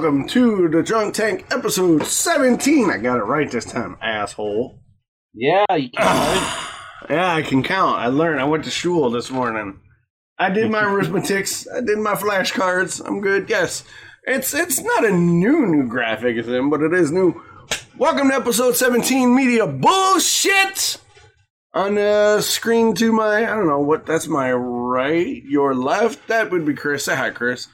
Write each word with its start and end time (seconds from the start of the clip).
Welcome 0.00 0.26
to 0.28 0.66
the 0.70 0.82
Drunk 0.82 1.12
Tank 1.12 1.44
episode 1.50 2.06
17. 2.06 2.90
I 2.90 2.96
got 2.96 3.18
it 3.18 3.24
right 3.24 3.50
this 3.50 3.66
time, 3.66 3.98
asshole. 4.00 4.80
Yeah, 5.34 5.66
you 5.74 5.90
can. 5.90 6.56
Yeah, 7.10 7.34
I 7.34 7.42
can 7.42 7.62
count. 7.62 7.98
I 7.98 8.06
learned. 8.06 8.40
I 8.40 8.44
went 8.44 8.64
to 8.64 8.70
school 8.70 9.10
this 9.10 9.30
morning. 9.30 9.78
I 10.38 10.48
did 10.48 10.70
my 10.70 10.82
arithmetics. 10.90 11.68
I 11.68 11.82
did 11.82 11.98
my 11.98 12.14
flashcards. 12.14 13.06
I'm 13.06 13.20
good. 13.20 13.50
Yes, 13.50 13.84
it's 14.24 14.54
it's 14.54 14.80
not 14.80 15.04
a 15.04 15.12
new 15.12 15.66
new 15.66 15.86
graphic 15.86 16.46
thing, 16.46 16.70
but 16.70 16.80
it 16.80 16.94
is 16.94 17.12
new. 17.12 17.42
Welcome 17.98 18.30
to 18.30 18.36
episode 18.36 18.76
17, 18.76 19.34
media 19.34 19.66
bullshit. 19.66 20.96
On 21.74 21.96
the 21.96 22.40
screen 22.40 22.94
to 22.94 23.12
my, 23.12 23.42
I 23.42 23.54
don't 23.54 23.68
know 23.68 23.80
what. 23.80 24.06
That's 24.06 24.28
my 24.28 24.50
right. 24.50 25.42
Your 25.44 25.74
left. 25.74 26.26
That 26.28 26.50
would 26.50 26.64
be 26.64 26.72
Chris. 26.72 27.04
Say 27.04 27.16
hi, 27.16 27.28
Chris. 27.28 27.68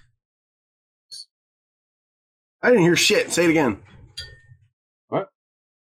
I 2.63 2.71
didn't 2.71 2.83
hear 2.85 2.97
shit. 2.97 3.31
Say 3.33 3.45
it 3.45 3.51
again. 3.51 3.83
What? 5.09 5.29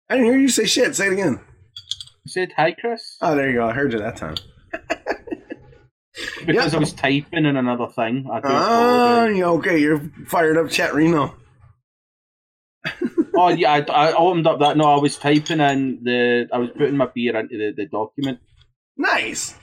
I 0.09 0.15
didn't 0.15 0.31
hear 0.31 0.39
you 0.39 0.49
say 0.49 0.65
shit. 0.65 0.95
Say 0.95 1.07
it 1.07 1.13
again. 1.13 1.39
You 2.25 2.31
said 2.31 2.53
hi, 2.55 2.71
Chris? 2.71 3.17
Oh, 3.21 3.35
there 3.35 3.49
you 3.49 3.55
go. 3.55 3.67
I 3.67 3.73
heard 3.73 3.93
you 3.93 3.99
that 3.99 4.17
time. 4.17 4.35
Because 6.45 6.73
yeah. 6.73 6.77
I 6.77 6.79
was 6.79 6.93
typing 6.93 7.45
in 7.45 7.55
another 7.55 7.87
thing. 7.87 8.27
I 8.31 8.39
do 8.39 8.47
Ah, 8.47 9.25
yeah, 9.25 9.45
okay. 9.45 9.77
You're 9.77 9.99
fired 10.27 10.57
up, 10.57 10.69
chat 10.69 10.93
Reno. 10.93 11.35
oh 13.35 13.49
yeah, 13.49 13.73
I, 13.73 13.79
I 13.79 14.13
opened 14.13 14.47
up 14.47 14.59
that. 14.59 14.75
No, 14.77 14.85
I 14.85 14.99
was 14.99 15.17
typing 15.17 15.59
in 15.59 16.03
the. 16.03 16.47
I 16.51 16.57
was 16.57 16.69
putting 16.71 16.97
my 16.97 17.07
beer 17.13 17.37
into 17.37 17.57
the, 17.57 17.73
the 17.75 17.85
document. 17.85 18.39
Nice. 18.97 19.55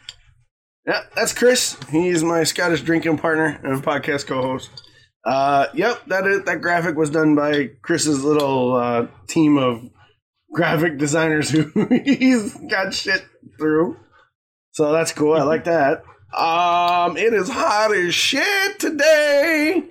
Yeah, 0.87 1.03
that's 1.15 1.35
Chris. 1.35 1.77
He's 1.91 2.25
my 2.25 2.45
Scottish 2.45 2.81
drinking 2.81 3.19
partner 3.19 3.61
and 3.63 3.83
podcast 3.83 4.27
co-host. 4.27 4.88
Uh, 5.25 5.67
yep, 5.75 6.05
that 6.07 6.27
is, 6.27 6.45
that 6.45 6.61
graphic 6.61 6.97
was 6.97 7.11
done 7.11 7.35
by 7.35 7.71
Chris's 7.83 8.25
little 8.25 8.75
uh, 8.75 9.07
team 9.27 9.59
of 9.59 9.83
graphic 10.53 10.99
designers 10.99 11.51
who 11.51 11.71
he's 12.05 12.55
got 12.69 12.95
shit 12.95 13.25
through. 13.59 13.97
So 14.73 14.93
that's 14.93 15.13
cool. 15.13 15.35
I 15.35 15.43
like 15.43 15.65
that. 15.65 16.05
Um, 16.37 17.17
it 17.17 17.33
is 17.33 17.49
hot 17.49 17.95
as 17.95 18.15
shit 18.15 18.79
today. 18.79 19.85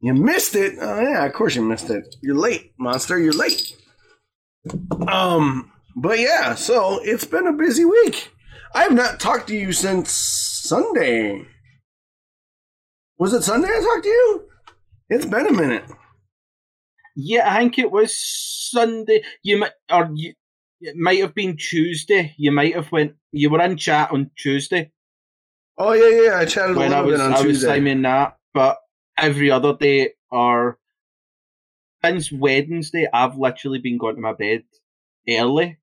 You 0.00 0.14
missed 0.14 0.54
it. 0.54 0.74
Oh 0.80 1.00
yeah, 1.00 1.24
of 1.24 1.32
course 1.32 1.56
you 1.56 1.62
missed 1.62 1.90
it. 1.90 2.14
You're 2.22 2.36
late, 2.36 2.72
monster. 2.78 3.18
You're 3.18 3.32
late. 3.32 3.74
Um, 5.08 5.72
but 5.96 6.18
yeah, 6.18 6.54
so 6.54 7.00
it's 7.02 7.24
been 7.24 7.46
a 7.46 7.52
busy 7.52 7.84
week. 7.84 8.30
I 8.74 8.82
have 8.82 8.92
not 8.92 9.20
talked 9.20 9.48
to 9.48 9.56
you 9.56 9.72
since 9.72 10.10
Sunday. 10.10 11.46
Was 13.24 13.32
it 13.32 13.42
Sunday 13.42 13.68
I 13.68 13.80
talked 13.80 14.02
to 14.02 14.08
you? 14.10 14.48
It's 15.08 15.24
been 15.24 15.46
a 15.46 15.50
minute. 15.50 15.84
Yeah, 17.16 17.50
I 17.50 17.60
think 17.60 17.78
it 17.78 17.90
was 17.90 18.14
Sunday. 18.14 19.22
You 19.42 19.60
might, 19.60 19.72
or 19.90 20.10
you, 20.12 20.34
it 20.82 20.94
might 20.94 21.20
have 21.20 21.34
been 21.34 21.56
Tuesday. 21.56 22.34
You 22.36 22.52
might 22.52 22.74
have 22.74 22.92
went. 22.92 23.14
You 23.32 23.48
were 23.48 23.62
in 23.62 23.78
chat 23.78 24.12
on 24.12 24.30
Tuesday 24.36 24.92
Oh 25.78 25.94
yeah, 25.94 26.22
yeah. 26.22 26.36
I 26.36 26.44
chatted 26.44 26.76
a 26.76 26.78
when 26.78 26.92
I 26.92 27.00
was 27.00 27.14
bit 27.14 27.20
on 27.22 27.30
Tuesday. 27.42 27.46
I 27.46 27.46
was 27.46 27.64
timing 27.64 28.02
that, 28.02 28.36
but 28.52 28.76
every 29.16 29.50
other 29.50 29.74
day 29.74 30.10
or 30.30 30.78
since 32.04 32.30
Wednesday, 32.30 33.08
I've 33.10 33.38
literally 33.38 33.78
been 33.78 33.96
going 33.96 34.16
to 34.16 34.20
my 34.20 34.34
bed 34.34 34.64
early. 35.26 35.78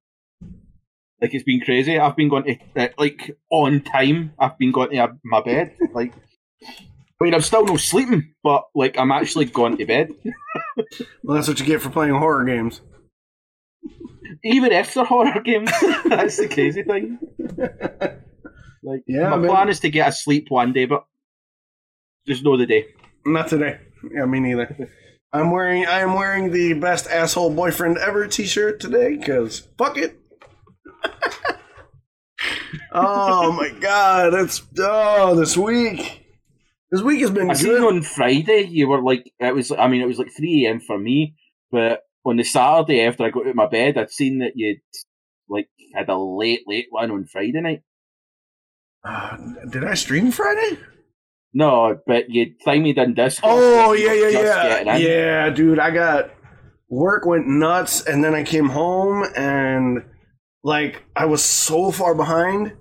Like 1.19 1.34
it's 1.34 1.44
been 1.44 1.62
crazy. 1.62 1.97
I've 1.97 2.16
been 2.16 2.29
going 2.29 2.44
to 2.75 2.94
like 3.00 3.35
on 3.50 3.81
time. 3.81 4.34
I've 4.38 4.59
been 4.59 4.72
going 4.72 4.91
to 4.91 5.18
my 5.23 5.41
bed. 5.41 5.75
Like, 5.91 6.13
I 7.22 7.24
mean, 7.24 7.36
I'm 7.36 7.42
still 7.42 7.64
no 7.64 7.78
sleeping, 7.78 8.34
but 8.44 8.64
like 8.74 8.98
I'm 8.98 9.12
actually 9.12 9.46
going 9.46 9.78
to 9.78 9.86
bed. 9.86 10.09
well, 11.24 11.36
that's 11.36 11.48
what 11.48 11.59
you 11.59 11.66
get 11.68 11.80
for 11.80 11.92
playing 11.92 12.16
horror 12.16 12.44
games. 12.46 12.82
Even 14.44 14.72
after 14.72 15.04
horror 15.04 15.40
games, 15.46 15.70
that's 16.06 16.38
the 16.38 16.48
crazy 16.48 16.82
thing. 16.82 17.20
Like, 18.82 19.04
Yeah, 19.06 19.30
my 19.30 19.38
man. 19.38 19.50
plan 19.52 19.70
is 19.70 19.80
to 19.82 19.92
get 19.92 20.09
a 20.09 20.12
sleep 20.12 20.48
one 20.50 20.74
day, 20.74 20.86
but 20.86 21.06
just 22.26 22.44
know 22.44 22.58
the 22.58 22.66
day. 22.66 22.88
Not 23.24 23.50
today. 23.50 23.80
Yeah, 24.12 24.26
me 24.26 24.40
neither. 24.40 24.90
I'm 25.32 25.52
wearing 25.52 25.86
I 25.86 26.00
am 26.00 26.16
wearing 26.16 26.52
the 26.52 26.74
best 26.74 27.06
asshole 27.08 27.53
boyfriend 27.53 28.00
ever 28.00 28.26
T-shirt 28.26 28.80
today 28.80 29.16
because 29.16 29.59
fuck 29.78 29.96
it. 29.96 30.18
oh 32.92 33.52
my 33.52 33.70
god, 33.80 34.34
it's 34.34 34.64
oh 34.80 35.36
this 35.36 35.56
week. 35.56 36.21
This 36.91 37.02
week 37.02 37.22
has 37.22 37.31
been 37.31 37.50
I 37.50 37.53
seen 37.53 37.69
good. 37.69 37.96
on 37.96 38.02
Friday 38.02 38.68
you 38.69 38.88
were 38.88 39.02
like 39.02 39.31
it 39.40 39.56
was 39.56 39.72
I 39.72 39.88
mean 39.88 40.02
it 40.02 40.07
was 40.07 40.19
like 40.19 40.31
three 40.35 40.66
AM 40.66 40.79
for 40.79 41.00
me, 41.00 41.35
but 41.72 42.02
on 42.25 42.38
the 42.38 42.44
Saturday 42.44 43.02
after 43.02 43.24
I 43.24 43.29
got 43.29 43.44
out 43.44 43.50
of 43.50 43.56
my 43.56 43.68
bed 43.68 43.97
I'd 43.97 44.12
seen 44.12 44.40
that 44.40 44.53
you'd 44.56 44.81
like 45.50 45.69
had 45.96 46.09
a 46.09 46.18
late, 46.18 46.62
late 46.68 46.88
one 46.90 47.12
on 47.12 47.25
Friday 47.25 47.62
night. 47.62 47.81
Uh, 49.03 49.38
did 49.69 49.84
I 49.84 49.94
stream 49.96 50.31
Friday? 50.31 50.78
No, 51.53 52.00
but 52.07 52.29
you 52.29 52.56
me 52.66 52.94
in 52.96 53.13
Discord. 53.13 53.52
Oh 53.53 53.94
yeah, 53.94 54.13
yeah, 54.13 54.29
yeah, 54.29 54.97
yeah, 54.97 55.50
dude. 55.50 55.79
I 55.79 55.91
got 55.91 56.31
work 56.90 57.25
went 57.25 57.47
nuts, 57.47 58.06
and 58.06 58.23
then 58.23 58.35
I 58.35 58.44
came 58.44 58.69
home 58.69 59.25
and 59.35 60.03
like 60.63 61.03
I 61.16 61.25
was 61.25 61.44
so 61.44 61.91
far 61.91 62.16
behind. 62.16 62.73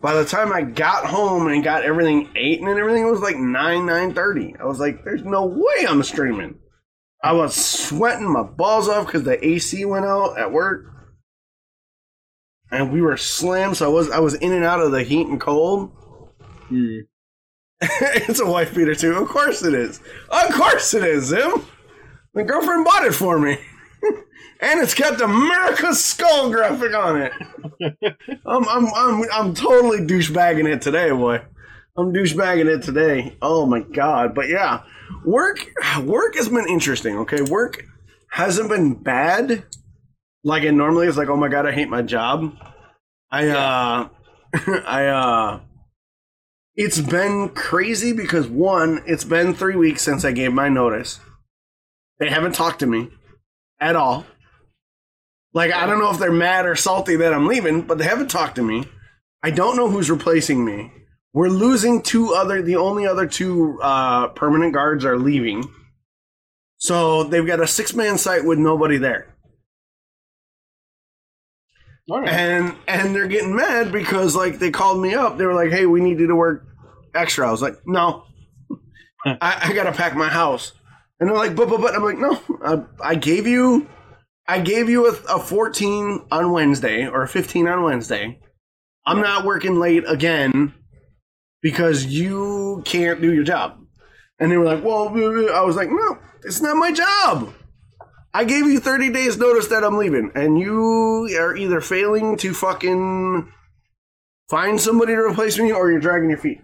By 0.00 0.14
the 0.14 0.24
time 0.24 0.52
I 0.52 0.62
got 0.62 1.06
home 1.06 1.48
and 1.48 1.64
got 1.64 1.82
everything 1.82 2.28
eaten 2.36 2.68
and 2.68 2.78
everything, 2.78 3.02
it 3.02 3.10
was 3.10 3.20
like 3.20 3.36
nine 3.36 3.86
nine 3.86 4.14
thirty. 4.14 4.54
I 4.60 4.64
was 4.64 4.78
like, 4.78 5.04
"There's 5.04 5.24
no 5.24 5.46
way 5.46 5.86
I'm 5.88 6.02
streaming." 6.02 6.58
I 7.22 7.32
was 7.32 7.54
sweating 7.54 8.32
my 8.32 8.44
balls 8.44 8.88
off 8.88 9.06
because 9.06 9.24
the 9.24 9.44
AC 9.44 9.84
went 9.84 10.04
out 10.06 10.38
at 10.38 10.52
work, 10.52 10.86
and 12.70 12.92
we 12.92 13.02
were 13.02 13.16
slammed. 13.16 13.76
So 13.76 13.86
I 13.86 13.92
was 13.92 14.10
I 14.10 14.20
was 14.20 14.34
in 14.34 14.52
and 14.52 14.64
out 14.64 14.80
of 14.80 14.92
the 14.92 15.02
heat 15.02 15.26
and 15.26 15.40
cold. 15.40 15.90
Hmm. 16.68 16.98
it's 17.80 18.40
a 18.40 18.46
wife 18.46 18.74
beater 18.74 18.94
too. 18.94 19.14
Of 19.14 19.28
course 19.28 19.62
it 19.64 19.74
is. 19.74 20.00
Of 20.28 20.52
course 20.52 20.94
it 20.94 21.04
is, 21.04 21.24
Zim. 21.26 21.64
My 22.34 22.42
girlfriend 22.42 22.84
bought 22.84 23.04
it 23.04 23.14
for 23.14 23.38
me. 23.38 23.58
And 24.60 24.80
it's 24.80 24.94
got 24.94 25.18
the 25.18 25.24
America 25.24 25.94
skull 25.94 26.50
graphic 26.50 26.94
on 26.94 27.22
it. 27.22 27.32
I'm, 28.46 28.68
I'm, 28.68 28.86
I'm, 28.94 29.24
I'm 29.32 29.54
totally 29.54 29.98
douchebagging 29.98 30.72
it 30.72 30.82
today, 30.82 31.10
boy. 31.10 31.42
I'm 31.96 32.12
douchebagging 32.12 32.66
it 32.66 32.82
today. 32.82 33.36
Oh 33.42 33.66
my 33.66 33.80
god. 33.80 34.34
But 34.34 34.48
yeah, 34.48 34.82
work 35.24 35.66
work 36.02 36.36
has 36.36 36.48
been 36.48 36.68
interesting, 36.68 37.18
okay? 37.18 37.42
Work 37.42 37.84
hasn't 38.30 38.68
been 38.68 38.94
bad. 38.94 39.64
Like 40.44 40.62
it 40.62 40.72
normally 40.72 41.08
is 41.08 41.16
like, 41.16 41.28
oh 41.28 41.36
my 41.36 41.48
god, 41.48 41.66
I 41.66 41.72
hate 41.72 41.88
my 41.88 42.02
job. 42.02 42.54
I 43.30 43.48
uh 43.48 44.08
I 44.86 45.06
uh 45.06 45.60
it's 46.76 47.00
been 47.00 47.48
crazy 47.48 48.12
because 48.12 48.46
one, 48.46 49.02
it's 49.04 49.24
been 49.24 49.52
three 49.52 49.74
weeks 49.74 50.02
since 50.02 50.24
I 50.24 50.30
gave 50.30 50.52
my 50.52 50.68
notice. 50.68 51.18
They 52.20 52.30
haven't 52.30 52.54
talked 52.54 52.78
to 52.80 52.86
me 52.86 53.10
at 53.80 53.96
all. 53.96 54.24
Like 55.58 55.72
I 55.72 55.86
don't 55.86 55.98
know 55.98 56.10
if 56.10 56.18
they're 56.18 56.30
mad 56.30 56.66
or 56.66 56.76
salty 56.76 57.16
that 57.16 57.34
I'm 57.34 57.48
leaving, 57.48 57.82
but 57.82 57.98
they 57.98 58.04
haven't 58.04 58.30
talked 58.30 58.54
to 58.56 58.62
me. 58.62 58.84
I 59.42 59.50
don't 59.50 59.76
know 59.76 59.90
who's 59.90 60.08
replacing 60.08 60.64
me. 60.64 60.92
We're 61.32 61.48
losing 61.48 62.02
two 62.02 62.32
other. 62.32 62.62
The 62.62 62.76
only 62.76 63.06
other 63.06 63.26
two 63.26 63.78
uh, 63.82 64.28
permanent 64.28 64.72
guards 64.72 65.04
are 65.04 65.18
leaving, 65.18 65.68
so 66.78 67.24
they've 67.24 67.44
got 67.46 67.60
a 67.60 67.66
six 67.66 67.92
man 67.92 68.18
site 68.18 68.44
with 68.44 68.58
nobody 68.58 68.98
there 68.98 69.34
right. 72.08 72.28
and 72.28 72.74
and 72.86 73.14
they're 73.14 73.26
getting 73.26 73.54
mad 73.54 73.92
because 73.92 74.34
like 74.34 74.58
they 74.58 74.70
called 74.70 75.00
me 75.00 75.14
up 75.14 75.38
they 75.38 75.44
were 75.44 75.54
like 75.54 75.70
hey 75.70 75.86
we 75.86 76.00
need 76.00 76.18
you 76.18 76.26
to 76.26 76.36
work 76.36 76.66
extra 77.14 77.46
i 77.46 77.50
was 77.50 77.62
like 77.62 77.76
no 77.86 78.24
I, 79.26 79.58
I 79.64 79.72
gotta 79.72 79.92
pack 79.92 80.14
my 80.16 80.28
house 80.28 80.72
and 81.20 81.28
they're 81.28 81.36
like 81.36 81.56
but 81.56 81.68
but 81.68 81.80
but 81.80 81.94
i'm 81.94 82.04
like 82.04 82.18
no 82.18 82.40
I, 82.62 83.10
I 83.10 83.14
gave 83.14 83.46
you 83.46 83.88
i 84.48 84.60
gave 84.60 84.88
you 84.88 85.06
a, 85.06 85.12
a 85.36 85.38
14 85.38 86.26
on 86.30 86.52
wednesday 86.52 87.06
or 87.06 87.22
a 87.22 87.28
15 87.28 87.68
on 87.68 87.82
wednesday 87.84 88.38
i'm 89.06 89.20
not 89.20 89.44
working 89.44 89.78
late 89.78 90.04
again 90.08 90.74
because 91.62 92.06
you 92.06 92.82
can't 92.84 93.20
do 93.20 93.32
your 93.32 93.44
job 93.44 93.78
and 94.40 94.50
they 94.50 94.56
were 94.56 94.64
like 94.64 94.82
well 94.82 95.08
i 95.54 95.60
was 95.60 95.76
like 95.76 95.90
no 95.90 96.18
it's 96.44 96.60
not 96.60 96.76
my 96.76 96.90
job 96.92 97.52
I 98.34 98.44
gave 98.44 98.66
you 98.66 98.78
30 98.78 99.10
days 99.10 99.38
notice 99.38 99.68
that 99.68 99.82
I'm 99.82 99.96
leaving, 99.96 100.30
and 100.34 100.58
you 100.58 101.34
are 101.40 101.56
either 101.56 101.80
failing 101.80 102.36
to 102.36 102.52
fucking 102.52 103.50
find 104.50 104.78
somebody 104.78 105.14
to 105.14 105.20
replace 105.20 105.58
me 105.58 105.72
or 105.72 105.90
you're 105.90 105.98
dragging 105.98 106.28
your 106.28 106.38
feet. 106.38 106.60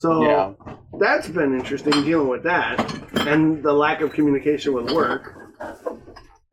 So 0.00 0.22
Yeah. 0.22 0.52
that's 1.00 1.28
been 1.28 1.54
interesting 1.58 1.92
dealing 2.04 2.28
with 2.28 2.42
that 2.44 2.78
and 3.26 3.62
the 3.62 3.72
lack 3.72 4.02
of 4.02 4.12
communication 4.12 4.74
with 4.74 4.90
work. 4.92 5.34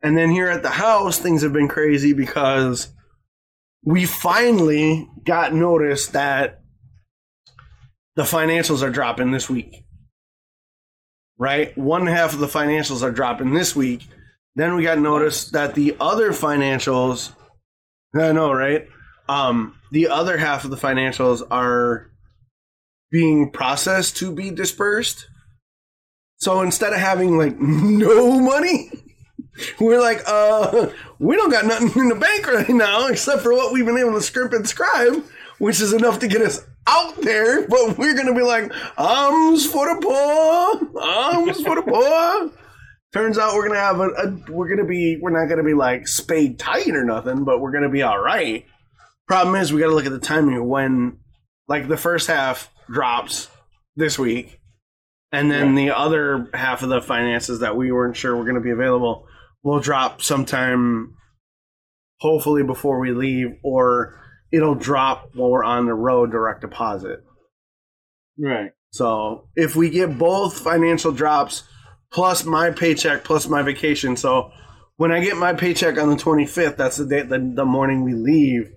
And 0.04 0.16
then 0.18 0.30
here 0.30 0.48
at 0.50 0.62
the 0.62 0.70
house, 0.70 1.18
things 1.18 1.42
have 1.42 1.54
been 1.54 1.68
crazy 1.68 2.12
because 2.12 2.88
we 3.84 4.06
finally 4.06 5.08
got 5.24 5.54
notice 5.54 6.08
that 6.08 6.60
the 8.16 8.24
financials 8.24 8.82
are 8.82 8.90
dropping 8.90 9.32
this 9.32 9.50
week. 9.50 9.84
right? 11.38 11.76
One 11.76 12.06
half 12.06 12.32
of 12.34 12.38
the 12.40 12.46
financials 12.46 13.02
are 13.02 13.10
dropping 13.10 13.54
this 13.54 13.74
week. 13.74 14.06
Then 14.56 14.74
we 14.76 14.84
got 14.84 14.98
notice 14.98 15.50
that 15.50 15.74
the 15.74 15.96
other 16.00 16.30
financials, 16.32 17.32
I 18.14 18.32
know, 18.32 18.52
right? 18.52 18.86
Um, 19.28 19.76
the 19.90 20.08
other 20.08 20.36
half 20.38 20.64
of 20.64 20.70
the 20.70 20.76
financials 20.76 21.42
are 21.50 22.10
being 23.10 23.50
processed 23.50 24.16
to 24.18 24.32
be 24.32 24.50
dispersed. 24.50 25.26
So 26.38 26.60
instead 26.62 26.92
of 26.92 27.00
having 27.00 27.38
like 27.38 27.56
no 27.60 28.38
money, 28.40 28.90
we're 29.80 30.00
like, 30.00 30.22
uh, 30.26 30.90
we 31.18 31.36
don't 31.36 31.50
got 31.50 31.66
nothing 31.66 31.92
in 32.00 32.08
the 32.08 32.14
bank 32.14 32.46
right 32.46 32.68
now 32.68 33.06
except 33.06 33.42
for 33.42 33.52
what 33.52 33.72
we've 33.72 33.86
been 33.86 33.98
able 33.98 34.14
to 34.14 34.22
script 34.22 34.54
and 34.54 34.68
scribe, 34.68 35.24
which 35.58 35.80
is 35.80 35.92
enough 35.92 36.18
to 36.20 36.28
get 36.28 36.42
us 36.42 36.64
out 36.86 37.16
there. 37.22 37.66
But 37.66 37.98
we're 37.98 38.16
gonna 38.16 38.34
be 38.34 38.42
like, 38.42 38.72
arms 38.96 39.66
for 39.66 39.94
the 39.94 40.00
poor, 40.00 41.02
arms 41.02 41.60
for 41.62 41.76
the 41.76 41.82
poor. 41.82 42.50
Turns 43.12 43.38
out 43.38 43.54
we're 43.54 43.68
gonna 43.68 43.80
have 43.80 44.00
a, 44.00 44.08
a 44.08 44.52
we're 44.52 44.68
gonna 44.68 44.88
be 44.88 45.18
we're 45.20 45.30
not 45.30 45.48
gonna 45.48 45.62
be 45.62 45.74
like 45.74 46.08
spade 46.08 46.58
tight 46.58 46.88
or 46.88 47.04
nothing, 47.04 47.44
but 47.44 47.60
we're 47.60 47.72
gonna 47.72 47.88
be 47.88 48.02
all 48.02 48.18
right. 48.18 48.66
Problem 49.26 49.56
is, 49.56 49.72
we 49.72 49.80
got 49.80 49.86
to 49.88 49.94
look 49.94 50.04
at 50.04 50.12
the 50.12 50.18
timing 50.18 50.68
when, 50.68 51.18
like, 51.66 51.88
the 51.88 51.96
first 51.96 52.26
half 52.26 52.70
drops 52.92 53.48
this 53.96 54.18
week, 54.18 54.60
and 55.32 55.50
then 55.50 55.74
the 55.74 55.92
other 55.92 56.50
half 56.52 56.82
of 56.82 56.90
the 56.90 57.00
finances 57.00 57.60
that 57.60 57.74
we 57.74 57.90
weren't 57.90 58.18
sure 58.18 58.36
were 58.36 58.44
going 58.44 58.56
to 58.56 58.60
be 58.60 58.70
available 58.70 59.26
will 59.64 59.80
drop 59.80 60.22
sometime, 60.22 61.16
hopefully 62.20 62.62
before 62.62 63.00
we 63.00 63.10
leave, 63.10 63.56
or 63.64 64.20
it'll 64.52 64.74
drop 64.74 65.30
while 65.34 65.50
we're 65.50 65.64
on 65.64 65.86
the 65.86 65.94
road 65.94 66.30
direct 66.30 66.60
deposit. 66.60 67.24
Right. 68.38 68.70
So 68.90 69.48
if 69.56 69.74
we 69.74 69.90
get 69.90 70.18
both 70.18 70.60
financial 70.60 71.10
drops 71.10 71.64
plus 72.12 72.44
my 72.44 72.70
paycheck 72.70 73.24
plus 73.24 73.48
my 73.48 73.62
vacation, 73.62 74.16
so 74.16 74.52
when 74.96 75.10
I 75.10 75.20
get 75.20 75.36
my 75.36 75.54
paycheck 75.54 75.98
on 75.98 76.10
the 76.10 76.16
25th, 76.16 76.76
that's 76.76 76.98
the 76.98 77.06
day 77.06 77.22
the, 77.22 77.38
the 77.38 77.64
morning 77.64 78.04
we 78.04 78.14
leave. 78.14 78.70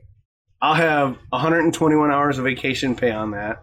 I'll 0.60 0.74
have 0.74 1.18
121 1.30 2.10
hours 2.10 2.39
of 2.39 2.45
vacation 2.45 2.95
pay 2.95 3.12
on 3.12 3.31
that. 3.31 3.62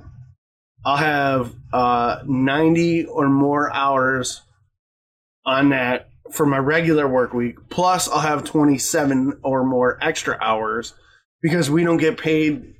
I'll 0.87 0.97
have 0.97 1.53
uh, 1.73 2.23
90 2.26 3.06
or 3.06 3.29
more 3.29 3.73
hours 3.73 4.43
on 5.44 5.71
that 5.71 6.11
for 6.35 6.47
my 6.47 6.59
regular 6.59 7.07
work 7.07 7.33
week. 7.33 7.57
Plus, 7.71 8.09
I'll 8.09 8.21
have 8.21 8.45
27 8.45 9.41
or 9.43 9.65
more 9.65 9.99
extra 10.03 10.37
hours 10.41 10.95
because 11.41 11.71
we 11.71 11.85
don't 11.85 11.97
get 11.99 12.19
paid 12.19 12.75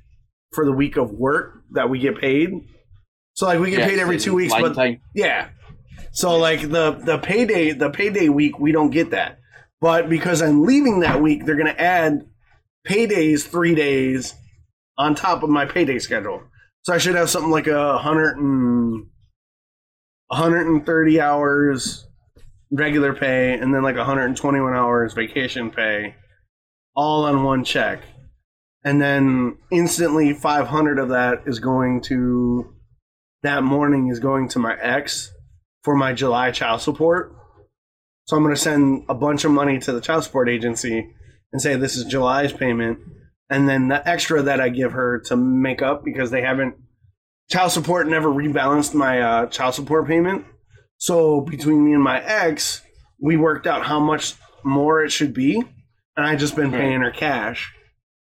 for 0.53 0.65
the 0.65 0.71
week 0.71 0.97
of 0.97 1.11
work 1.11 1.61
that 1.71 1.89
we 1.89 1.99
get 1.99 2.19
paid. 2.19 2.51
So, 3.33 3.45
like, 3.45 3.59
we 3.59 3.69
get 3.69 3.79
Yeah, 3.79 3.87
paid 3.87 3.99
every 3.99 4.19
two 4.19 4.33
weeks, 4.35 4.53
but 4.53 4.75
time. 4.75 5.01
yeah. 5.13 5.49
So 6.11 6.37
like 6.37 6.61
the 6.61 6.91
the 6.91 7.17
payday 7.17 7.71
the 7.73 7.89
payday 7.89 8.29
week 8.29 8.57
we 8.57 8.71
don't 8.71 8.89
get 8.89 9.11
that. 9.11 9.39
But 9.81 10.09
because 10.09 10.41
I'm 10.41 10.63
leaving 10.65 11.01
that 11.01 11.21
week, 11.21 11.45
they're 11.45 11.57
gonna 11.57 11.71
add 11.77 12.25
paydays 12.87 13.45
three 13.45 13.75
days 13.75 14.33
on 14.97 15.15
top 15.15 15.43
of 15.43 15.49
my 15.49 15.65
payday 15.65 15.99
schedule. 15.99 16.41
So 16.83 16.93
I 16.93 16.99
should 16.99 17.15
have 17.15 17.29
something 17.29 17.51
like 17.51 17.67
a 17.67 17.97
hundred 17.97 18.37
and 18.37 19.07
130 20.27 21.19
hours 21.21 22.07
regular 22.71 23.13
pay 23.13 23.53
and 23.53 23.73
then 23.73 23.83
like 23.83 23.95
121 23.95 24.73
hours 24.73 25.13
vacation 25.13 25.71
pay 25.71 26.15
all 26.95 27.25
on 27.25 27.43
one 27.43 27.63
check. 27.63 28.01
And 28.83 29.01
then 29.01 29.57
instantly 29.71 30.33
500 30.33 30.99
of 30.99 31.09
that 31.09 31.43
is 31.45 31.59
going 31.59 32.01
to 32.03 32.73
that 33.43 33.63
morning 33.63 34.07
is 34.07 34.19
going 34.19 34.49
to 34.49 34.59
my 34.59 34.75
ex 34.79 35.31
for 35.83 35.95
my 35.95 36.13
July 36.13 36.51
child 36.51 36.81
support. 36.81 37.35
So 38.25 38.35
I'm 38.35 38.43
going 38.43 38.55
to 38.55 38.61
send 38.61 39.05
a 39.07 39.13
bunch 39.13 39.43
of 39.45 39.51
money 39.51 39.77
to 39.79 39.91
the 39.91 40.01
child 40.01 40.23
support 40.23 40.49
agency 40.49 41.11
and 41.53 41.61
say 41.61 41.75
this 41.75 41.95
is 41.95 42.05
July's 42.05 42.51
payment, 42.51 42.99
and 43.49 43.69
then 43.69 43.87
the 43.87 44.07
extra 44.07 44.41
that 44.41 44.59
I 44.59 44.69
give 44.69 44.93
her 44.93 45.19
to 45.27 45.35
make 45.35 45.81
up 45.81 46.03
because 46.03 46.31
they 46.31 46.41
haven't 46.41 46.75
child 47.49 47.71
support 47.71 48.07
never 48.07 48.27
rebalanced 48.27 48.95
my 48.95 49.21
uh, 49.21 49.45
child 49.45 49.75
support 49.75 50.07
payment. 50.07 50.45
So 50.97 51.41
between 51.41 51.83
me 51.85 51.93
and 51.93 52.03
my 52.03 52.23
ex, 52.23 52.81
we 53.19 53.37
worked 53.37 53.67
out 53.67 53.85
how 53.85 53.99
much 53.99 54.33
more 54.63 55.03
it 55.03 55.11
should 55.11 55.33
be, 55.33 55.55
and 56.17 56.25
I 56.25 56.35
just 56.35 56.55
been 56.55 56.71
Right. 56.71 56.81
paying 56.81 57.01
her 57.01 57.11
cash 57.11 57.73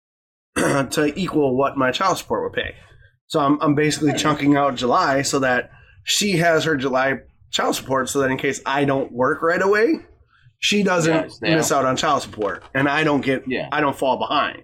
to 0.57 1.13
equal 1.17 1.57
what 1.57 1.77
my 1.77 1.91
child 1.91 2.19
support 2.19 2.43
would 2.45 2.53
pay. 2.53 2.75
So 3.29 3.41
I'm, 3.41 3.61
I'm 3.61 3.75
basically 3.75 4.13
hmm. 4.13 4.17
chunking 4.19 4.57
out 4.57 4.77
July 4.77 5.23
so 5.23 5.39
that 5.41 5.71
she 6.05 6.33
has 6.39 6.65
her 6.65 6.77
July 6.77 7.21
child 7.51 7.75
support 7.75 8.09
so 8.09 8.21
that 8.21 8.31
in 8.31 8.39
case 8.39 8.61
I 8.67 8.85
don't 8.85 9.13
work 9.13 9.43
right 9.43 9.61
away, 9.63 10.01
she 10.59 10.83
doesn't 10.83 11.33
there. 11.41 11.57
miss 11.57 11.73
out 11.73 11.85
on 11.85 11.97
child 11.97 12.23
support 12.23 12.63
and 12.75 12.89
I 12.89 13.05
don't 13.05 13.21
get 13.23 13.45
Yeah. 13.47 13.69
I 13.73 13.81
don't 13.81 13.97
fall 13.97 14.19
behind. 14.19 14.63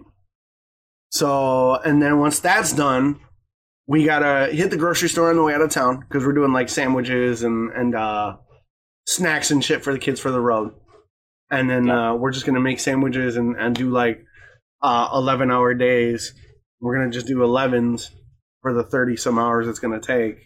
So 1.09 1.75
and 1.75 2.01
then 2.01 2.19
once 2.19 2.39
that's 2.39 2.73
done, 2.73 3.19
we 3.87 4.05
gotta 4.05 4.51
hit 4.53 4.69
the 4.71 4.77
grocery 4.77 5.09
store 5.09 5.29
on 5.29 5.35
the 5.35 5.43
way 5.43 5.53
out 5.53 5.61
of 5.61 5.69
town 5.69 5.99
because 5.99 6.25
we're 6.25 6.33
doing 6.33 6.53
like 6.53 6.69
sandwiches 6.69 7.43
and 7.43 7.71
and 7.71 7.95
uh, 7.95 8.37
snacks 9.07 9.51
and 9.51 9.63
shit 9.63 9.83
for 9.83 9.91
the 9.93 9.99
kids 9.99 10.19
for 10.19 10.31
the 10.31 10.39
road. 10.41 10.73
And 11.51 11.69
then 11.69 11.87
Yeah. 11.87 12.11
uh, 12.11 12.15
we're 12.15 12.31
just 12.31 12.45
gonna 12.45 12.59
make 12.61 12.79
sandwiches 12.79 13.35
and, 13.35 13.55
and 13.57 13.75
do 13.75 13.89
like 13.89 14.23
uh, 14.81 15.09
eleven 15.13 15.51
hour 15.51 15.73
days. 15.73 16.33
We're 16.79 16.97
gonna 16.97 17.11
just 17.11 17.27
do 17.27 17.37
11s 17.37 18.09
for 18.61 18.73
the 18.73 18.83
thirty 18.83 19.15
some 19.15 19.37
hours 19.39 19.67
it's 19.67 19.79
gonna 19.79 19.99
take. 20.01 20.37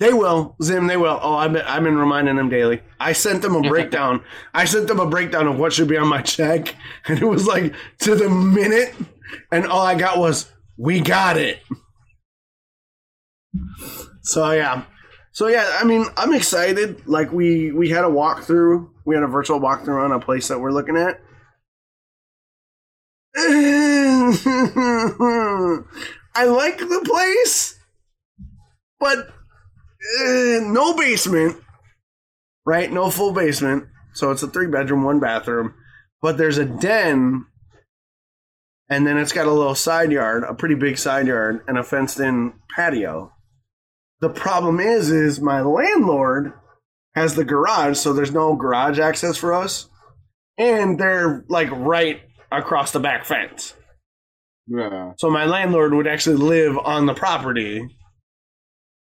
They 0.00 0.12
will, 0.12 0.54
Zim. 0.62 0.86
They 0.86 0.96
will. 0.96 1.18
Oh, 1.20 1.34
I've 1.34 1.52
been, 1.52 1.62
I've 1.62 1.82
been 1.82 1.98
reminding 1.98 2.36
them 2.36 2.48
daily. 2.48 2.82
I 3.00 3.12
sent 3.12 3.42
them 3.42 3.56
a 3.56 3.62
breakdown. 3.68 4.22
I 4.54 4.64
sent 4.64 4.86
them 4.86 5.00
a 5.00 5.06
breakdown 5.08 5.48
of 5.48 5.58
what 5.58 5.72
should 5.72 5.88
be 5.88 5.96
on 5.96 6.06
my 6.06 6.22
check, 6.22 6.74
and 7.08 7.18
it 7.20 7.24
was 7.24 7.46
like 7.48 7.74
to 8.00 8.14
the 8.14 8.28
minute. 8.28 8.94
And 9.50 9.66
all 9.66 9.84
I 9.84 9.96
got 9.96 10.18
was, 10.18 10.52
"We 10.76 11.00
got 11.00 11.36
it." 11.36 11.58
So 14.22 14.50
yeah, 14.50 14.84
so 15.32 15.48
yeah. 15.48 15.78
I 15.80 15.84
mean, 15.84 16.04
I'm 16.16 16.34
excited. 16.34 17.06
Like 17.06 17.32
we 17.32 17.72
we 17.72 17.88
had 17.90 18.04
a 18.04 18.08
walkthrough. 18.08 18.88
We 19.04 19.14
had 19.14 19.24
a 19.24 19.28
virtual 19.28 19.60
walkthrough 19.60 20.04
on 20.04 20.12
a 20.12 20.20
place 20.20 20.48
that 20.48 20.60
we're 20.60 20.72
looking 20.72 20.96
at. 20.96 21.20
I 26.34 26.44
like 26.44 26.78
the 26.78 27.02
place, 27.04 27.78
but 28.98 29.18
uh, 29.18 30.60
no 30.62 30.94
basement, 30.96 31.56
right? 32.64 32.92
No 32.92 33.10
full 33.10 33.32
basement. 33.32 33.84
So 34.14 34.30
it's 34.30 34.42
a 34.42 34.48
three 34.48 34.66
bedroom, 34.66 35.04
one 35.04 35.20
bathroom, 35.20 35.74
but 36.20 36.36
there's 36.36 36.58
a 36.58 36.64
den, 36.64 37.46
and 38.88 39.06
then 39.06 39.18
it's 39.18 39.32
got 39.32 39.46
a 39.46 39.52
little 39.52 39.74
side 39.74 40.10
yard, 40.10 40.44
a 40.44 40.54
pretty 40.54 40.74
big 40.74 40.98
side 40.98 41.26
yard, 41.26 41.60
and 41.68 41.78
a 41.78 41.84
fenced 41.84 42.18
in 42.18 42.54
patio. 42.74 43.32
The 44.20 44.28
problem 44.28 44.80
is, 44.80 45.10
is 45.10 45.40
my 45.40 45.60
landlord 45.60 46.52
has 47.14 47.34
the 47.34 47.44
garage, 47.44 47.96
so 47.96 48.12
there's 48.12 48.32
no 48.32 48.56
garage 48.56 48.98
access 48.98 49.36
for 49.36 49.52
us, 49.52 49.88
and 50.56 50.98
they're 50.98 51.44
like 51.48 51.70
right 51.70 52.20
across 52.50 52.92
the 52.92 53.00
back 53.00 53.24
fence. 53.24 53.74
Yeah. 54.66 55.12
So 55.18 55.30
my 55.30 55.44
landlord 55.44 55.94
would 55.94 56.06
actually 56.06 56.36
live 56.36 56.76
on 56.78 57.06
the 57.06 57.14
property, 57.14 57.88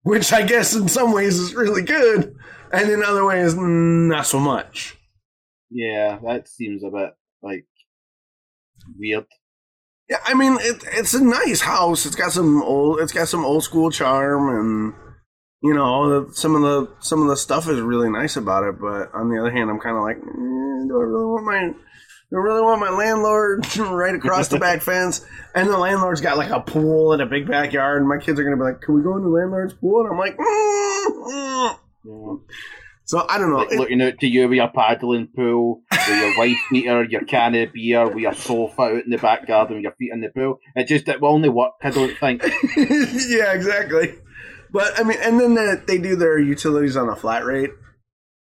which 0.02 0.32
I 0.32 0.42
guess 0.42 0.74
in 0.74 0.88
some 0.88 1.12
ways 1.12 1.38
is 1.38 1.54
really 1.54 1.82
good, 1.82 2.34
and 2.72 2.90
in 2.90 3.02
other 3.02 3.24
ways 3.24 3.54
not 3.56 4.26
so 4.26 4.38
much. 4.38 4.96
Yeah, 5.70 6.18
that 6.24 6.48
seems 6.48 6.84
a 6.84 6.90
bit 6.90 7.10
like 7.42 7.66
weird. 8.98 9.26
Yeah, 10.08 10.18
I 10.24 10.34
mean 10.34 10.58
it, 10.60 10.84
it's 10.92 11.14
a 11.14 11.24
nice 11.24 11.60
house. 11.60 12.04
It's 12.06 12.16
got 12.16 12.32
some 12.32 12.62
old, 12.62 13.00
it's 13.00 13.12
got 13.12 13.28
some 13.28 13.44
old 13.44 13.64
school 13.64 13.90
charm, 13.90 14.48
and 14.48 14.94
you 15.62 15.72
know 15.74 16.26
the, 16.26 16.34
some 16.34 16.54
of 16.54 16.62
the 16.62 16.92
some 17.00 17.22
of 17.22 17.28
the 17.28 17.36
stuff 17.36 17.68
is 17.68 17.80
really 17.80 18.10
nice 18.10 18.36
about 18.36 18.64
it. 18.64 18.78
But 18.80 19.14
on 19.14 19.30
the 19.30 19.38
other 19.40 19.50
hand, 19.50 19.70
I'm 19.70 19.78
kind 19.80 19.96
of 19.96 20.02
like, 20.02 20.18
mm, 20.18 20.88
do 20.88 21.00
I 21.00 21.04
really 21.04 21.26
want 21.26 21.44
my 21.46 21.60
do 22.30 22.36
I 22.38 22.40
really 22.40 22.62
want 22.62 22.80
my 22.80 22.90
landlord 22.90 23.76
right 23.78 24.14
across 24.14 24.48
the 24.48 24.58
back 24.58 24.82
fence? 24.90 25.24
And 25.54 25.68
the 25.68 25.78
landlord's 25.78 26.20
got 26.20 26.36
like 26.36 26.50
a 26.50 26.60
pool 26.60 27.12
and 27.12 27.22
a 27.22 27.26
big 27.26 27.46
backyard, 27.48 28.00
and 28.00 28.08
my 28.08 28.18
kids 28.18 28.38
are 28.40 28.44
gonna 28.44 28.56
be 28.56 28.62
like, 28.64 28.80
"Can 28.80 28.94
we 28.94 29.02
go 29.02 29.16
in 29.16 29.22
the 29.22 29.28
landlord's 29.28 29.74
pool?" 29.74 30.00
And 30.00 30.12
I'm 30.12 30.18
like, 30.18 30.36
mm, 30.36 31.06
mm. 31.32 31.78
Yeah. 32.04 32.54
so 33.04 33.24
I 33.28 33.38
don't 33.38 33.50
know. 33.50 33.58
Like 33.58 33.72
It- 33.72 33.78
looking 33.78 34.02
out 34.02 34.18
to 34.18 34.26
you 34.26 34.48
with 34.48 34.56
your 34.56 34.68
paddling 34.68 35.28
pool, 35.34 35.82
with 36.08 36.18
your 36.18 36.38
wife 36.38 36.58
beater, 36.70 37.04
your 37.04 37.24
can 37.24 37.54
of 37.54 37.72
beer, 37.72 38.06
with 38.06 38.18
your 38.18 38.34
sofa 38.34 38.82
out 38.82 39.04
in 39.04 39.10
the 39.10 39.18
back 39.18 39.46
garden 39.46 39.76
with 39.76 39.82
your 39.84 39.92
feet 39.92 40.12
in 40.12 40.20
the 40.20 40.28
pool. 40.28 40.58
It 40.74 40.86
just 40.88 41.08
it 41.08 41.20
will 41.20 41.30
only 41.30 41.48
work, 41.48 41.72
I 41.82 41.90
don't 41.90 42.16
think. 42.18 42.42
yeah, 42.76 43.52
exactly. 43.52 44.14
But 44.70 44.98
I 44.98 45.02
mean, 45.04 45.18
and 45.20 45.38
then 45.38 45.54
the, 45.54 45.82
they 45.86 45.98
do 45.98 46.16
their 46.16 46.38
utilities 46.38 46.96
on 46.96 47.08
a 47.08 47.16
flat 47.16 47.44
rate, 47.44 47.70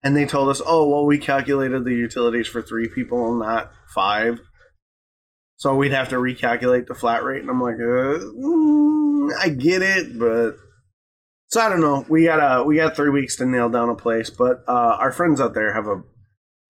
and 0.03 0.17
they 0.17 0.27
told 0.27 0.49
us, 0.51 0.61
"Oh, 0.65 0.89
well, 0.89 1.07
we 1.07 1.19
calculated 1.19 1.85
the 1.85 1.95
utilities 1.95 2.47
for 2.47 2.63
three 2.63 2.89
people, 2.89 3.35
not 3.35 3.73
five, 3.95 4.41
so 5.57 5.75
we'd 5.75 5.93
have 5.93 6.11
to 6.11 6.17
recalculate 6.17 6.87
the 6.87 6.95
flat 6.95 7.25
rate." 7.25 7.41
And 7.41 7.51
I'm 7.51 7.61
like, 7.61 7.77
uh, 7.77 8.21
mm, 8.21 9.31
"I 9.41 9.49
get 9.49 9.83
it, 9.83 10.19
but 10.19 10.57
So 11.49 11.61
I 11.61 11.69
don't 11.69 11.81
know. 11.81 12.05
We 12.09 12.25
got 12.25 12.61
a 12.61 12.65
we 12.65 12.77
got 12.77 12.95
three 12.95 13.11
weeks 13.11 13.37
to 13.37 13.47
nail 13.47 13.69
down 13.69 13.89
a 13.89 13.97
place, 13.97 14.31
but 14.31 14.63
uh, 14.69 14.97
our 15.01 15.11
friends 15.13 15.41
out 15.41 15.55
there 15.55 15.75
have 15.75 15.87
a 15.87 16.03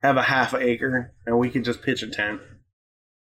have 0.03 0.17
a 0.17 0.23
half 0.23 0.55
acre, 0.55 1.13
and 1.27 1.39
we 1.39 1.51
could 1.51 1.65
just 1.65 1.83
pitch 1.83 2.03
a 2.03 2.09
tent 2.11 2.41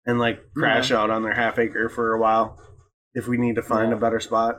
and 0.06 0.20
like 0.20 0.40
crash 0.56 0.92
out 0.92 1.10
on 1.10 1.24
their 1.24 1.34
half 1.34 1.58
acre 1.60 1.88
for 1.90 2.14
a 2.14 2.20
while 2.20 2.60
if 3.14 3.28
we 3.28 3.38
need 3.38 3.56
to 3.56 3.62
find 3.64 3.90
Yeah. 3.92 3.98
a 3.98 4.00
better 4.00 4.20
spot. 4.20 4.56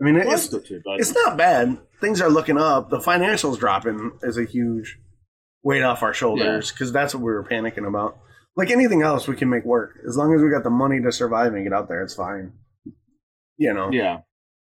I 0.00 0.04
mean, 0.04 0.14
Well, 0.14 0.32
it's 0.32 0.48
that's 0.48 0.52
not 0.52 0.64
too 0.64 0.80
bad. 0.84 1.00
it's 1.00 1.14
not 1.14 1.36
bad. 1.36 1.78
Things 2.00 2.20
are 2.20 2.30
looking 2.30 2.56
up. 2.56 2.88
The 2.90 2.98
financials 2.98 3.58
dropping 3.58 4.12
is 4.22 4.38
a 4.38 4.44
huge 4.44 4.96
weight 5.64 5.82
off 5.82 6.02
our 6.04 6.14
shoulders 6.14 6.70
because 6.70 6.92
that's 6.92 7.14
what 7.14 7.20
we 7.20 7.32
were 7.32 7.42
panicking 7.44 7.86
about. 7.86 8.16
Like 8.56 8.70
anything 8.70 9.02
else, 9.02 9.26
we 9.26 9.34
can 9.36 9.50
make 9.50 9.64
work 9.64 9.98
as 10.08 10.16
long 10.16 10.32
as 10.34 10.40
we 10.40 10.50
got 10.50 10.62
the 10.62 10.70
money 10.70 11.00
to 11.02 11.10
survive 11.12 11.54
and 11.54 11.64
get 11.64 11.72
out 11.72 11.88
there. 11.88 12.02
It's 12.02 12.14
fine. 12.14 12.52
You 13.56 13.74
know. 13.74 13.90
yeah. 13.92 14.18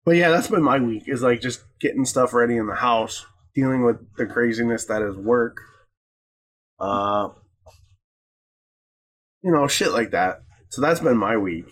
But 0.04 0.16
yeah, 0.16 0.30
that's 0.30 0.48
been 0.48 0.62
my 0.62 0.78
week 0.78 1.04
is 1.06 1.22
like 1.22 1.42
just 1.42 1.62
getting 1.80 2.06
stuff 2.06 2.32
ready 2.32 2.56
in 2.56 2.66
the 2.66 2.74
house, 2.76 3.26
dealing 3.54 3.84
with 3.84 3.98
the 4.16 4.24
craziness 4.24 4.86
that 4.86 5.02
is 5.02 5.14
work. 5.16 5.58
Uh 6.78 7.30
you 9.42 9.52
know, 9.52 9.66
shit 9.68 9.92
like 9.92 10.10
that. 10.10 10.42
So 10.70 10.80
that's 10.82 11.00
been 11.00 11.16
my 11.16 11.36
week. 11.36 11.66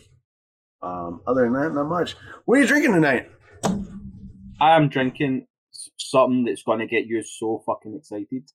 Um 0.82 1.20
other 1.26 1.42
than 1.42 1.54
that, 1.54 1.74
not 1.74 1.88
much. 1.88 2.16
What 2.44 2.58
are 2.58 2.62
you 2.62 2.66
drinking 2.66 2.92
tonight? 2.92 3.30
I'm 4.60 4.88
drinking 4.88 5.46
something 5.98 6.44
that's 6.44 6.62
going 6.62 6.78
to 6.78 6.86
get 6.86 7.06
you 7.06 7.22
so 7.22 7.62
fucking 7.66 7.94
excited. 7.96 8.50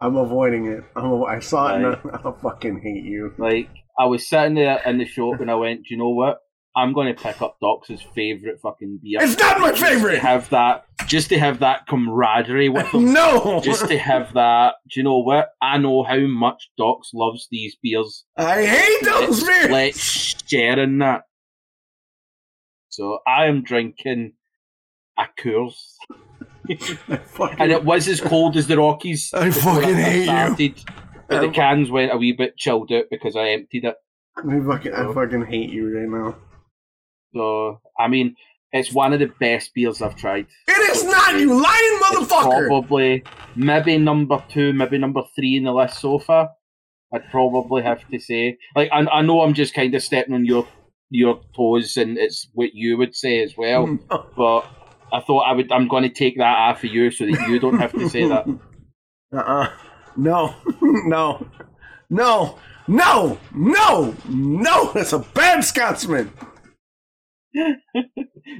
I'm 0.00 0.16
avoiding 0.16 0.66
it. 0.66 0.84
I'm 0.96 1.22
I 1.24 1.40
saw 1.40 1.74
it 1.74 1.76
and 1.76 1.86
I, 1.86 2.28
I 2.28 2.32
fucking 2.42 2.80
hate 2.82 3.04
you. 3.04 3.34
Like, 3.38 3.68
I 3.98 4.06
was 4.06 4.28
sitting 4.28 4.54
there 4.54 4.80
in 4.84 4.98
the 4.98 5.04
shop 5.04 5.40
and 5.40 5.50
I 5.50 5.54
went, 5.54 5.80
do 5.80 5.94
you 5.94 5.98
know 5.98 6.10
what? 6.10 6.38
I'm 6.76 6.92
going 6.92 7.14
to 7.14 7.20
pick 7.20 7.42
up 7.42 7.56
Doc's 7.60 7.90
favourite 8.14 8.60
fucking 8.60 9.00
beer. 9.02 9.18
It's 9.22 9.36
not 9.38 9.58
my 9.60 9.70
Just 9.70 9.80
to 9.82 9.86
favorite. 9.88 10.18
have 10.20 10.48
that, 10.50 10.84
just 11.06 11.28
to 11.30 11.38
have 11.38 11.58
that 11.60 11.86
camaraderie 11.88 12.68
with 12.68 12.86
him. 12.86 13.12
No. 13.12 13.60
just 13.60 13.88
to 13.88 13.98
have 13.98 14.32
that. 14.34 14.74
Do 14.88 15.00
you 15.00 15.04
know 15.04 15.18
what? 15.18 15.50
I 15.60 15.78
know 15.78 16.04
how 16.04 16.18
much 16.20 16.70
Dox 16.78 17.10
loves 17.12 17.48
these 17.50 17.76
beers. 17.82 18.24
I 18.36 18.64
hate 18.64 19.02
those 19.04 19.42
beers. 19.42 19.70
Let's 19.70 19.98
share 20.46 20.78
in 20.78 20.98
that. 20.98 21.22
So 22.88 23.18
I 23.26 23.46
am 23.46 23.62
drinking 23.62 24.32
a 25.18 25.24
Coors, 25.40 25.74
fucking, 27.26 27.56
and 27.60 27.72
it 27.72 27.84
was 27.84 28.08
as 28.08 28.20
cold 28.20 28.56
as 28.56 28.66
the 28.68 28.78
Rockies. 28.78 29.30
I 29.34 29.50
fucking 29.50 29.94
hate 29.96 30.18
you. 30.20 30.24
started. 30.24 30.80
But 31.28 31.40
the 31.42 31.50
cans 31.50 31.90
went 31.90 32.12
a 32.12 32.16
wee 32.16 32.32
bit 32.32 32.56
chilled 32.56 32.90
out 32.92 33.04
because 33.10 33.36
I 33.36 33.48
emptied 33.50 33.84
it. 33.84 33.94
I 34.36 34.42
fucking, 34.60 34.92
I 34.94 35.12
fucking 35.12 35.46
hate 35.46 35.70
you 35.70 35.96
right 35.96 36.08
now. 36.08 36.36
So 37.34 37.80
I 37.98 38.08
mean, 38.08 38.36
it's 38.72 38.92
one 38.92 39.12
of 39.12 39.18
the 39.20 39.30
best 39.40 39.72
beers 39.74 40.00
I've 40.02 40.16
tried. 40.16 40.46
It 40.68 40.90
is 40.90 41.04
not 41.04 41.34
you 41.38 41.48
lying 41.54 41.64
It's 41.74 42.32
motherfucker. 42.32 42.66
probably 42.66 43.24
maybe 43.56 43.98
number 43.98 44.42
two, 44.48 44.72
maybe 44.72 44.98
number 44.98 45.22
three 45.34 45.56
in 45.56 45.64
the 45.64 45.72
list 45.72 46.00
so 46.00 46.18
far. 46.18 46.50
I'd 47.12 47.28
probably 47.30 47.82
have 47.82 48.06
to 48.08 48.18
say. 48.20 48.58
Like 48.76 48.90
I, 48.92 49.00
I 49.06 49.22
know 49.22 49.40
I'm 49.40 49.54
just 49.54 49.74
kind 49.74 49.94
of 49.94 50.02
stepping 50.02 50.34
on 50.34 50.44
your 50.44 50.66
your 51.10 51.40
toes, 51.56 51.96
and 51.96 52.16
it's 52.16 52.48
what 52.54 52.70
you 52.74 52.96
would 52.98 53.14
say 53.16 53.42
as 53.42 53.54
well. 53.56 53.86
No. 54.10 54.26
But 54.36 54.60
I 55.12 55.20
thought 55.20 55.40
I 55.40 55.52
would. 55.52 55.72
I'm 55.72 55.88
going 55.88 56.04
to 56.04 56.08
take 56.08 56.36
that 56.38 56.56
off 56.56 56.84
of 56.84 56.90
you 56.92 57.10
so 57.10 57.26
that 57.26 57.48
you 57.48 57.58
don't 57.58 57.78
have 57.80 57.92
to 57.94 58.08
say 58.08 58.28
that. 58.28 58.46
Uh-uh. 59.32 59.68
No. 60.16 60.54
no. 60.80 61.46
No. 62.10 62.58
No. 62.86 63.38
No. 63.54 64.14
No. 64.28 64.92
That's 64.92 65.12
a 65.12 65.18
bad 65.18 65.64
Scotsman. 65.64 66.32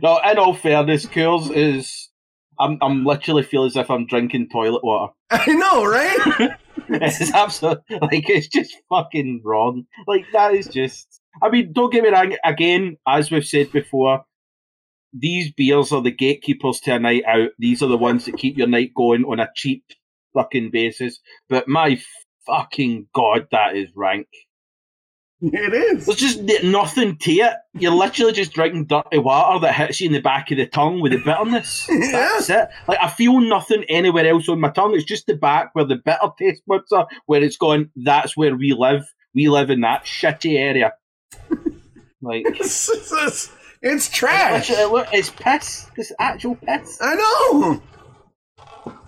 No, 0.02 0.18
in 0.18 0.38
all 0.38 0.54
fairness, 0.54 1.06
Coors 1.06 1.54
is. 1.54 2.08
I'm 2.58 2.78
I'm 2.82 3.04
literally 3.04 3.42
feel 3.42 3.64
as 3.64 3.76
if 3.76 3.90
I'm 3.90 4.06
drinking 4.06 4.48
toilet 4.50 4.84
water. 4.84 5.12
I 5.30 5.46
know, 5.46 5.84
right? 5.84 6.50
it's 6.88 7.32
absolutely 7.32 7.98
like 8.00 8.28
it's 8.28 8.48
just 8.48 8.76
fucking 8.88 9.42
wrong. 9.44 9.84
Like 10.06 10.26
that 10.32 10.54
is 10.54 10.68
just. 10.68 11.20
I 11.42 11.48
mean, 11.48 11.72
don't 11.72 11.92
get 11.92 12.02
me 12.02 12.10
wrong. 12.10 12.36
Again, 12.44 12.96
as 13.06 13.30
we've 13.30 13.44
said 13.44 13.72
before, 13.72 14.24
these 15.12 15.52
beers 15.52 15.92
are 15.92 16.02
the 16.02 16.10
gatekeepers 16.10 16.80
to 16.80 16.94
a 16.94 16.98
night 16.98 17.24
out. 17.26 17.50
These 17.58 17.82
are 17.82 17.88
the 17.88 17.96
ones 17.96 18.24
that 18.26 18.36
keep 18.36 18.58
your 18.58 18.66
night 18.66 18.92
going 18.94 19.24
on 19.24 19.40
a 19.40 19.48
cheap 19.56 19.84
fucking 20.34 20.70
basis. 20.70 21.18
But 21.48 21.68
my 21.68 22.00
fucking 22.46 23.08
god, 23.14 23.48
that 23.52 23.76
is 23.76 23.88
rank. 23.94 24.26
It 25.42 25.74
is. 25.74 26.06
There's 26.06 26.18
just 26.18 26.64
nothing 26.64 27.16
to 27.16 27.32
it. 27.32 27.54
You're 27.74 27.92
literally 27.92 28.32
just 28.32 28.52
drinking 28.52 28.86
dirty 28.86 29.18
water 29.18 29.60
that 29.60 29.74
hits 29.74 30.00
you 30.00 30.08
in 30.08 30.12
the 30.12 30.20
back 30.20 30.50
of 30.50 30.58
the 30.58 30.66
tongue 30.66 31.00
with 31.00 31.12
the 31.12 31.18
bitterness. 31.18 31.88
Yeah. 31.90 32.10
That's 32.12 32.50
it. 32.50 32.68
Like 32.88 32.98
I 33.00 33.08
feel 33.08 33.40
nothing 33.40 33.84
anywhere 33.88 34.26
else 34.26 34.48
on 34.48 34.60
my 34.60 34.70
tongue. 34.70 34.94
It's 34.94 35.04
just 35.04 35.26
the 35.26 35.34
back 35.36 35.70
where 35.74 35.84
the 35.84 35.96
bitter 35.96 36.28
taste 36.38 36.62
buds 36.66 36.92
are, 36.92 37.06
where 37.26 37.42
it's 37.42 37.56
going. 37.56 37.90
That's 37.96 38.36
where 38.36 38.54
we 38.56 38.74
live. 38.76 39.04
We 39.34 39.48
live 39.48 39.70
in 39.70 39.80
that 39.82 40.04
shitty 40.04 40.58
area. 40.58 40.92
Like 42.22 42.42
It's, 42.46 42.90
it's, 42.90 43.10
it's, 43.12 43.50
it's 43.80 44.10
trash. 44.10 44.66
it's 44.70 45.30
piss. 45.30 45.86
It's 45.96 46.12
actual 46.18 46.54
piss. 46.56 46.98
I 47.00 47.14
know. 47.14 47.82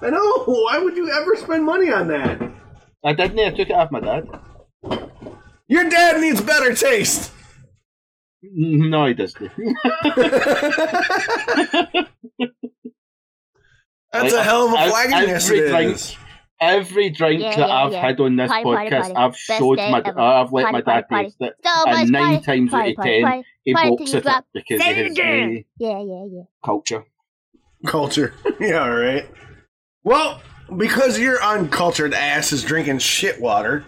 I 0.00 0.08
know. 0.08 0.44
Why 0.44 0.78
would 0.78 0.96
you 0.96 1.10
ever 1.10 1.36
spend 1.36 1.64
money 1.66 1.92
on 1.92 2.08
that? 2.08 2.40
I 3.04 3.12
didn't. 3.12 3.38
I 3.38 3.50
took 3.50 3.68
it 3.68 3.72
off 3.74 3.90
my 3.90 4.00
dad. 4.00 4.28
Your 5.72 5.88
dad 5.88 6.20
needs 6.20 6.40
better 6.42 6.74
taste. 6.74 7.32
No, 8.42 9.06
he 9.06 9.14
doesn't. 9.14 9.50
That's 14.12 14.12
Like, 14.12 14.32
a 14.34 14.42
hell 14.42 14.66
of 14.68 14.74
a 14.74 14.78
ev- 14.78 14.90
flagging. 14.90 15.30
Every 15.30 15.68
drink- 15.68 15.98
Every 16.60 17.10
drink 17.10 17.42
Yeah, 17.42 17.56
that 17.56 17.68
yeah, 17.68 17.74
I've 17.74 17.92
yeah. 17.92 18.00
had 18.02 18.20
on 18.20 18.36
this 18.36 18.48
Party, 18.48 18.62
party, 18.64 18.90
podcast, 18.90 19.00
party. 19.00 19.14
I've 19.16 19.32
Best 19.32 19.40
showed 19.58 19.78
my. 19.78 19.98
ever. 20.04 20.20
I've 20.20 20.52
let 20.52 20.62
Party, 20.62 20.72
my 20.72 20.80
dad 20.82 21.08
party, 21.08 21.24
taste 21.24 21.36
it. 21.40 21.54
So 21.64 21.84
And 21.88 22.10
nine 22.12 22.42
party, 22.42 22.44
times 22.44 22.74
out 22.74 22.88
of 22.88 22.94
party, 22.94 23.10
ten, 23.10 23.22
party. 23.22 23.42
He 23.64 23.72
Party 23.74 23.88
balks 23.88 24.04
till 24.04 24.16
at 24.18 24.20
it 24.20 24.22
drop. 24.22 24.44
because 24.54 24.80
Say 24.80 24.90
of 24.92 24.98
it 24.98 25.06
his 25.08 25.18
uh, 25.18 25.22
Yeah, 25.78 26.02
yeah, 26.02 26.24
yeah. 26.30 26.42
culture. 26.64 27.04
Culture. 27.86 28.34
yeah, 28.60 28.86
right. 28.86 29.28
Well, 30.04 30.40
because 30.76 31.18
your 31.18 31.42
uncultured 31.42 32.14
ass 32.14 32.52
is 32.52 32.62
drinking 32.62 32.98
shit 33.00 33.40
water, 33.40 33.84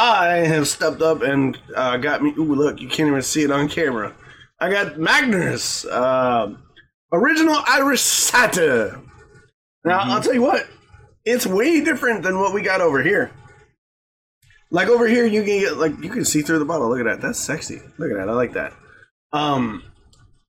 I 0.00 0.36
have 0.46 0.68
stepped 0.68 1.02
up 1.02 1.22
and 1.22 1.58
uh, 1.74 1.96
got 1.96 2.22
me. 2.22 2.32
Ooh, 2.38 2.54
look, 2.54 2.80
you 2.80 2.88
can't 2.88 3.08
even 3.08 3.20
see 3.22 3.42
it 3.42 3.50
on 3.50 3.68
camera. 3.68 4.14
I 4.60 4.70
got 4.70 4.94
Magners, 4.94 5.84
uh, 5.90 6.54
original 7.12 7.56
Irish 7.66 8.00
cider. 8.00 9.00
Now, 9.84 10.00
Mhm. 10.00 10.06
I'll 10.10 10.20
tell 10.22 10.34
you 10.34 10.42
what, 10.42 10.66
it's 11.24 11.46
way 11.46 11.80
different 11.80 12.22
than 12.22 12.38
what 12.38 12.54
we 12.54 12.62
got 12.62 12.80
over 12.80 13.02
here. 13.02 13.32
Like 14.70 14.88
over 14.88 15.08
here, 15.08 15.26
you 15.26 15.42
can 15.42 15.58
get 15.60 15.78
like 15.78 15.98
you 16.02 16.10
can 16.10 16.24
see 16.24 16.42
through 16.42 16.58
the 16.60 16.64
bottle. 16.64 16.88
Look 16.90 17.00
at 17.00 17.06
that. 17.06 17.20
That's 17.20 17.38
sexy. 17.40 17.80
Look 17.96 18.10
at 18.12 18.18
that. 18.18 18.28
I 18.28 18.32
like 18.32 18.52
that. 18.52 18.72
Um, 19.32 19.82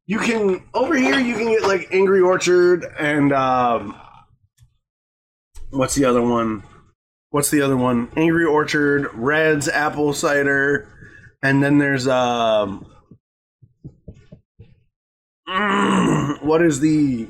you 0.06 0.20
can 0.20 0.64
over 0.74 0.96
here 0.96 1.20
you 1.20 1.36
can 1.36 1.48
get 1.48 1.64
like 1.64 1.88
Angry 1.92 2.22
Orchard 2.22 2.86
and 3.00 3.32
um, 3.34 3.96
what's 5.72 5.96
the 5.96 6.06
other 6.06 6.22
one? 6.22 6.64
What's 7.32 7.52
the 7.52 7.62
other 7.62 7.78
one? 7.78 8.10
Angry 8.16 8.46
Orchard, 8.46 9.10
Redd's, 9.14 9.68
apple 9.68 10.14
cider, 10.14 10.88
and 11.44 11.64
then 11.64 11.78
there's 11.78 12.08
um, 12.08 12.86
what 16.42 16.62
is 16.62 16.80
the? 16.80 17.28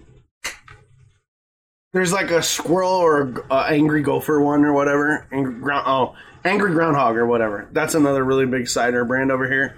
There's 1.92 2.14
like 2.14 2.32
a 2.32 2.42
squirrel 2.42 2.92
or 2.92 3.44
a 3.50 3.66
angry 3.70 4.02
gopher 4.02 4.40
one 4.40 4.64
or 4.64 4.74
whatever. 4.74 5.28
Angry 5.32 5.56
ground. 5.56 5.86
Oh, 5.88 6.16
angry 6.46 6.72
groundhog 6.72 7.18
or 7.18 7.26
whatever. 7.26 7.68
That's 7.72 7.96
another 7.96 8.24
really 8.24 8.46
big 8.46 8.68
cider 8.68 9.04
brand 9.06 9.32
over 9.32 9.50
here. 9.50 9.76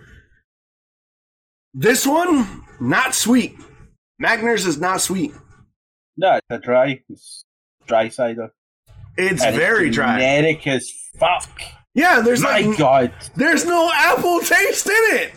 This 1.74 2.06
one, 2.06 2.63
not 2.80 3.16
sweet. 3.16 3.56
Magners 4.22 4.68
is 4.68 4.80
not 4.80 5.01
sweet. 5.01 5.32
No, 6.18 6.34
it's 6.36 6.46
a 6.50 6.60
dry, 6.60 7.01
it's 7.10 7.46
dry 7.88 8.10
cider. 8.10 8.54
It's 9.18 9.44
And 9.44 9.56
very 9.56 9.89
dry. 9.89 10.18
Generic 10.20 10.65
as 10.68 10.91
fuck. 11.20 11.62
Yeah, 11.94 12.22
there's 12.22 12.41
My 12.41 12.62
like 12.62 12.77
god, 12.77 13.13
there's 13.36 13.65
no 13.65 13.91
apple 13.94 14.39
taste 14.39 14.88
in 14.88 14.94
it. 15.18 15.34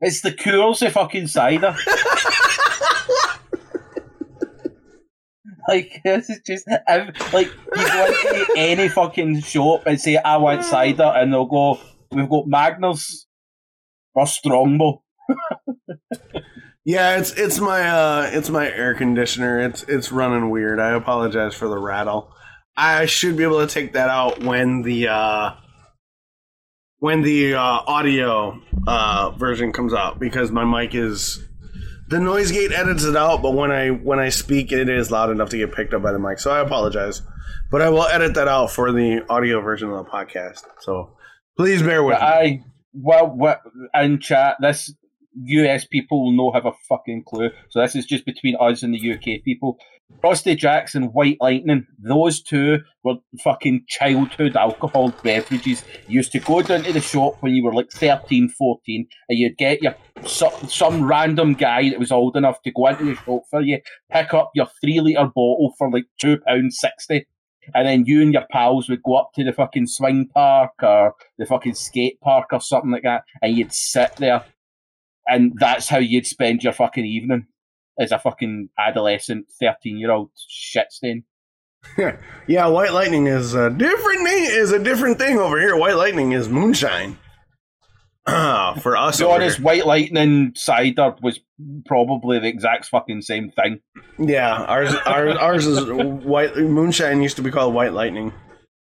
it's 0.00 0.22
the 0.22 0.32
Coors 0.32 0.84
of 0.86 0.92
fucking 0.94 1.26
cider. 1.28 1.76
Like 5.68 6.00
this 6.04 6.30
is 6.30 6.40
just 6.46 6.64
ev- 6.86 7.10
like 7.32 7.48
you 7.48 7.86
go 7.88 8.06
into 8.06 8.54
any 8.56 8.88
fucking 8.88 9.40
shop 9.40 9.82
and 9.86 10.00
say 10.00 10.16
I 10.16 10.36
want 10.36 10.64
cider, 10.64 11.02
and 11.14 11.32
they'll 11.32 11.44
go, 11.46 11.80
"We've 12.12 12.28
got 12.28 12.46
Magners 12.46 13.24
or 14.14 14.26
Strongbow." 14.28 15.02
Yeah, 16.84 17.18
it's 17.18 17.32
it's 17.32 17.58
my 17.58 17.82
uh 17.88 18.30
it's 18.32 18.48
my 18.48 18.70
air 18.70 18.94
conditioner. 18.94 19.58
It's 19.58 19.82
it's 19.84 20.12
running 20.12 20.50
weird. 20.50 20.78
I 20.78 20.90
apologize 20.90 21.52
for 21.54 21.66
the 21.66 21.78
rattle. 21.78 22.32
I 22.76 23.06
should 23.06 23.36
be 23.36 23.42
able 23.42 23.66
to 23.66 23.72
take 23.72 23.94
that 23.94 24.10
out 24.10 24.42
when 24.42 24.82
the 24.82 25.08
uh 25.08 25.54
when 26.98 27.22
the 27.22 27.54
uh, 27.54 27.60
audio 27.60 28.60
uh 28.86 29.30
version 29.30 29.72
comes 29.72 29.94
out 29.94 30.18
because 30.18 30.50
my 30.50 30.64
mic 30.64 30.94
is 30.94 31.42
the 32.08 32.20
noise 32.20 32.52
gate 32.52 32.72
edits 32.72 33.04
it 33.04 33.16
out, 33.16 33.42
but 33.42 33.54
when 33.54 33.72
I 33.72 33.88
when 33.88 34.18
I 34.18 34.28
speak, 34.28 34.72
it 34.72 34.88
is 34.88 35.10
loud 35.10 35.30
enough 35.30 35.50
to 35.50 35.56
get 35.56 35.72
picked 35.72 35.92
up 35.92 36.02
by 36.02 36.12
the 36.12 36.18
mic. 36.18 36.38
So 36.38 36.50
I 36.50 36.60
apologize, 36.60 37.22
but 37.70 37.82
I 37.82 37.88
will 37.88 38.06
edit 38.06 38.34
that 38.34 38.48
out 38.48 38.70
for 38.70 38.92
the 38.92 39.24
audio 39.28 39.60
version 39.60 39.90
of 39.90 40.04
the 40.04 40.10
podcast. 40.10 40.62
So 40.80 41.16
please 41.56 41.82
bear 41.82 42.04
with 42.04 42.14
me. 42.14 42.22
I 42.22 42.64
well, 42.92 43.26
what 43.26 43.62
in 43.94 44.20
chat 44.20 44.56
this 44.60 44.94
US 45.34 45.84
people 45.84 46.24
will 46.24 46.32
not 46.32 46.54
have 46.54 46.66
a 46.66 46.76
fucking 46.88 47.24
clue. 47.26 47.50
So 47.70 47.80
this 47.80 47.96
is 47.96 48.06
just 48.06 48.24
between 48.24 48.56
us 48.60 48.82
and 48.82 48.94
the 48.94 49.12
UK 49.12 49.42
people. 49.44 49.78
Frosty 50.20 50.54
Jacks 50.56 50.94
and 50.94 51.12
White 51.12 51.36
Lightning, 51.40 51.86
those 51.98 52.42
two 52.42 52.80
were 53.04 53.16
fucking 53.42 53.84
childhood 53.88 54.56
alcohol 54.56 55.12
beverages. 55.22 55.84
You 56.08 56.16
used 56.16 56.32
to 56.32 56.40
go 56.40 56.62
down 56.62 56.82
to 56.84 56.92
the 56.92 57.00
shop 57.00 57.36
when 57.40 57.54
you 57.54 57.62
were 57.62 57.74
like 57.74 57.90
13, 57.90 58.48
14, 58.48 59.06
and 59.28 59.38
you'd 59.38 59.56
get 59.56 59.82
your 59.82 59.94
some, 60.24 60.52
some 60.68 61.04
random 61.04 61.54
guy 61.54 61.90
that 61.90 61.98
was 61.98 62.10
old 62.10 62.36
enough 62.36 62.62
to 62.62 62.72
go 62.72 62.86
into 62.88 63.04
the 63.04 63.14
shop 63.14 63.42
for 63.50 63.60
you, 63.60 63.80
pick 64.10 64.34
up 64.34 64.50
your 64.54 64.66
three 64.80 65.00
litre 65.00 65.30
bottle 65.34 65.74
for 65.78 65.90
like 65.90 66.06
£2.60 66.22 67.24
and 67.74 67.86
then 67.86 68.04
you 68.06 68.22
and 68.22 68.32
your 68.32 68.46
pals 68.50 68.88
would 68.88 69.02
go 69.02 69.16
up 69.16 69.30
to 69.34 69.44
the 69.44 69.52
fucking 69.52 69.86
swing 69.86 70.28
park 70.32 70.72
or 70.82 71.14
the 71.38 71.46
fucking 71.46 71.74
skate 71.74 72.20
park 72.20 72.46
or 72.52 72.60
something 72.60 72.90
like 72.90 73.02
that, 73.02 73.22
and 73.42 73.56
you'd 73.56 73.72
sit 73.72 74.14
there, 74.16 74.44
and 75.26 75.52
that's 75.58 75.88
how 75.88 75.98
you'd 75.98 76.26
spend 76.26 76.62
your 76.62 76.72
fucking 76.72 77.04
evening 77.04 77.46
as 77.98 78.12
a 78.12 78.18
fucking 78.18 78.68
adolescent, 78.78 79.46
thirteen-year-old 79.60 80.30
shit 80.48 80.92
stain. 80.92 81.24
yeah, 82.46 82.66
White 82.66 82.92
Lightning 82.92 83.26
is 83.26 83.54
a 83.54 83.70
different 83.70 84.26
thing. 84.26 84.44
Is 84.44 84.72
a 84.72 84.78
different 84.78 85.18
thing 85.18 85.38
over 85.38 85.58
here. 85.60 85.76
White 85.76 85.96
Lightning 85.96 86.32
is 86.32 86.48
moonshine. 86.48 87.18
for 88.26 88.96
us, 88.96 89.18
To 89.18 89.24
be 89.24 89.30
honest, 89.30 89.58
here. 89.58 89.64
White 89.64 89.86
Lightning 89.86 90.52
cider 90.56 91.14
was 91.22 91.38
probably 91.86 92.40
the 92.40 92.48
exact 92.48 92.86
fucking 92.86 93.22
same 93.22 93.50
thing. 93.52 93.78
yeah, 94.18 94.52
ours, 94.64 94.92
ours, 95.06 95.36
ours 95.38 95.66
is 95.66 95.88
white. 96.24 96.56
Moonshine 96.56 97.22
used 97.22 97.36
to 97.36 97.42
be 97.42 97.52
called 97.52 97.72
White 97.72 97.92
Lightning 97.92 98.32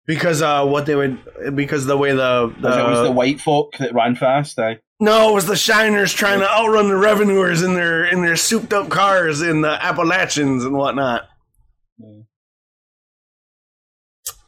because 0.07 0.43
uh, 0.43 0.65
what 0.65 0.87
they 0.87 0.95
would 0.95 1.19
because 1.55 1.87
the 1.87 1.97
way 1.97 2.13
the, 2.13 2.49
'Cause 2.63 2.77
it 2.77 2.83
was 2.89 2.99
the 2.99 3.05
the 3.05 3.11
white 3.13 3.41
folk 3.41 3.77
that 3.79 3.95
ran 3.95 4.15
fast. 4.17 4.59
Eh? 4.59 4.77
no, 5.01 5.31
it 5.31 5.35
was 5.35 5.47
the 5.47 5.55
Shiners 5.55 6.15
trying 6.15 6.41
to 6.41 6.49
outrun 6.51 6.89
the 6.89 6.97
revenuers 6.97 7.63
in 7.63 7.75
their 7.75 8.05
in 8.05 8.23
their 8.23 8.37
souped 8.37 8.73
up 8.73 8.89
cars 8.89 9.43
in 9.43 9.61
the 9.61 9.71
Appalachians 9.85 10.65
and 10.65 10.77
whatnot. 10.77 11.29
Yeah. 11.99 12.23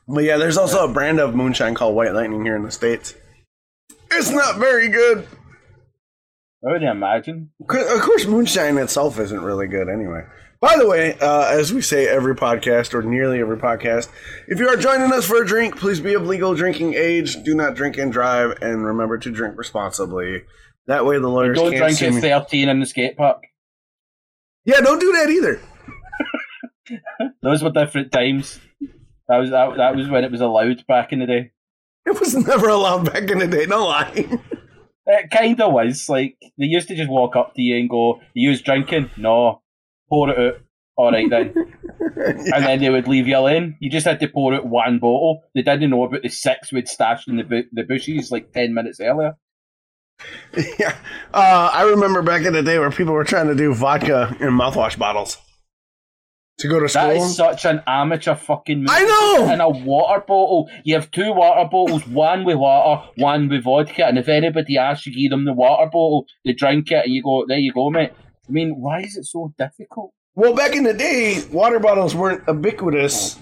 But 0.06 0.24
yeah, 0.24 0.38
there's 0.38 0.56
also 0.56 0.88
a 0.88 0.92
brand 0.92 1.20
of 1.20 1.34
moonshine 1.34 1.74
called 1.74 1.94
White 1.94 2.14
Lightning 2.14 2.44
here 2.44 2.56
in 2.56 2.62
the 2.62 2.70
states. 2.70 3.14
It's 4.10 4.30
not 4.30 4.56
very 4.56 4.88
good. 4.88 5.28
I 6.66 6.72
would 6.72 6.82
imagine. 6.82 7.50
Of 7.60 7.66
course, 8.00 8.26
moonshine 8.26 8.78
itself 8.78 9.18
isn't 9.18 9.42
really 9.42 9.66
good 9.66 9.88
anyway. 9.88 10.22
By 10.60 10.76
the 10.76 10.88
way, 10.88 11.16
uh, 11.20 11.46
as 11.46 11.72
we 11.72 11.80
say 11.82 12.08
every 12.08 12.34
podcast 12.34 12.92
or 12.92 13.02
nearly 13.02 13.38
every 13.38 13.58
podcast, 13.58 14.08
if 14.48 14.58
you 14.58 14.68
are 14.68 14.76
joining 14.76 15.12
us 15.12 15.24
for 15.24 15.40
a 15.40 15.46
drink, 15.46 15.78
please 15.78 16.00
be 16.00 16.14
of 16.14 16.26
legal 16.26 16.54
drinking 16.54 16.94
age. 16.94 17.40
Do 17.44 17.54
not 17.54 17.76
drink 17.76 17.96
and 17.96 18.12
drive, 18.12 18.58
and 18.60 18.84
remember 18.84 19.18
to 19.18 19.30
drink 19.30 19.56
responsibly. 19.56 20.42
That 20.88 21.06
way, 21.06 21.18
the 21.18 21.28
lawyers 21.28 21.56
Don't 21.56 21.72
can't 21.72 21.96
drink 21.96 22.16
at 22.16 22.22
thirteen 22.22 22.68
in 22.68 22.80
the 22.80 22.86
skate 22.86 23.16
park. 23.16 23.44
Yeah, 24.64 24.80
don't 24.80 24.98
do 24.98 25.12
that 25.12 25.30
either. 25.30 25.60
Those 27.42 27.62
were 27.62 27.70
different 27.70 28.10
times. 28.10 28.58
That 29.28 29.36
was 29.36 29.50
that, 29.50 29.76
that 29.76 29.94
was 29.94 30.08
when 30.08 30.24
it 30.24 30.32
was 30.32 30.40
allowed 30.40 30.84
back 30.88 31.12
in 31.12 31.20
the 31.20 31.26
day. 31.26 31.52
It 32.04 32.18
was 32.18 32.34
never 32.34 32.68
allowed 32.68 33.12
back 33.12 33.30
in 33.30 33.38
the 33.38 33.46
day. 33.46 33.66
No 33.66 33.86
lie. 33.86 34.26
It 35.10 35.30
kind 35.30 35.58
of 35.62 35.72
was. 35.72 36.06
Like, 36.10 36.36
they 36.58 36.66
used 36.66 36.88
to 36.88 36.94
just 36.94 37.08
walk 37.08 37.34
up 37.34 37.54
to 37.54 37.62
you 37.62 37.78
and 37.78 37.88
go, 37.88 38.20
You 38.34 38.50
was 38.50 38.60
drinking? 38.60 39.10
No. 39.16 39.62
Pour 40.08 40.30
it 40.30 40.38
out. 40.38 40.60
All 40.96 41.12
right 41.12 41.28
then. 41.30 41.54
And 42.18 42.64
then 42.64 42.80
they 42.80 42.90
would 42.90 43.06
leave 43.06 43.28
you 43.28 43.36
alone. 43.36 43.76
You 43.80 43.90
just 43.90 44.06
had 44.06 44.18
to 44.20 44.28
pour 44.28 44.54
out 44.54 44.66
one 44.66 44.98
bottle. 44.98 45.42
They 45.54 45.62
didn't 45.62 45.90
know 45.90 46.04
about 46.04 46.22
the 46.22 46.28
six 46.28 46.72
we'd 46.72 46.88
stashed 46.88 47.28
in 47.28 47.36
the, 47.36 47.44
bu- 47.44 47.68
the 47.72 47.84
bushes 47.84 48.32
like 48.32 48.52
10 48.52 48.74
minutes 48.74 48.98
earlier. 49.00 49.36
yeah, 50.78 50.96
uh, 51.32 51.70
I 51.72 51.82
remember 51.84 52.22
back 52.22 52.44
in 52.44 52.52
the 52.52 52.62
day 52.62 52.78
where 52.80 52.90
people 52.90 53.14
were 53.14 53.22
trying 53.22 53.46
to 53.46 53.54
do 53.54 53.72
vodka 53.72 54.36
in 54.40 54.48
mouthwash 54.48 54.98
bottles 54.98 55.38
to 56.58 56.68
go 56.68 56.80
to 56.80 56.88
school. 56.88 57.02
That 57.02 57.16
is 57.16 57.36
such 57.36 57.64
an 57.64 57.82
amateur 57.86 58.34
fucking 58.34 58.80
move. 58.80 58.90
I 58.90 59.02
know! 59.02 59.52
In 59.52 59.60
a 59.60 59.68
water 59.68 60.20
bottle. 60.20 60.68
You 60.84 60.94
have 60.96 61.10
two 61.10 61.32
water 61.32 61.68
bottles, 61.70 62.06
one 62.06 62.44
with 62.44 62.56
water, 62.56 63.08
one 63.16 63.48
with 63.48 63.62
vodka, 63.62 64.06
and 64.06 64.18
if 64.18 64.28
anybody 64.28 64.76
asks 64.76 65.06
you, 65.06 65.14
give 65.14 65.30
them 65.30 65.44
the 65.44 65.52
water 65.52 65.86
bottle, 65.86 66.26
they 66.44 66.52
drink 66.52 66.90
it, 66.90 67.04
and 67.04 67.14
you 67.14 67.22
go, 67.22 67.44
There 67.46 67.58
you 67.58 67.72
go, 67.72 67.90
mate. 67.90 68.12
I 68.48 68.52
mean, 68.52 68.80
why 68.80 69.00
is 69.00 69.16
it 69.16 69.24
so 69.26 69.52
difficult? 69.58 70.12
Well, 70.34 70.54
back 70.54 70.74
in 70.74 70.84
the 70.84 70.94
day, 70.94 71.42
water 71.52 71.78
bottles 71.78 72.14
weren't 72.14 72.44
ubiquitous 72.46 73.38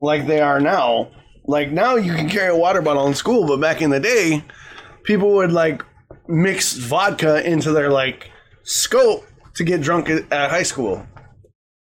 like 0.00 0.26
they 0.26 0.40
are 0.40 0.60
now. 0.60 1.10
Like 1.46 1.70
now, 1.70 1.96
you 1.96 2.14
can 2.14 2.28
carry 2.28 2.52
a 2.52 2.56
water 2.56 2.82
bottle 2.82 3.06
in 3.06 3.14
school, 3.14 3.46
but 3.46 3.60
back 3.60 3.80
in 3.80 3.90
the 3.90 4.00
day, 4.00 4.44
people 5.04 5.34
would 5.34 5.52
like 5.52 5.84
mix 6.26 6.74
vodka 6.74 7.48
into 7.48 7.72
their 7.72 7.90
like 7.90 8.30
scope 8.64 9.24
to 9.54 9.64
get 9.64 9.80
drunk 9.80 10.08
at, 10.08 10.50
high 10.50 10.62
school. 10.62 11.06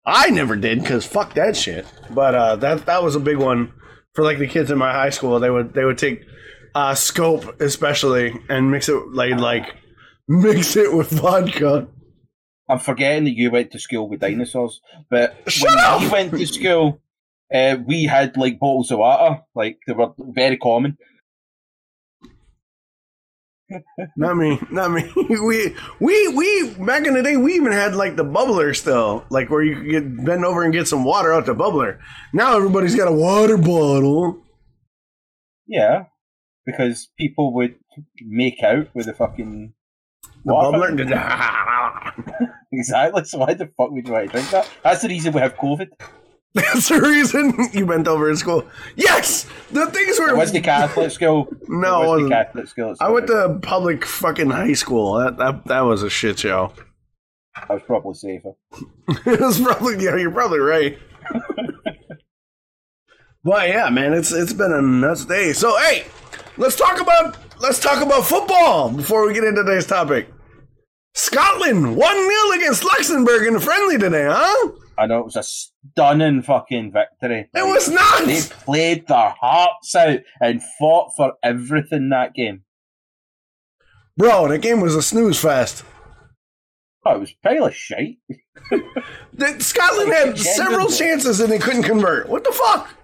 I 0.07 0.31
never 0.31 0.57
did 0.57 0.81
because 0.81 1.05
fuck 1.05 1.35
that 1.35 1.57
shit. 1.57 1.87
But 2.11 2.35
uh, 2.35 2.57
that 2.57 2.87
that 2.87 3.03
was 3.03 3.17
a 3.17 3.21
big 3.21 3.39
one 3.39 3.73
for 4.15 4.25
like 4.25 4.39
the 4.39 4.47
kids 4.47 4.71
in 4.71 4.79
my 4.79 4.93
high 4.93 5.11
school. 5.11 5.41
They 5.41 5.51
would 5.51 5.75
they 5.75 5.85
would 5.85 5.99
take 5.99 6.25
uh, 6.75 6.95
scope 6.95 7.61
especially 7.61 8.39
and 8.49 8.71
mix 8.71 8.89
it 8.89 9.09
like 9.09 9.35
like 9.35 9.75
mix 10.29 10.77
it 10.77 10.93
with 10.95 11.11
vodka. 11.11 11.89
I'm 12.69 12.79
forgetting 12.79 13.25
that 13.25 13.35
you 13.37 13.51
went 13.51 13.71
to 13.73 13.79
school 13.79 14.09
with 14.09 14.21
dinosaurs, 14.21 14.81
but 15.11 15.37
Shut 15.47 15.71
when 15.71 15.79
up! 15.79 16.01
we 16.03 16.09
went 16.09 16.33
to 16.33 16.47
school, 16.47 17.01
uh, 17.53 17.77
we 17.87 18.05
had 18.05 18.37
like 18.37 18.59
bottles 18.59 18.91
of 18.91 18.99
water, 18.99 19.43
like 19.55 19.79
they 19.87 19.95
were 19.95 20.13
very 20.19 20.57
common. 20.59 20.99
Not 24.17 24.37
me, 24.37 24.59
not 24.71 24.91
me. 24.91 25.11
We 25.29 25.75
we 26.01 26.29
we 26.29 26.75
back 26.87 27.07
in 27.07 27.13
the 27.13 27.23
day 27.23 27.37
we 27.37 27.53
even 27.55 27.73
had 27.73 27.95
like 27.95 28.17
the 28.17 28.25
bubbler 28.25 28.75
still, 28.75 29.27
like 29.29 29.51
where 29.51 29.63
you 29.63 29.77
could 29.77 29.91
get 29.91 30.25
bend 30.25 30.45
over 30.47 30.63
and 30.63 30.73
get 30.73 30.89
some 30.89 31.05
water 31.05 31.35
out 31.35 31.45
the 31.45 31.55
bubbler. 31.55 31.99
Now 32.33 32.57
everybody's 32.57 32.97
got 32.97 33.09
a 33.09 33.13
water 33.13 33.59
bottle. 33.59 34.39
Yeah, 35.67 36.05
because 36.65 37.09
people 37.19 37.53
would 37.57 37.75
make 38.23 38.63
out 38.63 38.89
with 38.95 39.05
the 39.05 39.13
fucking 39.13 39.75
The 40.47 40.53
bubbler. 40.53 42.48
Exactly. 42.73 43.25
So 43.25 43.39
why 43.39 43.55
the 43.55 43.67
fuck 43.67 43.91
would 43.91 44.07
you 44.07 44.13
want 44.13 44.27
to 44.27 44.33
drink 44.33 44.51
that? 44.51 44.69
That's 44.83 45.03
the 45.03 45.09
reason 45.09 45.33
we 45.33 45.41
have 45.41 45.57
COVID. 45.57 45.89
That's 46.55 46.89
the 46.89 47.01
reason 47.01 47.55
you 47.73 47.87
bent 47.87 48.09
over 48.09 48.31
in 48.31 48.37
school. 48.37 48.67
Yes, 48.97 49.47
the 49.71 49.87
things 49.87 50.19
were. 50.19 50.31
It 50.31 50.37
was 50.37 50.53
the 50.53 50.61
Catholic 50.61 51.11
school. 51.11 51.49
No, 51.69 52.03
it 52.03 52.17
was 52.17 52.23
the. 52.25 52.29
Catholic 52.31 52.69
school. 52.69 52.97
I 53.01 53.11
went 53.11 53.27
to 53.27 53.59
public 53.63 54.05
fucking 54.05 54.51
high 54.51 54.73
school. 54.73 55.15
That 55.15 55.37
that 55.37 55.67
that 55.67 55.81
was 55.81 56.03
a 56.03 56.11
shit 56.11 56.39
show. 56.39 56.73
I 57.55 57.75
was 57.75 57.83
probably 57.83 58.15
safer. 58.15 58.53
it 59.27 59.41
was 59.41 59.61
probably 59.61 60.03
yeah, 60.03 60.17
you're 60.17 60.31
probably 60.31 60.61
right. 60.61 60.99
but 63.45 63.69
yeah, 63.69 63.91
man, 63.91 64.15
it's 64.15 64.33
it's 64.33 64.55
been 64.55 64.73
a 64.73 64.81
nuts 64.81 65.27
day. 65.27 65.53
So 65.53 65.77
hey, 65.79 66.07
let's 66.57 66.77
talk 66.77 67.01
about 67.01 67.37
let's 67.61 67.79
talk 67.79 68.03
about 68.03 68.25
football 68.25 68.91
before 68.91 69.27
we 69.27 69.35
get 69.35 69.45
into 69.45 69.63
today's 69.63 69.87
topic. 69.87 70.29
Scotland 71.19 71.97
one 71.97 72.17
0 72.17 72.53
against 72.55 72.85
Luxembourg 72.85 73.45
in 73.45 73.57
a 73.57 73.61
friendly 73.61 73.99
today, 73.99 74.29
huh? 74.31 74.71
I 74.97 75.07
know 75.07 75.19
it 75.19 75.25
was 75.25 75.35
a 75.35 75.43
stunning 75.43 76.43
fucking 76.43 76.93
victory. 76.93 77.51
It 77.53 77.67
was 77.67 77.89
not! 77.89 78.25
They 78.25 78.41
played 78.41 79.09
their 79.09 79.35
hearts 79.41 79.97
out 79.97 80.21
and 80.41 80.63
fought 80.79 81.17
for 81.17 81.33
everything 81.43 82.11
that 82.11 82.35
game. 82.35 82.63
Bro, 84.17 84.49
that 84.49 84.63
game 84.63 84.81
was 84.81 84.95
a 84.95 85.03
snooze 85.03 85.41
fest. 85.41 85.83
Oh, 87.05 87.17
it 87.17 87.21
was 87.21 87.33
pile 87.43 87.67
of 87.67 87.75
shite. 87.75 88.19
Scotland 89.59 90.13
had 90.13 90.39
several 90.39 90.89
chances 90.89 91.41
and 91.41 91.51
they 91.51 91.59
couldn't 91.59 91.83
convert. 91.83 92.29
What 92.29 92.45
the 92.45 92.53
fuck? 92.53 92.95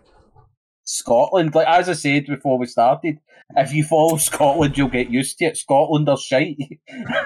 Scotland, 0.94 1.54
like 1.54 1.66
as 1.66 1.88
I 1.88 1.92
said 1.94 2.26
before 2.26 2.58
we 2.58 2.66
started, 2.66 3.18
if 3.56 3.72
you 3.72 3.84
follow 3.84 4.16
Scotland, 4.30 4.78
you'll 4.78 4.88
get 4.88 5.10
used 5.10 5.38
to 5.38 5.46
it. 5.46 5.56
Scotland 5.56 6.08
are 6.08 6.16
shite. 6.16 6.58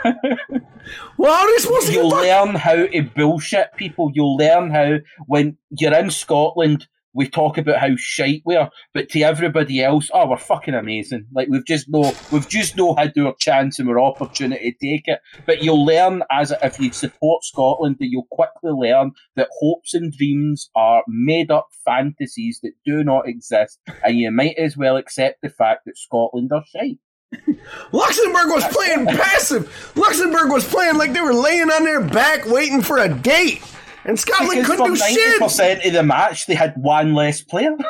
Well, 1.18 1.46
they 1.46 1.58
supposed 1.58 1.92
You'll 1.92 2.08
learn 2.08 2.54
how 2.54 2.86
to 2.86 3.02
bullshit 3.14 3.74
people. 3.76 4.10
You'll 4.14 4.36
learn 4.36 4.70
how 4.70 4.98
when 5.26 5.58
you're 5.70 5.94
in 5.94 6.10
Scotland, 6.10 6.86
we 7.18 7.28
talk 7.28 7.58
about 7.58 7.80
how 7.80 7.96
shite 7.96 8.42
we 8.46 8.54
are, 8.54 8.70
but 8.94 9.08
to 9.08 9.22
everybody 9.22 9.82
else, 9.82 10.08
oh, 10.14 10.28
we're 10.28 10.36
fucking 10.36 10.74
amazing. 10.74 11.26
Like 11.32 11.48
we've 11.48 11.66
just 11.66 11.88
know 11.88 12.12
we've 12.30 12.48
just 12.48 12.76
know 12.76 12.94
had 12.94 13.18
our 13.18 13.34
chance 13.40 13.80
and 13.80 13.88
our 13.88 13.98
opportunity 13.98 14.70
to 14.70 14.86
take 14.86 15.08
it. 15.08 15.18
But 15.44 15.60
you'll 15.60 15.84
learn 15.84 16.22
as 16.30 16.52
if 16.62 16.78
you 16.78 16.92
support 16.92 17.42
Scotland 17.42 17.96
that 17.98 18.06
you'll 18.06 18.28
quickly 18.30 18.70
learn 18.70 19.10
that 19.34 19.48
hopes 19.58 19.94
and 19.94 20.12
dreams 20.12 20.70
are 20.76 21.02
made 21.08 21.50
up 21.50 21.66
fantasies 21.84 22.60
that 22.62 22.74
do 22.86 23.02
not 23.02 23.26
exist, 23.26 23.80
and 24.04 24.16
you 24.16 24.30
might 24.30 24.56
as 24.56 24.76
well 24.76 24.96
accept 24.96 25.42
the 25.42 25.50
fact 25.50 25.86
that 25.86 25.98
Scotland 25.98 26.52
are 26.52 26.62
shite. 26.72 27.00
Luxembourg 27.90 28.46
was 28.48 28.64
playing 28.68 29.06
passive. 29.06 29.92
Luxembourg 29.96 30.52
was 30.52 30.68
playing 30.68 30.96
like 30.96 31.12
they 31.12 31.20
were 31.20 31.34
laying 31.34 31.68
on 31.68 31.82
their 31.82 32.00
back 32.00 32.46
waiting 32.46 32.80
for 32.80 32.98
a 32.98 33.12
date. 33.12 33.60
And 34.08 34.18
Scotland 34.18 34.62
Because 34.62 34.76
couldn't 34.78 34.94
do 34.94 34.96
shit. 34.96 35.38
percent 35.40 35.84
of 35.84 35.92
the 35.92 36.02
match, 36.02 36.46
they 36.46 36.54
had 36.54 36.74
one 36.76 37.14
less 37.14 37.40
player. 37.42 37.76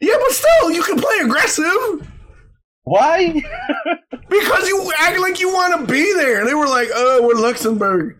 Yeah, 0.00 0.14
but 0.18 0.32
still, 0.32 0.70
you 0.72 0.82
can 0.82 0.98
play 0.98 1.18
aggressive 1.22 2.10
Why? 2.82 3.32
because 4.28 4.66
you 4.68 4.92
act 4.98 5.20
like 5.20 5.38
you 5.38 5.52
want 5.52 5.80
to 5.80 5.92
be 5.92 6.12
there. 6.14 6.44
They 6.44 6.54
were 6.54 6.66
like, 6.66 6.88
"Oh, 6.92 7.22
we're 7.24 7.40
Luxembourg." 7.40 8.16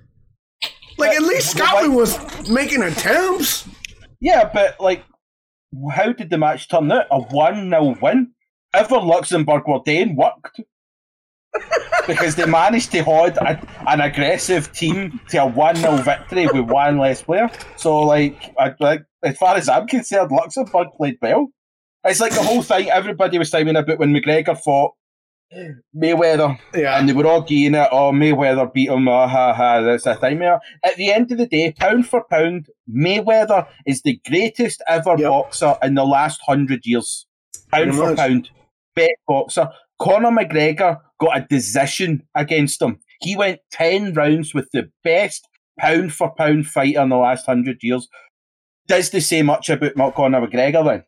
Like 0.96 1.10
at 1.16 1.22
least 1.22 1.50
Scotland 1.56 1.96
was 1.96 2.16
making 2.48 2.84
attempts. 2.84 3.68
Yeah, 4.20 4.48
but 4.54 4.78
like, 4.78 5.02
how 5.90 6.12
did 6.12 6.30
the 6.30 6.38
match 6.38 6.68
turn 6.68 6.92
out? 6.92 7.06
A 7.10 7.18
one 7.20 7.68
0 7.68 7.96
win. 8.00 8.30
Ever 8.72 8.98
Luxembourg 8.98 9.64
were 9.66 9.80
doing 9.84 10.14
worked 10.14 10.60
because 12.06 12.34
they 12.36 12.46
managed 12.46 12.90
to 12.92 13.02
hold 13.02 13.36
a, 13.36 13.60
an 13.88 14.00
aggressive 14.00 14.72
team 14.72 15.20
to 15.28 15.38
a 15.38 15.46
one 15.46 15.76
0 15.76 15.96
victory 15.98 16.46
with 16.46 16.70
one 16.70 16.98
less 16.98 17.22
player. 17.22 17.50
So, 17.76 18.00
like, 18.00 18.52
I, 18.58 18.74
like 18.80 19.04
as 19.22 19.36
far 19.36 19.56
as 19.56 19.68
I'm 19.68 19.86
concerned, 19.86 20.30
Luxembourg 20.30 20.88
played 20.96 21.18
well. 21.22 21.48
It's 22.04 22.20
like 22.20 22.34
the 22.34 22.42
whole 22.42 22.62
thing. 22.62 22.90
Everybody 22.90 23.38
was 23.38 23.50
talking 23.50 23.68
about 23.68 23.98
when 23.98 24.12
McGregor 24.12 24.58
fought 24.58 24.94
Mayweather, 25.94 26.58
Yeah, 26.74 26.98
and 26.98 27.08
they 27.08 27.12
were 27.12 27.26
all 27.26 27.42
geeing 27.42 27.80
it. 27.80 27.88
Oh, 27.92 28.10
Mayweather 28.12 28.72
beat 28.72 28.88
him. 28.88 29.06
Oh, 29.08 29.26
ha 29.28 29.52
ha. 29.52 29.80
That's 29.82 30.06
a 30.06 30.14
thing. 30.16 30.42
At 30.42 30.96
the 30.96 31.12
end 31.12 31.30
of 31.30 31.38
the 31.38 31.46
day, 31.46 31.72
pound 31.78 32.06
for 32.08 32.24
pound, 32.24 32.68
Mayweather 32.90 33.66
is 33.86 34.02
the 34.02 34.18
greatest 34.26 34.82
ever 34.88 35.14
Yep. 35.18 35.28
boxer 35.30 35.76
in 35.82 35.94
the 35.94 36.04
last 36.04 36.40
hundred 36.46 36.86
years. 36.86 37.26
Pound 37.70 37.94
for 37.94 38.08
much. 38.08 38.16
pound, 38.16 38.50
best 38.94 39.12
boxer. 39.28 39.70
Conor 40.00 40.30
McGregor 40.30 40.98
got 41.22 41.38
a 41.38 41.46
decision 41.48 42.22
against 42.34 42.82
him. 42.82 42.98
He 43.20 43.36
went 43.36 43.60
ten 43.70 44.12
rounds 44.14 44.52
with 44.52 44.68
the 44.72 44.90
best 45.04 45.48
pound 45.78 46.12
for 46.12 46.34
pound 46.34 46.66
fighter 46.66 47.00
in 47.00 47.08
the 47.08 47.16
last 47.16 47.46
hundred 47.46 47.78
years. 47.82 48.08
Does 48.88 49.10
they 49.10 49.20
say 49.20 49.42
much 49.42 49.70
about 49.70 50.14
Conor 50.14 50.46
McGregor 50.46 50.84
then? 50.84 51.04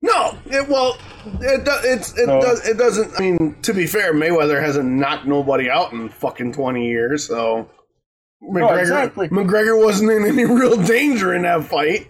no. 0.00 0.38
It, 0.46 0.68
well, 0.68 0.96
it 1.40 1.64
do, 1.64 1.72
it's 1.82 2.16
it 2.16 2.26
No. 2.26 2.40
does 2.40 2.66
it 2.68 2.76
doesn't. 2.78 3.12
I 3.16 3.20
mean, 3.20 3.56
to 3.62 3.74
be 3.74 3.86
fair, 3.86 4.14
Mayweather 4.14 4.60
hasn't 4.62 4.88
knocked 4.88 5.26
nobody 5.26 5.68
out 5.68 5.92
in 5.92 6.08
fucking 6.08 6.52
twenty 6.52 6.86
years. 6.86 7.26
So 7.26 7.68
McGregor 8.42 8.80
exactly. 8.80 9.28
McGregor 9.30 9.82
wasn't 9.82 10.10
in 10.12 10.24
any 10.26 10.44
real 10.60 10.76
danger 10.82 11.34
in 11.34 11.42
that 11.42 11.64
fight. 11.64 12.06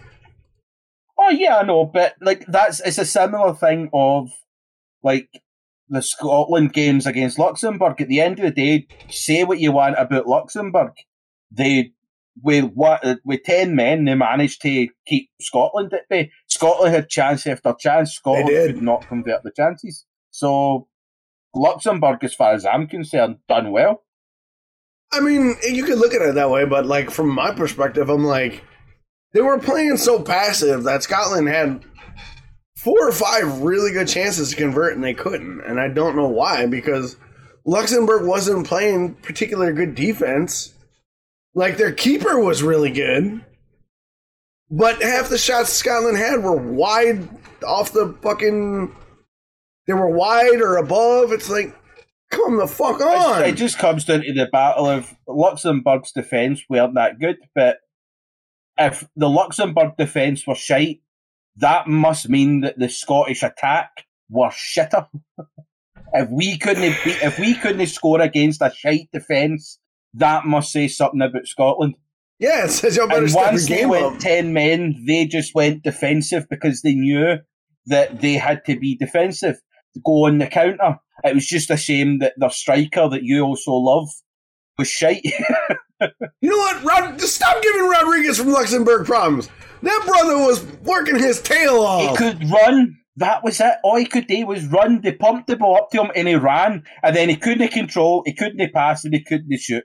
Oh 1.17 1.29
yeah, 1.29 1.57
I 1.57 1.63
know, 1.63 1.85
but 1.85 2.13
like 2.21 2.45
that's 2.45 2.81
it's 2.81 2.97
a 2.97 3.05
similar 3.05 3.53
thing 3.55 3.89
of 3.93 4.29
like 5.01 5.29
the 5.89 6.01
Scotland 6.01 6.73
games 6.73 7.05
against 7.05 7.39
Luxembourg. 7.39 7.99
At 8.01 8.07
the 8.07 8.21
end 8.21 8.39
of 8.39 8.45
the 8.45 8.51
day, 8.51 8.87
say 9.09 9.43
what 9.43 9.59
you 9.59 9.71
want 9.71 9.95
about 9.97 10.27
Luxembourg, 10.27 10.93
they 11.51 11.91
with 12.41 12.65
what 12.73 13.03
with 13.23 13.43
ten 13.43 13.75
men 13.75 14.05
they 14.05 14.15
managed 14.15 14.61
to 14.63 14.87
keep 15.07 15.29
Scotland 15.39 15.93
at 15.93 16.09
bay. 16.09 16.31
Scotland 16.47 16.93
had 16.93 17.09
chance 17.09 17.47
after 17.47 17.73
chance. 17.79 18.13
Scotland 18.13 18.49
could 18.49 18.81
not 18.81 19.07
convert 19.07 19.43
the 19.43 19.51
chances. 19.51 20.05
So 20.31 20.87
Luxembourg, 21.53 22.23
as 22.23 22.33
far 22.33 22.53
as 22.53 22.65
I'm 22.65 22.87
concerned, 22.87 23.37
done 23.47 23.71
well. 23.71 24.03
I 25.13 25.21
mean, 25.21 25.55
you 25.63 25.85
could 25.85 25.99
look 25.99 26.13
at 26.13 26.21
it 26.21 26.35
that 26.35 26.49
way, 26.49 26.65
but 26.65 26.85
like 26.85 27.09
from 27.09 27.29
my 27.29 27.53
perspective, 27.53 28.09
I'm 28.09 28.25
like, 28.25 28.63
they 29.33 29.41
were 29.41 29.59
playing 29.59 29.97
so 29.97 30.21
passive 30.21 30.83
that 30.83 31.03
Scotland 31.03 31.47
had 31.47 31.85
four 32.85 33.09
or 33.09 33.11
five 33.11 33.61
really 33.61 33.91
good 33.91 34.07
chances 34.07 34.51
to 34.51 34.55
convert 34.55 34.93
and 34.93 35.03
they 35.03 35.15
couldn't. 35.15 35.61
And 35.61 35.79
I 35.79 35.87
don't 35.87 36.15
know 36.15 36.27
why, 36.27 36.67
because 36.67 37.17
Luxembourg 37.65 38.27
wasn't 38.27 38.67
playing 38.67 39.15
particularly 39.15 39.73
good 39.73 39.95
defense. 39.95 40.71
Like 41.55 41.77
their 41.77 41.91
keeper 41.91 42.39
was 42.39 42.61
really 42.61 42.91
good. 42.91 43.43
But 44.69 45.01
half 45.01 45.29
the 45.29 45.39
shots 45.39 45.73
Scotland 45.73 46.17
had 46.17 46.43
were 46.43 46.55
wide 46.55 47.27
off 47.65 47.91
the 47.91 48.15
fucking 48.21 48.95
they 49.87 49.93
were 49.93 50.09
wide 50.09 50.61
or 50.61 50.77
above. 50.77 51.31
It's 51.31 51.49
like 51.49 51.75
come 52.29 52.57
the 52.57 52.67
fuck 52.67 53.01
on. 53.01 53.45
It 53.45 53.55
just 53.55 53.79
comes 53.79 54.05
down 54.05 54.21
to 54.21 54.33
the 54.33 54.45
battle 54.45 54.87
of 54.87 55.15
Luxembourg's 55.27 56.11
defence 56.11 56.61
weren't 56.69 56.93
that 56.93 57.19
good, 57.19 57.37
but 57.55 57.77
if 58.77 59.07
the 59.15 59.29
Luxembourg 59.29 59.97
defence 59.97 60.45
were 60.45 60.53
shite, 60.53 61.01
that 61.57 61.87
must 61.87 62.29
mean 62.29 62.61
that 62.61 62.77
the 62.77 62.89
Scottish 62.89 63.43
attack 63.43 64.05
were 64.29 64.49
shitter. 64.49 65.07
if 66.13 66.29
we 66.29 66.57
couldn't 66.57 66.95
beat, 67.03 67.21
if 67.21 67.39
we 67.39 67.55
couldn't 67.55 67.87
score 67.87 68.21
against 68.21 68.61
a 68.61 68.71
shite 68.75 69.09
defence, 69.13 69.79
that 70.13 70.45
must 70.45 70.71
say 70.71 70.87
something 70.87 71.21
about 71.21 71.47
Scotland. 71.47 71.95
Yeah, 72.39 72.65
it 72.65 72.71
says 72.71 72.97
y'all 72.97 73.13
And 73.13 73.33
once 73.33 73.67
they 73.67 73.85
went 73.85 74.05
up. 74.05 74.19
ten 74.19 74.53
men, 74.53 75.03
they 75.07 75.25
just 75.25 75.55
went 75.55 75.83
defensive 75.83 76.47
because 76.49 76.81
they 76.81 76.93
knew 76.93 77.37
that 77.85 78.21
they 78.21 78.33
had 78.33 78.65
to 78.65 78.77
be 78.77 78.95
defensive 78.97 79.55
to 79.93 80.01
go 80.03 80.25
on 80.25 80.39
the 80.39 80.47
counter. 80.47 80.99
It 81.23 81.33
was 81.33 81.47
just 81.47 81.69
a 81.69 81.77
shame 81.77 82.19
that 82.19 82.33
their 82.37 82.49
striker 82.49 83.07
that 83.07 83.23
you 83.23 83.43
also 83.43 83.71
love 83.71 84.09
was 84.77 84.89
shite. 84.89 85.23
You 86.01 86.49
know 86.49 86.57
what? 86.57 86.83
Rod, 86.83 87.19
just 87.19 87.35
stop 87.35 87.61
giving 87.61 87.87
Rodrigues 87.87 88.37
from 88.37 88.49
Luxembourg 88.49 89.05
problems. 89.05 89.49
That 89.81 90.03
brother 90.05 90.37
was 90.37 90.63
working 90.83 91.17
his 91.17 91.41
tail 91.41 91.75
off. 91.77 92.09
he 92.11 92.15
could 92.17 92.49
run. 92.49 92.97
That 93.17 93.43
was 93.43 93.61
it. 93.61 93.75
All 93.83 93.95
he 93.95 94.05
could 94.05 94.27
do 94.27 94.45
was 94.45 94.65
run. 94.67 95.01
They 95.01 95.13
pumped 95.13 95.47
the 95.47 95.55
ball 95.55 95.77
up 95.77 95.89
to 95.91 96.01
him 96.03 96.11
and 96.15 96.27
he 96.27 96.35
ran. 96.35 96.83
And 97.01 97.15
then 97.15 97.29
he 97.29 97.37
couldn't 97.37 97.69
control, 97.71 98.23
he 98.25 98.33
couldn't 98.33 98.73
pass, 98.73 99.05
and 99.05 99.13
he 99.13 99.23
couldn't 99.23 99.57
shoot. 99.59 99.83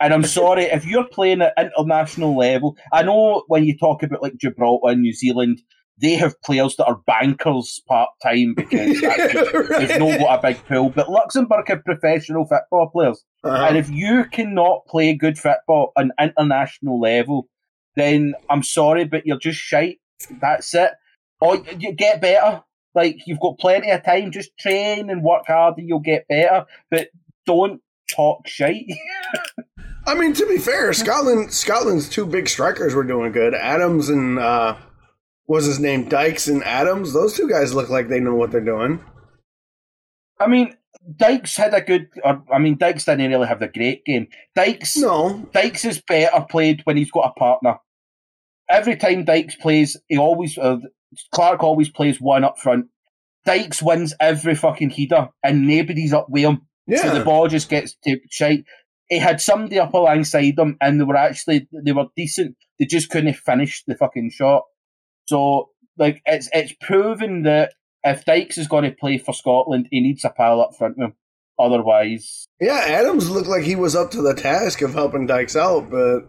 And 0.00 0.14
I'm 0.14 0.22
sorry, 0.24 0.64
if 0.64 0.86
you're 0.86 1.08
playing 1.08 1.42
at 1.42 1.54
international 1.58 2.36
level, 2.36 2.76
I 2.92 3.02
know 3.02 3.42
when 3.48 3.64
you 3.64 3.76
talk 3.76 4.02
about 4.02 4.22
like 4.22 4.36
Gibraltar 4.36 4.92
and 4.92 5.00
New 5.02 5.12
Zealand, 5.12 5.60
they 6.00 6.14
have 6.14 6.40
players 6.42 6.76
that 6.76 6.86
are 6.86 7.00
bankers 7.06 7.80
part 7.88 8.10
time 8.22 8.54
because 8.54 9.00
just- 9.00 9.52
they've 9.52 9.98
not 9.98 10.18
got 10.18 10.38
a 10.38 10.42
big 10.42 10.64
pool. 10.66 10.90
But 10.90 11.10
Luxembourg 11.10 11.68
have 11.68 11.84
professional 11.84 12.46
football 12.46 12.90
players. 12.90 13.24
Uh-huh. 13.44 13.66
And 13.66 13.76
if 13.76 13.90
you 13.90 14.24
cannot 14.30 14.86
play 14.86 15.14
good 15.14 15.38
football 15.38 15.92
on 15.96 16.12
international 16.20 17.00
level, 17.00 17.48
then 17.96 18.34
I'm 18.48 18.62
sorry, 18.62 19.04
but 19.04 19.26
you're 19.26 19.38
just 19.38 19.58
shite. 19.58 19.98
That's 20.40 20.74
it. 20.74 20.92
Or 21.40 21.56
you 21.78 21.92
get 21.92 22.20
better. 22.20 22.62
Like 22.94 23.26
you've 23.26 23.40
got 23.40 23.58
plenty 23.58 23.90
of 23.90 24.04
time. 24.04 24.32
Just 24.32 24.56
train 24.58 25.10
and 25.10 25.22
work 25.22 25.44
hard, 25.46 25.78
and 25.78 25.88
you'll 25.88 26.00
get 26.00 26.26
better. 26.28 26.64
But 26.90 27.08
don't 27.46 27.80
talk 28.10 28.46
shite. 28.48 28.86
I 30.06 30.14
mean, 30.14 30.32
to 30.34 30.46
be 30.46 30.58
fair, 30.58 30.92
Scotland 30.92 31.52
Scotland's 31.52 32.08
two 32.08 32.26
big 32.26 32.48
strikers 32.48 32.94
were 32.94 33.04
doing 33.04 33.30
good. 33.30 33.54
Adams 33.54 34.08
and 34.08 34.38
uh, 34.38 34.76
was 35.48 35.64
his 35.64 35.80
name 35.80 36.08
Dykes 36.08 36.46
and 36.46 36.62
Adams. 36.62 37.12
Those 37.12 37.34
two 37.34 37.48
guys 37.48 37.74
look 37.74 37.88
like 37.88 38.08
they 38.08 38.20
know 38.20 38.34
what 38.34 38.52
they're 38.52 38.60
doing. 38.60 39.00
I 40.38 40.46
mean, 40.46 40.76
Dykes 41.16 41.56
had 41.56 41.74
a 41.74 41.80
good. 41.80 42.08
Or, 42.22 42.44
I 42.52 42.58
mean, 42.58 42.76
Dykes 42.76 43.06
didn't 43.06 43.30
really 43.30 43.48
have 43.48 43.62
a 43.62 43.68
great 43.68 44.04
game. 44.04 44.28
Dykes, 44.54 44.96
No, 44.96 45.48
Dykes 45.52 45.84
is 45.84 46.00
better 46.00 46.46
played 46.48 46.82
when 46.84 46.96
he's 46.96 47.10
got 47.10 47.32
a 47.34 47.38
partner. 47.38 47.78
Every 48.70 48.96
time 48.96 49.24
Dykes 49.24 49.56
plays, 49.56 49.96
he 50.08 50.18
always 50.18 50.58
uh, 50.58 50.76
Clarke 51.34 51.64
always 51.64 51.88
plays 51.88 52.20
one 52.20 52.44
up 52.44 52.58
front. 52.58 52.86
Dykes 53.46 53.82
wins 53.82 54.14
every 54.20 54.54
fucking 54.54 54.90
header, 54.90 55.30
and 55.42 55.66
nobody's 55.66 56.12
up 56.12 56.26
with 56.28 56.44
him. 56.44 56.62
So 56.94 57.14
the 57.14 57.24
ball 57.24 57.48
just 57.48 57.68
gets 57.68 57.96
to 58.04 58.18
shite. 58.30 58.64
He 59.08 59.18
had 59.18 59.40
somebody 59.40 59.78
up 59.78 59.94
alongside 59.94 60.58
him, 60.58 60.76
and 60.80 61.00
they 61.00 61.04
were 61.04 61.16
actually 61.16 61.66
they 61.84 61.92
were 61.92 62.06
decent. 62.14 62.56
They 62.78 62.84
just 62.84 63.08
couldn't 63.08 63.36
finish 63.36 63.82
the 63.86 63.94
fucking 63.94 64.32
shot. 64.34 64.64
So 65.28 65.70
like 65.98 66.22
it's 66.24 66.48
it's 66.52 66.72
proven 66.80 67.42
that 67.42 67.74
if 68.02 68.24
Dykes 68.24 68.56
is 68.56 68.66
going 68.66 68.84
to 68.84 68.92
play 68.92 69.18
for 69.18 69.34
Scotland, 69.34 69.88
he 69.90 70.00
needs 70.00 70.24
a 70.24 70.30
pal 70.30 70.60
up 70.60 70.74
front 70.76 70.96
with 70.96 71.08
him. 71.08 71.14
Otherwise, 71.58 72.46
yeah. 72.60 72.84
Adams 72.86 73.28
looked 73.28 73.48
like 73.48 73.64
he 73.64 73.76
was 73.76 73.94
up 73.94 74.10
to 74.12 74.22
the 74.22 74.34
task 74.34 74.80
of 74.80 74.94
helping 74.94 75.26
Dykes 75.26 75.56
out, 75.56 75.90
but 75.90 76.20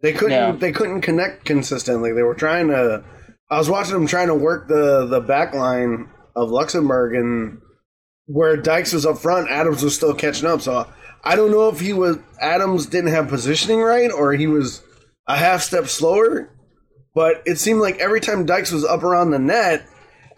they 0.00 0.12
couldn't. 0.12 0.30
Yeah. 0.30 0.52
They 0.52 0.72
couldn't 0.72 1.02
connect 1.02 1.44
consistently. 1.44 2.12
They 2.12 2.22
were 2.22 2.34
trying 2.34 2.68
to. 2.68 3.04
I 3.50 3.58
was 3.58 3.68
watching 3.68 3.94
them 3.94 4.06
trying 4.06 4.28
to 4.28 4.34
work 4.34 4.68
the 4.68 5.06
the 5.06 5.20
back 5.20 5.54
line 5.54 6.08
of 6.34 6.50
Luxembourg, 6.50 7.14
and 7.14 7.58
where 8.26 8.56
Dykes 8.56 8.92
was 8.92 9.04
up 9.04 9.18
front, 9.18 9.50
Adams 9.50 9.82
was 9.82 9.94
still 9.94 10.14
catching 10.14 10.48
up. 10.48 10.62
So 10.62 10.86
I 11.24 11.36
don't 11.36 11.50
know 11.50 11.68
if 11.68 11.80
he 11.80 11.92
was 11.92 12.16
Adams 12.40 12.86
didn't 12.86 13.12
have 13.12 13.28
positioning 13.28 13.80
right, 13.80 14.10
or 14.10 14.32
he 14.32 14.46
was 14.46 14.82
a 15.26 15.36
half 15.36 15.62
step 15.62 15.86
slower. 15.88 16.48
But 17.14 17.42
it 17.44 17.58
seemed 17.58 17.80
like 17.80 17.98
every 17.98 18.20
time 18.20 18.46
Dykes 18.46 18.72
was 18.72 18.84
up 18.84 19.02
around 19.02 19.30
the 19.30 19.38
net, 19.38 19.86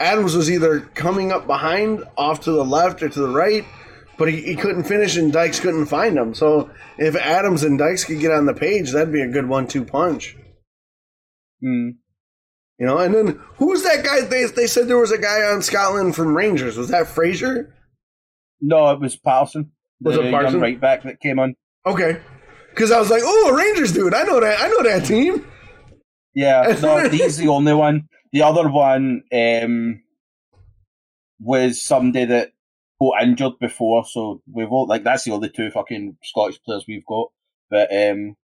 Adams 0.01 0.35
was 0.35 0.51
either 0.51 0.81
coming 0.81 1.31
up 1.31 1.47
behind, 1.47 2.05
off 2.17 2.41
to 2.41 2.53
the 2.53 2.65
left 2.65 3.03
or 3.03 3.09
to 3.09 3.21
the 3.21 3.29
right, 3.29 3.65
but 4.19 4.29
he, 4.29 4.43
he 4.43 4.57
couldn't 4.57 4.85
finish 4.85 5.17
and 5.17 5.33
Dykes 5.33 5.61
couldn't 5.61 5.87
find 5.87 6.17
him. 6.17 6.35
So 6.35 6.71
if 6.99 7.15
Adams 7.15 7.63
and 7.63 7.79
Dykes 7.79 8.05
could 8.05 8.21
get 8.21 8.33
on 8.33 8.47
the 8.47 8.55
page, 8.55 8.91
that'd 8.91 9.13
be 9.13 9.23
a 9.23 9.29
good 9.29 9.49
one-two 9.49 9.85
punch. 9.85 10.37
hmm. 11.61 11.91
You 12.79 12.87
know, 12.87 12.99
and 12.99 13.15
then 13.15 13.41
who 13.59 13.67
was 13.67 13.85
that 13.85 14.05
guy? 14.05 14.23
They, 14.23 14.47
they 14.47 14.67
said 14.67 14.89
there 14.89 14.99
was 14.99 15.13
a 15.13 15.19
guy 15.19 15.43
on 15.43 15.63
Scotland 15.63 16.17
from 16.17 16.37
Rangers. 16.37 16.77
Was 16.77 16.89
that 16.89 17.07
Fraser? 17.07 17.73
No, 18.61 18.91
it 18.91 18.99
was 18.99 19.17
Patterson. 19.17 19.71
Was 20.01 20.17
it 20.17 20.25
young 20.25 20.61
right 20.61 20.81
back 20.81 21.05
that 21.05 21.21
came 21.21 21.39
on. 21.39 21.55
Okay. 21.87 22.21
Because 22.71 22.91
I 22.91 22.99
was 22.99 23.11
like, 23.11 23.23
oh, 23.25 23.51
a 23.51 23.57
Rangers 23.57 23.93
dude. 23.93 24.13
I 24.13 24.25
know 24.25 24.41
that. 24.41 24.61
I 24.61 24.67
know 24.69 24.83
that 24.83 25.07
team. 25.07 25.47
Yeah, 26.35 26.77
no, 26.83 27.09
he's 27.09 27.37
the 27.37 27.49
only 27.49 27.75
one. 27.75 28.09
The 28.33 28.42
other 28.42 28.68
one 28.68 29.23
um, 29.33 30.03
was 31.38 31.81
somebody 31.81 32.25
that 32.27 32.53
got 33.01 33.23
injured 33.23 33.59
before, 33.61 34.05
so 34.05 34.42
we've 34.53 34.70
all 34.70 34.87
like 34.87 35.05
that's 35.05 35.25
the 35.25 35.33
only 35.33 35.51
two 35.51 35.70
fucking 35.70 36.16
Scottish 36.23 36.61
players 36.62 36.85
we've 36.88 37.07
got. 37.07 37.29
But 37.70 37.90
um, 37.92 38.37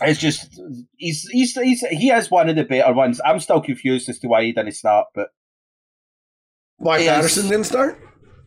it's 0.00 0.20
just 0.20 0.60
he's 0.96 1.28
he's, 1.30 1.54
he's 1.54 1.80
he 1.80 2.10
is 2.10 2.30
one 2.30 2.48
of 2.48 2.56
the 2.56 2.64
better 2.64 2.92
ones. 2.92 3.20
I'm 3.24 3.40
still 3.40 3.60
confused 3.60 4.08
as 4.08 4.18
to 4.20 4.28
why 4.28 4.44
he 4.44 4.52
didn't 4.52 4.72
start, 4.72 5.08
but 5.14 5.28
Why. 6.78 7.04
Patterson 7.04 7.48
didn't 7.48 7.66
start? 7.66 7.98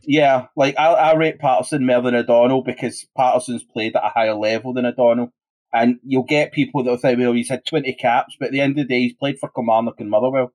yeah, 0.05 0.47
like 0.55 0.77
I, 0.77 0.87
I 0.87 1.13
rate 1.15 1.39
Patterson 1.39 1.85
more 1.85 2.01
than 2.01 2.15
O'Donnell 2.15 2.63
because 2.63 3.05
Patterson's 3.15 3.63
played 3.63 3.95
at 3.95 4.05
a 4.05 4.09
higher 4.09 4.35
level 4.35 4.73
than 4.73 4.85
O'Donnell. 4.85 5.31
And 5.73 5.99
you'll 6.05 6.23
get 6.23 6.51
people 6.51 6.83
that'll 6.83 6.99
say, 6.99 7.15
well, 7.15 7.33
he's 7.33 7.49
had 7.49 7.65
20 7.65 7.93
caps, 7.95 8.35
but 8.39 8.47
at 8.47 8.51
the 8.51 8.61
end 8.61 8.71
of 8.79 8.87
the 8.87 8.93
day, 8.93 8.99
he's 9.01 9.13
played 9.13 9.39
for 9.39 9.49
Kilmarnock 9.49 9.99
and 9.99 10.09
Motherwell. 10.09 10.53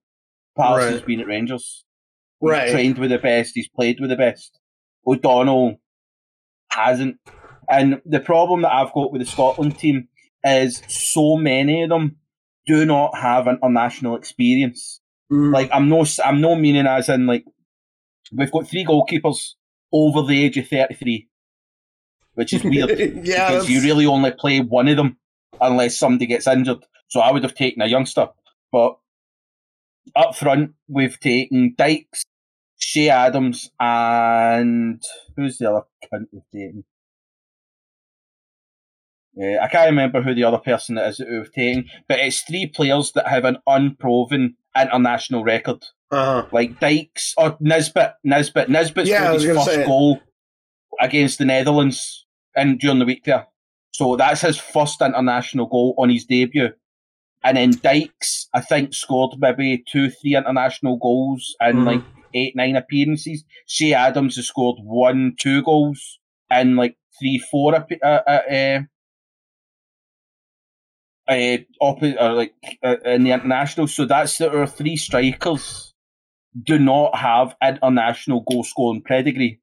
Patterson's 0.57 0.96
Right. 1.00 1.07
been 1.07 1.20
at 1.20 1.26
Rangers. 1.26 1.85
He's 2.40 2.50
Right. 2.50 2.70
trained 2.70 2.98
with 2.98 3.11
the 3.11 3.18
best, 3.18 3.54
he's 3.57 3.68
played 3.68 3.98
with 4.00 4.11
the 4.11 4.16
best. 4.16 4.61
O'Donnell 5.07 5.81
hasn't. 6.70 7.16
And 7.68 8.00
the 8.07 8.20
problem 8.20 8.62
that 8.62 8.72
I've 8.72 8.92
got 8.92 9.12
with 9.12 9.20
the 9.20 9.26
Scotland 9.26 9.78
team 9.78 10.09
is 10.44 10.83
so 10.88 11.37
many 11.37 11.83
of 11.83 11.88
them 11.90 12.16
do 12.66 12.85
not 12.87 13.16
have 13.18 13.46
international 13.48 14.16
experience 14.16 15.00
Mm. 15.33 15.52
like 15.52 15.68
I'm 15.74 15.90
no 15.90 16.07
I'm 16.24 16.40
no 16.40 16.54
meaning 16.54 16.87
as 16.87 17.11
in 17.11 17.26
like 17.26 17.44
we've 18.33 18.50
got 18.50 18.66
three 18.66 18.83
goalkeepers 18.85 19.54
over 19.92 20.22
the 20.22 20.42
age 20.42 20.57
of 20.57 20.66
33, 20.68 21.28
which 22.38 22.53
is 22.53 22.62
weird 22.62 22.90
yeah, 23.24 23.51
because 23.51 23.68
you 23.68 23.81
really 23.83 24.07
only 24.07 24.31
play 24.31 24.61
one 24.61 24.87
of 24.87 24.96
them 24.96 25.16
unless 25.61 25.98
somebody 25.98 26.27
gets 26.27 26.46
injured. 26.46 26.85
So 27.09 27.18
I 27.18 27.33
would 27.33 27.42
have 27.42 27.57
taken 27.57 27.83
a 27.83 27.87
youngster, 27.87 28.29
but 28.70 28.96
up 30.14 30.37
front 30.37 30.74
we've 30.87 31.18
taken 31.18 31.74
Dykes, 31.77 32.22
Che 32.79 33.11
Adams, 33.11 33.72
and 33.81 35.03
who's 35.37 35.59
the 35.59 35.68
other 35.68 35.87
cunt 36.05 36.27
we've 36.31 36.42
taken? 36.55 36.85
Yeah, 39.35 39.59
I 39.61 39.66
can't 39.66 39.90
remember 39.90 40.22
who 40.22 40.33
the 40.33 40.44
other 40.44 40.59
person 40.59 40.96
it 40.96 41.09
is 41.09 41.16
that 41.16 41.29
we've 41.29 41.53
taken, 41.53 41.87
but 42.09 42.20
it's 42.20 42.42
three 42.42 42.68
players 42.68 43.11
that 43.12 43.27
have 43.27 43.44
an 43.46 43.59
unproven 43.66 44.55
international 44.81 45.42
record. 45.42 45.85
uh-huh. 46.12 46.46
Like 46.53 46.79
Dykes 46.79 47.35
or 47.37 47.57
Nisbet. 47.59 48.14
Nisbet. 48.22 48.68
Nisbet 48.68 49.07
Yeah, 49.07 49.31
I 49.31 49.35
his 49.35 49.44
first 49.44 49.87
goal 49.87 50.20
against 51.01 51.38
the 51.38 51.44
Netherlands 51.44 52.27
in 52.59 52.79
during 52.79 52.99
the 52.99 53.05
week 53.05 53.25
there. 53.25 53.47
So 53.90 54.16
that's 54.16 54.42
his 54.42 54.59
first 54.59 55.01
international 55.01 55.66
goal 55.66 55.94
on 55.99 56.11
his 56.11 56.25
debut. 56.25 56.71
And 57.42 57.57
then 57.57 57.71
Dykes, 57.71 58.49
I 58.53 58.61
think, 58.61 58.94
scored 58.94 59.37
maybe 59.38 59.85
two, 59.90 60.11
three 60.11 60.37
international 60.37 60.97
goals 60.99 61.57
in 61.61 61.79
Mhm. 61.79 61.87
like 61.87 62.03
eight, 62.35 62.55
nine 62.57 62.77
appearances. 62.77 63.44
Che 63.66 63.94
Adams 63.94 64.37
has 64.37 64.47
scored 64.47 64.79
one, 64.83 65.35
two 65.38 65.62
goals 65.62 66.18
in 66.51 66.77
like 66.77 66.97
three, 67.18 67.38
four 67.38 67.75
uh, 67.75 67.85
uh, 68.03 68.42
uh, 68.51 68.81
uh, 71.29 71.59
oppo- 71.81 72.21
or 72.21 72.33
like 72.33 72.55
uh, 72.83 72.97
in 73.05 73.25
the 73.25 73.33
international. 73.33 73.87
So 73.87 74.05
that's 74.05 74.38
that 74.38 74.55
our 74.55 74.66
three 74.66 74.97
strikers 74.97 75.94
do 76.61 76.79
not 76.79 77.16
have 77.16 77.55
international 77.62 78.40
goal 78.40 78.64
scoring 78.64 79.03
pedigree. 79.03 79.61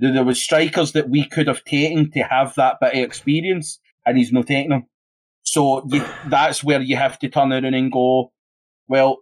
There, 0.00 0.24
was 0.24 0.40
strikers 0.40 0.92
that 0.92 1.10
we 1.10 1.26
could 1.28 1.46
have 1.46 1.62
taken 1.64 2.10
to 2.12 2.20
have 2.20 2.54
that 2.54 2.78
bit 2.80 2.94
of 2.94 3.00
experience, 3.00 3.78
and 4.06 4.16
he's 4.16 4.32
not 4.32 4.46
taking 4.46 4.70
them. 4.70 4.86
So 5.42 5.84
you, 5.88 6.04
that's 6.28 6.64
where 6.64 6.80
you 6.80 6.96
have 6.96 7.18
to 7.20 7.28
turn 7.28 7.52
around 7.52 7.66
and 7.66 7.92
go, 7.92 8.32
well, 8.88 9.18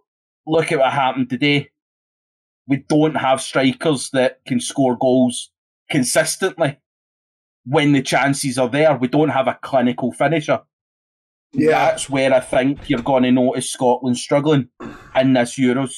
look 0.47 0.71
at 0.71 0.79
what 0.79 0.93
happened 0.93 1.29
today. 1.29 1.69
We 2.67 2.77
don't 2.87 3.15
have 3.15 3.41
strikers 3.41 4.09
that 4.11 4.39
can 4.45 4.59
score 4.59 4.95
goals 4.97 5.51
consistently 5.89 6.77
when 7.65 7.93
the 7.93 8.01
chances 8.01 8.57
are 8.57 8.69
there. 8.69 8.95
We 8.95 9.07
don't 9.07 9.29
have 9.29 9.47
a 9.47 9.59
clinical 9.61 10.11
finisher 10.11 10.61
Yeah. 11.51 11.71
that's 11.71 12.09
where 12.09 12.33
I 12.33 12.39
think 12.39 12.89
you're 12.89 13.01
going 13.01 13.23
to 13.23 13.31
notice 13.31 13.71
Scotland 13.71 14.17
struggling 14.17 14.69
in 15.15 15.33
this 15.33 15.57
Euros 15.57 15.93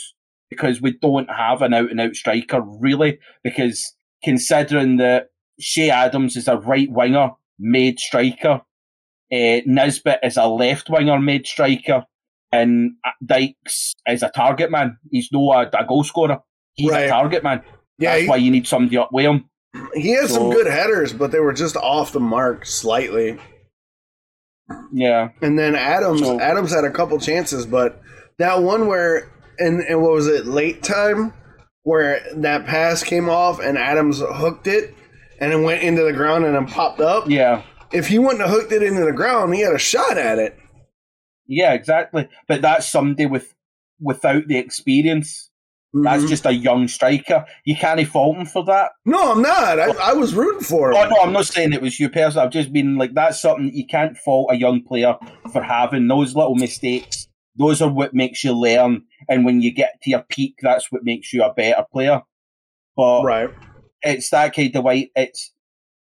because 0.50 0.82
we 0.82 0.98
don't 0.98 1.30
have 1.30 1.62
an 1.62 1.74
out 1.74 1.92
and 1.92 2.00
out 2.00 2.16
striker 2.16 2.62
really. 2.62 3.20
Because 3.44 3.96
considering 4.24 4.98
that 4.98 5.28
Che 5.60 5.90
Adams 5.90 6.36
is 6.36 6.48
a 6.48 6.58
right 6.58 6.90
winger 6.92 7.32
made 7.60 8.00
striker, 8.00 8.62
uh, 9.32 9.60
Nisbet 9.66 10.20
is 10.24 10.38
a 10.38 10.48
left 10.48 10.90
winger 10.90 11.20
made 11.20 11.46
striker, 11.48 12.06
and 12.52 12.92
Dykes 13.26 13.94
is 14.08 14.24
a 14.24 14.30
target 14.30 14.72
man. 14.72 14.98
He's 15.10 15.30
no 15.32 15.52
a, 15.52 15.68
a 15.70 15.86
goal 15.88 16.04
scorer. 16.04 16.40
He's 16.74 16.92
Right. 16.92 17.06
a 17.06 17.10
target 17.10 17.44
man. 17.44 17.62
Yeah, 17.98 18.12
That's 18.12 18.24
he, 18.24 18.30
why 18.30 18.36
you 18.38 18.52
need 18.52 18.68
somebody 18.68 18.98
up 18.98 19.10
with 19.12 19.26
him. 19.26 19.46
he 19.94 20.10
has 20.16 20.34
some 20.34 20.50
good 20.52 20.68
headers, 20.68 21.14
but 21.14 21.32
they 21.32 21.40
were 21.40 21.54
just 21.54 21.76
off 21.78 22.12
the 22.12 22.20
mark 22.20 22.66
slightly. 22.66 23.38
Yeah. 24.94 25.30
And 25.42 25.58
then 25.60 25.76
Adams, 25.76 26.22
So- 26.22 26.40
Adams 26.40 26.74
had 26.74 26.84
a 26.86 26.92
couple 26.92 27.20
chances, 27.20 27.66
but 27.66 28.02
that 28.40 28.62
one 28.64 28.88
where 28.88 29.32
and, 29.60 29.82
and 29.82 30.02
what 30.02 30.14
was 30.14 30.28
it, 30.28 30.46
late 30.48 30.82
time, 30.82 31.34
where 31.84 32.22
that 32.36 32.66
pass 32.66 33.04
came 33.04 33.30
off 33.30 33.60
and 33.60 33.78
Adams 33.78 34.20
hooked 34.20 34.68
it 34.68 34.94
and 35.40 35.52
it 35.52 35.58
went 35.58 35.84
into 35.84 36.04
the 36.04 36.14
ground 36.14 36.46
and 36.46 36.56
then 36.56 36.68
popped 36.68 37.00
up. 37.02 37.30
Yeah. 37.30 37.64
If 37.92 38.08
he 38.08 38.20
wouldn't 38.20 38.42
have 38.42 38.50
hooked 38.50 38.72
it 38.72 38.84
into 38.84 39.04
the 39.04 39.12
ground, 39.12 39.54
he 39.54 39.62
had 39.62 39.74
a 39.74 39.80
shot 39.80 40.18
at 40.18 40.40
it. 40.40 40.58
Yeah, 41.48 41.74
exactly. 41.74 42.30
But 42.48 42.62
that's 42.62 42.88
somebody 42.88 43.26
with 43.26 43.54
without 44.00 44.48
the 44.48 44.58
experience. 44.58 45.50
That's 45.94 46.24
Mhm. 46.24 46.30
just 46.30 46.46
a 46.46 46.54
young 46.54 46.88
striker. 46.88 47.46
You 47.66 47.76
can't 47.76 48.08
fault 48.08 48.38
him 48.38 48.46
for 48.46 48.64
that. 48.64 48.92
no, 49.06 49.34
I'm 49.34 49.42
not. 49.42 49.78
I, 49.78 49.90
I 50.12 50.14
was 50.14 50.34
rooting 50.34 50.62
for 50.64 50.92
him. 50.92 50.98
Oh 50.98 51.10
no, 51.10 51.18
I'm 51.22 51.34
not 51.34 51.46
saying 51.48 51.74
it 51.74 51.82
was 51.82 52.00
you 52.00 52.08
personally. 52.10 52.46
I've 52.46 52.54
just 52.54 52.72
been 52.72 52.96
like 52.98 53.14
that's 53.14 53.42
something 53.42 53.66
that 53.66 53.74
you 53.76 53.86
can't 53.86 54.18
fault 54.18 54.48
a 54.52 54.56
young 54.56 54.82
player 54.84 55.18
for 55.52 55.62
having 55.62 56.08
those 56.08 56.34
little 56.34 56.56
mistakes. 56.56 57.28
Those 57.56 57.82
are 57.82 57.90
what 57.92 58.14
makes 58.14 58.44
you 58.44 58.54
learn, 58.54 59.04
and 59.30 59.44
when 59.46 59.62
you 59.62 59.74
get 59.74 60.02
to 60.04 60.10
your 60.10 60.24
peak, 60.30 60.56
that's 60.62 60.92
what 60.92 61.04
makes 61.04 61.34
you 61.34 61.44
a 61.44 61.54
better 61.54 61.84
player. 61.92 62.22
But 62.96 63.24
Right. 63.24 63.50
it's 64.02 64.30
that 64.30 64.56
kind 64.56 64.76
of 64.76 64.84
way. 64.84 65.12
It's 65.16 65.52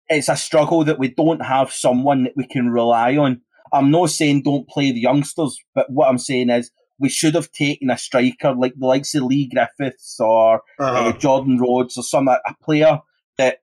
it's 0.09 0.29
a 0.29 0.35
struggle 0.35 0.83
that 0.83 0.99
we 0.99 1.07
don't 1.07 1.39
have 1.45 1.71
someone 1.71 2.23
that 2.23 2.33
we 2.35 2.45
can 2.45 2.69
rely 2.69 3.15
on. 3.15 3.41
I'm 3.71 3.89
not 3.91 4.09
saying 4.09 4.41
don't 4.43 4.67
play 4.67 4.91
the 4.91 4.99
youngsters, 4.99 5.57
but 5.73 5.89
what 5.89 6.09
I'm 6.09 6.17
saying 6.17 6.49
is 6.49 6.69
we 6.99 7.07
should 7.07 7.33
have 7.35 7.51
taken 7.53 7.89
a 7.89 7.97
striker 7.97 8.53
like 8.53 8.73
the 8.77 8.85
likes 8.85 9.15
of 9.15 9.23
Leigh 9.23 9.47
Griffiths 9.47 10.19
or 10.19 10.61
Uh-huh. 10.79 11.09
uh, 11.09 11.11
Jordan 11.13 11.57
Rhodes 11.59 11.97
or 11.97 12.03
some 12.03 12.27
a 12.27 12.39
player 12.61 12.99
that 13.37 13.59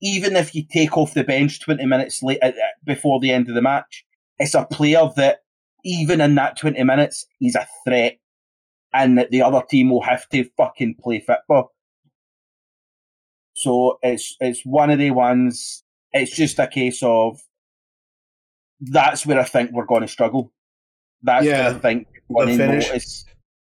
even 0.00 0.34
if 0.36 0.54
you 0.54 0.62
take 0.64 0.96
off 0.96 1.14
the 1.14 1.24
bench 1.24 1.60
20 1.60 1.84
minutes 1.86 2.22
late 2.22 2.38
uh, 2.42 2.48
uh, 2.48 2.52
before 2.84 3.20
the 3.20 3.30
end 3.30 3.48
of 3.48 3.54
the 3.54 3.62
match, 3.62 4.04
it's 4.38 4.54
a 4.54 4.64
player 4.64 5.08
that 5.16 5.40
even 5.86 6.20
in 6.20 6.34
that 6.34 6.58
20 6.58 6.82
minutes, 6.82 7.26
he's 7.38 7.54
a 7.54 7.66
threat 7.86 8.18
and 8.92 9.16
that 9.16 9.30
the 9.30 9.42
other 9.42 9.62
team 9.70 9.90
will 9.90 10.02
have 10.02 10.28
to 10.30 10.44
fucking 10.56 10.96
play 11.00 11.20
football. 11.20 11.70
So 13.54 13.98
it's 14.02 14.36
it's 14.40 14.62
one 14.64 14.90
of 14.90 14.98
the 14.98 15.12
ones. 15.12 15.84
It's 16.12 16.34
just 16.34 16.58
a 16.58 16.66
case 16.66 17.02
of 17.02 17.38
that's 18.80 19.24
where 19.24 19.40
I 19.40 19.44
think 19.44 19.70
we're 19.72 19.86
going 19.86 20.02
to 20.02 20.08
struggle. 20.08 20.52
That's 21.22 21.46
Yeah, 21.46 21.68
where 21.68 21.76
I 21.76 21.78
think 21.78 22.08
going 22.32 22.58
to 22.58 22.66
notice. 22.66 23.24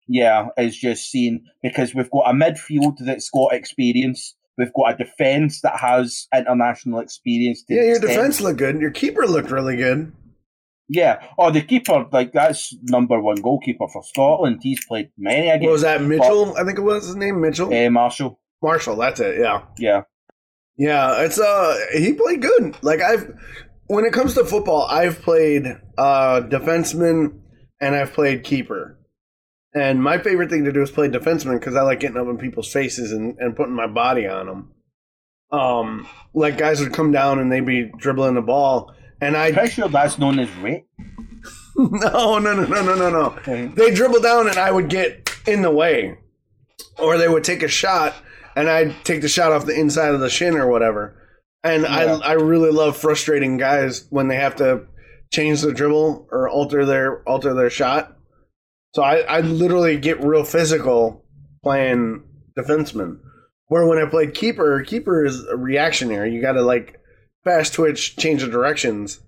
Yeah, 0.08 0.48
is 0.58 0.76
just 0.76 1.10
seeing 1.10 1.44
because 1.62 1.94
we've 1.94 2.10
got 2.10 2.28
a 2.28 2.34
midfield 2.34 2.96
that's 2.98 3.30
got 3.30 3.54
experience. 3.54 4.34
We've 4.58 4.72
got 4.74 4.94
a 4.94 5.04
defence 5.04 5.60
that 5.60 5.78
has 5.78 6.26
international 6.34 6.98
experience. 6.98 7.62
to 7.64 7.74
Yeah, 7.74 7.82
your 7.82 8.00
defense 8.00 8.40
looked 8.40 8.58
good. 8.58 8.80
Your 8.80 8.90
keeper 8.90 9.26
looked 9.26 9.50
really 9.50 9.76
good. 9.76 10.12
Yeah. 10.92 11.24
Oh, 11.38 11.52
the 11.52 11.62
keeper, 11.62 12.04
like 12.10 12.32
that's 12.32 12.74
number 12.82 13.20
one 13.20 13.36
goalkeeper 13.36 13.86
for 13.92 14.02
Scotland. 14.02 14.58
He's 14.60 14.84
played 14.84 15.10
many 15.16 15.46
What 15.64 15.70
was 15.72 15.82
that? 15.82 16.02
Mitchell, 16.02 16.56
I 16.56 16.64
think 16.64 16.78
it 16.78 16.82
was 16.82 17.06
his 17.06 17.14
name. 17.14 17.40
Mitchell 17.40 17.72
Uh, 17.72 17.88
Marshall. 17.90 18.40
Marshall. 18.60 18.96
That's 18.96 19.20
it. 19.20 19.38
Yeah. 19.38 19.62
Yeah. 19.78 20.02
Yeah, 20.76 21.22
it's 21.22 21.38
uh 21.38 21.76
he 21.92 22.14
played 22.14 22.42
good. 22.42 22.76
Like 22.82 23.00
I've 23.02 23.30
when 23.86 24.04
it 24.04 24.12
comes 24.12 24.34
to 24.34 24.44
football, 24.44 24.86
I've 24.90 25.20
played 25.22 25.66
uh 25.96 26.40
defenseman 26.42 27.38
and 27.80 27.94
I've 27.94 28.12
played 28.12 28.42
keeper. 28.42 28.98
And 29.72 30.02
my 30.02 30.18
favorite 30.18 30.50
thing 30.50 30.64
to 30.64 30.72
do 30.72 30.82
is 30.82 30.90
play 30.90 31.08
defenseman 31.08 31.60
because 31.60 31.76
I 31.76 31.82
like 31.82 32.00
getting 32.00 32.16
up 32.16 32.26
in 32.26 32.38
people's 32.38 32.72
faces 32.72 33.12
and, 33.12 33.36
and 33.38 33.54
putting 33.54 33.74
my 33.74 33.86
body 33.86 34.26
on 34.26 34.46
them. 34.46 34.72
Um, 35.52 36.08
like 36.34 36.58
guys 36.58 36.80
would 36.80 36.92
come 36.92 37.12
down 37.12 37.38
and 37.38 37.52
they'd 37.52 37.64
be 37.66 37.90
dribbling 37.98 38.34
the 38.34 38.40
ball, 38.42 38.92
and 39.20 39.36
I 39.36 39.52
Pretty 39.52 39.70
sure 39.70 39.88
that's 39.88 40.18
known 40.18 40.38
as 40.38 40.50
rape. 40.56 40.86
no 41.76 42.38
no 42.38 42.54
no 42.54 42.64
no 42.64 42.82
no 42.82 42.94
no 42.94 43.10
no 43.10 43.70
they 43.74 43.94
dribble 43.94 44.20
down 44.20 44.48
and 44.48 44.58
I 44.58 44.70
would 44.70 44.88
get 44.90 45.30
in 45.46 45.62
the 45.62 45.70
way, 45.70 46.18
or 46.98 47.16
they 47.16 47.28
would 47.28 47.44
take 47.44 47.62
a 47.62 47.68
shot 47.68 48.14
and 48.56 48.68
I'd 48.68 49.04
take 49.04 49.22
the 49.22 49.28
shot 49.28 49.52
off 49.52 49.66
the 49.66 49.78
inside 49.78 50.12
of 50.14 50.20
the 50.20 50.28
shin 50.30 50.56
or 50.56 50.66
whatever. 50.68 51.16
And 51.62 51.82
Yeah. 51.82 52.18
I 52.22 52.30
I 52.30 52.32
really 52.32 52.70
love 52.70 52.96
frustrating 52.96 53.56
guys 53.56 54.06
when 54.10 54.28
they 54.28 54.36
have 54.36 54.56
to 54.56 54.86
change 55.32 55.62
their 55.62 55.72
dribble 55.72 56.28
or 56.30 56.48
alter 56.48 56.84
their 56.84 57.22
alter 57.28 57.54
their 57.54 57.70
shot. 57.70 58.16
So 58.94 59.02
I, 59.02 59.18
I 59.20 59.40
literally 59.40 59.96
get 59.98 60.22
real 60.22 60.44
physical 60.44 61.24
playing 61.62 62.24
defenseman. 62.58 63.20
Where 63.66 63.86
when 63.86 63.98
I 63.98 64.10
played 64.10 64.34
keeper, 64.34 64.82
keeper 64.82 65.24
is 65.24 65.46
a 65.46 65.56
reactionary. 65.56 66.32
You 66.34 66.42
got 66.42 66.52
to 66.52 66.62
like 66.62 66.99
fast 67.44 67.74
twitch, 67.74 68.16
change 68.16 68.42
of 68.42 68.50
directions. 68.50 69.20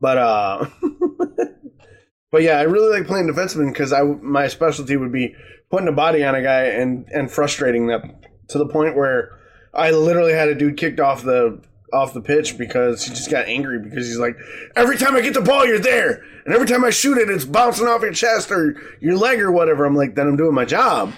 But 0.00 0.18
uh, 0.18 0.66
but 2.32 2.42
yeah, 2.42 2.58
I 2.58 2.62
really 2.62 2.98
like 2.98 3.06
playing 3.06 3.28
defenseman 3.28 3.72
because 3.72 3.92
I 3.92 4.02
my 4.02 4.48
specialty 4.48 4.96
would 4.96 5.12
be 5.12 5.34
putting 5.70 5.88
a 5.88 5.92
body 5.92 6.24
on 6.24 6.34
a 6.34 6.42
guy 6.42 6.64
and 6.64 7.06
and 7.08 7.30
frustrating 7.30 7.86
them 7.86 8.16
to 8.48 8.58
the 8.58 8.66
point 8.66 8.96
where 8.96 9.38
I 9.72 9.90
literally 9.90 10.32
had 10.32 10.48
a 10.48 10.54
dude 10.54 10.76
kicked 10.76 11.00
off 11.00 11.22
the 11.22 11.60
off 11.92 12.12
the 12.12 12.20
pitch 12.20 12.58
because 12.58 13.04
he 13.04 13.10
just 13.10 13.30
got 13.30 13.46
angry 13.46 13.78
because 13.78 14.06
he's 14.06 14.18
like, 14.18 14.36
every 14.74 14.98
time 14.98 15.14
I 15.14 15.20
get 15.20 15.34
the 15.34 15.40
ball, 15.40 15.64
you're 15.64 15.78
there, 15.78 16.24
and 16.44 16.54
every 16.54 16.66
time 16.66 16.84
I 16.84 16.90
shoot 16.90 17.18
it, 17.18 17.30
it's 17.30 17.44
bouncing 17.44 17.86
off 17.86 18.02
your 18.02 18.12
chest 18.12 18.50
or 18.50 18.76
your 19.00 19.16
leg 19.16 19.40
or 19.40 19.52
whatever. 19.52 19.84
I'm 19.84 19.94
like, 19.94 20.14
then 20.14 20.26
I'm 20.26 20.36
doing 20.36 20.54
my 20.54 20.64
job. 20.64 21.12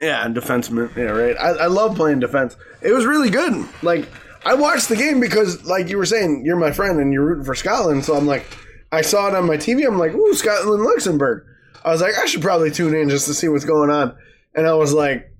Yeah, 0.00 0.26
defenseman. 0.28 0.94
Yeah, 0.96 1.04
right. 1.04 1.36
I, 1.36 1.50
I 1.50 1.66
love 1.66 1.96
playing 1.96 2.20
defense. 2.20 2.56
It 2.82 2.92
was 2.92 3.06
really 3.06 3.30
good. 3.30 3.66
Like 3.82 4.08
I 4.44 4.54
watched 4.54 4.88
the 4.88 4.96
game 4.96 5.20
because, 5.20 5.64
like 5.64 5.88
you 5.88 5.96
were 5.98 6.06
saying, 6.06 6.42
you're 6.44 6.56
my 6.56 6.72
friend 6.72 7.00
and 7.00 7.12
you're 7.12 7.24
rooting 7.24 7.44
for 7.44 7.54
Scotland. 7.54 8.04
So 8.04 8.16
I'm 8.16 8.26
like, 8.26 8.44
I 8.90 9.02
saw 9.02 9.28
it 9.28 9.34
on 9.34 9.46
my 9.46 9.56
TV. 9.56 9.86
I'm 9.86 9.98
like, 9.98 10.12
ooh, 10.14 10.34
Scotland, 10.34 10.82
Luxembourg. 10.82 11.44
I 11.84 11.90
was 11.90 12.00
like, 12.00 12.14
I 12.16 12.26
should 12.26 12.42
probably 12.42 12.70
tune 12.70 12.94
in 12.94 13.08
just 13.08 13.26
to 13.26 13.34
see 13.34 13.48
what's 13.48 13.64
going 13.64 13.90
on. 13.90 14.16
And 14.54 14.66
I 14.66 14.74
was 14.74 14.92
like, 14.92 15.32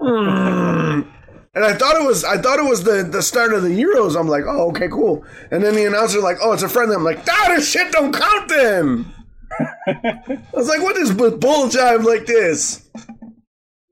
"Mm." 0.00 1.06
and 1.54 1.64
I 1.64 1.74
thought 1.74 2.00
it 2.00 2.06
was, 2.06 2.24
I 2.24 2.38
thought 2.38 2.58
it 2.58 2.68
was 2.68 2.84
the 2.84 3.02
the 3.02 3.22
start 3.22 3.52
of 3.52 3.62
the 3.62 3.68
Euros. 3.68 4.18
I'm 4.18 4.28
like, 4.28 4.44
oh, 4.46 4.68
okay, 4.70 4.88
cool. 4.88 5.24
And 5.50 5.62
then 5.62 5.74
the 5.74 5.84
announcer 5.86 6.20
like, 6.20 6.38
oh, 6.40 6.52
it's 6.52 6.62
a 6.62 6.68
friend. 6.68 6.92
I'm 6.92 7.04
like, 7.04 7.20
ah, 7.28 7.52
this 7.54 7.70
shit 7.70 7.92
don't 7.92 8.12
count 8.14 8.48
then. 8.48 9.12
I 9.86 10.38
was 10.52 10.68
like, 10.68 10.82
what 10.82 10.96
is 10.96 11.12
bu- 11.12 11.36
bull 11.38 11.66
jive 11.68 12.04
like 12.04 12.26
this? 12.26 12.88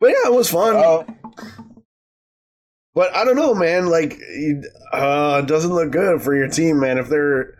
But 0.00 0.10
yeah, 0.10 0.26
it 0.26 0.32
was 0.32 0.50
fun. 0.50 0.74
Oh, 0.76 1.06
But 2.94 3.14
I 3.14 3.24
don't 3.24 3.36
know, 3.36 3.54
man. 3.54 3.86
Like, 3.86 4.12
uh, 4.92 5.40
it 5.42 5.46
doesn't 5.48 5.72
look 5.72 5.90
good 5.92 6.20
for 6.22 6.34
your 6.36 6.48
team, 6.48 6.80
man. 6.80 6.98
If 6.98 7.08
they're, 7.08 7.54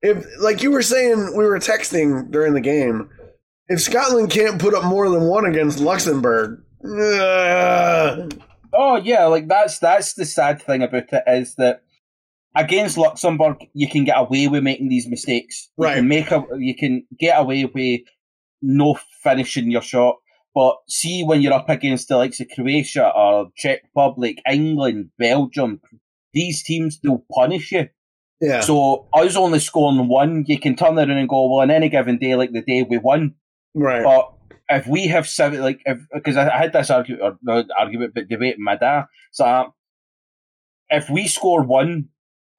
if 0.00 0.24
like 0.40 0.62
you 0.62 0.70
were 0.70 0.82
saying, 0.82 1.34
we 1.36 1.44
were 1.44 1.58
texting 1.58 2.30
during 2.30 2.54
the 2.54 2.60
game. 2.60 3.10
If 3.68 3.82
Scotland 3.82 4.30
can't 4.30 4.58
put 4.60 4.72
up 4.74 4.84
more 4.84 5.10
than 5.10 5.24
one 5.24 5.44
against 5.44 5.78
Luxembourg, 5.78 6.62
uh, 6.84 8.28
oh 8.72 8.96
yeah, 8.96 9.24
like 9.26 9.46
that's 9.48 9.78
that's 9.78 10.14
the 10.14 10.24
sad 10.24 10.62
thing 10.62 10.82
about 10.82 11.12
it 11.12 11.24
is 11.26 11.54
that 11.56 11.82
against 12.56 12.96
Luxembourg 12.96 13.56
you 13.74 13.88
can 13.88 14.04
get 14.04 14.16
away 14.18 14.48
with 14.48 14.62
making 14.62 14.88
these 14.88 15.06
mistakes. 15.06 15.68
You 15.76 15.84
Right. 15.84 15.96
can 15.96 16.08
make 16.08 16.30
a 16.30 16.44
you 16.58 16.74
can 16.74 17.04
get 17.18 17.38
away 17.38 17.66
with 17.66 18.00
no 18.62 18.98
finishing 19.22 19.70
your 19.70 19.82
shot. 19.82 20.16
But 20.58 20.78
see 20.88 21.22
when 21.22 21.40
you're 21.40 21.52
up 21.52 21.68
against 21.68 22.08
the 22.08 22.16
likes 22.16 22.40
of 22.40 22.48
Croatia 22.52 23.12
or 23.14 23.52
Czech 23.56 23.82
Republic, 23.84 24.38
England, 24.50 25.10
Belgium, 25.16 25.80
these 26.34 26.64
teams 26.64 26.98
they'll 26.98 27.24
punish 27.32 27.70
you. 27.70 27.86
yeah, 28.40 28.58
So 28.58 29.06
I 29.14 29.22
was 29.22 29.36
only 29.36 29.60
scoring 29.60 30.08
one, 30.08 30.46
you 30.48 30.58
can 30.58 30.74
turn 30.74 30.98
around 30.98 31.12
and 31.12 31.28
go, 31.28 31.46
well, 31.48 31.60
on 31.60 31.70
any 31.70 31.88
given 31.88 32.18
day, 32.18 32.34
like 32.34 32.50
the 32.50 32.62
day 32.62 32.82
we 32.82 32.98
won. 32.98 33.36
right, 33.72 34.02
But 34.02 34.32
if 34.68 34.88
we 34.88 35.06
have 35.06 35.28
seven, 35.28 35.60
like, 35.60 35.78
if 35.84 36.00
because 36.12 36.36
I, 36.36 36.48
I 36.48 36.58
had 36.58 36.72
this 36.72 36.90
argument, 36.90 37.22
or 37.22 37.38
not 37.40 37.66
argument, 37.78 38.14
but 38.16 38.28
debate 38.28 38.56
with 38.56 38.64
my 38.64 38.74
dad. 38.74 39.04
So 39.30 39.72
if 40.90 41.08
we 41.08 41.28
score 41.28 41.62
one 41.62 42.08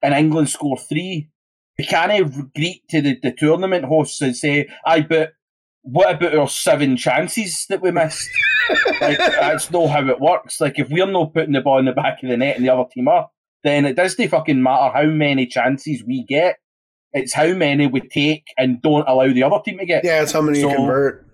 and 0.01 0.13
England 0.13 0.47
score 0.47 0.77
three, 0.77 1.31
we 1.77 1.83
can't 1.85 2.53
greet 2.55 2.87
to 2.91 3.01
the, 3.01 3.19
the 3.21 3.33
tournament 3.33 3.83
hosts 3.83 4.21
and 4.21 4.37
say, 4.37 4.69
"I 4.85 5.01
but 5.01 5.33
what 5.81 6.15
about 6.15 6.35
our 6.35 6.47
seven 6.47 6.97
chances 6.97 7.65
that 7.69 7.81
we 7.81 7.91
missed?" 7.91 8.29
like 9.01 9.17
that's 9.17 9.71
not 9.71 9.87
how 9.89 10.07
it 10.07 10.19
works. 10.19 10.59
Like 10.61 10.77
if 10.79 10.89
we're 10.89 11.05
not 11.07 11.33
putting 11.33 11.53
the 11.53 11.61
ball 11.61 11.79
in 11.79 11.85
the 11.85 11.91
back 11.91 12.21
of 12.23 12.29
the 12.29 12.37
net 12.37 12.55
and 12.57 12.65
the 12.65 12.69
other 12.73 12.87
team 12.91 13.07
are, 13.07 13.29
then 13.63 13.85
it 13.85 13.95
doesn't 13.95 14.27
fucking 14.29 14.61
matter 14.61 14.93
how 14.93 15.05
many 15.05 15.45
chances 15.47 16.03
we 16.05 16.23
get. 16.23 16.57
It's 17.11 17.33
how 17.33 17.53
many 17.53 17.87
we 17.87 18.01
take 18.01 18.43
and 18.57 18.81
don't 18.81 19.07
allow 19.07 19.27
the 19.33 19.41
other 19.43 19.59
team 19.65 19.79
to 19.79 19.85
get. 19.85 20.03
yeah. 20.05 20.21
It's 20.21 20.31
how 20.31 20.41
many 20.41 20.59
you 20.59 20.69
So- 20.69 20.75
convert. 20.75 21.25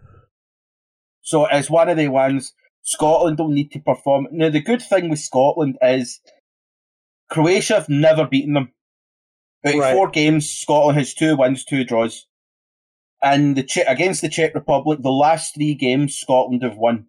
So 1.22 1.46
it's 1.48 1.70
one 1.70 1.90
of 1.90 1.98
the 1.98 2.08
ones 2.08 2.54
Scotland 2.84 3.38
don't 3.38 3.54
need 3.56 3.72
to 3.72 3.80
perform. 3.80 4.28
Now 4.32 4.50
the 4.50 4.62
good 4.62 4.82
thing 4.82 5.10
with 5.10 5.20
Scotland 5.20 5.76
is 5.82 6.22
Croatia 7.32 7.74
have 7.76 7.90
never 7.90 8.26
beaten 8.28 8.54
them. 8.54 8.72
Out 9.66 9.74
of 9.74 9.80
Right. 9.80 9.94
four 9.96 10.08
games, 10.10 10.48
Scotland 10.50 10.98
has 11.00 11.14
two 11.16 11.36
wins, 11.36 11.66
two 11.66 11.84
draws. 11.84 12.28
And 13.22 13.56
the 13.56 13.64
Czech, 13.64 13.86
against 13.88 14.22
the 14.22 14.30
Czech 14.30 14.54
Republic, 14.54 15.00
the 15.02 15.12
last 15.12 15.56
three 15.56 15.74
games 15.74 16.16
Scotland 16.16 16.64
have 16.64 16.78
won. 16.78 17.08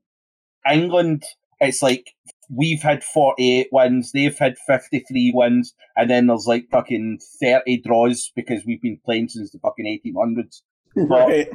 England, 0.71 1.25
it's 1.61 1.83
like 1.83 2.13
we've 2.51 2.83
had 2.83 3.05
48 3.05 3.69
wins, 3.73 4.13
they've 4.13 4.39
had 4.39 4.57
53 4.67 5.33
wins, 5.35 5.75
and 5.97 6.09
then 6.11 6.27
there's 6.27 6.47
like 6.47 6.69
fucking 6.71 7.19
30 7.41 7.83
draws 7.83 8.31
because 8.35 8.65
we've 8.65 8.83
been 8.83 9.01
playing 9.05 9.29
since 9.29 9.51
the 9.51 9.59
fucking 9.59 10.01
1800s 10.05 10.63
Right. 10.97 11.49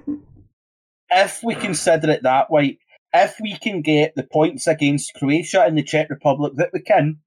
if 1.10 1.42
we 1.44 1.56
consider 1.56 2.12
it 2.12 2.24
that 2.24 2.52
way, 2.52 2.80
if 3.14 3.36
we 3.42 3.58
can 3.58 3.82
get 3.82 4.14
the 4.16 4.24
points 4.24 4.68
against 4.68 5.14
Croatia 5.16 5.64
and 5.64 5.78
the 5.78 5.84
Czech 5.84 6.10
Republic 6.10 6.54
that 6.58 6.70
we 6.74 6.82
can, 6.82 7.20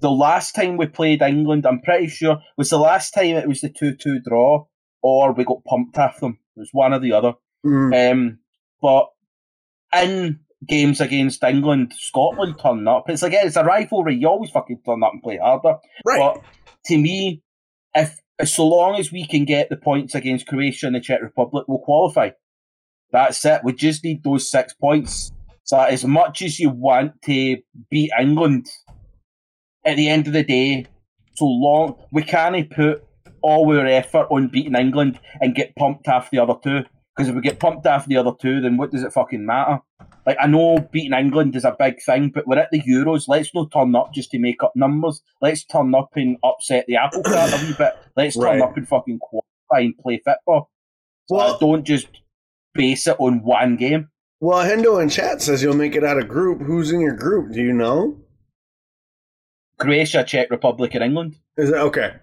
the 0.00 0.10
last 0.10 0.54
time 0.54 0.76
we 0.76 0.86
played 0.86 1.22
England, 1.22 1.64
I'm 1.64 1.80
pretty 1.80 2.08
sure, 2.08 2.38
was 2.56 2.70
the 2.70 2.78
last 2.78 3.12
time 3.12 3.36
it 3.36 3.48
was 3.48 3.60
the 3.60 3.70
2 3.70 3.94
2 3.94 4.20
draw, 4.20 4.66
or 5.02 5.32
we 5.32 5.44
got 5.44 5.64
pumped 5.64 5.98
off 5.98 6.20
them. 6.20 6.38
It 6.56 6.60
was 6.60 6.70
one 6.72 6.94
or 6.94 6.98
the 6.98 7.12
other. 7.12 7.34
Mm. 7.64 8.12
Um, 8.12 8.38
but 8.80 9.08
in 9.94 10.40
games 10.66 11.00
against 11.00 11.42
England, 11.42 11.92
Scotland 11.96 12.56
turn 12.60 12.86
up. 12.86 13.08
It's 13.08 13.22
like, 13.22 13.32
it's 13.32 13.56
a 13.56 13.64
rivalry. 13.64 14.16
You 14.16 14.28
always 14.28 14.50
fucking 14.50 14.80
turn 14.86 15.02
up 15.02 15.12
and 15.12 15.22
play 15.22 15.38
harder. 15.38 15.76
Right. 16.06 16.18
But 16.18 16.44
to 16.86 16.98
me, 16.98 17.42
if 17.94 18.20
so 18.44 18.66
long 18.66 18.98
as 18.98 19.12
we 19.12 19.26
can 19.26 19.44
get 19.44 19.68
the 19.68 19.76
points 19.76 20.14
against 20.14 20.46
Croatia 20.46 20.86
and 20.86 20.96
the 20.96 21.00
Czech 21.00 21.20
Republic, 21.22 21.64
we'll 21.68 21.78
qualify. 21.78 22.30
That's 23.10 23.44
it. 23.44 23.60
We 23.62 23.74
just 23.74 24.02
need 24.02 24.24
those 24.24 24.50
six 24.50 24.72
points. 24.72 25.32
So 25.64 25.78
as 25.78 26.04
much 26.04 26.42
as 26.42 26.58
you 26.58 26.70
want 26.70 27.20
to 27.22 27.58
beat 27.90 28.10
England, 28.18 28.66
at 29.84 29.96
the 29.96 30.08
end 30.08 30.26
of 30.26 30.32
the 30.32 30.44
day, 30.44 30.86
so 31.34 31.44
long 31.44 31.96
we 32.10 32.22
can't 32.22 32.70
put 32.70 33.04
all 33.42 33.76
our 33.78 33.86
effort 33.86 34.26
on 34.30 34.48
beating 34.48 34.74
England 34.76 35.18
and 35.40 35.54
get 35.54 35.74
pumped 35.76 36.08
off 36.08 36.30
the 36.30 36.38
other 36.38 36.54
two. 36.62 36.82
Because 37.14 37.28
if 37.28 37.34
we 37.34 37.42
get 37.42 37.60
pumped 37.60 37.86
off 37.86 38.06
the 38.06 38.16
other 38.16 38.32
two, 38.40 38.60
then 38.62 38.76
what 38.78 38.90
does 38.90 39.02
it 39.02 39.12
fucking 39.12 39.44
matter? 39.44 39.80
Like 40.24 40.36
I 40.40 40.46
know 40.46 40.78
beating 40.92 41.12
England 41.18 41.54
is 41.56 41.64
a 41.64 41.76
big 41.78 42.00
thing, 42.02 42.30
but 42.30 42.46
we're 42.46 42.58
at 42.58 42.70
the 42.70 42.80
Euros. 42.80 43.24
Let's 43.28 43.54
not 43.54 43.70
turn 43.72 43.94
up 43.96 44.14
just 44.14 44.30
to 44.30 44.38
make 44.38 44.62
up 44.62 44.72
numbers. 44.76 45.20
Let's 45.40 45.64
turn 45.64 45.94
up 45.94 46.10
and 46.16 46.38
upset 46.44 46.86
the 46.86 46.96
apple 46.96 47.22
cart 47.22 47.52
a 47.52 47.66
wee 47.66 47.74
bit. 47.76 47.92
Let's 48.16 48.36
turn 48.36 48.44
Right. 48.44 48.60
up 48.62 48.76
and 48.76 48.88
fucking 48.88 49.18
qualify 49.18 49.84
and 49.84 49.98
play 49.98 50.22
football. 50.24 50.70
So 51.28 51.36
Well- 51.36 51.58
don't 51.58 51.84
just 51.84 52.08
base 52.74 53.06
it 53.06 53.16
on 53.18 53.42
one 53.42 53.76
game. 53.76 54.08
Well, 54.40 54.64
Hendo 54.64 55.00
in 55.02 55.08
chat 55.08 55.42
says 55.42 55.62
you'll 55.62 55.74
make 55.76 55.94
it 55.94 56.02
out 56.04 56.18
of 56.18 56.28
group. 56.28 56.62
Who's 56.62 56.90
in 56.90 57.00
your 57.00 57.14
group? 57.14 57.52
Do 57.52 57.60
you 57.60 57.72
know? 57.72 58.16
Croatia, 59.78 60.24
Czech 60.24 60.50
Republic, 60.50 60.94
and 60.94 61.04
England. 61.04 61.36
Is 61.56 61.70
it 61.70 61.76
okay? 61.76 62.14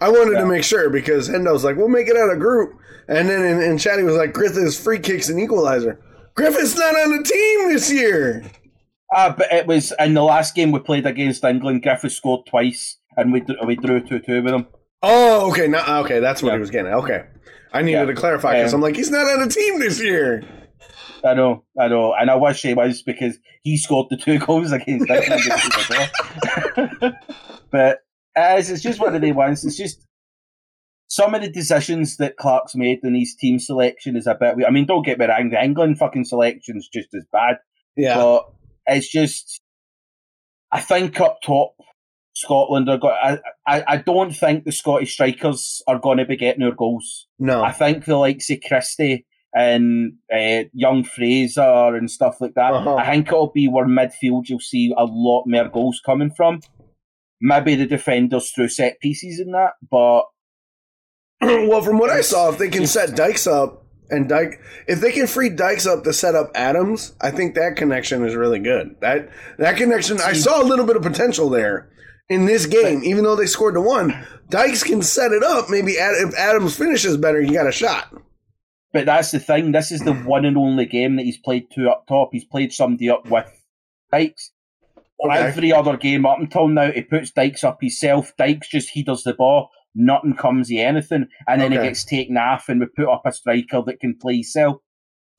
I 0.00 0.08
wanted 0.10 0.32
Yeah. 0.34 0.40
to 0.40 0.46
make 0.46 0.64
sure 0.64 0.90
because 0.90 1.28
Hendo's 1.28 1.64
like, 1.64 1.76
we'll 1.76 1.88
make 1.88 2.08
it 2.08 2.16
out 2.16 2.30
of 2.30 2.38
group. 2.38 2.72
And 3.08 3.28
then 3.28 3.44
in, 3.44 3.60
in 3.62 3.78
chat, 3.78 3.98
he 3.98 4.04
was 4.04 4.16
like, 4.16 4.32
Griffiths' 4.32 4.78
free 4.78 4.98
kicks 4.98 5.28
and 5.28 5.40
equalizer. 5.40 5.98
Griffiths 6.34 6.76
not 6.76 6.94
on 6.94 7.16
the 7.16 7.22
team 7.24 7.68
this 7.70 7.90
year. 7.90 8.44
Ah, 9.14 9.34
but 9.36 9.50
it 9.52 9.66
was 9.66 9.92
in 9.98 10.14
the 10.14 10.22
last 10.22 10.54
game 10.54 10.70
we 10.70 10.78
played 10.80 11.06
against 11.06 11.42
England. 11.42 11.82
Griffith 11.82 12.12
scored 12.12 12.44
twice, 12.46 12.98
and 13.16 13.32
we 13.32 13.42
we 13.66 13.74
drew 13.76 14.00
two 14.06 14.18
two 14.18 14.42
with 14.42 14.52
him. 14.52 14.66
Oh, 15.02 15.50
okay. 15.50 15.66
Now, 15.66 16.00
okay, 16.02 16.20
that's 16.20 16.42
what 16.42 16.50
Yeah. 16.50 16.54
he 16.56 16.60
was 16.60 16.70
getting 16.70 16.92
at. 16.92 16.98
Okay. 16.98 17.24
I 17.72 17.80
needed 17.82 17.98
Yeah. 18.00 18.04
to 18.04 18.14
clarify 18.14 18.56
because 18.58 18.74
Um, 18.74 18.78
I'm 18.78 18.82
like, 18.82 18.96
he's 18.96 19.10
not 19.10 19.26
on 19.26 19.40
the 19.40 19.48
team 19.48 19.80
this 19.80 20.00
year. 20.02 20.42
I 21.24 21.34
know, 21.34 21.64
I 21.80 21.88
know, 21.88 22.12
and 22.14 22.30
I 22.30 22.34
wish 22.36 22.62
he 22.62 22.74
was 22.74 23.02
because 23.02 23.38
he 23.62 23.76
scored 23.78 24.06
the 24.10 24.16
two 24.18 24.38
goals 24.46 24.70
against 24.72 25.08
England. 25.10 25.42
but 27.70 27.98
as 28.38 28.70
it's 28.70 28.82
just 28.82 29.00
one 29.00 29.14
of 29.14 29.20
the 29.20 29.32
ones. 29.32 29.64
It's 29.64 29.76
just 29.76 30.06
some 31.08 31.34
of 31.34 31.42
the 31.42 31.50
decisions 31.50 32.18
that 32.18 32.36
Clarke's 32.36 32.74
made 32.74 33.00
in 33.02 33.14
his 33.14 33.34
team 33.34 33.58
selection 33.58 34.16
is 34.16 34.26
a 34.26 34.34
bit. 34.34 34.56
I 34.66 34.70
mean, 34.70 34.86
don't 34.86 35.04
get 35.04 35.18
me 35.18 35.26
wrong, 35.26 35.50
the 35.50 35.62
England 35.62 35.98
fucking 35.98 36.24
selection's 36.24 36.88
just 36.88 37.14
as 37.14 37.24
bad. 37.32 37.56
Yeah. 37.96 38.16
But 38.16 38.50
it's 38.86 39.10
just, 39.10 39.60
I 40.70 40.80
think 40.80 41.20
up 41.20 41.38
top, 41.42 41.72
Scotland 42.34 42.88
are 42.88 42.98
got. 42.98 43.16
I, 43.20 43.38
I, 43.66 43.84
I 43.88 43.96
don't 43.96 44.30
think 44.30 44.64
the 44.64 44.70
Scottish 44.70 45.14
strikers 45.14 45.82
are 45.88 45.98
going 45.98 46.18
to 46.18 46.24
be 46.24 46.36
getting 46.36 46.60
their 46.60 46.74
goals. 46.74 47.26
no. 47.38 47.62
I 47.64 47.72
think 47.72 48.04
the 48.04 48.16
likes 48.16 48.48
of 48.50 48.58
Christie 48.66 49.26
and 49.54 50.12
uh, 50.32 50.64
young 50.72 51.02
Fraser 51.02 51.96
and 51.96 52.08
stuff 52.08 52.40
like 52.40 52.54
that. 52.54 52.72
Uh-huh. 52.72 52.94
I 52.94 53.10
think 53.10 53.28
it'll 53.28 53.50
be 53.50 53.66
where 53.66 53.86
midfield 53.86 54.48
you'll 54.48 54.60
see 54.60 54.94
a 54.96 55.04
lot 55.04 55.44
more 55.46 55.68
goals 55.68 56.00
coming 56.04 56.30
from. 56.30 56.60
Maybe 57.40 57.74
the 57.76 57.86
defenders 57.86 58.50
through 58.50 58.68
set 58.68 59.00
pieces 59.00 59.38
and 59.38 59.54
that, 59.54 59.72
but 59.90 60.22
well, 61.40 61.82
from 61.82 61.98
what 61.98 62.10
I 62.10 62.20
saw, 62.20 62.50
if 62.50 62.58
they 62.58 62.68
can 62.68 62.86
set 62.86 63.14
Dykes 63.14 63.46
up 63.46 63.84
and 64.10 64.28
Dyke, 64.28 64.60
if 64.88 65.00
they 65.00 65.12
can 65.12 65.26
free 65.28 65.48
Dykes 65.50 65.86
up 65.86 66.02
to 66.04 66.12
set 66.12 66.34
up 66.34 66.50
Adams, 66.54 67.14
I 67.20 67.30
think 67.30 67.54
that 67.54 67.76
connection 67.76 68.24
is 68.24 68.34
really 68.34 68.58
good. 68.58 68.96
That 69.00 69.30
that 69.58 69.76
connection, 69.76 70.20
I 70.20 70.32
saw 70.32 70.60
a 70.60 70.64
little 70.64 70.84
bit 70.86 70.96
of 70.96 71.02
potential 71.02 71.48
there 71.48 71.90
in 72.28 72.46
this 72.46 72.66
game, 72.66 73.04
even 73.04 73.22
though 73.24 73.36
they 73.36 73.46
scored 73.46 73.74
to 73.74 73.80
one. 73.80 74.26
Dykes 74.48 74.82
can 74.82 75.02
set 75.02 75.30
it 75.32 75.44
up. 75.44 75.70
Maybe 75.70 75.98
Ad, 75.98 76.14
if 76.16 76.34
Adams 76.34 76.76
finishes 76.76 77.16
better, 77.16 77.40
you 77.40 77.52
got 77.52 77.66
a 77.68 77.72
shot. 77.72 78.12
but 78.92 79.06
that's 79.06 79.30
the 79.30 79.38
thing. 79.38 79.72
This 79.72 79.92
is 79.92 80.00
the 80.00 80.14
one 80.14 80.44
and 80.44 80.56
only 80.58 80.86
game 80.86 81.16
that 81.16 81.24
he's 81.24 81.38
played 81.38 81.66
two 81.72 81.88
up 81.88 82.06
top. 82.08 82.30
He's 82.32 82.44
played 82.44 82.72
somebody 82.72 83.08
up 83.10 83.30
with 83.30 83.46
Dykes. 84.10 84.50
Okay. 85.24 85.36
Every 85.38 85.72
other 85.72 85.96
game 85.96 86.24
up 86.26 86.38
until 86.38 86.68
now, 86.68 86.92
he 86.92 87.02
puts 87.02 87.30
Dykes 87.32 87.64
up 87.64 87.78
himself. 87.80 88.32
Dykes 88.38 88.68
just 88.68 88.90
he 88.90 89.02
does 89.02 89.24
the 89.24 89.34
ball. 89.34 89.68
Nothing 89.94 90.34
comes 90.36 90.70
of 90.70 90.76
anything, 90.78 91.26
and 91.48 91.60
then 91.60 91.72
Okay. 91.72 91.82
he 91.82 91.88
gets 91.88 92.04
taken 92.04 92.36
off, 92.36 92.68
and 92.68 92.78
we 92.80 92.86
put 92.86 93.08
up 93.12 93.22
a 93.26 93.32
striker 93.32 93.82
that 93.86 93.98
can 94.00 94.16
play 94.20 94.34
himself. 94.34 94.76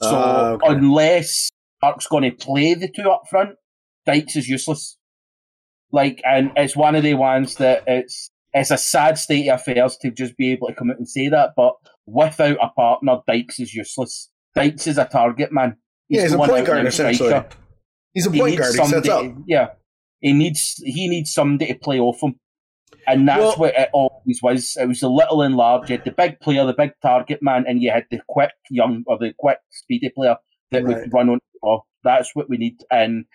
So 0.02 0.16
Ah, 0.16 0.50
okay. 0.54 0.68
unless 0.68 1.50
Clarke's 1.82 2.08
going 2.08 2.24
to 2.30 2.32
play 2.32 2.74
the 2.74 2.90
two 2.90 3.10
up 3.10 3.24
front, 3.30 3.52
Dykes 4.06 4.36
is 4.36 4.50
useless. 4.50 4.98
Like, 5.92 6.22
and 6.26 6.52
it's 6.56 6.76
one 6.76 6.96
of 6.96 7.04
the 7.04 7.14
ones 7.16 7.56
that 7.56 7.84
it's 7.88 8.30
it's 8.54 8.72
a 8.72 8.78
sad 8.78 9.18
state 9.18 9.48
of 9.48 9.60
affairs 9.62 9.96
to 10.02 10.10
just 10.12 10.36
be 10.36 10.52
able 10.52 10.68
to 10.68 10.74
come 10.74 10.90
out 10.90 10.98
and 10.98 11.08
say 11.08 11.30
that, 11.30 11.52
but 11.56 11.76
without 12.08 12.58
a 12.62 12.70
partner, 12.76 13.20
Dykes 13.28 13.60
is 13.60 13.74
useless. 13.74 14.30
Dykes 14.56 14.88
is 14.88 14.98
a 14.98 15.06
target 15.06 15.52
man. 15.52 15.78
Yeah, 16.10 16.24
he's 16.24 16.34
a 16.34 16.38
point 16.38 16.66
guard 16.66 16.86
essentially. 16.88 17.14
striker. 17.30 17.48
He's 18.14 18.28
a 18.28 18.32
He 18.32 18.40
point 18.40 18.52
needs 18.58 18.76
guard. 18.76 18.88
He 18.88 18.92
sets 18.96 19.10
up. 19.10 19.26
Yeah, 19.48 19.68
he 20.20 20.34
needs 20.34 20.82
he 20.86 21.08
needs 21.08 21.32
somebody 21.34 21.72
to 21.74 21.80
play 21.80 22.00
off 22.00 22.22
him, 22.22 22.36
and 23.08 23.28
that's 23.28 23.40
Well- 23.40 23.56
what 23.58 23.76
it 23.78 23.90
always 23.94 24.40
was. 24.42 24.76
It 24.80 24.88
was 24.88 25.00
the 25.02 25.10
little 25.10 25.42
and 25.42 25.56
large. 25.56 25.90
You 25.90 25.98
had 25.98 26.06
the 26.06 26.12
big 26.12 26.40
player, 26.40 26.66
the 26.66 26.74
big 26.74 26.92
target 27.02 27.40
man, 27.42 27.66
and 27.68 27.82
you 27.82 27.92
had 27.92 28.06
the 28.12 28.20
quick 28.28 28.52
young 28.70 29.04
or 29.08 29.18
the 29.18 29.34
quick 29.38 29.60
speedy 29.70 30.10
player 30.10 30.38
that 30.72 30.84
Right. 30.84 30.98
would 30.98 31.14
run 31.14 31.30
on. 31.30 31.36
the 31.54 31.60
ball. 31.62 31.86
That's 32.04 32.34
what 32.36 32.50
we 32.50 32.58
need. 32.58 32.78
And 32.92 33.26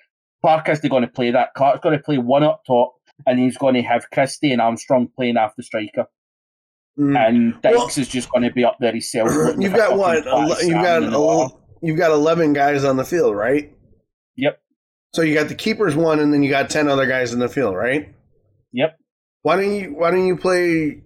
Clarke 0.42 0.68
is 0.70 0.80
going 0.80 1.02
to 1.02 1.08
play 1.08 1.30
that. 1.30 1.54
Clarke's 1.54 1.80
going 1.80 1.96
to 1.96 2.02
play 2.02 2.18
one 2.18 2.42
up 2.42 2.62
top, 2.66 2.94
and 3.26 3.38
he's 3.38 3.56
going 3.58 3.74
to 3.74 3.82
have 3.82 4.10
Christie 4.12 4.50
and 4.52 4.60
Armstrong 4.60 5.08
playing 5.16 5.36
after 5.36 5.62
striker, 5.62 6.06
Mm. 6.98 7.16
and 7.18 7.62
Dykes 7.62 7.76
Well- 7.76 7.86
is 7.96 8.08
just 8.08 8.30
going 8.30 8.42
to 8.44 8.50
be 8.52 8.64
up 8.64 8.76
there 8.80 8.92
himself. 8.92 9.28
You've 9.58 9.74
got 9.74 9.96
what? 9.98 10.26
Ele- 10.26 10.62
You've 10.62 10.72
got 10.82 11.02
el- 11.02 11.60
you've 11.82 11.98
got 11.98 12.10
eleven 12.12 12.52
guys 12.54 12.82
on 12.84 12.96
the 12.96 13.04
field, 13.04 13.34
right? 13.36 13.73
So 15.14 15.22
you 15.22 15.34
got 15.34 15.48
the 15.48 15.54
keepers 15.54 15.96
one, 15.96 16.20
and 16.20 16.32
then 16.32 16.42
you 16.42 16.50
got 16.50 16.70
ten 16.70 16.88
other 16.88 17.06
guys 17.06 17.32
in 17.32 17.38
the 17.38 17.48
field, 17.48 17.74
right? 17.74 18.14
Yep. 18.72 18.98
Why 19.42 19.56
don't 19.56 19.74
you 19.74 19.94
Why 19.94 20.10
don't 20.10 20.26
you 20.26 20.36
play? 20.36 21.02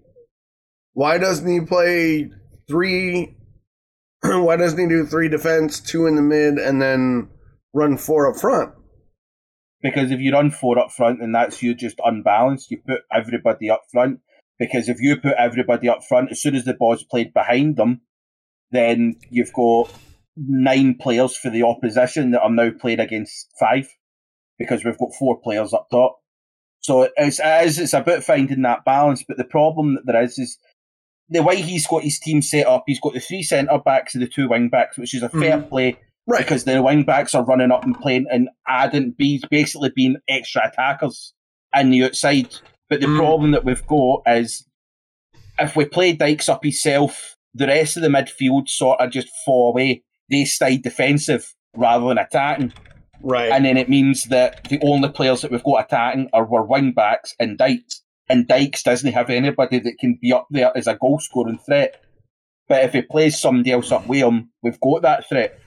Why 0.94 1.18
doesn't 1.18 1.48
he 1.48 1.60
play 1.60 2.30
three? 2.66 3.36
why 4.22 4.56
doesn't 4.56 4.78
he 4.78 4.88
do 4.88 5.06
three 5.06 5.28
defense, 5.28 5.78
two 5.78 6.06
in 6.06 6.16
the 6.16 6.22
mid, 6.22 6.54
and 6.54 6.82
then 6.82 7.28
run 7.72 7.96
four 7.96 8.28
up 8.28 8.40
front? 8.40 8.72
because 9.82 10.10
if 10.10 10.20
you 10.20 10.32
run 10.32 10.50
four 10.50 10.78
up 10.78 10.90
front, 10.90 11.20
then 11.20 11.32
that's 11.32 11.62
you 11.62 11.74
just 11.74 12.00
unbalanced. 12.04 12.70
You 12.70 12.78
put 12.86 13.02
everybody 13.12 13.70
up 13.70 13.82
front 13.92 14.20
because 14.58 14.88
if 14.88 15.00
you 15.00 15.16
put 15.16 15.34
everybody 15.38 15.88
up 15.88 16.02
front, 16.04 16.30
as 16.30 16.42
soon 16.42 16.56
as 16.56 16.64
the 16.64 16.74
ball's 16.74 17.04
played 17.04 17.32
behind 17.32 17.76
them, 17.76 18.00
then 18.70 19.16
you've 19.30 19.52
got 19.52 19.90
nine 20.36 20.96
players 21.00 21.36
for 21.36 21.50
the 21.50 21.62
opposition 21.62 22.32
that 22.32 22.42
are 22.42 22.50
now 22.50 22.70
played 22.70 23.00
against 23.00 23.52
five 23.58 23.88
because 24.58 24.84
we've 24.84 24.98
got 24.98 25.14
four 25.18 25.38
players 25.40 25.72
up 25.72 25.88
top. 25.90 26.18
So 26.80 27.08
it's, 27.16 27.40
it 27.40 27.66
is, 27.66 27.78
it's 27.78 27.92
about 27.92 28.22
finding 28.24 28.62
that 28.62 28.84
balance. 28.84 29.24
But 29.26 29.36
the 29.36 29.44
problem 29.44 29.94
that 29.96 30.06
there 30.06 30.22
is 30.22 30.38
is 30.38 30.58
the 31.28 31.42
way 31.42 31.60
he's 31.60 31.86
got 31.86 32.02
his 32.02 32.18
team 32.18 32.40
set 32.42 32.66
up. 32.66 32.84
He's 32.86 33.00
got 33.00 33.12
the 33.14 33.20
three 33.20 33.42
centre 33.42 33.78
backs 33.78 34.14
and 34.14 34.22
the 34.22 34.28
two 34.28 34.48
wing 34.48 34.68
backs, 34.68 34.96
which 34.96 35.14
is 35.14 35.22
a 35.22 35.28
fair 35.28 35.60
play 35.60 35.96
Right. 36.26 36.38
because 36.38 36.64
the 36.64 36.82
wing 36.82 37.04
backs 37.04 37.34
are 37.34 37.44
running 37.44 37.70
up 37.72 37.84
and 37.84 37.98
playing 37.98 38.26
and 38.30 38.48
adding 38.66 39.12
bees 39.16 39.42
basically 39.50 39.90
being 39.94 40.16
extra 40.28 40.68
attackers 40.68 41.32
in 41.74 41.90
the 41.90 42.04
outside. 42.04 42.54
But 42.88 43.00
the 43.00 43.06
Mm. 43.06 43.16
problem 43.18 43.50
that 43.52 43.64
we've 43.64 43.86
got 43.86 44.22
is 44.26 44.66
if 45.58 45.74
we 45.76 45.84
play 45.84 46.12
Dykes 46.12 46.48
up 46.48 46.62
himself, 46.62 47.34
the 47.54 47.66
rest 47.66 47.96
of 47.96 48.02
the 48.02 48.08
midfield 48.08 48.68
sort 48.68 49.00
of 49.00 49.10
just 49.10 49.28
fall 49.44 49.70
away. 49.70 50.02
They 50.30 50.44
stay 50.44 50.76
defensive 50.76 51.54
rather 51.74 52.08
than 52.08 52.18
attacking. 52.18 52.72
Right. 53.22 53.50
And 53.50 53.64
then 53.64 53.76
it 53.76 53.88
means 53.88 54.24
that 54.24 54.64
the 54.64 54.80
only 54.82 55.08
players 55.08 55.42
that 55.42 55.50
we've 55.50 55.64
got 55.64 55.84
attacking 55.84 56.30
are 56.32 56.48
our 56.52 56.64
wing 56.64 56.92
backs 56.92 57.34
and 57.38 57.58
Dykes. 57.58 58.02
And 58.28 58.46
Dykes 58.46 58.82
doesn't 58.82 59.12
have 59.12 59.30
anybody 59.30 59.78
that 59.78 59.98
can 59.98 60.18
be 60.20 60.32
up 60.32 60.46
there 60.50 60.70
as 60.76 60.86
a 60.86 60.96
goal 60.96 61.18
scoring 61.18 61.58
threat. 61.58 62.02
But 62.68 62.84
if 62.84 62.92
he 62.92 63.02
plays 63.02 63.40
somebody 63.40 63.72
else 63.72 63.90
up 63.90 64.06
with 64.06 64.20
him, 64.20 64.50
we've 64.62 64.80
got 64.80 65.02
that 65.02 65.28
threat. 65.28 65.58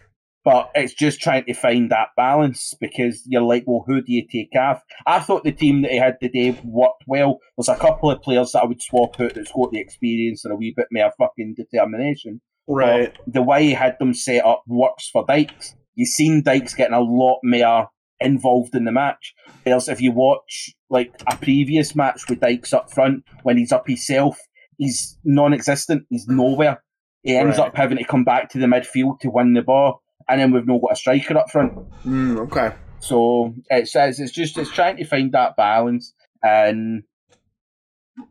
But 0.44 0.72
it's 0.74 0.94
just 0.94 1.20
trying 1.20 1.46
to 1.46 1.54
find 1.54 1.92
that 1.92 2.10
balance 2.18 2.74
because 2.80 3.24
you're 3.28 3.44
like, 3.44 3.64
well, 3.68 3.84
who 3.86 4.02
do 4.02 4.12
you 4.12 4.26
take 4.28 4.56
off? 4.60 4.82
I 5.06 5.20
thought 5.20 5.44
the 5.44 5.52
team 5.52 5.84
that 5.84 5.92
he 5.92 5.98
had 5.98 6.20
today 6.20 6.60
worked 6.64 7.04
well. 7.08 7.40
There's 7.58 7.70
a 7.70 7.80
couple 7.80 8.10
of 8.10 8.22
players 8.22 8.52
that 8.52 8.64
I 8.64 8.66
would 8.66 8.82
swap 8.82 9.20
out 9.20 9.36
that's 9.36 9.52
got 9.52 9.72
the 9.72 9.80
experience 9.80 10.44
and 10.44 10.54
a 10.54 10.56
wee 10.56 10.74
bit 10.76 10.88
more 10.92 11.12
fucking 11.18 11.56
determination. 11.56 12.42
right. 12.68 13.14
But 13.26 13.34
the 13.34 13.44
way 13.44 13.66
he 13.66 13.74
had 13.74 13.98
them 14.00 14.16
set 14.16 14.44
up 14.44 14.64
works 14.68 15.10
for 15.10 15.26
Dykes. 15.28 15.76
You've 15.96 16.10
seen 16.10 16.44
Dykes 16.44 16.74
getting 16.74 16.94
a 16.94 17.02
lot 17.02 17.40
more 17.44 17.90
involved 18.20 18.76
in 18.76 18.86
the 18.86 18.92
match. 18.92 19.34
Whereas 19.64 19.88
if 19.90 20.00
you 20.02 20.12
watch 20.12 20.74
like 20.90 21.12
a 21.32 21.36
previous 21.38 21.96
match 21.96 22.30
with 22.30 22.40
Dykes 22.40 22.74
up 22.74 22.92
front, 22.92 23.24
when 23.44 23.58
he's 23.58 23.72
up 23.72 23.88
himself, 23.88 24.38
he's 24.78 25.18
non-existent. 25.24 26.06
He's 26.10 26.28
nowhere. 26.28 26.84
He 27.24 27.36
ends 27.36 27.58
Right. 27.58 27.68
up 27.68 27.76
having 27.78 27.98
to 27.98 28.04
come 28.04 28.24
back 28.24 28.50
to 28.52 28.58
the 28.60 28.66
midfield 28.68 29.20
to 29.22 29.30
win 29.30 29.54
the 29.54 29.62
ball, 29.62 30.02
and 30.28 30.40
then 30.42 30.52
we've 30.52 30.66
not 30.68 30.82
got 30.82 30.94
a 30.94 30.96
striker 30.96 31.38
up 31.38 31.50
front. 31.52 31.74
Mm, 32.06 32.40
okay. 32.48 32.76
So 33.00 33.54
it 33.70 33.88
says 33.88 34.20
it's 34.20 34.32
just 34.32 34.58
it's 34.58 34.72
trying 34.72 34.98
to 34.98 35.06
find 35.06 35.32
that 35.34 35.56
balance, 35.56 36.14
and 36.44 37.04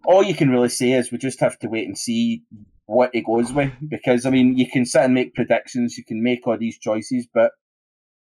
all 0.05 0.23
you 0.23 0.35
can 0.35 0.51
really 0.51 0.69
say 0.69 0.93
is 0.93 1.11
we 1.13 1.19
just 1.19 1.41
have 1.41 1.59
to 1.61 1.69
wait 1.69 1.87
and 1.87 1.97
see 1.97 2.43
what 2.91 3.11
he 3.13 3.23
goes 3.23 3.53
with. 3.53 3.73
Because 3.89 4.27
I 4.27 4.31
mean, 4.31 4.57
you 4.59 4.69
can 4.71 4.85
sit 4.85 5.03
and 5.05 5.15
make 5.15 5.35
predictions, 5.35 5.97
you 5.97 6.05
can 6.05 6.23
make 6.23 6.47
all 6.47 6.59
these 6.59 6.79
choices, 6.79 7.27
but 7.33 7.53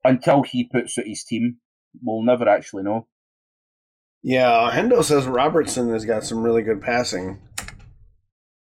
until 0.05 0.43
he 0.43 0.65
puts 0.65 0.99
out 0.99 1.07
his 1.07 1.25
team, 1.25 1.57
we'll 2.03 2.23
never 2.23 2.49
actually 2.49 2.83
know. 2.85 3.07
Yeah. 4.23 4.71
Hendo 4.73 5.03
says 5.05 5.27
Robertson 5.27 5.91
has 5.93 6.05
got 6.05 6.25
some 6.25 6.43
really 6.43 6.63
good 6.63 6.81
passing. 6.81 7.39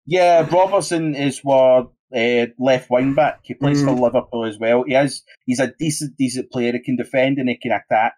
Yeah, 0.05 0.47
Robertson 0.51 1.15
is 1.15 1.39
what 1.43 1.91
uh, 2.15 2.45
left 2.59 2.89
wing 2.89 3.13
back. 3.13 3.39
He 3.43 3.53
plays 3.53 3.82
for 3.82 3.91
Mhm. 3.91 4.01
Liverpool 4.01 4.45
as 4.45 4.57
well. 4.59 4.84
He 4.86 4.95
is 4.95 5.23
he's 5.45 5.59
a 5.59 5.73
decent 5.79 6.17
decent 6.17 6.51
player. 6.51 6.73
He 6.73 6.79
can 6.79 6.95
defend 6.97 7.38
and 7.38 7.47
he 7.49 7.57
can 7.57 7.71
attack. 7.71 8.13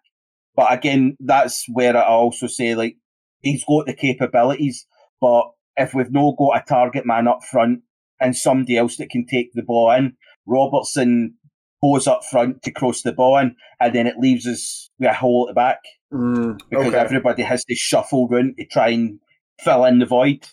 But 0.55 0.72
again, 0.74 1.16
that's 1.20 1.66
where 1.72 1.95
I 1.95 2.03
also 2.05 2.47
say 2.47 2.74
like 2.76 2.95
he's 3.41 3.64
got 3.66 3.86
the 3.86 3.93
capabilities. 3.93 4.88
But 5.22 5.51
if 5.76 5.94
we've 5.94 6.12
no 6.12 6.34
got 6.38 6.58
a 6.58 6.64
target 6.68 7.06
man 7.06 7.28
up 7.28 7.44
front 7.44 7.82
and 8.20 8.36
somebody 8.36 8.78
else 8.78 8.98
that 8.98 9.10
can 9.10 9.26
take 9.26 9.52
the 9.54 9.64
ball 9.64 9.92
in, 9.92 10.16
Robertson 10.46 11.36
goes 11.84 12.08
up 12.08 12.22
front 12.30 12.64
to 12.64 12.72
cross 12.72 13.02
the 13.02 13.12
ball 13.12 13.38
in, 13.38 13.56
and 13.80 13.94
then 13.94 14.08
it 14.08 14.18
leaves 14.18 14.48
us 14.48 14.90
with 15.00 15.10
a 15.10 15.14
hole 15.14 15.48
at 15.48 15.52
the 15.52 15.56
back 15.56 15.80
Mm, 16.14 16.60
because 16.70 16.88
okay. 16.88 16.98
everybody 16.98 17.42
has 17.42 17.66
to 17.66 17.74
shuffle 17.74 18.28
round 18.28 18.56
to 18.58 18.66
try 18.68 18.90
and 18.90 19.20
fill 19.60 19.84
in 19.86 19.98
the 19.98 20.06
void. 20.06 20.48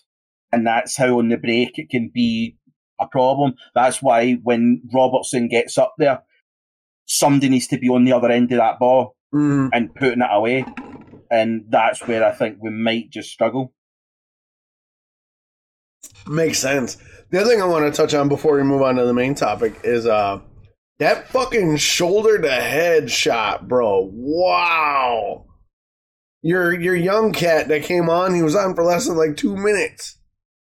And 0.50 0.66
that's 0.66 0.96
how 0.96 1.18
on 1.18 1.28
the 1.28 1.36
break 1.36 1.78
it 1.78 1.90
can 1.90 2.10
be 2.12 2.56
a 2.98 3.06
problem. 3.06 3.54
That's 3.74 4.00
why 4.02 4.38
when 4.42 4.80
Robertson 4.92 5.48
gets 5.48 5.76
up 5.76 5.94
there, 5.98 6.22
somebody 7.04 7.50
needs 7.50 7.66
to 7.68 7.78
be 7.78 7.90
on 7.90 8.04
the 8.04 8.12
other 8.12 8.30
end 8.30 8.50
of 8.52 8.58
that 8.58 8.78
ball 8.78 9.16
Mm, 9.32 9.68
and 9.72 9.94
putting 9.94 10.22
it 10.22 10.28
away. 10.28 10.64
And 11.30 11.66
that's 11.68 12.04
where 12.08 12.24
I 12.24 12.32
think 12.32 12.56
we 12.60 12.70
might 12.70 13.10
just 13.10 13.30
struggle. 13.30 13.72
Makes 16.26 16.58
sense. 16.58 16.96
The 17.30 17.40
other 17.40 17.50
thing 17.50 17.62
I 17.62 17.66
want 17.66 17.92
to 17.92 17.96
touch 17.96 18.14
on 18.14 18.28
before 18.28 18.56
we 18.56 18.62
move 18.62 18.82
on 18.82 18.96
to 18.96 19.04
the 19.04 19.14
main 19.14 19.34
topic 19.34 19.80
is 19.84 20.06
uh 20.06 20.40
that 20.98 21.28
fucking 21.28 21.78
shoulder 21.78 22.38
to 22.38 22.50
head 22.50 23.10
shot, 23.10 23.66
bro. 23.66 24.10
Wow. 24.12 25.46
Your 26.42 26.78
your 26.78 26.94
young 26.94 27.32
cat 27.32 27.68
that 27.68 27.84
came 27.84 28.08
on, 28.08 28.34
he 28.34 28.42
was 28.42 28.56
on 28.56 28.74
for 28.74 28.84
less 28.84 29.06
than 29.06 29.16
like 29.16 29.36
two 29.36 29.56
minutes. 29.56 30.16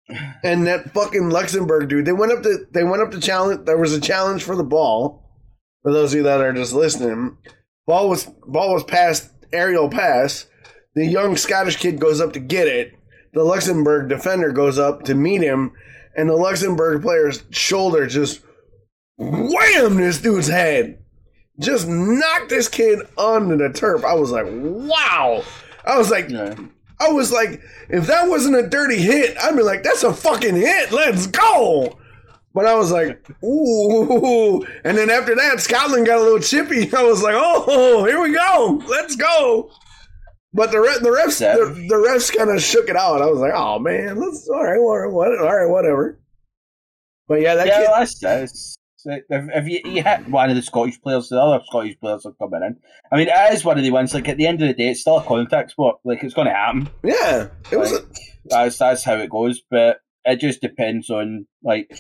And 0.44 0.66
that 0.66 0.92
fucking 0.92 1.30
Luxembourg 1.30 1.88
dude, 1.88 2.06
they 2.06 2.14
went 2.14 2.32
up 2.32 2.42
to 2.42 2.66
they 2.72 2.84
went 2.84 3.04
up 3.04 3.12
to 3.12 3.20
challenge. 3.20 3.66
There 3.66 3.78
was 3.78 3.94
a 3.94 4.02
challenge 4.02 4.44
for 4.44 4.56
the 4.56 4.64
ball. 4.64 5.24
For 5.84 5.94
those 5.94 6.14
of 6.14 6.18
you 6.18 6.24
that 6.24 6.42
are 6.42 6.52
just 6.52 6.74
listening, 6.74 7.38
ball 7.86 8.10
was 8.10 8.26
ball 8.48 8.74
was 8.74 8.84
passed 8.84 9.30
aerial 9.54 9.90
pass. 9.90 10.48
The 10.96 11.06
young 11.06 11.38
Scottish 11.38 11.78
kid 11.78 12.00
goes 12.00 12.20
up 12.20 12.34
to 12.34 12.40
get 12.40 12.68
it. 12.68 12.99
The 13.34 13.44
Luxembourg 13.44 14.10
defender 14.10 14.52
goes 14.52 14.80
up 14.80 15.04
to 15.04 15.16
meet 15.16 15.42
him, 15.42 15.72
and 16.16 16.30
the 16.30 16.36
Luxembourg 16.36 17.02
player's 17.02 17.44
shoulder 17.52 18.08
just 18.08 18.42
wham 19.18 19.96
this 19.96 20.20
dude's 20.20 20.48
head. 20.48 21.00
Just 21.60 21.88
knocked 21.88 22.50
this 22.50 22.70
kid 22.70 23.00
onto 23.18 23.58
the 23.58 23.70
turf. 23.70 24.06
I 24.06 24.14
was 24.14 24.32
like, 24.32 24.46
wow. 24.50 25.44
I 25.86 25.98
was 25.98 26.10
like, 26.10 26.30
Yeah. 26.30 26.56
I 27.02 27.12
was 27.12 27.32
like, 27.32 27.62
if 27.90 28.08
that 28.08 28.28
wasn't 28.28 28.58
a 28.58 28.68
dirty 28.68 28.98
hit, 28.98 29.38
I'd 29.38 29.56
be 29.56 29.64
like, 29.64 29.84
that's 29.84 30.04
a 30.04 30.14
fucking 30.14 30.56
hit. 30.56 30.92
Let's 30.92 31.28
go. 31.28 31.98
But 32.54 32.66
I 32.66 32.76
was 32.76 32.92
like, 32.92 33.26
ooh. 33.44 34.66
And 34.84 34.98
then 34.98 35.10
after 35.10 35.36
that, 35.36 35.62
Scotland 35.62 36.06
got 36.06 36.20
a 36.20 36.24
little 36.24 36.40
chippy. 36.40 36.94
I 36.96 37.04
was 37.04 37.22
like, 37.22 37.36
oh, 37.38 38.04
here 38.06 38.22
we 38.22 38.34
go. 38.34 38.82
Let's 38.88 39.16
go. 39.16 39.72
But 40.54 40.72
the, 40.72 40.80
re- 40.80 41.00
the 41.00 41.10
refs, 41.10 41.40
the, 41.40 41.74
the 41.74 41.96
refs 41.96 42.36
kind 42.36 42.50
of 42.50 42.62
shook 42.62 42.90
it 42.90 42.96
out. 42.96 43.22
I 43.22 43.28
was 43.28 43.40
like, 43.40 43.54
oh 43.54 43.80
man, 43.80 44.20
let's 44.20 44.50
all 44.50 44.64
right, 44.64 44.80
what, 44.80 45.12
what, 45.12 45.40
all 45.40 45.56
right, 45.56 45.70
whatever. 45.70 46.20
But 47.28 47.42
yeah, 47.42 47.56
that 47.56 47.68
yeah, 47.68 47.78
kid, 47.82 47.90
that's, 47.92 48.24
uh, 48.24 48.40
that's 48.40 48.76
if, 49.06 49.24
if 49.30 49.68
you, 49.68 49.92
you 49.92 50.04
hit 50.04 50.28
one 50.28 50.50
of 50.50 50.56
the 50.56 50.62
Scottish 50.62 51.00
players, 51.02 51.30
the 51.30 51.40
other 51.40 51.64
Scottish 51.66 52.00
players 52.00 52.26
are 52.26 52.34
coming 52.34 52.64
in. 52.64 52.78
I 53.12 53.18
mean, 53.18 53.28
it 53.30 53.54
is 53.54 53.64
one 53.64 53.78
of 53.78 53.84
the 53.84 53.92
ones. 53.92 54.14
Like 54.14 54.28
at 54.28 54.38
the 54.38 54.48
end 54.48 54.62
of 54.62 54.68
the 54.68 54.74
day, 54.74 54.90
it's 54.90 55.02
still 55.02 55.20
a 55.20 55.24
contact 55.24 55.72
sport. 55.72 55.98
Like 56.04 56.24
it's 56.24 56.34
going 56.34 56.48
to 56.48 56.54
happen. 56.54 56.90
yeah, 57.04 57.48
it 57.72 57.78
was. 57.78 57.94
Like, 57.94 58.04
that's 58.46 58.78
that's 58.78 59.04
how 59.04 59.16
it 59.16 59.30
goes. 59.30 59.62
But 59.70 60.02
it 60.26 60.40
just 60.40 60.62
depends 60.62 61.10
on 61.10 61.46
like 61.64 61.92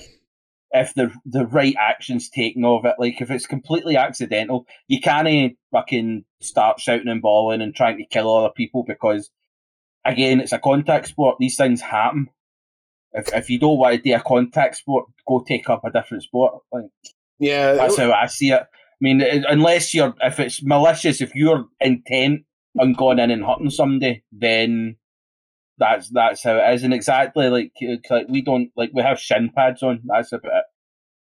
if 0.71 0.93
the 0.93 1.11
the 1.25 1.45
right 1.47 1.75
action's 1.79 2.29
taken 2.29 2.63
of 2.65 2.85
it. 2.85 2.95
Like 2.99 3.21
if 3.21 3.31
it's 3.31 3.47
completely 3.47 3.97
accidental, 3.97 4.65
you 4.87 5.01
can't 5.01 5.57
fucking 5.71 6.25
start 6.41 6.79
shouting 6.79 7.07
and 7.07 7.21
bawling 7.21 7.61
and 7.61 7.75
trying 7.75 7.97
to 7.97 8.05
kill 8.05 8.35
other 8.35 8.53
people 8.55 8.83
because 8.87 9.29
again, 10.05 10.39
it's 10.39 10.51
a 10.51 10.59
contact 10.59 11.07
sport. 11.07 11.37
These 11.39 11.57
things 11.57 11.81
happen. 11.81 12.29
If 13.13 13.33
if 13.33 13.49
you 13.49 13.59
don't 13.59 13.79
want 13.79 13.95
to 13.95 14.01
do 14.01 14.15
a 14.15 14.19
contact 14.19 14.77
sport, 14.77 15.07
go 15.27 15.43
take 15.47 15.69
up 15.69 15.83
a 15.83 15.91
different 15.91 16.23
sport. 16.23 16.61
Like 16.71 16.85
yeah, 17.39 17.73
that's 17.73 17.97
how 17.97 18.11
I 18.11 18.27
see 18.27 18.51
it. 18.51 18.61
I 18.61 19.01
mean, 19.01 19.21
unless 19.21 19.93
you're, 19.93 20.13
if 20.21 20.41
it's 20.41 20.61
malicious, 20.61 21.21
if 21.21 21.33
you're 21.33 21.65
intent 21.79 22.43
on 22.77 22.93
going 22.93 23.17
in 23.17 23.31
and 23.31 23.45
hurting 23.45 23.69
somebody, 23.69 24.23
then 24.33 24.97
that's 25.79 26.09
that's 26.09 26.43
how 26.43 26.57
it 26.57 26.73
is. 26.73 26.83
And 26.83 26.93
exactly 26.93 27.49
like 27.49 27.71
uh, 27.81 27.95
like 28.09 28.27
we 28.29 28.41
don't 28.41 28.69
like 28.75 28.91
we 28.93 29.01
have 29.01 29.19
shin 29.19 29.49
pads 29.55 29.81
on. 29.81 30.01
That's 30.05 30.31
about 30.31 30.51
it. 30.53 30.63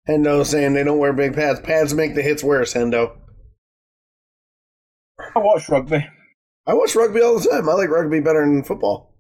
Hendo 0.10 0.46
saying 0.46 0.74
they 0.74 0.84
don't 0.84 1.00
wear 1.00 1.14
big 1.14 1.34
pads. 1.34 1.60
Pads 1.60 1.94
make 1.94 2.16
the 2.16 2.22
hits 2.22 2.44
worse. 2.44 2.74
Hendo. 2.74 3.16
I 5.36 5.40
watch 5.40 5.68
rugby. 5.70 6.06
I 6.68 6.74
watch 6.74 6.96
rugby 6.96 7.22
all 7.22 7.40
the 7.40 7.50
time. 7.50 7.70
I 7.70 7.74
like 7.74 7.90
rugby 7.90 8.20
better 8.20 8.42
than 8.42 8.64
football. 8.64 9.14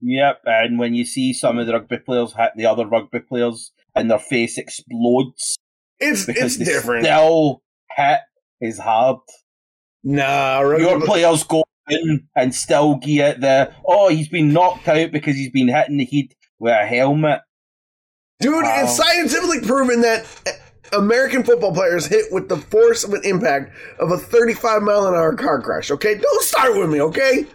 Yep, 0.00 0.42
and 0.44 0.78
when 0.78 0.94
you 0.94 1.04
see 1.04 1.32
some 1.32 1.58
of 1.58 1.66
the 1.66 1.72
rugby 1.72 1.96
players 1.98 2.34
hit 2.34 2.50
the 2.56 2.66
other 2.66 2.86
rugby 2.86 3.20
players 3.20 3.72
and 3.94 4.10
their 4.10 4.18
face 4.18 4.58
explodes 4.58 5.56
It's 5.98 6.26
because 6.26 6.60
it's 6.60 6.70
different. 6.70 7.06
still 7.06 7.62
hit 7.96 8.20
is 8.60 8.78
hard. 8.78 9.18
Nah, 10.02 10.60
rugby. 10.60 10.82
Your 10.84 11.00
players 11.00 11.44
go 11.44 11.64
in 11.88 12.26
and 12.34 12.54
still 12.54 12.96
get 12.96 13.40
the 13.40 13.72
oh 13.86 14.08
he's 14.08 14.28
been 14.28 14.52
knocked 14.52 14.88
out 14.88 15.12
because 15.12 15.36
he's 15.36 15.50
been 15.50 15.68
hitting 15.68 15.98
the 15.98 16.04
head 16.06 16.34
with 16.58 16.72
a 16.72 16.86
helmet. 16.86 17.40
Dude, 18.40 18.52
Wow. 18.54 18.80
it's 18.82 18.96
scientifically 18.96 19.60
proven 19.60 20.00
that 20.00 20.26
American 20.92 21.44
football 21.44 21.72
players 21.72 22.06
hit 22.06 22.26
with 22.32 22.48
the 22.48 22.56
force 22.56 23.04
of 23.04 23.12
an 23.12 23.20
impact 23.24 23.72
of 24.00 24.10
a 24.10 24.18
35 24.18 24.82
mile 24.82 25.06
an 25.06 25.14
hour 25.14 25.34
car 25.34 25.60
crash. 25.60 25.90
Okay, 25.90 26.16
don't 26.16 26.42
start 26.42 26.76
with 26.76 26.90
me. 26.90 27.00
Okay, 27.00 27.46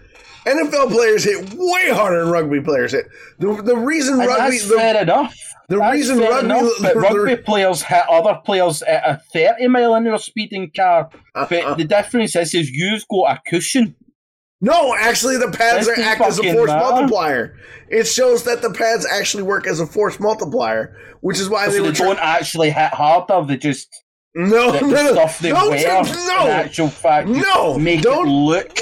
NFL 0.46 0.90
players 0.92 1.24
hit 1.24 1.54
way 1.56 1.90
harder 1.92 2.24
than 2.24 2.32
rugby 2.32 2.62
players 2.62 2.92
hit. 2.94 3.08
The, 3.40 3.62
the 3.62 3.76
reason 3.76 4.20
And 4.20 4.28
rugby, 4.28 4.58
that's 4.58 4.68
the, 4.70 4.76
fair 4.76 5.02
enough. 5.02 5.36
the 5.68 5.78
That's 5.78 5.94
reason 5.94 6.20
rugby, 6.20 6.46
enough, 6.46 6.72
but 6.82 6.96
rugby 6.96 7.36
players 7.38 7.82
hit 7.84 8.04
other 8.10 8.40
players 8.46 8.82
at 8.84 9.04
a 9.08 9.22
30 9.34 9.68
mile 9.68 9.94
an 9.96 10.08
hour 10.08 10.18
speeding 10.18 10.72
car. 10.76 11.10
Uh, 11.36 11.46
but 11.50 11.64
Uh-uh. 11.64 11.76
the 11.76 11.84
difference 11.86 12.36
is, 12.36 12.54
is 12.54 12.70
you've 12.72 13.04
got 13.10 13.38
a 13.38 13.42
cushion. 13.50 13.96
No, 14.62 14.94
actually, 14.98 15.38
the 15.38 15.50
pads 15.52 15.88
are 15.88 15.98
act 16.00 16.22
as 16.22 16.38
a 16.40 16.44
force 16.54 16.68
matter. 16.68 16.80
multiplier. 16.80 17.58
It 17.90 18.06
shows 18.08 18.44
that 18.44 18.62
the 18.62 18.72
pads 18.72 19.06
actually 19.10 19.44
work 19.44 19.66
as 19.68 19.80
a 19.80 19.86
force 19.88 20.20
multiplier, 20.20 20.96
which 21.22 21.40
is 21.40 21.50
why 21.50 21.68
So 21.68 21.72
they 21.72 21.80
they. 21.90 21.94
Tra- 21.94 22.06
don't 22.08 22.20
actually 22.20 22.70
hit 22.70 22.94
harder. 22.94 23.46
They 23.48 23.58
just 23.58 23.88
no, 24.36 24.72
the, 24.74 24.82
no, 24.82 24.88
the 24.90 25.12
stuff 25.14 25.40
they 25.40 25.52
no, 25.54 25.70
wear. 25.70 25.98
In 26.00 26.06
no, 26.06 26.48
actual 26.50 26.90
fact, 26.90 27.30
no, 27.30 27.78
make 27.80 28.02
don't, 28.02 28.28
it 28.28 28.32
look 28.32 28.80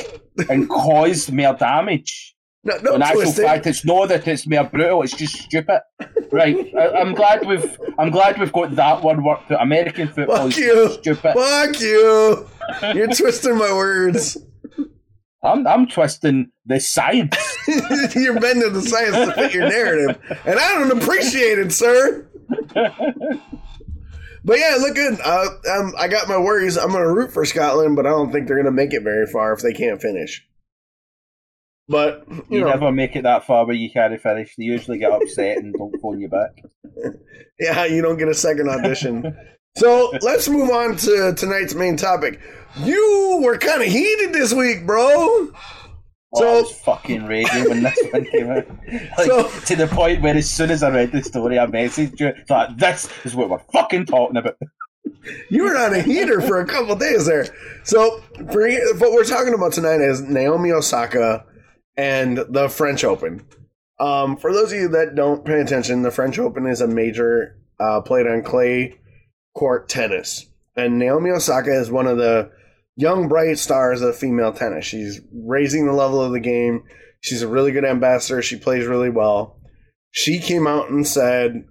and 0.49 0.67
cause 0.67 1.31
more 1.31 1.53
damage. 1.53 2.35
no, 2.63 2.75
no, 2.81 2.95
In 2.95 3.01
actual 3.03 3.21
it. 3.21 3.35
fact, 3.35 3.67
it's 3.67 3.85
not 3.85 4.09
that 4.09 4.27
it's 4.27 4.47
more 4.47 4.63
brutal. 4.63 5.03
It's 5.03 5.15
just 5.15 5.35
stupid. 5.35 5.81
Right? 6.31 6.73
I, 6.75 6.89
I'm 6.99 7.13
glad 7.13 7.45
we've 7.45 7.77
I'm 7.99 8.09
glad 8.09 8.39
we've 8.39 8.51
got 8.51 8.75
that 8.75 9.03
one 9.03 9.23
worked 9.23 9.51
out. 9.51 9.61
American 9.61 10.07
football 10.09 10.37
Fuck 10.37 10.47
is 10.49 10.57
you. 10.57 10.89
stupid. 10.93 11.33
Fuck 11.33 11.79
you! 11.79 12.47
You're 12.95 13.07
twisting 13.07 13.57
my 13.57 13.71
words. 13.73 14.37
I'm 15.43 15.67
I'm 15.67 15.87
twisting 15.87 16.51
the 16.65 16.79
science. 16.79 17.35
You're 18.15 18.39
bending 18.39 18.73
the 18.73 18.81
science 18.81 19.15
to 19.15 19.33
fit 19.33 19.53
your 19.53 19.69
narrative, 19.69 20.19
and 20.45 20.59
I 20.59 20.73
don't 20.75 21.01
appreciate 21.01 21.59
it, 21.59 21.71
sir. 21.71 22.27
But 24.43 24.59
yeah, 24.59 24.77
look 24.79 24.95
good. 24.95 25.19
Uh, 25.23 25.47
um, 25.73 25.93
I 25.97 26.07
got 26.07 26.29
my 26.29 26.37
worries. 26.37 26.77
I'm 26.77 26.91
going 26.91 27.03
to 27.03 27.11
root 27.11 27.33
for 27.33 27.43
Scotland, 27.43 27.97
but 27.97 28.05
I 28.05 28.11
don't 28.11 28.31
think 28.31 28.47
they're 28.47 28.55
going 28.55 28.65
to 28.65 28.71
make 28.71 28.93
it 28.93 29.03
very 29.03 29.27
far 29.27 29.51
if 29.51 29.59
they 29.59 29.73
can't 29.73 30.01
finish. 30.01 30.47
But 31.89 32.23
you, 32.29 32.43
You 32.49 32.61
know, 32.61 32.69
never 32.69 32.91
make 32.93 33.17
it 33.17 33.23
that 33.23 33.45
far 33.45 33.65
where 33.65 33.75
you 33.75 33.91
can't 33.91 34.19
finish. 34.21 34.55
They 34.57 34.63
usually 34.63 34.99
get 34.99 35.11
upset 35.11 35.57
and 35.57 35.73
don't 35.73 35.99
phone 36.01 36.21
you 36.21 36.29
back. 36.29 36.63
yeah, 37.59 37.83
you 37.85 38.01
don't 38.01 38.17
get 38.17 38.29
a 38.29 38.33
second 38.33 38.69
audition. 38.69 39.35
so 39.77 40.13
let's 40.21 40.47
move 40.49 40.69
on 40.69 40.95
to 40.97 41.33
tonight's 41.35 41.73
main 41.75 41.97
topic. 41.97 42.39
You 42.83 43.39
were 43.43 43.57
kind 43.57 43.81
of 43.81 43.87
heated 43.87 44.33
this 44.33 44.53
week, 44.53 44.85
bro. 44.85 45.05
Oh, 45.09 45.51
I 46.35 46.39
So- 46.39 46.61
was 46.61 46.71
fucking 46.81 47.25
raging 47.25 47.69
when 47.69 47.83
this 47.83 47.97
one 48.11 48.25
came 48.25 48.49
out. 48.51 48.67
Like, 49.17 49.25
So- 49.27 49.49
to 49.65 49.75
the 49.75 49.87
point 49.87 50.21
where 50.21 50.35
as 50.35 50.49
soon 50.49 50.69
as 50.71 50.83
I 50.83 50.89
read 50.91 51.11
the 51.11 51.23
story, 51.23 51.57
I 51.57 51.65
messaged 51.65 52.19
you. 52.19 52.33
Thought 52.47 52.77
this 52.77 53.07
is 53.23 53.35
what 53.35 53.49
we're 53.49 53.59
fucking 53.71 54.05
talking 54.05 54.37
about. 54.37 54.55
You 55.49 55.63
were 55.63 55.77
on 55.77 55.93
a 55.93 56.01
heater 56.01 56.41
for 56.41 56.59
a 56.59 56.65
couple 56.65 56.95
days 56.95 57.25
there. 57.25 57.47
So, 57.83 58.21
for 58.51 58.69
what 58.97 59.11
we're 59.13 59.23
talking 59.23 59.53
about 59.53 59.73
tonight 59.73 60.01
is 60.01 60.21
Naomi 60.21 60.71
Osaka 60.71 61.45
and 61.95 62.37
the 62.49 62.69
French 62.69 63.03
Open. 63.03 63.45
Um, 63.99 64.37
for 64.37 64.53
those 64.53 64.71
of 64.71 64.77
you 64.79 64.87
that 64.89 65.15
don't 65.15 65.43
pay 65.43 65.59
attention, 65.59 66.01
the 66.03 66.11
French 66.11 66.37
Open 66.37 66.67
is 66.67 66.81
a 66.81 66.87
major 66.87 67.57
uh, 67.79 68.01
played 68.01 68.27
on 68.27 68.43
clay 68.43 68.99
court 69.57 69.89
tennis, 69.89 70.45
and 70.75 70.99
Naomi 70.99 71.31
Osaka 71.31 71.71
is 71.71 71.89
one 71.89 72.07
of 72.07 72.17
the 72.17 72.51
young 72.95 73.27
bright 73.27 73.57
stars 73.57 74.01
of 74.01 74.15
female 74.15 74.53
tennis. 74.53 74.85
She's 74.85 75.19
raising 75.33 75.85
the 75.85 75.93
level 75.93 76.21
of 76.21 76.31
the 76.31 76.39
game. 76.39 76.83
She's 77.21 77.41
a 77.41 77.47
really 77.47 77.71
good 77.71 77.83
ambassador. 77.83 78.41
She 78.41 78.57
plays 78.57 78.85
really 78.85 79.09
well. 79.09 79.59
She 80.11 80.39
came 80.39 80.67
out 80.67 80.89
and 80.89 81.05
said, 81.05 81.65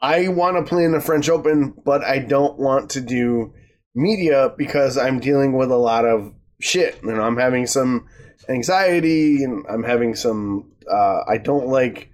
I 0.00 0.28
want 0.28 0.56
to 0.56 0.68
play 0.68 0.84
in 0.84 0.92
the 0.92 1.00
French 1.00 1.28
Open, 1.28 1.74
but 1.84 2.04
I 2.04 2.20
don't 2.20 2.58
want 2.58 2.90
to 2.90 3.00
do 3.00 3.52
media 3.94 4.52
because 4.56 4.96
I'm 4.96 5.18
dealing 5.18 5.56
with 5.56 5.72
a 5.72 5.76
lot 5.76 6.04
of 6.04 6.32
shit. 6.60 7.02
And 7.02 7.20
I'm 7.20 7.36
having 7.36 7.66
some 7.66 8.06
anxiety 8.48 9.42
and 9.42 9.64
I'm 9.68 9.82
having 9.82 10.14
some 10.14 10.72
uh, 10.90 11.20
I 11.28 11.38
don't 11.38 11.66
like 11.66 12.10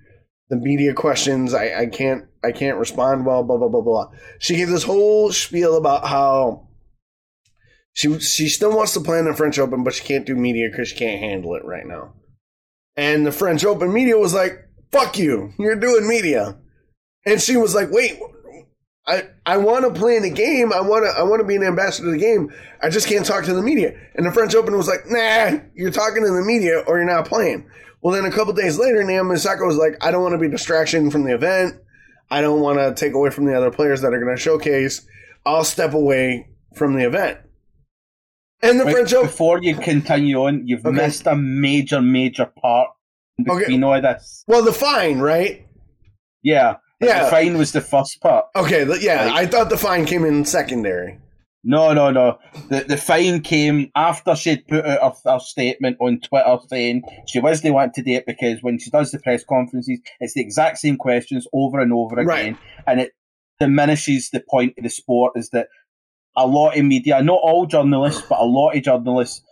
the 0.49 0.57
media 0.57 0.95
questions. 0.95 1.55
I, 1.55 1.83
I 1.83 1.87
can't 1.87 2.25
I 2.45 2.53
can't 2.53 2.79
respond 2.79 3.27
well, 3.27 3.43
blah 3.43 3.57
blah 3.57 3.69
blah 3.69 3.81
blah. 3.81 4.11
She 4.39 4.57
gave 4.57 4.69
this 4.69 4.85
whole 4.85 5.33
spiel 5.33 5.77
about 5.77 6.07
how 6.07 6.69
she 7.95 8.19
she 8.19 8.49
still 8.49 8.77
wants 8.77 8.93
to 8.95 9.01
play 9.01 9.19
in 9.19 9.25
the 9.25 9.35
French 9.35 9.59
Open, 9.59 9.85
but 9.85 9.95
she 9.95 10.05
can't 10.05 10.27
do 10.27 10.35
media 10.35 10.69
because 10.69 10.89
she 10.89 10.97
can't 10.97 11.21
handle 11.21 11.55
it 11.55 11.65
right 11.65 11.87
now. 11.87 12.13
And 12.97 13.27
the 13.27 13.33
French 13.33 13.65
Open 13.65 13.93
media 13.93 14.19
was 14.19 14.35
like, 14.35 14.59
"Fuck 14.91 15.17
you! 15.17 15.53
You're 15.59 15.77
doing 15.77 16.07
media." 16.07 16.59
And 17.25 17.41
she 17.41 17.57
was 17.57 17.75
like, 17.75 17.91
"Wait, 17.91 18.19
I 19.07 19.29
I 19.47 19.59
want 19.59 19.85
to 19.85 19.99
play 19.99 20.17
in 20.17 20.25
the 20.25 20.31
game. 20.31 20.73
I 20.73 20.81
want 20.81 21.05
to 21.05 21.11
I 21.11 21.23
want 21.23 21.41
to 21.41 21.47
be 21.47 21.55
an 21.55 21.63
ambassador 21.63 22.09
of 22.09 22.15
the 22.15 22.19
game. 22.19 22.53
I 22.83 22.91
just 22.91 23.09
can't 23.09 23.25
talk 23.25 23.45
to 23.45 23.55
the 23.55 23.63
media." 23.63 23.95
And 24.17 24.27
the 24.27 24.33
French 24.33 24.57
Open 24.57 24.77
was 24.77 24.89
like, 24.89 25.09
"Nah, 25.09 25.61
you're 25.75 25.93
talking 25.93 26.25
to 26.25 26.33
the 26.33 26.43
media 26.43 26.81
or 26.87 26.99
you're 26.99 27.07
not 27.07 27.29
playing." 27.29 27.71
Well, 28.03 28.13
then 28.13 28.27
a 28.27 28.31
couple 28.31 28.53
days 28.53 28.77
later, 28.77 29.03
Naomi 29.05 29.35
Osaka 29.35 29.65
was 29.65 29.77
like, 29.77 29.97
"I 30.01 30.11
don't 30.11 30.23
want 30.23 30.35
to 30.35 30.39
be 30.39 30.49
distraction 30.49 31.11
from 31.13 31.25
the 31.25 31.35
event. 31.35 31.77
I 32.31 32.41
don't 32.41 32.61
want 32.61 32.79
to 32.79 32.95
take 32.95 33.14
away 33.14 33.31
from 33.31 33.45
the 33.47 33.57
other 33.57 33.70
players 33.70 34.01
that 34.03 34.12
are 34.12 34.20
going 34.20 34.35
to 34.35 34.41
showcase. 34.41 35.07
I'll 35.47 35.64
step 35.64 35.95
away 35.95 36.49
from 36.75 36.95
the 36.95 37.05
event." 37.07 37.39
And 38.62 38.81
the 38.81 38.87
Wait, 38.87 38.93
French 38.95 39.12
Open. 39.12 39.27
before 39.27 39.62
you 39.62 39.77
continue 39.77 40.39
on, 40.45 40.66
you've 40.66 40.87
Okay. 40.87 40.97
missed 40.97 41.27
a 41.27 41.37
major, 41.37 42.01
major 42.01 42.47
part 42.47 42.89
Okay. 43.49 43.59
between 43.61 43.85
all 43.85 44.01
this. 44.01 44.43
Well, 44.47 44.62
the 44.64 44.72
fine, 44.72 45.18
right? 45.18 45.66
Yeah. 46.43 46.77
Yeah. 47.01 47.25
The 47.25 47.31
fine 47.31 47.59
was 47.59 47.72
the 47.72 47.81
first 47.83 48.20
part. 48.22 48.47
Okay, 48.57 48.85
yeah, 49.01 49.27
Like- 49.27 49.35
I 49.35 49.47
thought 49.47 49.68
the 49.68 49.77
fine 49.77 50.07
came 50.07 50.25
in 50.25 50.45
secondary. 50.47 51.18
No, 51.65 51.95
no, 51.95 52.11
no. 52.11 52.39
The 52.69 52.85
the 52.87 52.97
fine 52.97 53.41
came 53.41 53.91
after 53.97 54.37
she'd 54.37 54.69
put 54.69 54.85
out 54.85 55.17
her, 55.25 55.33
her 55.33 55.39
statement 55.41 55.97
on 56.01 56.21
Twitter 56.21 56.59
saying 56.69 57.03
she 57.27 57.41
wasn't 57.41 57.95
do 57.95 58.03
it 58.07 58.27
because 58.27 58.62
when 58.62 58.79
she 58.79 58.91
does 58.91 59.11
the 59.11 59.19
press 59.19 59.43
conferences, 59.45 60.01
it's 60.21 60.35
the 60.35 60.43
exact 60.43 60.79
same 60.79 60.97
questions 60.97 61.47
over 61.55 61.81
and 61.81 61.93
over 61.93 62.17
Right. 62.17 62.41
again, 62.41 62.59
and 62.87 63.01
it 63.01 63.12
diminishes 63.59 64.29
the 64.31 64.43
point 64.49 64.75
of 64.77 64.85
the 64.85 64.91
sport. 64.91 65.33
Is 65.37 65.49
that 65.51 65.69
a 66.37 66.47
lot 66.47 66.77
of 66.77 66.85
media, 66.85 67.23
not 67.23 67.41
all 67.43 67.67
journalists, 67.67 68.23
but 68.29 68.41
a 68.41 68.45
lot 68.45 68.77
of 68.77 68.83
journalists 68.83 69.43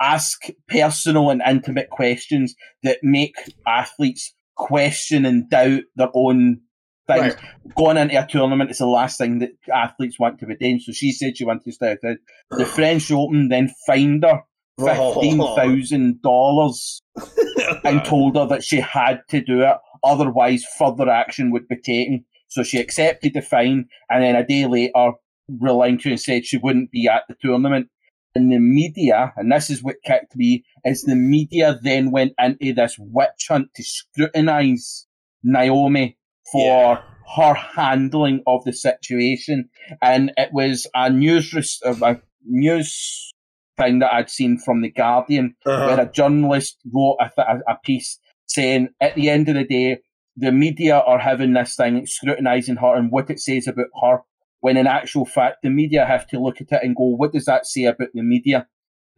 ask 0.00 0.48
personal 0.68 1.30
and 1.30 1.40
intimate 1.46 1.88
questions 1.88 2.54
that 2.82 2.98
make 3.02 3.36
athletes 3.66 4.34
question 4.56 5.24
and 5.24 5.48
doubt 5.48 5.82
their 5.96 6.10
own 6.14 6.60
things. 7.06 7.34
Right. 7.34 7.74
Going 7.76 7.96
into 7.96 8.22
a 8.22 8.26
tournament 8.26 8.70
is 8.70 8.78
the 8.78 8.86
last 8.86 9.18
thing 9.18 9.38
that 9.40 9.52
athletes 9.72 10.18
want 10.18 10.38
to 10.40 10.46
be 10.46 10.56
doing. 10.56 10.80
So 10.80 10.92
she 10.92 11.12
said 11.12 11.36
she 11.36 11.44
wanted 11.44 11.64
to 11.64 11.72
start 11.72 11.98
out. 12.04 12.16
The 12.50 12.66
French 12.66 13.10
Open 13.10 13.48
then 13.48 13.72
fined 13.86 14.24
her 14.24 14.42
oh. 14.78 15.14
fifteen 15.14 15.38
thousand 15.38 16.22
dollars 16.22 17.00
and 17.84 18.04
told 18.04 18.36
her 18.36 18.46
that 18.46 18.64
she 18.64 18.80
had 18.80 19.20
to 19.28 19.40
do 19.40 19.62
it, 19.62 19.76
otherwise 20.02 20.64
further 20.78 21.08
action 21.08 21.50
would 21.52 21.68
be 21.68 21.76
taken. 21.76 22.24
So 22.48 22.62
she 22.62 22.78
accepted 22.78 23.34
the 23.34 23.42
fine, 23.42 23.86
and 24.10 24.22
then 24.22 24.36
a 24.36 24.46
day 24.46 24.66
later 24.66 25.12
relinquished 25.48 26.06
and 26.06 26.20
said 26.20 26.46
she 26.46 26.56
wouldn't 26.56 26.90
be 26.90 27.08
at 27.08 27.22
the 27.28 27.36
tournament. 27.40 27.88
And 28.36 28.50
the 28.50 28.58
media, 28.58 29.32
and 29.36 29.52
this 29.52 29.70
is 29.70 29.82
what 29.82 30.02
kicked 30.04 30.34
me, 30.34 30.64
is 30.84 31.02
the 31.02 31.14
media 31.14 31.78
then 31.82 32.10
went 32.10 32.32
into 32.38 32.72
this 32.72 32.96
witch 32.98 33.46
hunt 33.48 33.68
to 33.76 33.84
scrutinise 33.84 35.06
Naomi 35.44 36.16
for 36.50 36.94
yeah. 36.94 37.02
her 37.36 37.54
handling 37.54 38.42
of 38.46 38.64
the 38.64 38.72
situation. 38.72 39.68
And 40.02 40.32
it 40.36 40.50
was 40.52 40.86
a 40.94 41.10
news, 41.10 41.80
a 41.84 42.20
news 42.44 43.32
thing 43.76 43.98
that 44.00 44.12
I'd 44.12 44.30
seen 44.30 44.58
from 44.58 44.82
The 44.82 44.90
Guardian, 44.90 45.56
uh-huh. 45.66 45.86
where 45.86 46.00
a 46.00 46.10
journalist 46.10 46.78
wrote 46.92 47.18
a, 47.20 47.60
a, 47.68 47.76
piece 47.84 48.18
saying, 48.46 48.88
at 49.00 49.14
the 49.14 49.30
end 49.30 49.48
of 49.48 49.54
the 49.54 49.64
day, 49.64 49.98
the 50.36 50.52
media 50.52 50.98
are 50.98 51.18
having 51.18 51.52
this 51.52 51.76
thing 51.76 52.06
scrutinising 52.06 52.76
her 52.76 52.94
and 52.94 53.10
what 53.10 53.30
it 53.30 53.40
says 53.40 53.66
about 53.66 53.86
her, 54.02 54.18
when 54.60 54.76
in 54.76 54.86
actual 54.86 55.24
fact, 55.24 55.58
the 55.62 55.70
media 55.70 56.06
have 56.06 56.26
to 56.28 56.40
look 56.40 56.60
at 56.60 56.72
it 56.72 56.80
and 56.82 56.96
go, 56.96 57.04
what 57.04 57.32
does 57.32 57.44
that 57.44 57.66
say 57.66 57.84
about 57.84 58.08
the 58.14 58.22
media? 58.22 58.66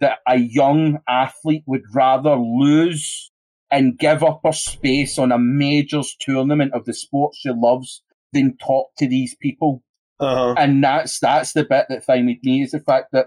That 0.01 0.19
a 0.29 0.37
young 0.37 0.99
athlete 1.09 1.63
would 1.67 1.85
rather 1.95 2.37
lose 2.37 3.31
and 3.71 3.99
give 3.99 4.23
up 4.23 4.41
her 4.45 4.53
space 4.53 5.19
on 5.19 5.33
a 5.33 5.39
majors 5.39 6.17
tournament 6.21 6.73
of 6.73 6.85
the 6.85 6.95
sport 6.95 7.35
she 7.35 7.51
loves 7.51 8.03
than 8.33 8.57
talk 8.59 8.89
to 8.99 9.09
these 9.09 9.35
people. 9.41 9.83
Uh-huh. 10.19 10.55
And 10.57 10.83
that's 10.83 11.19
that's 11.19 11.53
the 11.53 11.65
bit 11.65 11.87
that 11.89 12.05
with 12.09 12.39
me 12.43 12.63
is 12.63 12.71
the 12.71 12.81
fact 12.81 13.09
that 13.13 13.27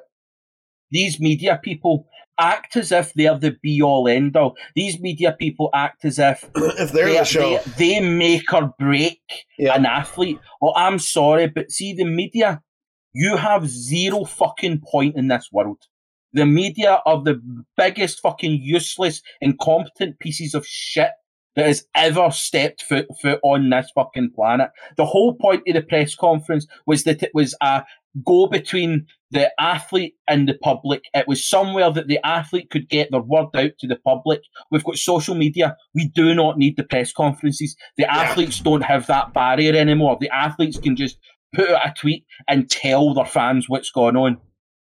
these 0.91 1.19
media 1.19 1.59
people 1.63 2.07
act 2.39 2.75
as 2.77 2.91
if 2.91 3.13
they're 3.13 3.37
the 3.37 3.55
be 3.61 3.81
all 3.81 4.07
end 4.07 4.35
all. 4.35 4.55
These 4.75 4.99
media 4.99 5.35
people 5.37 5.69
act 5.73 6.05
as 6.05 6.17
if 6.17 6.49
if 6.55 6.91
they're, 6.91 7.05
they're 7.05 7.19
the 7.19 7.25
show, 7.25 7.59
they, 7.77 7.99
they, 7.99 8.01
make 8.01 8.51
or 8.53 8.73
break 8.79 9.21
yeah. 9.57 9.75
an 9.75 9.85
athlete. 9.85 10.39
Well, 10.61 10.73
I'm 10.75 10.99
sorry, 10.99 11.47
but 11.47 11.71
see 11.71 11.93
the 11.93 12.05
media, 12.05 12.61
you 13.13 13.37
have 13.37 13.67
zero 13.67 14.23
fucking 14.23 14.81
point 14.89 15.15
in 15.15 15.27
this 15.27 15.49
world. 15.51 15.83
The 16.33 16.45
media 16.45 17.01
are 17.05 17.23
the 17.23 17.41
biggest 17.75 18.19
fucking 18.21 18.59
useless, 18.61 19.21
incompetent 19.41 20.19
pieces 20.19 20.53
of 20.53 20.65
shit 20.65 21.11
that 21.55 21.65
has 21.65 21.85
ever 21.95 22.29
stepped 22.31 22.83
foot, 22.83 23.07
foot 23.21 23.39
on 23.43 23.69
this 23.69 23.91
fucking 23.95 24.31
planet. 24.35 24.69
The 24.97 25.05
whole 25.05 25.33
point 25.33 25.63
of 25.67 25.73
the 25.73 25.81
press 25.81 26.15
conference 26.15 26.67
was 26.85 27.03
that 27.03 27.23
it 27.23 27.31
was 27.33 27.55
a 27.61 27.83
go 28.25 28.47
between 28.47 29.07
the 29.31 29.51
athlete 29.59 30.15
and 30.27 30.47
the 30.47 30.55
public. 30.55 31.03
It 31.13 31.27
was 31.27 31.47
somewhere 31.47 31.91
that 31.91 32.07
the 32.07 32.19
athlete 32.25 32.69
could 32.69 32.89
get 32.89 33.11
their 33.11 33.21
word 33.21 33.47
out 33.55 33.71
to 33.79 33.87
the 33.87 33.97
public. 33.97 34.41
We've 34.71 34.83
got 34.83 34.97
social 34.97 35.35
media. 35.35 35.75
We 35.93 36.07
do 36.07 36.33
not 36.33 36.57
need 36.57 36.77
the 36.77 36.83
press 36.83 37.11
conferences. 37.11 37.75
The 37.97 38.11
athletes 38.11 38.59
don't 38.59 38.83
have 38.83 39.07
that 39.07 39.33
barrier 39.33 39.75
anymore. 39.75 40.17
The 40.19 40.29
athletes 40.29 40.79
can 40.79 40.95
just 40.95 41.17
put 41.53 41.69
out 41.69 41.87
a 41.87 41.93
tweet 41.93 42.25
and 42.47 42.69
tell 42.69 43.13
their 43.13 43.25
fans 43.25 43.67
what's 43.67 43.91
going 43.91 44.15
on. 44.15 44.37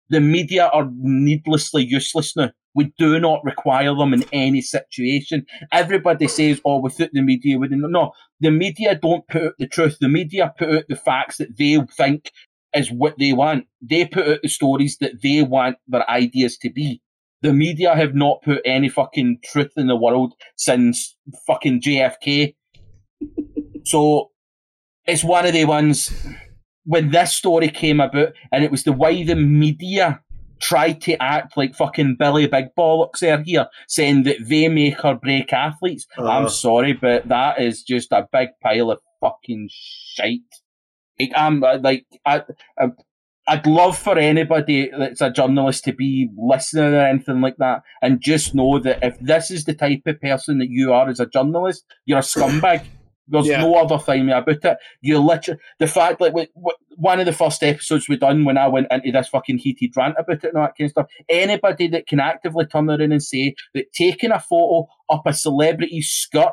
The 0.09 0.20
media 0.20 0.66
are 0.72 0.88
needlessly 0.94 1.84
useless 1.84 2.36
now. 2.36 2.50
We 2.74 2.92
do 2.98 3.18
not 3.18 3.42
require 3.42 3.94
them 3.94 4.12
in 4.12 4.24
any 4.32 4.61
situation. 4.61 5.46
Everybody 5.72 6.28
says, 6.28 6.61
oh, 6.64 6.80
without 6.80 7.11
the 7.12 7.22
media, 7.22 7.59
we 7.59 7.68
didn't. 7.68 7.90
No, 7.90 8.12
the 8.40 8.50
media 8.50 8.94
don't 8.94 9.26
put 9.28 9.42
out 9.42 9.52
the 9.59 9.66
truth. 9.66 9.96
The 10.00 10.09
media 10.09 10.52
put 10.59 10.74
out 10.74 10.84
the 10.88 10.96
facts 10.96 11.38
that 11.38 11.57
they 11.57 11.78
think 11.96 12.30
is 12.74 12.92
what 12.92 13.18
they 13.18 13.32
want. 13.32 13.66
They 13.80 14.04
put 14.04 14.28
out 14.28 14.42
the 14.42 14.48
stories 14.48 14.98
that 15.00 15.22
they 15.22 15.42
want 15.42 15.78
their 15.88 16.09
ideas 16.11 16.59
to 16.59 16.70
be. 16.70 17.00
The 17.42 17.52
media 17.52 17.94
have 17.94 18.14
not 18.14 18.42
put 18.42 18.61
any 18.64 18.88
fucking 18.88 19.38
truth 19.44 19.72
in 19.76 19.86
the 19.86 19.96
world 19.96 20.34
since 20.57 21.16
fucking 21.46 21.80
JFK. 21.80 22.54
so 23.84 24.30
it's 25.07 25.24
one 25.24 25.46
of 25.46 25.52
the 25.52 25.64
ones 25.64 26.12
when 26.87 27.11
this 27.11 27.34
story 27.34 27.68
came 27.68 28.01
about, 28.01 28.32
and 28.53 28.64
it 28.64 28.70
was 28.70 28.84
the 28.84 28.93
way 28.93 29.22
the 29.22 29.37
media 29.37 30.20
tried 30.61 31.01
to 31.03 31.22
act 31.22 31.57
like 31.57 31.74
fucking 31.74 32.16
Billy 32.18 32.47
Big 32.47 32.66
Bollocks 32.78 33.18
there 33.18 33.43
here, 33.43 33.66
saying 33.89 34.22
that 34.22 34.37
they 34.41 34.68
make 34.68 35.05
or 35.05 35.16
break 35.16 35.53
athletes. 35.53 36.07
Uh-huh. 36.16 36.28
I'm 36.28 36.49
sorry, 36.49 36.93
but 36.95 37.28
that 37.28 37.61
is 37.61 37.82
just 37.82 38.12
a 38.12 38.26
big 38.32 38.49
pile 38.62 38.91
of 38.91 39.01
fucking 39.20 39.68
shite. 39.70 40.41
Like, 41.18 41.32
I'm 41.34 41.62
uh, 41.62 41.78
like 41.78 42.07
I, 42.24 42.43
I 42.78 42.89
I'd 43.49 43.66
love 43.66 43.97
for 43.97 44.18
anybody 44.18 44.91
that's 44.97 45.20
a 45.20 45.30
journalist 45.30 45.84
to 45.84 45.93
be 45.93 46.28
listening 46.37 46.95
or 46.95 47.07
anything 47.07 47.41
like 47.41 47.57
that, 47.59 47.82
and 48.03 48.20
just 48.20 48.55
know 48.55 48.78
that 48.80 49.03
if 49.03 49.18
this 49.20 49.51
is 49.51 49.64
the 49.64 49.74
type 49.74 50.03
of 50.07 50.20
person 50.20 50.59
that 50.59 50.70
you 50.70 50.93
are 50.93 51.09
as 51.09 51.20
a 51.20 51.26
journalist, 51.26 51.84
you're 52.07 52.18
a 52.18 52.22
scumbag. 52.22 52.84
There's 53.29 53.47
yeah. 53.47 53.61
no 53.61 53.74
other 53.74 53.99
thing 53.99 54.31
about 54.31 54.49
it. 54.49 54.79
You 55.01 55.18
literally 55.18 55.61
the 55.79 55.87
fact 55.87 56.20
that 56.20 56.35
like, 56.35 56.51
one 56.97 57.20
of 57.20 57.27
the 57.27 57.33
first 57.33 57.62
episodes 57.62 58.09
we 58.09 58.16
done 58.16 58.45
when 58.45 58.59
I 58.59 58.68
went 58.68 58.87
into 58.91 59.12
this 59.12 59.29
fucking 59.29 59.59
heated 59.59 59.97
rant 59.97 60.16
about 60.18 60.45
it 60.45 60.45
and 60.45 60.57
all 60.57 60.64
that 60.64 60.77
kind 60.79 60.87
of 60.87 60.91
stuff. 60.93 61.07
Anybody 61.29 61.89
that 61.89 62.07
can 62.07 62.20
actively 62.20 62.66
turn 62.66 62.89
around 62.89 63.01
and 63.01 63.22
say 63.22 63.55
that 63.74 63.93
taking 63.93 64.31
a 64.31 64.41
photo 64.41 64.87
up 65.11 65.22
a 65.27 65.33
celebrity's 65.33 66.09
skirt 66.09 66.53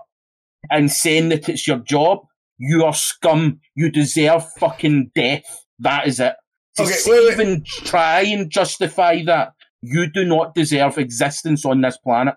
and 0.71 0.91
saying 0.91 1.29
that 1.29 1.47
it's 1.49 1.67
your 1.67 1.79
job 1.79 2.19
you 2.57 2.85
are 2.85 2.93
scum. 2.93 3.59
You 3.75 3.91
deserve 3.91 4.49
fucking 4.53 5.11
death. 5.15 5.65
That 5.79 6.07
is 6.07 6.19
it. 6.19 6.35
To 6.77 6.83
okay, 6.83 6.93
wait, 7.05 7.23
wait. 7.25 7.33
even 7.33 7.63
try 7.65 8.21
and 8.21 8.49
justify 8.49 9.23
that, 9.25 9.53
you 9.81 10.09
do 10.09 10.25
not 10.25 10.55
deserve 10.55 10.97
existence 10.97 11.65
on 11.65 11.81
this 11.81 11.97
planet. 11.97 12.35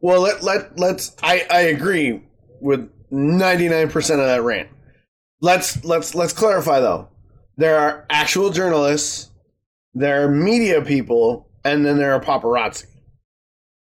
Well, 0.00 0.20
let 0.20 0.42
let 0.42 0.78
let's. 0.78 1.16
I 1.22 1.46
I 1.50 1.60
agree 1.62 2.22
with 2.60 2.88
ninety 3.10 3.68
nine 3.68 3.88
percent 3.90 4.20
of 4.20 4.26
that 4.26 4.42
rant. 4.42 4.68
Let's 5.40 5.84
let's 5.84 6.14
let's 6.14 6.32
clarify 6.32 6.80
though. 6.80 7.08
There 7.56 7.78
are 7.78 8.06
actual 8.10 8.50
journalists, 8.50 9.30
there 9.94 10.24
are 10.24 10.28
media 10.28 10.82
people, 10.82 11.48
and 11.64 11.84
then 11.84 11.98
there 11.98 12.12
are 12.12 12.20
paparazzi. 12.20 12.86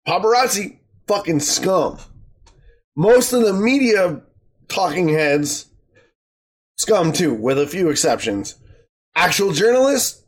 Paparazzi, 0.07 0.79
fucking 1.07 1.39
scum. 1.39 1.97
Most 2.95 3.33
of 3.33 3.41
the 3.41 3.53
media 3.53 4.21
talking 4.67 5.09
heads, 5.09 5.67
scum 6.77 7.11
too, 7.11 7.33
with 7.33 7.59
a 7.59 7.67
few 7.67 7.89
exceptions. 7.89 8.55
Actual 9.15 9.51
journalists 9.51 10.23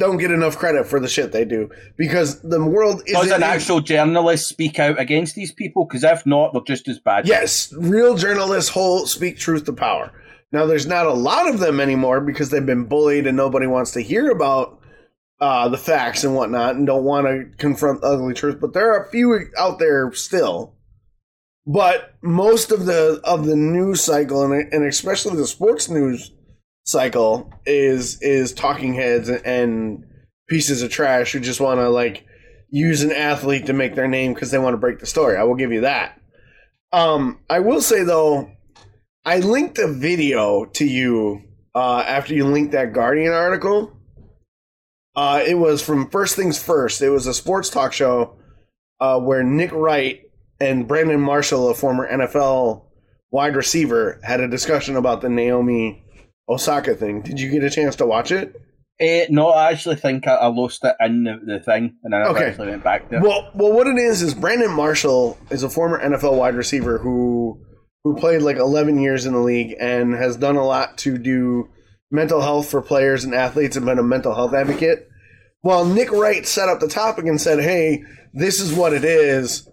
don't 0.00 0.16
get 0.16 0.32
enough 0.32 0.56
credit 0.56 0.86
for 0.86 0.98
the 0.98 1.06
shit 1.06 1.30
they 1.30 1.44
do 1.44 1.70
because 1.96 2.40
the 2.40 2.64
world 2.64 3.02
is. 3.06 3.12
Does 3.12 3.30
an 3.30 3.44
actual 3.44 3.80
journalist 3.80 4.48
speak 4.48 4.80
out 4.80 4.98
against 4.98 5.36
these 5.36 5.52
people? 5.52 5.84
Because 5.84 6.02
if 6.02 6.26
not, 6.26 6.52
they're 6.52 6.62
just 6.62 6.88
as 6.88 6.98
bad. 6.98 7.28
Yes, 7.28 7.72
real 7.76 8.16
journalists 8.16 8.70
hold 8.70 9.08
speak 9.08 9.38
truth 9.38 9.66
to 9.66 9.72
power. 9.72 10.12
Now, 10.50 10.66
there's 10.66 10.86
not 10.86 11.06
a 11.06 11.12
lot 11.12 11.48
of 11.48 11.60
them 11.60 11.78
anymore 11.78 12.20
because 12.20 12.50
they've 12.50 12.66
been 12.66 12.86
bullied 12.86 13.28
and 13.28 13.36
nobody 13.36 13.68
wants 13.68 13.92
to 13.92 14.00
hear 14.00 14.32
about 14.32 14.80
uh, 15.40 15.68
the 15.68 15.78
facts 15.78 16.24
and 16.24 16.34
whatnot 16.34 16.74
and 16.74 16.88
don't 16.88 17.04
want 17.04 17.28
to 17.28 17.56
confront 17.56 18.00
the 18.00 18.08
ugly 18.08 18.34
truth. 18.34 18.58
But 18.60 18.72
there 18.72 18.92
are 18.92 19.04
a 19.04 19.10
few 19.10 19.38
out 19.56 19.78
there 19.78 20.12
still 20.12 20.74
but 21.66 22.14
most 22.22 22.72
of 22.72 22.86
the 22.86 23.20
of 23.24 23.46
the 23.46 23.56
news 23.56 24.02
cycle 24.02 24.42
and, 24.42 24.72
and 24.72 24.84
especially 24.84 25.36
the 25.36 25.46
sports 25.46 25.88
news 25.88 26.32
cycle 26.84 27.52
is 27.66 28.20
is 28.22 28.52
talking 28.52 28.94
heads 28.94 29.28
and 29.28 30.04
pieces 30.48 30.82
of 30.82 30.90
trash 30.90 31.32
who 31.32 31.40
just 31.40 31.60
want 31.60 31.78
to 31.78 31.88
like 31.88 32.26
use 32.70 33.02
an 33.02 33.12
athlete 33.12 33.66
to 33.66 33.72
make 33.72 33.94
their 33.94 34.08
name 34.08 34.34
because 34.34 34.50
they 34.50 34.58
want 34.58 34.74
to 34.74 34.78
break 34.78 34.98
the 34.98 35.06
story. 35.06 35.36
I 35.36 35.44
will 35.44 35.54
give 35.54 35.72
you 35.72 35.82
that. 35.82 36.20
Um, 36.92 37.40
I 37.48 37.60
will 37.60 37.80
say 37.80 38.02
though, 38.02 38.50
I 39.24 39.38
linked 39.38 39.78
a 39.78 39.92
video 39.92 40.64
to 40.64 40.84
you 40.84 41.42
uh, 41.74 42.00
after 42.06 42.34
you 42.34 42.46
linked 42.46 42.72
that 42.72 42.92
Guardian 42.92 43.32
article. 43.32 43.96
Uh, 45.14 45.42
it 45.46 45.54
was 45.58 45.82
from 45.82 46.08
First 46.10 46.36
Things 46.36 46.62
First. 46.62 47.02
It 47.02 47.10
was 47.10 47.26
a 47.26 47.34
sports 47.34 47.68
talk 47.68 47.92
show 47.92 48.36
uh, 49.00 49.18
where 49.20 49.42
Nick 49.42 49.72
Wright 49.72 50.22
and 50.60 50.86
Brandon 50.86 51.20
Marshall, 51.20 51.68
a 51.68 51.74
former 51.74 52.10
NFL 52.10 52.84
wide 53.30 53.56
receiver, 53.56 54.20
had 54.22 54.40
a 54.40 54.48
discussion 54.48 54.96
about 54.96 55.20
the 55.20 55.28
Naomi 55.28 56.04
Osaka 56.50 56.94
thing. 56.94 57.22
Did 57.22 57.40
you 57.40 57.50
get 57.50 57.62
a 57.62 57.70
chance 57.70 57.96
to 57.96 58.06
watch 58.06 58.32
it? 58.32 58.54
Uh, 59.00 59.24
no, 59.30 59.48
I 59.48 59.70
actually 59.70 59.96
think 59.96 60.26
I, 60.26 60.34
I 60.34 60.46
lost 60.48 60.84
it 60.84 60.94
in 61.00 61.24
the, 61.24 61.38
the 61.42 61.60
thing, 61.60 61.96
and 62.02 62.12
then 62.12 62.20
I 62.20 62.48
actually 62.48 62.68
went 62.68 62.84
back 62.84 63.08
there. 63.08 63.22
Well, 63.22 63.50
well, 63.54 63.72
what 63.72 63.86
it 63.86 63.96
is 63.96 64.20
is 64.20 64.34
Brandon 64.34 64.70
Marshall 64.70 65.38
is 65.50 65.62
a 65.62 65.70
former 65.70 65.98
NFL 65.98 66.36
wide 66.36 66.54
receiver 66.54 66.98
who 66.98 67.64
who 68.04 68.16
played 68.16 68.42
like 68.42 68.56
11 68.56 68.98
years 69.00 69.26
in 69.26 69.32
the 69.32 69.40
league 69.40 69.74
and 69.78 70.14
has 70.14 70.36
done 70.36 70.56
a 70.56 70.64
lot 70.64 70.98
to 70.98 71.18
do 71.18 71.68
mental 72.10 72.40
health 72.40 72.70
for 72.70 72.80
players 72.80 73.24
and 73.24 73.34
athletes 73.34 73.76
and 73.76 73.86
been 73.86 73.98
a 73.98 74.02
mental 74.02 74.34
health 74.34 74.54
advocate. 74.54 75.06
While 75.62 75.84
Nick 75.84 76.10
Wright 76.10 76.46
set 76.46 76.68
up 76.68 76.80
the 76.80 76.88
topic 76.88 77.24
and 77.24 77.40
said, 77.40 77.60
"Hey, 77.60 78.02
this 78.34 78.60
is 78.60 78.74
what 78.74 78.92
it 78.92 79.04
is." 79.04 79.66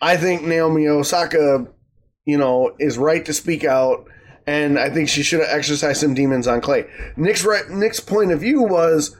I 0.00 0.16
think 0.16 0.42
Naomi 0.42 0.88
Osaka, 0.88 1.66
you 2.24 2.38
know, 2.38 2.72
is 2.80 2.98
right 2.98 3.24
to 3.24 3.32
speak 3.32 3.64
out, 3.64 4.06
and 4.46 4.78
I 4.78 4.90
think 4.90 5.08
she 5.08 5.22
should 5.22 5.40
have 5.40 5.48
exercised 5.48 6.00
some 6.00 6.14
demons 6.14 6.46
on 6.46 6.60
Clay. 6.60 6.86
Nick's 7.16 7.44
right. 7.44 7.68
Nick's 7.68 8.00
point 8.00 8.32
of 8.32 8.40
view 8.40 8.62
was 8.62 9.16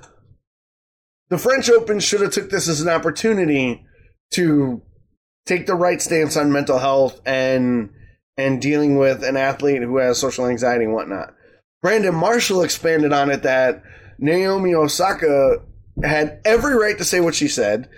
the 1.31 1.39
French 1.39 1.71
Open 1.71 2.01
should 2.01 2.21
have 2.21 2.33
took 2.33 2.51
this 2.51 2.69
as 2.69 2.81
an 2.81 2.89
opportunity 2.89 3.85
to 4.33 4.83
take 5.47 5.67
the 5.67 5.75
right 5.75 6.01
stance 6.01 6.37
on 6.37 6.53
mental 6.53 6.79
health 6.79 7.21
and 7.25 7.91
and 8.37 8.61
dealing 8.61 8.99
with 8.99 9.23
an 9.23 9.37
athlete 9.37 9.83
who 9.83 9.99
has 9.99 10.19
social 10.19 10.47
anxiety 10.47 10.85
and 10.85 10.95
whatnot. 10.95 11.35
Brandon 11.83 12.15
Marshall 12.15 12.63
expanded 12.63 13.13
on 13.13 13.31
it 13.31 13.43
that 13.43 13.83
Naomi 14.19 14.75
Osaka 14.75 15.59
had 16.03 16.41
every 16.45 16.75
right 16.75 16.99
to 16.99 17.05
say 17.05 17.21
what 17.21 17.35
she 17.35 17.47
said, 17.47 17.89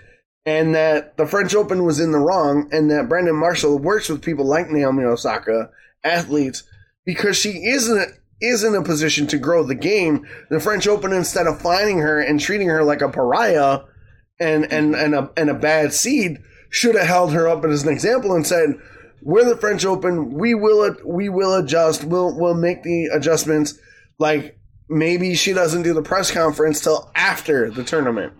and 0.45 0.75
that 0.75 1.17
the 1.17 1.27
French 1.27 1.55
Open 1.55 1.85
was 1.85 2.01
in 2.01 2.13
the 2.13 2.19
wrong, 2.19 2.69
and 2.73 2.91
that 2.91 3.09
Brandon 3.09 3.37
Marshall 3.37 3.79
works 3.79 4.09
with 4.09 4.23
people 4.23 4.45
like 4.45 4.69
Naomi 4.69 5.05
Osaka, 5.05 5.71
athletes, 6.05 6.65
because 7.07 7.37
she 7.37 7.65
isn't 7.65 8.13
is 8.41 8.63
in 8.63 8.75
a 8.75 8.83
position 8.83 9.27
to 9.29 9.39
grow 9.39 9.63
the 9.63 9.75
game. 9.75 10.27
The 10.51 10.61
French 10.61 10.87
Open, 10.87 11.13
instead 11.13 11.47
of 11.47 11.63
finding 11.63 12.01
her 12.01 12.21
and 12.21 12.39
treating 12.39 12.69
her 12.69 12.85
like 12.85 13.01
a 13.01 13.09
pariah 13.09 13.81
and 14.39 14.71
and 14.71 14.95
and 14.95 15.15
a 15.15 15.31
and 15.37 15.49
a 15.49 15.55
bad 15.55 15.95
seed, 15.95 16.39
should 16.69 16.97
have 16.97 17.07
held 17.07 17.33
her 17.33 17.49
up 17.49 17.65
as 17.65 17.85
an 17.85 17.93
example 17.93 18.35
and 18.35 18.47
said, 18.47 18.75
"We're 19.23 19.49
the 19.49 19.57
French 19.57 19.87
Open. 19.87 20.35
We 20.35 20.55
will 20.55 20.95
we 21.05 21.31
will 21.31 21.55
adjust. 21.55 22.05
We'll 22.05 22.39
we'll 22.39 22.55
make 22.55 22.83
the 22.83 23.07
adjustments. 23.07 23.79
Like 24.19 24.59
maybe 24.89 25.35
she 25.35 25.53
doesn't 25.53 25.83
do 25.83 25.95
the 25.95 26.03
press 26.03 26.31
conference 26.31 26.81
till 26.81 27.11
after 27.15 27.71
the 27.71 27.85
tournament." 27.85 28.35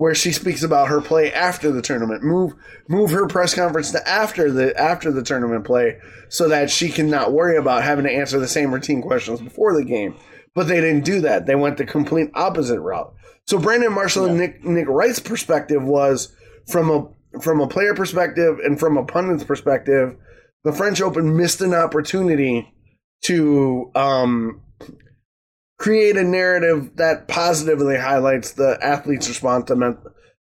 Where 0.00 0.14
she 0.14 0.32
speaks 0.32 0.62
about 0.62 0.88
her 0.88 1.02
play 1.02 1.30
after 1.30 1.70
the 1.70 1.82
tournament, 1.82 2.22
move 2.22 2.54
move 2.88 3.10
her 3.10 3.26
press 3.26 3.54
conference 3.54 3.90
to 3.90 4.08
after 4.08 4.50
the 4.50 4.74
after 4.80 5.12
the 5.12 5.22
tournament 5.22 5.66
play, 5.66 5.98
so 6.30 6.48
that 6.48 6.70
she 6.70 6.88
can 6.88 7.10
not 7.10 7.34
worry 7.34 7.58
about 7.58 7.82
having 7.82 8.06
to 8.06 8.10
answer 8.10 8.40
the 8.40 8.48
same 8.48 8.72
routine 8.72 9.02
questions 9.02 9.42
before 9.42 9.74
the 9.74 9.84
game. 9.84 10.16
But 10.54 10.68
they 10.68 10.80
didn't 10.80 11.04
do 11.04 11.20
that. 11.20 11.44
They 11.44 11.54
went 11.54 11.76
the 11.76 11.84
complete 11.84 12.30
opposite 12.32 12.80
route. 12.80 13.12
So 13.46 13.58
Brandon 13.58 13.92
Marshall 13.92 14.24
yeah. 14.24 14.30
and 14.30 14.38
Nick 14.40 14.64
Nick 14.64 14.88
Wright's 14.88 15.18
perspective 15.20 15.82
was 15.82 16.34
from 16.66 16.88
a 16.88 17.38
from 17.42 17.60
a 17.60 17.68
player 17.68 17.92
perspective 17.92 18.58
and 18.64 18.80
from 18.80 18.96
a 18.96 19.04
pundit's 19.04 19.44
perspective, 19.44 20.16
the 20.64 20.72
French 20.72 21.02
Open 21.02 21.36
missed 21.36 21.60
an 21.60 21.74
opportunity 21.74 22.72
to 23.24 23.90
um, 23.94 24.62
create 25.80 26.14
a 26.18 26.22
narrative 26.22 26.94
that 26.96 27.26
positively 27.26 27.96
highlights 27.96 28.52
the 28.52 28.78
athlete's 28.82 29.30
response 29.30 29.64
to, 29.64 29.74
men- 29.74 29.96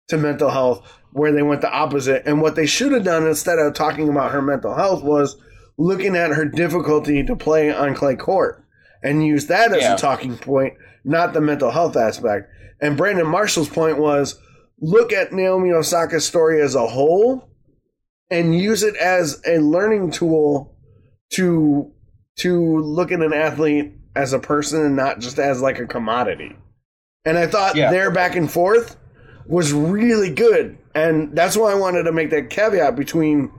to 0.08 0.18
mental 0.18 0.50
health, 0.50 0.84
where 1.12 1.30
they 1.30 1.44
went 1.44 1.60
the 1.60 1.70
opposite. 1.70 2.24
And 2.26 2.42
what 2.42 2.56
they 2.56 2.66
should 2.66 2.90
have 2.90 3.04
done 3.04 3.24
instead 3.24 3.60
of 3.60 3.72
talking 3.72 4.08
about 4.08 4.32
her 4.32 4.42
mental 4.42 4.74
health 4.74 5.04
was 5.04 5.40
looking 5.78 6.16
at 6.16 6.32
her 6.32 6.44
difficulty 6.44 7.22
to 7.22 7.36
play 7.36 7.72
on 7.72 7.94
clay 7.94 8.16
court 8.16 8.64
and 9.00 9.24
use 9.24 9.46
that 9.46 9.70
as 9.70 9.82
yeah. 9.82 9.94
a 9.94 9.96
talking 9.96 10.36
point, 10.36 10.74
not 11.04 11.34
the 11.34 11.40
mental 11.40 11.70
health 11.70 11.96
aspect. 11.96 12.50
And 12.80 12.96
Brandon 12.96 13.28
Marshall's 13.28 13.68
point 13.68 13.96
was 13.96 14.36
look 14.80 15.12
at 15.12 15.32
Naomi 15.32 15.70
Osaka's 15.70 16.26
story 16.26 16.60
as 16.60 16.74
a 16.74 16.88
whole 16.88 17.48
and 18.28 18.58
use 18.58 18.82
it 18.82 18.96
as 18.96 19.40
a 19.46 19.58
learning 19.58 20.10
tool 20.10 20.76
to 21.34 21.92
to 22.38 22.78
look 22.78 23.12
at 23.12 23.20
an 23.20 23.32
athlete 23.32 23.97
as 24.18 24.32
a 24.32 24.38
person 24.38 24.84
and 24.84 24.96
not 24.96 25.20
just 25.20 25.38
as 25.38 25.62
like 25.62 25.78
a 25.78 25.86
commodity. 25.86 26.56
And 27.24 27.38
I 27.38 27.46
thought 27.46 27.76
yeah. 27.76 27.90
their 27.90 28.10
back 28.10 28.36
and 28.36 28.50
forth 28.50 28.96
was 29.46 29.72
really 29.72 30.34
good. 30.34 30.78
And 30.94 31.34
that's 31.34 31.56
why 31.56 31.72
I 31.72 31.76
wanted 31.76 32.02
to 32.04 32.12
make 32.12 32.30
that 32.30 32.50
caveat 32.50 32.96
between 32.96 33.50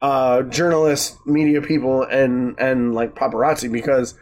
uh, 0.00 0.42
journalists, 0.42 1.16
media 1.26 1.60
people, 1.60 2.02
and 2.02 2.58
and 2.58 2.94
like 2.94 3.14
paparazzi 3.14 3.70
because 3.70 4.14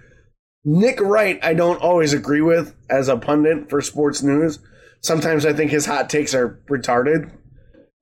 Nick 0.64 1.00
Wright 1.00 1.38
I 1.42 1.54
don't 1.54 1.80
always 1.80 2.12
agree 2.12 2.40
with 2.40 2.74
as 2.90 3.08
a 3.08 3.16
pundit 3.16 3.70
for 3.70 3.80
sports 3.80 4.22
news 4.22 4.58
Sometimes 5.06 5.46
I 5.46 5.52
think 5.52 5.70
his 5.70 5.86
hot 5.86 6.10
takes 6.10 6.34
are 6.34 6.60
retarded. 6.68 7.30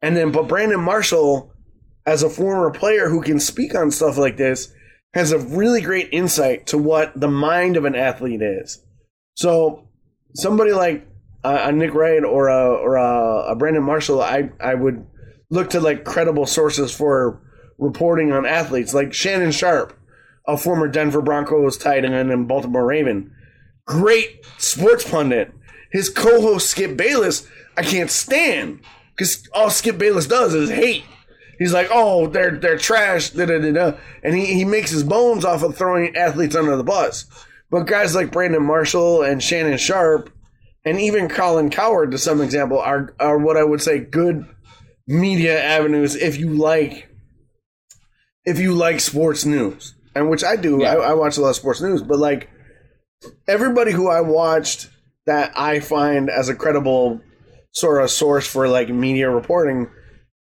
And 0.00 0.16
then, 0.16 0.32
but 0.32 0.48
Brandon 0.48 0.80
Marshall, 0.80 1.52
as 2.06 2.22
a 2.22 2.30
former 2.30 2.70
player 2.70 3.10
who 3.10 3.22
can 3.22 3.38
speak 3.38 3.74
on 3.74 3.90
stuff 3.90 4.16
like 4.16 4.38
this, 4.38 4.72
has 5.14 5.32
a 5.32 5.38
really 5.38 5.80
great 5.80 6.08
insight 6.12 6.66
to 6.66 6.78
what 6.78 7.18
the 7.18 7.28
mind 7.28 7.76
of 7.76 7.84
an 7.84 7.94
athlete 7.94 8.42
is. 8.42 8.84
So, 9.36 9.88
somebody 10.34 10.72
like 10.72 11.06
a 11.42 11.72
Nick 11.72 11.94
Wright 11.94 12.24
or 12.24 12.48
a 12.48 12.74
or 12.74 12.96
a, 12.96 13.52
a 13.52 13.56
Brandon 13.56 13.82
Marshall, 13.82 14.22
I 14.22 14.50
I 14.60 14.74
would 14.74 15.06
look 15.50 15.70
to 15.70 15.80
like 15.80 16.04
credible 16.04 16.46
sources 16.46 16.94
for 16.94 17.40
reporting 17.78 18.32
on 18.32 18.46
athletes, 18.46 18.94
like 18.94 19.12
Shannon 19.12 19.52
Sharpe, 19.52 19.98
a 20.46 20.56
former 20.56 20.88
Denver 20.88 21.22
Broncos 21.22 21.76
tight 21.76 22.04
end 22.04 22.30
and 22.30 22.48
Baltimore 22.48 22.86
Raven, 22.86 23.32
great 23.86 24.44
sports 24.58 25.08
pundit 25.08 25.52
his 25.94 26.10
co-host 26.10 26.70
Skip 26.70 26.96
Bayless, 26.96 27.46
I 27.76 27.82
can't 27.84 28.10
stand 28.10 28.80
because 29.16 29.48
all 29.54 29.70
Skip 29.70 29.96
Bayless 29.96 30.26
does 30.26 30.52
is 30.52 30.68
hate. 30.68 31.04
He's 31.58 31.72
like, 31.72 31.88
oh, 31.90 32.26
they're 32.26 32.58
they're 32.58 32.78
trash, 32.78 33.30
da 33.30 33.46
da 33.46 33.58
da 33.58 33.72
da, 33.72 33.96
and 34.22 34.34
he, 34.34 34.46
he 34.46 34.64
makes 34.64 34.90
his 34.90 35.04
bones 35.04 35.44
off 35.44 35.62
of 35.62 35.76
throwing 35.76 36.16
athletes 36.16 36.56
under 36.56 36.76
the 36.76 36.84
bus. 36.84 37.26
But 37.70 37.86
guys 37.86 38.14
like 38.14 38.32
Brandon 38.32 38.62
Marshall 38.62 39.22
and 39.22 39.42
Shannon 39.42 39.78
Sharpe, 39.78 40.30
and 40.84 41.00
even 41.00 41.28
Colin 41.28 41.70
Cowherd 41.70 42.10
to 42.12 42.18
some 42.18 42.40
example, 42.40 42.78
are 42.78 43.14
are 43.18 43.38
what 43.38 43.56
I 43.56 43.64
would 43.64 43.82
say 43.82 43.98
good 43.98 44.46
media 45.06 45.62
avenues 45.62 46.16
if 46.16 46.38
you 46.38 46.50
like 46.50 47.08
if 48.44 48.58
you 48.58 48.74
like 48.74 49.00
sports 49.00 49.44
news, 49.44 49.94
and 50.14 50.28
which 50.30 50.44
I 50.44 50.56
do. 50.56 50.80
Yeah. 50.80 50.94
I, 50.94 51.10
I 51.10 51.14
watch 51.14 51.36
a 51.36 51.40
lot 51.40 51.50
of 51.50 51.56
sports 51.56 51.80
news, 51.80 52.02
but 52.02 52.18
like 52.18 52.50
everybody 53.48 53.92
who 53.92 54.08
I 54.08 54.20
watched 54.20 54.90
that 55.26 55.52
I 55.58 55.80
find 55.80 56.28
as 56.28 56.48
a 56.48 56.54
credible 56.54 57.20
sort 57.72 58.02
of 58.02 58.10
source 58.10 58.46
for 58.46 58.68
like 58.68 58.88
media 58.88 59.30
reporting 59.30 59.88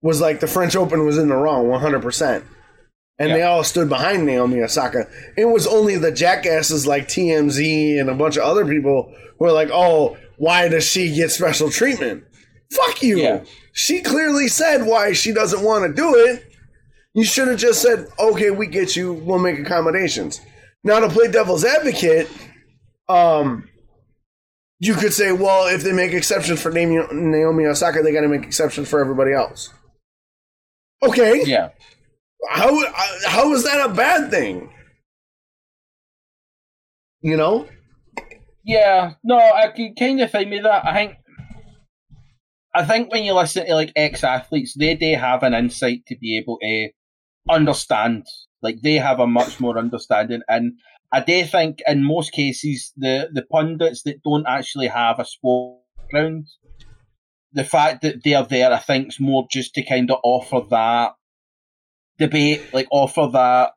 was 0.02 0.20
like 0.20 0.40
the 0.40 0.46
French 0.46 0.76
Open 0.76 1.04
was 1.04 1.18
in 1.18 1.28
the 1.28 1.36
wrong 1.36 1.66
100%. 1.66 2.44
And 3.18 3.28
yeah. 3.28 3.36
they 3.36 3.42
all 3.42 3.62
stood 3.64 3.88
behind 3.88 4.24
Naomi 4.24 4.62
Osaka. 4.62 5.06
It 5.36 5.44
was 5.44 5.66
only 5.66 5.96
the 5.96 6.10
jackasses 6.10 6.86
like 6.86 7.06
TMZ 7.06 8.00
and 8.00 8.08
a 8.08 8.14
bunch 8.14 8.36
of 8.36 8.44
other 8.44 8.64
people 8.64 9.12
who 9.38 9.44
were 9.44 9.52
like, 9.52 9.68
oh, 9.70 10.16
why 10.38 10.68
does 10.68 10.84
she 10.84 11.14
get 11.14 11.30
special 11.30 11.70
treatment? 11.70 12.24
Fuck 12.72 13.02
you. 13.02 13.18
Yeah. 13.18 13.44
She 13.72 14.00
clearly 14.00 14.48
said 14.48 14.86
why 14.86 15.12
she 15.12 15.32
doesn't 15.32 15.62
want 15.62 15.86
to 15.86 15.92
do 15.92 16.14
it. 16.14 16.46
You 17.12 17.24
should 17.24 17.48
have 17.48 17.58
just 17.58 17.82
said, 17.82 18.06
okay, 18.18 18.50
we 18.50 18.66
get 18.68 18.96
you. 18.96 19.12
We'll 19.12 19.38
make 19.38 19.58
accommodations. 19.58 20.40
Now, 20.82 21.00
to 21.00 21.08
play 21.08 21.30
devil's 21.30 21.64
advocate, 21.64 22.28
um, 23.08 23.68
you 24.78 24.94
could 24.94 25.12
say, 25.12 25.32
well, 25.32 25.66
if 25.66 25.82
they 25.82 25.92
make 25.92 26.12
exceptions 26.12 26.62
for 26.62 26.70
Naomi 26.70 27.66
Osaka, 27.66 28.02
they 28.02 28.12
got 28.12 28.22
to 28.22 28.28
make 28.28 28.44
exceptions 28.44 28.88
for 28.88 29.00
everybody 29.00 29.32
else. 29.32 29.74
Okay. 31.02 31.42
Yeah. 31.44 31.70
How 32.48 32.68
uh, 32.68 32.92
how 33.26 33.52
is 33.52 33.64
that 33.64 33.90
a 33.90 33.92
bad 33.92 34.30
thing? 34.30 34.70
You 37.22 37.36
know. 37.36 37.66
Yeah. 38.64 39.14
No, 39.22 39.38
I 39.38 39.68
can 39.68 39.94
kind 39.94 40.20
of 40.20 40.30
find 40.30 40.50
me 40.50 40.60
that. 40.60 40.86
I 40.86 40.94
think. 40.94 41.16
I 42.72 42.84
think 42.84 43.10
when 43.10 43.24
you 43.24 43.34
listen 43.34 43.66
to 43.66 43.74
like 43.74 43.92
ex 43.96 44.22
athletes, 44.22 44.74
they 44.78 44.94
they 44.94 45.12
have 45.12 45.42
an 45.42 45.54
insight 45.54 46.06
to 46.06 46.16
be 46.16 46.38
able 46.38 46.58
to 46.62 46.90
understand. 47.48 48.26
Like 48.62 48.76
they 48.82 48.94
have 48.94 49.20
a 49.20 49.26
much 49.26 49.58
more 49.58 49.78
understanding, 49.78 50.42
and 50.48 50.74
I 51.12 51.20
do 51.20 51.44
think 51.44 51.80
in 51.88 52.04
most 52.04 52.32
cases 52.32 52.92
the 52.96 53.28
the 53.32 53.42
pundits 53.42 54.02
that 54.02 54.22
don't 54.22 54.46
actually 54.46 54.86
have 54.86 55.18
a 55.18 55.24
sport 55.24 55.80
ground, 56.10 56.46
the 57.52 57.64
fact 57.64 58.02
that 58.02 58.22
they're 58.24 58.44
there, 58.44 58.72
I 58.72 58.78
think, 58.78 59.08
is 59.08 59.20
more 59.20 59.46
just 59.50 59.74
to 59.74 59.82
kind 59.84 60.10
of 60.10 60.18
offer 60.22 60.60
that 60.70 61.12
debate, 62.18 62.62
like 62.72 62.88
offer 62.90 63.28
that 63.32 63.72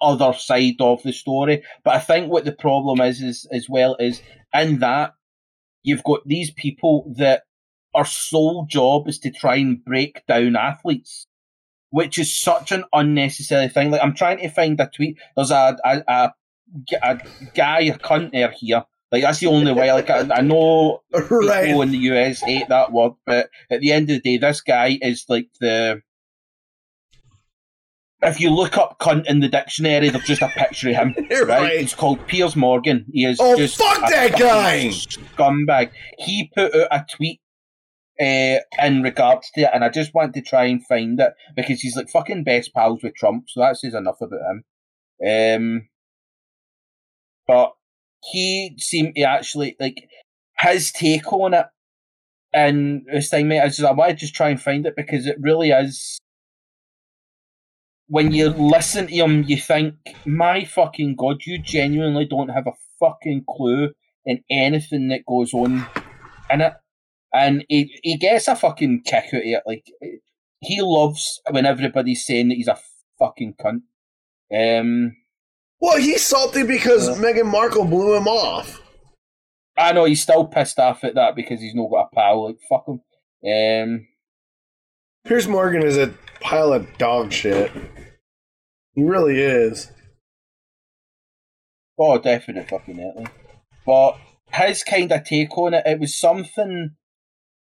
other 0.00 0.32
side 0.32 0.80
of 0.80 1.02
the 1.02 1.12
story. 1.12 1.62
But 1.84 1.96
I 1.96 1.98
think 2.00 2.30
what 2.30 2.44
the 2.44 2.52
problem 2.52 3.00
is, 3.00 3.20
is 3.20 3.46
as 3.52 3.68
well 3.68 3.96
is 3.98 4.22
in 4.54 4.78
that 4.78 5.14
you've 5.82 6.04
got 6.04 6.26
these 6.26 6.50
people 6.50 7.12
that 7.16 7.42
our 7.94 8.04
sole 8.04 8.66
job 8.68 9.08
is 9.08 9.18
to 9.20 9.30
try 9.30 9.56
and 9.56 9.84
break 9.84 10.24
down 10.26 10.56
athletes 10.56 11.26
which 11.90 12.18
is 12.18 12.40
such 12.40 12.72
an 12.72 12.84
unnecessary 12.92 13.68
thing. 13.68 13.90
Like 13.90 14.00
I'm 14.02 14.14
trying 14.14 14.38
to 14.38 14.48
find 14.48 14.80
a 14.80 14.88
tweet. 14.88 15.18
There's 15.36 15.50
a, 15.50 15.76
a, 15.84 16.02
a 16.08 16.32
a 17.02 17.20
guy, 17.54 17.80
a 17.80 17.98
cunt 17.98 18.32
there 18.32 18.52
here. 18.56 18.84
Like 19.12 19.22
that's 19.22 19.40
the 19.40 19.46
only 19.46 19.72
way. 19.72 19.92
Like 19.92 20.08
I, 20.08 20.28
I 20.32 20.40
know 20.40 21.02
right. 21.12 21.66
people 21.66 21.82
in 21.82 21.90
the 21.90 21.98
US 21.98 22.40
hate 22.40 22.68
that 22.68 22.92
word, 22.92 23.12
but 23.26 23.50
at 23.70 23.80
the 23.80 23.92
end 23.92 24.10
of 24.10 24.22
the 24.22 24.38
day, 24.38 24.38
this 24.38 24.60
guy 24.60 24.98
is 25.02 25.24
like 25.28 25.48
the 25.60 26.02
if 28.22 28.38
you 28.40 28.50
look 28.50 28.76
up 28.76 28.98
cunt 28.98 29.26
in 29.26 29.40
the 29.40 29.48
dictionary, 29.48 30.10
there's 30.10 30.24
just 30.24 30.42
a 30.42 30.48
picture 30.48 30.90
of 30.90 30.96
him. 30.96 31.14
Right? 31.30 31.48
right. 31.48 31.80
It's 31.80 31.94
called 31.94 32.26
Piers 32.26 32.54
Morgan. 32.54 33.06
He 33.12 33.24
is 33.24 33.38
Oh, 33.40 33.56
just 33.56 33.78
fuck 33.78 33.98
a 33.98 34.10
that 34.10 34.38
guy! 34.38 34.88
Scumbag. 34.88 35.90
He 36.18 36.50
put 36.54 36.74
out 36.74 36.88
a 36.90 37.06
tweet 37.10 37.40
uh, 38.20 38.58
in 38.84 39.02
regards 39.02 39.50
to 39.52 39.62
it, 39.62 39.70
and 39.72 39.82
I 39.82 39.88
just 39.88 40.12
want 40.12 40.34
to 40.34 40.42
try 40.42 40.66
and 40.66 40.86
find 40.86 41.18
it 41.18 41.32
because 41.56 41.80
he's 41.80 41.96
like 41.96 42.10
fucking 42.10 42.44
best 42.44 42.74
pals 42.74 43.02
with 43.02 43.14
Trump, 43.14 43.44
so 43.48 43.60
that 43.60 43.78
says 43.78 43.94
enough 43.94 44.20
about 44.20 44.40
him. 44.50 44.64
Um, 45.26 45.88
but 47.46 47.72
he 48.22 48.74
seemed 48.78 49.14
to 49.16 49.22
actually 49.22 49.76
like 49.80 50.08
his 50.58 50.92
take 50.92 51.32
on 51.32 51.54
it. 51.54 51.66
And 52.52 53.06
this 53.12 53.30
thing, 53.30 53.48
mate, 53.48 53.60
I 53.60 53.68
just 53.68 53.82
I 53.82 53.94
to 53.94 54.14
just 54.14 54.34
try 54.34 54.50
and 54.50 54.60
find 54.60 54.84
it 54.86 54.96
because 54.96 55.26
it 55.26 55.36
really 55.40 55.70
is. 55.70 56.18
When 58.08 58.32
you 58.32 58.48
listen 58.48 59.06
to 59.06 59.14
him, 59.14 59.44
you 59.44 59.56
think, 59.56 59.94
"My 60.26 60.64
fucking 60.64 61.14
god, 61.14 61.46
you 61.46 61.58
genuinely 61.58 62.26
don't 62.26 62.48
have 62.48 62.66
a 62.66 62.72
fucking 62.98 63.44
clue 63.48 63.92
in 64.24 64.42
anything 64.50 65.08
that 65.08 65.24
goes 65.26 65.54
on 65.54 65.86
in 66.50 66.60
it." 66.60 66.74
And 67.32 67.64
he 67.68 68.00
he 68.02 68.16
gets 68.16 68.48
a 68.48 68.56
fucking 68.56 69.02
kick 69.04 69.26
out 69.32 69.34
of 69.34 69.46
it. 69.46 69.62
Like 69.64 69.86
he 70.60 70.82
loves 70.82 71.40
when 71.50 71.66
everybody's 71.66 72.26
saying 72.26 72.48
that 72.48 72.56
he's 72.56 72.68
a 72.68 72.78
fucking 73.18 73.54
cunt. 73.54 73.82
Um, 74.52 75.16
Well, 75.80 75.98
he's 75.98 76.24
salty 76.24 76.62
because 76.62 77.08
Yeah. 77.08 77.14
Meghan 77.16 77.50
Markle 77.50 77.84
blew 77.84 78.14
him 78.14 78.28
off. 78.28 78.80
I 79.78 79.92
know 79.92 80.04
he's 80.04 80.22
still 80.22 80.46
pissed 80.46 80.78
off 80.78 81.04
at 81.04 81.14
that 81.14 81.34
because 81.34 81.60
he's 81.60 81.74
not 81.74 81.88
got 81.90 82.10
a 82.12 82.14
pal. 82.14 82.46
Like 82.46 82.56
fuck 82.68 82.86
him. 82.86 83.00
Um, 83.42 84.06
Piers 85.24 85.48
Morgan 85.48 85.82
is 85.82 85.96
a 85.96 86.12
pile 86.40 86.72
of 86.72 86.86
dog 86.98 87.32
shit. 87.32 87.72
He 88.94 89.02
really 89.02 89.40
is. 89.40 89.90
oh, 91.98 92.18
definitely 92.18 92.68
fucking. 92.68 93.28
But 93.86 94.18
his 94.52 94.82
kind 94.82 95.10
of 95.12 95.24
take 95.24 95.56
on 95.56 95.74
it, 95.74 95.86
it 95.86 96.00
was 96.00 96.18
something 96.18 96.96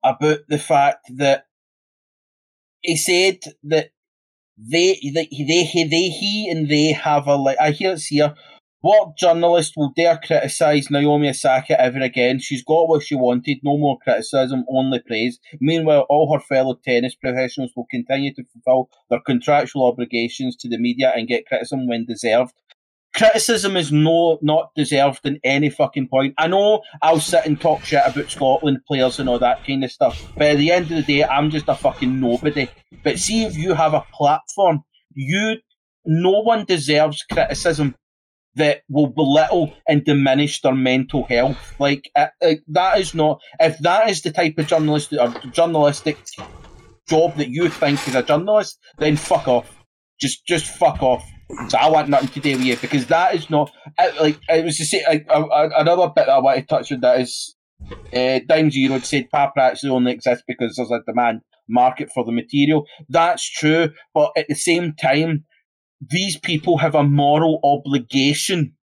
about 0.03 0.39
the 0.47 0.59
fact 0.59 1.07
that 1.15 1.45
he 2.81 2.97
said 2.97 3.39
that 3.63 3.91
they, 4.57 4.99
that 5.13 5.27
they, 5.31 5.63
he, 5.63 5.83
they, 5.83 6.09
he, 6.09 6.49
and 6.49 6.69
they 6.69 6.91
have 6.93 7.27
a 7.27 7.35
like. 7.35 7.57
I 7.59 7.71
hear 7.71 7.93
it's 7.93 8.05
here. 8.07 8.33
What 8.81 9.15
journalist 9.15 9.75
will 9.77 9.93
dare 9.95 10.19
criticise 10.21 10.91
Naomi 10.91 11.29
Osaka 11.29 11.79
ever 11.79 12.01
again? 12.01 12.39
She's 12.39 12.65
got 12.65 12.89
what 12.89 13.03
she 13.03 13.15
wanted. 13.15 13.59
No 13.63 13.77
more 13.77 13.97
criticism, 14.03 14.65
only 14.69 14.99
praise. 14.99 15.39
Meanwhile, 15.61 16.05
all 16.09 16.33
her 16.33 16.41
fellow 16.41 16.77
tennis 16.83 17.15
professionals 17.15 17.71
will 17.77 17.87
continue 17.89 18.33
to 18.33 18.43
fulfil 18.51 18.89
their 19.09 19.21
contractual 19.21 19.85
obligations 19.85 20.57
to 20.57 20.67
the 20.67 20.77
media 20.77 21.13
and 21.15 21.29
get 21.29 21.45
criticism 21.45 21.87
when 21.87 22.05
deserved. 22.05 22.51
Criticism 23.15 23.77
is 23.77 23.91
no 23.91 24.39
not 24.41 24.71
deserved 24.75 25.25
in 25.25 25.39
any 25.43 25.69
fucking 25.69 26.07
point. 26.07 26.33
I 26.37 26.47
know 26.47 26.81
I'll 27.01 27.19
sit 27.19 27.45
and 27.45 27.59
talk 27.59 27.83
shit 27.83 28.01
about 28.05 28.31
Scotland 28.31 28.79
players 28.87 29.19
and 29.19 29.29
all 29.29 29.39
that 29.39 29.65
kind 29.65 29.83
of 29.83 29.91
stuff, 29.91 30.31
but 30.35 30.47
at 30.47 30.57
the 30.57 30.71
end 30.71 30.85
of 30.85 30.97
the 30.97 31.03
day, 31.03 31.23
I'm 31.23 31.51
just 31.51 31.67
a 31.67 31.75
fucking 31.75 32.19
nobody. 32.19 32.69
But 33.03 33.19
see 33.19 33.43
if 33.43 33.55
you 33.55 33.75
have 33.75 33.93
a 33.93 34.05
platform, 34.13 34.83
you 35.13 35.57
no 36.05 36.41
one 36.41 36.65
deserves 36.65 37.23
criticism 37.23 37.95
that 38.55 38.81
will 38.89 39.07
belittle 39.07 39.73
and 39.87 40.05
diminish 40.05 40.61
their 40.61 40.75
mental 40.75 41.23
health. 41.25 41.75
Like 41.79 42.09
uh, 42.15 42.27
uh, 42.41 42.55
that 42.69 42.99
is 42.99 43.13
not 43.13 43.41
if 43.59 43.77
that 43.79 44.09
is 44.09 44.21
the 44.21 44.31
type 44.31 44.57
of 44.57 44.71
or 44.71 45.51
journalistic 45.51 46.17
job 47.07 47.35
that 47.37 47.49
you 47.49 47.69
think 47.69 48.07
is 48.07 48.15
a 48.15 48.23
journalist, 48.23 48.79
then 48.97 49.17
fuck 49.17 49.47
off. 49.47 49.83
Just 50.19 50.45
just 50.45 50.65
fuck 50.65 51.01
off. 51.01 51.27
So 51.69 51.77
I 51.77 51.89
want 51.89 52.09
nothing 52.09 52.29
to 52.29 52.39
do 52.39 52.57
with 52.57 52.65
you 52.65 52.77
because 52.77 53.07
that 53.07 53.35
is 53.35 53.49
not 53.49 53.71
uh, 53.97 54.09
like 54.19 54.39
it 54.49 54.65
was 54.65 54.77
to 54.77 54.85
say 54.85 55.03
uh, 55.03 55.69
another 55.77 56.07
bit 56.07 56.25
that 56.25 56.29
I 56.29 56.39
want 56.39 56.59
to 56.59 56.65
touch 56.65 56.91
on 56.91 57.01
that 57.01 57.21
is 57.21 57.55
uh, 58.13 58.39
Dime 58.47 58.71
Zero 58.71 58.93
had 58.93 59.05
said 59.05 59.27
paparazzi 59.33 59.89
only 59.89 60.11
exists 60.11 60.43
because 60.47 60.75
there's 60.75 60.91
a 60.91 61.01
demand 61.05 61.41
market 61.67 62.09
for 62.13 62.23
the 62.23 62.31
material. 62.31 62.85
That's 63.09 63.49
true, 63.49 63.89
but 64.13 64.31
at 64.37 64.47
the 64.47 64.55
same 64.55 64.93
time, 64.93 65.45
these 66.01 66.37
people 66.37 66.77
have 66.77 66.95
a 66.95 67.03
moral 67.03 67.59
obligation 67.63 68.75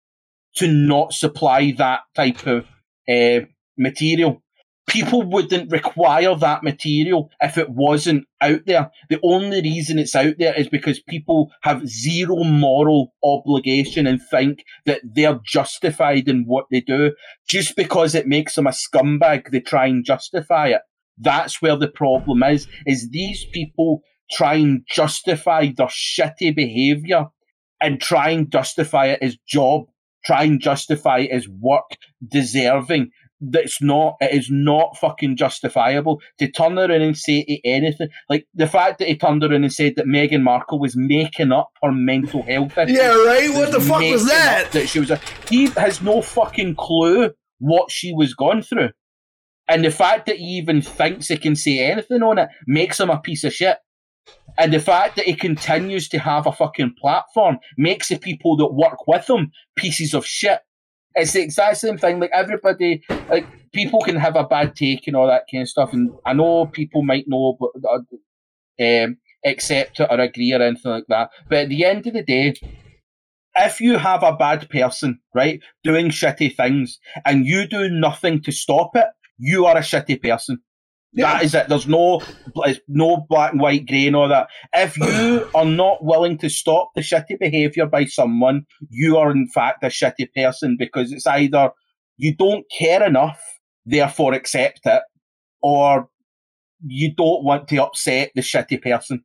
to 0.56 0.68
not 0.68 1.12
supply 1.12 1.72
that 1.78 2.00
type 2.14 2.46
of 2.46 2.66
uh, 3.08 3.46
material. 3.76 4.42
People 4.88 5.22
wouldn't 5.22 5.70
require 5.70 6.34
that 6.34 6.62
material 6.62 7.30
if 7.40 7.58
it 7.58 7.68
wasn't 7.68 8.26
out 8.40 8.60
there. 8.66 8.90
The 9.10 9.20
only 9.22 9.60
reason 9.60 9.98
it's 9.98 10.16
out 10.16 10.36
there 10.38 10.58
is 10.58 10.68
because 10.68 10.98
people 10.98 11.52
have 11.62 11.86
zero 11.86 12.42
moral 12.42 13.12
obligation 13.22 14.06
and 14.06 14.20
think 14.30 14.64
that 14.86 15.02
they're 15.04 15.40
justified 15.44 16.26
in 16.26 16.44
what 16.44 16.66
they 16.70 16.80
do. 16.80 17.12
Just 17.48 17.76
because 17.76 18.14
it 18.14 18.26
makes 18.26 18.54
them 18.54 18.66
a 18.66 18.70
scumbag, 18.70 19.50
they 19.50 19.60
try 19.60 19.86
and 19.86 20.04
justify 20.04 20.68
it. 20.68 20.80
That's 21.18 21.60
where 21.60 21.76
the 21.76 21.88
problem 21.88 22.42
is, 22.42 22.66
is 22.86 23.10
these 23.10 23.44
people 23.52 24.00
try 24.30 24.54
and 24.54 24.84
justify 24.88 25.72
their 25.76 25.88
shitty 25.88 26.54
behaviour 26.54 27.26
and 27.80 28.00
try 28.00 28.30
and 28.30 28.50
justify 28.50 29.06
it 29.06 29.18
as 29.22 29.36
job, 29.46 29.84
try 30.24 30.44
and 30.44 30.60
justify 30.60 31.20
it 31.20 31.30
as 31.30 31.46
work 31.48 31.96
deserving. 32.26 33.10
That's 33.40 33.80
not, 33.80 34.16
it 34.20 34.34
is 34.34 34.48
not 34.50 34.96
fucking 34.96 35.36
justifiable 35.36 36.20
to 36.38 36.50
turn 36.50 36.78
around 36.78 37.02
and 37.02 37.16
say 37.16 37.44
to 37.44 37.58
anything. 37.64 38.08
Like 38.28 38.46
the 38.54 38.66
fact 38.66 38.98
that 38.98 39.08
he 39.08 39.16
turned 39.16 39.44
around 39.44 39.62
and 39.62 39.72
said 39.72 39.94
that 39.96 40.06
Meghan 40.06 40.42
Markle 40.42 40.80
was 40.80 40.96
making 40.96 41.52
up 41.52 41.70
her 41.82 41.92
mental 41.92 42.42
health. 42.42 42.72
Yeah, 42.76 43.14
right? 43.14 43.50
What 43.52 43.70
the 43.70 43.80
fuck 43.80 44.00
was 44.00 44.26
that? 44.26 44.72
That 44.72 44.88
she 44.88 44.98
was 44.98 45.10
a, 45.10 45.20
he 45.48 45.66
has 45.70 46.02
no 46.02 46.20
fucking 46.20 46.74
clue 46.74 47.30
what 47.58 47.90
she 47.90 48.12
was 48.12 48.34
going 48.34 48.62
through. 48.62 48.90
And 49.68 49.84
the 49.84 49.90
fact 49.90 50.26
that 50.26 50.36
he 50.36 50.56
even 50.56 50.80
thinks 50.80 51.28
he 51.28 51.36
can 51.36 51.54
say 51.54 51.78
anything 51.78 52.22
on 52.22 52.38
it 52.38 52.48
makes 52.66 52.98
him 52.98 53.10
a 53.10 53.20
piece 53.20 53.44
of 53.44 53.52
shit. 53.52 53.76
And 54.56 54.72
the 54.72 54.80
fact 54.80 55.16
that 55.16 55.26
he 55.26 55.34
continues 55.34 56.08
to 56.08 56.18
have 56.18 56.46
a 56.46 56.52
fucking 56.52 56.94
platform 57.00 57.58
makes 57.76 58.08
the 58.08 58.18
people 58.18 58.56
that 58.56 58.72
work 58.72 59.06
with 59.06 59.28
him 59.28 59.52
pieces 59.76 60.14
of 60.14 60.26
shit. 60.26 60.58
It's 61.18 61.32
the 61.32 61.42
exact 61.42 61.78
same 61.78 61.98
thing. 61.98 62.20
Like 62.20 62.30
everybody, 62.32 63.02
like 63.28 63.46
people 63.72 64.00
can 64.00 64.16
have 64.16 64.36
a 64.36 64.44
bad 64.44 64.76
take 64.76 65.06
and 65.06 65.16
all 65.16 65.26
that 65.26 65.44
kind 65.50 65.62
of 65.62 65.68
stuff. 65.68 65.92
And 65.92 66.10
I 66.24 66.32
know 66.32 66.66
people 66.66 67.02
might 67.02 67.26
know, 67.26 67.56
but 67.58 67.70
uh, 67.88 69.04
um, 69.04 69.18
accept 69.44 70.00
it 70.00 70.08
or 70.10 70.20
agree 70.20 70.52
or 70.52 70.62
anything 70.62 70.92
like 70.92 71.06
that. 71.08 71.30
But 71.48 71.58
at 71.58 71.68
the 71.68 71.84
end 71.84 72.06
of 72.06 72.14
the 72.14 72.22
day, 72.22 72.54
if 73.56 73.80
you 73.80 73.98
have 73.98 74.22
a 74.22 74.36
bad 74.36 74.70
person, 74.70 75.20
right, 75.34 75.60
doing 75.82 76.10
shitty 76.10 76.56
things, 76.56 76.98
and 77.24 77.46
you 77.46 77.66
do 77.66 77.90
nothing 77.90 78.42
to 78.42 78.52
stop 78.52 78.94
it, 78.94 79.06
you 79.38 79.66
are 79.66 79.76
a 79.76 79.80
shitty 79.80 80.22
person. 80.22 80.58
Yeah. 81.12 81.32
That 81.34 81.44
is 81.44 81.54
it. 81.54 81.68
There's 81.68 81.88
no, 81.88 82.22
it's 82.56 82.80
no 82.86 83.26
black 83.28 83.52
and 83.52 83.60
white, 83.60 83.86
grey, 83.86 84.06
and 84.06 84.16
all 84.16 84.28
that. 84.28 84.48
If 84.74 84.96
you 84.98 85.48
are 85.54 85.64
not 85.64 86.04
willing 86.04 86.38
to 86.38 86.50
stop 86.50 86.90
the 86.94 87.00
shitty 87.00 87.38
behaviour 87.40 87.86
by 87.86 88.04
someone, 88.04 88.66
you 88.90 89.16
are 89.16 89.30
in 89.30 89.48
fact 89.48 89.82
a 89.82 89.86
shitty 89.88 90.28
person 90.34 90.76
because 90.78 91.10
it's 91.12 91.26
either 91.26 91.70
you 92.18 92.34
don't 92.36 92.64
care 92.76 93.04
enough, 93.04 93.40
therefore 93.86 94.34
accept 94.34 94.80
it, 94.84 95.02
or 95.62 96.08
you 96.86 97.12
don't 97.14 97.44
want 97.44 97.68
to 97.68 97.82
upset 97.82 98.30
the 98.34 98.42
shitty 98.42 98.82
person. 98.82 99.24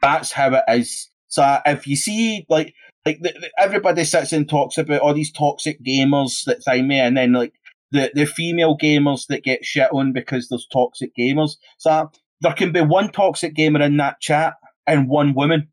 That's 0.00 0.32
how 0.32 0.54
it 0.54 0.64
is. 0.68 1.10
So 1.28 1.58
if 1.66 1.86
you 1.86 1.96
see 1.96 2.46
like 2.48 2.74
like 3.06 3.18
the, 3.20 3.32
the- 3.32 3.50
everybody 3.58 4.04
sits 4.04 4.32
and 4.32 4.48
talks 4.48 4.78
about 4.78 5.00
all 5.00 5.14
these 5.14 5.32
toxic 5.32 5.82
gamers 5.84 6.44
that 6.44 6.62
thing 6.64 6.88
me, 6.88 6.98
and 7.00 7.16
then 7.16 7.32
like 7.32 7.52
the 7.92 8.10
the 8.14 8.26
female 8.26 8.76
gamers 8.76 9.26
that 9.28 9.44
get 9.44 9.64
shit 9.64 9.92
on 9.92 10.12
because 10.12 10.48
there's 10.48 10.66
toxic 10.72 11.12
gamers. 11.18 11.56
So 11.78 12.10
there 12.40 12.54
can 12.54 12.72
be 12.72 12.80
one 12.80 13.10
toxic 13.10 13.54
gamer 13.54 13.82
in 13.82 13.96
that 13.98 14.20
chat 14.20 14.54
and 14.86 15.08
one 15.08 15.34
woman, 15.34 15.68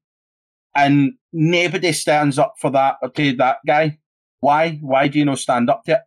and 0.76 1.14
nobody 1.34 1.92
stands 1.94 2.38
up 2.38 2.56
for 2.60 2.70
that 2.72 2.96
or 3.02 3.10
to 3.10 3.36
that 3.38 3.58
guy. 3.66 4.00
Why? 4.40 4.80
Why 4.82 5.08
do 5.08 5.20
you 5.20 5.26
not 5.26 5.40
stand 5.40 5.70
up 5.70 5.84
to 5.86 5.94
it? 5.94 6.02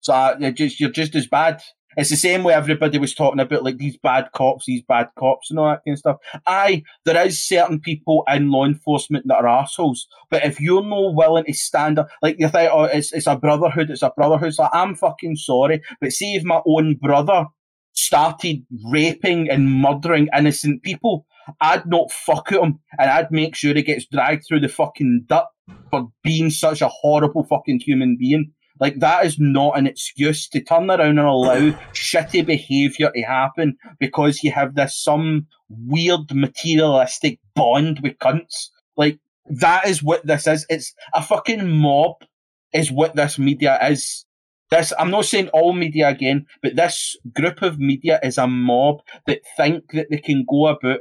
So 0.00 0.12
uh, 0.12 0.36
you're 0.38 0.50
just 0.52 0.80
you're 0.80 0.90
just 0.90 1.14
as 1.14 1.26
bad. 1.26 1.62
It's 1.96 2.10
the 2.10 2.16
same 2.16 2.42
way 2.42 2.54
everybody 2.54 2.98
was 2.98 3.14
talking 3.14 3.40
about 3.40 3.64
like 3.64 3.78
these 3.78 3.96
bad 3.96 4.30
cops, 4.32 4.66
these 4.66 4.82
bad 4.82 5.08
cops, 5.18 5.50
and 5.50 5.58
all 5.58 5.70
that 5.70 5.82
kind 5.84 5.94
of 5.94 5.98
stuff. 5.98 6.16
Aye, 6.46 6.82
there 7.04 7.26
is 7.26 7.46
certain 7.46 7.80
people 7.80 8.24
in 8.32 8.50
law 8.50 8.64
enforcement 8.64 9.26
that 9.28 9.44
are 9.44 9.48
assholes, 9.48 10.06
but 10.30 10.44
if 10.44 10.60
you're 10.60 10.84
not 10.84 11.14
willing 11.14 11.44
to 11.44 11.52
stand 11.52 11.98
up, 11.98 12.08
like 12.22 12.36
you 12.38 12.48
think, 12.48 12.70
oh, 12.72 12.84
it's 12.84 13.12
it's 13.12 13.26
a 13.26 13.36
brotherhood, 13.36 13.90
it's 13.90 14.02
a 14.02 14.12
brotherhood. 14.16 14.48
It's 14.48 14.58
like 14.58 14.70
I'm 14.72 14.94
fucking 14.94 15.36
sorry, 15.36 15.82
but 16.00 16.12
see 16.12 16.34
if 16.34 16.44
my 16.44 16.60
own 16.66 16.96
brother 16.96 17.46
started 17.92 18.64
raping 18.90 19.50
and 19.50 19.70
murdering 19.70 20.28
innocent 20.36 20.82
people, 20.82 21.26
I'd 21.60 21.86
not 21.86 22.10
fuck 22.10 22.52
at 22.52 22.60
him, 22.60 22.80
and 22.98 23.10
I'd 23.10 23.30
make 23.30 23.54
sure 23.54 23.74
he 23.74 23.82
gets 23.82 24.06
dragged 24.06 24.44
through 24.46 24.60
the 24.60 24.68
fucking 24.68 25.26
dirt 25.28 25.46
for 25.90 26.08
being 26.22 26.50
such 26.50 26.80
a 26.80 26.88
horrible 26.88 27.44
fucking 27.44 27.80
human 27.80 28.16
being. 28.18 28.52
Like 28.82 28.98
that 28.98 29.24
is 29.24 29.38
not 29.38 29.78
an 29.78 29.86
excuse 29.86 30.48
to 30.48 30.60
turn 30.60 30.90
around 30.90 31.16
and 31.16 31.20
allow 31.20 31.60
shitty 31.94 32.44
behaviour 32.44 33.12
to 33.14 33.22
happen 33.22 33.76
because 34.00 34.42
you 34.42 34.50
have 34.50 34.74
this 34.74 35.00
some 35.00 35.46
weird 35.68 36.34
materialistic 36.34 37.38
bond 37.54 38.00
with 38.02 38.18
cunts. 38.18 38.70
Like 38.96 39.20
that 39.46 39.86
is 39.86 40.02
what 40.02 40.26
this 40.26 40.48
is. 40.48 40.66
It's 40.68 40.92
a 41.14 41.22
fucking 41.22 41.70
mob. 41.70 42.16
Is 42.74 42.90
what 42.90 43.14
this 43.14 43.38
media 43.38 43.78
is. 43.88 44.24
This 44.70 44.92
I'm 44.98 45.12
not 45.12 45.26
saying 45.26 45.50
all 45.50 45.74
media 45.74 46.08
again, 46.08 46.46
but 46.60 46.74
this 46.74 47.16
group 47.36 47.62
of 47.62 47.78
media 47.78 48.18
is 48.24 48.36
a 48.36 48.48
mob 48.48 49.02
that 49.26 49.42
think 49.56 49.92
that 49.92 50.08
they 50.10 50.18
can 50.18 50.44
go 50.50 50.66
about 50.66 51.00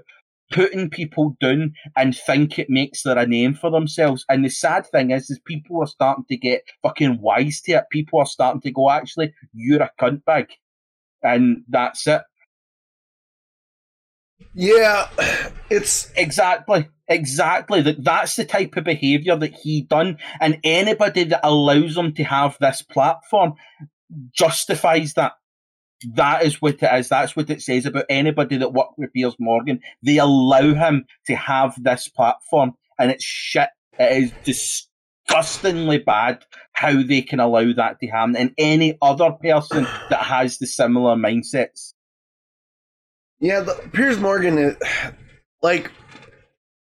putting 0.51 0.89
people 0.89 1.35
down 1.41 1.73
and 1.95 2.15
think 2.15 2.59
it 2.59 2.69
makes 2.69 3.03
their 3.03 3.17
a 3.17 3.25
name 3.25 3.53
for 3.53 3.71
themselves. 3.71 4.25
And 4.29 4.45
the 4.45 4.49
sad 4.49 4.85
thing 4.87 5.11
is, 5.11 5.29
is 5.29 5.39
people 5.45 5.81
are 5.81 5.87
starting 5.87 6.25
to 6.29 6.37
get 6.37 6.63
fucking 6.83 7.19
wise 7.21 7.61
to 7.61 7.73
it. 7.73 7.85
People 7.91 8.19
are 8.19 8.25
starting 8.25 8.61
to 8.61 8.71
go, 8.71 8.89
actually, 8.89 9.33
you're 9.53 9.81
a 9.81 9.91
cunt 9.99 10.25
bag. 10.25 10.47
And 11.23 11.63
that's 11.67 12.07
it. 12.07 12.21
Yeah, 14.53 15.07
it's 15.69 16.11
exactly, 16.15 16.89
exactly 17.07 17.81
that. 17.83 18.03
That's 18.03 18.35
the 18.35 18.43
type 18.43 18.75
of 18.75 18.83
behaviour 18.83 19.37
that 19.37 19.53
he 19.53 19.83
done, 19.83 20.17
and 20.41 20.59
anybody 20.63 21.23
that 21.25 21.45
allows 21.47 21.95
him 21.95 22.13
to 22.15 22.23
have 22.23 22.57
this 22.59 22.81
platform 22.81 23.53
justifies 24.33 25.13
that. 25.13 25.33
That 26.15 26.43
is 26.43 26.61
what 26.61 26.81
it 26.81 26.93
is. 26.93 27.09
That's 27.09 27.35
what 27.35 27.49
it 27.49 27.61
says 27.61 27.85
about 27.85 28.05
anybody 28.09 28.57
that 28.57 28.73
worked 28.73 28.97
with 28.97 29.13
Piers 29.13 29.35
Morgan. 29.39 29.79
They 30.03 30.17
allow 30.17 30.73
him 30.73 31.05
to 31.27 31.35
have 31.35 31.75
this 31.81 32.07
platform, 32.07 32.73
and 32.97 33.11
it's 33.11 33.23
shit. 33.23 33.69
It 33.99 34.23
is 34.45 34.87
disgustingly 35.27 35.99
bad 35.99 36.43
how 36.73 37.03
they 37.03 37.21
can 37.21 37.39
allow 37.39 37.71
that 37.73 37.99
to 37.99 38.07
happen, 38.07 38.35
and 38.35 38.53
any 38.57 38.97
other 39.01 39.31
person 39.31 39.83
that 40.09 40.23
has 40.23 40.57
the 40.57 40.67
similar 40.67 41.15
mindsets. 41.15 41.93
Yeah, 43.39 43.61
the, 43.61 43.73
Piers 43.91 44.19
Morgan, 44.19 44.57
is, 44.57 44.75
like, 45.61 45.91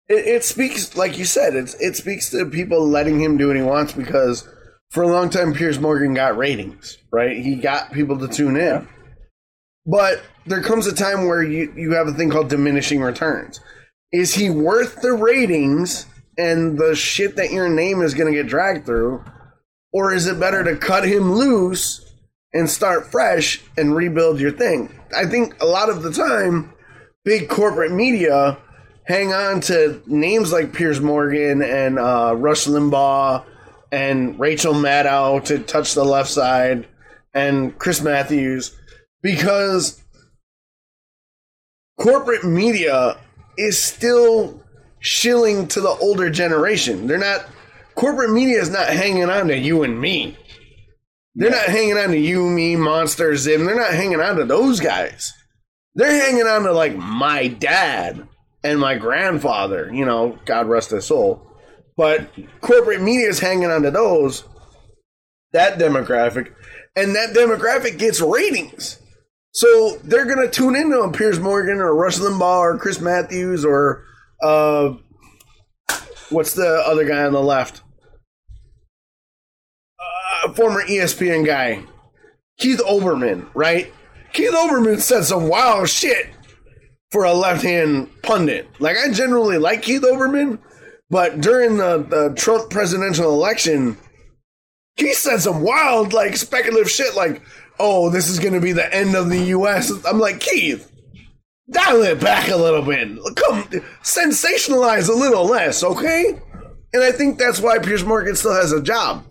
it, 0.08 0.26
it, 0.26 0.44
speaks, 0.44 0.96
like 0.96 1.18
you 1.18 1.24
said, 1.24 1.54
it's, 1.54 1.74
it 1.74 1.96
speaks 1.96 2.30
to 2.30 2.46
people 2.46 2.88
letting 2.88 3.20
him 3.20 3.36
do 3.36 3.48
what 3.48 3.56
he 3.56 3.62
wants 3.62 3.92
because 3.92 4.48
for 4.90 5.02
a 5.02 5.08
long 5.08 5.30
time, 5.30 5.52
Piers 5.52 5.78
Morgan 5.78 6.14
got 6.14 6.36
ratings, 6.36 6.98
right? 7.12 7.36
He 7.36 7.56
got 7.56 7.92
people 7.92 8.18
to 8.18 8.28
tune 8.28 8.56
in. 8.56 8.88
But 9.86 10.22
there 10.46 10.62
comes 10.62 10.86
a 10.86 10.94
time 10.94 11.26
where 11.26 11.42
you, 11.42 11.72
you 11.76 11.92
have 11.92 12.08
a 12.08 12.12
thing 12.12 12.30
called 12.30 12.50
diminishing 12.50 13.00
returns. 13.00 13.60
Is 14.12 14.34
he 14.34 14.50
worth 14.50 15.00
the 15.00 15.12
ratings 15.12 16.06
and 16.36 16.78
the 16.78 16.94
shit 16.94 17.36
that 17.36 17.50
your 17.50 17.68
name 17.68 18.02
is 18.02 18.14
going 18.14 18.32
to 18.32 18.38
get 18.38 18.48
dragged 18.48 18.86
through? 18.86 19.24
Or 19.92 20.12
is 20.12 20.26
it 20.26 20.38
better 20.38 20.62
to 20.64 20.76
cut 20.76 21.04
him 21.04 21.32
loose 21.32 22.08
and 22.52 22.68
start 22.68 23.10
fresh 23.10 23.62
and 23.76 23.94
rebuild 23.94 24.40
your 24.40 24.52
thing. 24.52 24.90
I 25.16 25.26
think 25.26 25.60
a 25.62 25.66
lot 25.66 25.90
of 25.90 26.02
the 26.02 26.12
time, 26.12 26.72
big 27.24 27.48
corporate 27.48 27.92
media 27.92 28.58
hang 29.04 29.32
on 29.32 29.60
to 29.62 30.02
names 30.06 30.52
like 30.52 30.72
Piers 30.72 31.00
Morgan 31.00 31.62
and 31.62 31.98
uh, 31.98 32.34
Rush 32.36 32.66
Limbaugh 32.66 33.44
and 33.90 34.38
Rachel 34.38 34.74
Maddow 34.74 35.44
to 35.46 35.58
touch 35.60 35.94
the 35.94 36.04
left 36.04 36.30
side 36.30 36.86
and 37.32 37.78
Chris 37.78 38.02
Matthews 38.02 38.77
because 39.22 40.02
corporate 41.98 42.44
media 42.44 43.18
is 43.56 43.80
still 43.80 44.62
shilling 45.00 45.66
to 45.68 45.80
the 45.80 45.96
older 46.00 46.30
generation. 46.30 47.06
They're 47.06 47.18
not 47.18 47.46
corporate 47.94 48.30
media 48.30 48.60
is 48.60 48.70
not 48.70 48.88
hanging 48.88 49.28
on 49.28 49.48
to 49.48 49.56
you 49.56 49.82
and 49.82 50.00
me. 50.00 50.36
They're 51.34 51.50
not 51.50 51.66
hanging 51.66 51.96
on 51.96 52.08
to 52.08 52.18
you, 52.18 52.48
me, 52.48 52.74
Monster, 52.74 53.36
Zim. 53.36 53.64
They're 53.64 53.76
not 53.76 53.92
hanging 53.92 54.20
on 54.20 54.36
to 54.36 54.44
those 54.44 54.80
guys. 54.80 55.32
They're 55.94 56.24
hanging 56.24 56.46
on 56.46 56.62
to 56.62 56.72
like 56.72 56.96
my 56.96 57.48
dad 57.48 58.26
and 58.64 58.80
my 58.80 58.96
grandfather. 58.96 59.92
You 59.92 60.04
know, 60.04 60.38
God 60.44 60.68
rest 60.68 60.90
his 60.90 61.06
soul. 61.06 61.44
But 61.96 62.28
corporate 62.60 63.02
media 63.02 63.28
is 63.28 63.40
hanging 63.40 63.70
on 63.70 63.82
to 63.82 63.90
those, 63.90 64.44
that 65.52 65.78
demographic, 65.78 66.52
and 66.94 67.14
that 67.16 67.34
demographic 67.34 67.98
gets 67.98 68.20
ratings. 68.20 68.98
So 69.58 69.96
they're 70.04 70.24
gonna 70.24 70.48
tune 70.48 70.76
into 70.76 71.00
a 71.00 71.10
Piers 71.10 71.40
Morgan 71.40 71.80
or 71.80 71.92
Rush 71.92 72.18
Limbaugh 72.18 72.60
or 72.60 72.78
Chris 72.78 73.00
Matthews 73.00 73.64
or 73.64 74.04
uh, 74.40 74.94
what's 76.28 76.54
the 76.54 76.84
other 76.86 77.04
guy 77.04 77.24
on 77.24 77.32
the 77.32 77.42
left? 77.42 77.82
former 80.54 80.82
ESPN 80.84 81.44
guy, 81.44 81.82
Keith 82.58 82.80
Olbermann, 82.86 83.48
right? 83.52 83.92
Keith 84.32 84.52
Olbermann 84.52 85.00
said 85.00 85.24
some 85.24 85.48
wild 85.48 85.88
shit 85.88 86.28
for 87.10 87.24
a 87.24 87.34
left 87.34 87.64
hand 87.64 88.08
pundit. 88.22 88.68
Like, 88.78 88.96
I 88.96 89.10
generally 89.10 89.58
like 89.58 89.82
Keith 89.82 90.02
Olbermann, 90.02 90.60
but 91.10 91.40
during 91.40 91.78
the, 91.78 91.98
the 92.08 92.34
Trump 92.36 92.70
presidential 92.70 93.32
election, 93.32 93.96
he 94.94 95.14
said 95.14 95.38
some 95.38 95.62
wild, 95.62 96.12
like, 96.12 96.36
speculative 96.36 96.88
shit, 96.88 97.16
like, 97.16 97.42
oh, 97.78 98.10
this 98.10 98.28
is 98.28 98.38
going 98.38 98.54
to 98.54 98.60
be 98.60 98.72
the 98.72 98.94
end 98.94 99.14
of 99.14 99.28
the 99.28 99.38
U.S. 99.38 99.92
I'm 100.04 100.18
like, 100.18 100.40
Keith, 100.40 100.90
dial 101.70 102.02
it 102.02 102.20
back 102.20 102.48
a 102.48 102.56
little 102.56 102.82
bit. 102.82 103.08
Come, 103.36 103.64
sensationalize 104.02 105.08
a 105.08 105.12
little 105.12 105.44
less, 105.44 105.82
okay? 105.82 106.40
And 106.92 107.02
I 107.02 107.12
think 107.12 107.38
that's 107.38 107.60
why 107.60 107.78
Piers 107.78 108.04
Morgan 108.04 108.36
still 108.36 108.54
has 108.54 108.72
a 108.72 108.82
job 108.82 109.24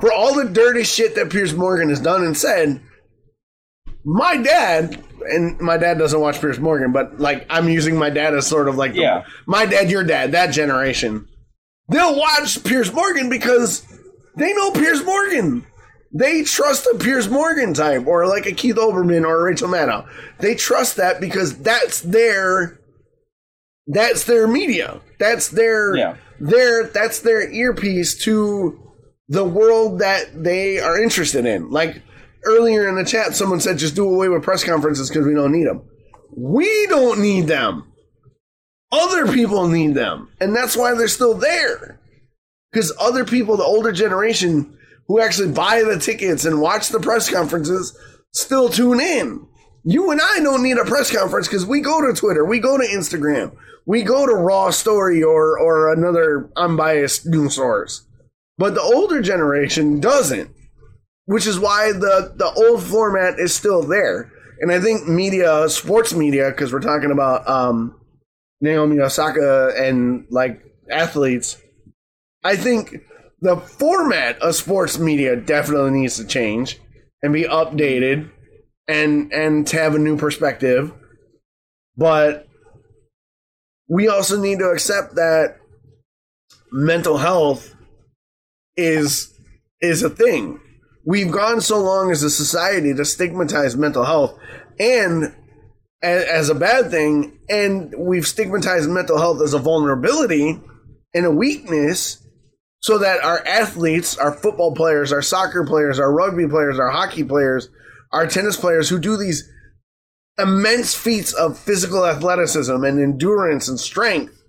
for 0.00 0.12
all 0.12 0.34
the 0.34 0.44
dirty 0.44 0.84
shit 0.84 1.14
that 1.14 1.30
Piers 1.30 1.54
Morgan 1.54 1.88
has 1.88 2.00
done 2.00 2.24
and 2.24 2.36
said, 2.36 2.80
my 4.04 4.36
dad, 4.36 5.02
and 5.30 5.60
my 5.60 5.76
dad 5.76 5.98
doesn't 5.98 6.20
watch 6.20 6.40
Piers 6.40 6.58
Morgan, 6.58 6.92
but 6.92 7.20
like 7.20 7.46
I'm 7.50 7.68
using 7.68 7.96
my 7.96 8.10
dad 8.10 8.34
as 8.34 8.46
sort 8.46 8.68
of 8.68 8.76
like 8.76 8.92
the, 8.92 9.00
yeah. 9.00 9.24
my 9.46 9.66
dad, 9.66 9.90
your 9.90 10.04
dad, 10.04 10.32
that 10.32 10.48
generation. 10.48 11.28
They'll 11.88 12.18
watch 12.18 12.62
Piers 12.64 12.92
Morgan 12.92 13.28
because 13.28 13.86
they 14.36 14.52
know 14.52 14.70
Piers 14.72 15.04
Morgan. 15.04 15.66
They 16.12 16.42
trust 16.42 16.86
a 16.86 16.96
Piers 16.98 17.28
Morgan 17.28 17.74
type 17.74 18.06
or 18.06 18.26
like 18.26 18.46
a 18.46 18.52
Keith 18.52 18.76
Olbermann 18.76 19.26
or 19.26 19.40
a 19.40 19.44
Rachel 19.44 19.68
Maddow. 19.68 20.08
They 20.38 20.54
trust 20.54 20.96
that 20.96 21.20
because 21.20 21.58
that's 21.58 22.00
their 22.00 22.80
that's 23.86 24.24
their 24.24 24.46
media. 24.46 25.00
That's 25.18 25.48
their 25.48 25.96
yeah. 25.96 26.16
their 26.40 26.84
that's 26.84 27.20
their 27.20 27.50
earpiece 27.50 28.16
to 28.24 28.80
the 29.28 29.44
world 29.44 29.98
that 29.98 30.42
they 30.42 30.78
are 30.78 31.00
interested 31.00 31.44
in. 31.44 31.70
Like 31.70 32.02
earlier 32.44 32.88
in 32.88 32.94
the 32.94 33.04
chat, 33.04 33.36
someone 33.36 33.60
said 33.60 33.76
just 33.76 33.94
do 33.94 34.08
away 34.08 34.28
with 34.28 34.42
press 34.42 34.64
conferences 34.64 35.10
because 35.10 35.26
we 35.26 35.34
don't 35.34 35.52
need 35.52 35.66
them. 35.66 35.82
We 36.34 36.86
don't 36.86 37.20
need 37.20 37.46
them. 37.46 37.92
Other 38.90 39.30
people 39.30 39.68
need 39.68 39.94
them. 39.94 40.30
And 40.40 40.56
that's 40.56 40.76
why 40.76 40.94
they're 40.94 41.08
still 41.08 41.34
there. 41.34 42.00
Because 42.72 42.92
other 42.98 43.24
people, 43.24 43.56
the 43.56 43.64
older 43.64 43.92
generation 43.92 44.77
who 45.08 45.20
actually 45.20 45.52
buy 45.52 45.82
the 45.82 45.98
tickets 45.98 46.44
and 46.44 46.60
watch 46.60 46.90
the 46.90 47.00
press 47.00 47.30
conferences, 47.30 47.98
still 48.32 48.68
tune 48.68 49.00
in. 49.00 49.46
You 49.84 50.10
and 50.10 50.20
I 50.22 50.40
don't 50.40 50.62
need 50.62 50.76
a 50.76 50.84
press 50.84 51.10
conference 51.10 51.48
because 51.48 51.64
we 51.64 51.80
go 51.80 52.00
to 52.06 52.18
Twitter, 52.18 52.44
we 52.44 52.60
go 52.60 52.76
to 52.76 52.84
Instagram, 52.84 53.56
we 53.86 54.02
go 54.02 54.26
to 54.26 54.34
Raw 54.34 54.70
Story 54.70 55.22
or 55.22 55.58
or 55.58 55.92
another 55.92 56.50
unbiased 56.56 57.26
news 57.26 57.54
source. 57.54 58.06
But 58.58 58.74
the 58.74 58.82
older 58.82 59.22
generation 59.22 60.00
doesn't, 60.00 60.50
which 61.26 61.46
is 61.46 61.58
why 61.58 61.92
the, 61.92 62.34
the 62.36 62.50
old 62.50 62.82
format 62.82 63.38
is 63.38 63.54
still 63.54 63.82
there. 63.82 64.32
And 64.60 64.72
I 64.72 64.80
think 64.80 65.06
media, 65.06 65.68
sports 65.68 66.12
media, 66.12 66.50
because 66.50 66.72
we're 66.72 66.80
talking 66.80 67.12
about 67.12 67.48
um, 67.48 67.98
Naomi 68.60 68.98
Osaka 68.98 69.72
and 69.76 70.26
like 70.30 70.60
athletes, 70.90 71.56
I 72.42 72.56
think 72.56 72.96
the 73.40 73.56
format 73.56 74.40
of 74.40 74.54
sports 74.54 74.98
media 74.98 75.36
definitely 75.36 75.92
needs 75.92 76.16
to 76.16 76.26
change 76.26 76.78
and 77.22 77.32
be 77.32 77.44
updated 77.44 78.30
and 78.86 79.32
and 79.32 79.66
to 79.68 79.76
have 79.76 79.94
a 79.94 79.98
new 79.98 80.16
perspective. 80.16 80.92
But 81.96 82.48
we 83.88 84.08
also 84.08 84.40
need 84.40 84.58
to 84.58 84.70
accept 84.70 85.14
that 85.16 85.56
mental 86.70 87.18
health 87.18 87.74
is 88.76 89.34
is 89.80 90.02
a 90.02 90.10
thing. 90.10 90.60
We've 91.04 91.30
gone 91.30 91.60
so 91.60 91.78
long 91.80 92.10
as 92.10 92.22
a 92.22 92.30
society 92.30 92.92
to 92.94 93.04
stigmatize 93.04 93.76
mental 93.76 94.04
health 94.04 94.38
and 94.78 95.34
as 96.00 96.48
a 96.48 96.54
bad 96.54 96.90
thing, 96.92 97.40
and 97.48 97.92
we've 97.98 98.26
stigmatized 98.26 98.88
mental 98.88 99.18
health 99.18 99.42
as 99.42 99.52
a 99.52 99.58
vulnerability 99.58 100.60
and 101.12 101.26
a 101.26 101.30
weakness 101.30 102.24
so 102.80 102.98
that 102.98 103.22
our 103.24 103.44
athletes, 103.46 104.16
our 104.16 104.32
football 104.32 104.74
players, 104.74 105.12
our 105.12 105.22
soccer 105.22 105.64
players, 105.64 105.98
our 105.98 106.12
rugby 106.12 106.46
players, 106.46 106.78
our 106.78 106.90
hockey 106.90 107.24
players, 107.24 107.68
our 108.12 108.26
tennis 108.26 108.56
players 108.56 108.88
who 108.88 108.98
do 108.98 109.16
these 109.16 109.50
immense 110.38 110.94
feats 110.94 111.32
of 111.32 111.58
physical 111.58 112.06
athleticism 112.06 112.84
and 112.84 113.00
endurance 113.00 113.68
and 113.68 113.80
strength, 113.80 114.42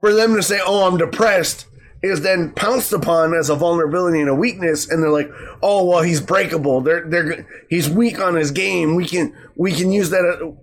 for 0.00 0.12
them 0.12 0.34
to 0.34 0.42
say, 0.42 0.60
Oh, 0.64 0.86
I'm 0.86 0.98
depressed 0.98 1.66
is 2.02 2.22
then 2.22 2.52
pounced 2.52 2.92
upon 2.92 3.34
as 3.34 3.50
a 3.50 3.54
vulnerability 3.54 4.20
and 4.20 4.28
a 4.28 4.34
weakness, 4.34 4.88
and 4.88 5.02
they're 5.02 5.10
like, 5.10 5.30
"Oh, 5.62 5.84
well, 5.84 6.02
he's 6.02 6.20
breakable. 6.20 6.80
They're 6.80 7.08
they're 7.08 7.46
he's 7.68 7.88
weak 7.88 8.20
on 8.20 8.34
his 8.34 8.50
game. 8.50 8.94
We 8.94 9.06
can 9.06 9.34
we 9.56 9.72
can 9.72 9.90
use 9.90 10.10
that." 10.10 10.54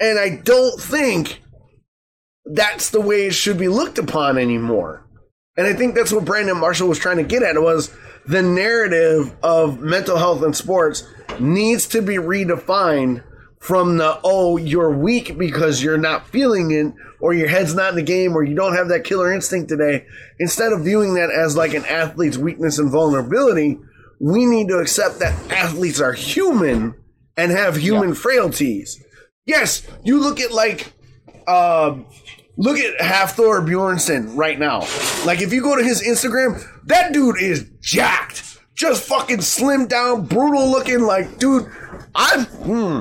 And 0.00 0.18
I 0.18 0.36
don't 0.36 0.80
think 0.80 1.40
that's 2.44 2.90
the 2.90 3.00
way 3.00 3.26
it 3.26 3.34
should 3.34 3.58
be 3.58 3.68
looked 3.68 3.98
upon 3.98 4.36
anymore. 4.38 5.06
And 5.56 5.66
I 5.66 5.74
think 5.74 5.94
that's 5.94 6.12
what 6.12 6.24
Brandon 6.24 6.58
Marshall 6.58 6.88
was 6.88 6.98
trying 6.98 7.18
to 7.18 7.22
get 7.22 7.42
at 7.42 7.60
was 7.60 7.94
the 8.26 8.42
narrative 8.42 9.34
of 9.42 9.80
mental 9.80 10.16
health 10.16 10.42
in 10.42 10.54
sports 10.54 11.06
needs 11.38 11.86
to 11.88 12.00
be 12.00 12.14
redefined 12.14 13.22
from 13.58 13.96
the 13.96 14.18
oh 14.24 14.56
you're 14.56 14.96
weak 14.96 15.38
because 15.38 15.82
you're 15.82 15.98
not 15.98 16.26
feeling 16.26 16.70
it 16.72 16.92
or 17.20 17.32
your 17.32 17.48
head's 17.48 17.74
not 17.74 17.90
in 17.90 17.96
the 17.96 18.02
game 18.02 18.36
or 18.36 18.42
you 18.42 18.56
don't 18.56 18.74
have 18.74 18.88
that 18.88 19.04
killer 19.04 19.32
instinct 19.32 19.68
today 19.68 20.04
instead 20.40 20.72
of 20.72 20.82
viewing 20.82 21.14
that 21.14 21.30
as 21.30 21.56
like 21.56 21.72
an 21.72 21.84
athlete's 21.84 22.36
weakness 22.36 22.78
and 22.78 22.90
vulnerability 22.90 23.78
we 24.20 24.46
need 24.46 24.66
to 24.66 24.78
accept 24.78 25.20
that 25.20 25.32
athletes 25.52 26.00
are 26.00 26.12
human 26.12 26.94
and 27.36 27.52
have 27.52 27.76
human 27.76 28.08
yeah. 28.08 28.14
frailties 28.14 29.00
yes 29.46 29.86
you 30.02 30.18
look 30.18 30.40
at 30.40 30.50
like 30.50 30.92
uh, 31.46 31.96
look 32.56 32.78
at 32.78 32.98
Hafthor 32.98 33.66
Bjornsson 33.66 34.36
right 34.36 34.58
now 34.58 34.80
like 35.24 35.40
if 35.40 35.52
you 35.52 35.62
go 35.62 35.76
to 35.76 35.84
his 35.84 36.02
instagram 36.02 36.62
that 36.86 37.12
dude 37.12 37.40
is 37.40 37.70
jacked 37.80 38.58
just 38.74 39.04
fucking 39.04 39.40
slim 39.40 39.86
down 39.86 40.26
brutal 40.26 40.68
looking 40.68 41.00
like 41.02 41.38
dude 41.38 41.70
i'm 42.14 42.44
hmm, 42.44 43.00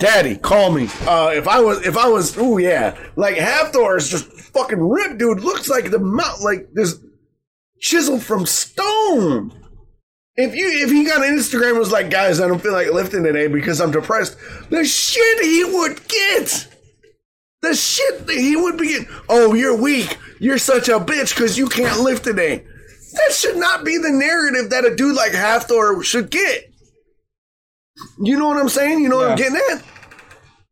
Daddy, 0.00 0.38
call 0.38 0.72
me. 0.72 0.88
Uh, 1.02 1.30
if 1.34 1.46
I 1.46 1.60
was, 1.60 1.86
if 1.86 1.94
I 1.94 2.08
was, 2.08 2.38
oh 2.38 2.56
yeah, 2.56 2.96
like 3.16 3.36
Hafthor 3.36 3.98
is 3.98 4.08
just 4.08 4.32
fucking 4.32 4.80
ripped, 4.80 5.18
dude. 5.18 5.40
Looks 5.40 5.68
like 5.68 5.90
the 5.90 5.98
mount, 5.98 6.40
like 6.40 6.68
this 6.72 6.98
chiseled 7.80 8.22
from 8.22 8.46
stone. 8.46 9.52
If 10.36 10.54
you, 10.54 10.70
if 10.70 10.90
he 10.90 11.04
got 11.04 11.22
an 11.22 11.36
Instagram 11.36 11.78
was 11.78 11.92
like, 11.92 12.08
guys, 12.08 12.40
I 12.40 12.48
don't 12.48 12.62
feel 12.62 12.72
like 12.72 12.90
lifting 12.90 13.22
today 13.22 13.46
because 13.46 13.78
I'm 13.78 13.90
depressed. 13.90 14.38
The 14.70 14.86
shit 14.86 15.44
he 15.44 15.64
would 15.64 16.08
get, 16.08 16.69
the 17.62 17.74
shit 17.74 18.26
that 18.26 18.36
he 18.36 18.56
would 18.56 18.78
be 18.78 18.88
getting. 18.88 19.08
Oh, 19.28 19.54
you're 19.54 19.76
weak. 19.76 20.18
You're 20.38 20.58
such 20.58 20.88
a 20.88 20.98
bitch 20.98 21.34
because 21.34 21.58
you 21.58 21.68
can't 21.68 22.00
lift 22.00 22.24
today. 22.24 22.64
That 23.12 23.32
should 23.32 23.56
not 23.56 23.84
be 23.84 23.98
the 23.98 24.10
narrative 24.10 24.70
that 24.70 24.84
a 24.84 24.94
dude 24.94 25.16
like 25.16 25.32
Hafthor 25.32 26.02
should 26.04 26.30
get. 26.30 26.72
You 28.22 28.38
know 28.38 28.48
what 28.48 28.56
I'm 28.56 28.68
saying? 28.68 29.00
You 29.00 29.08
know 29.08 29.20
yeah. 29.20 29.30
what 29.30 29.32
I'm 29.32 29.36
getting 29.36 29.60
at? 29.72 29.84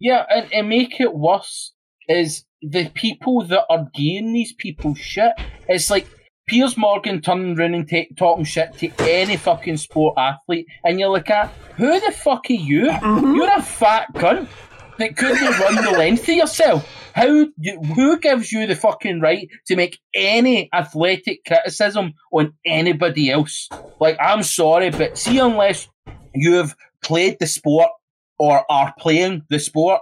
Yeah, 0.00 0.24
and, 0.30 0.52
and 0.52 0.68
make 0.68 1.00
it 1.00 1.12
worse 1.12 1.74
is 2.08 2.44
the 2.62 2.88
people 2.94 3.44
that 3.46 3.64
are 3.68 3.88
giving 3.94 4.32
these 4.32 4.52
people 4.54 4.94
shit. 4.94 5.32
It's 5.68 5.90
like 5.90 6.06
Piers 6.46 6.76
Morgan 6.76 7.20
turning 7.20 7.58
around 7.58 7.74
and 7.74 7.88
t- 7.88 8.08
talking 8.16 8.44
shit 8.44 8.72
to 8.78 8.90
any 9.00 9.36
fucking 9.36 9.76
sport 9.76 10.16
athlete, 10.16 10.66
and 10.84 10.98
you're 10.98 11.10
like, 11.10 11.28
ah, 11.30 11.52
who 11.76 12.00
the 12.00 12.12
fuck 12.12 12.46
are 12.48 12.54
you? 12.54 12.86
Mm-hmm. 12.86 13.34
You're 13.34 13.58
a 13.58 13.62
fat 13.62 14.06
cunt 14.14 14.48
that 14.98 15.16
couldn't 15.16 15.58
run 15.58 15.76
the 15.76 15.98
length 15.98 16.28
of 16.28 16.34
yourself. 16.34 16.88
How 17.14 17.26
do, 17.26 17.52
who 17.94 18.18
gives 18.20 18.52
you 18.52 18.66
the 18.66 18.76
fucking 18.76 19.20
right 19.20 19.48
to 19.66 19.76
make 19.76 19.98
any 20.14 20.68
athletic 20.72 21.44
criticism 21.46 22.14
on 22.32 22.54
anybody 22.64 23.30
else? 23.30 23.68
Like, 24.00 24.16
I'm 24.20 24.42
sorry, 24.42 24.90
but 24.90 25.18
see, 25.18 25.38
unless 25.38 25.88
you've 26.34 26.74
played 27.02 27.38
the 27.40 27.46
sport 27.46 27.90
or 28.38 28.64
are 28.70 28.94
playing 28.98 29.42
the 29.48 29.58
sport 29.58 30.00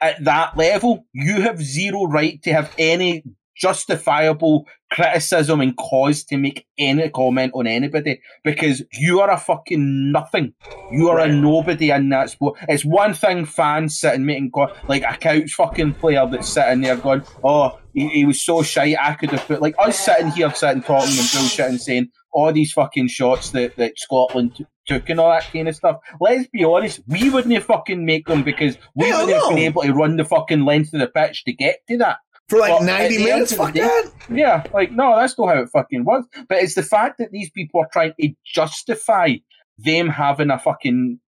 at 0.00 0.22
that 0.24 0.56
level, 0.56 1.06
you 1.12 1.40
have 1.40 1.62
zero 1.62 2.04
right 2.04 2.42
to 2.42 2.52
have 2.52 2.74
any 2.78 3.24
justifiable 3.56 4.66
criticism 4.90 5.60
and 5.60 5.76
cause 5.76 6.24
to 6.24 6.36
make 6.36 6.66
any 6.78 7.08
comment 7.10 7.52
on 7.54 7.66
anybody 7.66 8.20
because 8.44 8.82
you 8.92 9.20
are 9.20 9.30
a 9.30 9.38
fucking 9.38 10.12
nothing. 10.12 10.54
You 10.92 11.08
are 11.08 11.16
right. 11.16 11.30
a 11.30 11.32
nobody 11.32 11.90
in 11.90 12.08
that 12.10 12.30
sport. 12.30 12.58
It's 12.68 12.84
one 12.84 13.14
thing 13.14 13.44
fans 13.44 13.98
sitting 13.98 14.24
making 14.24 14.50
go- 14.50 14.72
like 14.88 15.02
a 15.02 15.16
couch 15.16 15.52
fucking 15.54 15.94
player 15.94 16.26
that's 16.30 16.48
sitting 16.48 16.82
there 16.82 16.96
going, 16.96 17.22
"Oh, 17.42 17.78
he, 17.92 18.08
he 18.08 18.24
was 18.24 18.44
so 18.44 18.62
shy. 18.62 18.96
I 19.00 19.14
could 19.14 19.30
have 19.30 19.46
put 19.46 19.62
like 19.62 19.74
us 19.78 19.98
sitting 19.98 20.30
here, 20.30 20.52
sitting 20.54 20.82
talking 20.82 21.18
and 21.18 21.30
bullshit 21.32 21.70
and 21.70 21.80
saying 21.80 22.08
all 22.32 22.52
these 22.52 22.72
fucking 22.72 23.08
shots 23.08 23.50
that 23.50 23.76
that 23.76 23.98
Scotland 23.98 24.56
t- 24.56 24.66
took 24.86 25.08
and 25.08 25.20
all 25.20 25.30
that 25.30 25.50
kind 25.52 25.68
of 25.68 25.76
stuff. 25.76 25.96
Let's 26.20 26.48
be 26.48 26.64
honest, 26.64 27.00
we 27.06 27.30
wouldn't 27.30 27.54
have 27.54 27.64
fucking 27.64 28.04
make 28.04 28.26
them 28.26 28.42
because 28.42 28.76
we 28.94 29.08
Hell 29.08 29.26
wouldn't 29.26 29.38
no. 29.38 29.48
have 29.48 29.56
been 29.56 29.64
able 29.64 29.82
to 29.82 29.92
run 29.92 30.16
the 30.16 30.24
fucking 30.24 30.64
length 30.64 30.92
of 30.92 31.00
the 31.00 31.08
pitch 31.08 31.44
to 31.44 31.52
get 31.52 31.78
to 31.88 31.98
that. 31.98 32.18
For 32.48 32.58
like 32.58 32.78
but 32.78 32.84
90 32.84 33.18
minutes? 33.18 33.54
Fuck 33.54 33.74
that. 33.74 34.10
Yeah, 34.30 34.64
like, 34.72 34.92
no, 34.92 35.16
that's 35.16 35.38
not 35.38 35.48
how 35.48 35.62
it 35.62 35.68
fucking 35.72 36.04
was. 36.04 36.24
But 36.48 36.58
it's 36.58 36.74
the 36.74 36.82
fact 36.82 37.18
that 37.18 37.30
these 37.30 37.50
people 37.50 37.80
are 37.80 37.88
trying 37.92 38.12
to 38.20 38.30
justify 38.44 39.34
them 39.78 40.08
having 40.08 40.50
a 40.50 40.58
fucking 40.58 41.20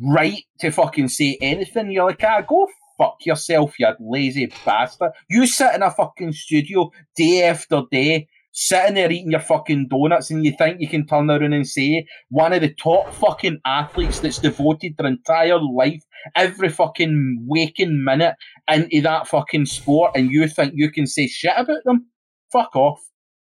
right 0.00 0.42
to 0.60 0.70
fucking 0.70 1.08
say 1.08 1.38
anything. 1.40 1.90
You're 1.90 2.06
like, 2.06 2.22
ah, 2.24 2.40
go 2.40 2.68
fuck 2.98 3.18
yourself, 3.24 3.74
you 3.78 3.88
lazy 4.00 4.52
bastard. 4.64 5.12
You 5.28 5.46
sit 5.46 5.74
in 5.74 5.82
a 5.82 5.90
fucking 5.90 6.32
studio 6.32 6.90
day 7.16 7.44
after 7.44 7.82
day 7.90 8.28
sitting 8.52 8.94
there 8.94 9.10
eating 9.10 9.30
your 9.30 9.40
fucking 9.40 9.88
donuts 9.88 10.30
and 10.30 10.44
you 10.44 10.54
think 10.56 10.80
you 10.80 10.88
can 10.88 11.06
turn 11.06 11.30
around 11.30 11.52
and 11.52 11.66
say 11.66 12.06
one 12.28 12.52
of 12.52 12.60
the 12.60 12.72
top 12.74 13.12
fucking 13.14 13.58
athletes 13.66 14.20
that's 14.20 14.38
devoted 14.38 14.94
their 14.96 15.08
entire 15.08 15.58
life, 15.58 16.02
every 16.36 16.68
fucking 16.68 17.44
waking 17.48 18.04
minute 18.04 18.34
into 18.70 19.00
that 19.00 19.26
fucking 19.26 19.66
sport 19.66 20.12
and 20.14 20.30
you 20.30 20.46
think 20.46 20.72
you 20.76 20.90
can 20.90 21.06
say 21.06 21.26
shit 21.26 21.52
about 21.56 21.82
them? 21.84 22.06
Fuck 22.52 22.76
off. 22.76 23.00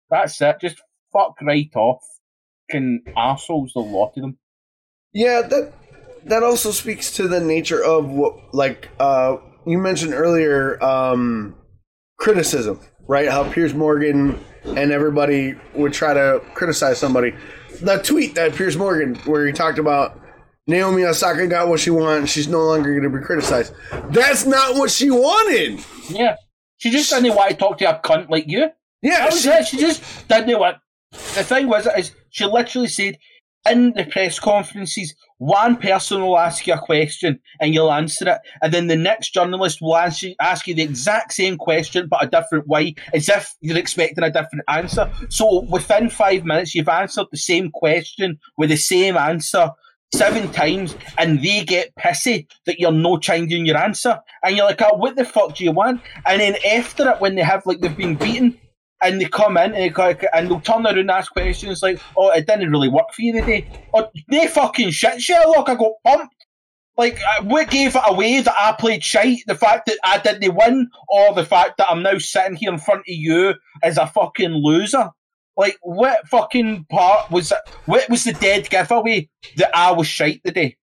That's 0.10 0.42
it. 0.42 0.58
Just 0.62 0.82
fuck 1.12 1.36
right 1.42 1.70
off. 1.76 2.02
Can 2.70 3.04
assholes, 3.18 3.74
the 3.74 3.82
lot 3.82 4.14
of 4.16 4.22
them. 4.22 4.38
Yeah, 5.12 5.42
that 5.42 5.74
that 6.26 6.44
also 6.44 6.72
speaks 6.72 7.12
to 7.12 7.28
the 7.28 7.42
nature 7.42 7.84
of 7.84 8.10
what 8.10 8.54
like 8.54 8.90
uh 9.00 9.36
you 9.66 9.78
mentioned 9.78 10.14
earlier 10.14 10.82
um 10.82 11.56
criticism, 12.18 12.80
right? 13.06 13.30
How 13.30 13.50
Piers 13.52 13.74
Morgan 13.74 14.40
and 14.66 14.92
everybody 14.92 15.56
would 15.76 15.94
try 15.94 16.14
to 16.14 16.42
criticize 16.54 16.98
somebody. 16.98 17.34
The 17.82 17.98
tweet 17.98 18.36
that 18.36 18.54
Piers 18.56 18.78
Morgan, 18.78 19.16
where 19.26 19.46
he 19.46 19.52
talked 19.52 19.80
about 19.80 20.20
Naomi 20.68 21.04
Osaka 21.04 21.48
got 21.48 21.68
what 21.68 21.80
she 21.80 21.90
wanted, 21.90 22.30
she's 22.30 22.48
no 22.48 22.64
longer 22.64 22.92
going 22.92 23.12
to 23.12 23.18
be 23.18 23.24
criticized. 23.24 23.74
That's 24.10 24.46
not 24.46 24.76
what 24.76 24.90
she 24.90 25.12
wanted. 25.12 25.84
Yeah, 26.10 26.38
she 26.78 26.92
just 26.92 27.10
didn't 27.10 27.36
want 27.36 27.52
to 27.52 27.56
talk 27.56 27.78
to 27.80 27.90
a 27.90 28.00
cunt 28.00 28.30
like 28.30 28.46
you. 28.48 28.70
Yeah, 29.02 29.30
she. 29.30 29.64
She 29.66 29.78
just 29.78 30.28
didn't 30.28 30.58
want. 30.60 30.78
The 31.12 31.44
thing 31.44 31.68
was, 31.68 31.88
is 31.98 32.12
she 32.30 32.46
literally 32.46 32.88
said, 32.88 33.18
in 33.70 33.94
the 33.94 34.06
press 34.06 34.40
conferences, 34.40 35.16
one 35.38 35.78
person 35.78 36.22
will 36.22 36.38
ask 36.38 36.68
you 36.68 36.74
a 36.74 36.80
question 36.80 37.40
and 37.60 37.74
you'll 37.74 37.92
answer 37.92 38.30
it, 38.30 38.40
and 38.62 38.74
then 38.74 38.88
the 38.88 38.96
next 38.96 39.34
journalist 39.34 39.82
will 39.82 39.96
ask 39.96 40.22
you, 40.22 40.36
ask 40.42 40.68
you 40.68 40.76
the 40.76 40.84
exact 40.84 41.34
same 41.34 41.58
question 41.58 42.08
but 42.10 42.24
a 42.24 42.28
different 42.28 42.68
way, 42.68 42.96
as 43.14 43.30
if 43.30 43.54
you're 43.62 43.78
expecting 43.78 44.24
a 44.24 44.32
different 44.32 44.64
answer. 44.68 45.12
So 45.30 45.62
within 45.70 46.10
five 46.10 46.46
minutes, 46.46 46.76
you've 46.76 46.90
answered 46.90 47.28
the 47.32 47.38
same 47.38 47.72
question 47.72 48.40
with 48.58 48.70
the 48.70 48.78
same 48.78 49.18
answer 49.18 49.72
seven 50.14 50.52
times, 50.52 50.96
and 51.18 51.42
they 51.42 51.64
get 51.64 51.96
pissy 51.96 52.48
that 52.66 52.80
you're 52.80 52.92
no 52.92 53.18
changing 53.18 53.66
your 53.66 53.78
answer, 53.78 54.20
and 54.44 54.56
you're 54.56 54.66
like, 54.66 54.82
"Oh, 54.82 54.96
what 54.96 55.16
the 55.16 55.26
fuck 55.26 55.56
do 55.56 55.64
you 55.64 55.72
want?" 55.72 56.02
And 56.26 56.40
then 56.40 56.56
after 56.72 57.10
it, 57.10 57.20
when 57.20 57.36
they 57.36 57.42
have 57.42 57.66
like 57.66 57.80
they've 57.80 57.98
been 57.98 58.16
beaten, 58.16 58.60
and 59.04 59.20
they 59.20 59.26
come 59.26 59.58
in 59.58 59.74
and, 59.74 59.94
they, 59.94 60.28
and 60.34 60.50
they'll 60.50 60.60
turn 60.62 60.86
around 60.86 60.98
and 60.98 61.12
ask 61.12 61.32
questions 61.32 61.84
like, 61.84 62.00
"Oh, 62.16 62.30
it 62.32 62.48
didn't 62.48 62.72
really 62.72 62.90
work 62.90 63.14
for 63.14 63.22
you 63.22 63.34
today." 63.34 63.68
Or 63.94 64.10
they 64.30 64.48
fucking 64.48 64.92
shit, 64.92 65.22
Sherlock. 65.22 65.70
I 65.70 65.76
got 65.76 65.92
pumped. 66.04 66.36
Like, 66.96 67.20
uh, 67.20 67.44
what 67.44 67.72
gave 67.72 67.96
it 67.96 68.02
away 68.06 68.42
that 68.42 68.56
I 68.58 68.74
played 68.74 69.04
shite? 69.04 69.40
The 69.48 69.56
fact 69.56 69.88
that 69.88 69.98
I 70.04 70.20
didn't 70.20 70.56
win, 70.56 70.90
or 71.10 71.34
the 71.34 71.46
fact 71.46 71.78
that 71.78 71.90
I'm 71.90 72.04
now 72.04 72.20
sitting 72.20 72.56
here 72.56 72.72
in 72.72 72.78
front 72.78 73.02
of 73.02 73.06
you 73.08 73.56
as 73.82 73.98
a 73.98 74.06
fucking 74.06 74.52
loser? 74.52 75.10
Like, 75.58 75.78
what 75.82 76.28
fucking 76.28 76.86
part 76.92 77.32
was 77.32 77.52
it? 77.52 77.58
What 77.86 78.10
was 78.10 78.24
the 78.24 78.34
dead 78.34 78.70
giveaway 78.70 79.30
that 79.58 79.76
I 79.76 79.92
was 79.92 80.08
shite 80.08 80.44
today? 80.44 80.78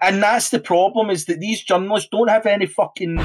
And 0.00 0.22
that's 0.22 0.50
the 0.50 0.60
problem 0.60 1.10
is 1.10 1.24
that 1.24 1.40
these 1.40 1.62
journalists 1.62 2.08
don't 2.10 2.28
have 2.28 2.46
any 2.46 2.66
fucking 2.66 3.20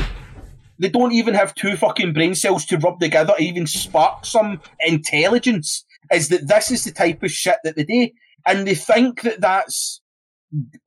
they 0.80 0.90
don't 0.90 1.14
even 1.14 1.34
have 1.34 1.56
two 1.56 1.76
fucking 1.78 2.14
brain 2.14 2.36
cells 2.36 2.66
to 2.66 2.78
rub 2.78 3.00
together 3.00 3.34
to 3.38 3.44
even 3.44 3.68
spark 3.68 4.26
some 4.26 4.62
intelligence. 4.80 5.86
Is 6.12 6.30
that 6.30 6.48
this 6.48 6.72
is 6.72 6.84
the 6.84 6.92
type 6.92 7.24
of 7.24 7.32
shit 7.32 7.58
that 7.64 7.76
they 7.76 7.84
do, 7.84 8.10
and 8.46 8.68
they 8.68 8.76
think 8.76 9.22
that 9.22 9.42
that's 9.42 10.02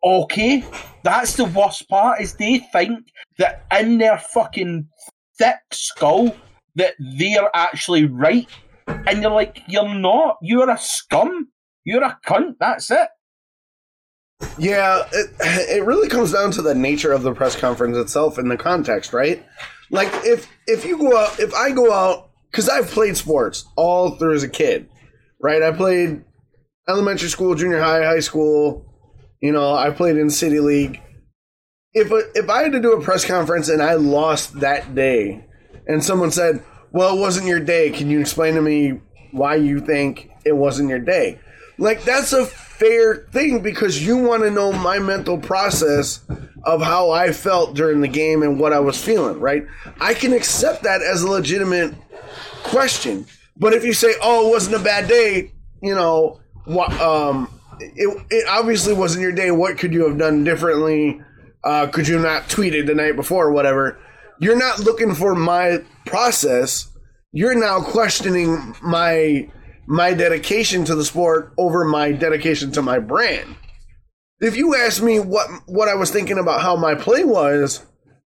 okay. 0.05 0.65
That's 1.03 1.35
the 1.37 1.45
worst 1.45 1.89
part. 1.89 2.21
Is 2.21 2.35
they 2.35 2.59
think 2.73 3.09
that 3.39 3.65
in 3.77 3.99
their 3.99 4.19
fucking 4.19 4.89
thick 5.39 5.57
skull 5.73 6.37
that 6.77 6.95
they're 7.19 7.51
actually 7.55 8.05
right, 8.05 8.49
and 8.87 9.23
you're 9.23 9.31
like, 9.31 9.63
you're 9.67 9.95
not. 9.95 10.37
You're 10.43 10.71
a 10.71 10.79
scum. 10.79 11.49
You're 11.85 12.05
a 12.05 12.19
cunt. 12.27 12.55
That's 12.61 12.91
it. 12.91 13.09
Yeah, 14.57 15.03
it, 15.13 15.31
it 15.41 15.85
really 15.85 16.09
comes 16.09 16.33
down 16.33 16.53
to 16.53 16.63
the 16.63 16.75
nature 16.75 17.13
of 17.13 17.23
the 17.23 17.35
press 17.35 17.57
conference 17.57 17.97
itself 17.97 18.39
and 18.39 18.51
the 18.51 18.57
context, 18.57 19.13
right? 19.13 19.45
Like 19.91 20.11
if 20.25 20.49
if 20.67 20.85
you 20.85 20.99
go 20.99 21.17
out, 21.17 21.39
if 21.41 21.55
I 21.55 21.71
go 21.71 21.93
out, 21.93 22.31
because 22.51 22.69
I've 22.69 22.89
played 22.89 23.17
sports 23.17 23.65
all 23.77 24.17
through 24.17 24.35
as 24.35 24.43
a 24.43 24.49
kid, 24.49 24.89
right? 25.41 25.63
I 25.63 25.73
played 25.73 26.25
elementary 26.89 27.29
school, 27.29 27.55
junior 27.55 27.81
high, 27.81 28.05
high 28.05 28.21
school. 28.21 28.85
You 29.41 29.53
know, 29.53 29.75
I 29.75 29.91
played 29.91 30.17
in 30.17 30.31
city 30.31 30.61
league. 30.61 31.01
If 31.95 32.11
if 32.35 32.51
I 32.51 32.63
had 32.63 32.73
to 32.73 32.81
do 32.81 32.93
a 32.93 33.01
press 33.01 33.25
conference 33.25 33.69
and 33.69 33.83
I 33.83 33.95
lost 33.95 34.61
that 34.61 34.95
day, 34.95 35.47
and 35.87 36.05
someone 36.05 36.31
said, 36.31 36.63
"Well, 36.93 37.17
it 37.17 37.21
wasn't 37.21 37.47
your 37.47 37.61
day. 37.61 37.91
Can 37.91 38.11
you 38.11 38.21
explain 38.21 38.55
to 38.55 38.63
me 38.63 39.01
why 39.31 39.57
you 39.57 39.81
think 39.81 40.31
it 40.45 40.57
wasn't 40.57 40.91
your 40.91 40.99
day?" 40.99 41.41
Like 41.79 42.05
that's 42.05 42.33
a 42.33 42.47
fair 42.79 43.27
thing 43.33 43.61
because 43.61 44.05
you 44.05 44.17
want 44.17 44.43
to 44.43 44.51
know 44.51 44.73
my 44.73 44.99
mental 44.99 45.39
process 45.39 46.21
of 46.65 46.83
how 46.83 47.11
I 47.11 47.33
felt 47.33 47.75
during 47.75 48.01
the 48.01 48.09
game 48.09 48.43
and 48.43 48.59
what 48.61 48.73
I 48.73 48.81
was 48.81 49.03
feeling, 49.03 49.41
right? 49.41 49.65
I 50.01 50.15
can 50.15 50.33
accept 50.33 50.83
that 50.85 51.03
as 51.03 51.23
a 51.23 51.31
legitimate 51.31 51.95
question. 52.63 53.27
But 53.57 53.73
if 53.73 53.85
you 53.85 53.93
say, 53.93 54.15
"Oh, 54.23 54.49
it 54.49 54.51
wasn't 54.51 54.77
a 54.77 54.85
bad 54.85 55.09
day," 55.09 55.53
you 55.83 55.95
know, 55.95 56.41
what 56.65 56.93
um 57.01 57.49
it, 57.81 58.27
it 58.31 58.47
obviously 58.49 58.95
wasn't 58.95 59.23
your 59.23 59.33
day. 59.33 59.51
What 59.51 59.79
could 59.79 59.93
you 59.93 60.07
have 60.09 60.19
done 60.19 60.45
differently? 60.45 61.21
Uh, 61.65 61.87
could 61.89 62.07
you 62.09 62.19
not 62.19 62.45
tweeted 62.45 62.87
the 62.87 62.95
night 62.95 63.17
before 63.17 63.47
or 63.49 63.53
whatever? 63.53 63.99
You're 64.41 64.59
not 64.59 64.81
looking 64.81 65.15
for 65.15 65.35
my 65.35 65.85
process. 66.07 66.89
You're 67.33 67.59
now 67.59 67.81
questioning 67.81 68.75
my 68.83 69.51
my 69.89 70.13
dedication 70.13 70.85
to 70.85 70.95
the 70.95 71.05
sport 71.05 71.55
over 71.57 71.83
my 71.83 72.13
dedication 72.13 72.71
to 72.71 72.83
my 72.83 72.99
brand. 72.99 73.57
If 74.39 74.55
you 74.55 74.77
ask 74.77 75.03
me 75.03 75.19
what 75.19 75.49
what 75.65 75.89
I 75.89 75.95
was 75.95 76.11
thinking 76.11 76.39
about 76.39 76.61
how 76.61 76.77
my 76.77 76.95
play 76.95 77.25
was, 77.25 77.85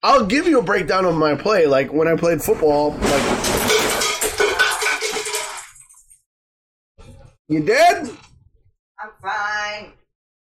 I'll 0.03 0.25
give 0.25 0.47
you 0.49 0.59
a 0.59 0.63
breakdown 0.63 1.05
of 1.05 1.15
my 1.15 1.35
play. 1.35 1.67
Like 1.67 1.93
when 1.93 2.09
I 2.09 2.17
played 2.17 2.43
football, 2.43 2.93
like 2.93 3.23
you 7.49 7.63
dead? 7.63 8.09
I'm 8.99 9.11
fine. 9.21 9.93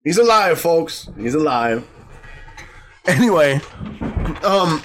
He's 0.05 0.19
alive, 0.19 0.61
folks. 0.61 1.09
He's 1.19 1.35
alive. 1.35 1.85
Anyway, 3.07 3.61
um, 4.45 4.81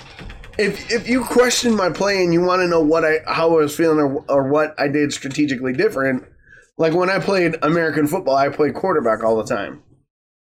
if 0.60 0.92
if 0.92 1.08
you 1.08 1.24
question 1.24 1.74
my 1.74 1.90
play 1.90 2.22
and 2.22 2.34
you 2.34 2.42
want 2.42 2.62
to 2.62 2.68
know 2.68 2.82
what 2.82 3.06
I 3.06 3.20
how 3.26 3.52
I 3.52 3.62
was 3.62 3.76
feeling 3.76 4.00
or, 4.00 4.26
or 4.28 4.50
what 4.50 4.78
I 4.78 4.90
did 4.90 5.14
strategically 5.14 5.72
different, 5.72 6.26
like 6.78 6.94
when 6.94 7.10
I 7.10 7.20
played 7.20 7.56
American 7.62 8.08
football, 8.08 8.36
I 8.36 8.50
played 8.50 8.76
quarterback 8.76 9.24
all 9.24 9.38
the 9.38 9.46
time, 9.46 9.82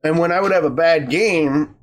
and 0.04 0.18
when 0.18 0.30
I 0.30 0.40
would 0.40 0.52
have 0.52 0.64
a 0.64 0.70
bad 0.70 1.10
game, 1.10 1.74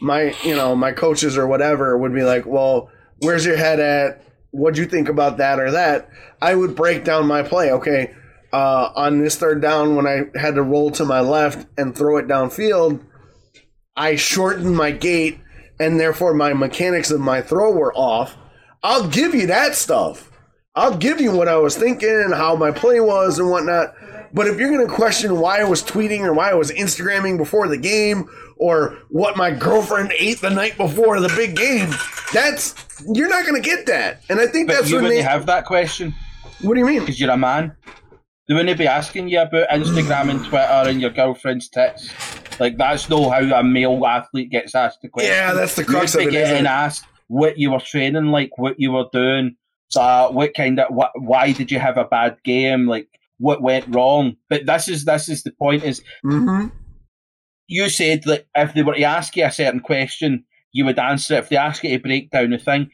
my 0.00 0.34
you 0.42 0.56
know 0.56 0.74
my 0.74 0.92
coaches 0.92 1.36
or 1.36 1.46
whatever 1.46 1.98
would 1.98 2.14
be 2.14 2.22
like, 2.22 2.46
"Well, 2.46 2.90
where's 3.18 3.44
your 3.44 3.58
head 3.58 3.78
at? 3.78 4.24
What'd 4.52 4.78
you 4.78 4.86
think 4.86 5.10
about 5.10 5.36
that 5.36 5.60
or 5.60 5.70
that?" 5.72 6.08
I 6.40 6.54
would 6.54 6.74
break 6.74 7.04
down 7.04 7.26
my 7.26 7.42
play. 7.42 7.72
Okay, 7.72 8.14
uh, 8.54 8.90
on 8.96 9.22
this 9.22 9.36
third 9.36 9.60
down 9.60 9.96
when 9.96 10.06
I 10.06 10.38
had 10.38 10.54
to 10.54 10.62
roll 10.62 10.90
to 10.92 11.04
my 11.04 11.20
left 11.20 11.68
and 11.76 11.94
throw 11.94 12.16
it 12.16 12.26
downfield, 12.26 13.04
I 13.94 14.16
shortened 14.16 14.74
my 14.74 14.92
gait 14.92 15.40
and 15.80 15.98
therefore 16.00 16.34
my 16.34 16.52
mechanics 16.52 17.10
of 17.10 17.20
my 17.20 17.40
throw 17.42 17.70
were 17.72 17.94
off. 17.94 18.36
I'll 18.82 19.08
give 19.08 19.34
you 19.34 19.46
that 19.48 19.74
stuff. 19.74 20.30
I'll 20.74 20.96
give 20.96 21.20
you 21.20 21.32
what 21.32 21.48
I 21.48 21.56
was 21.56 21.76
thinking 21.76 22.08
and 22.08 22.34
how 22.34 22.54
my 22.56 22.70
play 22.70 23.00
was 23.00 23.38
and 23.38 23.50
whatnot. 23.50 23.94
But 24.34 24.46
if 24.46 24.58
you're 24.58 24.70
going 24.70 24.86
to 24.86 24.92
question 24.92 25.38
why 25.38 25.60
I 25.60 25.64
was 25.64 25.82
tweeting 25.82 26.20
or 26.20 26.34
why 26.34 26.50
I 26.50 26.54
was 26.54 26.70
Instagramming 26.70 27.38
before 27.38 27.68
the 27.68 27.78
game 27.78 28.28
or 28.58 28.98
what 29.08 29.36
my 29.36 29.50
girlfriend 29.50 30.12
ate 30.18 30.40
the 30.42 30.50
night 30.50 30.76
before 30.76 31.20
the 31.20 31.28
big 31.28 31.56
game, 31.56 31.88
that's 32.32 32.74
you're 33.10 33.28
not 33.28 33.46
going 33.46 33.60
to 33.60 33.66
get 33.66 33.86
that. 33.86 34.20
And 34.28 34.38
I 34.38 34.46
think 34.46 34.68
But 34.68 34.74
that's 34.74 34.90
you 34.90 34.96
wouldn't 35.00 35.24
ma- 35.24 35.30
have 35.30 35.46
that 35.46 35.64
question 35.64 36.14
What 36.60 36.74
do 36.74 36.80
you 36.80 36.86
mean? 36.86 37.00
because 37.00 37.18
you're 37.18 37.30
a 37.30 37.36
man. 37.36 37.74
They 38.48 38.54
wouldn't 38.54 38.78
be 38.78 38.86
asking 38.86 39.28
you 39.28 39.40
about 39.40 39.68
Instagram 39.70 40.30
and 40.30 40.44
Twitter 40.44 40.90
and 40.90 41.00
your 41.00 41.10
girlfriend's 41.10 41.68
tits. 41.68 42.10
Like 42.60 42.76
that's 42.78 43.08
not 43.08 43.30
how 43.30 43.60
a 43.60 43.62
male 43.62 44.04
athlete 44.06 44.50
gets 44.50 44.74
asked 44.74 45.02
the 45.02 45.08
question. 45.08 45.32
Yeah, 45.32 45.52
that's 45.52 45.74
the 45.74 45.82
You'd 45.82 45.88
crux 45.88 46.14
of 46.14 46.22
it. 46.22 46.30
getting 46.30 46.66
asked 46.66 47.04
what 47.28 47.58
you 47.58 47.70
were 47.72 47.80
training 47.80 48.26
like, 48.26 48.56
what 48.56 48.78
you 48.78 48.92
were 48.92 49.06
doing, 49.12 49.56
uh, 49.96 50.28
what 50.28 50.54
kind 50.54 50.78
of, 50.80 50.94
what, 50.94 51.10
why 51.20 51.52
did 51.52 51.70
you 51.70 51.78
have 51.78 51.96
a 51.96 52.04
bad 52.04 52.36
game, 52.44 52.86
like 52.86 53.08
what 53.38 53.62
went 53.62 53.84
wrong. 53.94 54.36
But 54.48 54.66
this 54.66 54.88
is 54.88 55.04
this 55.04 55.28
is 55.28 55.42
the 55.42 55.52
point: 55.52 55.84
is 55.84 56.02
Mm-hmm. 56.24 56.68
you 57.68 57.88
said 57.88 58.22
that 58.24 58.46
if 58.54 58.74
they 58.74 58.82
were 58.82 58.94
to 58.94 59.02
ask 59.02 59.36
you 59.36 59.44
a 59.44 59.50
certain 59.52 59.80
question, 59.80 60.44
you 60.72 60.84
would 60.84 60.98
answer 60.98 61.34
it. 61.34 61.38
If 61.38 61.48
they 61.48 61.56
ask 61.56 61.82
you 61.84 61.90
to 61.96 62.02
break 62.02 62.30
down 62.30 62.50
the 62.50 62.58
thing, 62.58 62.90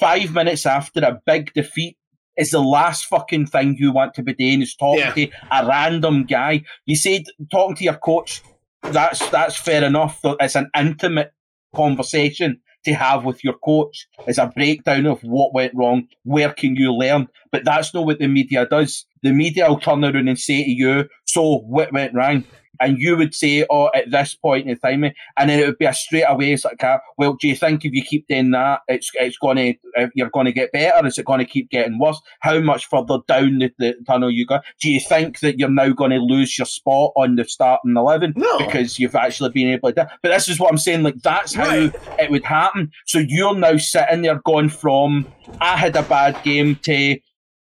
five 0.00 0.32
minutes 0.32 0.66
after 0.66 1.00
a 1.00 1.20
big 1.26 1.52
defeat 1.54 1.96
is 2.36 2.50
the 2.50 2.60
last 2.60 3.04
fucking 3.06 3.46
thing 3.46 3.76
you 3.78 3.92
want 3.92 4.14
to 4.14 4.22
be 4.22 4.32
doing 4.34 4.62
is 4.62 4.74
talking 4.74 5.00
Yeah. 5.00 5.12
to 5.12 5.28
a 5.50 5.66
random 5.66 6.24
guy. 6.24 6.62
You 6.86 6.96
said 6.96 7.22
talking 7.50 7.76
to 7.76 7.84
your 7.84 7.96
coach, 7.98 8.42
that's 8.82 9.28
that's 9.30 9.56
fair 9.56 9.84
enough. 9.84 10.20
It's 10.24 10.56
an 10.56 10.70
intimate 10.76 11.32
conversation 11.74 12.60
to 12.84 12.94
have 12.94 13.24
with 13.24 13.44
your 13.44 13.54
coach. 13.54 14.06
It's 14.26 14.38
a 14.38 14.46
breakdown 14.46 15.06
of 15.06 15.20
what 15.22 15.54
went 15.54 15.72
wrong, 15.74 16.08
where 16.24 16.52
can 16.52 16.76
you 16.76 16.92
learn. 16.92 17.28
But 17.50 17.64
that's 17.64 17.94
not 17.94 18.06
what 18.06 18.18
the 18.18 18.26
media 18.26 18.66
does. 18.66 19.06
The 19.22 19.32
media 19.32 19.68
will 19.68 19.78
turn 19.78 20.04
around 20.04 20.28
and 20.28 20.38
say 20.38 20.64
to 20.64 20.70
you, 20.70 21.08
so 21.24 21.58
what 21.58 21.92
went 21.92 22.14
wrong? 22.14 22.44
And 22.80 22.98
you 22.98 23.16
would 23.16 23.34
say, 23.34 23.66
oh, 23.70 23.90
at 23.94 24.10
this 24.10 24.34
point 24.34 24.68
in 24.68 24.76
time, 24.78 25.04
and 25.04 25.50
then 25.50 25.58
it 25.60 25.66
would 25.66 25.78
be 25.78 25.84
a 25.84 25.92
straight 25.94 26.24
away, 26.26 26.56
like, 26.64 26.82
uh, 26.82 26.98
well, 27.18 27.34
do 27.38 27.46
you 27.46 27.54
think 27.54 27.84
if 27.84 27.92
you 27.92 28.02
keep 28.02 28.26
doing 28.28 28.50
that, 28.52 28.80
it's 28.88 29.10
it's 29.14 29.36
going 29.38 29.56
to, 29.58 30.08
you're 30.14 30.30
going 30.30 30.46
to 30.46 30.52
get 30.52 30.72
better? 30.72 31.06
Is 31.06 31.18
it 31.18 31.26
going 31.26 31.38
to 31.40 31.44
keep 31.44 31.70
getting 31.70 31.98
worse? 31.98 32.20
How 32.40 32.58
much 32.60 32.86
further 32.86 33.18
down 33.28 33.58
the, 33.58 33.70
the 33.78 33.94
tunnel 34.06 34.30
you 34.30 34.46
go? 34.46 34.60
Do 34.80 34.90
you 34.90 35.00
think 35.00 35.40
that 35.40 35.58
you're 35.58 35.68
now 35.70 35.90
going 35.90 36.10
to 36.12 36.18
lose 36.18 36.58
your 36.58 36.66
spot 36.66 37.12
on 37.16 37.36
the 37.36 37.44
starting 37.44 37.94
11? 37.96 38.32
No. 38.36 38.58
Because 38.58 38.98
you've 38.98 39.14
actually 39.14 39.50
been 39.50 39.68
able 39.68 39.90
to 39.92 40.02
do 40.02 40.08
But 40.22 40.30
this 40.30 40.48
is 40.48 40.58
what 40.58 40.70
I'm 40.70 40.78
saying, 40.78 41.02
like, 41.02 41.16
that's 41.22 41.54
how 41.54 41.68
Right. 41.68 41.94
it 42.18 42.30
would 42.30 42.44
happen. 42.44 42.90
So 43.06 43.18
you're 43.18 43.54
now 43.54 43.76
sitting 43.76 44.22
there 44.22 44.40
going 44.44 44.70
from, 44.70 45.26
I 45.60 45.76
had 45.76 45.94
a 45.96 46.02
bad 46.02 46.42
game 46.42 46.76
to, 46.84 47.18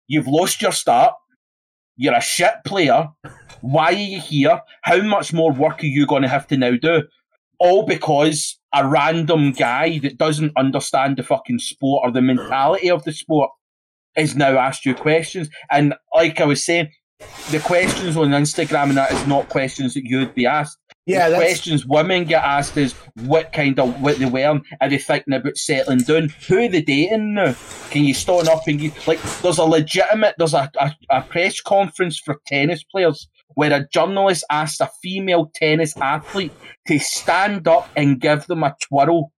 you've 0.07 0.27
lost 0.27 0.61
your 0.61 0.71
start, 0.71 1.13
you're 1.99 2.15
a 2.15 2.21
shit 2.21 2.53
player, 2.65 3.09
why 3.59 3.87
are 3.87 3.91
you 3.91 4.21
here? 4.21 4.61
How 4.83 5.01
much 5.01 5.33
more 5.33 5.51
work 5.51 5.83
are 5.83 5.87
you 5.87 6.07
going 6.07 6.21
to 6.21 6.29
have 6.29 6.47
to 6.47 6.57
now 6.57 6.77
do? 6.81 7.03
All 7.59 7.85
because 7.85 8.57
a 8.73 8.87
random 8.87 9.51
guy 9.51 9.99
that 9.99 10.17
doesn't 10.17 10.53
understand 10.57 11.17
the 11.17 11.23
fucking 11.23 11.59
sport 11.59 12.03
or 12.05 12.11
the 12.11 12.21
mentality 12.21 12.89
of 12.89 13.03
the 13.03 13.11
sport 13.11 13.51
is 14.15 14.33
now 14.33 14.57
asked 14.57 14.85
you 14.85 14.95
questions. 14.95 15.49
And 15.69 15.93
like 16.15 16.39
I 16.39 16.45
was 16.45 16.63
saying, 16.63 16.89
the 17.51 17.59
questions 17.59 18.15
on 18.15 18.29
Instagram 18.29 18.83
and 18.89 18.97
that 18.97 19.11
is 19.11 19.27
not 19.27 19.49
questions 19.49 19.93
that 19.95 20.05
you'd 20.05 20.33
be 20.33 20.45
asked. 20.45 20.77
Yeah, 21.09 21.29
the 21.29 21.37
questions 21.37 21.85
women 21.87 22.25
get 22.25 22.43
asked 22.43 22.77
is 22.77 22.93
what 23.25 23.51
kind 23.51 23.79
of 23.79 23.99
what 23.99 24.19
they 24.19 24.25
wearing, 24.25 24.63
are 24.79 24.89
they 24.89 24.99
thinking 24.99 25.33
about 25.33 25.57
settling 25.57 25.99
down? 25.99 26.29
Who 26.47 26.59
are 26.59 26.69
they 26.69 26.81
dating 26.81 27.33
now? 27.33 27.55
Can 27.89 28.03
you 28.03 28.13
stand 28.13 28.47
up 28.47 28.67
and 28.67 28.79
you 28.79 28.91
like 29.07 29.19
there's 29.41 29.57
a 29.57 29.63
legitimate 29.63 30.35
there's 30.37 30.53
a, 30.53 30.71
a, 30.79 30.95
a 31.09 31.21
press 31.23 31.61
conference 31.61 32.19
for 32.19 32.39
tennis 32.45 32.83
players 32.83 33.27
where 33.55 33.73
a 33.73 33.87
journalist 33.91 34.43
asks 34.51 34.79
a 34.79 34.89
female 35.01 35.51
tennis 35.55 35.97
athlete 35.97 36.53
to 36.87 36.99
stand 36.99 37.67
up 37.67 37.89
and 37.95 38.21
give 38.21 38.45
them 38.45 38.63
a 38.63 38.75
twirl 38.79 39.31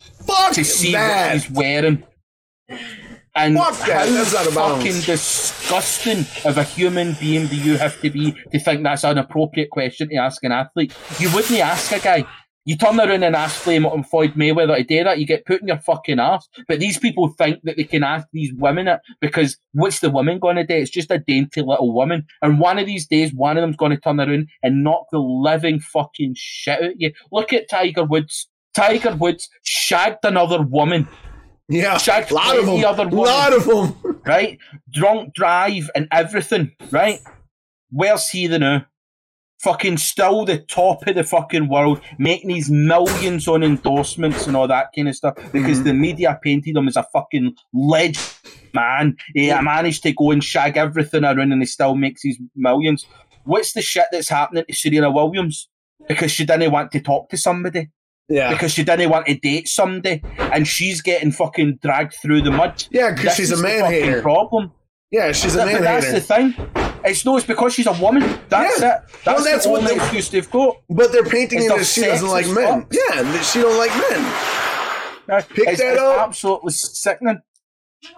fuck 0.00 0.54
to 0.54 0.64
see 0.64 0.92
that. 0.92 1.26
what 1.26 1.32
he's 1.34 1.50
wearing. 1.50 2.02
And 3.38 3.56
Fuck 3.56 3.86
that, 3.86 4.08
how 4.08 4.12
that's 4.12 4.34
out 4.34 4.48
of 4.48 4.54
bounds. 4.54 4.84
fucking 4.84 5.00
disgusting 5.02 6.26
of 6.44 6.58
a 6.58 6.64
human 6.64 7.14
being 7.20 7.46
do 7.46 7.56
you 7.56 7.76
have 7.76 8.00
to 8.00 8.10
be 8.10 8.32
to 8.50 8.58
think 8.58 8.82
that's 8.82 9.04
an 9.04 9.16
appropriate 9.16 9.70
question 9.70 10.08
to 10.08 10.16
ask 10.16 10.42
an 10.42 10.50
athlete? 10.50 10.92
You 11.20 11.32
wouldn't 11.32 11.60
ask 11.60 11.92
a 11.92 12.00
guy. 12.00 12.26
You 12.64 12.76
turn 12.76 12.98
around 12.98 13.22
and 13.22 13.36
ask 13.36 13.54
Floyd 13.60 13.84
Floyd 14.10 14.34
Mayweather 14.34 14.76
to 14.76 14.82
do 14.82 15.04
that, 15.04 15.20
you 15.20 15.24
get 15.24 15.46
put 15.46 15.62
in 15.62 15.68
your 15.68 15.78
fucking 15.78 16.18
ass. 16.18 16.48
But 16.66 16.80
these 16.80 16.98
people 16.98 17.28
think 17.28 17.60
that 17.62 17.76
they 17.76 17.84
can 17.84 18.02
ask 18.02 18.26
these 18.32 18.52
women 18.54 18.88
it 18.88 19.00
because 19.20 19.56
what's 19.72 20.00
the 20.00 20.10
woman 20.10 20.40
going 20.40 20.56
to 20.56 20.66
do? 20.66 20.74
It's 20.74 20.90
just 20.90 21.10
a 21.12 21.18
dainty 21.18 21.62
little 21.62 21.94
woman. 21.94 22.26
And 22.42 22.58
one 22.58 22.78
of 22.78 22.86
these 22.86 23.06
days, 23.06 23.32
one 23.32 23.56
of 23.56 23.62
them's 23.62 23.76
going 23.76 23.92
to 23.92 24.00
turn 24.00 24.18
around 24.18 24.48
and 24.64 24.82
knock 24.82 25.06
the 25.12 25.18
living 25.20 25.78
fucking 25.78 26.34
shit 26.36 26.78
out 26.78 26.90
of 26.90 26.92
you. 26.96 27.12
Look 27.30 27.52
at 27.52 27.70
Tiger 27.70 28.04
Woods. 28.04 28.48
Tiger 28.74 29.14
Woods 29.14 29.48
shagged 29.62 30.24
another 30.24 30.60
woman 30.60 31.08
yeah, 31.68 31.98
Shagged 31.98 32.30
lot 32.30 32.58
of 32.58 32.66
them. 32.66 32.84
other 32.84 33.04
lot 33.04 33.52
of 33.52 33.66
them. 33.66 34.20
right? 34.26 34.58
Drunk 34.90 35.34
drive 35.34 35.90
and 35.94 36.08
everything, 36.10 36.72
right? 36.90 37.20
Where's 37.90 38.28
he 38.28 38.46
the 38.46 38.58
now? 38.58 38.86
Fucking 39.60 39.98
still 39.98 40.44
the 40.44 40.58
top 40.58 41.04
of 41.06 41.16
the 41.16 41.24
fucking 41.24 41.68
world, 41.68 42.00
making 42.16 42.48
these 42.48 42.70
millions 42.70 43.48
on 43.48 43.64
endorsements 43.64 44.46
and 44.46 44.56
all 44.56 44.68
that 44.68 44.90
kind 44.94 45.08
of 45.08 45.16
stuff 45.16 45.34
because 45.52 45.78
mm-hmm. 45.78 45.88
the 45.88 45.94
media 45.94 46.38
painted 46.42 46.76
him 46.76 46.86
as 46.86 46.96
a 46.96 47.02
fucking 47.12 47.54
legend 47.74 48.38
man. 48.72 49.16
He 49.34 49.48
managed 49.48 50.04
to 50.04 50.12
go 50.12 50.30
and 50.30 50.44
shag 50.44 50.76
everything 50.76 51.24
around 51.24 51.52
and 51.52 51.60
he 51.60 51.66
still 51.66 51.96
makes 51.96 52.22
these 52.22 52.38
millions. 52.54 53.04
What's 53.44 53.72
the 53.72 53.82
shit 53.82 54.04
that's 54.12 54.28
happening 54.28 54.64
to 54.68 54.74
Serena 54.74 55.10
Williams? 55.10 55.68
Because 56.06 56.30
she 56.30 56.46
didn't 56.46 56.70
want 56.70 56.92
to 56.92 57.00
talk 57.00 57.28
to 57.30 57.36
somebody 57.36 57.88
Yeah, 58.28 58.52
because 58.52 58.72
she 58.72 58.84
didn't 58.84 59.08
want 59.10 59.26
to 59.26 59.34
date 59.34 59.68
somebody, 59.68 60.22
and 60.38 60.66
she's 60.68 61.00
getting 61.00 61.32
fucking 61.32 61.78
dragged 61.82 62.14
through 62.20 62.42
the 62.42 62.50
mud. 62.50 62.84
yeah, 62.90 63.12
because 63.14 63.34
she's 63.34 63.50
a 63.50 63.54
is 63.54 63.60
the 63.62 63.66
man 63.66 63.80
fucking 63.80 64.04
hater. 64.04 64.22
Problem. 64.22 64.72
Yeah, 65.10 65.32
she's 65.32 65.54
a 65.54 65.58
But 65.58 65.66
man 65.66 65.82
that's 65.82 66.06
the 66.06 66.36
hater. 66.36 66.52
thing. 66.52 66.70
It's 67.04 67.24
no, 67.24 67.36
it's 67.38 67.46
because 67.46 67.72
she's 67.72 67.86
a 67.86 67.92
woman. 67.92 68.38
That's 68.50 68.80
Yeah. 68.80 68.96
it. 68.96 69.02
That's, 69.24 69.44
that's 69.44 69.64
the 69.64 69.70
what 69.70 69.80
only 69.82 69.94
the- 69.94 70.00
excuse 70.02 70.28
they've 70.28 70.50
got. 70.50 70.76
But 70.90 71.10
they're 71.12 71.24
painting 71.24 71.62
it 71.62 71.72
as 71.72 71.90
she 71.92 72.02
doesn't 72.02 72.28
like 72.28 72.46
men. 72.48 72.82
fuck. 72.82 72.92
Yeah, 72.92 73.22
that 73.22 73.44
she 73.44 73.60
don't 73.62 73.78
like 73.78 73.92
men. 74.10 75.44
Pick 75.54 75.68
it's, 75.68 75.80
that 75.80 75.92
it's 75.94 76.00
up. 76.02 76.26
absolutely 76.28 76.72
sickening. 76.72 77.40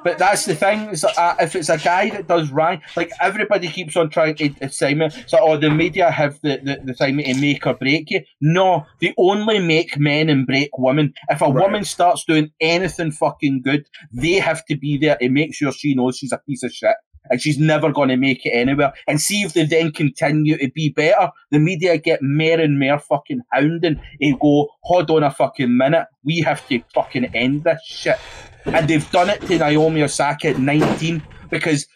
But 0.04 0.18
that's 0.18 0.44
the 0.44 0.54
thing. 0.54 0.90
Is 0.90 1.02
that, 1.02 1.18
uh, 1.18 1.36
if 1.40 1.56
it's 1.56 1.68
a 1.68 1.78
guy 1.78 2.10
that 2.10 2.26
does 2.26 2.50
right, 2.50 2.80
like 2.96 3.10
everybody 3.20 3.68
keeps 3.68 3.96
on 3.96 4.10
trying 4.10 4.34
to 4.36 4.54
assign 4.60 4.98
me 4.98 5.08
So, 5.26 5.38
oh, 5.40 5.56
the 5.56 5.70
media 5.70 6.10
have 6.10 6.38
the, 6.42 6.60
the, 6.62 6.80
the 6.84 6.94
time 6.94 7.18
to 7.18 7.34
make 7.40 7.66
or 7.66 7.74
break 7.74 8.10
you. 8.10 8.20
No, 8.40 8.86
they 9.00 9.14
only 9.18 9.58
make 9.58 9.98
men 9.98 10.28
and 10.28 10.46
break 10.46 10.70
women. 10.78 11.14
If 11.28 11.40
a 11.40 11.46
Right. 11.46 11.54
woman 11.64 11.84
starts 11.84 12.24
doing 12.24 12.50
anything 12.60 13.10
fucking 13.12 13.62
good, 13.62 13.86
they 14.12 14.34
have 14.34 14.64
to 14.66 14.76
be 14.76 14.98
there 14.98 15.16
to 15.16 15.28
make 15.28 15.54
sure 15.54 15.72
she 15.72 15.94
knows 15.94 16.16
she's 16.18 16.32
a 16.32 16.38
piece 16.38 16.62
of 16.62 16.72
shit. 16.72 16.96
And 17.28 17.40
she's 17.40 17.58
never 17.58 17.92
going 17.92 18.08
to 18.08 18.16
make 18.16 18.44
it 18.46 18.50
anywhere. 18.50 18.92
And 19.06 19.20
see 19.20 19.42
if 19.42 19.52
they 19.52 19.64
then 19.64 19.92
continue 19.92 20.56
to 20.58 20.70
be 20.70 20.90
better. 20.90 21.30
The 21.50 21.58
media 21.58 21.98
get 21.98 22.20
more 22.22 22.58
and 22.58 22.78
more 22.78 22.98
fucking 22.98 23.42
hounding 23.52 24.00
and 24.20 24.40
go, 24.40 24.68
hold 24.82 25.10
on 25.10 25.22
a 25.22 25.30
fucking 25.30 25.76
minute. 25.76 26.06
We 26.24 26.40
have 26.40 26.66
to 26.68 26.80
fucking 26.94 27.34
end 27.34 27.64
this 27.64 27.80
shit. 27.84 28.18
And 28.64 28.88
they've 28.88 29.10
done 29.10 29.30
it 29.30 29.40
to 29.42 29.58
Naomi 29.58 30.02
Osaka 30.02 30.48
at 30.48 30.58
19 30.58 31.22
because 31.50 31.86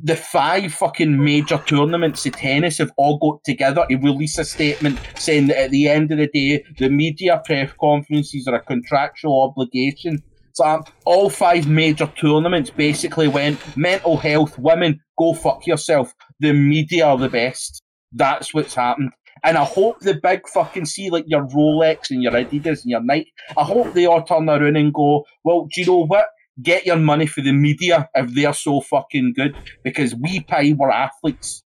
the 0.00 0.16
five 0.16 0.72
fucking 0.74 1.22
major 1.22 1.62
tournaments 1.66 2.26
of 2.26 2.32
tennis 2.32 2.78
have 2.78 2.90
all 2.96 3.18
got 3.18 3.44
together 3.44 3.86
to 3.88 3.96
release 3.96 4.38
a 4.38 4.44
statement 4.44 4.98
saying 5.16 5.46
that 5.46 5.58
at 5.58 5.70
the 5.70 5.88
end 5.88 6.10
of 6.10 6.18
the 6.18 6.26
day, 6.26 6.64
the 6.78 6.88
media 6.90 7.40
press 7.44 7.70
conferences 7.80 8.46
are 8.48 8.56
a 8.56 8.60
contractual 8.60 9.42
obligation. 9.42 10.22
So 10.54 10.64
um, 10.64 10.84
all 11.04 11.30
five 11.30 11.68
major 11.68 12.06
tournaments 12.06 12.70
basically 12.70 13.26
went 13.26 13.58
mental 13.76 14.16
health, 14.16 14.56
women, 14.56 15.00
go 15.18 15.34
fuck 15.34 15.66
yourself. 15.66 16.14
The 16.38 16.52
media 16.52 17.06
are 17.06 17.18
the 17.18 17.28
best. 17.28 17.82
That's 18.12 18.54
what's 18.54 18.74
happened. 18.74 19.10
And 19.42 19.58
I 19.58 19.64
hope 19.64 19.98
the 20.00 20.14
big 20.14 20.48
fucking 20.48 20.86
see 20.86 21.10
like 21.10 21.24
your 21.26 21.46
Rolex 21.48 22.10
and 22.10 22.22
your 22.22 22.32
Adidas 22.32 22.82
and 22.82 22.90
your 22.90 23.02
Nike. 23.02 23.32
I 23.56 23.64
hope 23.64 23.92
they 23.92 24.06
all 24.06 24.22
turn 24.22 24.48
around 24.48 24.76
and 24.76 24.94
go, 24.94 25.24
well, 25.42 25.66
do 25.74 25.80
you 25.80 25.86
know 25.88 26.06
what? 26.06 26.26
Get 26.62 26.86
your 26.86 26.96
money 26.96 27.26
for 27.26 27.40
the 27.40 27.52
media 27.52 28.08
if 28.14 28.32
they're 28.32 28.54
so 28.54 28.80
fucking 28.80 29.34
good 29.36 29.56
because 29.82 30.14
we 30.14 30.38
pay 30.40 30.74
our 30.80 30.90
athletes. 30.90 31.64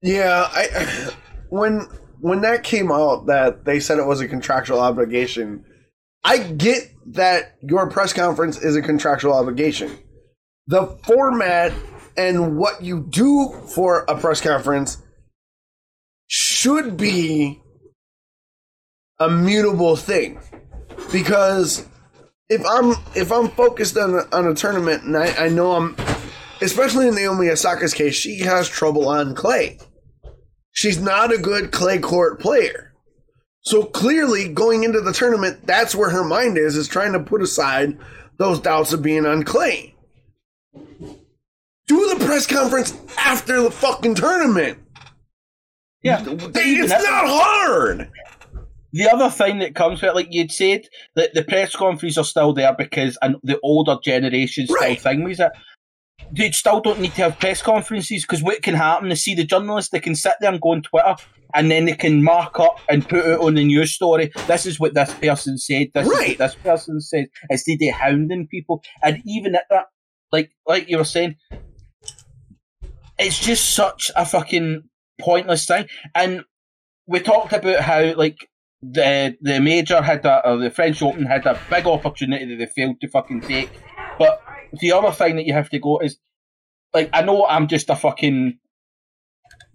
Yeah, 0.00 0.48
I 0.50 1.10
when 1.50 1.86
when 2.20 2.40
that 2.40 2.64
came 2.64 2.90
out 2.90 3.26
that 3.26 3.66
they 3.66 3.78
said 3.78 3.98
it 3.98 4.06
was 4.06 4.22
a 4.22 4.28
contractual 4.28 4.80
obligation, 4.80 5.64
I 6.22 6.38
get 6.38 6.90
that 7.14 7.56
your 7.62 7.88
press 7.88 8.12
conference 8.12 8.58
is 8.58 8.76
a 8.76 8.82
contractual 8.82 9.32
obligation. 9.32 9.98
The 10.66 10.86
format 11.04 11.72
and 12.16 12.58
what 12.58 12.82
you 12.82 13.06
do 13.08 13.52
for 13.74 14.04
a 14.08 14.18
press 14.18 14.40
conference 14.40 14.98
should 16.26 16.96
be 16.96 17.60
a 19.18 19.28
mutable 19.28 19.96
thing 19.96 20.40
because 21.12 21.86
if 22.48 22.64
I'm 22.66 22.94
if 23.14 23.32
I'm 23.32 23.48
focused 23.48 23.96
on 23.96 24.14
a, 24.14 24.36
on 24.36 24.46
a 24.46 24.54
tournament 24.54 25.04
and 25.04 25.16
I, 25.16 25.46
I 25.46 25.48
know 25.48 25.72
I'm 25.72 25.96
especially 26.60 27.08
in 27.08 27.14
Naomi 27.14 27.48
Osaka's 27.48 27.94
case, 27.94 28.14
she 28.14 28.40
has 28.40 28.68
trouble 28.68 29.08
on 29.08 29.34
clay. 29.34 29.78
She's 30.72 31.00
not 31.00 31.32
a 31.32 31.38
good 31.38 31.72
clay 31.72 31.98
court 31.98 32.40
player. 32.40 32.89
So 33.62 33.84
clearly, 33.84 34.48
going 34.48 34.84
into 34.84 35.00
the 35.00 35.12
tournament, 35.12 35.66
that's 35.66 35.94
where 35.94 36.10
her 36.10 36.24
mind 36.24 36.56
is, 36.56 36.76
is 36.76 36.88
trying 36.88 37.12
to 37.12 37.20
put 37.20 37.42
aside 37.42 37.98
those 38.38 38.58
doubts 38.58 38.92
of 38.92 39.02
being 39.02 39.26
on 39.26 39.42
clay. 39.42 39.94
Do 41.86 42.14
the 42.18 42.24
press 42.24 42.46
conference 42.46 42.96
after 43.18 43.62
the 43.62 43.70
fucking 43.70 44.14
tournament. 44.14 44.78
Yeah, 46.02 46.24
It's 46.26 46.90
not 46.90 47.26
hard. 47.26 48.10
The 48.92 49.08
other 49.08 49.28
thing 49.28 49.58
that 49.58 49.74
comes 49.74 50.00
with 50.00 50.10
it, 50.10 50.14
like 50.14 50.28
you'd 50.30 50.50
said, 50.50 50.86
that 51.14 51.34
the 51.34 51.44
press 51.44 51.76
conferences 51.76 52.18
are 52.18 52.24
still 52.24 52.52
there 52.52 52.74
because 52.74 53.18
and 53.20 53.36
the 53.42 53.60
older 53.62 53.98
generation 54.02 54.66
still 54.66 54.76
Right. 54.76 55.00
think 55.00 55.24
with 55.24 55.38
it. 55.40 55.52
They 56.32 56.50
still 56.52 56.80
don't 56.80 57.00
need 57.00 57.14
to 57.14 57.22
have 57.22 57.38
press 57.38 57.60
conferences 57.62 58.22
because 58.22 58.42
what 58.42 58.62
can 58.62 58.74
happen 58.74 59.12
is 59.12 59.22
see 59.22 59.34
the 59.34 59.44
journalists, 59.44 59.90
they 59.90 60.00
can 60.00 60.14
sit 60.14 60.34
there 60.40 60.50
and 60.50 60.60
go 60.60 60.70
on 60.70 60.82
Twitter 60.82 61.16
and 61.54 61.70
then 61.70 61.84
they 61.86 61.94
can 61.94 62.22
mark 62.22 62.58
up 62.60 62.78
and 62.88 63.08
put 63.08 63.24
it 63.24 63.38
on 63.40 63.54
the 63.54 63.64
news 63.64 63.92
story. 63.94 64.30
This 64.46 64.66
is 64.66 64.78
what 64.80 64.94
this 64.94 65.12
person 65.14 65.58
said. 65.58 65.88
This 65.94 66.06
is 66.06 66.12
Right. 66.12 66.38
what 66.38 66.38
this 66.38 66.54
person 66.56 67.00
said. 67.00 67.26
Instead 67.48 67.78
of 67.82 67.94
hounding 67.94 68.46
people. 68.48 68.82
And 69.02 69.22
even 69.26 69.54
at 69.54 69.64
that, 69.70 69.86
like 70.32 70.50
like 70.66 70.88
you 70.88 70.98
were 70.98 71.04
saying, 71.04 71.36
it's 73.18 73.38
just 73.38 73.74
such 73.74 74.10
a 74.16 74.24
fucking 74.24 74.84
pointless 75.20 75.66
thing. 75.66 75.86
And 76.14 76.44
we 77.06 77.20
talked 77.20 77.52
about 77.52 77.80
how 77.80 78.14
like 78.14 78.48
the 78.82 79.36
the 79.42 79.60
major 79.60 80.00
had 80.00 80.24
a 80.24 80.48
or 80.48 80.56
the 80.58 80.70
French 80.70 81.02
Open 81.02 81.26
had 81.26 81.46
a 81.46 81.58
big 81.68 81.86
opportunity 81.86 82.44
that 82.46 82.56
they 82.56 82.66
failed 82.66 83.00
to 83.00 83.08
fucking 83.08 83.42
take. 83.42 83.70
But 84.18 84.42
the 84.80 84.92
other 84.92 85.12
thing 85.12 85.36
that 85.36 85.44
you 85.46 85.52
have 85.52 85.70
to 85.70 85.78
go 85.78 85.98
is 85.98 86.18
like 86.94 87.10
I 87.12 87.22
know 87.22 87.44
I'm 87.46 87.68
just 87.68 87.90
a 87.90 87.96
fucking 87.96 88.58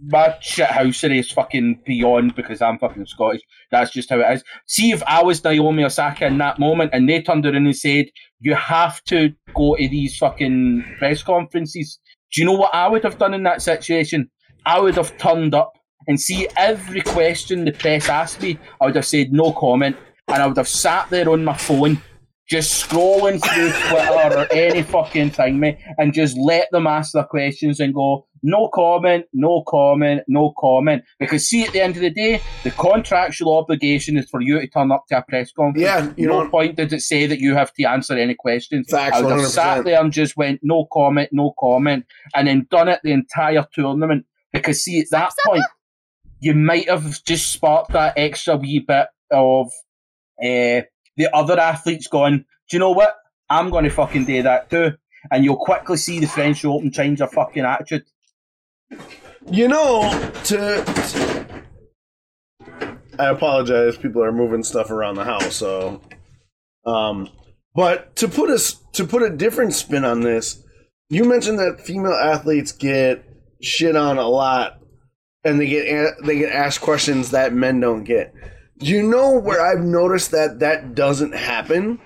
my 0.03 0.35
shit 0.41 0.67
housery 0.67 1.19
is 1.19 1.31
fucking 1.31 1.81
beyond 1.85 2.35
because 2.35 2.61
I'm 2.61 2.77
fucking 2.79 3.05
Scottish. 3.05 3.41
That's 3.71 3.91
just 3.91 4.09
how 4.09 4.19
it 4.19 4.33
is. 4.33 4.43
See 4.67 4.91
if 4.91 5.01
I 5.03 5.23
was 5.23 5.43
Naomi 5.43 5.83
Osaka 5.83 6.25
in 6.25 6.37
that 6.39 6.59
moment 6.59 6.91
and 6.93 7.07
they 7.07 7.21
turned 7.21 7.45
around 7.45 7.65
and 7.65 7.75
said, 7.75 8.07
You 8.39 8.55
have 8.55 9.03
to 9.05 9.33
go 9.55 9.75
to 9.75 9.87
these 9.87 10.17
fucking 10.17 10.83
press 10.99 11.23
conferences. 11.23 11.99
Do 12.33 12.41
you 12.41 12.45
know 12.45 12.53
what 12.53 12.73
I 12.75 12.87
would 12.87 13.03
have 13.03 13.17
done 13.17 13.33
in 13.33 13.43
that 13.43 13.61
situation? 13.61 14.29
I 14.65 14.79
would 14.79 14.95
have 14.95 15.17
turned 15.17 15.53
up 15.55 15.73
and 16.07 16.19
see 16.19 16.47
every 16.57 17.01
question 17.01 17.65
the 17.65 17.71
press 17.71 18.09
asked 18.09 18.41
me, 18.41 18.59
I 18.81 18.85
would 18.85 18.95
have 18.95 19.05
said 19.05 19.31
no 19.31 19.53
comment, 19.53 19.95
and 20.27 20.41
I 20.41 20.47
would 20.47 20.57
have 20.57 20.67
sat 20.67 21.09
there 21.09 21.29
on 21.29 21.43
my 21.43 21.55
phone, 21.55 22.01
just 22.49 22.87
scrolling 22.87 23.41
through 23.43 23.71
Twitter 23.89 24.39
or 24.39 24.51
any 24.51 24.83
fucking 24.83 25.31
thing, 25.31 25.59
mate, 25.59 25.77
and 25.97 26.13
just 26.13 26.37
let 26.37 26.69
them 26.71 26.87
ask 26.87 27.13
their 27.13 27.23
questions 27.23 27.79
and 27.79 27.93
go, 27.93 28.27
no 28.45 28.69
comment, 28.69 29.25
no 29.33 29.63
comment, 29.67 30.21
no 30.27 30.53
comment. 30.57 31.03
Because 31.19 31.47
see, 31.47 31.63
at 31.63 31.73
the 31.73 31.81
end 31.81 31.95
of 31.95 32.01
the 32.01 32.11
day, 32.11 32.39
the 32.63 32.69
contractual 32.71 33.57
obligation 33.57 34.17
is 34.17 34.29
for 34.29 34.39
you 34.39 34.59
to 34.59 34.67
turn 34.67 34.91
up 34.91 35.05
to 35.07 35.17
a 35.17 35.23
press 35.23 35.51
conference. 35.51 35.81
Yeah, 35.81 36.13
you 36.15 36.27
no 36.27 36.43
know, 36.43 36.49
point 36.49 36.75
did 36.75 36.93
it 36.93 37.01
say 37.01 37.25
that 37.25 37.39
you 37.39 37.55
have 37.55 37.73
to 37.73 37.83
answer 37.85 38.13
any 38.15 38.35
questions. 38.35 38.87
Facts, 38.89 39.17
I 39.17 39.21
would 39.21 39.39
have 39.39 39.47
sat 39.47 39.83
there 39.83 39.99
and 39.99 40.13
just 40.13 40.37
went 40.37 40.59
no 40.61 40.85
comment, 40.93 41.29
no 41.31 41.55
comment, 41.59 42.05
and 42.35 42.47
then 42.47 42.67
done 42.69 42.87
it 42.87 42.99
the 43.03 43.11
entire 43.11 43.65
tournament. 43.73 44.25
Because 44.53 44.83
see, 44.83 44.99
at 44.99 45.07
that 45.09 45.31
point, 45.45 45.63
you 46.39 46.53
might 46.53 46.87
have 46.87 47.23
just 47.23 47.51
sparked 47.51 47.93
that 47.93 48.13
extra 48.15 48.55
wee 48.57 48.79
bit 48.79 49.07
of 49.31 49.67
uh, 50.39 50.85
the 51.17 51.29
other 51.33 51.59
athletes 51.59 52.07
going, 52.07 52.45
do 52.69 52.77
you 52.77 52.79
know 52.79 52.91
what? 52.91 53.15
I'm 53.49 53.71
going 53.71 53.85
to 53.85 53.89
fucking 53.89 54.25
do 54.25 54.43
that 54.43 54.69
too. 54.69 54.91
And 55.31 55.43
you'll 55.43 55.57
quickly 55.57 55.97
see 55.97 56.19
the 56.19 56.27
French 56.27 56.63
Open 56.63 56.91
change 56.91 57.19
their 57.19 57.27
fucking 57.27 57.65
attitude. 57.65 58.05
You 59.49 59.67
know, 59.67 60.01
to, 60.45 61.63
I 63.19 63.27
apologize. 63.27 63.97
People 63.97 64.23
are 64.23 64.31
moving 64.31 64.63
stuff 64.63 64.89
around 64.89 65.15
the 65.15 65.23
house, 65.23 65.55
so 65.55 66.01
um 66.85 67.29
but 67.75 68.15
to 68.15 68.27
put 68.27 68.49
us 68.49 68.79
to 68.93 69.05
put 69.05 69.21
a 69.21 69.29
different 69.29 69.73
spin 69.73 70.05
on 70.05 70.21
this, 70.21 70.63
you 71.09 71.25
mentioned 71.25 71.59
that 71.59 71.81
female 71.81 72.13
athletes 72.13 72.71
get 72.71 73.23
shit 73.61 73.95
on 73.95 74.17
a 74.17 74.27
lot 74.27 74.79
and 75.43 75.59
they 75.59 75.67
get 75.67 76.15
they 76.23 76.39
get 76.39 76.51
asked 76.51 76.81
questions 76.81 77.31
that 77.31 77.53
men 77.53 77.79
don't 77.79 78.03
get. 78.03 78.33
You 78.79 79.03
know 79.03 79.37
where 79.39 79.61
I've 79.61 79.83
noticed 79.83 80.31
that 80.31 80.59
that 80.59 80.95
doesn't 80.95 81.33
happen? 81.33 81.99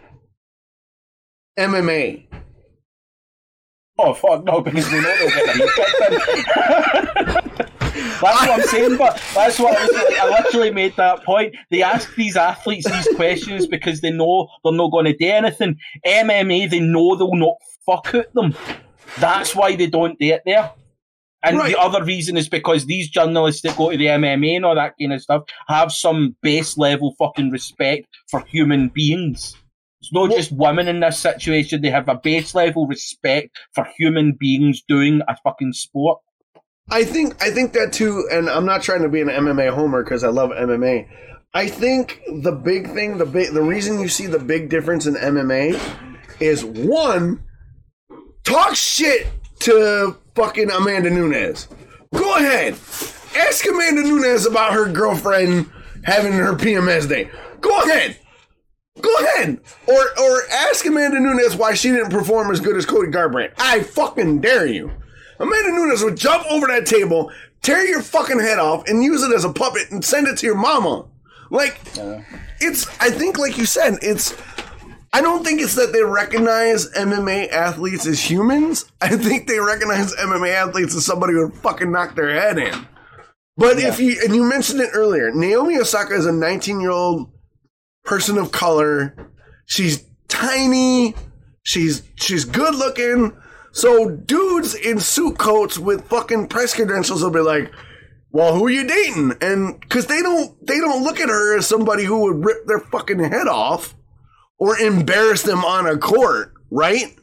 MMA. 1.58 2.28
Oh 4.02 4.14
fuck 4.14 4.46
no, 4.46 4.62
because 4.62 4.90
we 4.92 5.02
know 5.02 5.18
they'll 5.18 5.30
get 5.30 5.46
their 5.46 5.56
heat 5.56 5.70
kicked 5.76 6.02
in. 7.46 7.60
That's 8.22 8.48
what 8.48 8.50
I'm 8.50 8.62
saying, 8.64 8.98
but 8.98 9.22
that's 9.34 9.60
what 9.60 9.78
I, 9.78 9.86
was, 9.86 9.96
I 10.20 10.42
literally 10.42 10.72
made 10.72 10.96
that 10.98 11.24
point. 11.24 11.56
They 11.70 11.84
ask 11.84 12.14
these 12.16 12.36
athletes 12.38 12.90
these 12.90 13.16
questions 13.16 13.66
because 13.68 14.02
they 14.02 14.12
know 14.12 14.48
they're 14.64 14.74
not 14.74 14.92
going 14.92 15.06
to 15.06 15.16
do 15.16 15.26
anything. 15.28 15.78
MMA, 16.06 16.70
they 16.70 16.80
know 16.80 17.16
they'll 17.16 17.36
not 17.36 17.56
fuck 17.86 18.14
at 18.16 18.34
them. 18.34 18.56
That's 19.20 19.56
why 19.56 19.76
they 19.76 19.88
don't 19.88 20.18
do 20.20 20.34
it 20.34 20.44
there. 20.46 20.72
And 21.44 21.58
Right. 21.58 21.72
the 21.72 21.80
other 21.80 22.04
reason 22.04 22.36
is 22.36 22.50
because 22.50 22.86
these 22.86 23.10
journalists 23.10 23.62
that 23.62 23.78
go 23.78 23.92
to 23.92 23.98
the 23.98 24.08
MMA 24.08 24.58
and 24.58 24.66
all 24.66 24.76
that 24.76 24.96
kind 25.00 25.14
of 25.14 25.22
stuff 25.22 25.44
have 25.68 25.92
some 25.92 26.36
base 26.42 26.78
level 26.78 27.16
fucking 27.18 27.50
respect 27.52 28.08
for 28.30 28.42
human 28.46 28.90
beings. 28.90 29.56
It's 30.02 30.14
not 30.14 30.30
Well- 30.30 30.38
just 30.38 30.52
women 30.52 30.88
in 30.88 31.00
this 31.02 31.20
situation. 31.20 31.82
They 31.82 31.90
have 31.90 32.08
a 32.08 32.16
base 32.16 32.56
level 32.56 32.88
respect 32.88 33.50
for 33.74 33.86
human 33.98 34.34
beings 34.40 34.82
doing 34.88 35.22
a 35.28 35.36
fucking 35.44 35.74
sport. 35.74 36.20
I 36.92 37.04
think 37.04 37.36
I 37.44 37.52
think 37.52 37.74
that 37.74 37.94
too, 37.94 38.28
and 38.32 38.50
I'm 38.50 38.66
not 38.66 38.82
trying 38.82 39.04
to 39.04 39.10
be 39.10 39.22
an 39.22 39.30
MMA 39.30 39.70
homer 39.70 40.04
because 40.04 40.24
I 40.24 40.30
love 40.30 40.50
MMA. 40.52 41.08
I 41.54 41.68
think 41.68 42.22
the 42.42 42.52
big 42.52 42.92
thing, 42.94 43.18
the 43.18 43.26
big, 43.26 43.54
the 43.54 43.62
reason 43.62 44.00
you 44.00 44.08
see 44.08 44.26
the 44.28 44.40
big 44.40 44.70
difference 44.70 45.06
in 45.06 45.16
MMA 45.16 45.80
is 46.40 46.64
one, 46.64 47.44
talk 48.44 48.76
shit 48.76 49.28
to 49.62 50.16
fucking 50.36 50.72
Amanda 50.72 51.10
Nunes. 51.10 51.68
Go 52.14 52.38
ahead, 52.38 52.74
ask 53.36 53.68
Amanda 53.68 54.04
Nunes 54.04 54.46
about 54.46 54.74
her 54.74 54.90
girlfriend 54.92 55.70
having 56.06 56.34
her 56.34 56.54
PMS 56.56 57.08
day. 57.08 57.30
Go 57.62 57.78
ahead, 57.82 58.18
Go 59.02 59.16
ahead, 59.16 59.60
or 59.88 60.20
or 60.20 60.42
ask 60.52 60.86
Amanda 60.86 61.20
Nunes 61.20 61.56
why 61.56 61.74
she 61.74 61.90
didn't 61.90 62.10
perform 62.10 62.52
as 62.52 62.60
good 62.60 62.76
as 62.76 62.86
Cody 62.86 63.12
Garbrandt. 63.12 63.54
I 63.58 63.82
fucking 63.82 64.42
dare 64.42 64.66
you. 64.66 64.92
Amanda 65.40 65.72
Nunes 65.72 66.04
would 66.04 66.18
jump 66.18 66.46
over 66.52 66.68
that 66.68 66.86
table, 66.86 67.32
tear 67.62 67.86
your 67.86 68.02
fucking 68.02 68.40
head 68.40 68.60
off, 68.60 68.88
and 68.88 69.04
use 69.04 69.24
it 69.24 69.34
as 69.34 69.46
a 69.46 69.54
puppet 69.54 69.90
and 69.92 70.04
send 70.04 70.28
it 70.28 70.38
to 70.40 70.46
your 70.46 70.58
mama. 70.58 71.06
Like, 71.50 71.80
it's. 72.60 72.88
I 73.00 73.10
think, 73.10 73.38
like 73.38 73.58
you 73.58 73.66
said, 73.66 73.98
it's. 74.02 74.36
I 75.12 75.22
don't 75.22 75.44
think 75.44 75.60
it's 75.62 75.76
that 75.76 75.92
they 75.92 76.04
recognize 76.04 76.92
MMA 76.92 77.50
athletes 77.52 78.06
as 78.06 78.30
humans. 78.30 78.86
I 79.02 79.16
think 79.16 79.48
they 79.48 79.60
recognize 79.60 80.14
MMA 80.16 80.54
athletes 80.54 80.96
as 80.96 81.06
somebody 81.06 81.34
who 81.34 81.48
would 81.48 81.56
fucking 81.56 81.92
knock 81.92 82.16
their 82.16 82.30
head 82.30 82.60
in. 82.60 82.88
But 83.58 83.80
if 83.80 84.00
you 84.00 84.22
and 84.24 84.36
you 84.36 84.44
mentioned 84.44 84.82
it 84.82 84.92
earlier, 84.94 85.32
Naomi 85.32 85.78
Osaka 85.78 86.14
is 86.14 86.26
a 86.26 86.32
19 86.32 86.80
year 86.80 86.92
old 86.92 87.32
person 88.04 88.38
of 88.38 88.52
color. 88.52 89.32
She's 89.66 90.06
tiny. 90.28 91.16
She's 91.64 92.04
she's 92.16 92.46
good 92.46 92.76
looking. 92.76 93.36
So 93.72 94.10
dudes 94.10 94.74
in 94.74 95.00
suit 95.00 95.38
coats 95.38 95.78
with 95.78 96.08
fucking 96.08 96.48
press 96.48 96.74
credentials 96.74 97.24
will 97.24 97.32
be 97.32 97.40
like, 97.40 97.72
"Well, 98.32 98.56
who 98.56 98.66
are 98.66 98.72
you 98.72 98.88
dating?" 98.88 99.34
And 99.42 99.80
because 99.80 100.08
they 100.08 100.22
don't 100.22 100.66
they 100.66 100.80
don't 100.80 101.04
look 101.04 101.20
at 101.20 101.30
her 101.30 101.58
as 101.58 101.68
somebody 101.68 102.06
who 102.06 102.22
would 102.22 102.46
rip 102.46 102.66
their 102.66 102.80
fucking 102.80 103.20
head 103.20 103.48
off 103.48 103.96
or 104.58 104.78
embarrass 104.78 105.44
them 105.44 105.64
on 105.64 105.86
a 105.88 105.98
court, 105.98 106.54
right? 106.72 107.16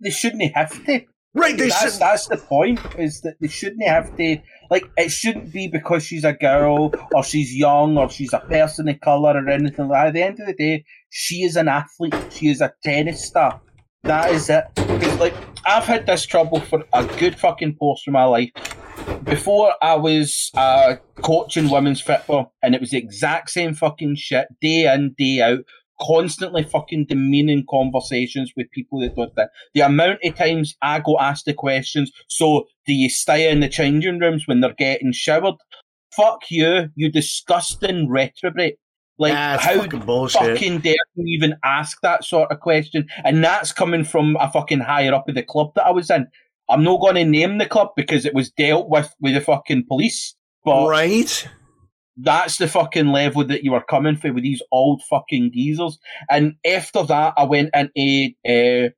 They 0.00 0.10
shouldn't 0.10 0.54
have 0.54 0.84
to. 0.86 1.04
Right. 1.34 1.56
They 1.56 1.68
that's, 1.68 1.94
should. 1.94 2.00
that's 2.00 2.26
the 2.28 2.36
point, 2.36 2.80
is 2.98 3.22
that 3.22 3.36
they 3.40 3.48
shouldn't 3.48 3.86
have 3.86 4.14
to. 4.16 4.36
Like, 4.70 4.84
it 4.96 5.10
shouldn't 5.10 5.52
be 5.52 5.66
because 5.66 6.04
she's 6.04 6.24
a 6.24 6.32
girl, 6.32 6.92
or 7.14 7.24
she's 7.24 7.54
young, 7.54 7.96
or 7.96 8.10
she's 8.10 8.32
a 8.32 8.40
person 8.40 8.88
of 8.88 9.00
colour, 9.00 9.42
or 9.42 9.48
anything 9.48 9.88
like 9.88 10.00
that. 10.02 10.06
At 10.08 10.14
the 10.14 10.22
end 10.22 10.40
of 10.40 10.46
the 10.46 10.54
day, 10.54 10.84
she 11.10 11.42
is 11.42 11.56
an 11.56 11.68
athlete. 11.68 12.14
She 12.30 12.48
is 12.48 12.60
a 12.60 12.72
tennis 12.84 13.24
star. 13.24 13.60
That 14.02 14.32
is 14.32 14.50
it. 14.50 14.64
Because, 14.74 15.18
like, 15.18 15.34
I've 15.64 15.84
had 15.84 16.06
this 16.06 16.26
trouble 16.26 16.60
for 16.60 16.84
a 16.92 17.06
good 17.18 17.38
fucking 17.38 17.76
portion 17.76 18.10
of 18.10 18.14
my 18.14 18.24
life. 18.24 18.50
Before 19.24 19.72
I 19.80 19.94
was 19.94 20.50
uh, 20.54 20.96
coaching 21.22 21.70
women's 21.70 22.00
football, 22.00 22.52
and 22.62 22.74
it 22.74 22.80
was 22.80 22.90
the 22.90 22.98
exact 22.98 23.50
same 23.50 23.74
fucking 23.74 24.16
shit, 24.16 24.48
day 24.60 24.92
in, 24.92 25.14
day 25.16 25.40
out, 25.40 25.64
constantly 26.02 26.64
fucking 26.64 27.06
demeaning 27.08 27.64
conversations 27.70 28.52
with 28.56 28.70
people 28.72 29.00
that 29.00 29.14
don't 29.14 29.34
think. 29.34 29.48
The 29.74 29.82
amount 29.82 30.18
of 30.24 30.34
times 30.34 30.74
I 30.82 31.00
go 31.00 31.18
asked 31.18 31.44
the 31.44 31.54
questions, 31.54 32.10
so 32.28 32.66
do 32.86 32.92
you 32.92 33.08
stay 33.08 33.50
in 33.50 33.60
the 33.60 33.68
changing 33.68 34.18
rooms 34.18 34.44
when 34.46 34.60
they're 34.60 34.74
getting 34.74 35.12
showered? 35.12 35.54
Fuck 36.14 36.50
you, 36.50 36.88
you 36.94 37.10
disgusting 37.10 38.10
retrograde. 38.10 38.74
Like, 39.18 39.32
That's 39.32 39.64
how 39.64 39.82
fucking 39.82 40.28
fucking 40.28 40.78
dare 40.80 40.94
you 41.14 41.24
even 41.36 41.54
ask 41.64 41.98
that 42.02 42.24
sort 42.24 42.50
of 42.50 42.60
question? 42.60 43.06
And 43.24 43.44
that's 43.44 43.72
coming 43.72 44.04
from 44.04 44.36
a 44.40 44.50
fucking 44.50 44.80
higher 44.80 45.14
up 45.14 45.28
of 45.28 45.34
the 45.34 45.42
club 45.42 45.72
that 45.76 45.86
I 45.86 45.90
was 45.90 46.10
in. 46.10 46.26
I'm 46.68 46.82
not 46.82 47.00
going 47.00 47.16
to 47.16 47.24
name 47.24 47.58
the 47.58 47.66
club 47.66 47.90
because 47.96 48.24
it 48.24 48.34
was 48.34 48.50
dealt 48.50 48.88
with 48.88 49.14
with 49.20 49.34
the 49.34 49.40
fucking 49.40 49.84
police. 49.86 50.34
But 50.64 50.88
right? 50.88 51.48
That's 52.16 52.58
the 52.58 52.68
fucking 52.68 53.08
level 53.08 53.44
that 53.46 53.64
you 53.64 53.72
were 53.72 53.82
coming 53.88 54.16
for 54.16 54.32
with 54.32 54.42
these 54.42 54.62
old 54.70 55.02
fucking 55.08 55.50
geezers. 55.54 55.98
And 56.30 56.54
after 56.66 57.02
that, 57.04 57.34
I 57.36 57.44
went 57.44 57.70
into 57.74 58.34
uh, 58.46 58.90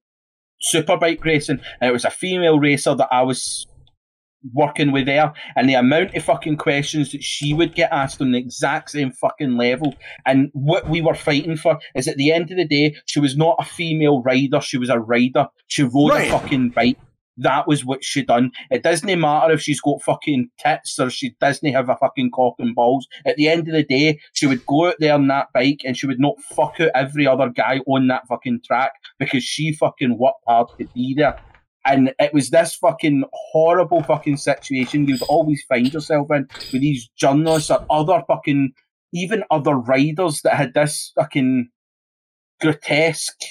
superbike 0.75 1.25
racing, 1.25 1.61
and 1.81 1.89
it 1.91 1.93
was 1.93 2.05
a 2.05 2.11
female 2.11 2.59
racer 2.59 2.95
that 2.95 3.09
I 3.13 3.23
was 3.23 3.67
working 4.53 4.93
with 4.93 5.07
there, 5.07 5.33
and 5.57 5.69
the 5.69 5.75
amount 5.75 6.15
of 6.15 6.23
fucking 6.23 6.57
questions 6.57 7.13
that 7.13 7.23
she 7.23 7.55
would 7.55 7.75
get 7.75 7.91
asked 7.91 8.21
on 8.21 8.33
the 8.33 8.39
exact 8.39 8.91
same 8.91 9.11
fucking 9.11 9.57
level, 9.57 9.95
and 10.27 10.51
what 10.53 10.89
we 10.89 11.01
were 11.01 11.15
fighting 11.15 11.57
for 11.57 11.79
is 11.95 12.09
at 12.09 12.17
the 12.17 12.31
end 12.31 12.51
of 12.51 12.59
the 12.59 12.67
day, 12.67 12.95
she 13.07 13.21
was 13.21 13.37
not 13.37 13.57
a 13.59 13.65
female 13.65 14.23
rider, 14.23 14.61
she 14.61 14.77
was 14.77 14.91
a 14.91 14.99
rider. 14.99 15.47
She 15.69 15.83
rode 15.83 16.11
Right. 16.11 16.29
a 16.29 16.31
fucking 16.31 16.71
bike. 16.71 16.99
That 17.37 17.67
was 17.67 17.85
what 17.85 18.05
she 18.05 18.23
done. 18.23 18.53
It 18.71 18.83
doesn't 18.83 19.21
matter 19.21 19.53
if 19.53 19.61
she's 19.61 19.81
got 19.81 20.03
fucking 20.03 20.51
tits 20.59 20.99
or 20.99 21.11
she 21.11 21.35
doesn't 21.41 21.73
have 21.73 21.89
a 21.89 21.97
fucking 21.97 22.31
cock 22.33 22.55
and 22.59 22.75
balls. 22.75 23.07
At 23.27 23.37
the 23.37 23.49
end 23.49 23.67
of 23.67 23.75
the 23.75 23.83
day, 23.83 24.21
she 24.33 24.47
would 24.47 24.65
go 24.67 24.89
out 24.89 24.97
there 25.01 25.15
on 25.15 25.27
that 25.29 25.49
bike 25.53 25.81
and 25.85 25.97
she 25.97 26.07
would 26.07 26.21
not 26.21 26.41
fuck 26.41 26.81
out 26.81 26.91
every 26.95 27.27
other 27.27 27.49
guy 27.49 27.81
on 27.87 28.07
that 28.09 28.29
fucking 28.29 28.61
track 28.65 28.93
because 29.19 29.43
she 29.43 29.73
fucking 29.73 30.19
worked 30.19 30.45
hard 30.47 30.69
to 30.79 30.87
be 30.95 31.15
there. 31.15 31.39
And 31.87 32.15
it 32.19 32.33
was 32.33 32.51
this 32.51 32.75
fucking 32.77 33.25
horrible 33.33 34.03
fucking 34.03 34.39
situation 34.39 35.07
you'd 35.07 35.23
always 35.23 35.63
find 35.69 35.93
yourself 35.93 36.29
in 36.31 36.49
with 36.73 36.81
these 36.81 37.11
journalists 37.17 37.71
or 37.71 37.85
other 37.91 38.23
fucking, 38.27 38.73
even 39.13 39.45
other 39.51 39.75
riders 39.75 40.41
that 40.45 40.55
had 40.55 40.73
this 40.73 41.13
fucking 41.15 41.69
grotesque 42.61 43.43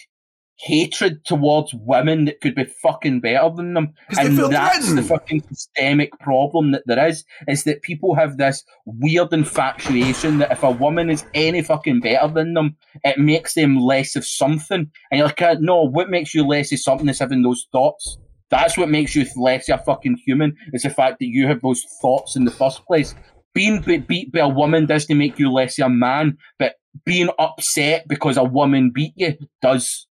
hatred 0.64 1.24
towards 1.26 1.74
women 1.74 2.26
that 2.26 2.40
could 2.42 2.56
be 2.56 2.64
fucking 2.82 3.20
better 3.20 3.50
than 3.56 3.74
them. 3.74 3.94
And 4.18 4.38
feel 4.38 4.50
that's 4.50 4.94
the 4.94 5.02
fucking 5.02 5.44
systemic 5.50 6.18
problem 6.20 6.72
that 6.72 6.84
there 6.86 7.08
is, 7.08 7.26
is 7.48 7.66
that 7.66 7.82
people 7.82 8.16
have 8.16 8.38
this 8.38 8.64
weird 8.86 9.34
infatuation 9.34 10.38
that 10.38 10.52
if 10.52 10.64
a 10.64 10.72
woman 10.72 11.10
is 11.10 11.26
any 11.34 11.62
fucking 11.62 12.00
better 12.00 12.28
than 12.34 12.54
them, 12.54 12.78
it 13.04 13.20
makes 13.20 13.54
them 13.54 13.78
less 13.78 14.16
of 14.16 14.26
something. 14.26 14.90
And 15.12 15.18
you're 15.18 15.28
like, 15.28 15.42
"Uh, 15.42 15.56
no, 15.60 15.84
what 15.84 16.10
makes 16.10 16.34
you 16.34 16.46
less 16.46 16.72
of 16.72 16.80
something 16.80 17.10
is 17.10 17.20
having 17.20 17.44
those 17.44 17.68
thoughts. 17.72 18.18
That's 18.50 18.78
what 18.78 18.90
makes 18.90 19.16
you 19.16 19.26
less 19.36 19.68
of 19.70 19.80
a 19.80 19.84
fucking 19.84 20.20
human, 20.26 20.56
is 20.74 20.84
the 20.84 20.90
fact 20.90 21.20
that 21.20 21.28
you 21.28 21.48
have 21.48 21.62
those 21.62 21.84
thoughts 22.02 22.36
in 22.36 22.46
the 22.46 22.52
first 22.52 22.86
place. 22.86 23.16
Being 23.54 23.82
be- 23.82 23.98
beat 23.98 24.32
by 24.32 24.40
a 24.40 24.48
woman 24.48 24.86
doesn't 24.86 25.18
make 25.18 25.40
you 25.40 25.52
less 25.52 25.80
of 25.80 25.88
a 25.88 25.90
man, 25.90 26.38
but 26.60 26.76
being 27.06 27.30
upset 27.40 28.08
because 28.08 28.38
a 28.38 28.44
woman 28.44 28.92
beat 28.94 29.14
you 29.16 29.36
does. 29.62 30.08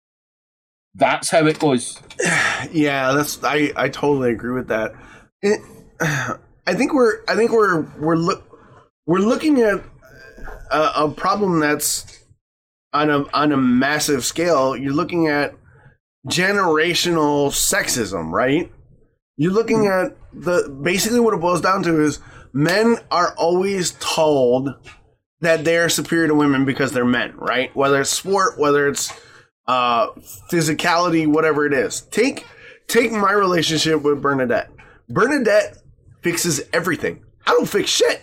That's 0.98 1.30
how 1.30 1.46
it 1.46 1.58
goes. 1.58 2.00
Yeah, 2.72 3.12
that's 3.12 3.42
I 3.44 3.72
I 3.76 3.88
totally 3.88 4.32
agree 4.32 4.52
with 4.52 4.68
that. 4.68 4.92
It, 5.42 5.60
I 6.00 6.74
think 6.74 6.92
we're 6.92 7.22
I 7.28 7.36
think 7.36 7.52
we're 7.52 7.82
we're 7.98 8.16
look 8.16 8.44
we're 9.06 9.20
looking 9.20 9.62
at 9.62 9.80
a, 10.70 11.04
a 11.04 11.10
problem 11.10 11.60
that's 11.60 12.18
on 12.92 13.10
a 13.10 13.24
on 13.32 13.52
a 13.52 13.56
massive 13.56 14.24
scale. 14.24 14.76
You're 14.76 14.92
looking 14.92 15.28
at 15.28 15.54
generational 16.26 17.50
sexism, 17.50 18.32
right? 18.32 18.70
You're 19.36 19.52
looking 19.52 19.84
hmm. 19.84 19.92
at 19.92 20.16
the 20.32 20.68
basically 20.82 21.20
what 21.20 21.32
it 21.32 21.40
boils 21.40 21.60
down 21.60 21.84
to 21.84 22.02
is 22.02 22.18
men 22.52 22.96
are 23.10 23.34
always 23.36 23.92
told 24.00 24.74
that 25.40 25.64
they're 25.64 25.88
superior 25.88 26.26
to 26.26 26.34
women 26.34 26.64
because 26.64 26.92
they're 26.92 27.04
men, 27.04 27.36
right? 27.36 27.74
Whether 27.76 28.00
it's 28.00 28.10
sport, 28.10 28.58
whether 28.58 28.88
it's 28.88 29.12
uh, 29.68 30.08
physicality, 30.50 31.26
whatever 31.26 31.66
it 31.66 31.72
is. 31.72 32.00
Take 32.00 32.46
take 32.88 33.12
my 33.12 33.32
relationship 33.32 34.02
with 34.02 34.20
Bernadette. 34.20 34.70
Bernadette 35.08 35.76
fixes 36.22 36.62
everything. 36.72 37.22
I 37.46 37.52
don't 37.52 37.68
fix 37.68 37.90
shit. 37.90 38.22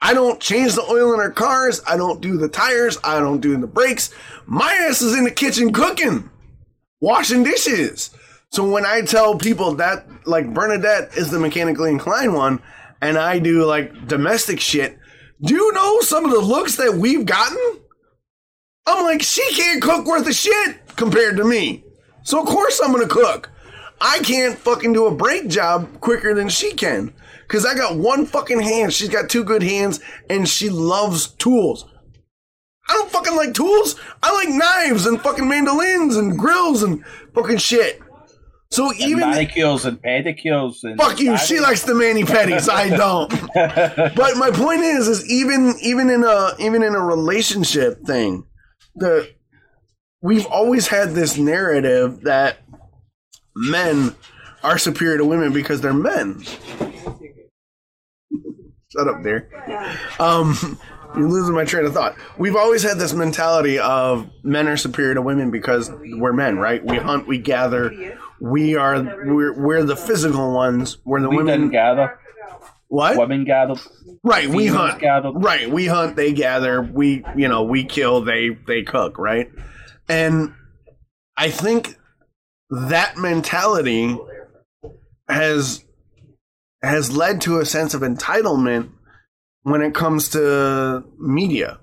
I 0.00 0.14
don't 0.14 0.40
change 0.40 0.74
the 0.74 0.82
oil 0.82 1.12
in 1.12 1.20
our 1.20 1.32
cars. 1.32 1.82
I 1.86 1.96
don't 1.96 2.20
do 2.20 2.36
the 2.36 2.48
tires. 2.48 2.98
I 3.02 3.18
don't 3.18 3.40
do 3.40 3.56
the 3.56 3.66
brakes. 3.66 4.14
My 4.46 4.72
ass 4.88 5.02
is 5.02 5.16
in 5.16 5.24
the 5.24 5.30
kitchen 5.30 5.72
cooking, 5.72 6.30
washing 7.00 7.42
dishes. 7.42 8.10
So 8.50 8.70
when 8.70 8.86
I 8.86 9.02
tell 9.02 9.36
people 9.36 9.74
that 9.74 10.06
like 10.26 10.54
Bernadette 10.54 11.16
is 11.16 11.30
the 11.30 11.40
mechanically 11.40 11.90
inclined 11.90 12.34
one 12.34 12.62
and 13.02 13.18
I 13.18 13.40
do 13.40 13.64
like 13.64 14.06
domestic 14.06 14.60
shit, 14.60 14.98
do 15.42 15.54
you 15.54 15.72
know 15.72 16.00
some 16.00 16.24
of 16.24 16.30
the 16.30 16.40
looks 16.40 16.76
that 16.76 16.94
we've 16.94 17.26
gotten? 17.26 17.80
I'm 18.88 19.04
like, 19.04 19.22
she 19.22 19.46
can't 19.54 19.82
cook 19.82 20.06
worth 20.06 20.26
a 20.26 20.32
shit 20.32 20.96
compared 20.96 21.36
to 21.36 21.44
me. 21.44 21.84
So 22.22 22.40
of 22.40 22.46
course 22.46 22.80
I'm 22.82 22.92
gonna 22.92 23.06
cook. 23.08 23.50
I 24.00 24.20
can't 24.20 24.56
fucking 24.58 24.92
do 24.92 25.06
a 25.06 25.14
brake 25.14 25.48
job 25.48 26.00
quicker 26.00 26.34
than 26.34 26.48
she 26.48 26.72
can. 26.72 27.12
Cause 27.48 27.64
I 27.64 27.74
got 27.74 27.96
one 27.96 28.26
fucking 28.26 28.60
hand. 28.60 28.92
She's 28.92 29.08
got 29.08 29.30
two 29.30 29.42
good 29.42 29.62
hands 29.62 30.00
and 30.28 30.46
she 30.48 30.68
loves 30.68 31.28
tools. 31.28 31.86
I 32.88 32.92
don't 32.94 33.10
fucking 33.10 33.36
like 33.36 33.54
tools. 33.54 33.96
I 34.22 34.32
like 34.34 34.48
knives 34.50 35.06
and 35.06 35.20
fucking 35.20 35.48
mandolins 35.48 36.16
and 36.16 36.38
grills 36.38 36.82
and 36.82 37.04
fucking 37.34 37.58
shit. 37.58 38.00
So 38.70 38.90
And 38.90 39.00
even 39.00 39.30
manicures 39.30 39.86
and 39.86 40.00
pedicures 40.02 40.84
and 40.84 40.98
fuck 41.00 41.18
you, 41.18 41.38
she 41.38 41.58
likes 41.58 41.82
the 41.84 41.94
mani 41.94 42.24
petties. 42.24 42.68
I 42.68 42.88
don't. 42.96 43.30
but 44.14 44.36
my 44.36 44.50
point 44.50 44.82
is, 44.82 45.08
is 45.08 45.30
even 45.30 45.74
even 45.80 46.10
in 46.10 46.22
a 46.22 46.52
even 46.58 46.82
in 46.82 46.94
a 46.94 47.00
relationship 47.00 48.02
thing, 48.04 48.44
the 48.98 49.30
we've 50.20 50.46
always 50.46 50.88
had 50.88 51.10
this 51.10 51.38
narrative 51.38 52.22
that 52.22 52.58
men 53.54 54.14
are 54.62 54.78
superior 54.78 55.18
to 55.18 55.24
women 55.24 55.52
because 55.52 55.80
they're 55.80 55.92
men. 55.92 56.42
Shut 58.90 59.06
up, 59.06 59.22
there. 59.22 59.48
Um, 60.18 60.78
you're 61.14 61.28
losing 61.28 61.54
my 61.54 61.64
train 61.64 61.84
of 61.84 61.92
thought. 61.92 62.16
We've 62.38 62.56
always 62.56 62.82
had 62.82 62.98
this 62.98 63.12
mentality 63.12 63.78
of 63.78 64.30
men 64.42 64.66
are 64.66 64.76
superior 64.76 65.14
to 65.14 65.22
women 65.22 65.50
because 65.50 65.90
we're 65.90 66.32
men, 66.32 66.58
right? 66.58 66.84
We 66.84 66.96
hunt, 66.96 67.26
we 67.26 67.38
gather, 67.38 68.16
we 68.40 68.76
are 68.76 69.02
we're 69.02 69.60
we're 69.60 69.84
the 69.84 69.96
physical 69.96 70.54
ones. 70.54 70.98
We're 71.04 71.20
the 71.20 71.28
we 71.28 71.36
women 71.38 71.60
didn't 71.60 71.72
gather. 71.72 72.18
What? 72.88 73.18
Women 73.18 73.44
gathered. 73.44 73.80
Right, 74.24 74.48
we 74.48 74.66
hunt. 74.66 74.98
gathered. 75.00 75.32
Right, 75.36 75.70
we 75.70 75.86
hunt, 75.86 76.16
they 76.16 76.32
gather, 76.32 76.82
we 76.82 77.22
you 77.36 77.48
know, 77.48 77.62
we 77.62 77.84
kill, 77.84 78.22
they 78.22 78.50
they 78.66 78.82
cook, 78.82 79.18
right? 79.18 79.50
And 80.08 80.54
I 81.36 81.50
think 81.50 81.98
that 82.70 83.18
mentality 83.18 84.18
has 85.28 85.84
has 86.82 87.14
led 87.14 87.42
to 87.42 87.58
a 87.58 87.66
sense 87.66 87.92
of 87.92 88.00
entitlement 88.00 88.90
when 89.62 89.82
it 89.82 89.94
comes 89.94 90.30
to 90.30 91.04
media. 91.18 91.78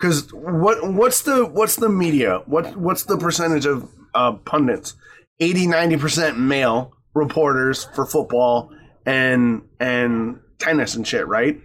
Cuz 0.00 0.32
what 0.32 0.92
what's 0.92 1.22
the 1.22 1.46
what's 1.46 1.76
the 1.76 1.88
media? 1.88 2.42
What 2.46 2.76
what's 2.76 3.04
the 3.04 3.18
percentage 3.18 3.66
of 3.66 3.88
uh, 4.14 4.32
pundits? 4.44 4.94
80 5.40 5.66
90% 5.66 6.38
male 6.38 6.92
reporters 7.12 7.88
for 7.94 8.06
football 8.06 8.70
and 9.04 9.62
and 9.80 10.38
tennis 10.58 10.94
and 10.94 11.06
shit, 11.06 11.26
right? 11.26 11.60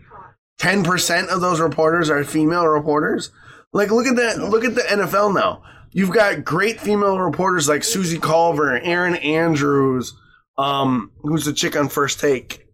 10% 0.59 1.29
of 1.29 1.41
those 1.41 1.59
reporters 1.59 2.09
are 2.09 2.23
female 2.23 2.67
reporters. 2.67 3.31
Like 3.71 3.91
look 3.91 4.07
at 4.07 4.15
that 4.15 4.39
look 4.39 4.65
at 4.65 4.75
the 4.75 4.81
NFL 4.81 5.33
now. 5.33 5.63
You've 5.91 6.11
got 6.11 6.43
great 6.43 6.79
female 6.79 7.19
reporters 7.19 7.67
like 7.67 7.83
Suzy 7.83 8.19
Kolber, 8.19 8.79
Erin 8.83 9.15
Andrews, 9.15 10.13
um, 10.57 11.11
who's 11.21 11.45
the 11.45 11.53
chick 11.53 11.75
on 11.75 11.89
first 11.89 12.19
take. 12.19 12.67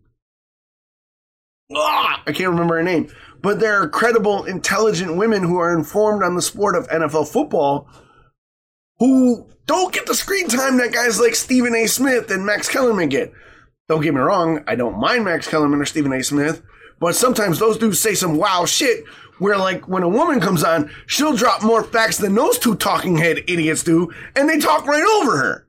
Ah, 1.73 2.21
I 2.25 2.31
can't 2.31 2.49
remember 2.49 2.75
her 2.75 2.83
name. 2.83 3.09
But 3.41 3.59
there 3.59 3.81
are 3.81 3.87
credible, 3.87 4.43
intelligent 4.45 5.17
women 5.17 5.43
who 5.43 5.57
are 5.57 5.77
informed 5.77 6.23
on 6.23 6.35
the 6.35 6.41
sport 6.41 6.75
of 6.75 6.87
NFL 6.89 7.27
football 7.27 7.87
who 8.99 9.47
don't 9.65 9.93
get 9.93 10.05
the 10.05 10.15
screen 10.15 10.47
time 10.47 10.77
that 10.77 10.93
guys 10.93 11.19
like 11.19 11.35
Stephen 11.35 11.75
A. 11.75 11.87
Smith 11.87 12.31
and 12.31 12.45
Max 12.45 12.69
Kellerman 12.69 13.09
get. 13.09 13.33
Don't 13.87 14.01
get 14.01 14.13
me 14.13 14.19
wrong, 14.19 14.63
I 14.67 14.75
don't 14.75 14.99
mind 14.99 15.25
Max 15.25 15.47
Kellerman 15.47 15.81
or 15.81 15.85
Stephen 15.85 16.13
A. 16.13 16.23
Smith, 16.23 16.63
but 16.99 17.15
sometimes 17.15 17.59
those 17.59 17.77
dudes 17.77 17.99
say 17.99 18.15
some 18.15 18.35
wow 18.37 18.65
shit 18.65 19.05
where, 19.37 19.57
like, 19.57 19.87
when 19.87 20.03
a 20.03 20.09
woman 20.09 20.39
comes 20.39 20.63
on, 20.63 20.89
she'll 21.07 21.35
drop 21.35 21.61
more 21.61 21.83
facts 21.83 22.17
than 22.17 22.35
those 22.35 22.57
two 22.57 22.75
talking 22.75 23.17
head 23.17 23.39
idiots 23.47 23.83
do, 23.83 24.11
and 24.35 24.49
they 24.49 24.59
talk 24.59 24.87
right 24.87 25.03
over 25.03 25.37
her. 25.37 25.67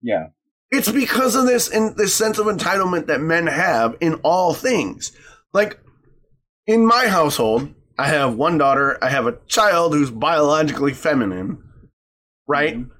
Yeah. 0.00 0.28
It's 0.70 0.90
because 0.90 1.36
of 1.36 1.44
this 1.44 1.68
in 1.68 1.94
this 1.96 2.14
sense 2.14 2.38
of 2.38 2.46
entitlement 2.46 3.06
that 3.06 3.20
men 3.20 3.46
have 3.46 3.94
in 4.00 4.14
all 4.24 4.54
things. 4.54 5.12
Like 5.52 5.78
in 6.66 6.86
my 6.86 7.08
household, 7.08 7.74
I 7.98 8.08
have 8.08 8.36
one 8.36 8.56
daughter, 8.56 8.98
I 9.02 9.10
have 9.10 9.26
a 9.26 9.38
child 9.46 9.92
who's 9.92 10.10
biologically 10.10 10.94
feminine, 10.94 11.62
right? 12.48 12.78
Mm-hmm. 12.78 12.91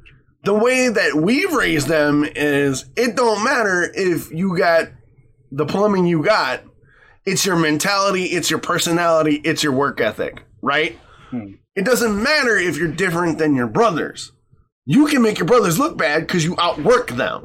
The 0.45 0.55
way 0.55 0.89
that 0.89 1.15
we've 1.15 1.53
raised 1.53 1.87
them 1.89 2.25
is 2.25 2.87
it 2.97 3.15
don't 3.17 3.45
matter 3.45 3.91
if 3.95 4.33
you 4.33 4.57
got 4.59 4.89
the 5.53 5.67
plumbing 5.67 6.07
you 6.07 6.25
got, 6.25 6.63
it's 7.25 7.47
your 7.47 7.57
mentality, 7.57 8.25
it's 8.25 8.51
your 8.51 8.59
personality, 8.59 9.37
it's 9.45 9.63
your 9.63 9.73
work 9.73 10.01
ethic, 10.01 10.43
right? 10.61 10.99
Hmm. 11.31 11.53
It 11.77 11.85
doesn't 11.85 12.21
matter 12.21 12.57
if 12.57 12.77
you're 12.77 12.89
different 12.89 13.39
than 13.39 13.55
your 13.55 13.69
brothers. 13.69 14.33
You 14.85 15.07
can 15.07 15.23
make 15.23 15.39
your 15.39 15.47
brothers 15.47 15.79
look 15.79 15.97
bad 15.97 16.27
because 16.27 16.45
you 16.45 16.57
outwork 16.59 17.11
them. 17.13 17.45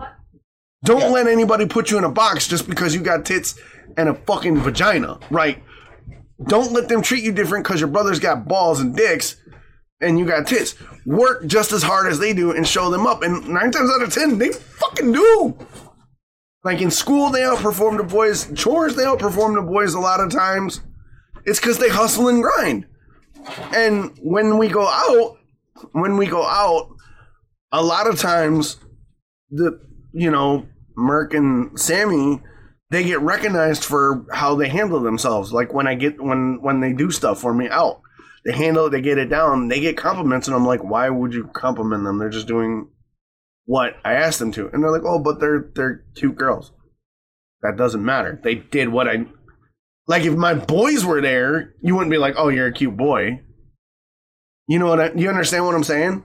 Don't 0.83 1.01
Yeah. 1.01 1.07
let 1.09 1.27
anybody 1.27 1.67
put 1.67 1.91
you 1.91 1.97
in 1.99 2.03
a 2.03 2.09
box 2.09 2.47
just 2.47 2.67
because 2.67 2.95
you 2.95 3.01
got 3.01 3.25
tits 3.25 3.55
and 3.95 4.09
a 4.09 4.15
fucking 4.15 4.57
vagina, 4.61 5.19
right? 5.29 5.63
Don't 6.47 6.71
let 6.71 6.87
them 6.87 7.01
treat 7.03 7.23
you 7.23 7.31
different 7.31 7.63
because 7.65 7.79
your 7.79 7.89
brothers 7.89 8.19
got 8.19 8.47
balls 8.47 8.79
and 8.79 8.95
dicks 8.95 9.35
and 10.01 10.19
you 10.19 10.25
got 10.25 10.47
tits. 10.47 10.75
Work 11.05 11.45
just 11.47 11.71
as 11.71 11.83
hard 11.83 12.11
as 12.11 12.19
they 12.19 12.33
do 12.33 12.51
and 12.51 12.67
show 12.67 12.89
them 12.89 13.07
up. 13.07 13.23
And 13.23 13.47
nine 13.47 13.71
times 13.71 13.89
out 13.91 14.01
of 14.01 14.13
ten, 14.13 14.37
they 14.37 14.51
fucking 14.51 15.11
do. 15.11 15.57
Like 16.63 16.81
in 16.81 16.91
school, 16.91 17.29
they 17.29 17.41
outperform 17.41 17.97
the 17.97 18.03
boys. 18.03 18.51
Chores, 18.53 18.95
they 18.95 19.03
outperform 19.03 19.55
the 19.55 19.61
boys 19.61 19.93
a 19.93 19.99
lot 19.99 20.19
of 20.19 20.31
times. 20.31 20.81
It's 21.45 21.59
because 21.59 21.79
they 21.79 21.89
hustle 21.89 22.27
and 22.27 22.43
grind. 22.43 22.85
And 23.73 24.17
when 24.21 24.57
we 24.57 24.67
go 24.67 24.85
out, 24.85 25.37
when 25.93 26.17
we 26.17 26.25
go 26.25 26.45
out, 26.45 26.89
a 27.71 27.81
lot 27.81 28.07
of 28.07 28.19
times 28.19 28.77
the 29.49 29.79
you 30.13 30.31
know 30.31 30.67
Merc 30.95 31.33
and 31.33 31.79
Sammy 31.79 32.41
they 32.89 33.03
get 33.03 33.19
recognized 33.21 33.83
for 33.83 34.25
how 34.31 34.55
they 34.55 34.69
handle 34.69 35.01
themselves. 35.01 35.51
Like 35.51 35.73
when 35.73 35.87
I 35.87 35.95
get 35.95 36.21
when 36.21 36.59
when 36.61 36.79
they 36.79 36.93
do 36.93 37.11
stuff 37.11 37.39
for 37.39 37.53
me 37.53 37.67
out, 37.69 38.01
they 38.47 38.53
handle 38.53 38.85
it, 38.85 38.91
they 38.91 39.01
get 39.01 39.17
it 39.17 39.29
down, 39.29 39.67
they 39.67 39.81
get 39.81 39.97
compliments, 39.97 40.47
and 40.47 40.55
I'm 40.55 40.65
like, 40.65 40.81
why 40.81 41.09
would 41.09 41.33
you 41.33 41.47
compliment 41.53 42.05
them? 42.05 42.17
They're 42.17 42.29
just 42.29 42.47
doing 42.47 42.87
what 43.65 43.97
I 44.05 44.13
asked 44.13 44.39
them 44.39 44.53
to, 44.53 44.69
and 44.69 44.81
they're 44.81 44.91
like, 44.91 45.03
oh, 45.05 45.19
but 45.19 45.41
they're 45.41 45.69
they're 45.75 46.05
cute 46.15 46.37
girls. 46.37 46.71
That 47.61 47.75
doesn't 47.75 48.05
matter. 48.05 48.39
They 48.41 48.55
did 48.55 48.87
what 48.87 49.09
I 49.09 49.25
like. 50.07 50.23
If 50.23 50.35
my 50.35 50.53
boys 50.53 51.03
were 51.03 51.19
there, 51.19 51.73
you 51.81 51.93
wouldn't 51.93 52.09
be 52.11 52.17
like, 52.17 52.35
oh, 52.37 52.47
you're 52.47 52.67
a 52.67 52.71
cute 52.71 52.95
boy. 52.95 53.41
You 54.69 54.79
know 54.79 54.87
what? 54.87 54.99
I, 55.01 55.11
you 55.13 55.27
understand 55.27 55.65
what 55.65 55.75
I'm 55.75 55.83
saying? 55.83 56.23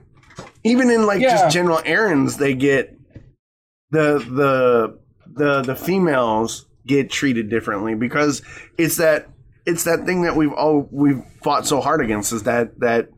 Even 0.63 0.89
in 0.89 1.05
like 1.05 1.19
Yeah. 1.19 1.31
just 1.31 1.53
general 1.53 1.81
errands, 1.83 2.37
they 2.37 2.53
get 2.53 2.97
the 3.91 4.19
the 4.19 4.99
the 5.35 5.61
the 5.61 5.75
females 5.75 6.67
get 6.87 7.09
treated 7.09 7.49
differently 7.49 7.95
because 7.95 8.41
it's 8.77 8.95
that 8.97 9.27
it's 9.65 9.83
that 9.85 10.05
thing 10.05 10.23
that 10.23 10.35
we've 10.35 10.51
all 10.53 10.87
we've 10.91 11.23
fought 11.43 11.65
so 11.65 11.79
hard 11.81 12.01
against 12.01 12.31
is 12.33 12.43
that 12.43 12.79
that 12.79 13.09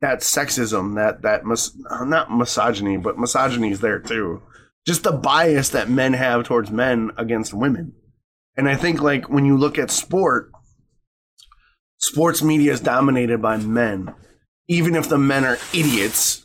that 0.00 0.20
sexism 0.20 0.94
that 0.96 1.22
that 1.22 1.44
mis- 1.44 1.76
not 2.02 2.30
misogyny 2.30 2.96
but 2.96 3.18
misogyny 3.18 3.70
is 3.70 3.80
there 3.80 3.98
too 3.98 4.42
just 4.86 5.02
the 5.02 5.12
bias 5.12 5.70
that 5.70 5.88
men 5.88 6.12
have 6.12 6.44
towards 6.44 6.70
men 6.70 7.10
against 7.16 7.54
women 7.54 7.92
and 8.56 8.68
i 8.68 8.74
think 8.76 9.00
like 9.00 9.28
when 9.30 9.44
you 9.46 9.56
look 9.56 9.78
at 9.78 9.90
sport 9.90 10.50
sports 11.98 12.42
media 12.42 12.72
is 12.72 12.80
dominated 12.80 13.40
by 13.40 13.56
men 13.56 14.14
even 14.68 14.94
if 14.94 15.08
the 15.08 15.18
men 15.18 15.44
are 15.44 15.58
idiots 15.72 16.44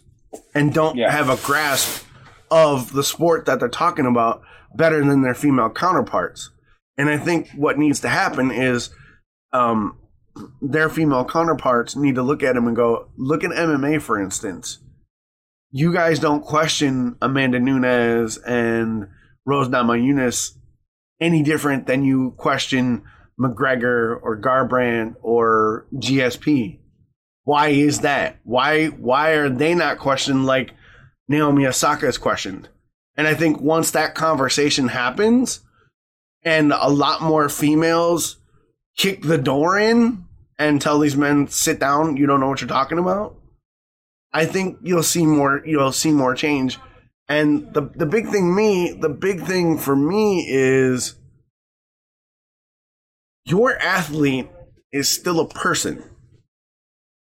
and 0.56 0.74
don't 0.74 0.96
Yeah. 0.96 1.12
have 1.12 1.30
a 1.30 1.36
grasp 1.46 2.06
of 2.50 2.94
the 2.94 3.04
sport 3.04 3.46
that 3.46 3.60
they're 3.60 3.68
talking 3.70 4.06
about 4.06 4.42
better 4.76 5.04
than 5.04 5.22
their 5.22 5.34
female 5.34 5.70
counterparts. 5.70 6.52
And 6.98 7.10
I 7.10 7.18
think 7.18 7.50
what 7.56 7.78
needs 7.78 8.00
to 8.02 8.10
happen 8.10 8.52
is 8.52 8.90
um, 9.54 9.98
their 10.62 10.90
female 10.90 11.26
counterparts 11.26 11.96
need 11.96 12.16
to 12.16 12.24
look 12.24 12.44
at 12.44 12.56
them 12.56 12.68
and 12.68 12.76
go, 12.76 13.10
look 13.18 13.44
at 13.44 13.52
MMA, 13.52 14.02
for 14.02 14.22
instance. 14.22 14.80
You 15.72 15.94
guys 15.94 16.20
don't 16.20 16.44
question 16.44 17.16
Amanda 17.22 17.60
Nunes 17.60 18.38
and 18.38 19.08
Rose 19.46 19.70
Namajunas 19.70 20.58
any 21.20 21.44
different 21.44 21.88
than 21.88 22.04
you 22.04 22.32
question 22.38 23.04
McGregor 23.40 24.20
or 24.22 24.40
Garbrandt 24.40 25.16
or 25.22 25.88
GSP. 25.96 26.80
Why 27.44 27.70
is 27.70 28.02
that? 28.02 28.40
Why 28.44 28.88
why 28.88 29.32
are 29.32 29.50
they 29.50 29.74
not 29.74 29.98
questioned 29.98 30.46
like 30.46 30.74
Naomi 31.28 31.66
Osaka 31.66 32.08
is 32.08 32.18
questioned? 32.18 32.70
And 33.16 33.28
I 33.28 33.34
think 33.34 33.62
once 33.62 33.92
that 33.92 34.16
conversation 34.16 34.90
happens 34.90 35.62
and 36.44 36.72
a 36.72 36.90
lot 36.90 37.22
more 37.22 37.50
females 37.50 38.38
kick 38.98 39.22
the 39.22 39.38
door 39.38 39.80
in 39.80 40.26
and 40.58 40.82
tell 40.82 41.00
these 41.00 41.16
men 41.16 41.48
sit 41.48 41.80
down, 41.80 42.18
you 42.18 42.28
don't 42.28 42.40
know 42.40 42.50
what 42.50 42.62
you're 42.62 42.68
talking 42.68 43.00
about. 43.00 43.36
I 44.34 44.46
think 44.46 44.78
you'll 44.82 45.04
see 45.04 45.26
more 45.26 45.62
you'll 45.66 45.92
see 45.92 46.12
more 46.12 46.36
change. 46.36 46.78
And 47.28 47.74
the 47.74 47.90
the 47.96 48.06
big 48.06 48.30
thing 48.30 48.56
me, 48.56 48.94
the 48.94 49.10
big 49.10 49.42
thing 49.42 49.78
for 49.78 49.96
me 49.96 50.46
is 50.48 51.16
your 53.46 53.78
athlete 53.78 54.50
is 54.92 55.10
still 55.10 55.40
a 55.40 55.48
person. 55.48 56.04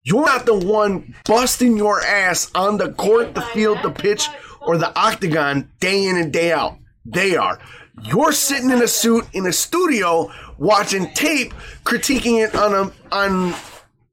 You're 0.04 0.26
not 0.26 0.46
the 0.46 0.56
one 0.56 1.14
busting 1.26 1.78
your 1.78 2.02
ass 2.02 2.50
on 2.56 2.78
the 2.78 2.92
court, 2.94 3.36
the 3.36 3.42
field, 3.42 3.80
the 3.84 3.92
pitch, 3.92 4.28
or 4.62 4.78
the 4.78 4.98
octagon 4.98 5.72
day 5.80 6.06
in 6.06 6.18
and 6.18 6.32
day 6.32 6.52
out. 6.52 6.78
They 7.06 7.36
are. 7.36 7.60
You're 8.04 8.32
sitting 8.32 8.70
in 8.70 8.82
a 8.82 8.88
suit 8.88 9.26
in 9.34 9.46
a 9.46 9.54
studio 9.54 10.32
watching 10.60 11.12
tape, 11.14 11.54
critiquing 11.84 12.46
it 12.46 12.56
on 12.56 12.74
a 12.74 13.16
on 13.16 13.56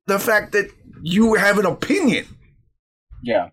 the 0.06 0.18
fact 0.18 0.52
that 0.52 0.70
you 1.02 1.35
have 1.35 1.59
an 1.59 1.66
opinion. 1.66 2.27
Yeah. 3.23 3.51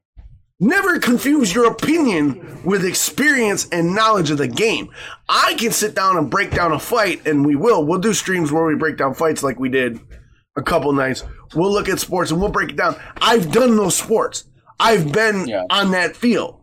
Never 0.60 1.00
confuse 1.00 1.54
your 1.54 1.66
opinion 1.70 2.62
with 2.64 2.86
experience 2.86 3.68
and 3.70 3.94
knowledge 3.94 4.30
of 4.32 4.38
the 4.38 4.48
game. 4.48 4.90
I 5.28 5.56
can 5.56 5.72
sit 5.72 5.94
down 5.96 6.16
and 6.18 6.30
break 6.30 6.52
down 6.52 6.72
a 6.72 6.80
fight, 6.80 7.28
and 7.28 7.46
we 7.46 7.56
will. 7.56 7.86
We'll 7.86 8.00
do 8.00 8.14
streams 8.14 8.52
where 8.52 8.64
we 8.64 8.76
break 8.76 8.96
down 8.98 9.14
fights 9.14 9.44
like 9.44 9.60
we 9.60 9.68
did 9.68 10.00
a 10.56 10.62
couple 10.62 10.94
nights. 10.94 11.24
We'll 11.56 11.72
look 11.72 11.90
at 11.90 12.00
sports 12.00 12.32
and 12.32 12.40
we'll 12.40 12.52
break 12.52 12.70
it 12.70 12.76
down. 12.78 12.96
I've 13.18 13.52
done 13.52 13.76
those 13.76 13.96
sports. 13.96 14.46
I've 14.80 15.12
been 15.12 15.48
Yeah. 15.48 15.64
on 15.70 15.92
that 15.92 16.16
field. 16.16 16.62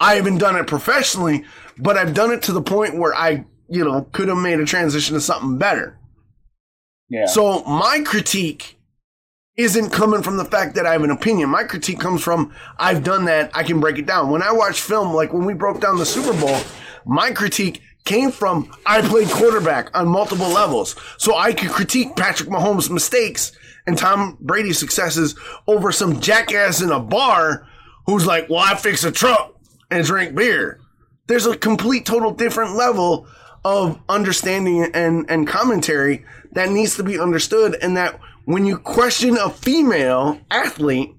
I 0.00 0.14
haven't 0.14 0.38
done 0.38 0.56
it 0.56 0.66
professionally, 0.66 1.44
but 1.78 1.96
I've 1.98 2.14
done 2.14 2.30
it 2.32 2.42
to 2.44 2.52
the 2.52 2.62
point 2.62 2.96
where 2.96 3.14
I, 3.14 3.44
you 3.72 3.82
know, 3.84 4.02
could 4.12 4.28
have 4.28 4.36
made 4.36 4.60
a 4.60 4.66
transition 4.66 5.14
to 5.14 5.20
something 5.20 5.56
better. 5.56 5.98
Yeah. 7.08 7.24
So 7.24 7.64
my 7.64 8.02
critique 8.04 8.76
isn't 9.56 9.90
coming 9.90 10.22
from 10.22 10.36
the 10.36 10.44
fact 10.44 10.74
that 10.74 10.84
I 10.84 10.92
have 10.92 11.02
an 11.04 11.10
opinion. 11.10 11.48
My 11.48 11.64
critique 11.64 11.98
comes 11.98 12.22
from 12.22 12.54
I've 12.78 13.02
done 13.02 13.24
that. 13.24 13.50
I 13.54 13.62
can 13.62 13.80
break 13.80 13.98
it 13.98 14.06
down. 14.06 14.28
When 14.28 14.42
I 14.42 14.52
watch 14.52 14.82
film, 14.82 15.14
like 15.14 15.32
when 15.32 15.46
we 15.46 15.54
broke 15.54 15.80
down 15.80 15.96
the 15.96 16.04
Super 16.04 16.38
Bowl, 16.38 16.60
my 17.06 17.32
critique 17.32 17.80
came 18.04 18.30
from 18.30 18.70
I 18.84 19.00
played 19.00 19.28
quarterback 19.28 19.96
on 19.96 20.06
multiple 20.06 20.48
levels. 20.48 20.94
So 21.16 21.34
I 21.34 21.54
could 21.54 21.70
critique 21.70 22.14
Patrick 22.14 22.50
Mahomes' 22.50 22.90
mistakes 22.90 23.52
and 23.86 23.96
Tom 23.96 24.36
Brady's 24.38 24.78
successes 24.78 25.34
over 25.66 25.92
some 25.92 26.20
jackass 26.20 26.82
in 26.82 26.90
a 26.90 27.00
bar 27.00 27.66
who's 28.04 28.26
like, 28.26 28.50
well, 28.50 28.60
I 28.60 28.74
fix 28.74 29.02
a 29.04 29.10
truck 29.10 29.58
and 29.90 30.04
drink 30.04 30.34
beer. 30.34 30.78
There's 31.26 31.46
a 31.46 31.56
complete, 31.56 32.04
total 32.04 32.32
different 32.32 32.74
level 32.74 33.26
of 33.64 34.00
understanding 34.08 34.84
and, 34.94 35.28
and 35.28 35.46
commentary 35.46 36.24
that 36.52 36.70
needs 36.70 36.96
to 36.96 37.02
be 37.02 37.18
understood. 37.18 37.76
And 37.80 37.96
that 37.96 38.18
when 38.44 38.66
you 38.66 38.78
question 38.78 39.36
a 39.36 39.50
female 39.50 40.40
athlete, 40.50 41.14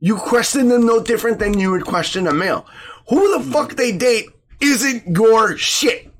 you 0.00 0.16
question 0.16 0.68
them 0.68 0.86
no 0.86 1.02
different 1.02 1.38
than 1.38 1.58
you 1.58 1.70
would 1.70 1.84
question 1.84 2.26
a 2.26 2.32
male. 2.34 2.66
Who 3.08 3.38
the 3.38 3.44
mm. 3.44 3.52
fuck 3.52 3.74
they 3.74 3.92
date 3.96 4.26
isn't 4.60 5.06
your 5.16 5.56
shit. 5.56 6.10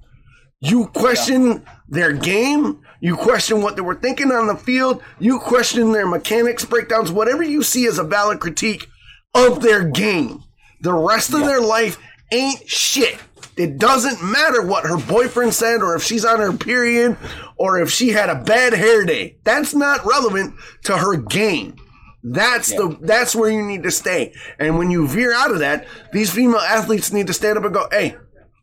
You 0.60 0.86
question 0.88 1.64
their 1.88 2.12
game. 2.12 2.80
You 3.00 3.16
question 3.16 3.60
what 3.60 3.76
they 3.76 3.82
were 3.82 3.94
thinking 3.94 4.32
on 4.32 4.46
the 4.46 4.56
field. 4.56 5.02
You 5.18 5.38
question 5.38 5.92
their 5.92 6.06
mechanics, 6.06 6.64
breakdowns, 6.64 7.12
whatever 7.12 7.42
you 7.42 7.62
see 7.62 7.86
as 7.86 7.98
a 7.98 8.04
valid 8.04 8.40
critique 8.40 8.88
of 9.34 9.60
their 9.60 9.84
game. 9.84 10.42
The 10.80 10.94
rest 10.94 11.34
of 11.34 11.40
their 11.40 11.60
life 11.60 11.98
ain't 12.32 12.66
shit. 12.68 13.18
It 13.56 13.78
doesn't 13.78 14.22
matter 14.22 14.62
what 14.62 14.84
her 14.84 14.96
boyfriend 14.96 15.54
said 15.54 15.80
or 15.80 15.94
if 15.94 16.02
she's 16.02 16.24
on 16.24 16.40
her 16.40 16.52
period 16.52 17.16
or 17.56 17.80
if 17.80 17.90
she 17.90 18.10
had 18.10 18.28
a 18.28 18.42
bad 18.42 18.72
hair 18.72 19.04
day. 19.04 19.38
That's 19.44 19.74
not 19.74 20.04
relevant 20.04 20.54
to 20.84 20.98
her 20.98 21.16
game. 21.16 21.76
That's 22.24 22.70
the 22.70 22.96
that's 23.02 23.36
where 23.36 23.50
you 23.50 23.62
need 23.62 23.82
to 23.82 23.90
stay. 23.90 24.32
And 24.58 24.78
when 24.78 24.90
you 24.90 25.06
veer 25.06 25.34
out 25.34 25.50
of 25.50 25.58
that, 25.58 25.86
these 26.12 26.32
female 26.32 26.58
athletes 26.58 27.12
need 27.12 27.26
to 27.26 27.34
stand 27.34 27.58
up 27.58 27.64
and 27.64 27.74
go, 27.74 27.86
"Hey, 27.90 28.16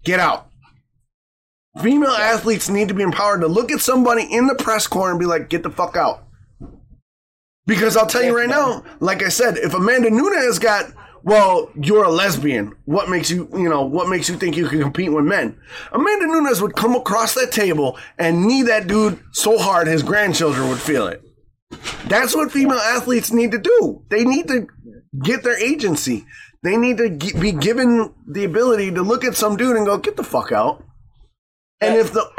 get 0.04 0.20
out." 0.20 0.48
Female 1.82 2.10
athletes 2.10 2.70
need 2.70 2.88
to 2.88 2.96
be 2.96 3.04
empowered 3.04 3.42
to 3.42 3.48
look 3.48 3.72
at 3.72 3.80
somebody 3.80 4.24
in 4.24 4.48
the 4.48 4.56
press 4.56 4.88
corner 4.88 5.12
and 5.12 5.20
be 5.20 5.28
like, 5.28 5.48
"Get 5.48 5.62
the 5.62 5.70
fuck 5.70 5.96
out." 5.96 6.24
Because 7.68 7.96
I'll 7.96 8.08
tell 8.08 8.24
you 8.24 8.36
right 8.36 8.50
now, 8.50 8.84
like 9.00 9.22
I 9.22 9.30
said, 9.30 9.58
if 9.58 9.76
Amanda 9.76 10.10
Nunes 10.10 10.58
got, 10.58 10.92
well, 11.24 11.72
you're 11.76 12.04
a 12.04 12.10
lesbian. 12.10 12.76
What 12.86 13.10
makes 13.10 13.30
you, 13.30 13.48
you 13.54 13.70
know, 13.70 13.84
what 13.86 14.10
makes 14.10 14.30
you 14.30 14.36
think 14.36 14.58
you 14.58 14.68
can 14.68 14.82
compete 14.82 15.12
with 15.12 15.26
men? 15.26 15.60
Amanda 15.92 16.28
Nunes 16.28 16.62
would 16.62 16.76
come 16.76 16.96
across 16.96 17.36
that 17.36 17.52
table 17.52 17.98
and 18.18 18.48
knee 18.48 18.64
that 18.64 18.88
dude 18.88 19.20
so 19.32 19.58
hard 19.58 19.88
his 19.88 20.04
grandchildren 20.04 20.70
would 20.70 20.80
feel 20.80 21.08
it. 21.08 21.22
That's 22.06 22.36
what 22.36 22.52
female 22.52 22.80
athletes 22.80 23.32
need 23.32 23.52
to 23.52 23.60
do. 23.60 24.04
They 24.10 24.26
need 24.26 24.48
to 24.48 24.68
get 25.24 25.44
their 25.44 25.58
agency. 25.58 26.26
They 26.64 26.78
need 26.78 26.98
to 26.98 27.10
be 27.40 27.52
given 27.52 28.14
the 28.28 28.44
ability 28.44 28.92
to 28.92 29.02
look 29.02 29.24
at 29.24 29.36
some 29.36 29.58
dude 29.58 29.76
and 29.76 29.86
go, 29.86 29.98
"Get 29.98 30.16
the 30.16 30.24
fuck 30.24 30.52
out." 30.52 30.84
And 31.80 31.96
if 31.96 32.14
the 32.14 32.30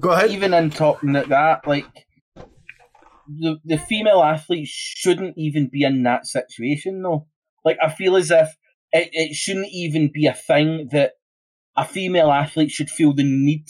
go 0.00 0.10
ahead, 0.10 0.30
even 0.30 0.54
in 0.54 0.70
talking 0.70 1.14
at 1.16 1.28
that, 1.28 1.66
like 1.66 1.84
the 3.28 3.58
the 3.64 3.76
female 3.76 4.22
athlete 4.22 4.68
shouldn't 4.68 5.36
even 5.36 5.68
be 5.70 5.82
in 5.82 6.04
that 6.04 6.26
situation 6.26 7.02
though. 7.02 7.26
Like 7.66 7.78
I 7.82 7.90
feel 7.90 8.16
as 8.16 8.30
if 8.30 8.56
it, 8.92 9.10
it 9.12 9.34
shouldn't 9.34 9.68
even 9.72 10.10
be 10.10 10.26
a 10.26 10.32
thing 10.32 10.88
that 10.92 11.14
a 11.76 11.84
female 11.84 12.30
athlete 12.30 12.70
should 12.70 12.88
feel 12.88 13.12
the 13.12 13.24
need 13.24 13.66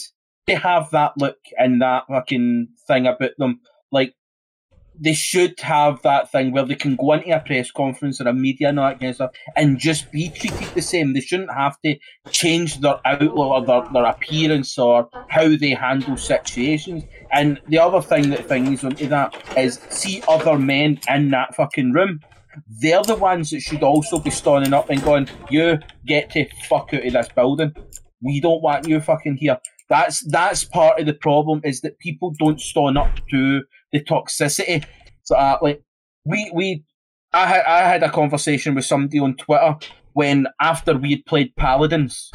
to 0.46 0.56
have 0.56 0.90
that 0.90 1.14
look 1.18 1.38
and 1.58 1.82
that 1.82 2.04
fucking 2.08 2.68
thing 2.86 3.06
about 3.06 3.32
them. 3.38 3.60
Like 3.90 4.14
they 4.98 5.14
should 5.14 5.58
have 5.60 6.00
that 6.02 6.30
thing 6.30 6.52
where 6.52 6.64
they 6.64 6.74
can 6.74 6.96
go 6.96 7.14
into 7.14 7.34
a 7.34 7.40
press 7.40 7.70
conference 7.70 8.20
or 8.20 8.28
a 8.28 8.32
media 8.34 8.68
and 8.68 8.78
all 8.78 8.88
that 8.88 9.00
kind 9.00 9.10
of 9.10 9.16
stuff 9.16 9.30
and 9.56 9.78
just 9.78 10.12
be 10.12 10.28
treated 10.28 10.68
the 10.74 10.82
same. 10.82 11.14
They 11.14 11.20
shouldn't 11.20 11.52
have 11.52 11.80
to 11.82 11.96
change 12.30 12.80
their 12.80 13.00
outlook 13.06 13.36
or 13.36 13.64
their, 13.64 13.82
their 13.92 14.04
appearance 14.04 14.78
or 14.78 15.08
how 15.28 15.56
they 15.56 15.70
handle 15.70 16.18
situations. 16.18 17.04
And 17.32 17.60
the 17.68 17.78
other 17.78 18.02
thing 18.02 18.30
that 18.30 18.46
things 18.46 18.84
onto 18.84 19.08
that 19.08 19.34
is 19.56 19.80
see 19.88 20.22
other 20.28 20.58
men 20.58 21.00
in 21.08 21.30
that 21.30 21.54
fucking 21.54 21.92
room. 21.92 22.20
They're 22.80 23.02
the 23.02 23.16
ones 23.16 23.50
that 23.50 23.60
should 23.60 23.82
also 23.82 24.18
be 24.18 24.30
standing 24.30 24.72
up 24.72 24.90
and 24.90 25.02
going, 25.02 25.28
You 25.50 25.78
get 26.06 26.30
to 26.30 26.46
fuck 26.68 26.92
out 26.92 27.06
of 27.06 27.12
this 27.12 27.28
building. 27.28 27.74
We 28.22 28.40
don't 28.40 28.62
want 28.62 28.88
you 28.88 29.00
fucking 29.00 29.36
here. 29.36 29.58
That's 29.88 30.20
that's 30.30 30.64
part 30.64 30.98
of 30.98 31.06
the 31.06 31.14
problem 31.14 31.60
is 31.64 31.80
that 31.82 31.98
people 31.98 32.32
don't 32.38 32.60
stand 32.60 32.98
up 32.98 33.14
to 33.30 33.62
the 33.92 34.02
toxicity. 34.02 34.84
So 35.22 35.36
uh, 35.36 35.58
like 35.62 35.82
we 36.24 36.50
we 36.54 36.84
I 37.32 37.46
had 37.46 37.64
I 37.66 37.88
had 37.88 38.02
a 38.02 38.10
conversation 38.10 38.74
with 38.74 38.84
somebody 38.84 39.18
on 39.18 39.36
Twitter 39.36 39.76
when 40.14 40.46
after 40.60 40.96
we 40.96 41.10
had 41.10 41.26
played 41.26 41.54
Paladins 41.56 42.30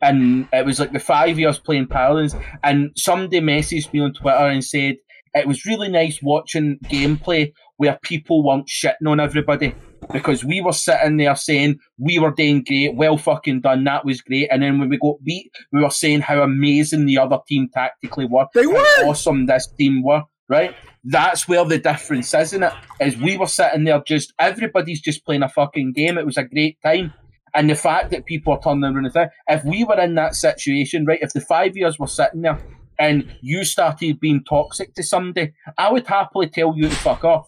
and 0.00 0.48
it 0.52 0.66
was 0.66 0.80
like 0.80 0.92
the 0.92 0.98
five 0.98 1.38
years 1.38 1.58
playing 1.58 1.86
Paladins 1.86 2.34
and 2.62 2.90
somebody 2.96 3.40
messaged 3.40 3.92
me 3.92 4.00
on 4.00 4.12
Twitter 4.12 4.46
and 4.46 4.64
said 4.64 4.96
it 5.32 5.46
was 5.46 5.64
really 5.64 5.88
nice 5.88 6.20
watching 6.22 6.78
gameplay 6.84 7.52
where 7.76 7.98
people 8.02 8.44
weren't 8.44 8.68
shitting 8.68 9.08
on 9.08 9.20
everybody 9.20 9.74
because 10.12 10.44
we 10.44 10.60
were 10.60 10.72
sitting 10.72 11.16
there 11.16 11.34
saying 11.36 11.78
we 11.98 12.18
were 12.18 12.30
doing 12.30 12.62
great, 12.62 12.94
well 12.94 13.16
fucking 13.16 13.60
done, 13.60 13.84
that 13.84 14.04
was 14.04 14.20
great. 14.20 14.48
And 14.50 14.62
then 14.62 14.78
when 14.78 14.88
we 14.88 14.98
got 14.98 15.22
beat, 15.24 15.50
we 15.72 15.82
were 15.82 15.90
saying 15.90 16.20
how 16.20 16.42
amazing 16.42 17.06
the 17.06 17.18
other 17.18 17.38
team 17.48 17.68
tactically 17.72 18.26
were, 18.26 18.46
They 18.54 18.64
how 18.64 18.72
were. 18.72 19.06
awesome 19.06 19.46
this 19.46 19.66
team 19.78 20.02
were, 20.02 20.22
right? 20.48 20.74
That's 21.04 21.48
where 21.48 21.64
the 21.64 21.78
difference 21.78 22.28
is, 22.28 22.52
isn't 22.52 22.62
it? 22.62 22.72
Is 23.00 23.16
we 23.16 23.36
were 23.36 23.46
sitting 23.46 23.84
there 23.84 24.02
just 24.06 24.32
everybody's 24.38 25.00
just 25.00 25.24
playing 25.24 25.42
a 25.42 25.48
fucking 25.48 25.92
game. 25.92 26.18
It 26.18 26.26
was 26.26 26.36
a 26.36 26.44
great 26.44 26.78
time. 26.82 27.12
And 27.54 27.70
the 27.70 27.74
fact 27.76 28.10
that 28.10 28.26
people 28.26 28.52
are 28.52 28.60
turning 28.60 28.84
around 28.84 29.04
and 29.04 29.12
thing, 29.12 29.28
if 29.48 29.64
we 29.64 29.84
were 29.84 30.00
in 30.00 30.16
that 30.16 30.34
situation, 30.34 31.06
right, 31.06 31.20
if 31.22 31.32
the 31.32 31.40
five 31.40 31.76
years 31.76 31.98
were 31.98 32.08
sitting 32.08 32.42
there 32.42 32.58
and 32.98 33.32
you 33.42 33.64
started 33.64 34.18
being 34.18 34.42
toxic 34.42 34.94
to 34.94 35.02
somebody, 35.02 35.52
I 35.78 35.92
would 35.92 36.06
happily 36.06 36.48
tell 36.48 36.74
you 36.76 36.88
to 36.88 36.94
fuck 36.96 37.22
off. 37.24 37.46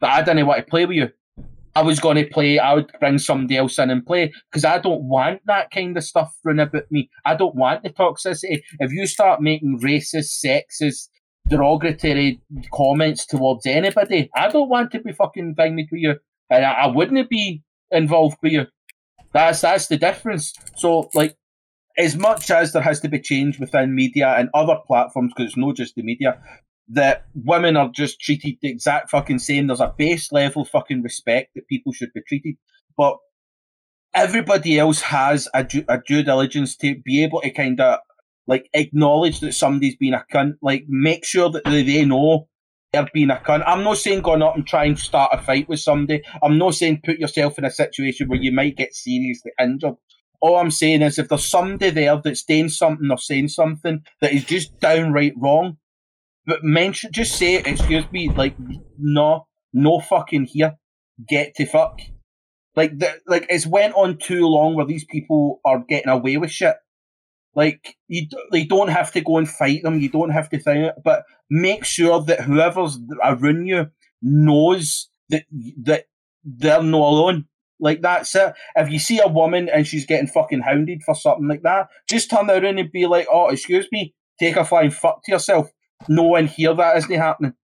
But 0.00 0.10
I 0.10 0.22
didn't 0.22 0.46
want 0.46 0.64
to 0.64 0.70
play 0.70 0.86
with 0.86 0.96
you. 0.96 1.10
I 1.74 1.82
was 1.82 2.00
going 2.00 2.16
to 2.16 2.24
play, 2.24 2.58
I 2.58 2.72
would 2.72 2.90
bring 3.00 3.18
somebody 3.18 3.58
else 3.58 3.78
in 3.78 3.90
and 3.90 4.04
play 4.04 4.32
because 4.50 4.64
I 4.64 4.78
don't 4.78 5.02
want 5.02 5.42
that 5.44 5.70
kind 5.70 5.94
of 5.94 6.04
stuff 6.04 6.34
run 6.42 6.58
about 6.58 6.90
me. 6.90 7.10
I 7.26 7.36
don't 7.36 7.54
want 7.54 7.82
the 7.82 7.90
toxicity. 7.90 8.62
If 8.78 8.92
you 8.92 9.06
start 9.06 9.42
making 9.42 9.80
racist, 9.80 10.42
sexist, 10.42 11.08
derogatory 11.48 12.40
comments 12.72 13.26
towards 13.26 13.66
anybody, 13.66 14.30
I 14.34 14.48
don't 14.48 14.70
want 14.70 14.90
to 14.92 15.00
be 15.00 15.12
fucking 15.12 15.54
thinged 15.54 15.88
with 15.92 16.00
you. 16.00 16.14
And 16.48 16.64
I, 16.64 16.72
I 16.72 16.86
wouldn't 16.86 17.28
be 17.28 17.62
involved 17.90 18.38
with 18.42 18.52
you. 18.52 18.66
That's 19.34 19.60
that's 19.60 19.88
the 19.88 19.98
difference. 19.98 20.54
So 20.76 21.10
like 21.12 21.36
as 21.98 22.16
much 22.16 22.50
as 22.50 22.72
there 22.72 22.82
has 22.82 23.00
to 23.00 23.08
be 23.08 23.20
change 23.20 23.58
within 23.58 23.94
media 23.94 24.34
and 24.38 24.48
other 24.54 24.78
platforms, 24.86 25.32
because 25.36 25.50
it's 25.50 25.56
not 25.58 25.76
just 25.76 25.94
the 25.94 26.02
media, 26.02 26.40
that 26.88 27.26
women 27.34 27.76
are 27.76 27.88
just 27.88 28.20
treated 28.20 28.56
the 28.62 28.68
exact 28.68 29.10
fucking 29.10 29.38
same. 29.38 29.66
There's 29.66 29.80
a 29.80 29.94
base 29.96 30.30
level 30.32 30.64
fucking 30.64 31.02
respect 31.02 31.54
that 31.54 31.68
people 31.68 31.92
should 31.92 32.12
be 32.12 32.22
treated, 32.26 32.56
but 32.96 33.18
everybody 34.14 34.78
else 34.78 35.00
has 35.02 35.48
a 35.52 35.64
due, 35.64 35.84
a 35.88 35.98
due 35.98 36.22
diligence 36.22 36.76
to 36.76 36.96
be 37.04 37.22
able 37.22 37.40
to 37.42 37.50
kind 37.50 37.80
of 37.80 38.00
like 38.46 38.68
acknowledge 38.72 39.40
that 39.40 39.52
somebody's 39.52 39.96
been 39.96 40.14
a 40.14 40.24
cunt. 40.32 40.54
Like 40.62 40.84
make 40.88 41.24
sure 41.24 41.50
that 41.50 41.64
they, 41.64 41.82
they 41.82 42.04
know 42.04 42.48
they're 42.92 43.08
being 43.12 43.30
a 43.30 43.36
cunt. 43.36 43.64
I'm 43.66 43.82
not 43.82 43.98
saying 43.98 44.22
go 44.22 44.32
up 44.32 44.56
and 44.56 44.66
try 44.66 44.84
and 44.84 44.98
start 44.98 45.30
a 45.32 45.38
fight 45.38 45.68
with 45.68 45.80
somebody. 45.80 46.22
I'm 46.42 46.58
not 46.58 46.74
saying 46.74 47.02
put 47.04 47.18
yourself 47.18 47.58
in 47.58 47.64
a 47.64 47.70
situation 47.70 48.28
where 48.28 48.40
you 48.40 48.52
might 48.52 48.76
get 48.76 48.94
seriously 48.94 49.52
injured. 49.60 49.94
All 50.40 50.56
I'm 50.56 50.70
saying 50.70 51.02
is 51.02 51.18
if 51.18 51.28
there's 51.28 51.44
somebody 51.44 51.90
there 51.90 52.20
that's 52.22 52.44
doing 52.44 52.68
something 52.68 53.10
or 53.10 53.18
saying 53.18 53.48
something 53.48 54.02
that 54.20 54.32
is 54.32 54.44
just 54.44 54.78
downright 54.80 55.34
wrong, 55.36 55.78
but 56.46 56.62
mention, 56.62 57.12
just 57.12 57.36
say, 57.36 57.56
excuse 57.56 58.04
me, 58.12 58.30
like, 58.30 58.54
no, 58.98 59.46
no 59.72 60.00
fucking 60.00 60.44
here. 60.44 60.76
Get 61.28 61.54
to 61.56 61.66
fuck. 61.66 62.00
Like, 62.74 62.98
the, 62.98 63.20
like 63.26 63.46
it's 63.48 63.66
went 63.66 63.94
on 63.94 64.18
too 64.18 64.46
long 64.46 64.74
where 64.74 64.86
these 64.86 65.04
people 65.04 65.60
are 65.64 65.84
getting 65.88 66.10
away 66.10 66.36
with 66.36 66.50
shit. 66.50 66.76
Like, 67.54 67.96
you, 68.06 68.26
they 68.52 68.64
don't 68.64 68.88
have 68.88 69.12
to 69.12 69.22
go 69.22 69.38
and 69.38 69.48
fight 69.48 69.82
them. 69.82 69.98
You 69.98 70.10
don't 70.10 70.30
have 70.30 70.50
to 70.50 70.58
think 70.58 70.88
it, 70.88 70.94
but 71.02 71.24
make 71.50 71.84
sure 71.84 72.22
that 72.22 72.42
whoever's 72.42 72.98
around 73.24 73.66
you 73.66 73.90
knows 74.22 75.08
that 75.30 75.44
that 75.82 76.04
they're 76.44 76.82
not 76.82 77.00
alone. 77.00 77.46
Like 77.78 78.00
that's 78.02 78.34
it. 78.34 78.54
If 78.74 78.90
you 78.90 78.98
see 78.98 79.20
a 79.20 79.28
woman 79.28 79.68
and 79.68 79.86
she's 79.86 80.06
getting 80.06 80.28
fucking 80.28 80.60
hounded 80.60 81.02
for 81.02 81.14
something 81.14 81.48
like 81.48 81.62
that, 81.62 81.88
just 82.08 82.30
turn 82.30 82.48
around 82.48 82.78
and 82.78 82.92
be 82.92 83.06
like, 83.06 83.26
"Oh, 83.30 83.48
excuse 83.48 83.86
me, 83.92 84.14
take 84.40 84.56
a 84.56 84.64
flying 84.64 84.90
fuck 84.90 85.22
to 85.24 85.32
yourself." 85.32 85.70
No 86.08 86.24
one 86.24 86.46
here 86.46 86.74
that 86.74 86.96
isn't 86.98 87.10
happening. 87.12 87.54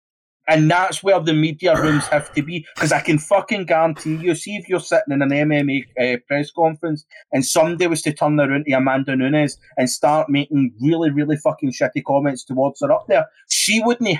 And 0.49 0.69
that's 0.69 1.05
where 1.05 1.21
the 1.21 1.33
media 1.33 1.81
rooms 1.81 2.05
have 2.09 2.33
to 2.35 2.43
be. 2.43 2.67
Because 2.75 2.91
I 2.91 3.01
can 3.01 3.19
fucking 3.19 3.67
guarantee 3.67 4.17
you, 4.17 4.35
see 4.35 4.57
if 4.57 4.69
you're 4.69 4.81
sitting 4.81 5.13
in 5.13 5.23
an 5.23 5.31
MMA 5.31 5.85
uh, 6.01 6.17
press 6.27 6.51
conference 6.51 7.05
and 7.31 7.47
somebody 7.47 7.87
was 7.87 8.03
to 8.03 8.13
turn 8.13 8.41
around 8.41 8.65
to 8.65 8.73
Amanda 8.73 9.15
Nunes 9.15 9.57
and 9.77 9.89
start 9.89 10.29
making 10.29 10.73
really, 10.81 11.11
really 11.11 11.37
fucking 11.37 11.73
shitty 11.73 12.03
comments 12.05 12.45
towards 12.45 12.81
her 12.81 12.91
up 12.91 13.07
there, 13.07 13.27
she 13.49 13.81
wouldn't 13.85 14.19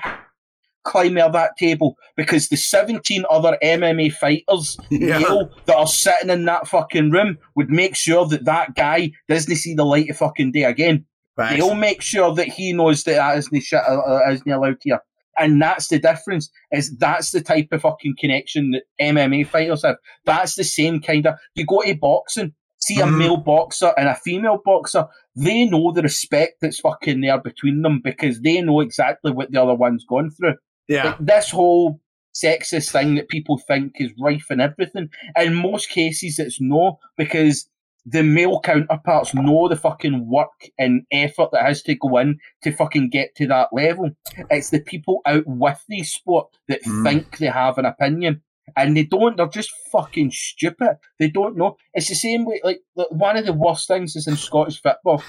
climb 0.85 1.17
out 1.19 1.33
that 1.33 1.57
table 1.57 1.97
because 2.17 2.49
the 2.49 2.57
17 2.57 3.25
other 3.31 3.57
MMA 3.63 4.13
fighters 4.13 4.77
Yeah. 4.91 5.19
that 5.67 5.77
are 5.77 5.87
sitting 5.87 6.31
in 6.31 6.45
that 6.45 6.69
fucking 6.69 7.11
room 7.11 7.39
would 7.57 7.71
make 7.71 7.97
sure 7.97 8.27
that 8.27 8.45
that 8.45 8.75
guy 8.75 9.11
doesn't 9.29 9.57
see 9.57 9.75
the 9.75 9.85
light 9.85 10.11
of 10.11 10.17
fucking 10.17 10.53
day 10.53 10.65
again. 10.65 11.05
They'll 11.37 11.75
make 11.75 12.03
sure 12.03 12.35
that 12.35 12.49
he 12.49 12.73
knows 12.73 13.05
that 13.05 13.15
that 13.17 13.39
isn't 13.39 13.63
shit 13.63 13.81
uh, 13.87 13.99
uh, 13.99 14.31
isn't 14.33 14.51
allowed 14.51 14.79
here. 14.83 15.01
And 15.39 15.61
that's 15.63 15.89
the 15.89 15.99
difference. 15.99 16.51
Is 16.73 16.97
that's 16.99 17.31
the 17.31 17.41
type 17.41 17.69
of 17.73 17.81
fucking 17.83 18.17
connection 18.19 18.73
that 18.73 18.83
MMA 19.01 19.47
fighters 19.47 19.83
have. 19.83 19.97
That's 20.27 20.55
the 20.57 20.65
same 20.65 21.01
kind 21.01 21.27
of. 21.27 21.35
You 21.55 21.65
go 21.65 21.81
to 21.83 21.95
boxing, 21.95 22.53
see 22.79 23.01
a 23.01 23.05
Mhm. 23.05 23.19
male 23.19 23.37
boxer 23.39 23.95
and 23.97 24.09
a 24.09 24.15
female 24.15 24.61
boxer. 24.63 25.07
They 25.35 25.65
know 25.65 25.91
the 25.93 26.03
respect 26.03 26.57
that's 26.61 26.81
fucking 26.81 27.23
there 27.23 27.41
between 27.41 27.81
them 27.81 28.03
because 28.05 28.43
they 28.43 28.61
know 28.61 28.81
exactly 28.81 29.33
what 29.33 29.51
the 29.51 29.63
other 29.63 29.75
one's 29.75 30.05
gone 30.05 30.31
through. 30.31 30.57
Yeah. 30.89 31.05
Like, 31.05 31.19
this 31.21 31.49
whole 31.51 32.01
sexist 32.35 32.91
thing 32.93 33.15
that 33.15 33.29
people 33.29 33.59
think 33.59 33.93
is 33.97 34.11
rife 34.21 34.51
in 34.51 34.61
everything. 34.61 35.09
In 35.37 35.55
most 35.55 35.89
cases, 35.89 36.39
it's 36.39 36.61
no, 36.61 36.99
because 37.17 37.69
the 38.05 38.23
male 38.23 38.61
counterparts 38.61 39.33
know 39.35 39.69
the 39.69 39.77
fucking 39.77 40.29
work 40.29 40.51
and 40.79 41.03
effort 41.13 41.51
that 41.53 41.63
has 41.65 41.83
to 41.83 41.95
go 41.95 42.19
in 42.19 42.39
to 42.63 42.73
fucking 42.73 43.11
get 43.11 43.35
to 43.37 43.47
that 43.47 43.69
level. 43.73 44.11
It's 44.51 44.71
the 44.71 44.81
people 44.81 45.21
out 45.25 45.45
with 45.47 45.83
the 45.89 46.03
sport 46.03 46.49
that 46.69 46.83
Mm. 46.85 47.05
think 47.05 47.39
they 47.39 47.47
have 47.47 47.79
an 47.79 47.85
opinion. 47.87 48.43
And 48.77 48.97
they 48.97 49.05
don't, 49.05 49.37
they're 49.37 49.49
just 49.49 49.71
fucking 49.91 50.31
stupid. 50.33 50.97
They 51.19 51.29
don't 51.29 51.57
know. 51.57 51.77
It's 51.95 52.09
the 52.09 52.15
same 52.15 52.45
way, 52.45 52.61
like, 52.65 52.81
one 53.11 53.37
of 53.37 53.45
the 53.45 53.53
worst 53.53 53.87
things 53.89 54.15
is 54.17 54.27
in 54.29 54.37
Scottish 54.37 54.81
football. 54.81 55.23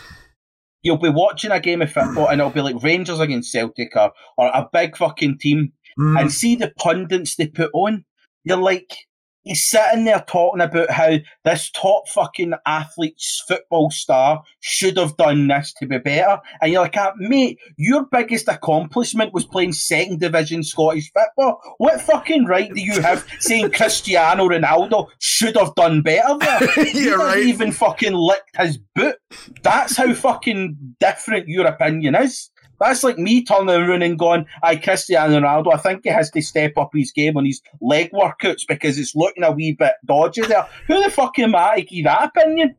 You'll 0.81 0.97
be 0.97 1.09
watching 1.09 1.51
a 1.51 1.59
game 1.59 1.81
of 1.81 1.91
football 1.91 2.27
and 2.27 2.39
it'll 2.41 2.51
be 2.51 2.61
like 2.61 2.81
Rangers 2.83 3.19
against 3.19 3.51
Celtic 3.51 3.95
or, 3.95 4.11
or 4.37 4.47
a 4.47 4.67
big 4.71 4.97
fucking 4.97 5.37
team 5.39 5.73
Mm. 5.99 6.19
and 6.19 6.31
see 6.31 6.55
the 6.55 6.73
pundits 6.79 7.35
they 7.35 7.45
put 7.47 7.69
on. 7.73 8.03
You're 8.43 8.57
like, 8.57 8.95
he's 9.43 9.65
sitting 9.65 10.05
there 10.05 10.23
talking 10.27 10.61
about 10.61 10.89
how 10.89 11.17
this 11.43 11.69
top 11.71 12.07
fucking 12.07 12.53
athlete's 12.65 13.43
football 13.47 13.91
star 13.91 14.43
should 14.59 14.97
have 14.97 15.17
done 15.17 15.47
this 15.47 15.73
to 15.73 15.87
be 15.87 15.97
better. 15.97 16.39
And 16.61 16.71
you're 16.71 16.81
like, 16.81 16.97
ah, 16.97 17.13
mate, 17.17 17.59
your 17.77 18.05
biggest 18.05 18.47
accomplishment 18.47 19.33
was 19.33 19.45
playing 19.45 19.73
second 19.73 20.19
division 20.19 20.63
Scottish 20.63 21.11
football. 21.11 21.59
What 21.77 22.01
fucking 22.01 22.45
right 22.45 22.73
do 22.73 22.81
you 22.81 23.01
have 23.01 23.25
saying 23.39 23.71
Cristiano 23.71 24.47
Ronaldo 24.47 25.07
should 25.19 25.57
have 25.57 25.75
done 25.75 26.01
better 26.01 26.37
there? 26.39 26.59
He 26.93 27.05
yeah, 27.05 27.13
right. 27.13 27.39
even 27.39 27.71
fucking 27.71 28.13
licked 28.13 28.57
his 28.57 28.77
boot. 28.95 29.15
That's 29.63 29.95
how 29.95 30.13
fucking 30.13 30.95
different 30.99 31.47
your 31.47 31.65
opinion 31.65 32.15
is. 32.15 32.51
That's 32.83 33.03
like 33.03 33.17
me 33.17 33.43
turning 33.43 33.69
around 33.69 34.01
and 34.03 34.19
going, 34.19 34.45
I 34.61 34.75
Cristiano 34.75 35.39
Ronaldo, 35.39 35.73
I 35.73 35.77
think 35.77 36.01
he 36.03 36.09
has 36.09 36.29
to 36.31 36.41
step 36.41 36.73
up 36.77 36.91
his 36.93 37.11
game 37.11 37.37
on 37.37 37.45
his 37.45 37.61
leg 37.81 38.11
workouts 38.11 38.67
because 38.67 38.97
it's 38.97 39.15
looking 39.15 39.43
a 39.43 39.51
wee 39.51 39.73
bit 39.77 39.93
dodgy 40.05 40.41
there. 40.41 40.67
Who 40.87 41.01
the 41.03 41.09
fuck 41.11 41.37
am 41.39 41.55
I 41.55 41.77
to 41.77 41.81
give 41.83 42.05
that 42.05 42.31
opinion? 42.35 42.75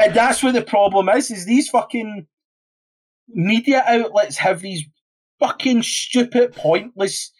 And 0.00 0.14
that's 0.14 0.42
where 0.42 0.52
the 0.52 0.62
problem 0.62 1.08
is, 1.10 1.30
is 1.30 1.44
these 1.44 1.68
fucking 1.68 2.26
media 3.28 3.84
outlets 3.86 4.36
have 4.38 4.60
these 4.60 4.84
fucking 5.40 5.82
stupid, 5.82 6.52
pointless 6.54 7.32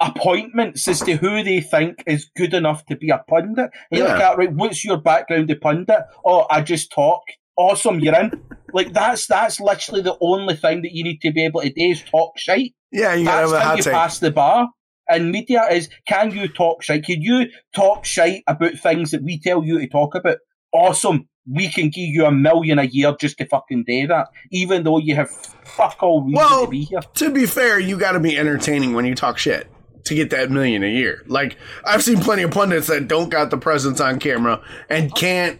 appointments 0.00 0.88
as 0.88 1.00
to 1.00 1.14
who 1.16 1.42
they 1.44 1.60
think 1.60 2.02
is 2.06 2.30
good 2.36 2.54
enough 2.54 2.84
to 2.86 2.96
be 2.96 3.10
a 3.10 3.18
pundit. 3.28 3.70
Like, 3.90 4.00
Yeah. 4.00 4.18
"Ah, 4.20 4.32
right, 4.32 4.52
what's 4.52 4.84
your 4.84 4.96
background 4.96 5.48
to 5.48 5.56
pundit? 5.56 6.00
Oh, 6.24 6.46
I 6.50 6.60
just 6.60 6.90
talk. 6.90 7.22
Awesome, 7.56 8.00
you're 8.00 8.18
in. 8.18 8.32
like 8.72 8.92
that's 8.92 9.26
that's 9.26 9.60
literally 9.60 10.00
the 10.02 10.16
only 10.20 10.56
thing 10.56 10.82
that 10.82 10.92
you 10.92 11.04
need 11.04 11.20
to 11.22 11.32
be 11.32 11.44
able 11.44 11.60
to 11.60 11.68
do 11.68 11.80
is 11.90 12.02
talk 12.02 12.38
shite. 12.38 12.74
Yeah, 12.90 13.14
you 13.14 13.24
gotta 13.26 13.48
That's 13.50 13.64
how 13.64 13.74
you 13.76 13.82
take. 13.82 13.92
pass 13.92 14.18
the 14.18 14.30
bar. 14.30 14.68
And 15.08 15.30
media 15.30 15.64
is 15.70 15.88
can 16.06 16.30
you 16.30 16.48
talk 16.48 16.82
shite? 16.82 17.04
Can 17.04 17.20
you 17.20 17.46
talk 17.74 18.04
shite 18.04 18.42
about 18.46 18.74
things 18.78 19.10
that 19.10 19.22
we 19.22 19.38
tell 19.40 19.62
you 19.64 19.78
to 19.80 19.86
talk 19.88 20.14
about? 20.14 20.38
Awesome. 20.72 21.28
We 21.50 21.68
can 21.68 21.86
give 21.90 22.08
you 22.08 22.24
a 22.24 22.30
million 22.32 22.78
a 22.78 22.84
year 22.84 23.14
just 23.20 23.36
to 23.38 23.46
fucking 23.46 23.84
do 23.86 24.06
that, 24.06 24.28
even 24.52 24.84
though 24.84 24.98
you 24.98 25.16
have 25.16 25.28
fuck 25.64 26.00
all 26.02 26.22
reason 26.22 26.34
Well, 26.36 26.64
to 26.66 26.70
be 26.70 26.84
here. 26.84 27.00
to 27.14 27.30
be 27.30 27.46
fair, 27.46 27.80
you 27.80 27.98
got 27.98 28.12
to 28.12 28.20
be 28.20 28.38
entertaining 28.38 28.92
when 28.94 29.04
you 29.04 29.14
talk 29.16 29.38
shit 29.38 29.66
to 30.04 30.14
get 30.14 30.30
that 30.30 30.50
million 30.50 30.84
a 30.84 30.88
year. 30.88 31.22
Like 31.26 31.56
I've 31.84 32.02
seen 32.02 32.20
plenty 32.20 32.42
of 32.44 32.52
pundits 32.52 32.86
that 32.86 33.08
don't 33.08 33.28
got 33.28 33.50
the 33.50 33.58
presence 33.58 34.00
on 34.00 34.20
camera 34.20 34.62
and 34.88 35.12
can't 35.14 35.58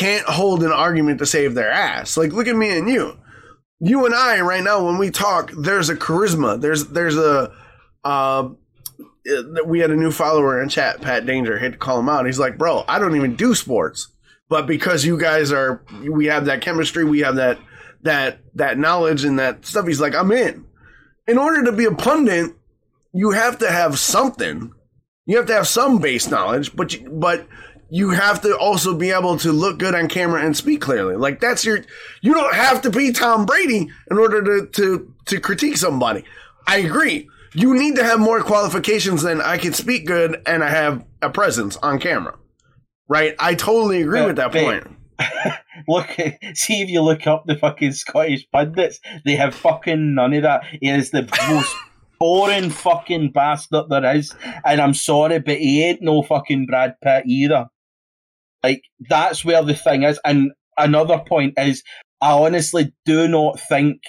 can't 0.00 0.24
hold 0.24 0.62
an 0.62 0.72
argument 0.72 1.18
to 1.18 1.26
save 1.26 1.54
their 1.54 1.70
ass. 1.70 2.16
Like 2.16 2.32
look 2.32 2.46
at 2.46 2.56
me 2.56 2.70
and 2.70 2.88
you. 2.88 3.18
You 3.80 4.06
and 4.06 4.14
I 4.14 4.40
right 4.40 4.64
now 4.64 4.86
when 4.86 4.96
we 4.96 5.10
talk, 5.10 5.52
there's 5.52 5.90
a 5.90 5.94
charisma. 5.94 6.58
There's 6.58 6.86
there's 6.86 7.18
a 7.18 7.52
uh, 8.02 8.48
we 9.66 9.80
had 9.80 9.90
a 9.90 9.96
new 9.96 10.10
follower 10.10 10.62
in 10.62 10.70
chat, 10.70 11.02
Pat 11.02 11.26
Danger. 11.26 11.58
Had 11.58 11.72
to 11.72 11.78
call 11.78 12.00
him 12.00 12.08
out. 12.08 12.24
He's 12.24 12.38
like, 12.38 12.56
"Bro, 12.56 12.84
I 12.88 12.98
don't 12.98 13.14
even 13.14 13.36
do 13.36 13.54
sports, 13.54 14.08
but 14.48 14.66
because 14.66 15.04
you 15.04 15.20
guys 15.20 15.52
are, 15.52 15.84
we 16.10 16.26
have 16.26 16.46
that 16.46 16.62
chemistry, 16.62 17.04
we 17.04 17.20
have 17.20 17.36
that 17.36 17.58
that 18.00 18.38
that 18.54 18.78
knowledge 18.78 19.24
and 19.24 19.38
that 19.38 19.66
stuff." 19.66 19.86
He's 19.86 20.00
like, 20.00 20.14
"I'm 20.14 20.32
in." 20.32 20.64
In 21.28 21.36
order 21.36 21.64
to 21.64 21.72
be 21.72 21.84
a 21.84 21.94
pundit, 21.94 22.54
you 23.12 23.32
have 23.32 23.58
to 23.58 23.70
have 23.70 23.98
something. 23.98 24.72
You 25.26 25.36
have 25.36 25.46
to 25.46 25.54
have 25.54 25.68
some 25.68 25.98
base 25.98 26.28
knowledge, 26.28 26.74
but 26.74 26.94
you, 26.94 27.10
but 27.10 27.46
you 27.90 28.10
have 28.10 28.40
to 28.42 28.56
also 28.56 28.94
be 28.94 29.10
able 29.10 29.36
to 29.38 29.52
look 29.52 29.78
good 29.78 29.94
on 29.94 30.08
camera 30.08 30.44
and 30.44 30.56
speak 30.56 30.80
clearly. 30.80 31.16
Like 31.16 31.40
that's 31.40 31.64
your. 31.64 31.80
You 32.22 32.34
don't 32.34 32.54
have 32.54 32.82
to 32.82 32.90
be 32.90 33.12
Tom 33.12 33.46
Brady 33.46 33.90
in 34.10 34.18
order 34.18 34.42
to 34.42 34.66
to 34.66 35.14
to 35.26 35.40
critique 35.40 35.76
somebody. 35.76 36.24
I 36.66 36.78
agree. 36.78 37.28
You 37.52 37.74
need 37.74 37.96
to 37.96 38.04
have 38.04 38.20
more 38.20 38.42
qualifications 38.42 39.22
than 39.22 39.40
I 39.40 39.58
can 39.58 39.72
speak 39.72 40.06
good 40.06 40.40
and 40.46 40.62
I 40.62 40.68
have 40.70 41.04
a 41.20 41.30
presence 41.30 41.76
on 41.78 41.98
camera. 41.98 42.36
Right? 43.08 43.34
I 43.40 43.56
totally 43.56 44.02
agree 44.02 44.20
But- 44.20 44.26
with 44.28 44.36
that 44.36 44.52
point. 44.52 44.86
Look, 45.88 46.08
see 46.54 46.80
if 46.82 46.88
you 46.88 47.02
look 47.02 47.26
up 47.26 47.44
the 47.46 47.56
fucking 47.56 47.92
Scottish 47.92 48.46
pundits, 48.52 49.00
they 49.24 49.36
have 49.36 49.54
fucking 49.54 50.14
none 50.14 50.32
of 50.34 50.42
that. 50.44 50.62
He 50.80 50.88
is 50.88 51.10
the 51.10 51.28
most 51.48 51.74
boring 52.18 52.70
fucking 52.70 53.32
bastard 53.32 53.88
there 53.88 54.14
is, 54.16 54.34
and 54.64 54.80
I'm 54.80 54.94
sorry, 54.94 55.38
but 55.40 55.58
he 55.58 55.82
ain't 55.84 56.02
no 56.02 56.22
fucking 56.22 56.66
Brad 56.66 56.94
Pitt 57.02 57.24
either. 57.26 57.66
Like 58.62 58.82
that's 59.08 59.44
where 59.44 59.62
the 59.62 59.74
thing 59.74 60.02
is. 60.02 60.20
And 60.24 60.52
another 60.76 61.18
point 61.26 61.54
is, 61.56 61.82
I 62.20 62.32
honestly 62.32 62.92
do 63.04 63.28
not 63.28 63.58
think 63.60 64.02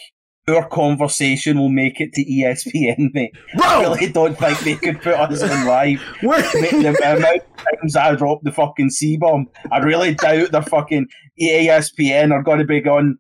our 0.48 0.68
conversation 0.68 1.60
will 1.60 1.70
make 1.70 2.02
it 2.02 2.14
to 2.14 2.26
ESPN, 2.26 3.10
mate. 3.14 3.32
I 3.62 3.82
really 3.82 4.12
don't 4.12 4.38
think 4.38 4.60
they 4.60 4.76
could 4.76 5.02
put 5.02 5.14
us 5.14 5.44
on 5.44 5.66
live. 5.68 6.02
Mate, 6.22 6.72
the 6.72 6.96
amount 6.98 7.42
of 7.42 7.58
times 7.58 7.96
I 7.96 8.16
dropped 8.16 8.44
the 8.44 8.52
fucking 8.52 8.90
C 8.90 9.18
bomb, 9.18 9.48
I 9.72 9.80
really 9.80 10.16
doubt 10.16 10.52
the 10.52 10.62
fucking 10.62 11.08
ESPN 11.40 12.32
are 12.32 12.44
going 12.44 12.60
to 12.60 12.66
be 12.66 12.82
going. 12.82 13.18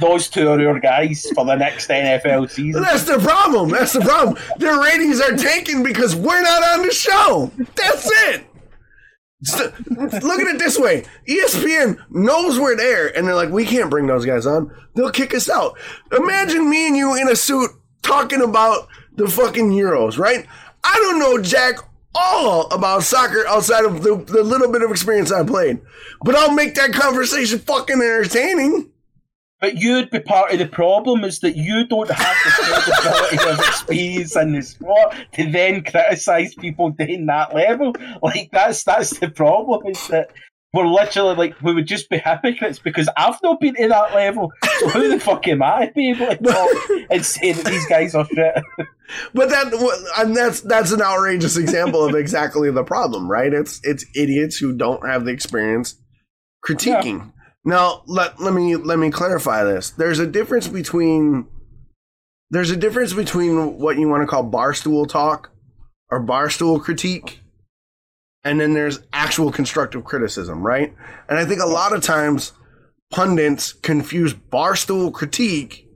Those 0.00 0.28
two 0.28 0.48
are 0.48 0.60
your 0.60 0.80
guys 0.80 1.24
for 1.34 1.44
the 1.44 1.54
next 1.54 1.88
NFL 1.88 2.50
season. 2.50 2.82
That's 2.82 3.04
the 3.04 3.18
problem. 3.18 3.70
That's 3.70 3.92
the 3.92 4.00
problem. 4.00 4.36
Their 4.58 4.80
ratings 4.80 5.20
are 5.20 5.36
tanking 5.36 5.82
because 5.84 6.16
we're 6.16 6.42
not 6.42 6.62
on 6.64 6.86
the 6.86 6.92
show. 6.92 7.52
That's 7.76 8.10
it. 8.28 8.46
Look 9.52 10.40
at 10.40 10.54
it 10.54 10.58
this 10.58 10.78
way 10.78 11.04
ESPN 11.28 11.98
knows 12.10 12.58
we're 12.58 12.76
there, 12.76 13.16
and 13.16 13.26
they're 13.26 13.34
like, 13.34 13.50
we 13.50 13.64
can't 13.64 13.90
bring 13.90 14.06
those 14.06 14.24
guys 14.24 14.46
on. 14.46 14.70
They'll 14.94 15.10
kick 15.10 15.34
us 15.34 15.50
out. 15.50 15.78
Imagine 16.16 16.68
me 16.68 16.86
and 16.86 16.96
you 16.96 17.14
in 17.16 17.28
a 17.28 17.36
suit 17.36 17.70
talking 18.02 18.42
about 18.42 18.88
the 19.16 19.28
fucking 19.28 19.70
Euros, 19.70 20.18
right? 20.18 20.46
I 20.82 20.94
don't 20.96 21.18
know 21.18 21.40
Jack 21.40 21.76
all 22.14 22.72
about 22.72 23.02
soccer 23.02 23.46
outside 23.46 23.84
of 23.84 24.02
the, 24.02 24.16
the 24.16 24.42
little 24.42 24.70
bit 24.70 24.82
of 24.82 24.90
experience 24.90 25.32
I 25.32 25.44
played, 25.44 25.80
but 26.22 26.34
I'll 26.34 26.54
make 26.54 26.74
that 26.76 26.92
conversation 26.92 27.58
fucking 27.58 28.00
entertaining. 28.00 28.90
But 29.64 29.80
you'd 29.80 30.10
be 30.10 30.20
part 30.20 30.52
of 30.52 30.58
the 30.58 30.66
problem 30.66 31.24
is 31.24 31.40
that 31.40 31.56
you 31.56 31.86
don't 31.86 32.10
have 32.10 32.36
the 32.44 32.50
credibility 32.50 33.50
of 33.50 33.58
experience 33.60 34.36
in 34.36 34.52
the 34.52 34.60
sport 34.60 35.14
to 35.32 35.50
then 35.50 35.82
criticise 35.82 36.54
people 36.54 36.90
doing 36.90 37.24
that 37.24 37.54
level. 37.54 37.94
Like 38.22 38.50
that's 38.52 38.84
that's 38.84 39.18
the 39.20 39.30
problem 39.30 39.86
is 39.86 40.06
that 40.08 40.32
we're 40.74 40.86
literally 40.86 41.34
like 41.36 41.62
we 41.62 41.72
would 41.72 41.86
just 41.86 42.10
be 42.10 42.18
hypocrites 42.18 42.78
because 42.78 43.08
I've 43.16 43.42
not 43.42 43.58
been 43.58 43.74
to 43.76 43.88
that 43.88 44.14
level. 44.14 44.52
So 44.80 44.88
who 44.90 45.08
the 45.08 45.18
fuck 45.18 45.48
am 45.48 45.62
I 45.62 45.86
to 45.86 45.92
be 45.94 46.10
able 46.10 46.26
to 46.26 46.36
talk 46.36 46.70
and 47.10 47.24
say 47.24 47.52
that 47.52 47.64
these 47.64 47.86
guys 47.86 48.14
are 48.14 48.26
shit? 48.26 48.62
But 49.32 49.48
that 49.48 50.12
and 50.18 50.36
that's 50.36 50.60
that's 50.60 50.92
an 50.92 51.00
outrageous 51.00 51.56
example 51.56 52.04
of 52.04 52.14
exactly 52.14 52.70
the 52.70 52.84
problem, 52.84 53.30
right? 53.30 53.50
It's 53.50 53.80
it's 53.82 54.04
idiots 54.14 54.58
who 54.58 54.76
don't 54.76 55.08
have 55.08 55.24
the 55.24 55.32
experience 55.32 55.96
critiquing. 56.62 57.32
Now 57.64 58.02
let 58.06 58.40
let 58.40 58.52
me 58.52 58.76
let 58.76 58.98
me 58.98 59.10
clarify 59.10 59.64
this. 59.64 59.90
There's 59.90 60.18
a 60.18 60.26
difference 60.26 60.68
between 60.68 61.46
there's 62.50 62.70
a 62.70 62.76
difference 62.76 63.12
between 63.12 63.78
what 63.78 63.98
you 63.98 64.08
want 64.08 64.22
to 64.22 64.26
call 64.26 64.48
barstool 64.48 65.08
talk 65.08 65.50
or 66.10 66.22
barstool 66.22 66.80
critique 66.80 67.40
and 68.44 68.60
then 68.60 68.74
there's 68.74 69.00
actual 69.12 69.50
constructive 69.50 70.04
criticism, 70.04 70.64
right? 70.64 70.94
And 71.28 71.38
I 71.38 71.46
think 71.46 71.60
a 71.60 71.66
lot 71.66 71.94
of 71.94 72.02
times 72.02 72.52
pundits 73.10 73.72
confuse 73.72 74.34
barstool 74.34 75.12
critique 75.12 75.88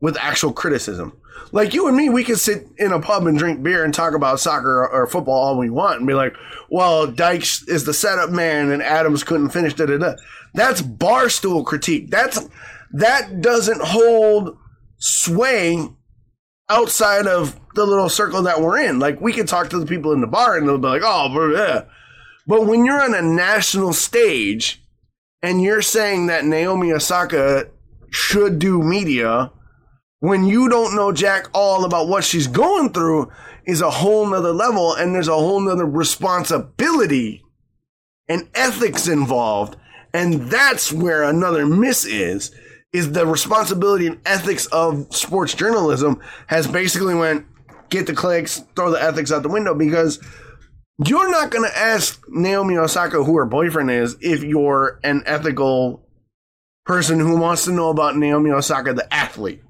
with 0.00 0.16
actual 0.18 0.52
criticism. 0.52 1.18
Like 1.52 1.74
you 1.74 1.86
and 1.86 1.96
me, 1.96 2.08
we 2.08 2.24
could 2.24 2.38
sit 2.38 2.66
in 2.78 2.92
a 2.92 3.00
pub 3.00 3.26
and 3.26 3.38
drink 3.38 3.62
beer 3.62 3.84
and 3.84 3.92
talk 3.92 4.14
about 4.14 4.40
soccer 4.40 4.88
or, 4.88 5.06
football 5.06 5.34
all 5.34 5.58
we 5.58 5.68
want 5.68 5.98
and 5.98 6.06
be 6.06 6.14
like, 6.14 6.34
well, 6.70 7.06
Dykes 7.06 7.68
is 7.68 7.84
the 7.84 7.92
setup 7.92 8.30
man 8.30 8.70
and 8.70 8.82
Adams 8.82 9.22
couldn't 9.22 9.50
finish 9.50 9.74
da 9.74 9.86
da 9.86 9.98
da. 9.98 10.14
That's 10.54 10.80
barstool 10.80 11.64
critique. 11.64 12.10
That's 12.10 12.48
that 12.92 13.40
doesn't 13.40 13.82
hold 13.82 14.56
sway 14.98 15.88
outside 16.68 17.26
of 17.26 17.58
the 17.74 17.84
little 17.84 18.08
circle 18.08 18.42
that 18.42 18.60
we're 18.60 18.78
in. 18.78 18.98
Like 18.98 19.20
we 19.20 19.32
can 19.32 19.46
talk 19.46 19.70
to 19.70 19.78
the 19.78 19.86
people 19.86 20.12
in 20.12 20.20
the 20.20 20.26
bar 20.26 20.56
and 20.56 20.66
they'll 20.66 20.78
be 20.78 20.88
like, 20.88 21.02
"Oh, 21.04 21.28
blah, 21.28 21.48
blah." 21.48 21.82
but 22.46 22.66
when 22.66 22.84
you're 22.84 23.00
on 23.00 23.14
a 23.14 23.22
national 23.22 23.92
stage 23.92 24.82
and 25.42 25.62
you're 25.62 25.82
saying 25.82 26.26
that 26.26 26.44
Naomi 26.44 26.92
Osaka 26.92 27.68
should 28.10 28.58
do 28.58 28.82
media 28.82 29.50
when 30.22 30.44
you 30.44 30.68
don't 30.68 30.94
know 30.94 31.10
jack 31.10 31.48
all 31.52 31.84
about 31.84 32.06
what 32.06 32.22
she's 32.22 32.46
going 32.46 32.92
through 32.92 33.28
is 33.66 33.80
a 33.80 33.90
whole 33.90 34.24
nother 34.24 34.52
level 34.52 34.94
and 34.94 35.12
there's 35.12 35.26
a 35.26 35.34
whole 35.34 35.58
nother 35.58 35.84
responsibility 35.84 37.42
and 38.28 38.48
ethics 38.54 39.08
involved. 39.08 39.74
And 40.14 40.42
that's 40.42 40.92
where 40.92 41.24
another 41.24 41.66
miss 41.66 42.04
is 42.04 42.54
is 42.92 43.10
the 43.10 43.26
responsibility 43.26 44.06
and 44.06 44.20
ethics 44.24 44.66
of 44.66 45.12
sports 45.12 45.54
journalism 45.54 46.20
has 46.46 46.68
basically 46.68 47.16
went 47.16 47.44
get 47.88 48.06
the 48.06 48.14
clicks 48.14 48.62
throw 48.76 48.92
the 48.92 49.02
ethics 49.02 49.32
out 49.32 49.42
the 49.42 49.48
window 49.48 49.74
because 49.74 50.20
you're 51.04 51.30
not 51.32 51.50
going 51.50 51.68
to 51.68 51.78
ask 51.78 52.22
naomi 52.28 52.76
osaka 52.76 53.24
who 53.24 53.36
her 53.36 53.46
boyfriend 53.46 53.90
is 53.90 54.14
if 54.20 54.42
you're 54.42 55.00
an 55.04 55.22
ethical 55.24 56.06
person 56.84 57.18
who 57.18 57.38
wants 57.38 57.64
to 57.64 57.72
know 57.72 57.88
about 57.88 58.16
naomi 58.16 58.50
osaka 58.50 58.92
the 58.92 59.12
athlete 59.12 59.62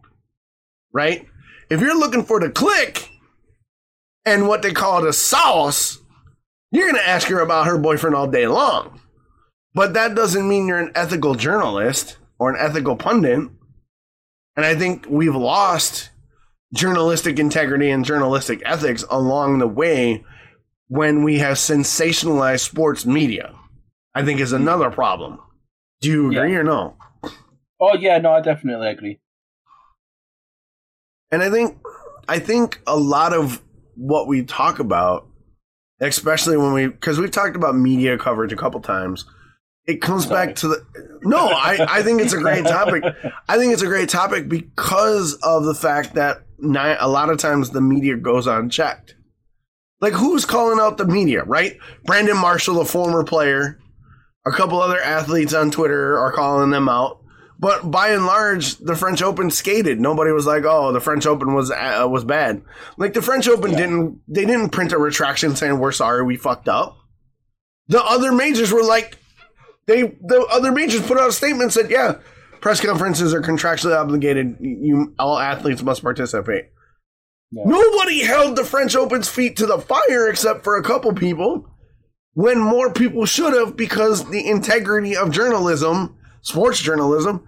right 0.93 1.27
if 1.70 1.81
you're 1.81 1.98
looking 1.98 2.24
for 2.24 2.40
the 2.40 2.51
click 2.51 3.09
and 4.24 4.47
what 4.48 4.62
they 4.62 4.73
call 4.73 5.02
the 5.02 5.12
sauce 5.12 5.98
you're 6.70 6.90
going 6.90 7.02
to 7.02 7.09
ask 7.09 7.28
her 7.28 7.40
about 7.40 7.66
her 7.66 7.78
boyfriend 7.78 8.14
all 8.16 8.27
day 8.27 8.47
long 8.47 9.01
but 9.74 9.94
that 9.94 10.14
doesn't 10.14 10.48
mean 10.48 10.66
you're 10.66 10.78
an 10.78 10.93
ethical 10.94 11.35
journalist 11.35 12.19
or 12.39 12.51
an 12.51 12.56
ethical 12.59 12.94
pundit. 12.94 13.39
And 14.55 14.66
I 14.66 14.74
think 14.74 15.06
we've 15.09 15.35
lost 15.35 16.10
journalistic 16.74 17.39
integrity 17.39 17.90
and 17.90 18.05
journalistic 18.05 18.60
ethics 18.66 19.02
along 19.09 19.60
the 19.60 19.66
way 19.66 20.24
when 20.89 21.23
we 21.23 21.39
have 21.39 21.56
sensationalized 21.56 22.60
sports 22.60 23.06
media. 23.06 23.55
I 24.14 24.23
think 24.24 24.40
is 24.40 24.52
another 24.52 24.90
problem. 24.90 25.39
Do 26.02 26.10
you 26.10 26.27
agree 26.31 26.52
Yeah. 26.52 26.59
or 26.59 26.64
no? 26.64 26.97
Oh 27.81 27.94
yeah, 27.98 28.19
no, 28.19 28.32
I 28.32 28.43
definitely 28.43 28.89
agree. 28.89 29.20
And 31.32 31.42
I 31.42 31.50
think 31.50 31.78
I 32.28 32.38
think 32.38 32.80
a 32.86 32.96
lot 32.96 33.32
of 33.32 33.62
what 33.96 34.28
we 34.28 34.44
talk 34.44 34.78
about, 34.78 35.26
especially 36.00 36.56
when 36.56 36.72
we 36.74 36.86
because 36.86 37.18
we've 37.18 37.30
talked 37.30 37.56
about 37.56 37.74
media 37.74 38.18
coverage 38.18 38.52
a 38.52 38.56
couple 38.56 38.80
times, 38.80 39.24
it 39.86 40.02
comes 40.02 40.26
Sorry. 40.26 40.46
back 40.46 40.56
to 40.56 40.68
the 40.68 41.18
no. 41.22 41.48
I 41.48 41.86
I 41.88 42.02
think 42.02 42.20
it's 42.20 42.34
a 42.34 42.38
great 42.38 42.64
topic. 42.64 43.02
I 43.48 43.56
think 43.56 43.72
it's 43.72 43.82
a 43.82 43.86
great 43.86 44.10
topic 44.10 44.48
because 44.48 45.34
of 45.42 45.64
the 45.64 45.74
fact 45.74 46.14
that 46.14 46.42
a 46.62 47.09
lot 47.09 47.30
of 47.30 47.38
times 47.38 47.70
the 47.70 47.80
media 47.80 48.16
goes 48.16 48.46
unchecked. 48.46 49.16
Like 50.00 50.12
who's 50.12 50.44
calling 50.44 50.80
out 50.80 50.98
the 50.98 51.06
media, 51.06 51.44
right? 51.44 51.78
Brandon 52.04 52.36
Marshall, 52.36 52.80
a 52.80 52.84
former 52.84 53.24
player, 53.24 53.78
a 54.44 54.50
couple 54.50 54.82
other 54.82 55.00
athletes 55.00 55.54
on 55.54 55.70
Twitter 55.70 56.18
are 56.18 56.32
calling 56.32 56.70
them 56.70 56.88
out. 56.88 57.21
But 57.62 57.93
by 57.93 58.09
and 58.09 58.26
large, 58.26 58.76
the 58.78 58.97
French 58.97 59.22
Open 59.22 59.48
skated. 59.48 60.01
Nobody 60.01 60.32
was 60.32 60.47
like, 60.47 60.64
"Oh, 60.66 60.90
the 60.90 61.01
French 61.01 61.26
Open 61.26 61.55
was 61.55 61.70
uh, 61.70 62.09
was 62.10 62.24
bad." 62.24 62.60
Like 62.98 63.12
the 63.14 63.22
French 63.22 63.47
Open 63.47 63.70
Yeah. 63.70 63.76
didn't 63.78 64.20
they 64.26 64.44
didn't 64.44 64.70
print 64.70 64.90
a 64.90 64.98
retraction 64.98 65.55
saying 65.55 65.78
we're 65.78 65.93
sorry, 65.93 66.24
we 66.24 66.36
fucked 66.36 66.68
up. 66.68 66.97
The 67.86 68.02
other 68.02 68.32
majors 68.32 68.72
were 68.72 68.82
like, 68.82 69.16
they 69.86 70.02
the 70.02 70.44
other 70.51 70.72
majors 70.72 71.02
put 71.06 71.18
out 71.18 71.28
a 71.28 71.32
statement 71.32 71.72
said, 71.72 71.89
"Yeah, 71.89 72.16
press 72.60 72.80
conferences 72.80 73.32
are 73.32 73.40
contractually 73.40 73.97
obligated. 73.97 74.56
You 74.59 75.14
all 75.20 75.39
athletes 75.39 75.84
must 75.84 76.02
participate." 76.02 76.64
Yeah. 77.52 77.62
Nobody 77.66 78.24
held 78.24 78.56
the 78.56 78.64
French 78.64 78.97
Open's 78.97 79.28
feet 79.28 79.55
to 79.59 79.66
the 79.66 79.78
fire 79.78 80.28
except 80.28 80.64
for 80.64 80.76
a 80.76 80.82
couple 80.82 81.12
people, 81.12 81.68
when 82.34 82.59
more 82.59 82.93
people 82.93 83.24
should 83.24 83.55
have 83.55 83.76
because 83.76 84.28
the 84.30 84.48
integrity 84.48 85.14
of 85.16 85.30
journalism, 85.30 86.16
sports 86.40 86.80
journalism, 86.80 87.47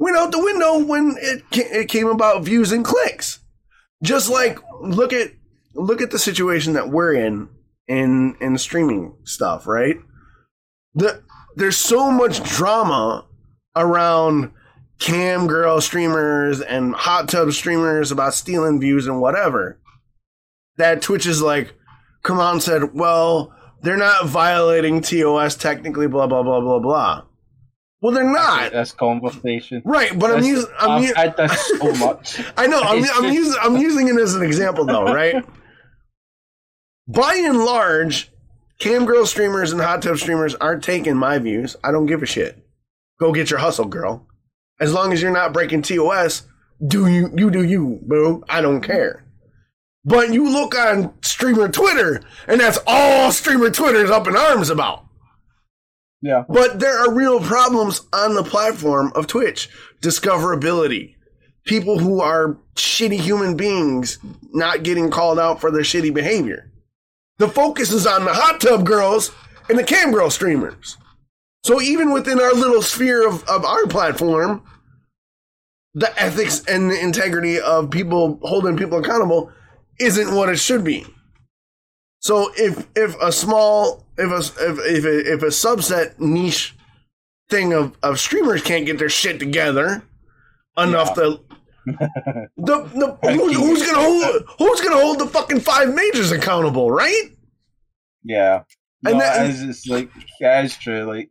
went 0.00 0.16
out 0.16 0.32
the 0.32 0.42
window 0.42 0.78
when 0.78 1.14
it 1.20 1.44
it 1.52 1.88
came 1.88 2.08
about 2.08 2.42
views 2.42 2.72
and 2.72 2.84
clicks. 2.84 3.38
Just 4.02 4.28
like 4.28 4.58
look 4.80 5.12
at 5.12 5.30
look 5.74 6.00
at 6.00 6.10
the 6.10 6.18
situation 6.18 6.72
that 6.72 6.88
we're 6.88 7.12
in 7.12 7.48
in 7.86 8.34
in 8.40 8.58
streaming 8.58 9.14
stuff, 9.22 9.68
right? 9.68 9.96
The 10.94 11.22
there's 11.54 11.76
so 11.76 12.10
much 12.10 12.42
drama 12.42 13.26
around 13.76 14.50
cam 14.98 15.46
girl 15.46 15.80
streamers 15.80 16.60
and 16.60 16.94
hot 16.94 17.28
tub 17.28 17.52
streamers 17.52 18.10
about 18.10 18.34
stealing 18.34 18.80
views 18.80 19.06
and 19.06 19.20
whatever. 19.20 19.78
That 20.76 21.02
Twitch 21.02 21.26
is 21.26 21.42
like 21.42 21.74
come 22.22 22.40
and 22.40 22.62
said, 22.62 22.94
well, 22.94 23.54
they're 23.82 23.96
not 23.96 24.26
violating 24.26 25.02
TOS 25.02 25.56
technically, 25.56 26.06
blah 26.06 26.26
blah 26.26 26.42
blah 26.42 26.60
blah 26.60 26.78
blah. 26.78 27.22
Well, 28.02 28.12
they're 28.14 28.24
not. 28.24 28.72
This 28.72 28.92
conversation. 28.92 29.82
Right, 29.84 30.18
but 30.18 30.30
I'm 30.30 30.42
using 30.42 30.70
I'm, 30.78 30.90
I've 30.90 31.04
u- 31.04 31.14
had 31.14 31.36
this 31.36 31.68
so 31.78 31.92
much. 32.06 32.40
I 32.56 32.66
know 32.66 32.80
I'm, 32.80 32.98
It's 33.04 33.10
I'm 33.18 33.30
using 33.32 33.58
I'm 33.62 33.76
using 33.76 34.08
it 34.08 34.16
as 34.16 34.34
an 34.34 34.42
example 34.42 34.86
though, 34.86 35.04
right? 35.04 35.44
By 37.08 37.34
and 37.34 37.58
large, 37.64 38.30
cam 38.78 39.04
girl 39.04 39.26
streamers 39.26 39.72
and 39.72 39.80
hot 39.80 40.02
tub 40.02 40.16
streamers 40.16 40.54
aren't 40.54 40.84
taking 40.84 41.16
my 41.16 41.38
views. 41.38 41.76
I 41.82 41.90
don't 41.92 42.06
give 42.06 42.22
a 42.22 42.26
shit. 42.26 42.64
Go 43.18 43.32
get 43.32 43.50
your 43.50 43.58
hustle, 43.58 43.84
girl. 43.86 44.26
As 44.80 44.92
long 44.94 45.12
as 45.12 45.20
you're 45.20 45.32
not 45.32 45.52
breaking 45.52 45.82
TOS, 45.82 46.46
do 46.86 47.06
you 47.06 47.30
you 47.36 47.50
do 47.50 47.62
you, 47.64 47.98
boo. 48.02 48.44
I 48.48 48.60
don't 48.62 48.80
care. 48.80 49.24
But 50.04 50.32
you 50.32 50.48
look 50.48 50.74
on 50.74 51.12
streamer 51.22 51.68
Twitter, 51.68 52.22
and 52.46 52.58
that's 52.58 52.78
all 52.86 53.30
streamer 53.32 53.68
Twitter's 53.70 54.10
up 54.10 54.26
in 54.26 54.34
arms 54.36 54.70
about. 54.70 55.04
Yeah. 56.22 56.44
But 56.48 56.80
there 56.80 56.98
are 56.98 57.12
real 57.12 57.40
problems 57.40 58.02
on 58.12 58.34
the 58.34 58.42
platform 58.42 59.12
of 59.14 59.26
Twitch. 59.26 59.68
Discoverability. 60.02 61.16
People 61.64 61.98
who 61.98 62.20
are 62.20 62.58
shitty 62.74 63.18
human 63.18 63.56
beings 63.56 64.18
not 64.52 64.82
getting 64.82 65.10
called 65.10 65.38
out 65.38 65.60
for 65.60 65.70
their 65.70 65.82
shitty 65.82 66.12
behavior. 66.12 66.70
The 67.38 67.48
focus 67.48 67.90
is 67.90 68.06
on 68.06 68.24
the 68.24 68.34
hot 68.34 68.60
tub 68.60 68.84
girls 68.84 69.30
and 69.68 69.78
the 69.78 69.84
cam 69.84 70.12
girl 70.12 70.30
streamers. 70.30 70.96
So 71.62 71.80
even 71.80 72.12
within 72.12 72.40
our 72.40 72.52
little 72.52 72.82
sphere 72.82 73.26
of, 73.26 73.46
of 73.48 73.64
our 73.64 73.86
platform, 73.86 74.62
the 75.94 76.12
ethics 76.20 76.64
and 76.66 76.90
the 76.90 77.00
integrity 77.00 77.60
of 77.60 77.90
people 77.90 78.38
holding 78.42 78.76
people 78.76 78.98
accountable 78.98 79.52
isn't 79.98 80.34
what 80.34 80.48
it 80.48 80.58
should 80.58 80.84
be. 80.84 81.06
So 82.20 82.52
if 82.56 82.86
if 82.94 83.16
a 83.20 83.32
small 83.32 84.06
if 84.20 84.30
a 84.30 84.70
if 84.70 84.78
if 84.78 85.04
a, 85.04 85.32
if 85.34 85.42
a 85.42 85.46
subset 85.46 86.18
niche 86.20 86.76
thing 87.48 87.72
of 87.72 87.96
of 88.02 88.20
streamers 88.20 88.62
can't 88.62 88.86
get 88.86 88.98
their 88.98 89.08
shit 89.08 89.38
together 89.40 90.02
enough 90.78 91.14
to 91.14 91.40
the 91.86 92.48
the 92.56 93.18
who's, 93.22 93.56
who's 93.56 93.86
gonna 93.90 94.00
hold 94.02 94.44
who's 94.58 94.80
gonna 94.80 95.00
hold 95.00 95.18
the 95.18 95.26
fucking 95.26 95.60
five 95.60 95.92
majors 95.94 96.30
accountable, 96.30 96.90
right? 96.90 97.30
Yeah. 98.22 98.62
And 99.04 99.14
No, 99.14 99.20
that- 99.20 99.46
it 99.46 99.50
is, 99.50 99.62
it's 99.62 99.86
like 99.86 100.10
yeah, 100.40 100.62
it's 100.62 100.76
true. 100.76 101.04
Like, 101.04 101.30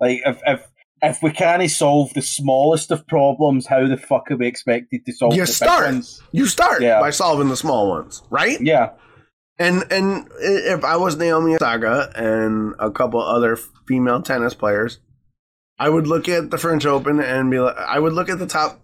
like 0.00 0.20
if 0.24 0.40
if 0.46 0.66
if 1.02 1.22
we 1.22 1.30
can't 1.32 1.70
solve 1.70 2.14
the 2.14 2.22
smallest 2.22 2.90
of 2.90 3.06
problems, 3.06 3.66
how 3.66 3.86
the 3.86 3.98
fuck 3.98 4.30
are 4.30 4.36
we 4.36 4.46
expected 4.46 5.04
to 5.04 5.12
solve 5.12 5.34
You 5.34 5.42
the 5.44 5.52
start. 5.52 5.94
You 6.32 6.46
start 6.46 6.80
Yeah. 6.82 6.98
by 7.00 7.10
solving 7.10 7.48
the 7.50 7.56
small 7.58 7.90
ones, 7.90 8.22
right? 8.30 8.58
Yeah. 8.60 8.90
And 9.58 9.84
and 9.92 10.28
if 10.40 10.84
I 10.84 10.96
was 10.96 11.16
Naomi 11.16 11.54
Osaka 11.54 12.10
and 12.16 12.74
a 12.78 12.90
couple 12.90 13.20
other 13.20 13.56
female 13.86 14.20
tennis 14.20 14.54
players, 14.54 14.98
I 15.78 15.88
would 15.88 16.06
look 16.06 16.28
at 16.28 16.50
the 16.50 16.58
French 16.58 16.86
Open 16.86 17.20
and 17.20 17.50
be 17.50 17.60
like, 17.60 17.76
I 17.76 17.98
would 17.98 18.12
look 18.12 18.28
at 18.28 18.38
the 18.38 18.46
top 18.46 18.80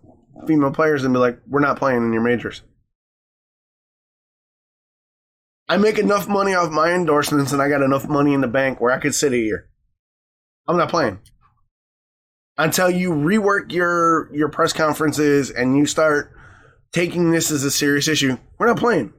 female 0.47 0.73
players 0.73 1.05
and 1.05 1.13
be 1.13 1.19
like, 1.19 1.41
we're 1.49 1.61
not 1.61 1.79
playing 1.79 2.05
in 2.05 2.13
your 2.13 2.23
majors. 2.23 2.63
I 5.69 5.77
make 5.77 5.99
enough 5.99 6.29
money 6.29 6.55
off 6.55 6.73
my 6.73 6.93
endorsements 6.93 7.53
and 7.53 7.63
I 7.63 7.69
got 7.69 7.83
enough 7.83 8.09
money 8.09 8.35
in 8.35 8.41
the 8.41 8.49
bank 8.49 8.81
where 8.81 8.93
I 8.93 8.99
could 8.99 9.15
sit 9.15 9.33
a 9.33 9.39
year. 9.39 9.69
I'm 10.67 10.77
not 10.77 10.89
playing. 10.89 11.21
Until 12.59 12.91
you 12.91 13.11
rework 13.11 13.73
your 13.73 14.33
your 14.35 14.49
press 14.49 14.73
conferences 14.73 15.51
and 15.51 15.77
you 15.77 15.87
start 15.87 16.33
taking 16.93 17.31
this 17.31 17.51
as 17.51 17.65
a 17.65 17.71
serious 17.71 18.07
issue, 18.07 18.37
we're 18.59 18.67
not 18.67 18.79
playing. 18.79 19.13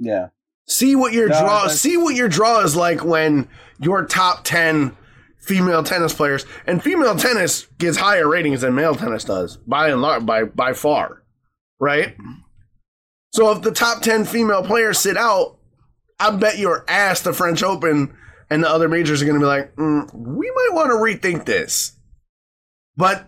Yeah. 0.00 0.28
See 0.66 0.96
what 0.96 1.12
your 1.12 1.28
No, 1.28 1.40
draw. 1.40 1.68
See 1.68 1.96
what 1.96 2.14
your 2.14 2.28
draw 2.28 2.60
is 2.60 2.74
like 2.74 3.04
when 3.04 3.48
your 3.78 4.06
top 4.06 4.44
ten 4.44 4.96
female 5.38 5.82
tennis 5.82 6.14
players 6.14 6.44
and 6.66 6.82
female 6.82 7.16
tennis 7.16 7.66
gets 7.78 7.96
higher 7.96 8.28
ratings 8.28 8.60
than 8.60 8.74
male 8.74 8.94
tennis 8.94 9.24
does 9.24 9.56
by 9.58 9.88
and 9.88 10.00
large, 10.00 10.24
by 10.24 10.44
by 10.44 10.72
far, 10.72 11.22
right? 11.78 12.16
So 13.32 13.50
if 13.52 13.62
the 13.62 13.72
top 13.72 14.02
ten 14.02 14.24
female 14.24 14.62
players 14.62 14.98
sit 14.98 15.16
out, 15.16 15.58
I 16.18 16.30
bet 16.30 16.58
your 16.58 16.84
ass 16.88 17.20
the 17.20 17.32
French 17.32 17.62
Open 17.62 18.16
and 18.48 18.64
the 18.64 18.70
other 18.70 18.88
majors 18.88 19.22
are 19.22 19.26
going 19.26 19.38
to 19.38 19.44
be 19.44 19.46
like, 19.46 19.74
mm, 19.76 20.12
we 20.14 20.50
might 20.50 20.70
want 20.72 20.90
to 20.90 20.94
rethink 21.28 21.44
this. 21.46 21.92
But 22.96 23.26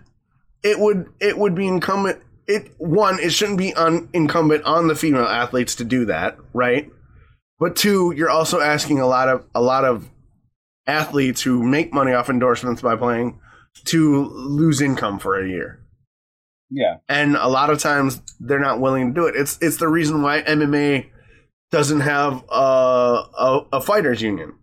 it 0.62 0.78
would 0.78 1.06
it 1.20 1.36
would 1.36 1.54
be 1.54 1.66
incumbent 1.66 2.20
it 2.54 2.74
one 2.78 3.18
it 3.20 3.32
shouldn't 3.32 3.58
be 3.58 3.74
un, 3.74 4.08
incumbent 4.12 4.64
on 4.64 4.88
the 4.88 4.94
female 4.94 5.24
athletes 5.24 5.74
to 5.76 5.84
do 5.84 6.04
that 6.06 6.36
right? 6.52 6.90
But 7.58 7.76
two 7.76 8.12
you're 8.16 8.30
also 8.30 8.60
asking 8.60 9.00
a 9.00 9.06
lot 9.06 9.28
of 9.28 9.44
a 9.54 9.62
lot 9.62 9.84
of 9.84 10.08
athletes 10.86 11.42
who 11.42 11.62
make 11.62 11.92
money 11.92 12.12
off 12.12 12.28
endorsements 12.28 12.82
by 12.82 12.96
playing 12.96 13.38
to 13.84 14.24
lose 14.26 14.80
income 14.80 15.18
for 15.18 15.40
a 15.40 15.48
year. 15.48 15.78
Yeah. 16.74 16.96
and 17.06 17.36
a 17.36 17.48
lot 17.48 17.68
of 17.68 17.80
times 17.80 18.22
they're 18.40 18.58
not 18.58 18.80
willing 18.80 19.08
to 19.08 19.20
do 19.20 19.26
it. 19.26 19.36
It's 19.36 19.58
it's 19.60 19.76
the 19.76 19.88
reason 19.88 20.22
why 20.22 20.40
MMA 20.42 21.10
doesn't 21.70 22.00
have 22.00 22.42
a 22.50 22.54
a, 22.54 23.66
a 23.74 23.80
fighters 23.80 24.22
union 24.22 24.54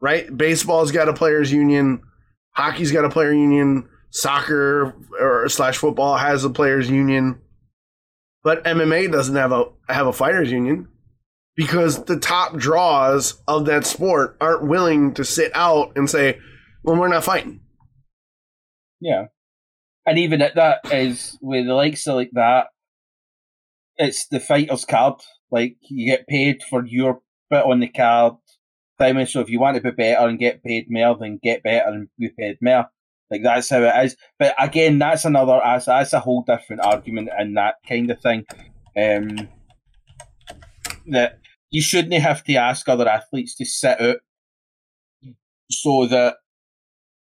right? 0.00 0.34
Baseball's 0.36 0.92
got 0.92 1.08
a 1.08 1.12
players 1.12 1.52
union. 1.52 2.02
Hockey's 2.52 2.92
got 2.92 3.04
a 3.04 3.10
player 3.10 3.32
union 3.32 3.88
soccer 4.16 4.94
or 5.20 5.48
slash 5.48 5.76
football 5.76 6.16
has 6.16 6.44
a 6.44 6.50
players 6.50 6.90
union 6.90 7.38
but 8.42 8.64
MMA 8.64 9.12
doesn't 9.12 9.36
have 9.36 9.52
a 9.52 9.66
have 9.88 10.06
a 10.06 10.12
fighters 10.12 10.50
union 10.50 10.88
because 11.56 12.04
the 12.04 12.18
top 12.18 12.56
draws 12.56 13.42
of 13.46 13.66
that 13.66 13.84
sport 13.86 14.36
aren't 14.40 14.66
willing 14.66 15.12
to 15.14 15.24
sit 15.24 15.52
out 15.54 15.92
and 15.96 16.08
say 16.08 16.38
well 16.82 16.96
we're 16.96 17.08
not 17.08 17.24
fighting 17.24 17.60
Yeah. 19.00 19.26
And 20.06 20.18
even 20.18 20.40
at 20.40 20.54
that 20.54 20.80
is 20.92 21.36
with 21.42 21.66
the 21.66 21.74
likes 21.74 22.06
of 22.06 22.16
like 22.16 22.30
that, 22.32 22.68
it's 23.96 24.28
the 24.28 24.40
fighter's 24.40 24.84
card. 24.84 25.20
Like 25.50 25.76
you 25.90 26.06
get 26.06 26.28
paid 26.28 26.62
for 26.62 26.86
your 26.86 27.20
bit 27.50 27.64
on 27.64 27.80
the 27.80 27.88
card. 27.88 28.34
So 28.98 29.40
if 29.40 29.50
you 29.50 29.60
want 29.60 29.76
to 29.76 29.82
be 29.82 29.90
better 29.90 30.26
and 30.26 30.38
get 30.38 30.64
paid 30.64 30.86
more, 30.88 31.18
then 31.18 31.38
get 31.42 31.62
better 31.62 31.88
and 31.88 32.08
be 32.18 32.30
paid 32.30 32.58
more. 32.62 32.86
Like 33.30 33.42
that's 33.42 33.70
how 33.70 33.82
it 33.82 34.04
is. 34.04 34.16
But 34.38 34.54
again, 34.58 34.98
that's 34.98 35.24
another 35.24 35.60
that's, 35.64 35.86
that's 35.86 36.12
a 36.12 36.20
whole 36.20 36.42
different 36.46 36.82
argument 36.82 37.28
and 37.36 37.56
that 37.56 37.76
kind 37.88 38.10
of 38.10 38.20
thing. 38.20 38.44
Um 38.96 39.48
that 41.08 41.38
you 41.70 41.82
shouldn't 41.82 42.14
have 42.14 42.42
to 42.44 42.54
ask 42.54 42.88
other 42.88 43.08
athletes 43.08 43.54
to 43.56 43.64
sit 43.64 44.00
out 44.00 44.16
so 45.70 46.06
that 46.06 46.36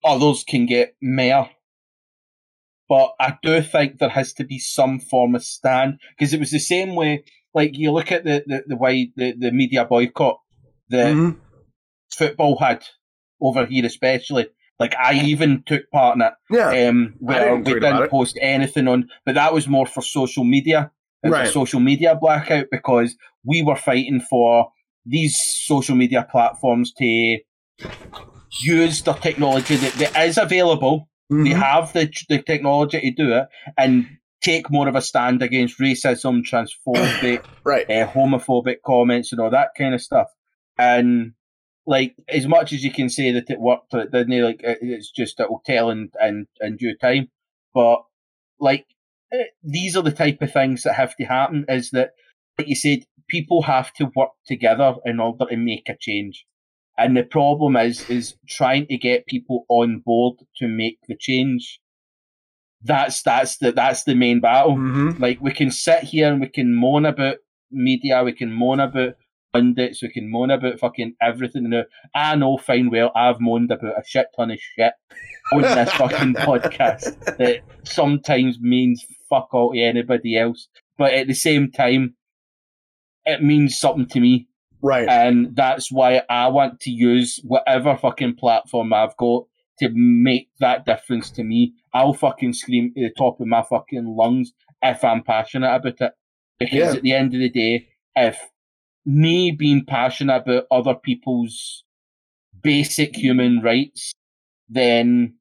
others 0.05 0.45
can 0.47 0.67
get 0.67 0.95
more 1.03 1.51
but 2.89 3.13
I 3.21 3.37
do 3.43 3.61
think 3.61 3.99
there 3.99 4.09
has 4.09 4.33
to 4.35 4.45
be 4.45 4.59
some 4.59 4.99
form 4.99 5.35
of 5.35 5.45
stand 5.45 5.99
because 6.17 6.33
it 6.33 6.41
was 6.41 6.51
the 6.51 6.59
same 6.59 6.95
way. 6.95 7.25
Like 7.55 7.77
you 7.77 7.93
look 7.93 8.11
at 8.11 8.25
the 8.25 8.43
the, 8.47 8.63
the 8.67 8.77
way 8.77 9.13
the, 9.15 9.35
the 9.39 9.53
media 9.53 9.85
boycott 9.85 10.41
that 10.89 11.15
Mhm. 11.15 11.37
football 12.11 12.59
had 12.59 12.85
over 13.41 13.67
here, 13.67 13.85
especially. 13.85 14.47
Like 14.79 14.95
I 14.97 15.15
even 15.15 15.63
took 15.67 15.91
part 15.91 16.17
in 16.17 16.23
it, 16.23 16.33
yeah 16.51 16.89
um, 16.89 17.15
where 17.19 17.41
didn't 17.41 17.65
we 17.65 17.75
didn't 17.81 18.03
it. 18.05 18.11
post 18.11 18.39
anything 18.41 18.87
on, 18.89 19.09
but 19.27 19.35
that 19.35 19.53
was 19.53 19.67
more 19.69 19.87
for 19.87 20.03
social 20.03 20.45
media. 20.45 20.91
It 21.23 21.31
Right. 21.31 21.49
social 21.53 21.81
media 21.81 22.15
blackout 22.21 22.67
because 22.71 23.17
we 23.45 23.63
were 23.63 23.75
fighting 23.77 24.21
for 24.21 24.71
these 25.05 25.37
social 25.65 25.97
media 25.97 26.27
platforms 26.31 26.93
to 26.95 27.39
use 28.63 29.03
the 29.03 29.13
technology 29.15 29.77
that, 29.77 29.93
that 29.95 30.27
is 30.27 30.39
available 30.39 31.09
they 31.31 31.51
Mhm. 31.51 31.63
have 31.63 31.93
the 31.93 32.11
the 32.31 32.41
technology 32.41 33.01
to 33.01 33.11
do 33.11 33.33
it 33.35 33.49
and 33.77 34.07
take 34.41 34.71
more 34.71 34.89
of 34.89 34.95
a 34.97 35.03
stand 35.03 35.43
against 35.43 35.79
racism, 35.79 36.43
transphobic, 36.43 37.41
right 37.67 37.85
uh, 37.91 38.07
homophobic 38.07 38.77
comments, 38.87 39.31
and 39.33 39.41
all 39.41 39.51
that 39.51 39.71
kind 39.77 39.95
of 39.95 40.01
stuff. 40.01 40.29
And 40.79 41.33
like, 41.89 42.15
as 42.29 42.47
much 42.47 42.75
as 42.75 42.85
you 42.85 42.93
can 42.93 43.09
say 43.09 43.33
that 43.33 43.49
it 43.49 43.59
worked, 43.59 43.95
it 43.95 44.13
didn't. 44.13 44.45
Like, 44.45 44.61
it's 44.63 45.11
just 45.11 45.41
it'll 45.41 45.63
tell 45.65 45.89
in 45.89 46.11
in, 46.21 46.47
in 46.61 46.77
due 46.77 46.95
time. 47.01 47.29
But 47.73 48.03
like, 48.61 48.85
eh, 49.33 49.45
these 49.63 49.97
are 49.97 50.03
the 50.03 50.13
type 50.13 50.43
of 50.43 50.53
things 50.53 50.83
that 50.83 50.95
have 50.95 51.17
to 51.17 51.25
happen. 51.25 51.65
Is 51.67 51.91
that, 51.93 52.11
like 52.59 52.69
you 52.69 52.77
said, 52.77 53.05
people 53.31 53.63
have 53.63 53.91
to 53.95 54.13
work 54.15 54.33
together 54.47 54.97
in 55.07 55.19
order 55.19 55.47
to 55.47 55.57
make 55.57 55.89
a 55.89 55.97
change. 55.99 56.45
And 56.99 57.17
the 57.17 57.23
problem 57.23 57.77
is, 57.77 58.09
is 58.11 58.35
trying 58.47 58.87
to 58.89 58.99
get 58.99 59.27
people 59.27 59.65
on 59.71 60.03
board 60.05 60.41
to 60.57 60.69
make 60.69 60.99
the 61.09 61.17
change. 61.19 61.81
That's 62.83 63.23
that's 63.23 63.57
the 63.57 63.73
that's 63.73 64.05
the 64.05 64.15
main 64.15 64.41
battle. 64.41 64.77
Mhm. 64.77 65.19
Like 65.19 65.41
we 65.41 65.53
can 65.53 65.71
sit 65.71 66.05
here 66.05 66.31
and 66.31 66.41
we 66.41 66.49
can 66.49 66.75
moan 66.75 67.07
about 67.07 67.37
media, 67.71 68.23
we 68.23 68.33
can 68.33 68.53
moan 68.53 68.79
about 68.79 69.15
pundits, 69.53 70.03
we 70.03 70.09
can 70.11 70.31
moan 70.31 70.51
about 70.51 70.79
fucking 70.79 71.15
everything. 71.21 71.69
Now, 71.71 71.85
I 72.15 72.37
know 72.37 72.57
fine 72.59 72.91
well 72.91 73.11
I've 73.15 73.41
moaned 73.41 73.71
about 73.71 73.99
a 73.99 74.03
shit 74.07 74.27
ton 74.37 74.51
of 74.51 74.59
shit 74.59 74.93
on 75.53 75.63
this 75.63 75.93
fucking 75.95 76.35
podcast 76.35 77.37
that 77.39 77.61
sometimes 77.85 78.59
means 78.61 79.05
fuck 79.29 79.49
all 79.53 79.73
to 79.73 79.81
anybody 79.81 80.37
else. 80.39 80.69
But 80.97 81.15
at 81.15 81.27
the 81.27 81.35
same 81.35 81.71
time, 81.71 82.15
it 83.25 83.43
means 83.43 83.79
something 83.79 84.07
to 84.09 84.21
me. 84.21 84.49
right 84.83 85.09
And 85.09 85.55
that's 85.55 85.91
why 85.93 86.23
I 86.31 86.49
want 86.49 86.81
to 86.81 86.91
use 86.91 87.41
whatever 87.45 87.97
fucking 87.97 88.37
platform 88.37 88.93
I've 88.93 89.17
got 89.17 89.45
to 89.81 89.91
make 89.95 90.49
that 90.61 90.85
difference 90.87 91.31
to 91.33 91.45
me. 91.45 91.75
I'll 91.95 92.15
fucking 92.15 92.53
scream 92.53 92.93
at 92.97 93.01
the 93.01 93.11
top 93.17 93.41
of 93.41 93.47
my 93.47 93.63
fucking 93.63 94.07
lungs 94.17 94.53
if 94.83 95.05
I'm 95.05 95.23
passionate 95.23 95.75
about 95.75 96.01
it. 96.01 96.13
Because 96.59 96.93
Yeah. 96.93 96.97
at 96.97 97.03
the 97.03 97.13
end 97.13 97.35
of 97.35 97.41
the 97.41 97.49
day, 97.49 97.89
if 98.17 98.41
me 99.09 99.51
being 99.51 99.87
passionate 99.87 100.43
about 100.43 100.67
other 100.71 100.95
people's 100.95 101.83
basic 102.63 103.17
human 103.17 103.63
rights, 103.63 104.13
then 104.69 105.37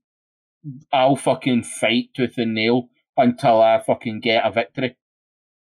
I'll 0.94 1.18
fucking 1.18 1.64
fight 1.64 2.14
tooth 2.16 2.38
and 2.38 2.54
nail 2.54 2.88
until 3.18 3.62
I 3.62 3.84
fucking 3.86 4.22
get 4.22 4.46
a 4.46 4.52
victory. 4.52 4.96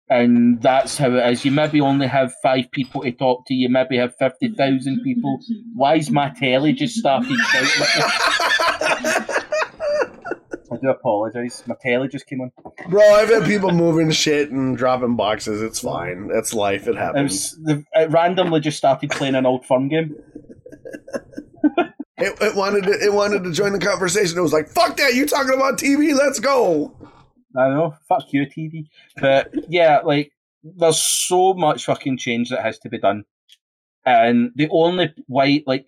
And 0.09 0.63
that's 0.63 0.97
how 0.97 1.13
it 1.13 1.33
is. 1.33 1.45
You 1.45 1.51
maybe 1.51 1.83
only 1.83 2.07
have 2.07 2.33
five 2.43 2.71
people 2.71 3.03
to 3.03 3.13
talk 3.13 3.47
to. 3.49 3.55
You 3.55 3.69
maybe 3.69 3.99
have 3.99 4.17
50,000 4.17 5.03
people. 5.03 5.39
Why 5.75 5.97
is 5.97 6.11
my 6.11 6.31
telly 6.31 6.73
just 6.73 6.97
started 6.97 7.37
shouting? 7.51 9.43
I 10.73 10.77
do 10.77 10.89
apologise. 10.89 11.63
My 11.67 11.75
telly 11.81 12.09
just 12.09 12.27
came 12.27 12.41
on. 12.41 12.51
Bro, 12.89 13.03
I've 13.03 13.29
had 13.29 13.45
people 13.45 13.71
moving 13.73 14.11
shit 14.11 14.51
and 14.51 14.77
dropping 14.77 15.17
boxes. 15.17 15.61
It's 15.61 15.81
fine. 15.81 16.29
That's 16.29 16.55
life. 16.55 16.87
It 16.87 16.91
It, 16.91 16.97
happens. 16.97 17.57
was, 17.67 17.85
it 17.93 18.11
randomly 18.11 18.61
just 18.61 18.79
started 18.79 19.11
playing 19.11 19.35
an 19.35 19.45
old 19.45 19.67
firm 19.67 19.89
game. 19.89 20.15
It, 22.19 22.37
it 22.41 22.55
wanted 22.55 22.85
to. 22.85 22.93
It 22.93 23.13
wanted 23.13 23.43
to 23.45 23.53
join 23.53 23.73
the 23.73 23.79
conversation. 23.81 24.39
It 24.39 24.43
was 24.43 24.53
like, 24.53 24.69
"Fuck 24.69 24.97
that! 24.99 25.15
You 25.15 25.27
talking 25.27 25.55
about 25.55 25.79
TV? 25.79 26.15
Let's 26.15 26.39
go." 26.39 26.95
I 27.57 27.69
know, 27.69 27.95
fuck 28.09 28.33
you, 28.33 28.47
TV. 28.47 28.87
But 29.21 29.53
yeah, 29.69 30.01
like 30.05 30.33
there's 30.63 31.03
so 31.03 31.53
much 31.55 31.85
fucking 31.85 32.19
change 32.19 32.51
that 32.51 32.63
has 32.63 32.79
to 32.81 32.89
be 32.89 32.99
done, 32.99 33.25
and 34.07 34.53
the 34.55 34.69
only 34.71 35.13
way, 35.27 35.65
like, 35.67 35.87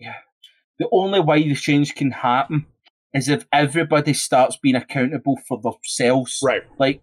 the 0.77 0.89
only 0.91 1.21
way 1.21 1.43
the 1.47 1.55
change 1.55 1.95
can 1.95 2.11
happen 2.11 2.65
is 3.15 3.29
if 3.29 3.45
everybody 3.51 4.13
starts 4.13 4.57
being 4.57 4.75
accountable 4.75 5.39
for 5.47 5.59
themselves. 5.59 6.39
Right. 6.43 6.63
Like, 6.77 7.01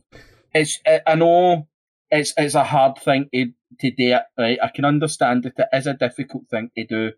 it's 0.55 0.79
I 1.07 1.15
know 1.15 1.69
it's 2.11 2.35
it's 2.37 2.55
a 2.55 2.65
hard 2.65 2.99
thing 2.99 3.29
to 3.35 3.47
to 3.81 3.91
do. 3.91 4.17
Right, 4.39 4.59
I 4.63 4.69
can 4.69 4.85
understand 4.85 5.45
that 5.45 5.55
it 5.59 5.69
is 5.73 5.87
a 5.87 5.95
difficult 5.95 6.45
thing 6.51 6.71
to 6.77 6.85
do, 6.85 7.13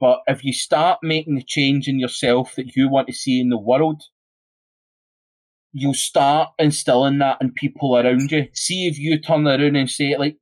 but 0.00 0.20
if 0.26 0.44
you 0.44 0.52
start 0.52 0.98
making 1.02 1.36
the 1.36 1.44
change 1.44 1.86
in 1.86 2.00
yourself 2.00 2.56
that 2.56 2.74
you 2.74 2.90
want 2.90 3.06
to 3.06 3.14
see 3.14 3.40
in 3.40 3.50
the 3.50 3.58
world, 3.58 4.02
you'll 5.72 5.94
start 5.94 6.50
instilling 6.58 7.18
that 7.18 7.38
in 7.40 7.52
people 7.52 7.96
around 7.96 8.32
you. 8.32 8.48
See 8.52 8.88
if 8.88 8.98
you 8.98 9.20
turn 9.20 9.46
around 9.46 9.76
and 9.76 9.88
say 9.88 10.16
like, 10.16 10.36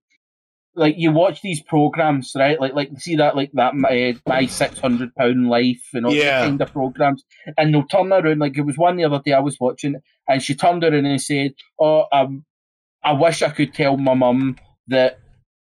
like 0.75 0.95
you 0.97 1.13
watch 1.13 1.43
these 1.43 1.63
programs, 1.63 2.33
right? 2.35 2.61
Like, 2.61 2.75
like 2.75 2.91
see 2.99 3.17
that 3.17 3.37
like 3.37 3.51
that 3.55 3.75
uh, 3.75 4.19
my 4.27 4.47
six 4.47 4.79
hundred 4.81 5.15
pound 5.15 5.49
life 5.49 5.83
and 5.93 6.07
all 6.07 6.15
Yeah. 6.15 6.45
kind 6.45 6.61
of 6.63 6.73
programs, 6.73 7.25
and 7.59 7.75
they'll 7.75 7.85
turn 7.85 8.13
around 8.13 8.39
like 8.39 8.57
it 8.57 8.63
was 8.63 8.79
one 8.79 8.97
the 8.97 9.05
other 9.05 9.21
day 9.25 9.33
I 9.33 9.41
was 9.41 9.59
watching, 9.61 9.97
and 10.29 10.43
she 10.43 10.55
turned 10.55 10.85
around 10.85 11.07
and 11.07 11.21
said, 11.21 11.53
"Oh, 11.79 12.07
um, 12.13 12.45
I 13.05 13.13
wish 13.13 13.43
I 13.43 13.51
could 13.51 13.75
tell 13.75 13.97
my 13.97 14.15
mum 14.15 14.57
that." 14.89 15.19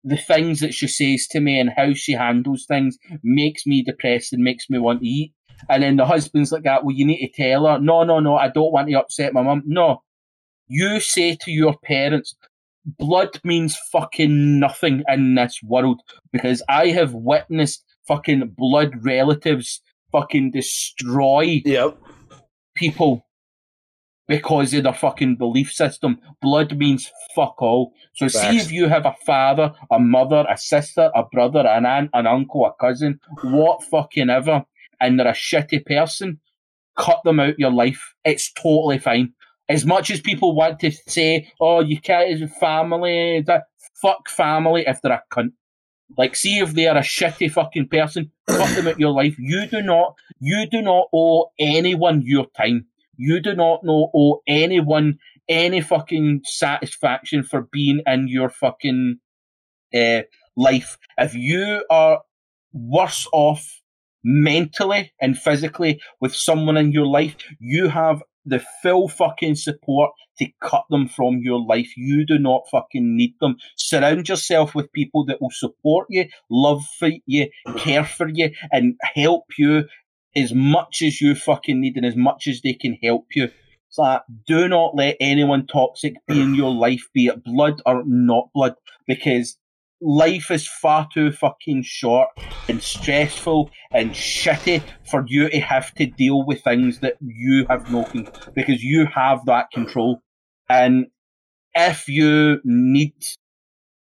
The 0.09 0.17
things 0.17 0.61
that 0.61 0.73
she 0.73 0.87
says 0.87 1.27
to 1.33 1.41
me 1.41 1.59
and 1.59 1.69
how 1.77 1.93
she 1.93 2.13
handles 2.13 2.65
things 2.65 2.97
makes 3.25 3.67
me 3.67 3.83
depressed 3.83 4.33
and 4.33 4.41
makes 4.41 4.71
me 4.71 4.79
want 4.79 5.01
to 5.01 5.07
eat. 5.09 5.33
And 5.69 5.83
then 5.83 5.97
the 5.97 6.07
husband's 6.07 6.53
like 6.53 6.63
that, 6.63 6.85
well, 6.85 6.95
you 6.95 7.05
need 7.05 7.27
to 7.27 7.33
tell 7.43 7.67
her, 7.67 7.81
no, 7.81 8.05
no, 8.05 8.21
no, 8.21 8.37
I 8.37 8.47
don't 8.49 8.73
want 8.73 8.89
to 8.89 8.95
upset 9.01 9.33
my 9.33 9.43
mum. 9.43 9.65
No. 9.67 10.03
You 10.69 11.01
say 11.01 11.35
to 11.41 11.51
your 11.51 11.77
parents, 11.83 12.37
blood 12.87 13.41
means 13.45 13.77
fucking 13.93 14.61
nothing 14.61 15.03
in 15.09 15.35
this 15.35 15.61
world 15.63 16.01
because 16.33 16.63
I 16.69 16.89
have 16.89 17.13
witnessed 17.15 17.85
fucking 18.07 18.55
blood 18.57 19.05
relatives 19.05 19.81
fucking 20.13 20.53
destroy 20.53 21.63
Yep. 21.65 21.99
people 22.77 23.27
because 24.29 24.75
of 24.75 24.85
their 24.85 24.93
fucking 24.93 25.37
belief 25.37 25.73
system. 25.73 26.19
Blood 26.43 26.77
means 26.77 27.11
fuck 27.35 27.61
all. 27.63 27.93
So 28.15 28.27
see 28.29 28.57
if 28.59 28.73
you 28.73 28.89
have 28.89 29.07
a 29.07 29.15
father, 29.25 29.73
a 29.91 29.99
mother, 29.99 30.45
a 30.49 30.57
sister, 30.57 31.11
a 31.15 31.25
brother, 31.25 31.67
an 31.67 31.87
aunt, 31.87 32.11
an 32.13 32.27
uncle, 32.27 32.67
a 32.67 32.73
cousin, 32.81 33.21
what 33.43 33.85
fucking 33.85 34.31
ever, 34.31 34.65
and 35.01 35.19
they're 35.19 35.29
a 35.29 35.33
shitty 35.33 35.85
person, 35.87 36.41
cut 36.97 37.21
them 37.25 37.39
out 37.39 37.59
your 37.59 37.71
life. 37.71 38.15
It's 38.25 38.53
totally 38.53 38.99
fine. 38.99 39.33
As 39.69 39.85
much 39.85 40.11
as 40.11 40.21
people 40.21 40.55
want 40.55 40.81
to 40.81 40.91
say, 40.91 41.49
"Oh, 41.61 41.81
you 41.81 42.01
can't 42.01 42.43
a 42.43 42.49
family," 42.49 43.43
that 43.47 43.65
fuck 44.01 44.29
family 44.29 44.85
if 44.87 45.01
they're 45.03 45.13
a 45.13 45.23
cunt. 45.31 45.53
Like, 46.17 46.37
see 46.37 46.59
if 46.59 46.73
they 46.75 46.87
are 46.87 46.97
a 46.97 47.01
shitty 47.01 47.51
fucking 47.51 47.89
person, 47.89 48.31
fuck 48.49 48.75
them 48.77 48.87
out 48.87 49.01
your 49.01 49.11
life. 49.11 49.35
You 49.39 49.67
do 49.67 49.83
not, 49.83 50.15
you 50.39 50.67
do 50.71 50.81
not 50.81 51.09
owe 51.13 51.51
anyone 51.59 52.23
your 52.25 52.47
time. 52.57 52.87
You 53.17 53.41
do 53.41 53.55
not 53.55 53.83
know 53.83 54.11
owe 54.15 54.41
anyone 54.47 55.19
any 55.49 55.81
fucking 55.81 56.43
satisfaction 56.45 57.43
for 57.43 57.69
being 57.73 58.03
in 58.07 58.29
your 58.29 58.51
fucking 58.51 59.19
uh, 59.95 60.23
life. 60.57 60.97
If 61.19 61.35
you 61.35 61.85
are 61.91 62.23
worse 62.73 63.27
off 63.33 63.81
mentally 64.23 65.13
and 65.21 65.39
physically 65.39 66.01
with 66.21 66.35
someone 66.35 66.77
in 66.77 66.93
your 66.93 67.07
life, 67.07 67.37
you 67.59 67.89
have 67.89 68.23
the 68.47 68.65
full 68.83 69.09
fucking 69.09 69.57
support 69.57 70.13
to 70.39 70.47
cut 70.63 70.85
them 70.91 71.09
from 71.09 71.41
your 71.43 71.61
life. 71.61 71.97
You 71.97 72.25
do 72.25 72.39
not 72.39 72.63
fucking 72.71 73.17
need 73.17 73.35
them. 73.41 73.57
Surround 73.77 74.29
yourself 74.29 74.75
with 74.75 74.93
people 74.93 75.25
that 75.27 75.41
will 75.41 75.51
support 75.51 76.07
you, 76.11 76.27
love 76.51 76.85
for 76.99 77.11
you, 77.27 77.49
care 77.77 78.05
for 78.05 78.29
you, 78.29 78.51
and 78.71 78.95
help 79.15 79.45
you 79.59 79.85
as 80.35 80.53
much 80.53 81.03
as 81.03 81.21
you 81.21 81.35
fucking 81.35 81.81
need 81.81 81.97
and 81.97 82.07
as 82.07 82.17
much 82.17 82.47
as 82.47 82.61
they 82.63 82.75
can 82.75 82.99
help 83.03 83.27
you. 83.35 83.49
So 83.89 84.03
like, 84.03 84.23
do 84.47 84.69
not 84.69 84.95
let 84.95 85.17
anyone 85.21 85.67
toxic 85.67 86.15
be 86.27 86.41
in 86.41 86.55
your 86.55 86.73
life, 86.73 87.09
be 87.15 87.27
it 87.27 87.43
blood 87.43 87.81
or 87.87 88.03
not 88.05 88.51
blood, 88.55 88.75
because 89.07 89.57
life 90.01 90.51
is 90.51 90.69
far 90.69 91.09
too 91.13 91.33
fucking 91.33 91.83
short 91.83 92.29
and 92.69 92.83
stressful 92.83 93.71
and 93.93 94.11
shitty 94.11 94.83
for 95.09 95.25
you 95.27 95.49
to 95.49 95.61
have 95.61 95.95
to 95.95 96.07
deal 96.07 96.45
with 96.45 96.63
things 96.63 97.01
that 97.01 97.17
you 97.21 97.67
have 97.69 97.91
no 97.91 98.05
control 98.05 98.53
because 98.55 98.83
you 98.83 99.07
have 99.07 99.45
that 99.47 99.71
control. 99.73 100.21
And 100.69 101.07
if 101.75 102.09
you 102.09 102.61
need, 102.65 103.15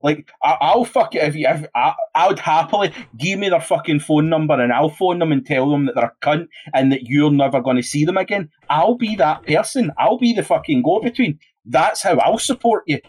like, 0.03 0.31
I, 0.43 0.75
will 0.75 0.85
fuck 0.85 1.15
it 1.15 1.23
if 1.23 1.35
you, 1.35 1.47
if 1.49 1.67
I, 1.75 1.95
I 2.15 2.29
would 2.29 2.41
happily 2.41 2.93
give 3.17 3.39
me 3.39 3.49
their 3.49 3.61
fucking 3.61 4.01
phone 4.01 4.29
number 4.29 4.61
and 4.61 4.73
I'll 4.73 4.91
phone 4.91 5.19
them 5.19 5.33
and 5.33 5.47
tell 5.47 5.71
them 5.71 5.87
that 5.87 5.95
they're 5.95 6.05
a 6.21 6.25
cunt 6.25 6.49
and 6.75 6.93
that 6.93 7.05
you're 7.05 7.31
never 7.31 7.61
going 7.63 7.77
to 7.77 7.83
see 7.83 8.05
them 8.05 8.17
again. 8.19 8.51
I'll 8.69 8.97
be 8.97 9.17
that 9.17 9.47
person. 9.47 9.93
I'll 9.99 10.19
be 10.19 10.35
the 10.35 10.43
fucking 10.43 10.83
go 10.83 11.01
between. 11.01 11.39
That's 11.65 12.03
how 12.03 12.19
I'll 12.19 12.39
support 12.39 12.85
you. 12.87 13.01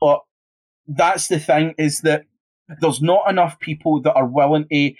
But 0.00 0.20
that's 0.86 1.28
the 1.28 1.38
thing 1.38 1.74
is 1.78 2.00
that 2.00 2.26
there's 2.80 3.02
not 3.02 3.28
enough 3.28 3.58
people 3.60 4.00
that 4.02 4.14
are 4.14 4.26
willing 4.26 4.66
to 4.70 4.92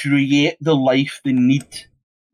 create 0.00 0.56
the 0.60 0.74
life 0.74 1.20
they 1.24 1.32
need. 1.32 1.66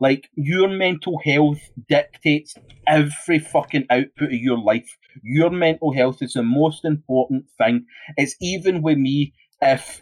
Like 0.01 0.29
your 0.35 0.69
mental 0.69 1.21
health 1.25 1.61
dictates 1.89 2.55
every 2.89 3.39
fucking 3.39 3.87
output 3.91 4.33
of 4.33 4.33
your 4.33 4.59
life. 4.59 4.99
Your 5.23 5.51
mental 5.51 5.93
health 5.93 6.23
is 6.23 6.33
the 6.33 6.43
most 6.43 6.85
important 6.85 7.45
thing. 7.57 7.87
It's 8.17 8.35
even 8.41 8.83
with 8.83 8.99
me 8.99 9.33
if 9.61 10.01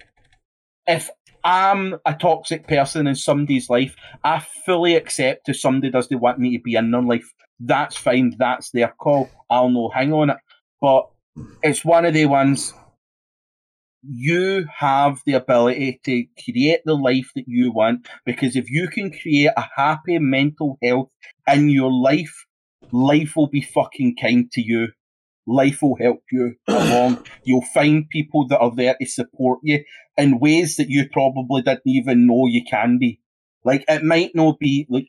if 0.86 1.10
I'm 1.44 1.96
a 2.06 2.14
toxic 2.14 2.66
person 2.66 3.06
in 3.06 3.14
somebody's 3.14 3.70
life, 3.70 3.94
I 4.24 4.44
fully 4.64 4.94
accept 4.94 5.48
if 5.48 5.60
somebody 5.60 5.90
does 5.90 6.08
they 6.08 6.16
want 6.16 6.38
me 6.38 6.56
to 6.56 6.62
be 6.62 6.74
in 6.76 6.90
their 6.90 7.02
life. 7.02 7.32
That's 7.58 7.96
fine, 7.96 8.34
that's 8.38 8.70
their 8.70 8.94
call. 8.98 9.30
I'll 9.50 9.68
know 9.68 9.90
hang 9.94 10.12
on 10.12 10.30
it. 10.30 10.36
But 10.80 11.08
it's 11.62 11.84
one 11.84 12.06
of 12.06 12.14
the 12.14 12.26
ones 12.26 12.72
you 14.02 14.66
have 14.78 15.20
the 15.26 15.34
ability 15.34 16.00
to 16.04 16.24
create 16.42 16.80
the 16.84 16.94
life 16.94 17.30
that 17.34 17.44
you 17.46 17.72
want 17.72 18.08
because 18.24 18.56
if 18.56 18.70
you 18.70 18.88
can 18.88 19.10
create 19.10 19.50
a 19.56 19.68
happy 19.76 20.18
mental 20.18 20.78
health 20.82 21.10
in 21.46 21.68
your 21.68 21.92
life, 21.92 22.46
life 22.92 23.34
will 23.36 23.48
be 23.48 23.60
fucking 23.60 24.16
kind 24.20 24.50
to 24.52 24.62
you. 24.62 24.88
Life 25.46 25.82
will 25.82 25.96
help 25.96 26.22
you 26.30 26.54
along. 26.68 27.24
You'll 27.44 27.64
find 27.74 28.08
people 28.08 28.46
that 28.48 28.58
are 28.58 28.74
there 28.74 28.96
to 29.00 29.06
support 29.06 29.60
you 29.62 29.84
in 30.16 30.38
ways 30.38 30.76
that 30.76 30.88
you 30.88 31.08
probably 31.10 31.62
didn't 31.62 31.82
even 31.86 32.26
know 32.26 32.46
you 32.46 32.64
can 32.64 32.98
be. 32.98 33.20
Like 33.64 33.84
it 33.88 34.02
might 34.02 34.34
not 34.34 34.58
be 34.58 34.86
like 34.88 35.08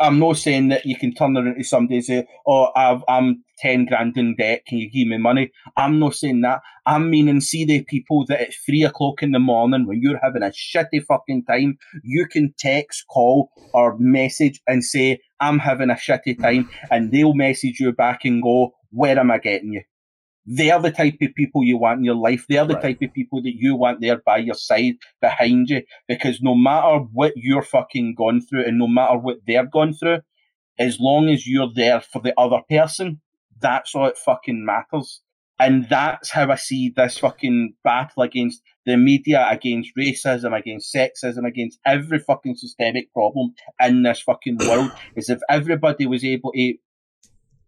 I'm 0.00 0.18
not 0.18 0.36
saying 0.36 0.68
that 0.68 0.84
you 0.84 0.96
can 0.96 1.14
turn 1.14 1.36
around 1.36 1.56
to 1.56 1.64
somebody 1.64 1.96
and 1.96 2.04
say, 2.04 2.26
"Oh, 2.46 2.64
i 2.74 2.98
am 3.08 3.44
ten 3.58 3.84
grand 3.84 4.16
in 4.16 4.34
debt. 4.36 4.64
Can 4.66 4.78
you 4.78 4.90
give 4.90 5.06
me 5.06 5.18
money?" 5.18 5.50
I'm 5.76 5.98
not 5.98 6.14
saying 6.14 6.40
that. 6.40 6.60
I'm 6.86 7.10
meaning 7.10 7.40
see 7.40 7.64
the 7.64 7.84
people 7.84 8.24
that 8.26 8.40
at 8.40 8.54
three 8.66 8.82
o'clock 8.82 9.22
in 9.22 9.30
the 9.32 9.38
morning 9.38 9.86
when 9.86 10.00
you're 10.02 10.20
having 10.22 10.42
a 10.42 10.46
shitty 10.46 11.04
fucking 11.06 11.44
time, 11.44 11.78
you 12.02 12.26
can 12.26 12.54
text, 12.58 13.04
call, 13.08 13.50
or 13.72 13.96
message 13.98 14.60
and 14.66 14.82
say, 14.84 15.20
"I'm 15.40 15.58
having 15.58 15.90
a 15.90 15.94
shitty 15.94 16.40
time," 16.40 16.68
and 16.90 17.12
they'll 17.12 17.34
message 17.34 17.78
you 17.78 17.92
back 17.92 18.24
and 18.24 18.42
go, 18.42 18.74
"Where 18.90 19.18
am 19.18 19.30
I 19.30 19.38
getting 19.38 19.72
you?" 19.72 19.82
They're 20.44 20.80
the 20.80 20.90
type 20.90 21.18
of 21.22 21.34
people 21.34 21.62
you 21.62 21.78
want 21.78 21.98
in 21.98 22.04
your 22.04 22.16
life. 22.16 22.46
They're 22.48 22.64
the 22.64 22.74
right. 22.74 22.82
type 22.82 23.02
of 23.02 23.14
people 23.14 23.42
that 23.42 23.54
you 23.54 23.76
want 23.76 24.00
there 24.00 24.20
by 24.24 24.38
your 24.38 24.54
side, 24.54 24.94
behind 25.20 25.68
you. 25.70 25.82
Because 26.08 26.40
no 26.42 26.54
matter 26.54 26.98
what 27.12 27.32
you're 27.36 27.62
fucking 27.62 28.16
gone 28.16 28.40
through 28.40 28.64
and 28.64 28.78
no 28.78 28.88
matter 28.88 29.18
what 29.18 29.38
they're 29.46 29.66
gone 29.66 29.94
through, 29.94 30.18
as 30.78 30.98
long 30.98 31.28
as 31.28 31.46
you're 31.46 31.70
there 31.72 32.00
for 32.00 32.20
the 32.20 32.34
other 32.38 32.60
person, 32.68 33.20
that's 33.60 33.94
all 33.94 34.06
it 34.06 34.18
fucking 34.18 34.64
matters. 34.64 35.22
And 35.60 35.88
that's 35.88 36.30
how 36.30 36.50
I 36.50 36.56
see 36.56 36.92
this 36.94 37.18
fucking 37.18 37.74
battle 37.84 38.24
against 38.24 38.62
the 38.84 38.96
media, 38.96 39.46
against 39.48 39.92
racism, 39.96 40.58
against 40.58 40.92
sexism, 40.92 41.46
against 41.46 41.78
every 41.86 42.18
fucking 42.18 42.56
systemic 42.56 43.12
problem 43.12 43.54
in 43.80 44.02
this 44.02 44.22
fucking 44.22 44.58
world. 44.58 44.90
is 45.14 45.30
if 45.30 45.38
everybody 45.48 46.06
was 46.06 46.24
able 46.24 46.50
to 46.50 46.56
be 46.56 46.80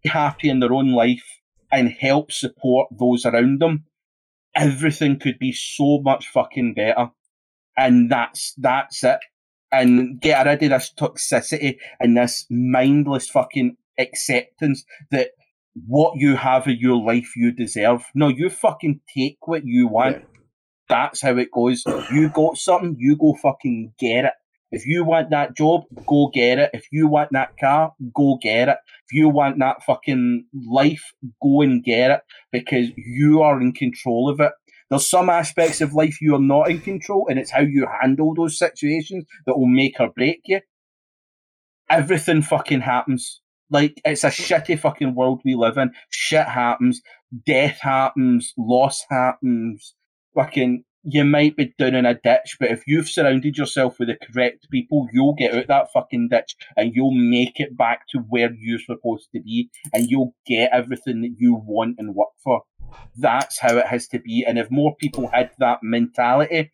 happy 0.03 0.49
in 0.49 0.59
their 0.59 0.73
own 0.73 0.91
life 0.91 1.23
and 1.71 1.89
help 1.89 2.31
support 2.31 2.87
those 2.91 3.25
around 3.25 3.59
them, 3.61 3.85
everything 4.55 5.19
could 5.19 5.39
be 5.39 5.51
so 5.51 5.99
much 6.01 6.27
fucking 6.27 6.73
better. 6.73 7.09
And 7.77 8.09
that's 8.09 8.53
that's 8.57 9.03
it. 9.03 9.19
And 9.71 10.21
get 10.21 10.45
rid 10.45 10.63
of 10.63 10.69
this 10.69 10.93
toxicity 10.97 11.77
and 11.99 12.15
this 12.15 12.45
mindless 12.49 13.29
fucking 13.29 13.75
acceptance 13.99 14.85
that 15.11 15.31
what 15.87 16.13
you 16.15 16.37
have 16.37 16.67
in 16.67 16.77
your 16.79 17.03
life 17.03 17.35
you 17.35 17.51
deserve. 17.51 18.05
No, 18.15 18.29
you 18.29 18.49
fucking 18.49 19.01
take 19.13 19.37
what 19.45 19.65
you 19.65 19.87
want. 19.87 20.17
Yeah. 20.17 20.25
That's 20.87 21.21
how 21.21 21.37
it 21.37 21.51
goes. 21.51 21.83
You 22.11 22.29
got 22.29 22.57
something, 22.57 22.95
you 22.97 23.17
go 23.17 23.35
fucking 23.41 23.93
get 23.99 24.25
it. 24.25 24.33
If 24.75 24.85
you 24.85 25.05
want 25.05 25.29
that 25.29 25.55
job, 25.55 25.83
go 26.05 26.29
get 26.33 26.59
it. 26.59 26.69
If 26.73 26.87
you 26.91 27.07
want 27.07 27.29
that 27.31 27.57
car, 27.57 27.93
go 28.13 28.37
get 28.41 28.67
it. 28.67 28.77
If 29.07 29.13
you 29.13 29.29
want 29.29 29.57
that 29.59 29.81
fucking 29.83 30.47
life, 30.69 31.13
go 31.41 31.61
and 31.61 31.81
get 31.81 32.11
it 32.11 32.19
because 32.51 32.89
you 32.97 33.41
are 33.41 33.61
in 33.61 33.71
control 33.71 34.29
of 34.29 34.41
it. 34.41 34.51
There's 34.89 35.09
some 35.09 35.29
aspects 35.29 35.79
of 35.79 35.93
life 35.93 36.19
you 36.19 36.35
are 36.35 36.41
not 36.41 36.69
in 36.69 36.81
control, 36.81 37.27
and 37.29 37.39
it's 37.39 37.51
how 37.51 37.61
you 37.61 37.87
handle 38.01 38.35
those 38.35 38.59
situations 38.59 39.23
that 39.45 39.57
will 39.57 39.65
make 39.65 39.97
or 39.97 40.09
break 40.09 40.41
you. 40.43 40.59
Everything 41.89 42.41
fucking 42.41 42.81
happens. 42.81 43.39
Like, 43.69 44.01
it's 44.03 44.25
a 44.25 44.29
shitty 44.29 44.77
fucking 44.77 45.15
world 45.15 45.41
we 45.45 45.55
live 45.55 45.77
in. 45.77 45.91
Shit 46.09 46.47
happens. 46.47 47.01
Death 47.45 47.79
happens. 47.79 48.53
Loss 48.57 49.05
happens. 49.09 49.95
Fucking 50.35 50.83
you 51.05 51.23
might 51.23 51.55
be 51.55 51.73
down 51.77 51.93
in 51.93 52.05
a 52.05 52.15
ditch, 52.15 52.57
but 52.59 52.71
if 52.71 52.83
you've 52.87 53.07
surrounded 53.07 53.57
yourself 53.57 53.99
with 53.99 54.07
the 54.07 54.17
correct 54.17 54.67
people, 54.71 55.07
you'll 55.13 55.35
get 55.35 55.53
out 55.53 55.67
that 55.67 55.91
fucking 55.93 56.29
ditch 56.29 56.55
and 56.75 56.93
you'll 56.95 57.11
make 57.11 57.59
it 57.59 57.77
back 57.77 58.07
to 58.09 58.19
where 58.27 58.51
you're 58.57 58.79
supposed 58.79 59.29
to 59.33 59.41
be 59.41 59.69
and 59.93 60.09
you'll 60.09 60.33
get 60.47 60.71
everything 60.73 61.21
that 61.21 61.35
you 61.37 61.61
want 61.63 61.95
and 61.99 62.15
work 62.15 62.29
for. 62.43 62.63
That's 63.15 63.59
how 63.59 63.77
it 63.77 63.85
has 63.85 64.07
to 64.09 64.19
be. 64.19 64.43
And 64.47 64.57
if 64.57 64.71
more 64.71 64.95
people 64.95 65.27
had 65.27 65.51
that 65.59 65.79
mentality, 65.83 66.71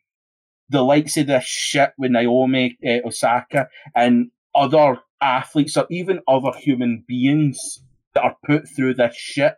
the 0.70 0.82
likes 0.82 1.18
of 1.18 1.28
this 1.28 1.44
shit 1.44 1.92
with 1.98 2.12
Naomi 2.12 2.78
uh, 2.88 3.06
Osaka 3.06 3.68
and 3.94 4.32
other 4.56 5.00
athletes 5.22 5.76
or 5.76 5.88
even 5.92 6.22
other 6.28 6.52
human 6.58 7.04
beings 7.06 7.84
that 8.14 8.24
are 8.24 8.38
put 8.46 8.70
through 8.70 8.94
this 8.94 9.16
shit, 9.16 9.56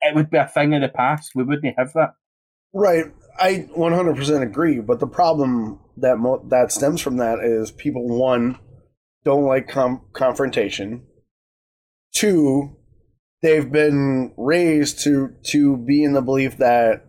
it 0.00 0.14
would 0.14 0.30
be 0.30 0.38
a 0.38 0.46
thing 0.46 0.74
of 0.74 0.80
the 0.80 0.88
past. 0.88 1.32
We 1.34 1.44
wouldn't 1.44 1.74
have 1.76 1.92
that. 1.92 2.12
Right. 2.72 3.06
I 3.38 3.68
100% 3.76 4.42
agree, 4.42 4.80
but 4.80 5.00
the 5.00 5.06
problem 5.06 5.80
that 5.96 6.18
mo- 6.18 6.44
that 6.48 6.72
stems 6.72 7.00
from 7.00 7.18
that 7.18 7.38
is 7.40 7.70
people 7.70 8.06
one 8.06 8.58
don't 9.24 9.44
like 9.44 9.68
com- 9.68 10.02
confrontation. 10.12 11.06
Two, 12.14 12.76
they've 13.42 13.70
been 13.70 14.32
raised 14.36 15.00
to 15.04 15.34
to 15.44 15.76
be 15.76 16.02
in 16.02 16.12
the 16.12 16.22
belief 16.22 16.58
that 16.58 17.04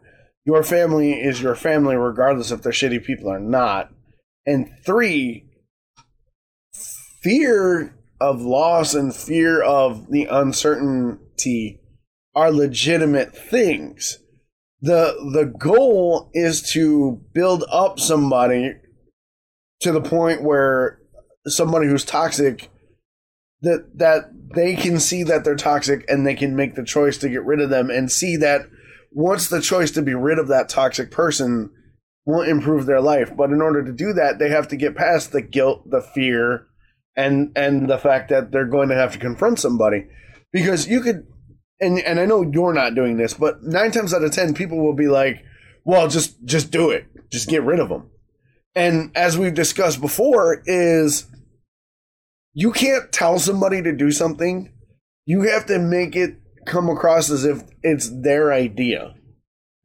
your 0.45 0.63
family 0.63 1.13
is 1.13 1.41
your 1.41 1.55
family 1.55 1.95
regardless 1.95 2.51
if 2.51 2.61
they're 2.61 2.71
shitty 2.71 3.03
people 3.03 3.29
or 3.29 3.39
not. 3.39 3.89
And 4.45 4.69
three, 4.85 5.49
fear 7.21 7.95
of 8.19 8.41
loss 8.41 8.93
and 8.93 9.15
fear 9.15 9.61
of 9.61 10.09
the 10.09 10.25
uncertainty 10.25 11.79
are 12.35 12.51
legitimate 12.51 13.35
things 13.35 14.19
the 14.81 15.15
the 15.33 15.45
goal 15.45 16.29
is 16.33 16.61
to 16.71 17.21
build 17.33 17.63
up 17.71 17.99
somebody 17.99 18.75
to 19.81 19.91
the 19.91 20.01
point 20.01 20.43
where 20.43 20.99
somebody 21.47 21.87
who's 21.87 22.05
toxic 22.05 22.69
that 23.61 23.97
that 23.97 24.31
they 24.55 24.75
can 24.75 24.99
see 24.99 25.23
that 25.23 25.43
they're 25.43 25.55
toxic 25.55 26.05
and 26.07 26.25
they 26.25 26.35
can 26.35 26.55
make 26.55 26.75
the 26.75 26.83
choice 26.83 27.17
to 27.17 27.29
get 27.29 27.43
rid 27.43 27.59
of 27.59 27.69
them 27.69 27.89
and 27.89 28.11
see 28.11 28.37
that 28.37 28.61
once 29.11 29.47
the 29.47 29.61
choice 29.61 29.91
to 29.91 30.01
be 30.01 30.13
rid 30.13 30.39
of 30.39 30.47
that 30.47 30.69
toxic 30.69 31.11
person 31.11 31.69
will 32.25 32.41
improve 32.41 32.85
their 32.85 33.01
life. 33.01 33.35
But 33.35 33.49
in 33.49 33.61
order 33.61 33.83
to 33.83 33.91
do 33.91 34.13
that, 34.13 34.39
they 34.39 34.49
have 34.49 34.67
to 34.69 34.77
get 34.77 34.95
past 34.95 35.31
the 35.31 35.41
guilt, 35.41 35.89
the 35.89 36.01
fear, 36.01 36.67
and 37.15 37.51
and 37.55 37.89
the 37.89 37.97
fact 37.97 38.29
that 38.29 38.51
they're 38.51 38.65
going 38.65 38.89
to 38.89 38.95
have 38.95 39.13
to 39.13 39.19
confront 39.19 39.59
somebody. 39.59 40.07
Because 40.51 40.87
you 40.87 41.01
could 41.01 41.27
and 41.79 41.99
and 41.99 42.19
I 42.19 42.25
know 42.25 42.41
you're 42.41 42.73
not 42.73 42.95
doing 42.95 43.17
this, 43.17 43.33
but 43.33 43.63
9 43.63 43.91
times 43.91 44.13
out 44.13 44.23
of 44.23 44.31
10 44.31 44.53
people 44.53 44.79
will 44.79 44.93
be 44.93 45.07
like, 45.07 45.43
"Well, 45.85 46.07
just 46.07 46.43
just 46.45 46.71
do 46.71 46.89
it. 46.89 47.05
Just 47.31 47.49
get 47.49 47.63
rid 47.63 47.79
of 47.79 47.89
them." 47.89 48.09
And 48.75 49.11
as 49.15 49.37
we've 49.37 49.53
discussed 49.53 50.01
before 50.01 50.61
is 50.65 51.25
you 52.53 52.71
can't 52.71 53.11
tell 53.11 53.39
somebody 53.39 53.81
to 53.81 53.91
do 53.91 54.11
something. 54.11 54.71
You 55.25 55.43
have 55.43 55.65
to 55.67 55.79
make 55.79 56.15
it 56.15 56.37
come 56.65 56.89
across 56.89 57.29
as 57.29 57.45
if 57.45 57.63
it's 57.83 58.09
their 58.09 58.51
idea. 58.51 59.15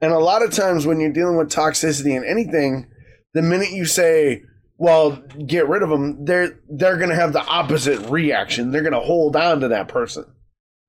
And 0.01 0.12
a 0.12 0.19
lot 0.19 0.43
of 0.43 0.53
times 0.53 0.87
when 0.87 1.01
you're 1.01 1.12
dealing 1.12 1.37
with 1.37 1.51
toxicity 1.51 2.16
and 2.16 2.25
anything, 2.25 2.89
the 3.33 3.43
minute 3.43 3.71
you 3.71 3.85
say, 3.85 4.43
"Well, 4.77 5.23
get 5.47 5.69
rid 5.69 5.83
of 5.83 5.89
them," 5.89 6.25
they're 6.25 6.59
they're 6.69 6.97
going 6.97 7.11
to 7.11 7.16
have 7.16 7.33
the 7.33 7.45
opposite 7.45 8.11
reaction. 8.11 8.71
They're 8.71 8.83
going 8.83 8.93
to 8.93 9.01
hold 9.01 9.37
on 9.37 9.61
to 9.61 9.69
that 9.69 9.89
person 9.89 10.27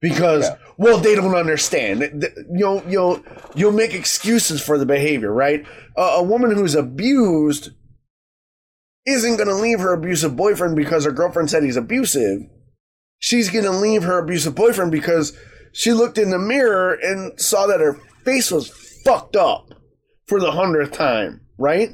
because 0.02 0.46
Yeah. 0.46 0.56
well, 0.78 0.98
they 0.98 1.16
don't 1.16 1.36
understand. 1.36 2.26
You'll 2.52 2.84
you'll 2.88 3.24
you'll 3.56 3.72
make 3.72 3.94
excuses 3.94 4.62
for 4.62 4.78
the 4.78 4.86
behavior, 4.86 5.34
right? 5.34 5.66
A, 5.98 6.02
a 6.02 6.24
woman 6.24 6.52
who's 6.52 6.76
abused 6.76 7.72
isn't 9.06 9.38
going 9.38 9.48
to 9.48 9.56
leave 9.56 9.80
her 9.80 9.94
abusive 9.94 10.36
boyfriend 10.36 10.76
because 10.76 11.06
her 11.06 11.12
girlfriend 11.12 11.50
said 11.50 11.64
he's 11.64 11.78
abusive. 11.78 12.42
She's 13.20 13.50
going 13.50 13.66
to 13.66 13.72
leave 13.72 14.04
her 14.04 14.18
abusive 14.18 14.56
boyfriend 14.56 14.92
because 14.92 15.38
she 15.74 15.94
looked 15.94 16.18
in 16.18 16.32
the 16.32 16.40
mirror 16.40 16.94
and 16.94 17.40
saw 17.40 17.68
that 17.68 17.82
her 17.82 18.00
face 18.24 18.50
was 18.52 18.70
fucked 19.04 19.36
up 19.36 19.70
for 20.28 20.40
the 20.40 20.52
hundredth 20.52 20.92
time, 20.92 21.42
right? 21.58 21.90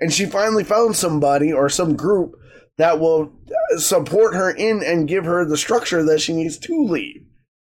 And 0.00 0.12
she 0.12 0.26
finally 0.26 0.64
found 0.64 0.96
somebody 0.96 1.52
or 1.52 1.68
some 1.68 1.96
group 1.96 2.34
that 2.78 2.98
will 2.98 3.32
uh, 3.72 3.78
support 3.78 4.34
her 4.34 4.50
in 4.50 4.82
and 4.82 5.08
give 5.08 5.24
her 5.24 5.44
the 5.44 5.56
structure 5.56 6.02
that 6.02 6.20
she 6.20 6.34
needs 6.34 6.58
to 6.58 6.82
leave. 6.84 7.22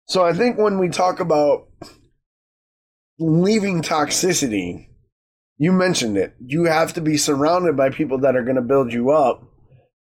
So 0.06 0.24
I 0.24 0.32
think 0.32 0.58
when 0.58 0.78
we 0.78 0.88
talk 0.88 1.20
about 1.20 1.68
leaving 3.18 3.82
toxicity, 3.82 4.88
you 5.56 5.72
mentioned 5.72 6.16
it. 6.16 6.34
You 6.44 6.64
have 6.64 6.92
to 6.94 7.00
be 7.00 7.16
surrounded 7.16 7.76
by 7.76 7.90
people 7.90 8.18
that 8.18 8.36
are 8.36 8.42
going 8.42 8.56
to 8.56 8.62
build 8.62 8.92
you 8.92 9.10
up 9.10 9.42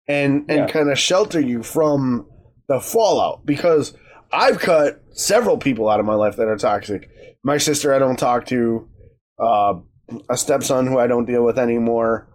and 0.08 0.46
and 0.50 0.60
Yeah. 0.60 0.68
kind 0.68 0.90
of 0.92 1.00
shelter 1.00 1.40
you 1.40 1.64
from 1.64 2.28
the 2.68 2.80
fallout 2.80 3.46
because 3.46 3.94
I've 4.32 4.60
cut 4.60 5.02
several 5.12 5.58
people 5.58 5.88
out 5.90 6.00
of 6.00 6.06
my 6.06 6.16
life 6.16 6.36
that 6.38 6.48
are 6.48 6.58
toxic. 6.58 7.10
My 7.44 7.58
sister 7.58 7.94
I 7.94 8.00
don't 8.00 8.18
talk 8.18 8.46
to, 8.48 8.88
uh, 9.40 9.76
a 10.30 10.36
stepson 10.38 10.88
who 10.88 10.98
I 10.98 11.08
don't 11.08 11.26
deal 11.26 11.44
with 11.44 11.58
anymore. 11.60 12.28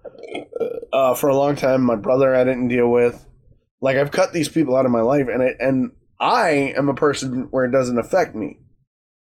Uh, 0.92 1.14
for 1.14 1.28
a 1.28 1.36
long 1.36 1.56
time, 1.56 1.82
my 1.82 1.96
brother 1.96 2.34
I 2.34 2.44
didn't 2.44 2.68
deal 2.68 2.88
with. 2.90 3.26
Like 3.80 3.96
I've 3.96 4.10
cut 4.10 4.32
these 4.32 4.48
people 4.48 4.76
out 4.76 4.86
of 4.86 4.90
my 4.92 5.00
life, 5.00 5.28
and 5.28 5.42
I, 5.42 5.54
and 5.60 5.92
I 6.20 6.50
am 6.76 6.88
a 6.88 6.94
person 6.94 7.48
where 7.50 7.64
it 7.64 7.70
doesn't 7.70 7.98
affect 7.98 8.34
me. 8.34 8.58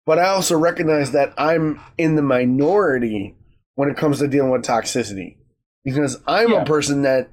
But 0.05 0.19
I 0.19 0.27
also 0.29 0.57
recognize 0.57 1.11
that 1.11 1.33
I'm 1.37 1.79
in 1.97 2.15
the 2.15 2.21
minority 2.21 3.35
when 3.75 3.89
it 3.89 3.97
comes 3.97 4.19
to 4.19 4.27
dealing 4.27 4.51
with 4.51 4.63
toxicity 4.63 5.37
because 5.83 6.21
I'm 6.27 6.51
Yeah. 6.51 6.61
a 6.61 6.65
person 6.65 7.03
that 7.03 7.29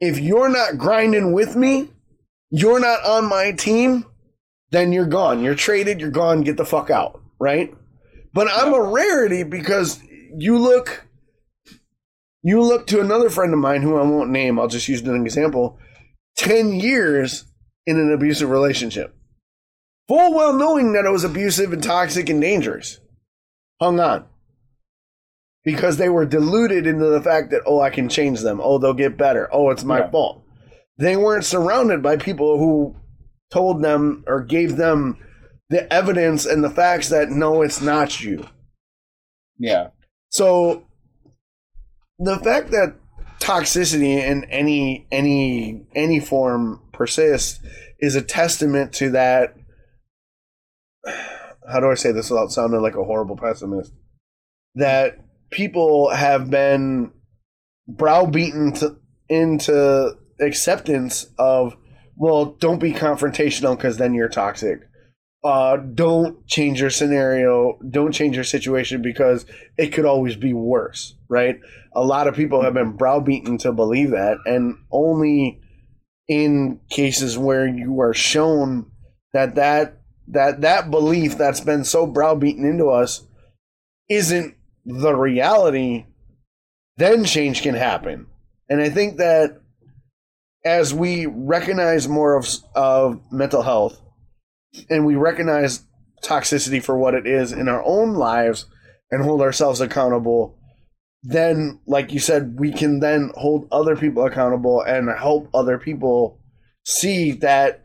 if 0.00 0.18
you're 0.18 0.48
not 0.48 0.78
grinding 0.78 1.32
with 1.32 1.56
me, 1.56 1.90
you're 2.50 2.80
not 2.80 3.04
on 3.04 3.28
my 3.28 3.52
team, 3.52 4.04
then 4.70 4.92
you're 4.92 5.06
gone. 5.06 5.42
You're 5.42 5.54
traded, 5.54 6.00
you're 6.00 6.10
gone, 6.10 6.42
get 6.42 6.56
the 6.56 6.64
fuck 6.64 6.90
out, 6.90 7.20
right? 7.40 7.74
But 8.32 8.48
I'm 8.50 8.72
a 8.72 8.82
rarity 8.82 9.42
because 9.42 10.00
you 10.36 10.58
look 10.58 11.06
you 12.42 12.62
look 12.62 12.86
to 12.86 13.00
another 13.00 13.28
friend 13.28 13.52
of 13.52 13.58
mine 13.58 13.82
who 13.82 13.96
I 13.96 14.02
won't 14.02 14.30
name, 14.30 14.60
I'll 14.60 14.68
just 14.68 14.86
use 14.86 15.00
an 15.00 15.20
example, 15.20 15.80
10 16.36 16.74
years 16.74 17.44
in 17.86 17.98
an 17.98 18.12
abusive 18.12 18.50
relationship. 18.50 19.14
Full 20.08 20.34
well 20.34 20.52
knowing 20.52 20.92
that 20.92 21.04
it 21.04 21.10
was 21.10 21.24
abusive 21.24 21.72
and 21.72 21.82
toxic 21.82 22.28
and 22.28 22.40
dangerous. 22.40 23.00
Hung 23.80 24.00
on. 24.00 24.26
Because 25.64 25.96
they 25.96 26.08
were 26.08 26.24
deluded 26.26 26.86
into 26.86 27.06
the 27.06 27.20
fact 27.20 27.50
that, 27.50 27.62
oh, 27.66 27.80
I 27.80 27.90
can 27.90 28.08
change 28.08 28.40
them. 28.40 28.60
Oh, 28.62 28.78
they'll 28.78 28.94
get 28.94 29.16
better. 29.16 29.48
Oh, 29.52 29.70
it's 29.70 29.82
my 29.84 29.98
Yeah. 30.00 30.10
fault. 30.10 30.42
They 30.98 31.16
weren't 31.16 31.44
surrounded 31.44 32.02
by 32.02 32.16
people 32.16 32.58
who 32.58 32.94
told 33.52 33.82
them 33.82 34.24
or 34.26 34.42
gave 34.42 34.76
them 34.76 35.18
the 35.68 35.92
evidence 35.92 36.46
and 36.46 36.62
the 36.62 36.70
facts 36.70 37.08
that 37.08 37.30
no, 37.30 37.62
it's 37.62 37.82
not 37.82 38.20
you. 38.22 38.46
Yeah. 39.58 39.88
So 40.30 40.86
the 42.18 42.38
fact 42.38 42.70
that 42.70 42.94
toxicity 43.38 44.18
in 44.18 44.44
any 44.44 45.06
any 45.10 45.86
any 45.94 46.20
form 46.20 46.80
persists 46.92 47.60
is 47.98 48.14
a 48.14 48.22
testament 48.22 48.92
to 48.94 49.10
that 49.10 49.54
how 51.68 51.80
do 51.80 51.90
I 51.90 51.94
say 51.94 52.12
this 52.12 52.30
without 52.30 52.52
sounding 52.52 52.80
like 52.80 52.94
a 52.94 53.04
horrible 53.04 53.36
pessimist? 53.36 53.92
That 54.74 55.18
people 55.50 56.10
have 56.10 56.50
been 56.50 57.12
browbeaten 57.88 58.72
to, 58.74 58.96
into 59.28 60.16
acceptance 60.40 61.26
of 61.38 61.76
well, 62.18 62.46
don't 62.46 62.80
be 62.80 62.92
confrontational 62.92 63.76
because 63.76 63.98
then 63.98 64.14
you're 64.14 64.28
toxic. 64.28 64.80
Uh, 65.46 65.76
don't 65.76 66.44
change 66.48 66.80
your 66.80 66.90
scenario. 66.90 67.78
Don't 67.88 68.10
change 68.10 68.34
your 68.34 68.44
situation 68.44 69.00
because 69.00 69.46
it 69.78 69.92
could 69.92 70.04
always 70.04 70.34
be 70.34 70.52
worse, 70.52 71.14
right? 71.28 71.60
A 71.92 72.02
lot 72.02 72.26
of 72.26 72.34
people 72.34 72.62
have 72.62 72.74
been 72.74 72.96
browbeaten 72.96 73.56
to 73.58 73.70
believe 73.70 74.10
that, 74.10 74.38
and 74.44 74.76
only 74.90 75.60
in 76.26 76.80
cases 76.90 77.38
where 77.38 77.64
you 77.64 78.00
are 78.00 78.12
shown 78.12 78.90
that 79.34 79.54
that 79.54 80.00
that 80.26 80.62
that 80.62 80.90
belief 80.90 81.38
that's 81.38 81.60
been 81.60 81.84
so 81.84 82.08
browbeaten 82.08 82.64
into 82.64 82.88
us 82.88 83.22
isn't 84.08 84.56
the 84.84 85.14
reality, 85.14 86.06
then 86.96 87.24
change 87.24 87.62
can 87.62 87.76
happen. 87.76 88.26
And 88.68 88.80
I 88.80 88.90
think 88.90 89.18
that 89.18 89.60
as 90.64 90.92
we 90.92 91.26
recognize 91.26 92.08
more 92.08 92.34
of 92.34 92.48
of 92.74 93.20
mental 93.30 93.62
health 93.62 94.00
and 94.90 95.04
we 95.06 95.14
recognize 95.14 95.84
toxicity 96.22 96.82
for 96.82 96.96
what 96.98 97.14
it 97.14 97.26
is 97.26 97.52
in 97.52 97.68
our 97.68 97.82
own 97.84 98.14
lives 98.14 98.66
and 99.10 99.22
hold 99.22 99.40
ourselves 99.40 99.80
accountable, 99.80 100.58
then, 101.22 101.80
like 101.86 102.12
you 102.12 102.20
said, 102.20 102.58
we 102.58 102.72
can 102.72 103.00
then 103.00 103.30
hold 103.36 103.68
other 103.72 103.96
people 103.96 104.24
accountable 104.24 104.80
and 104.82 105.08
help 105.18 105.48
other 105.54 105.78
people 105.78 106.40
see 106.84 107.32
that 107.32 107.82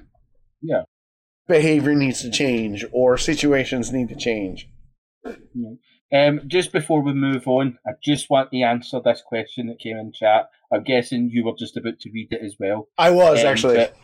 Yeah. 0.62 0.84
behavior 1.48 1.96
needs 1.96 2.22
to 2.22 2.30
change 2.32 2.86
or 2.92 3.18
situations 3.18 3.92
need 3.92 4.10
to 4.10 4.16
change. 4.16 4.68
Um, 6.14 6.42
just 6.48 6.72
before 6.74 7.02
we 7.02 7.14
move 7.14 7.48
on, 7.48 7.78
I 7.88 7.92
just 8.04 8.30
want 8.30 8.52
to 8.52 8.62
answer 8.62 9.00
this 9.04 9.22
question 9.26 9.68
that 9.68 9.80
came 9.80 9.98
in 9.98 10.12
chat. 10.12 10.50
I'm 10.72 10.84
guessing 10.84 11.30
you 11.32 11.46
were 11.46 11.54
just 11.58 11.78
about 11.78 12.00
to 12.02 12.12
read 12.12 12.28
it 12.32 12.42
as 12.44 12.56
well. 12.60 12.90
I 12.98 13.12
was 13.12 13.42
Um, 13.42 13.48
actually. 13.48 13.76
but- 13.78 13.96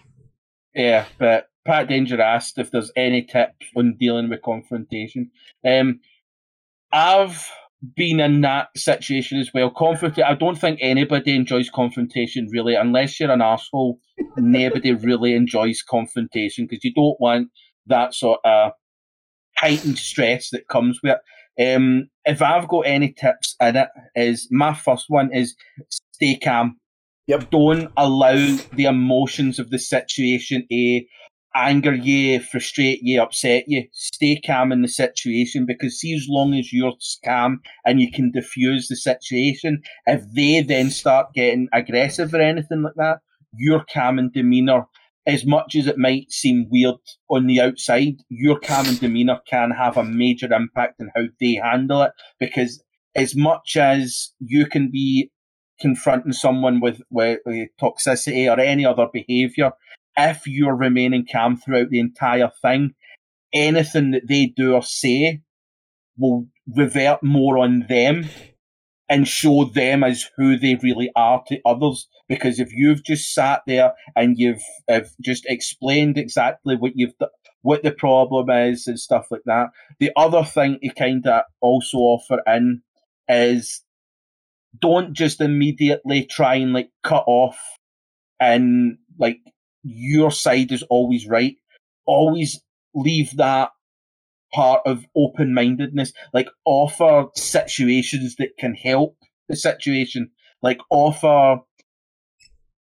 yeah, 0.74 1.06
but 1.20 1.50
Pat 1.68 1.90
Danger 1.90 2.20
asked 2.22 2.58
if 2.58 2.72
there's 2.72 2.92
any 2.96 3.22
tips 3.22 3.68
on 3.76 3.98
dealing 4.00 4.30
with 4.30 4.42
confrontation. 4.42 5.30
Um, 5.68 6.00
I've 6.94 7.46
been 7.96 8.20
in 8.20 8.42
that 8.42 8.70
situation 8.76 9.40
as 9.40 9.52
well. 9.54 9.70
Confront. 9.70 10.18
I 10.20 10.34
don't 10.34 10.58
think 10.58 10.80
anybody 10.82 11.36
enjoys 11.36 11.70
confrontation 11.70 12.48
really, 12.52 12.76
unless 12.76 13.20
you're 13.20 13.32
an 13.32 13.42
asshole. 13.42 14.00
nobody 14.38 14.94
really 14.94 15.34
enjoys 15.34 15.84
confrontation 15.84 16.66
because 16.66 16.84
you 16.84 16.94
don't 16.94 17.20
want 17.20 17.50
that 17.86 18.14
sort 18.14 18.40
of 18.44 18.72
heightened 19.58 19.98
stress 19.98 20.50
that 20.52 20.68
comes 20.70 21.00
with 21.04 21.18
it. 21.58 21.76
Um, 21.76 22.08
if 22.26 22.42
I've 22.42 22.68
got 22.68 22.82
any 22.82 23.12
tips 23.12 23.56
in 23.60 23.76
it, 23.76 23.90
is 24.16 24.48
my 24.52 24.74
first 24.74 25.06
one 25.10 25.34
is 25.34 25.56
stay 25.90 26.38
calm. 26.38 26.78
Yep. 27.28 27.50
Don't 27.50 27.92
allow 27.98 28.58
the 28.74 28.86
emotions 28.86 29.60
of 29.60 29.70
the 29.70 29.80
situation 29.80 30.66
to 30.72 31.02
anger 31.58 31.94
you, 31.94 32.40
frustrate 32.40 33.00
you, 33.02 33.22
upset 33.22 33.66
you. 33.68 33.84
Stay 33.92 34.40
calm 34.46 34.72
in 34.72 34.82
the 34.82 34.88
situation 34.88 35.66
because 35.66 36.00
see, 36.00 36.16
as 36.16 36.28
long 36.30 36.54
as 36.54 36.72
you're 36.72 36.94
calm 37.26 37.62
and 37.86 38.00
you 38.00 38.12
can 38.12 38.32
diffuse 38.32 38.88
the 38.88 38.96
situation, 38.96 39.82
if 40.06 40.24
they 40.34 40.62
then 40.62 40.92
start 40.92 41.34
getting 41.34 41.68
aggressive 41.74 42.34
or 42.34 42.42
anything 42.42 42.84
like 42.84 42.94
that, 42.96 43.20
your 43.54 43.84
calm 43.92 44.20
and 44.20 44.32
demeanour, 44.32 44.86
as 45.26 45.46
much 45.46 45.76
as 45.76 45.88
it 45.88 45.98
might 45.98 46.32
seem 46.32 46.68
weird 46.70 46.96
on 47.30 47.48
the 47.48 47.60
outside, 47.60 48.16
your 48.30 48.60
calm 48.60 48.88
and 48.88 49.00
demeanour 49.00 49.40
can 49.50 49.72
have 49.72 49.98
a 49.98 50.04
major 50.04 50.52
impact 50.54 51.02
on 51.02 51.10
how 51.16 51.24
they 51.40 51.56
handle 51.56 52.04
it 52.04 52.12
because 52.40 52.84
as 53.16 53.36
much 53.36 53.76
as 53.76 54.32
you 54.40 54.66
can 54.68 54.90
be 54.92 55.32
confronting 55.80 56.34
someone 56.34 56.80
with, 56.80 57.02
with, 57.10 57.40
with 57.46 57.70
toxicity 57.82 58.50
or 58.50 58.60
any 58.60 58.86
other 58.86 59.08
behaviour, 59.12 59.72
if 60.18 60.48
you're 60.48 60.76
remaining 60.76 61.26
calm 61.32 61.58
throughout 61.58 61.90
the 61.90 62.00
entire 62.00 62.52
thing, 62.62 62.96
anything 63.54 64.12
that 64.12 64.28
they 64.28 64.48
do 64.48 64.74
or 64.74 64.82
say 64.82 65.42
will 66.18 66.48
revert 66.76 67.24
more 67.24 67.58
on 67.58 67.86
them 67.88 68.28
and 69.10 69.28
show 69.28 69.64
them 69.64 70.04
as 70.04 70.30
who 70.36 70.58
they 70.58 70.76
really 70.82 71.12
are 71.16 71.44
to 71.48 71.60
others. 71.66 72.08
Because 72.28 72.60
if 72.60 72.74
you've 72.74 73.06
just 73.06 73.34
sat 73.34 73.62
there 73.66 73.94
and 74.16 74.38
you've 74.38 74.64
have 74.90 75.10
just 75.22 75.46
explained 75.48 76.18
exactly 76.18 76.76
what 76.76 76.94
you've 76.96 77.18
done, 77.18 77.30
what 77.62 77.84
the 77.84 77.92
problem 77.92 78.50
is 78.50 78.88
and 78.88 79.00
stuff 79.00 79.28
like 79.32 79.44
that. 79.46 79.68
The 80.00 80.12
other 80.18 80.44
thing 80.44 80.80
to 80.84 80.90
kind 80.90 81.26
of 81.26 81.44
also 81.62 81.98
offer 81.98 82.42
in 82.48 82.82
is 83.30 83.84
don't 84.80 85.14
just 85.14 85.42
immediately 85.42 86.26
try 86.26 86.56
and 86.56 86.74
like 86.74 86.90
cut 87.04 87.24
off 87.28 87.58
and 88.40 88.98
like 89.18 89.40
your 89.88 90.32
side 90.32 90.72
is 90.72 90.84
always 90.84 91.28
right. 91.28 91.56
Always 92.06 92.62
leave 92.94 93.36
that 93.38 93.72
part 94.54 94.82
of 94.86 95.06
open 95.16 95.54
mindedness. 95.54 96.14
Like 96.34 96.50
offer 96.66 97.28
situations 97.36 98.36
that 98.38 98.58
can 98.58 98.74
help 98.74 99.18
the 99.48 99.56
situation. 99.56 100.32
Like 100.62 100.80
offer 100.90 101.62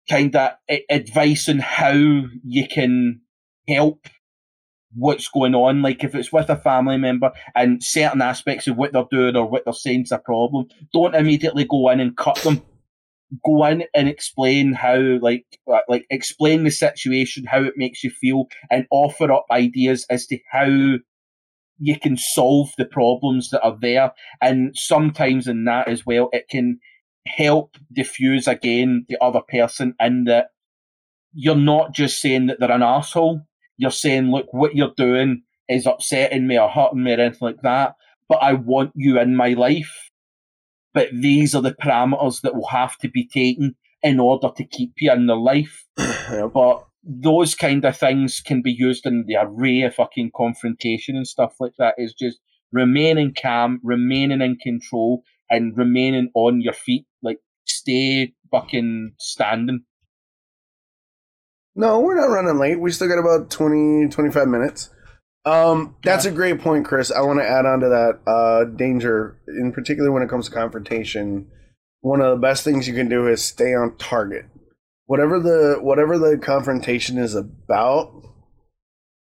kind 0.09 0.35
of 0.35 0.51
advice 0.89 1.49
on 1.49 1.59
how 1.59 1.93
you 1.93 2.67
can 2.67 3.21
help 3.67 4.07
what's 4.95 5.27
going 5.27 5.55
on. 5.55 5.81
Like 5.81 6.03
if 6.03 6.15
it's 6.15 6.31
with 6.31 6.49
a 6.49 6.55
family 6.55 6.97
member 6.97 7.31
and 7.55 7.83
certain 7.83 8.21
aspects 8.21 8.67
of 8.67 8.77
what 8.77 8.93
they're 8.93 9.05
doing 9.09 9.35
or 9.35 9.49
what 9.49 9.65
they're 9.65 9.73
saying 9.73 10.03
is 10.03 10.11
a 10.11 10.19
problem, 10.19 10.67
don't 10.93 11.15
immediately 11.15 11.65
go 11.65 11.89
in 11.89 11.99
and 11.99 12.15
cut 12.15 12.37
them. 12.37 12.61
Go 13.45 13.65
in 13.65 13.83
and 13.93 14.07
explain 14.07 14.73
how, 14.73 14.97
like, 15.21 15.45
uh, 15.71 15.79
like 15.87 16.05
explain 16.09 16.63
the 16.63 16.71
situation, 16.71 17.45
how 17.45 17.63
it 17.63 17.73
makes 17.77 18.03
you 18.03 18.09
feel, 18.09 18.45
and 18.69 18.85
offer 18.91 19.31
up 19.31 19.45
ideas 19.51 20.05
as 20.09 20.25
to 20.27 20.37
how 20.51 20.97
you 21.79 21.99
can 21.99 22.17
solve 22.17 22.69
the 22.77 22.85
problems 22.85 23.49
that 23.49 23.63
are 23.63 23.77
there. 23.81 24.11
And 24.41 24.75
sometimes 24.75 25.47
in 25.47 25.65
that 25.65 25.87
as 25.87 26.05
well, 26.05 26.29
it 26.31 26.47
can 26.49 26.79
help 27.25 27.75
diffuse 27.91 28.47
again 28.47 29.05
the 29.09 29.17
other 29.21 29.41
person 29.41 29.95
in 29.99 30.25
that 30.25 30.47
you're 31.33 31.55
not 31.55 31.93
just 31.93 32.21
saying 32.21 32.47
that 32.47 32.59
they're 32.59 32.71
an 32.71 32.83
asshole 32.83 33.41
you're 33.77 33.91
saying, 33.91 34.31
look, 34.31 34.47
what 34.51 34.75
you're 34.75 34.93
doing 34.95 35.43
is 35.69 35.85
upsetting 35.85 36.47
me 36.47 36.59
or 36.59 36.69
hurting 36.69 37.03
me 37.03 37.13
or 37.13 37.19
anything 37.19 37.39
like 37.41 37.61
that, 37.63 37.95
but 38.29 38.37
I 38.41 38.53
want 38.53 38.91
you 38.95 39.19
in 39.19 39.35
my 39.35 39.49
life. 39.49 40.09
But 40.93 41.09
these 41.13 41.55
are 41.55 41.61
the 41.61 41.73
parameters 41.73 42.41
that 42.41 42.55
will 42.55 42.67
have 42.67 42.97
to 42.99 43.09
be 43.09 43.27
taken 43.27 43.75
in 44.01 44.19
order 44.19 44.49
to 44.55 44.63
keep 44.63 44.93
you 44.97 45.11
in 45.11 45.27
the 45.27 45.35
life. 45.35 45.85
But 46.53 46.85
those 47.03 47.55
kind 47.55 47.83
of 47.83 47.97
things 47.97 48.39
can 48.39 48.61
be 48.61 48.71
used 48.71 49.05
in 49.05 49.25
the 49.27 49.35
array 49.41 49.81
of 49.81 49.95
fucking 49.95 50.31
confrontation 50.35 51.15
and 51.15 51.27
stuff 51.27 51.55
like 51.59 51.73
that. 51.77 51.95
Is 51.97 52.13
just 52.13 52.39
remaining 52.71 53.33
calm, 53.39 53.79
remaining 53.83 54.41
in 54.41 54.57
control, 54.57 55.23
and 55.49 55.77
remaining 55.77 56.29
on 56.33 56.61
your 56.61 56.73
feet. 56.73 57.05
Like 57.21 57.39
stay 57.65 58.33
fucking 58.51 59.13
standing. 59.19 59.83
No, 61.75 61.99
we're 61.99 62.15
not 62.15 62.33
running 62.33 62.59
late. 62.59 62.79
We 62.79 62.91
still 62.91 63.07
got 63.07 63.17
about 63.17 63.49
20, 63.49 64.09
25 64.09 64.47
minutes. 64.47 64.89
Um, 65.45 65.97
that's 66.03 66.25
yeah. 66.25 66.31
a 66.31 66.33
great 66.33 66.61
point, 66.61 66.85
Chris. 66.85 67.11
I 67.11 67.21
want 67.21 67.39
to 67.39 67.47
add 67.47 67.65
on 67.65 67.81
to 67.81 67.89
that 67.89 68.31
uh, 68.31 68.63
danger, 68.65 69.37
in 69.47 69.71
particular 69.73 70.11
when 70.11 70.23
it 70.23 70.29
comes 70.29 70.47
to 70.47 70.55
confrontation. 70.55 71.47
One 72.01 72.21
of 72.21 72.31
the 72.31 72.41
best 72.41 72.63
things 72.63 72.87
you 72.87 72.93
can 72.93 73.09
do 73.09 73.27
is 73.27 73.43
stay 73.43 73.73
on 73.73 73.97
target. 73.97 74.45
Whatever 75.05 75.39
the 75.39 75.77
whatever 75.81 76.17
the 76.17 76.37
confrontation 76.37 77.17
is 77.17 77.35
about, 77.35 78.13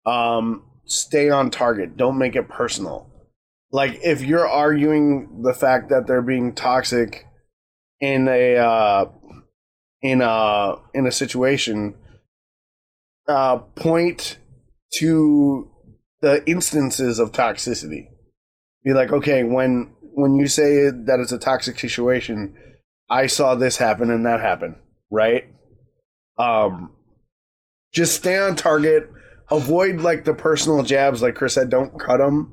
um, 0.07 0.65
stay 0.87 1.31
on 1.31 1.51
target. 1.51 1.97
Don't 1.97 2.19
make 2.19 2.35
it 2.35 2.49
personal. 2.49 3.09
Like 3.71 4.01
if 4.03 4.23
you're 4.23 4.49
arguing 4.49 5.43
the 5.43 5.55
fact 5.55 5.91
that 5.91 6.07
they're 6.07 6.23
being 6.23 6.55
toxic 6.55 7.27
in 8.01 8.27
a 8.27 8.57
uh, 8.57 9.07
in 10.03 10.21
a 10.23 10.77
in 10.95 11.07
a 11.07 11.13
situation 11.13 11.95
uh, 13.29 13.59
point 13.59 14.39
to 14.95 15.71
the 16.21 16.49
instances 16.49 17.19
of 17.19 17.33
toxicity. 17.33 18.09
Be 18.85 18.93
like, 18.93 19.13
okay, 19.13 19.45
when 19.45 19.95
when 20.01 20.37
you 20.37 20.49
say 20.49 20.91
that 20.91 21.21
it's 21.21 21.33
a 21.33 21.39
toxic 21.39 21.79
situation, 21.79 22.57
I 23.09 23.27
saw 23.27 23.55
this 23.55 23.77
happen 23.77 24.11
and 24.11 24.27
that 24.27 24.41
happen, 24.41 24.77
right? 25.11 25.45
Um, 26.39 26.93
just 27.93 28.17
stay 28.17 28.39
on 28.39 28.57
target. 28.57 29.11
Avoid 29.51 30.01
like 30.01 30.25
the 30.25 30.35
personal 30.35 30.83
jabs, 30.83 31.23
like 31.23 31.35
Chris 31.35 31.55
said. 31.55 31.71
Don't 31.71 31.99
cut 31.99 32.19
them, 32.19 32.53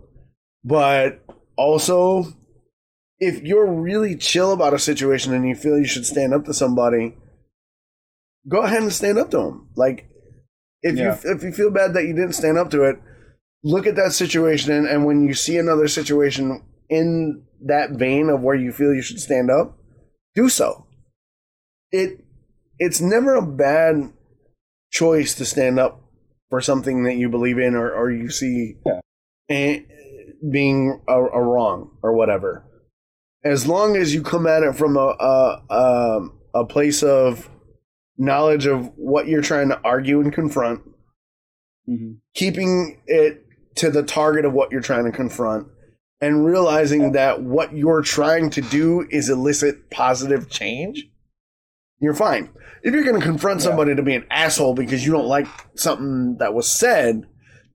but 0.64 1.24
also, 1.58 2.26
if 3.20 3.42
you're 3.44 3.72
really 3.72 4.16
chill 4.16 4.52
about 4.54 4.74
a 4.74 4.80
situation 4.80 5.34
and 5.34 5.48
you 5.48 5.56
feel 5.56 5.78
you 5.78 5.86
should 5.86 6.06
stand 6.06 6.34
up 6.34 6.46
to 6.46 6.54
somebody, 6.54 7.16
go 8.48 8.62
ahead 8.62 8.82
and 8.82 8.94
stand 8.94 9.18
up 9.18 9.32
to 9.32 9.38
them. 9.38 9.70
Like 9.76 10.08
if 10.82 10.96
yeah. 10.96 11.18
you 11.24 11.32
if 11.32 11.44
you 11.44 11.52
feel 11.52 11.72
bad 11.72 11.94
that 11.94 12.06
you 12.06 12.14
didn't 12.14 12.34
stand 12.34 12.58
up 12.58 12.70
to 12.72 12.84
it, 12.84 12.98
look 13.66 13.88
at 13.88 13.96
that 13.96 14.14
situation 14.14 14.72
and, 14.72 14.88
and 14.88 15.06
when 15.06 15.28
you 15.28 15.34
see 15.34 15.58
another 15.58 15.88
situation 15.88 16.62
in 16.88 17.44
that 17.66 17.92
vein 17.92 18.30
of 18.30 18.42
where 18.42 18.56
you 18.56 18.72
feel 18.72 18.94
you 18.94 19.02
should 19.02 19.20
stand 19.20 19.50
up, 19.50 19.78
do 20.36 20.48
so. 20.48 20.86
It 21.92 22.24
it's 22.78 23.02
never 23.02 23.36
a 23.36 23.46
bad 23.46 24.14
choice 24.92 25.34
to 25.36 25.46
stand 25.46 25.80
up 25.80 26.02
for 26.50 26.62
something 26.62 27.04
that 27.04 27.16
you 27.16 27.28
believe 27.28 27.58
in 27.58 27.74
or, 27.74 27.92
or 27.92 28.12
you 28.12 28.30
see 28.30 28.76
yeah. 28.86 29.80
being 30.52 31.02
a, 31.08 31.14
a, 31.14 31.42
wrong 31.42 31.98
or 32.04 32.14
whatever. 32.14 32.66
As 33.44 33.66
long 33.66 33.96
as 33.96 34.14
you 34.14 34.22
come 34.22 34.46
at 34.46 34.62
it 34.62 34.76
from 34.76 34.96
a 34.96 35.16
a, 35.20 35.62
a, 35.70 36.20
a 36.54 36.66
place 36.66 37.02
of 37.02 37.50
knowledge 38.18 38.68
of 38.68 38.92
what 38.96 39.28
you're 39.28 39.42
trying 39.42 39.70
to 39.70 39.82
argue 39.84 40.20
and 40.20 40.32
confront, 40.32 40.82
mm-hmm. 41.90 42.14
keeping 42.34 43.02
it 43.08 43.45
to 43.76 43.90
the 43.90 44.04
target 44.04 44.46
of 44.46 44.54
what 44.54 44.72
you're 44.72 44.82
trying 44.82 45.06
to 45.06 45.12
confront, 45.12 45.68
and 46.22 46.46
realizing 46.46 47.12
that 47.12 47.42
what 47.42 47.76
you're 47.76 48.02
trying 48.02 48.50
to 48.52 48.62
do 48.62 49.06
is 49.10 49.30
elicit 49.30 49.90
positive 49.92 50.50
change, 50.50 51.08
you're 52.00 52.14
fine. 52.14 52.50
If 52.84 52.94
you're 52.94 53.04
going 53.04 53.20
to 53.20 53.26
confront 53.26 53.62
somebody 53.62 53.92
yeah. 53.92 53.98
to 53.98 54.04
be 54.04 54.16
an 54.16 54.26
asshole 54.30 54.76
because 54.76 55.06
you 55.06 55.12
don't 55.12 55.28
like 55.28 55.48
something 55.76 56.38
that 56.38 56.54
was 56.54 56.72
said, 56.72 57.26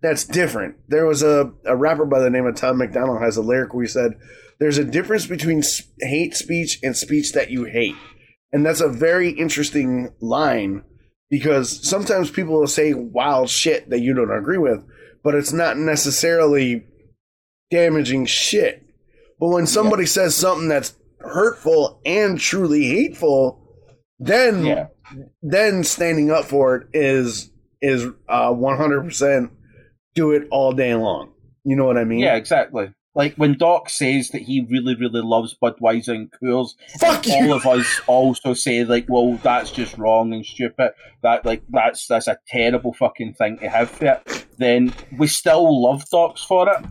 that's 0.02 0.24
different. 0.24 0.76
There 0.88 1.06
was 1.06 1.22
a, 1.22 1.52
a 1.64 1.76
rapper 1.76 2.06
by 2.06 2.20
the 2.20 2.30
name 2.30 2.46
of 2.46 2.56
Tom 2.56 2.78
MacDonald 2.78 3.20
has 3.20 3.36
a 3.36 3.42
lyric 3.42 3.74
where 3.74 3.84
he 3.84 3.88
said, 3.88 4.12
There's 4.58 4.78
a 4.78 4.84
difference 4.84 5.26
between 5.26 5.62
hate 6.00 6.34
speech 6.34 6.78
and 6.82 6.96
speech 6.96 7.32
that 7.32 7.50
you 7.50 7.64
hate. 7.64 7.96
And 8.52 8.64
that's 8.64 8.80
a 8.80 8.88
very 8.88 9.30
interesting 9.30 10.10
line 10.20 10.84
because 11.28 11.88
sometimes 11.88 12.30
people 12.30 12.58
will 12.58 12.66
say 12.66 12.94
wild 12.94 13.48
shit 13.48 13.90
that 13.90 14.00
you 14.00 14.14
don't 14.14 14.36
agree 14.36 14.58
with, 14.58 14.84
but 15.22 15.34
it's 15.34 15.52
not 15.52 15.76
necessarily 15.76 16.86
damaging 17.70 18.26
shit. 18.26 18.84
But 19.38 19.48
when 19.48 19.66
somebody 19.66 20.02
yeah. 20.02 20.08
says 20.08 20.34
something 20.34 20.68
that's 20.68 20.94
hurtful 21.20 22.00
and 22.04 22.38
truly 22.38 22.86
hateful, 22.86 23.60
then 24.18 24.64
yeah. 24.64 24.86
then 25.42 25.84
standing 25.84 26.30
up 26.30 26.44
for 26.44 26.76
it 26.76 26.88
is 26.92 27.50
is 27.80 28.06
uh 28.28 28.50
100% 28.50 29.50
do 30.14 30.32
it 30.32 30.46
all 30.50 30.72
day 30.72 30.94
long. 30.94 31.32
You 31.64 31.76
know 31.76 31.84
what 31.84 31.98
I 31.98 32.04
mean? 32.04 32.20
Yeah, 32.20 32.36
exactly. 32.36 32.92
Like 33.14 33.34
when 33.34 33.58
Dox 33.58 33.98
says 33.98 34.28
that 34.30 34.42
he 34.42 34.66
really, 34.70 34.94
really 34.94 35.20
loves 35.20 35.56
Budweiser 35.60 36.14
and 36.14 36.30
Coors, 36.30 36.74
Fuck 37.00 37.26
all 37.28 37.52
of 37.52 37.66
us 37.66 38.00
also 38.06 38.54
say 38.54 38.84
like, 38.84 39.06
"Well, 39.08 39.34
that's 39.42 39.72
just 39.72 39.98
wrong 39.98 40.32
and 40.32 40.46
stupid. 40.46 40.92
That 41.22 41.44
like 41.44 41.62
that's 41.68 42.06
that's 42.06 42.28
a 42.28 42.38
terrible 42.46 42.94
fucking 42.94 43.34
thing 43.34 43.58
to 43.58 43.68
have 43.68 43.90
for 43.90 44.06
it." 44.06 44.39
Then 44.60 44.92
we 45.16 45.26
still 45.26 45.82
love 45.82 46.04
Dox 46.10 46.44
for 46.44 46.68
it, 46.68 46.84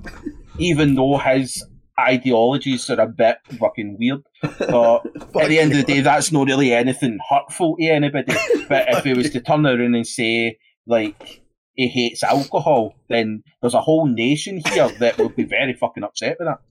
even 0.58 0.96
though 0.96 1.20
his 1.20 1.64
ideologies 2.00 2.90
are 2.90 3.00
a 3.00 3.06
bit 3.06 3.38
fucking 3.60 3.96
weird. 4.00 4.24
But 4.41 5.06
at 5.40 5.50
the 5.50 5.60
end 5.60 5.74
of 5.74 5.78
the 5.78 5.84
day, 5.84 6.02
that's 6.02 6.32
not 6.32 6.48
really 6.48 6.74
anything 6.74 7.20
hurtful 7.30 7.78
to 7.78 7.86
anybody. 7.86 8.34
But 8.68 8.90
if 8.90 9.04
he 9.04 9.14
was 9.14 9.30
to 9.30 9.40
turn 9.48 9.68
around 9.68 9.94
and 9.94 10.08
say 10.08 10.58
like 10.88 11.44
he 11.76 11.88
hates 11.88 12.24
alcohol, 12.24 12.96
then 13.08 13.44
there's 13.62 13.76
a 13.76 13.82
whole 13.82 14.08
nation 14.08 14.64
here 14.74 14.90
that 15.00 15.20
would 15.20 15.36
be 15.36 15.44
very 15.44 15.74
fucking 15.74 16.04
upset 16.04 16.38
with 16.40 16.48
that. 16.48 16.62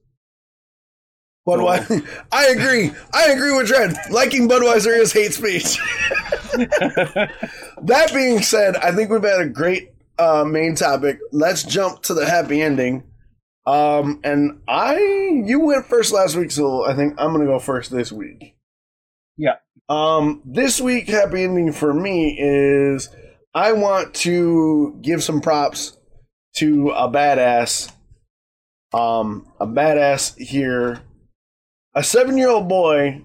Budweiser, 1.47 2.05
I 2.33 2.47
agree. 2.49 2.91
I 3.15 3.31
agree 3.31 3.57
with 3.57 3.69
Dred. 3.69 3.97
Liking 4.11 4.49
Budweiser 4.49 4.99
is 4.99 5.13
hate 5.13 5.33
speech. 5.33 5.79
that 6.57 8.11
being 8.13 8.43
said, 8.43 8.75
I 8.75 8.91
think 8.91 9.11
we've 9.11 9.23
had 9.23 9.41
a 9.41 9.49
great 9.49 9.93
uh, 10.19 10.45
main 10.45 10.75
topic. 10.75 11.19
Let's 11.33 11.63
jump 11.63 12.03
to 12.05 12.15
the 12.15 12.27
happy 12.27 12.61
ending. 12.61 13.05
Um, 13.67 14.21
and 14.25 14.63
I, 14.67 14.97
you 15.45 15.61
went 15.61 15.87
first 15.87 16.13
last 16.13 16.37
week, 16.37 16.51
so 16.51 16.87
I 16.87 16.95
think 16.95 17.15
I'm 17.19 17.33
gonna 17.33 17.45
go 17.45 17.59
first 17.59 17.91
this 17.91 18.11
week. 18.11 18.57
Yeah. 19.37 19.57
Um, 19.89 20.43
this 20.45 20.81
week 20.81 21.09
happy 21.09 21.45
ending 21.45 21.73
for 21.73 21.93
me 21.93 22.37
is 22.39 23.09
I 23.55 23.73
want 23.73 24.15
to 24.17 24.99
give 25.03 25.23
some 25.23 25.41
props 25.41 25.97
to 26.57 26.91
a 26.91 27.11
badass. 27.11 27.93
Um, 28.93 29.53
a 29.61 29.67
badass 29.67 30.37
here. 30.39 31.03
A 31.95 32.03
seven-year-old 32.03 32.69
boy 32.69 33.25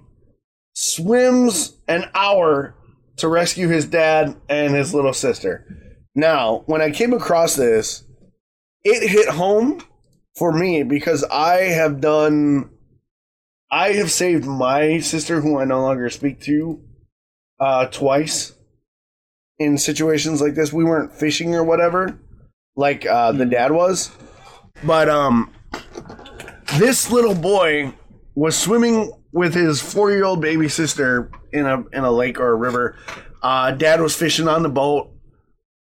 swims 0.74 1.78
an 1.88 2.10
hour 2.14 2.76
to 3.18 3.28
rescue 3.28 3.68
his 3.68 3.86
dad 3.86 4.36
and 4.49 4.74
his 4.74 4.94
little 4.94 5.14
sister. 5.14 5.93
Now, 6.15 6.64
when 6.65 6.81
I 6.81 6.91
came 6.91 7.14
across 7.14 7.56
this, 7.56 8.03
it 8.84 9.10
hit 9.10 9.30
home 9.30 9.81
for 10.35 10.52
me 10.52 10.84
because 10.84 11.23
I 11.23 11.61
have 11.61 12.02
done 12.02 12.69
I 13.72 13.94
have 13.94 14.11
saved 14.11 14.45
my 14.45 14.99
sister 14.99 15.41
who 15.41 15.60
I 15.60 15.65
no 15.65 15.81
longer 15.81 16.10
speak 16.10 16.41
to 16.41 16.81
uh 17.60 17.88
twice 17.88 18.53
in 19.57 19.77
situations 19.77 20.41
like 20.41 20.56
this. 20.56 20.73
We 20.73 20.84
weren't 20.84 21.14
fishing 21.14 21.56
or 21.56 21.64
whatever 21.64 22.19
like 22.76 23.06
uh 23.06 23.31
the 23.31 23.45
dad 23.45 23.72
was. 23.72 24.11
But 24.84 25.10
um 25.10 25.53
this 26.76 27.11
little 27.11 27.35
boy 27.35 27.94
was 28.35 28.57
swimming 28.57 29.11
with 29.31 29.53
his 29.53 29.81
4-year-old 29.81 30.41
baby 30.41 30.69
sister 30.69 31.31
in 31.52 31.65
a 31.65 31.84
in 31.94 32.03
a 32.03 32.11
lake 32.11 32.40
or 32.40 32.49
a 32.49 32.56
river. 32.56 32.98
Uh 33.41 33.72
dad 33.72 34.02
was 34.02 34.15
fishing 34.15 34.48
on 34.48 34.64
the 34.64 34.69
boat. 34.69 35.12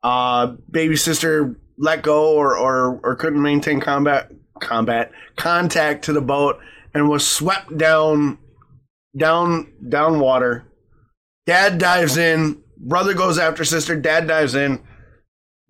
Uh 0.02 0.56
baby 0.70 0.96
sister 0.96 1.56
let 1.78 2.04
go 2.04 2.34
or 2.36 2.58
or, 2.58 3.00
or 3.04 3.16
couldn't 3.16 3.42
maintain 3.42 3.80
combat 3.80 4.32
combat 4.60 5.12
contact 5.36 6.06
to 6.06 6.14
the 6.14 6.22
boat 6.22 6.60
and 6.94 7.10
was 7.10 7.26
swept 7.26 7.78
down 7.78 8.38
down 9.18 9.74
down 9.88 10.20
water. 10.20 10.66
Dad 11.46 11.80
dives 11.80 12.18
in, 12.18 12.62
brother 12.78 13.14
goes 13.14 13.40
after 13.40 13.64
sister, 13.64 13.96
dad 13.96 14.28
dives 14.28 14.54
in. 14.54 14.84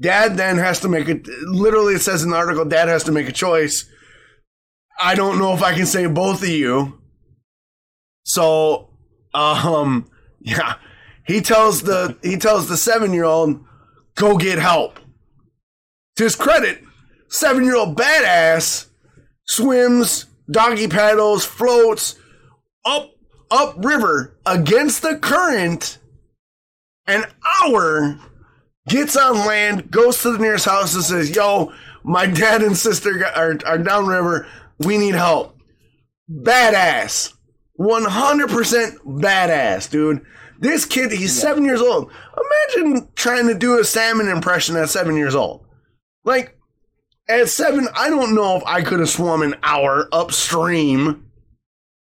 Dad 0.01 0.37
then 0.37 0.57
has 0.57 0.79
to 0.81 0.89
make 0.89 1.07
it 1.07 1.27
literally 1.43 1.95
it 1.95 2.01
says 2.01 2.23
in 2.23 2.31
the 2.31 2.37
article 2.37 2.65
dad 2.65 2.87
has 2.87 3.03
to 3.05 3.11
make 3.11 3.29
a 3.29 3.33
choice. 3.33 3.85
I 4.99 5.15
don't 5.15 5.39
know 5.39 5.53
if 5.53 5.61
I 5.61 5.73
can 5.73 5.85
save 5.85 6.13
both 6.13 6.41
of 6.41 6.49
you. 6.49 6.99
So 8.23 8.89
um 9.33 10.09
yeah, 10.39 10.75
he 11.25 11.41
tells 11.41 11.83
the 11.83 12.17
he 12.23 12.37
tells 12.37 12.67
the 12.67 12.75
7-year-old 12.75 13.63
go 14.19 14.37
get 14.37 14.59
help. 14.59 14.99
To 16.17 16.23
his 16.23 16.35
credit, 16.35 16.83
seven 17.29 17.63
year 17.63 17.77
old 17.77 17.97
badass 17.97 18.87
swims, 19.45 20.25
doggy 20.51 20.87
paddles, 20.87 21.45
floats 21.45 22.19
up 22.85 23.11
up 23.49 23.75
river 23.83 24.37
against 24.45 25.01
the 25.01 25.17
current. 25.17 25.97
An 27.07 27.23
hour 27.63 28.19
gets 28.87 29.17
on 29.17 29.47
land 29.47 29.89
goes 29.89 30.21
to 30.21 30.33
the 30.33 30.37
nearest 30.37 30.65
house 30.65 30.93
and 30.93 31.03
says 31.03 31.35
yo 31.35 31.71
my 32.03 32.25
dad 32.25 32.61
and 32.61 32.77
sister 32.77 33.25
are, 33.35 33.57
are 33.65 33.77
downriver 33.77 34.45
we 34.79 34.97
need 34.97 35.15
help. 35.15 35.57
Badass. 36.29 37.33
100% 37.79 38.97
badass 39.05 39.89
dude 39.89 40.25
this 40.59 40.85
kid 40.85 41.11
he's 41.11 41.39
seven 41.39 41.63
years 41.65 41.81
old 41.81 42.11
imagine 42.75 43.07
trying 43.15 43.47
to 43.47 43.53
do 43.53 43.79
a 43.79 43.83
salmon 43.83 44.27
impression 44.27 44.75
at 44.75 44.89
seven 44.89 45.15
years 45.15 45.33
old 45.35 45.65
like 46.23 46.55
at 47.29 47.47
seven, 47.47 47.87
I 47.95 48.09
don't 48.09 48.33
know 48.33 48.57
if 48.57 48.63
I 48.65 48.81
could 48.81 48.99
have 48.99 49.09
swum 49.09 49.43
an 49.43 49.53
hour 49.61 50.09
upstream 50.11 51.27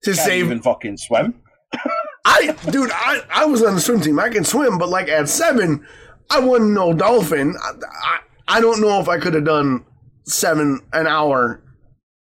to 0.03 0.11
Can't 0.14 0.18
save. 0.28 0.45
even 0.45 0.61
fucking 0.61 0.98
swim. 0.98 1.41
I, 2.26 2.56
dude, 2.69 2.91
I, 2.94 3.22
I 3.32 3.45
was 3.45 3.64
on 3.64 3.74
the 3.74 3.82
swim 3.82 3.99
team. 3.99 4.19
I 4.19 4.30
can 4.30 4.44
swim, 4.44 4.78
but 4.78 4.90
like 4.90 5.07
at 5.10 5.28
seven, 5.28 5.86
I 6.30 6.40
wasn't 6.40 6.74
no 6.74 6.94
dolphin. 6.94 7.56
I, 7.60 7.72
I, 8.03 8.57
I 8.57 8.61
don't 8.61 8.80
know 8.80 8.99
if 8.99 9.10
I 9.10 9.18
could 9.18 9.34
have 9.34 9.45
done 9.45 9.86
seven 10.26 10.82
an 10.94 11.07
hour 11.07 11.64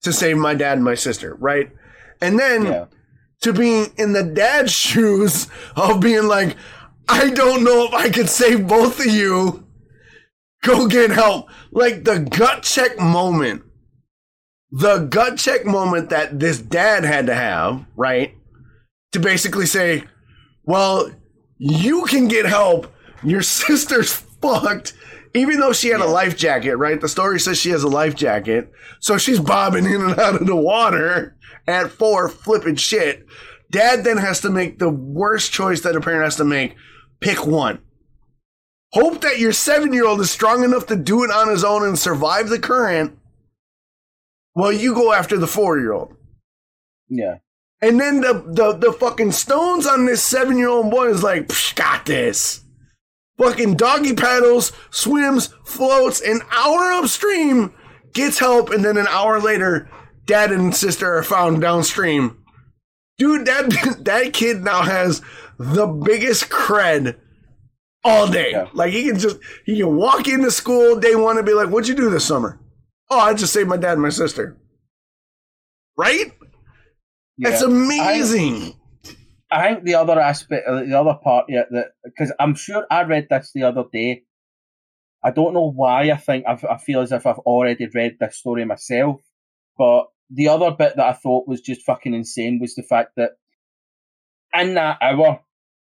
to 0.02 0.12
save 0.12 0.36
my 0.36 0.54
dad 0.54 0.78
and 0.78 0.84
my 0.84 0.94
sister, 0.94 1.34
right? 1.40 1.72
And 2.20 2.38
then 2.38 2.64
Yeah. 2.64 2.84
To 3.42 3.52
be 3.52 3.86
in 3.96 4.12
the 4.12 4.22
dad's 4.22 4.72
shoes 4.86 5.48
of 5.76 6.00
being 6.00 6.26
like, 6.26 6.56
I 7.08 7.30
don't 7.30 7.64
know 7.64 7.86
if 7.86 7.94
I 7.94 8.10
could 8.10 8.28
save 8.28 8.66
both 8.66 9.00
of 9.00 9.06
you. 9.06 9.64
Go 10.62 10.88
get 10.88 11.10
help. 11.10 11.48
Like 11.70 12.04
the 12.04 12.18
gut 12.18 12.62
check 12.62 12.98
moment. 12.98 13.62
The 14.70 14.98
gut 14.98 15.38
check 15.38 15.64
moment 15.64 16.10
that 16.10 16.38
this 16.38 16.60
dad 16.60 17.04
had 17.04 17.26
to 17.26 17.34
have, 17.34 17.86
right? 17.96 18.34
To 19.12 19.20
basically 19.20 19.64
say, 19.64 20.04
well, 20.64 21.10
you 21.56 22.04
can 22.04 22.28
get 22.28 22.44
help. 22.44 22.92
Your 23.22 23.42
sister's 23.42 24.12
fucked. 24.12 24.92
Even 25.34 25.60
though 25.60 25.72
she 25.72 25.88
had 25.88 26.00
a 26.00 26.06
life 26.06 26.36
jacket, 26.36 26.76
right? 26.76 27.00
The 27.00 27.08
story 27.08 27.38
says 27.38 27.58
she 27.58 27.70
has 27.70 27.82
a 27.82 27.88
life 27.88 28.14
jacket. 28.14 28.70
So 29.00 29.16
she's 29.16 29.40
bobbing 29.40 29.84
in 29.86 30.02
and 30.02 30.18
out 30.18 30.40
of 30.40 30.46
the 30.46 30.56
water 30.56 31.37
at 31.68 31.90
four, 31.90 32.28
flipping 32.28 32.76
shit. 32.76 33.26
Dad 33.70 34.02
then 34.02 34.16
has 34.16 34.40
to 34.40 34.50
make 34.50 34.78
the 34.78 34.88
worst 34.88 35.52
choice 35.52 35.82
that 35.82 35.94
a 35.94 36.00
parent 36.00 36.24
has 36.24 36.36
to 36.36 36.44
make 36.44 36.74
pick 37.20 37.46
one. 37.46 37.80
Hope 38.94 39.20
that 39.20 39.38
your 39.38 39.52
seven 39.52 39.92
year 39.92 40.06
old 40.06 40.20
is 40.20 40.30
strong 40.30 40.64
enough 40.64 40.86
to 40.86 40.96
do 40.96 41.22
it 41.22 41.30
on 41.30 41.48
his 41.48 41.62
own 41.62 41.86
and 41.86 41.98
survive 41.98 42.48
the 42.48 42.58
current 42.58 43.18
while 44.54 44.72
you 44.72 44.94
go 44.94 45.12
after 45.12 45.36
the 45.36 45.46
four 45.46 45.78
year 45.78 45.92
old. 45.92 46.16
Yeah. 47.08 47.36
And 47.80 48.00
then 48.00 48.22
the, 48.22 48.32
the, 48.32 48.72
the 48.72 48.92
fucking 48.92 49.32
stones 49.32 49.86
on 49.86 50.06
this 50.06 50.22
seven 50.22 50.56
year 50.56 50.68
old 50.68 50.90
boy 50.90 51.08
is 51.10 51.22
like, 51.22 51.48
"Psh, 51.48 51.76
got 51.76 52.06
this. 52.06 52.64
Fucking 53.36 53.76
doggy 53.76 54.14
paddles, 54.14 54.72
swims, 54.90 55.54
floats, 55.64 56.20
an 56.20 56.40
hour 56.50 56.90
upstream, 56.92 57.72
gets 58.14 58.40
help, 58.40 58.70
and 58.70 58.84
then 58.84 58.96
an 58.96 59.06
hour 59.06 59.40
later, 59.40 59.88
dad 60.28 60.52
and 60.52 60.76
sister 60.76 61.16
are 61.16 61.24
found 61.24 61.60
downstream. 61.60 62.44
Dude, 63.16 63.46
that 63.46 63.98
that 64.04 64.32
kid 64.32 64.62
now 64.62 64.82
has 64.82 65.20
the 65.58 65.86
biggest 65.86 66.48
cred 66.48 67.18
all 68.04 68.28
day. 68.28 68.52
Yeah. 68.52 68.68
Like 68.72 68.92
he 68.92 69.08
can 69.08 69.18
just 69.18 69.38
he 69.66 69.78
can 69.78 69.96
walk 69.96 70.28
into 70.28 70.52
school 70.52 71.00
day 71.00 71.16
one 71.16 71.36
and 71.36 71.46
be 71.46 71.54
like, 71.54 71.68
"What'd 71.68 71.88
you 71.88 71.96
do 71.96 72.10
this 72.10 72.24
summer?" 72.24 72.60
Oh, 73.10 73.18
I 73.18 73.34
just 73.34 73.52
saved 73.52 73.68
my 73.68 73.76
dad 73.76 73.94
and 73.94 74.02
my 74.02 74.10
sister. 74.10 74.56
Right? 75.96 76.32
That's 77.38 77.62
amazing. 77.62 78.74
I 79.50 79.68
think 79.72 79.84
the 79.84 79.94
other 79.94 80.20
aspect, 80.20 80.68
uh, 80.68 80.84
the 80.84 80.98
other 80.98 81.18
part, 81.22 81.46
yeah, 81.48 81.62
that 81.70 81.92
because 82.04 82.32
I'm 82.38 82.54
sure 82.54 82.86
I 82.90 83.02
read 83.02 83.28
this 83.30 83.50
the 83.54 83.62
other 83.62 83.84
day. 83.92 84.24
I 85.24 85.30
don't 85.30 85.54
know 85.54 85.70
why. 85.70 86.10
I 86.10 86.16
think 86.16 86.44
I've, 86.46 86.64
I 86.64 86.76
feel 86.76 87.00
as 87.00 87.10
if 87.10 87.26
I've 87.26 87.40
already 87.40 87.88
read 87.92 88.18
this 88.20 88.36
story 88.36 88.64
myself. 88.64 89.20
But 89.76 90.06
the 90.30 90.48
other 90.48 90.70
bit 90.70 90.96
that 90.96 91.06
I 91.06 91.12
thought 91.12 91.48
was 91.48 91.60
just 91.60 91.82
fucking 91.82 92.14
insane 92.14 92.58
was 92.60 92.74
the 92.74 92.82
fact 92.82 93.12
that 93.16 93.32
in 94.54 94.74
that 94.74 94.98
hour, 95.00 95.40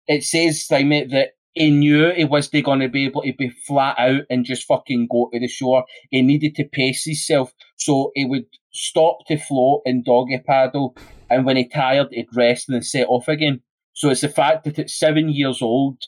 it 0.06 0.24
says 0.24 0.66
like 0.70 0.86
mate, 0.86 1.10
that 1.10 1.30
he 1.52 1.70
knew 1.70 2.10
he 2.10 2.24
wasn't 2.24 2.64
going 2.64 2.80
to 2.80 2.88
be 2.88 3.06
able 3.06 3.22
to 3.22 3.32
be 3.32 3.50
flat 3.50 3.96
out 3.98 4.22
and 4.28 4.44
just 4.44 4.66
fucking 4.66 5.06
go 5.10 5.30
to 5.32 5.38
the 5.38 5.46
shore. 5.46 5.84
He 6.10 6.20
needed 6.22 6.56
to 6.56 6.64
pace 6.64 7.04
himself, 7.04 7.52
so 7.76 8.10
he 8.14 8.24
would 8.24 8.46
stop 8.72 9.18
to 9.28 9.38
float 9.38 9.82
and 9.84 10.04
doggy 10.04 10.42
paddle 10.44 10.96
and 11.30 11.44
when 11.44 11.56
he 11.56 11.66
tired, 11.68 12.08
he'd 12.10 12.28
rest 12.34 12.68
and 12.68 12.74
then 12.74 12.82
set 12.82 13.08
off 13.08 13.28
again. 13.28 13.60
So 13.92 14.10
it's 14.10 14.20
the 14.20 14.28
fact 14.28 14.64
that 14.64 14.78
at 14.78 14.90
seven 14.90 15.28
years 15.28 15.62
old, 15.62 15.98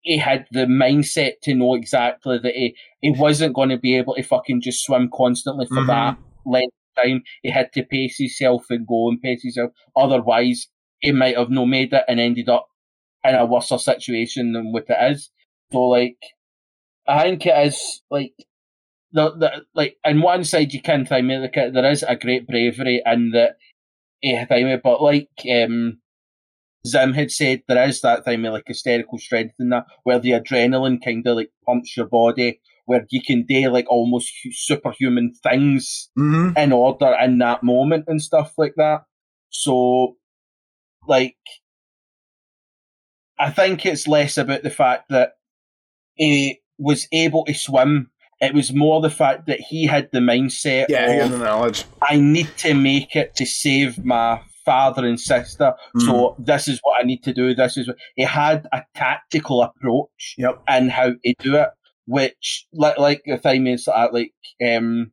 he 0.00 0.18
had 0.18 0.46
the 0.50 0.66
mindset 0.66 1.40
to 1.42 1.54
know 1.54 1.74
exactly 1.74 2.38
that 2.38 2.54
he, 2.54 2.76
he 3.00 3.12
wasn't 3.12 3.54
going 3.54 3.68
to 3.68 3.78
be 3.78 3.96
able 3.96 4.14
to 4.14 4.22
fucking 4.22 4.60
just 4.60 4.84
swim 4.84 5.10
constantly 5.12 5.66
for 5.66 5.82
Mhm. 5.82 5.86
that 5.86 6.16
length 6.44 6.74
time. 6.96 7.22
He 7.42 7.50
had 7.50 7.72
to 7.74 7.84
pace 7.84 8.18
himself 8.18 8.66
and 8.70 8.86
go 8.86 9.08
and 9.08 9.20
pace 9.20 9.42
himself. 9.42 9.72
Otherwise, 9.96 10.68
he 11.00 11.12
might 11.12 11.36
have 11.36 11.50
no 11.50 11.66
made 11.66 11.92
it 11.92 12.04
and 12.08 12.20
ended 12.20 12.48
up 12.48 12.68
in 13.24 13.34
a 13.34 13.46
worse 13.46 13.68
situation 13.68 14.52
than 14.52 14.72
what 14.72 14.86
it 14.88 15.12
is. 15.12 15.30
So, 15.72 15.80
like, 15.82 16.18
I 17.06 17.22
think 17.22 17.46
it 17.46 17.66
is 17.66 18.02
like 18.10 18.34
the 19.12 19.30
the 19.30 19.50
like. 19.74 19.96
On 20.04 20.20
one 20.20 20.44
side, 20.44 20.72
you 20.72 20.82
can 20.82 21.06
think 21.06 21.28
like 21.28 21.54
there 21.54 21.90
is 21.90 22.02
a 22.02 22.16
great 22.16 22.46
bravery 22.46 23.02
in 23.04 23.30
that 23.30 23.56
eh, 24.22 24.44
thing, 24.46 24.80
but 24.82 25.02
like 25.02 25.30
um, 25.50 25.98
Zim 26.86 27.12
had 27.12 27.30
said, 27.30 27.62
there 27.68 27.88
is 27.88 28.00
that 28.00 28.26
with 28.26 28.40
like 28.40 28.66
hysterical 28.66 29.18
strength 29.18 29.54
in 29.58 29.68
that, 29.70 29.86
where 30.02 30.18
the 30.18 30.32
adrenaline 30.32 31.02
kind 31.02 31.26
of 31.26 31.36
like 31.36 31.50
pumps 31.64 31.96
your 31.96 32.06
body, 32.06 32.60
where 32.86 33.06
you 33.10 33.22
can 33.22 33.44
do 33.48 33.70
like 33.70 33.88
almost 33.90 34.30
superhuman 34.52 35.32
things 35.42 36.10
Mm-hmm. 36.18 36.56
in 36.58 36.72
order 36.72 37.14
in 37.22 37.38
that 37.38 37.62
moment 37.62 38.04
and 38.08 38.20
stuff 38.20 38.52
like 38.58 38.74
that. 38.76 39.02
So, 39.50 40.16
like, 41.06 41.36
I 43.38 43.50
think 43.50 43.84
it's 43.86 44.06
less 44.06 44.36
about 44.38 44.62
the 44.62 44.70
fact 44.70 45.08
that 45.10 45.32
he 46.14 46.60
was 46.78 47.08
able 47.12 47.44
to 47.46 47.54
swim. 47.54 48.10
It 48.40 48.54
was 48.54 48.72
more 48.72 49.00
the 49.00 49.10
fact 49.10 49.46
that 49.46 49.60
he 49.60 49.86
had 49.86 50.10
the 50.12 50.18
mindset 50.18 50.86
Yeah, 50.88 51.10
he 51.12 51.18
has 51.18 51.32
of 51.32 51.38
the 51.38 51.44
knowledge. 51.44 51.84
I 52.02 52.16
need 52.16 52.48
to 52.58 52.74
make 52.74 53.14
it 53.14 53.36
to 53.36 53.46
save 53.46 54.04
my 54.04 54.40
father 54.64 55.04
and 55.06 55.18
sister. 55.18 55.74
So 55.98 56.36
this 56.38 56.68
is 56.68 56.78
what 56.82 57.00
I 57.00 57.04
need 57.04 57.22
to 57.24 57.32
do. 57.32 57.54
This 57.54 57.76
is 57.76 57.88
what 57.88 57.96
he 58.16 58.22
had 58.24 58.66
a 58.72 58.82
tactical 58.94 59.62
approach 59.62 60.34
Yep. 60.38 60.62
and 60.68 60.90
how 60.90 61.10
to 61.10 61.34
do 61.40 61.56
it, 61.56 61.68
which 62.06 62.66
like 62.72 62.98
like 62.98 63.22
the 63.26 63.38
thing 63.38 63.66
is 63.66 63.84
that 63.84 64.12
like 64.12 64.32
um 64.66 65.12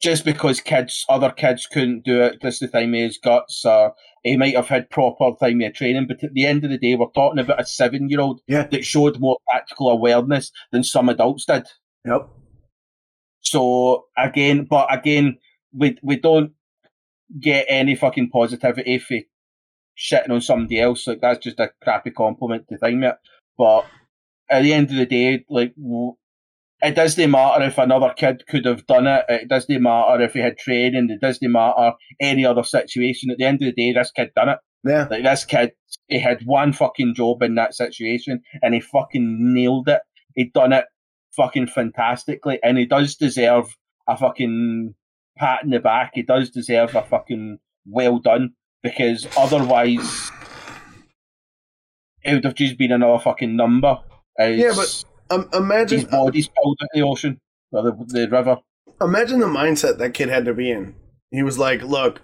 just 0.00 0.24
because 0.24 0.60
kids 0.60 1.04
other 1.08 1.30
kids 1.30 1.66
couldn't 1.66 2.04
do 2.04 2.20
it, 2.22 2.42
just 2.42 2.60
the 2.60 2.68
time 2.68 2.92
his 2.92 3.16
guts 3.18 3.64
or 3.64 3.94
he 4.22 4.36
might 4.36 4.54
have 4.56 4.68
had 4.68 4.90
proper 4.90 5.30
time 5.40 5.60
of 5.62 5.74
training, 5.74 6.06
but 6.06 6.22
at 6.22 6.32
the 6.34 6.46
end 6.46 6.64
of 6.64 6.70
the 6.70 6.78
day 6.78 6.94
we're 6.94 7.06
talking 7.14 7.38
about 7.38 7.60
a 7.60 7.64
seven 7.64 8.08
year 8.08 8.20
old 8.20 8.40
Yeah. 8.46 8.66
that 8.66 8.84
showed 8.84 9.18
more 9.20 9.38
tactical 9.50 9.88
awareness 9.90 10.50
than 10.72 10.84
some 10.84 11.08
adults 11.08 11.46
did. 11.46 11.66
Yep. 12.04 12.28
So 13.40 14.06
again, 14.16 14.66
but 14.68 14.92
again, 14.92 15.38
we 15.72 15.96
we 16.02 16.16
don't 16.16 16.52
get 17.40 17.66
any 17.68 17.94
fucking 17.94 18.30
positivity 18.30 18.98
for 18.98 19.18
shitting 19.96 20.30
on 20.30 20.40
somebody 20.40 20.80
else. 20.80 21.06
Like 21.06 21.20
that's 21.20 21.42
just 21.42 21.60
a 21.60 21.70
crappy 21.82 22.10
compliment 22.10 22.68
to 22.68 22.78
think 22.78 23.04
it. 23.04 23.16
But 23.56 23.86
at 24.50 24.62
the 24.62 24.72
end 24.72 24.90
of 24.90 24.96
the 24.96 25.06
day, 25.06 25.44
like 25.48 25.74
it 26.82 26.94
doesn't 26.94 27.30
matter 27.30 27.64
if 27.64 27.78
another 27.78 28.12
kid 28.16 28.44
could 28.48 28.66
have 28.66 28.86
done 28.86 29.06
it. 29.06 29.24
It 29.28 29.48
doesn't 29.48 29.82
matter 29.82 30.22
if 30.22 30.34
he 30.34 30.40
had 30.40 30.58
training. 30.58 31.08
It 31.10 31.20
doesn't 31.20 31.50
matter 31.50 31.92
any 32.20 32.44
other 32.44 32.62
situation. 32.62 33.30
At 33.30 33.38
the 33.38 33.44
end 33.44 33.62
of 33.62 33.66
the 33.66 33.72
day, 33.72 33.92
this 33.92 34.10
kid 34.10 34.32
done 34.36 34.50
it. 34.50 34.58
Yeah. 34.84 35.08
Like 35.10 35.22
this 35.22 35.44
kid, 35.46 35.72
he 36.08 36.20
had 36.20 36.42
one 36.44 36.72
fucking 36.74 37.14
job 37.14 37.42
in 37.42 37.54
that 37.54 37.74
situation, 37.74 38.42
and 38.62 38.74
he 38.74 38.80
fucking 38.80 39.54
nailed 39.54 39.88
it. 39.88 40.02
He 40.34 40.50
done 40.52 40.72
it 40.74 40.84
fucking 41.34 41.68
fantastically, 41.68 42.58
and 42.62 42.76
he 42.76 42.84
does 42.84 43.16
deserve 43.16 43.74
a 44.06 44.16
fucking 44.16 44.94
pat 45.38 45.64
in 45.64 45.70
the 45.70 45.80
back. 45.80 46.10
He 46.14 46.22
does 46.22 46.50
deserve 46.50 46.94
a 46.94 47.02
fucking 47.02 47.58
well 47.86 48.18
done 48.18 48.52
because 48.82 49.26
otherwise, 49.38 50.30
it 52.22 52.34
would 52.34 52.44
have 52.44 52.54
just 52.54 52.76
been 52.76 52.92
another 52.92 53.18
fucking 53.18 53.56
number. 53.56 53.98
Yeah, 54.38 54.72
but 54.74 55.04
Um, 55.30 55.48
imagine 55.54 56.00
his 56.00 56.08
body's 56.08 56.48
pulled 56.48 56.78
into 56.80 56.90
the 56.94 57.02
ocean 57.02 57.40
or 57.72 57.82
the, 57.82 57.92
the 58.08 58.28
river. 58.30 58.58
imagine 59.00 59.40
the 59.40 59.46
mindset 59.46 59.98
that 59.98 60.14
kid 60.14 60.28
had 60.28 60.44
to 60.44 60.54
be 60.54 60.70
in. 60.70 60.94
He 61.30 61.42
was 61.42 61.58
like, 61.58 61.82
"Look, 61.82 62.20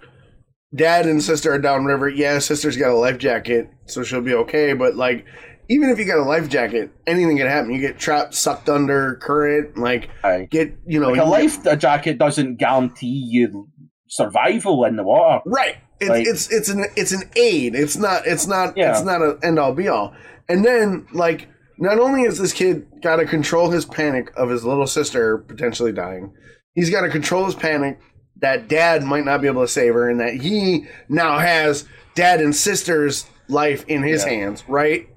dad 0.75 1.05
and 1.05 1.21
sister 1.23 1.51
are 1.51 1.59
downriver. 1.59 2.07
Yeah, 2.09 2.39
sister's 2.39 2.77
got 2.77 2.91
a 2.91 2.95
life 2.95 3.17
jacket, 3.17 3.69
so 3.87 4.03
she'll 4.03 4.21
be 4.21 4.33
okay. 4.35 4.73
But 4.73 4.95
like, 4.95 5.25
even 5.67 5.89
if 5.89 5.97
you 5.99 6.05
got 6.05 6.19
a 6.19 6.23
life 6.23 6.47
jacket, 6.47 6.91
anything 7.07 7.37
can 7.37 7.47
happen. 7.47 7.73
You 7.73 7.81
get 7.81 7.97
trapped, 7.97 8.33
sucked 8.35 8.69
under 8.69 9.15
current. 9.15 9.77
Like, 9.77 10.09
Aye. 10.23 10.47
get 10.51 10.73
you 10.85 10.99
know, 10.99 11.09
Like 11.09 11.21
a 11.21 11.25
life 11.25 11.63
jacket 11.79 12.17
doesn't 12.19 12.57
guarantee 12.57 13.25
you 13.29 13.67
survival 14.07 14.85
in 14.85 14.95
the 14.95 15.03
water. 15.03 15.41
Right. 15.45 15.75
It's 15.99 16.09
Like- 16.09 16.27
it's 16.27 16.51
it's 16.51 16.69
an 16.69 16.85
it's 16.95 17.11
an 17.11 17.23
aid. 17.35 17.75
It's 17.75 17.97
not 17.97 18.25
it's 18.27 18.47
not 18.47 18.77
Yeah. 18.77 18.91
it's 18.91 19.03
not 19.03 19.21
an 19.21 19.37
end 19.43 19.59
all 19.59 19.73
be 19.73 19.87
all. 19.87 20.13
And 20.49 20.63
then 20.65 21.07
like 21.13 21.47
not 21.81 21.99
only 21.99 22.23
has 22.23 22.37
this 22.37 22.53
kid 22.53 22.87
got 23.01 23.17
to 23.17 23.25
control 23.25 23.71
his 23.71 23.83
panic 23.85 24.31
of 24.37 24.49
his 24.49 24.63
little 24.63 24.87
sister 24.87 25.37
potentially 25.39 25.91
dying, 25.91 26.31
he's 26.75 26.89
got 26.89 27.01
to 27.01 27.09
control 27.09 27.43
his 27.45 27.55
panic 27.55 27.99
that 28.37 28.67
dad 28.69 29.03
might 29.03 29.25
not 29.25 29.41
be 29.41 29.47
able 29.47 29.61
to 29.63 29.67
save 29.67 29.93
her 29.93 30.09
and 30.09 30.19
that 30.19 30.33
he 30.35 30.85
now 31.09 31.37
has 31.39 31.85
dad 32.15 32.39
and 32.39 32.55
sister's 32.55 33.25
life 33.49 33.83
in 33.87 34.03
his 34.03 34.23
Yeah. 34.23 34.29
hands, 34.29 34.63
right? 34.67 35.07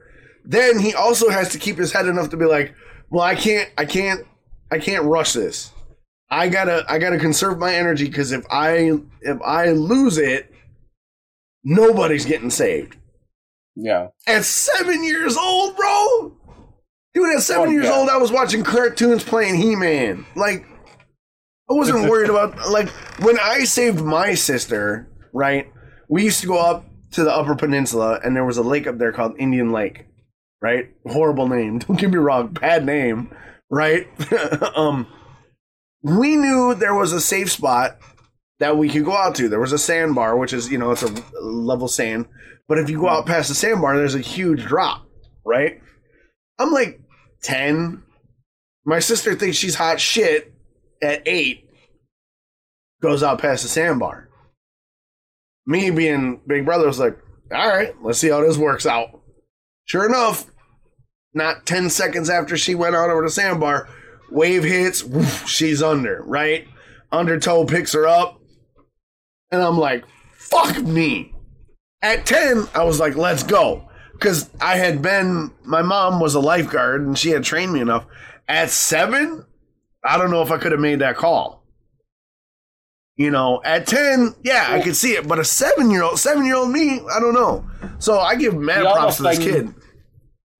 Then 0.45 0.79
he 0.79 0.95
also 0.95 1.31
has 1.31 1.51
to 1.51 1.59
keep 1.59 1.77
his 1.79 1.93
head 1.93 2.07
enough 2.07 2.31
to 2.31 2.37
be 2.37 2.45
like, 2.45 2.75
"Well, 3.11 3.23
I 3.23 3.35
can't 3.35 3.71
I 3.79 3.85
can't 3.87 4.27
I 4.71 4.79
can't 4.79 5.05
rush 5.05 5.33
this. 5.33 5.71
I 6.31 6.49
gotta 6.49 6.85
I 6.89 6.99
gotta 6.99 7.19
conserve 7.19 7.59
my 7.59 7.75
energy 7.75 8.07
because 8.07 8.33
if 8.33 8.45
I 8.51 8.99
if 9.23 9.41
I 9.43 9.71
lose 9.71 10.19
it, 10.19 10.51
nobody's 11.63 12.25
getting 12.27 12.51
saved. 12.51 12.97
Yeah. 13.77 14.09
At 14.27 14.45
seven 14.45 15.03
years 15.05 15.37
old, 15.37 15.77
bro. 15.77 16.37
Dude, 17.15 17.35
at 17.37 17.43
seven 17.43 17.69
Oh, 17.69 17.71
years 17.71 17.89
old, 17.89 18.09
I 18.09 18.17
was 18.17 18.33
watching 18.33 18.65
cartoons 18.65 19.23
playing 19.23 19.55
He 19.55 19.77
Man. 19.77 20.27
Like, 20.35 20.67
I 21.71 21.75
wasn't 21.75 22.11
worried 22.11 22.29
about 22.29 22.71
like 22.71 22.89
when 23.21 23.39
I 23.39 23.65
saved 23.65 24.03
my 24.03 24.35
sister. 24.35 25.09
Right, 25.33 25.73
we 26.09 26.25
used 26.25 26.41
to 26.41 26.47
go 26.47 26.59
up 26.59 26.85
to 27.13 27.25
the 27.25 27.33
Upper 27.33 27.55
Peninsula, 27.55 28.21
and 28.25 28.35
there 28.37 28.45
was 28.45 28.57
a 28.57 28.63
lake 28.63 28.87
up 28.87 28.99
there 28.99 29.13
called 29.13 29.35
Indian 29.39 29.73
Lake. 29.73 30.07
Right, 30.61 30.91
horrible 31.07 31.49
name. 31.49 31.79
Don't 31.81 31.99
get 31.99 32.11
me 32.11 32.17
wrong, 32.17 32.49
bad 32.49 32.85
name. 32.85 33.35
Right, 33.71 34.07
um, 34.77 35.07
we 36.03 36.37
knew 36.37 36.75
there 36.75 36.95
was 36.95 37.13
a 37.13 37.21
safe 37.21 37.51
spot 37.51 37.99
that 38.61 38.77
we 38.77 38.89
could 38.89 39.05
go 39.05 39.17
out 39.17 39.35
to. 39.37 39.49
There 39.49 39.61
was 39.61 39.73
a 39.73 39.79
sandbar, 39.79 40.37
which 40.37 40.53
is 40.53 40.71
you 40.71 40.79
know 40.79 40.91
it's 40.91 41.03
a 41.03 41.15
level 41.41 41.89
sand, 41.89 42.27
but 42.69 42.79
if 42.79 42.91
you 42.91 42.99
go 43.01 43.09
out 43.09 43.27
past 43.27 43.49
the 43.49 43.55
sandbar, 43.55 43.97
there's 43.97 44.15
a 44.15 44.21
huge 44.21 44.65
drop. 44.65 45.07
Right, 45.45 45.81
I'm 46.59 46.73
like 46.73 47.01
ten. 47.45 48.03
My 48.85 48.99
sister 48.99 49.35
thinks 49.35 49.57
she's 49.57 49.77
hot 49.77 50.01
shit 50.01 50.53
at 51.01 51.23
eight. 51.27 51.71
Goes 53.01 53.23
out 53.23 53.41
past 53.41 53.63
the 53.63 53.69
sandbar. 53.69 54.29
Me 55.67 55.91
being 55.91 56.41
big 56.47 56.65
brother 56.65 56.87
was 56.87 56.99
like, 56.99 57.17
all 57.53 57.69
right, 57.69 57.95
let's 58.03 58.19
see 58.19 58.29
how 58.29 58.41
this 58.41 58.59
works 58.59 58.87
out. 58.87 59.21
Sure 59.87 60.07
enough, 60.07 60.51
not 61.35 61.67
10 61.67 61.91
seconds 61.91 62.31
after 62.31 62.57
she 62.57 62.75
went 62.75 62.97
out 62.97 63.11
over 63.11 63.23
the 63.23 63.31
sandbar, 63.31 63.89
wave 64.31 64.65
hits, 64.65 65.05
woof, 65.05 65.49
she's 65.49 65.83
under, 65.83 66.23
right? 66.25 66.67
Undertow 67.13 67.65
picks 67.65 67.93
her 67.93 68.07
up. 68.07 68.41
And 69.51 69.63
I'm 69.63 69.79
like, 69.79 70.05
fuck 70.33 70.83
me. 70.83 71.35
At 72.03 72.27
10, 72.27 72.69
I 72.75 72.85
was 72.85 73.01
like, 73.01 73.17
let's 73.17 73.43
go. 73.43 73.89
Because 74.15 74.51
I 74.61 74.77
had 74.77 75.03
been, 75.03 75.51
my 75.65 75.83
mom 75.83 76.21
was 76.21 76.35
a 76.35 76.41
lifeguard 76.41 77.03
and 77.07 77.19
she 77.19 77.31
had 77.31 77.45
trained 77.45 77.73
me 77.73 77.81
enough. 77.81 78.07
At 78.49 78.71
seven, 78.71 79.45
I 80.05 80.17
don't 80.19 80.31
know 80.31 80.43
if 80.43 80.51
I 80.51 80.59
could 80.59 80.73
have 80.73 80.81
made 80.81 81.01
that 81.01 81.17
call. 81.17 81.63
You 83.17 83.31
know, 83.31 83.61
at 83.65 83.87
10, 83.87 84.35
yeah, 84.43 84.67
I 84.71 84.81
could 84.81 84.97
see 84.97 85.13
it. 85.13 85.29
But 85.29 85.39
a 85.39 85.45
seven 85.45 85.91
year 85.91 86.03
old, 86.03 86.19
seven 86.19 86.45
year 86.45 86.57
old 86.57 86.71
me, 86.71 87.01
I 87.15 87.21
don't 87.21 87.35
know. 87.35 87.65
So 87.99 88.19
I 88.19 88.35
give 88.35 88.55
mad 88.57 88.81
The 88.85 88.91
props 88.93 89.17
to 89.19 89.23
this 89.25 89.39
thing- 89.39 89.53
kid. 89.67 89.75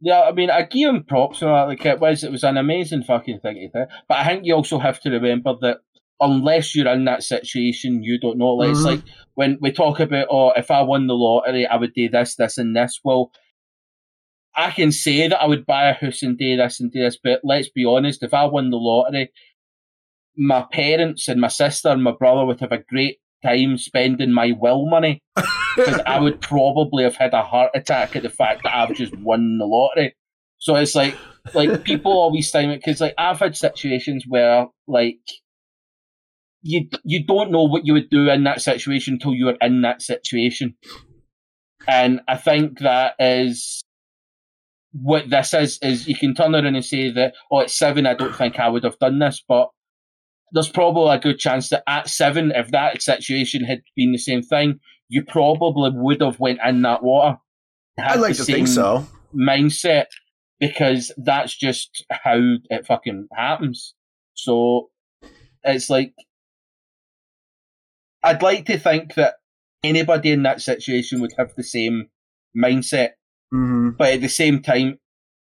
Yeah, 0.01 0.21
I 0.23 0.33
mean, 0.33 0.51
I 0.51 0.63
give 0.63 0.91
him 0.95 1.05
props 1.05 1.43
on 1.43 1.49
that. 1.49 1.69
Like 1.69 1.85
it 1.87 1.99
was, 1.99 2.23
it 2.23 2.31
was 2.31 2.45
an 2.45 2.57
amazing 2.59 3.05
fucking 3.05 3.41
thing 3.41 3.55
to 3.73 3.87
do. 3.87 3.91
But 4.09 4.19
I 4.19 4.27
think 4.27 4.45
you 4.45 4.55
also 4.55 4.79
have 4.79 5.01
to 5.01 5.11
remember 5.11 5.55
that 5.63 5.79
unless 6.21 6.77
you're 6.77 6.89
in 6.93 7.07
that 7.07 7.23
situation, 7.23 8.03
you 8.03 8.21
don't 8.21 8.37
know. 8.39 8.51
Like, 8.55 8.71
It's 8.71 8.81
Mhm. 8.81 8.85
like 8.85 9.01
when 9.35 9.59
we 9.61 9.73
talk 9.73 9.99
about, 10.01 10.27
oh, 10.31 10.51
if 10.57 10.71
I 10.71 10.83
won 10.83 11.07
the 11.07 11.15
lottery, 11.15 11.67
I 11.67 11.77
would 11.77 11.95
do 11.95 12.09
this, 12.09 12.37
this, 12.37 12.59
and 12.59 12.77
this. 12.77 13.01
Well, 13.03 13.33
I 14.57 14.71
can 14.71 14.93
say 14.93 15.29
that 15.29 15.41
I 15.41 15.47
would 15.47 15.67
buy 15.67 15.89
a 15.89 15.95
house 15.95 16.23
and 16.23 16.39
do 16.39 16.57
this 16.57 16.81
and 16.81 16.93
do 16.93 17.01
this, 17.01 17.19
but 17.23 17.41
let's 17.43 17.69
be 17.69 17.85
honest, 17.85 18.23
if 18.23 18.33
I 18.33 18.45
won 18.45 18.71
the 18.71 18.77
lottery, 18.77 19.31
my 20.37 20.65
parents 20.73 21.29
and 21.29 21.41
my 21.41 21.49
sister 21.49 21.89
and 21.89 22.03
my 22.03 22.13
brother 22.13 22.45
would 22.45 22.61
have 22.61 22.73
a 22.73 22.79
great 22.79 23.19
time 23.45 23.77
spending 23.79 24.33
my 24.33 24.53
will 24.59 24.87
money 24.87 25.21
because 25.77 26.01
I 26.07 26.21
would 26.21 26.41
probably 26.41 27.05
have 27.05 27.17
had 27.17 27.35
a 27.35 27.43
heart 27.43 27.71
attack 27.75 28.17
at 28.17 28.23
the 28.23 28.31
fact 28.31 28.63
that 28.63 28.75
I've 28.75 28.95
just 28.95 29.17
won 29.19 29.59
the 29.59 29.67
lottery. 29.67 30.15
So 30.59 30.77
it's 30.77 30.95
like, 30.95 31.17
like 31.53 31.85
people 31.85 32.13
always 32.13 32.51
time 32.51 32.71
it 32.71 32.79
because 32.79 33.01
like 33.01 33.15
I've 33.19 33.41
had 33.41 33.57
situations 33.57 34.25
where 34.27 34.69
like 34.87 35.19
you 36.63 36.89
you 37.05 37.25
don't 37.25 37.51
know 37.51 37.65
what 37.65 37.87
you 37.87 37.93
would 37.93 38.09
do 38.09 38.31
in 38.31 38.45
that 38.45 38.63
situation 38.63 39.15
until 39.15 39.35
you're 39.35 39.57
in 39.61 39.83
that 39.83 40.01
situation, 40.01 40.75
and 41.87 42.21
I 42.27 42.37
think 42.39 42.79
that 42.79 43.15
is 43.19 43.84
what 45.01 45.29
this 45.29 45.53
is. 45.55 45.79
Is 45.83 46.09
you 46.09 46.17
can 46.17 46.35
turn 46.35 46.55
around 46.55 46.67
and 46.67 46.85
say 46.85 47.11
that 47.11 47.35
oh 47.51 47.61
at 47.61 47.71
seven 47.71 48.07
I 48.07 48.15
don't 48.15 48.35
think 48.35 48.59
I 48.59 48.69
would 48.69 48.85
have 48.85 48.99
done 48.99 49.19
this, 49.19 49.43
but 49.47 49.71
there's 50.53 50.69
probably 50.69 51.15
a 51.15 51.21
good 51.21 51.39
chance 51.39 51.69
that 51.71 51.83
at 51.89 52.09
seven, 52.09 52.53
if 52.55 52.71
that 52.71 53.03
situation 53.03 53.65
had 53.65 53.83
been 53.97 54.13
the 54.13 54.19
same 54.19 54.43
thing, 54.43 54.79
you 55.09 55.25
probably 55.25 55.91
would 55.93 56.23
have 56.23 56.39
went 56.39 56.61
in 56.65 56.83
that 56.83 57.03
water. 57.03 57.39
I'd 57.99 58.21
like 58.21 58.37
to 58.37 58.45
think 58.45 58.69
so. 58.69 59.07
Mindset 59.35 60.07
because 60.61 61.13
that's 61.17 61.57
just 61.57 62.05
how 62.11 62.39
it 62.71 62.87
fucking 62.87 63.29
happens. 63.37 63.95
So 64.35 64.91
it's 65.65 65.91
like 65.91 66.15
I'd 68.23 68.43
like 68.43 68.67
to 68.67 68.79
think 68.79 69.15
that 69.15 69.35
anybody 69.83 70.31
in 70.31 70.45
that 70.45 70.63
situation 70.63 71.21
would 71.21 71.35
have 71.37 71.53
the 71.57 71.63
same 71.63 72.09
mindset, 72.57 73.11
hmm 73.55 73.91
but 73.97 74.15
at 74.15 74.21
the 74.21 74.29
same 74.29 74.61
time, 74.63 74.99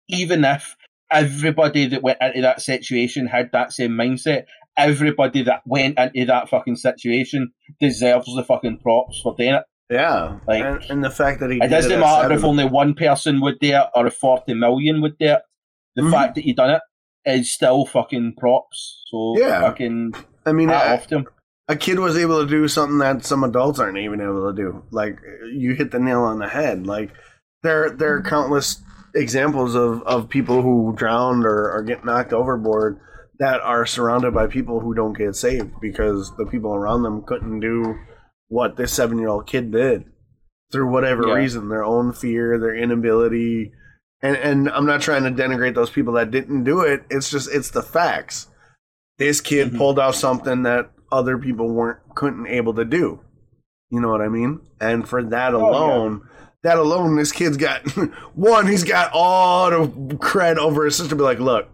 even 0.09 0.45
if 0.45 0.77
everybody 1.11 1.87
that 1.87 2.03
went 2.03 2.19
into 2.21 2.41
that 2.43 2.61
situation 2.63 3.27
had 3.27 3.51
that 3.53 3.73
same 3.73 3.93
mindset, 3.93 4.45
everybody 4.77 5.43
that 5.43 5.63
went 5.67 5.99
into 5.99 6.25
that 6.27 6.49
fucking 6.49 6.77
situation 6.77 7.53
deserves 7.81 8.27
the 8.35 8.45
fucking 8.45 8.79
props 8.79 9.21
for 9.23 9.35
doing 9.37 9.55
it. 9.55 9.63
Yeah. 9.91 10.39
Like- 10.47 10.65
and, 10.65 10.83
and 10.91 11.05
the 11.05 11.11
fact 11.11 11.41
that 11.41 11.51
he 11.51 11.57
It 11.57 11.63
did 11.63 11.71
doesn't 11.71 11.93
at 11.93 12.01
matter 12.01 12.33
if 12.35 12.45
only 12.45 12.65
one 12.65 12.95
person 12.95 13.41
would 13.41 13.59
do 13.61 13.71
it 13.75 13.87
or 13.95 14.07
if 14.07 14.15
40 14.15 14.55
million 14.55 15.01
would 15.03 15.19
do 15.19 15.27
it. 15.33 15.43
The 15.97 16.03
Mhm. 16.03 16.11
fact 16.13 16.35
that 16.37 16.43
he 16.45 16.53
done 16.53 16.71
it 16.71 16.83
is 17.27 17.53
still 17.53 17.85
fucking 17.87 18.35
props. 18.39 19.03
So 19.09 19.35
Yeah. 19.39 19.61
fucking 19.63 20.15
I 20.47 20.53
mean, 20.53 20.71
I, 20.71 20.95
off 20.95 21.11
him. 21.11 21.27
a 21.69 21.75
kid 21.77 21.99
was 21.99 22.17
able 22.17 22.41
to 22.41 22.49
do 22.49 22.69
something 22.69 22.99
that 22.99 23.25
some 23.25 23.43
adults 23.43 23.81
aren't 23.81 23.99
even 23.99 24.21
able 24.21 24.53
to 24.53 24.57
do. 24.57 24.85
Like 24.93 25.19
you 25.53 25.75
hit 25.75 25.91
the 25.91 25.99
nail 25.99 26.21
on 26.21 26.39
the 26.39 26.49
head. 26.49 26.87
Like 26.87 27.11
there 27.63 27.91
there 27.91 28.15
are 28.17 28.23
countless 28.23 28.83
examples 29.15 29.75
of, 29.75 30.03
of 30.05 30.29
people 30.29 30.63
who 30.63 30.95
drowned 30.97 31.45
or, 31.45 31.71
or 31.73 31.83
get 31.83 32.05
knocked 32.05 32.33
overboard 32.33 32.99
that 33.39 33.61
are 33.61 33.85
surrounded 33.87 34.33
by 34.33 34.47
people 34.47 34.81
who 34.81 34.95
don't 34.95 35.17
get 35.19 35.35
saved 35.35 35.73
because 35.81 36.35
the 36.37 36.47
people 36.47 36.75
around 36.75 37.03
them 37.03 37.23
couldn't 37.27 37.61
do 37.61 37.97
what 38.49 38.77
this 38.77 38.93
seven 38.93 39.19
year 39.19 39.29
old 39.29 39.47
kid 39.47 39.73
did 39.73 40.05
through 40.71 40.89
whatever 40.91 41.27
Yeah. 41.27 41.35
reason, 41.35 41.69
their 41.69 41.85
own 41.85 42.13
fear, 42.13 42.59
their 42.59 42.75
inability. 42.75 43.73
And 44.23 44.37
and 44.37 44.69
I'm 44.71 44.87
not 44.87 45.01
trying 45.01 45.25
to 45.25 45.31
denigrate 45.31 45.75
those 45.75 45.91
people 45.91 46.13
that 46.15 46.31
didn't 46.31 46.65
do 46.65 46.81
it. 46.83 47.05
It's 47.11 47.31
just 47.31 47.53
it's 47.53 47.71
the 47.71 47.83
facts. 47.83 48.47
This 49.19 49.41
kid 49.41 49.73
Mhm. 49.73 49.79
pulled 49.79 49.99
off 49.99 50.15
something 50.15 50.63
that 50.63 50.91
other 51.11 51.37
people 51.39 51.73
weren't 51.73 51.99
couldn't 52.15 52.47
able 52.47 52.75
to 52.75 52.85
do. 52.85 53.21
You 53.91 54.01
know 54.01 54.09
what 54.11 54.21
I 54.21 54.29
mean? 54.29 54.61
And 54.81 55.09
for 55.09 55.23
that 55.25 55.55
Oh, 55.55 55.59
yeah. 55.59 56.19
That 56.63 56.79
alone, 56.79 57.17
this 57.17 57.33
kid's 57.33 57.57
got 57.57 57.83
one. 58.35 58.67
He's 58.67 58.85
got 58.85 59.13
all 59.13 59.71
the 59.71 59.87
cred 60.17 60.57
over 60.57 60.85
his 60.85 60.97
sister. 60.97 61.15
Be 61.15 61.23
like, 61.23 61.39
look, 61.39 61.69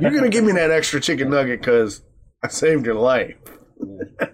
you're 0.00 0.10
gonna 0.10 0.28
give 0.28 0.44
me 0.44 0.52
that 0.52 0.70
extra 0.70 1.00
chicken 1.00 1.30
nugget 1.30 1.60
because 1.60 2.02
I 2.42 2.48
saved 2.48 2.86
your 2.86 2.94
life. 2.94 3.36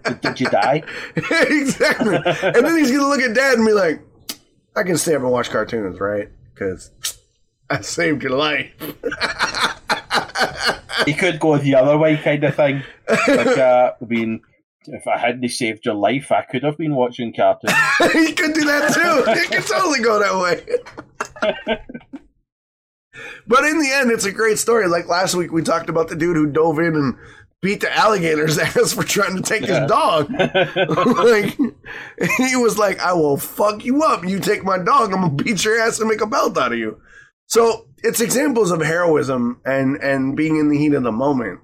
Did, 0.05 0.21
did 0.21 0.41
you 0.41 0.47
die? 0.49 0.83
exactly. 1.17 2.17
And 2.17 2.65
then 2.67 2.79
he's 2.79 2.91
gonna 2.91 3.09
look 3.09 3.21
at 3.21 3.35
dad 3.35 3.59
and 3.59 3.67
be 3.67 3.73
like, 3.73 4.01
I 4.77 4.83
can 4.83 4.97
stay 4.97 5.15
up 5.15 5.23
and 5.23 5.31
watch 5.31 5.51
cartoons, 5.51 6.01
right? 6.01 6.29
Because 6.53 6.91
I 7.71 7.81
saved 7.81 8.23
your 8.23 8.33
life. 8.33 8.73
He 11.05 11.13
could 11.13 11.39
go 11.41 11.59
the 11.59 11.75
other 11.75 11.99
way, 11.99 12.17
kind 12.17 12.43
of 12.45 12.55
thing. 12.55 12.83
Like, 13.09 13.59
uh, 13.59 13.93
I 14.01 14.05
mean, 14.05 14.41
if 14.89 15.07
I 15.07 15.19
hadn't 15.19 15.49
saved 15.51 15.85
your 15.87 15.95
life, 15.95 16.31
I 16.33 16.43
could 16.43 16.63
have 16.63 16.77
been 16.79 16.95
watching 16.95 17.33
cartoons. 17.35 17.73
he 18.13 18.33
could 18.33 18.55
do 18.55 18.65
that 18.65 18.93
too. 18.95 19.33
He 19.41 19.47
could 19.47 19.67
totally 19.67 20.01
go 20.01 20.19
that 20.19 20.41
way. 20.43 21.77
but 23.47 23.65
in 23.65 23.79
the 23.79 23.91
end, 23.93 24.11
it's 24.11 24.25
a 24.25 24.33
great 24.33 24.59
story. 24.59 24.89
Like 24.89 25.09
last 25.09 25.35
week, 25.35 25.53
we 25.53 25.63
talked 25.63 25.89
about 25.89 26.09
the 26.09 26.17
dude 26.17 26.37
who 26.37 26.51
dove 26.51 26.79
in 26.79 26.95
and 26.97 27.17
beat 27.63 27.81
the 27.81 27.97
alligator's 27.97 28.59
ass 28.59 28.93
for 28.93 29.05
trying 29.05 29.37
to 29.37 29.43
take 29.43 29.63
Yeah. 29.67 29.81
his 29.83 29.89
dog. 29.89 30.31
like 30.31 31.57
he 32.39 32.57
was 32.57 32.77
like, 32.79 33.01
"I 33.01 33.13
will 33.15 33.37
fuck 33.37 33.85
you 33.85 34.03
up. 34.03 34.25
You 34.25 34.39
take 34.41 34.65
my 34.65 34.79
dog, 34.79 35.13
I'm 35.13 35.21
gonna 35.23 35.31
beat 35.31 35.65
your 35.65 35.81
ass 35.81 35.99
and 36.01 36.09
make 36.09 36.21
a 36.21 36.27
belt 36.27 36.59
out 36.59 36.73
of 36.73 36.79
you." 36.79 37.01
So 37.47 37.87
it's 38.03 38.21
examples 38.21 38.71
of 38.71 38.83
heroism 38.83 39.61
and 39.65 39.97
and 40.03 40.37
being 40.37 40.57
in 40.57 40.69
the 40.69 40.77
heat 40.79 40.93
of 40.95 41.05
the 41.05 41.13
moment. 41.13 41.61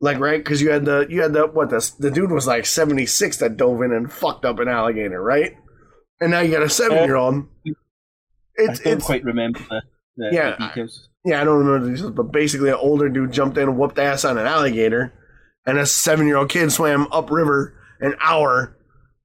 Like 0.00 0.18
right, 0.18 0.38
because 0.42 0.60
you 0.60 0.70
had 0.70 0.84
the 0.84 1.06
you 1.08 1.22
had 1.22 1.32
the 1.32 1.46
what 1.46 1.70
the 1.70 1.90
the 1.98 2.10
dude 2.10 2.30
was 2.30 2.46
like 2.46 2.66
seventy 2.66 3.06
six 3.06 3.38
that 3.38 3.56
dove 3.56 3.80
in 3.82 3.92
and 3.92 4.12
fucked 4.12 4.44
up 4.44 4.58
an 4.58 4.68
alligator, 4.68 5.22
right? 5.22 5.54
And 6.20 6.30
now 6.30 6.40
you 6.40 6.50
got 6.50 6.62
a 6.62 6.66
oh. 6.66 6.68
seven 6.68 7.04
year 7.04 7.16
old. 7.16 7.46
I 7.66 7.70
It's 8.56 8.80
don't 8.80 8.92
it's 8.94 9.06
quite 9.06 9.24
remember 9.24 9.58
the, 9.58 9.82
the, 10.16 10.28
Yeah, 10.32 10.56
the 10.58 10.66
details. 10.68 11.08
yeah, 11.24 11.40
I 11.40 11.44
don't 11.44 11.64
remember 11.64 11.86
the 11.86 11.92
details, 11.94 12.12
but 12.12 12.30
basically 12.32 12.68
an 12.68 12.76
older 12.76 13.08
dude 13.08 13.32
jumped 13.32 13.56
in 13.56 13.68
and 13.68 13.78
whooped 13.78 13.98
ass 13.98 14.24
on 14.24 14.36
an 14.38 14.46
alligator, 14.46 15.14
and 15.66 15.78
a 15.78 15.86
seven 15.86 16.26
year 16.26 16.36
old 16.36 16.50
kid 16.50 16.70
swam 16.72 17.06
upriver 17.10 17.74
an 18.00 18.14
hour 18.20 18.76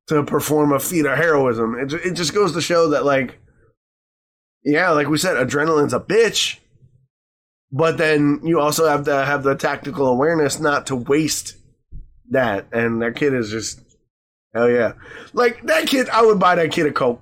to 0.08 0.24
perform 0.24 0.72
a 0.72 0.80
feat 0.80 1.06
of 1.06 1.18
heroism. 1.18 1.76
It, 1.80 1.94
it 1.94 2.14
just 2.14 2.34
goes 2.34 2.54
to 2.54 2.62
show 2.62 2.90
that, 2.90 3.06
like, 3.06 3.40
yeah, 4.64 4.92
like 4.92 5.08
we 5.08 5.18
said, 5.18 5.36
adrenaline's 5.36 5.94
a 5.94 6.00
bitch, 6.00 6.60
but 7.72 7.98
then 7.98 8.42
you 8.44 8.60
also 8.60 8.88
have 8.88 9.06
to 9.06 9.26
have 9.26 9.44
the 9.44 9.56
tactical 9.56 10.08
awareness 10.08 10.60
not 10.60 10.88
to 10.88 10.96
waste 10.96 11.56
that. 12.30 12.68
And 12.72 13.02
that 13.02 13.16
kid 13.16 13.34
is 13.34 13.50
just, 13.50 13.82
hell 14.54 14.70
yeah. 14.70 14.94
Like, 15.34 15.66
that 15.68 15.88
kid, 15.88 16.10
I 16.10 16.26
would 16.26 16.40
buy 16.40 16.56
that 16.56 16.72
kid 16.72 16.86
a 16.86 16.92
coat. 16.92 17.22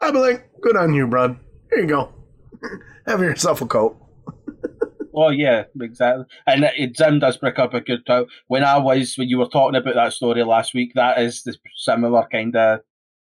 I'd 0.00 0.12
be 0.12 0.18
like, 0.18 0.50
good 0.60 0.76
on 0.76 0.94
you, 0.94 1.06
bud. 1.06 1.38
Here 1.70 1.80
you 1.80 1.88
go. 1.88 2.12
have 3.06 3.20
yourself 3.20 3.60
a 3.60 3.66
coat. 3.66 3.96
Oh 5.18 5.30
yeah, 5.30 5.64
exactly. 5.80 6.26
And 6.46 6.64
it, 6.76 6.94
Jim 6.94 7.20
does 7.20 7.38
pick 7.38 7.58
up 7.58 7.72
a 7.72 7.80
good 7.80 8.04
time. 8.04 8.26
When 8.48 8.62
I 8.62 8.76
was 8.76 9.16
when 9.16 9.30
you 9.30 9.38
were 9.38 9.48
talking 9.48 9.74
about 9.74 9.94
that 9.94 10.12
story 10.12 10.44
last 10.44 10.74
week, 10.74 10.92
that 10.94 11.18
is 11.18 11.42
the 11.42 11.56
similar 11.74 12.28
kind 12.30 12.54
of. 12.54 12.80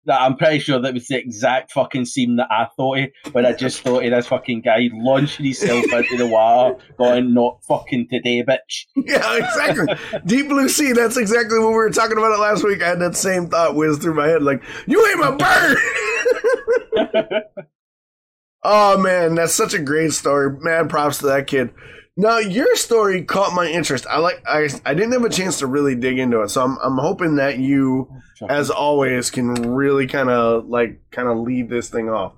That 0.08 0.22
I'm 0.22 0.36
pretty 0.36 0.58
sure 0.58 0.80
that 0.80 0.94
was 0.94 1.06
the 1.06 1.18
exact 1.18 1.70
fucking 1.72 2.06
scene 2.06 2.36
that 2.36 2.48
I 2.50 2.66
thought 2.76 2.98
of 2.98 3.34
when 3.34 3.44
I 3.44 3.52
just 3.52 3.82
thought 3.82 4.04
of 4.04 4.10
this 4.10 4.26
fucking 4.26 4.62
guy 4.62 4.88
launching 4.92 5.44
himself 5.44 5.84
into 5.92 6.16
the 6.16 6.26
water, 6.26 6.76
going 6.96 7.34
"Not 7.34 7.60
fucking 7.68 8.08
today, 8.10 8.42
bitch." 8.42 8.86
Yeah, 8.96 9.36
exactly. 9.36 9.94
Deep 10.26 10.48
Blue 10.48 10.68
Sea. 10.68 10.92
That's 10.92 11.18
exactly 11.18 11.58
what 11.58 11.68
we 11.68 11.74
were 11.74 11.90
talking 11.90 12.16
about 12.16 12.32
it 12.32 12.40
last 12.40 12.64
week. 12.64 12.82
I 12.82 12.88
had 12.88 13.00
that 13.00 13.16
same 13.16 13.48
thought 13.48 13.74
whiz 13.74 13.98
through 13.98 14.14
my 14.14 14.26
head, 14.26 14.42
like, 14.42 14.62
"You 14.86 15.06
ain't 15.06 15.20
my 15.20 15.36
bird." 15.36 15.78
oh 18.62 18.98
man, 18.98 19.34
that's 19.34 19.54
such 19.54 19.74
a 19.74 19.78
great 19.78 20.12
story. 20.12 20.56
Man, 20.60 20.88
props 20.88 21.18
to 21.18 21.26
that 21.26 21.46
kid. 21.46 21.70
Now 22.20 22.38
your 22.38 22.74
story 22.74 23.22
caught 23.22 23.54
my 23.54 23.68
interest. 23.68 24.04
I 24.10 24.18
like. 24.18 24.42
I 24.44 24.68
I 24.84 24.92
didn't 24.92 25.12
have 25.12 25.24
a 25.24 25.30
chance 25.30 25.60
to 25.60 25.68
really 25.68 25.94
dig 25.94 26.18
into 26.18 26.40
it, 26.40 26.48
so 26.48 26.64
I'm 26.64 26.76
I'm 26.78 26.98
hoping 26.98 27.36
that 27.36 27.60
you, 27.60 28.10
as 28.48 28.70
always, 28.70 29.30
can 29.30 29.54
really 29.54 30.08
kind 30.08 30.28
of 30.28 30.66
like 30.66 31.00
kind 31.12 31.28
of 31.28 31.38
lead 31.38 31.70
this 31.70 31.88
thing 31.88 32.10
off. 32.10 32.32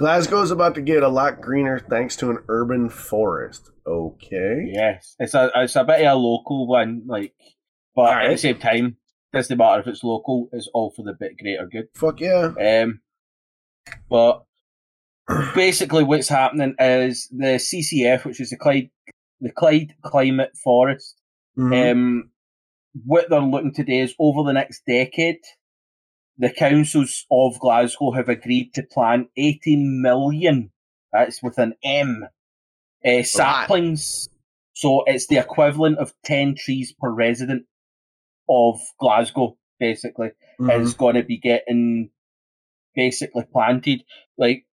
Glasgow's 0.00 0.50
about 0.50 0.74
to 0.76 0.80
get 0.80 1.02
a 1.02 1.08
lot 1.08 1.42
greener 1.42 1.78
thanks 1.78 2.16
to 2.16 2.30
an 2.30 2.38
urban 2.48 2.88
forest. 2.88 3.70
Okay. 3.86 4.70
Yes, 4.72 5.14
it's 5.18 5.34
a 5.34 5.50
it's 5.54 5.76
a 5.76 5.84
bit 5.84 6.00
of 6.06 6.16
a 6.16 6.18
local 6.18 6.66
one, 6.66 7.02
like, 7.06 7.34
but 7.94 8.24
at 8.24 8.30
the 8.30 8.38
same 8.38 8.58
time, 8.58 8.96
doesn't 9.34 9.58
matter 9.58 9.82
if 9.82 9.86
it's 9.86 10.02
local. 10.02 10.48
It's 10.52 10.70
all 10.72 10.92
for 10.96 11.02
the 11.02 11.12
bit 11.12 11.36
greater 11.38 11.66
good. 11.66 11.88
Fuck 11.94 12.20
yeah. 12.20 12.52
Um, 12.58 13.00
but 14.08 14.44
basically, 15.54 16.04
what's 16.04 16.30
happening 16.30 16.74
is 16.78 17.28
the 17.30 17.56
CCF, 17.58 18.24
which 18.24 18.40
is 18.40 18.48
the 18.48 18.56
Clyde, 18.56 18.88
the 19.40 19.50
Clyde 19.50 19.94
Climate 20.02 20.56
Forest, 20.56 21.20
Mhm. 21.56 21.92
um, 21.92 22.30
what 23.04 23.28
they're 23.28 23.40
looking 23.40 23.74
to 23.74 23.84
do 23.84 23.92
is 23.92 24.14
over 24.18 24.42
the 24.42 24.52
next 24.52 24.82
decade, 24.86 25.40
the 26.38 26.50
councils 26.50 27.26
of 27.30 27.58
Glasgow 27.60 28.12
have 28.12 28.28
agreed 28.28 28.72
to 28.74 28.82
plant 28.82 29.28
80 29.36 29.76
million. 29.76 30.70
That's 31.12 31.42
with 31.42 31.58
an 31.58 31.74
M. 31.82 32.28
Uh, 33.04 33.22
saplings. 33.22 34.28
So 34.74 35.04
it's 35.04 35.26
the 35.28 35.38
equivalent 35.38 35.98
of 35.98 36.12
10 36.24 36.54
trees 36.54 36.92
per 36.92 37.10
resident 37.10 37.66
of 38.48 38.78
Glasgow, 38.98 39.56
basically 39.78 40.30
Mhm. 40.60 40.80
is 40.80 40.94
going 40.94 41.14
to 41.14 41.22
be 41.22 41.38
getting 41.38 42.10
basically 42.94 43.44
planted. 43.44 44.04
Like 44.36 44.66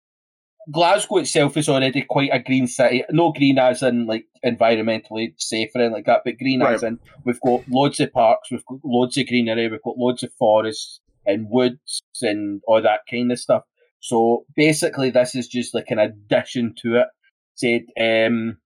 Glasgow 0.72 1.17
itself 1.17 1.58
is 1.58 1.67
already 1.67 2.03
quite 2.03 2.30
a 2.32 2.40
green 2.40 2.67
city. 2.67 3.03
No 3.11 3.32
green 3.32 3.58
as 3.58 3.83
in 3.83 4.06
like 4.06 4.25
environmentally 4.45 5.33
safe 5.38 5.72
or 5.75 5.82
anything 5.82 5.93
like 5.93 6.06
that, 6.06 6.22
but 6.24 6.38
green 6.38 6.61
as 6.61 6.83
in 6.83 7.00
we've 7.25 7.42
got 7.42 7.67
loads 7.67 8.00
of 8.00 8.14
parks, 8.14 8.50
we've 8.50 8.66
got 8.66 8.80
loads 8.83 9.17
of 9.17 9.27
greenery, 9.27 9.67
we've 9.69 9.83
got 9.83 9.98
loads 9.98 10.24
of 10.24 10.32
forests 10.33 11.01
and 11.25 11.48
woods 11.50 12.01
and 12.22 12.61
all 12.67 12.82
that 12.82 13.01
kind 13.09 13.32
of 13.32 13.40
stuff. 13.40 13.64
So 14.00 14.45
basically, 14.56 15.09
this 15.09 15.35
is 15.35 15.48
just 15.48 15.74
like 15.74 15.90
an 15.90 16.00
addition 16.00 16.75
to 16.82 16.98
it. 16.98 17.08
Said 17.56 17.83
um, 18.00 18.58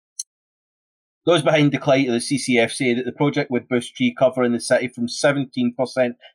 those 1.25 1.41
behind 1.41 1.71
the 1.73 1.77
Clyde 1.77 2.07
of 2.07 2.13
the 2.13 2.19
CCF 2.19 2.71
say 2.71 2.93
that 2.93 3.05
the 3.05 3.11
project 3.11 3.51
would 3.51 3.67
boost 3.67 3.95
tree 3.95 4.15
cover 4.17 4.43
in 4.43 4.53
the 4.53 4.59
city 4.59 4.87
from 4.87 5.07
17% 5.07 5.73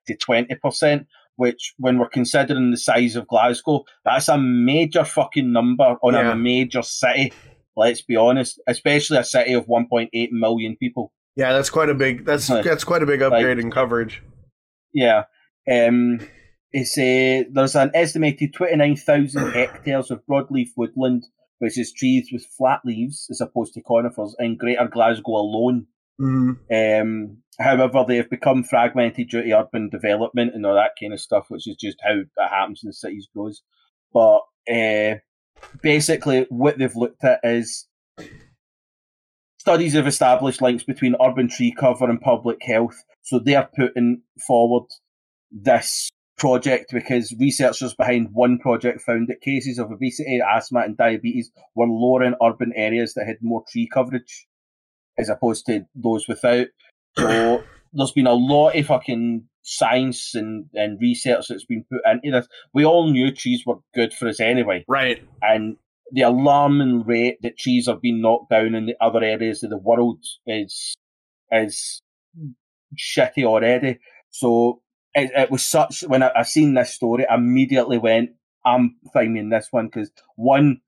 to 0.06 0.16
20%, 0.16 1.06
which, 1.36 1.74
when 1.78 1.98
we're 1.98 2.08
considering 2.08 2.70
the 2.70 2.76
size 2.76 3.16
of 3.16 3.26
Glasgow, 3.28 3.84
that's 4.04 4.28
a 4.28 4.38
major 4.38 5.04
fucking 5.04 5.52
number 5.52 5.96
on 6.02 6.14
Yeah. 6.14 6.32
a 6.32 6.36
major 6.36 6.82
city. 6.82 7.32
Let's 7.76 8.02
be 8.02 8.16
honest, 8.16 8.60
especially 8.66 9.16
a 9.18 9.24
city 9.24 9.54
of 9.54 9.66
1.8 9.66 10.30
million 10.32 10.76
people. 10.76 11.12
Yeah, 11.36 11.52
that's 11.54 11.70
quite 11.70 11.88
a 11.88 11.94
big. 11.94 12.26
That's 12.26 12.50
Like- 12.50 12.64
that's 12.64 12.84
quite 12.84 13.02
a 13.02 13.06
big 13.06 13.22
upgrade 13.22 13.58
in 13.58 13.70
coverage. 13.70 14.22
Yeah. 14.92 15.24
Um, 15.70 16.20
it's 16.72 16.98
a, 16.98 17.44
there's 17.50 17.74
an 17.76 17.90
estimated 17.94 18.52
29,000 18.54 19.52
hectares 19.54 20.10
of 20.10 20.20
broadleaf 20.30 20.68
woodland, 20.76 21.24
which 21.58 21.78
is 21.78 21.92
trees 21.92 22.28
with 22.32 22.44
flat 22.58 22.80
leaves 22.84 23.26
as 23.30 23.40
opposed 23.40 23.72
to 23.74 23.82
conifers 23.82 24.36
in 24.38 24.56
Greater 24.58 24.86
Glasgow 24.86 25.32
alone. 25.36 25.86
Mhm. 26.22 26.56
Um, 26.70 27.42
however, 27.58 28.04
they 28.06 28.16
have 28.16 28.30
become 28.30 28.62
fragmented 28.62 29.28
due 29.28 29.42
to 29.42 29.58
urban 29.58 29.88
development 29.90 30.54
and 30.54 30.64
all 30.64 30.74
that 30.74 30.92
kind 31.00 31.12
of 31.12 31.20
stuff, 31.20 31.46
which 31.48 31.66
is 31.66 31.76
just 31.76 31.98
how 32.02 32.14
that 32.36 32.50
happens 32.50 32.80
in 32.82 32.88
the 32.88 32.92
cities 32.92 33.28
grows. 33.34 33.62
But 34.12 34.42
uh, 34.72 35.16
basically, 35.82 36.46
what 36.48 36.78
they've 36.78 36.94
looked 36.94 37.24
at 37.24 37.40
is 37.42 37.88
studies 39.58 39.94
have 39.94 40.06
established 40.06 40.62
links 40.62 40.84
between 40.84 41.16
urban 41.20 41.48
tree 41.48 41.74
cover 41.76 42.08
and 42.08 42.20
public 42.20 42.58
health. 42.62 43.02
So 43.22 43.40
they're 43.40 43.68
putting 43.74 44.22
forward 44.46 44.86
this 45.50 46.08
project 46.38 46.92
because 46.92 47.34
researchers 47.38 47.94
behind 47.94 48.28
one 48.32 48.58
project 48.58 49.00
found 49.00 49.28
that 49.28 49.40
cases 49.40 49.78
of 49.78 49.90
obesity, 49.90 50.40
asthma, 50.40 50.80
and 50.80 50.96
diabetes 50.96 51.50
were 51.74 51.86
lower 51.86 52.22
in 52.22 52.36
urban 52.42 52.72
areas 52.76 53.14
that 53.14 53.26
had 53.26 53.38
more 53.42 53.64
tree 53.70 53.88
coverage 53.92 54.46
as 55.22 55.28
opposed 55.28 55.66
to 55.66 55.86
those 55.94 56.28
without. 56.28 56.66
So 57.18 57.64
there's 57.92 58.12
been 58.12 58.26
a 58.26 58.32
lot 58.34 58.76
of 58.76 58.86
fucking 58.86 59.44
science 59.62 60.34
and, 60.34 60.66
and 60.74 60.98
research 61.00 61.46
that's 61.48 61.64
been 61.64 61.84
put 61.90 62.00
into 62.06 62.38
this. 62.38 62.48
We 62.74 62.84
all 62.84 63.10
knew 63.10 63.30
trees 63.32 63.62
were 63.64 63.78
good 63.94 64.12
for 64.12 64.28
us 64.28 64.40
anyway, 64.40 64.84
Right. 64.88 65.22
and 65.40 65.76
the 66.12 66.22
alarming 66.22 67.04
rate 67.04 67.38
that 67.42 67.58
trees 67.58 67.86
have 67.86 68.02
been 68.02 68.20
knocked 68.20 68.50
down 68.50 68.74
in 68.74 68.86
the 68.86 68.96
other 69.00 69.22
areas 69.24 69.62
of 69.62 69.70
the 69.70 69.78
world 69.78 70.18
is 70.46 70.94
is 71.50 72.00
shitty 72.98 73.44
already. 73.44 73.98
So 74.30 74.82
it, 75.14 75.30
it 75.34 75.50
was 75.50 75.64
such 75.64 76.02
when 76.02 76.22
I, 76.22 76.30
I 76.36 76.42
seen 76.42 76.74
this 76.74 76.92
story, 76.94 77.26
I 77.26 77.36
immediately 77.36 77.98
went, 77.98 78.30
I'm 78.64 78.96
finding 79.12 79.48
this 79.50 79.68
one 79.70 79.86
because 79.86 80.10
one, 80.36 80.80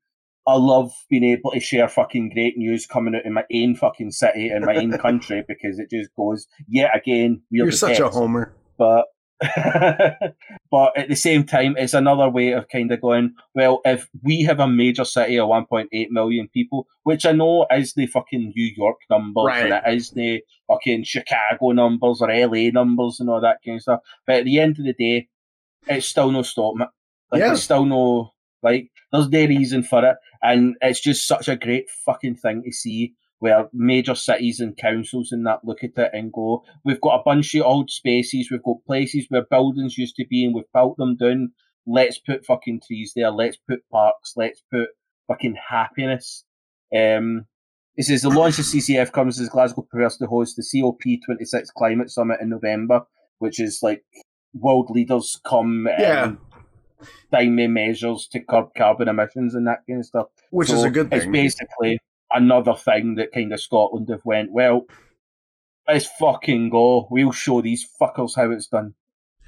I 0.47 0.55
love 0.57 0.91
being 1.09 1.23
able 1.23 1.51
to 1.51 1.59
share 1.59 1.87
fucking 1.87 2.31
great 2.33 2.57
news 2.57 2.85
coming 2.85 3.15
out 3.15 3.25
in 3.25 3.33
my 3.33 3.43
own 3.53 3.75
fucking 3.75 4.11
city 4.11 4.49
and 4.49 4.63
my 4.65 4.75
own 4.75 4.97
country 4.97 5.43
because 5.47 5.79
it 5.79 5.89
just 5.89 6.09
goes 6.15 6.45
yet 6.67 6.95
again. 6.95 7.41
We're 7.51 7.63
You're 7.65 7.71
such 7.71 7.99
a 7.99 8.09
homer. 8.09 8.53
but 8.77 9.05
but 10.71 10.97
at 10.97 11.09
the 11.09 11.15
same 11.15 11.43
time, 11.43 11.75
it's 11.77 11.93
another 11.93 12.29
way 12.29 12.51
of 12.53 12.67
kind 12.69 12.91
of 12.91 13.01
going. 13.01 13.33
Well, 13.53 13.81
if 13.85 14.07
we 14.23 14.43
have 14.43 14.59
a 14.59 14.67
major 14.67 15.05
city 15.05 15.37
of 15.39 15.49
1.8 15.49 15.87
million 16.11 16.47
people, 16.53 16.87
which 17.03 17.25
I 17.25 17.31
know 17.33 17.65
is 17.71 17.93
the 17.93 18.07
fucking 18.07 18.53
New 18.55 18.73
York 18.77 18.97
numbers 19.09 19.45
and 19.51 19.71
Right. 19.71 19.83
it 19.87 19.93
is 19.97 20.11
the 20.11 20.41
fucking 20.67 21.03
Chicago 21.03 21.71
numbers 21.71 22.21
or 22.21 22.29
LA 22.31 22.69
numbers 22.71 23.19
and 23.19 23.29
all 23.29 23.41
that 23.41 23.57
kind 23.65 23.75
of 23.77 23.81
stuff, 23.81 23.99
but 24.25 24.37
at 24.37 24.45
the 24.45 24.59
end 24.59 24.79
of 24.79 24.85
the 24.85 24.93
day, 24.93 25.27
it's 25.87 26.07
still 26.07 26.31
no 26.31 26.41
stopping 26.41 26.81
it. 26.83 26.89
Like 27.31 27.39
Yeah. 27.41 27.51
it's 27.53 27.63
still 27.63 27.85
no 27.85 28.31
like 28.63 28.89
there's 29.15 29.29
no 29.29 29.47
reason 29.47 29.83
for 29.83 30.05
it, 30.05 30.17
and 30.41 30.75
it's 30.81 30.99
just 30.99 31.27
such 31.27 31.47
a 31.47 31.55
great 31.55 31.89
fucking 32.05 32.35
thing 32.35 32.63
to 32.63 32.71
see 32.71 33.13
where 33.39 33.69
major 33.73 34.15
cities 34.15 34.59
and 34.59 34.77
councils 34.77 35.31
and 35.31 35.45
that 35.45 35.63
look 35.63 35.83
at 35.83 35.97
it 35.97 36.09
and 36.13 36.31
go, 36.31 36.63
we've 36.83 37.01
got 37.01 37.19
a 37.19 37.23
bunch 37.23 37.53
of 37.55 37.65
old 37.65 37.91
spaces, 37.91 38.49
we've 38.49 38.63
got 38.63 38.85
places 38.87 39.25
where 39.29 39.45
buildings 39.49 39.97
used 39.97 40.15
to 40.15 40.25
be 40.29 40.45
and 40.45 40.55
we've 40.55 40.63
built 40.73 40.97
them 40.97 41.15
down. 41.15 41.51
Let's 41.85 42.17
put 42.17 42.45
fucking 42.45 42.81
trees 42.87 43.11
there, 43.15 43.29
let's 43.31 43.57
put 43.57 43.87
parks, 43.91 44.33
let's 44.35 44.63
put 44.71 44.87
fucking 45.27 45.57
happiness. 45.69 46.43
Um, 46.95 47.45
it 47.97 48.05
says 48.05 48.21
the 48.21 48.29
launch 48.29 48.59
of 48.59 48.65
CCF 48.65 49.11
comes 49.11 49.39
as 49.39 49.49
Glasgow 49.49 49.83
prepares 49.83 50.17
to 50.17 50.27
host 50.27 50.55
the 50.55 50.63
COP26 50.63 51.67
Climate 51.77 52.09
Summit 52.09 52.39
in 52.41 52.49
November, 52.49 53.01
which 53.39 53.59
is 53.59 53.79
like 53.81 54.03
world 54.53 54.89
leaders 54.89 55.39
come 55.45 55.87
Yeah. 55.99 56.33
Timely 57.31 57.67
measures 57.67 58.27
to 58.31 58.39
curb 58.39 58.69
carbon 58.75 59.07
emissions 59.07 59.55
and 59.55 59.67
that 59.67 59.83
kind 59.87 59.99
of 59.99 60.05
stuff. 60.05 60.27
Which 60.51 60.69
is 60.69 60.83
a 60.83 60.89
good 60.89 61.09
thing. 61.09 61.19
It's 61.19 61.27
basically 61.27 61.99
another 62.31 62.75
thing 62.75 63.15
that 63.15 63.31
kind 63.33 63.53
of 63.53 63.61
Scotland 63.61 64.09
have 64.09 64.25
went, 64.25 64.51
well, 64.51 64.85
let's 65.87 66.07
fucking 66.19 66.69
go. 66.69 67.07
We'll 67.09 67.31
show 67.31 67.61
these 67.61 67.87
fuckers 68.01 68.35
how 68.35 68.51
it's 68.51 68.67
done. 68.67 68.93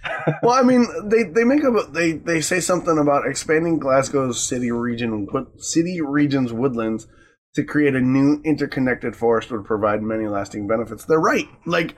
well, 0.43 0.53
I 0.53 0.61
mean, 0.61 0.85
they 1.09 1.23
they 1.23 1.43
make 1.43 1.63
up 1.65 1.91
they 1.91 2.13
they 2.13 2.39
say 2.39 2.59
something 2.59 2.97
about 2.97 3.27
expanding 3.27 3.79
Glasgow's 3.79 4.41
city 4.41 4.71
region 4.71 5.27
city 5.57 6.01
region's 6.01 6.53
woodlands 6.53 7.07
to 7.55 7.63
create 7.63 7.95
a 7.95 8.01
new 8.01 8.39
interconnected 8.45 9.15
forest 9.15 9.51
would 9.51 9.65
provide 9.65 10.03
many 10.03 10.27
lasting 10.27 10.67
benefits. 10.67 11.05
They're 11.05 11.19
right. 11.19 11.47
Like 11.65 11.95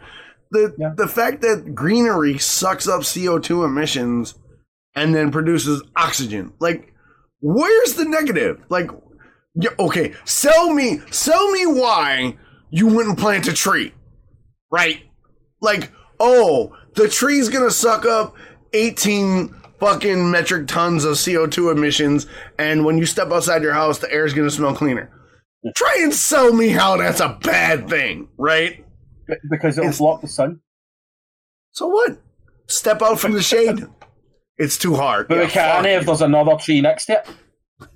the 0.52 0.74
Yeah. 0.78 0.94
the 0.96 1.08
fact 1.08 1.42
that 1.42 1.76
greenery 1.76 2.38
sucks 2.38 2.88
up 2.88 3.04
CO 3.04 3.38
two 3.38 3.64
emissions 3.66 4.36
and 4.96 5.14
then 5.14 5.32
produces 5.32 5.82
oxygen. 5.96 6.54
Like, 6.60 6.94
where's 7.42 7.94
the 7.96 8.06
negative? 8.06 8.62
Like, 8.70 8.90
yeah, 9.56 9.72
okay, 9.80 10.14
sell 10.26 10.74
me 10.74 11.02
sell 11.12 11.52
me 11.52 11.66
why 11.66 12.38
you 12.70 12.88
wouldn't 12.88 13.18
plant 13.20 13.48
a 13.48 13.54
tree, 13.54 13.94
right? 14.72 15.02
Like, 15.62 15.92
oh, 16.20 16.76
the 16.96 17.08
tree's 17.08 17.50
gonna 17.50 17.72
suck 17.72 18.06
up 18.06 18.36
18 18.74 19.56
fucking 19.80 20.30
metric 20.30 20.68
tons 20.68 21.04
of 21.06 21.16
CO2 21.16 21.72
emissions, 21.72 22.28
and 22.58 22.86
when 22.86 22.98
you 22.98 23.06
step 23.06 23.32
outside 23.32 23.64
your 23.64 23.74
house, 23.74 24.00
the 24.00 24.12
air's 24.14 24.34
gonna 24.34 24.52
smell 24.52 24.76
cleaner. 24.76 25.10
Try 25.76 25.98
and 26.02 26.14
sell 26.14 26.54
me 26.54 26.70
how 26.70 26.98
that's 26.98 27.20
a 27.20 27.38
bad 27.42 27.90
thing, 27.90 28.30
right? 28.38 28.86
Because 29.50 29.78
it'll 29.78 29.86
It's- 29.90 29.98
block 30.00 30.22
the 30.22 30.28
sun. 30.28 30.62
So 31.72 31.88
what? 31.88 32.18
Step 32.68 33.02
out 33.02 33.20
from 33.20 33.34
the 33.34 33.42
shade. 33.42 33.86
It's 34.60 34.78
too 34.78 34.96
hard. 34.96 35.28
But 35.28 35.38
Yeah, 35.38 35.44
we 35.46 35.50
can't 35.50 35.86
if 35.88 36.06
there's 36.06 36.22
another 36.22 36.56
tree 36.58 36.82
next 36.82 37.06
to 37.06 37.24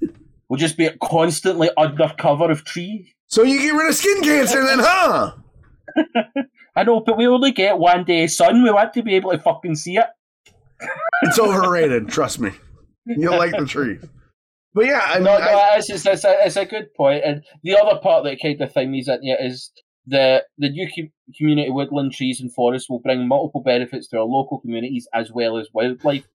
it. 0.02 0.12
We'll 0.50 0.60
just 0.60 0.78
be 0.78 0.90
constantly 1.02 1.70
under 1.78 2.12
cover 2.18 2.50
of 2.50 2.64
tree. 2.64 3.14
So 3.28 3.44
you 3.44 3.60
get 3.60 3.74
rid 3.74 3.90
of 3.90 3.96
skin 3.96 4.22
cancer 4.22 4.64
then, 4.66 4.80
huh? 4.82 5.34
I 6.76 6.84
know, 6.84 7.02
but 7.02 7.18
we 7.18 7.28
only 7.28 7.52
get 7.52 7.78
one 7.78 8.04
day 8.04 8.28
sun. 8.28 8.64
We 8.64 8.72
want 8.72 8.94
to 8.94 9.04
be 9.04 9.16
able 9.16 9.32
to 9.32 9.40
fucking 9.40 9.76
see 9.76 9.98
it. 9.98 10.06
It's 11.24 11.40
overrated, 11.40 12.08
trust 12.10 12.40
me. 12.40 12.52
You'll 13.06 13.38
like 13.38 13.52
the 13.52 13.66
tree. 13.66 14.00
But 14.74 14.86
yeah, 14.86 15.02
I 15.06 15.16
mean, 15.16 15.26
No, 15.26 15.34
I- 15.34 15.52
no, 15.52 15.68
it's, 15.78 15.90
it's, 15.90 16.06
it's, 16.06 16.24
a, 16.24 16.36
it's 16.46 16.56
a 16.56 16.66
good 16.66 16.94
point. 16.96 17.24
And 17.26 17.44
the 17.64 17.78
other 17.78 18.00
part 18.00 18.24
that 18.24 18.40
kind 18.42 18.60
of 18.62 18.72
thing 18.74 18.92
means 18.92 19.06
that 19.08 19.20
yeah, 19.22 19.36
is 19.40 19.72
the 20.06 20.44
the 20.58 20.70
new 20.70 20.88
community 21.38 21.70
woodland 21.70 22.12
trees 22.12 22.42
and 22.42 22.54
forests 22.54 22.90
will 22.90 23.00
bring 23.00 23.28
multiple 23.28 23.62
benefits 23.62 24.08
to 24.10 24.18
our 24.18 24.26
local 24.26 24.60
communities 24.60 25.08
as 25.14 25.32
well 25.32 25.58
as 25.58 25.70
wildlife. 25.74 26.26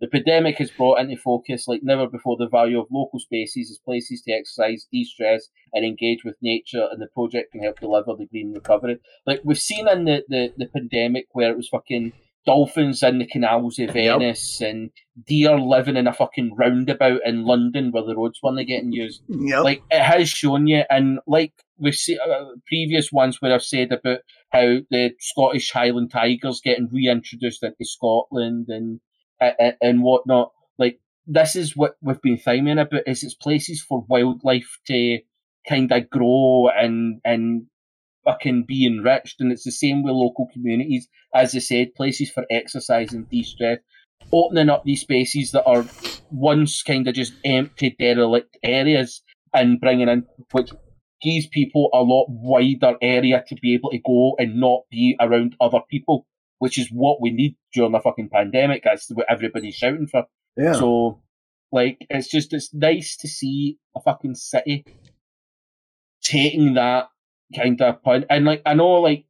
The 0.00 0.08
pandemic 0.08 0.58
has 0.58 0.70
brought 0.70 1.00
into 1.00 1.16
focus 1.16 1.66
like 1.66 1.80
never 1.82 2.06
before 2.06 2.36
the 2.36 2.48
value 2.48 2.78
of 2.80 2.86
local 2.90 3.18
spaces 3.18 3.70
as 3.70 3.80
places 3.84 4.22
to 4.22 4.32
exercise, 4.32 4.86
de-stress, 4.92 5.48
and 5.72 5.84
engage 5.84 6.24
with 6.24 6.36
nature, 6.40 6.86
and 6.90 7.00
the 7.02 7.08
project 7.14 7.52
can 7.52 7.62
help 7.62 7.80
deliver 7.80 8.14
the 8.16 8.26
green 8.26 8.52
recovery. 8.52 8.98
Like 9.26 9.40
we've 9.44 9.58
seen 9.58 9.88
in 9.88 10.04
the, 10.04 10.22
the, 10.28 10.52
the 10.56 10.66
pandemic 10.66 11.26
where 11.32 11.50
it 11.50 11.56
was 11.56 11.68
fucking 11.68 12.12
dolphins 12.46 13.02
in 13.02 13.18
the 13.18 13.26
canals 13.26 13.78
of 13.78 13.94
Yep. 13.94 14.20
Venice 14.20 14.60
and 14.62 14.90
deer 15.26 15.58
living 15.58 15.96
in 15.96 16.06
a 16.06 16.12
fucking 16.14 16.54
roundabout 16.56 17.20
in 17.26 17.44
London 17.44 17.90
where 17.90 18.04
the 18.04 18.16
roads 18.16 18.38
weren't 18.42 18.66
getting 18.66 18.92
used. 18.92 19.20
yep. 19.28 19.64
Like 19.64 19.82
it 19.90 20.00
has 20.02 20.28
shown 20.28 20.66
you, 20.68 20.84
and 20.88 21.18
like 21.26 21.52
we've 21.76 21.94
seen 21.94 22.18
uh, 22.24 22.44
previous 22.66 23.10
ones 23.12 23.38
where 23.42 23.52
I've 23.52 23.62
said 23.62 23.92
about 23.92 24.20
how 24.50 24.78
the 24.90 25.10
Scottish 25.18 25.72
Highland 25.72 26.10
tigers 26.12 26.60
getting 26.64 26.88
reintroduced 26.90 27.62
into 27.62 27.84
Scotland 27.84 28.66
and 28.68 29.00
and, 29.40 29.74
and 29.80 30.02
whatnot. 30.02 30.52
Like 30.78 31.00
this 31.26 31.56
is 31.56 31.76
what 31.76 31.96
we've 32.00 32.22
been 32.22 32.38
thinking 32.38 32.78
about 32.78 33.06
is 33.06 33.22
it's 33.22 33.34
places 33.34 33.82
for 33.82 34.04
wildlife 34.08 34.78
to 34.86 35.18
kind 35.68 35.92
of 35.92 36.08
grow 36.10 36.68
and 36.68 37.20
and 37.24 37.66
fucking 38.24 38.64
be 38.66 38.86
enriched, 38.86 39.40
and 39.40 39.50
it's 39.52 39.64
the 39.64 39.70
same 39.70 40.02
with 40.02 40.12
local 40.12 40.48
communities. 40.52 41.08
As 41.34 41.54
I 41.54 41.60
said, 41.60 41.94
places 41.94 42.30
for 42.30 42.44
exercise 42.50 43.12
and 43.12 43.28
de-stress, 43.28 43.78
opening 44.32 44.68
up 44.68 44.84
these 44.84 45.00
spaces 45.00 45.52
that 45.52 45.64
are 45.64 45.84
once 46.30 46.82
kind 46.82 47.08
of 47.08 47.14
just 47.14 47.34
empty, 47.44 47.96
derelict 47.98 48.58
areas, 48.62 49.22
and 49.54 49.80
bringing 49.80 50.08
in 50.08 50.26
which 50.52 50.70
gives 51.20 51.46
people 51.46 51.90
a 51.92 52.00
lot 52.00 52.26
wider 52.28 52.94
area 53.02 53.42
to 53.48 53.56
be 53.56 53.74
able 53.74 53.90
to 53.90 53.98
go 53.98 54.36
and 54.38 54.60
not 54.60 54.82
be 54.90 55.16
around 55.20 55.56
other 55.60 55.80
people, 55.90 56.26
which 56.58 56.78
is 56.78 56.88
what 56.92 57.20
we 57.20 57.30
need 57.30 57.56
during 57.78 57.92
the 57.92 58.00
fucking 58.00 58.28
pandemic. 58.28 58.82
That's 58.84 59.08
what 59.10 59.26
everybody's 59.30 59.76
shouting 59.76 60.08
for. 60.08 60.24
yeah. 60.56 60.72
So, 60.72 61.22
like, 61.70 61.98
it's 62.10 62.28
just 62.28 62.52
it's 62.52 62.74
nice 62.74 63.16
to 63.18 63.28
see 63.28 63.78
a 63.96 64.00
fucking 64.00 64.34
city 64.34 64.84
taking 66.22 66.74
that 66.74 67.08
kind 67.54 67.80
of 67.80 68.02
point. 68.02 68.24
And 68.28 68.44
like, 68.44 68.62
I 68.66 68.74
know, 68.74 69.00
like, 69.00 69.24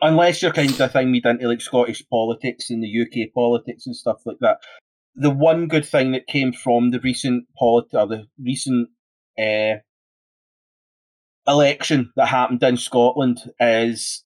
unless 0.00 0.42
you're 0.42 0.52
kind 0.52 0.80
of 0.80 0.92
thing 0.92 1.12
me 1.12 1.22
into 1.24 1.48
like 1.48 1.60
Scottish 1.60 2.02
politics 2.10 2.70
and 2.70 2.82
the 2.82 3.02
UK 3.02 3.32
politics 3.32 3.86
and 3.86 3.94
stuff 3.94 4.22
like 4.26 4.38
that, 4.40 4.58
the 5.14 5.30
one 5.30 5.68
good 5.68 5.86
thing 5.86 6.12
that 6.12 6.26
came 6.26 6.52
from 6.52 6.90
the 6.90 7.00
recent 7.00 7.46
polit- 7.56 7.94
or 7.94 8.06
the 8.06 8.26
recent 8.42 8.88
uh, 9.38 9.76
election 11.46 12.12
that 12.16 12.28
happened 12.28 12.62
in 12.62 12.76
Scotland 12.76 13.40
is 13.60 14.24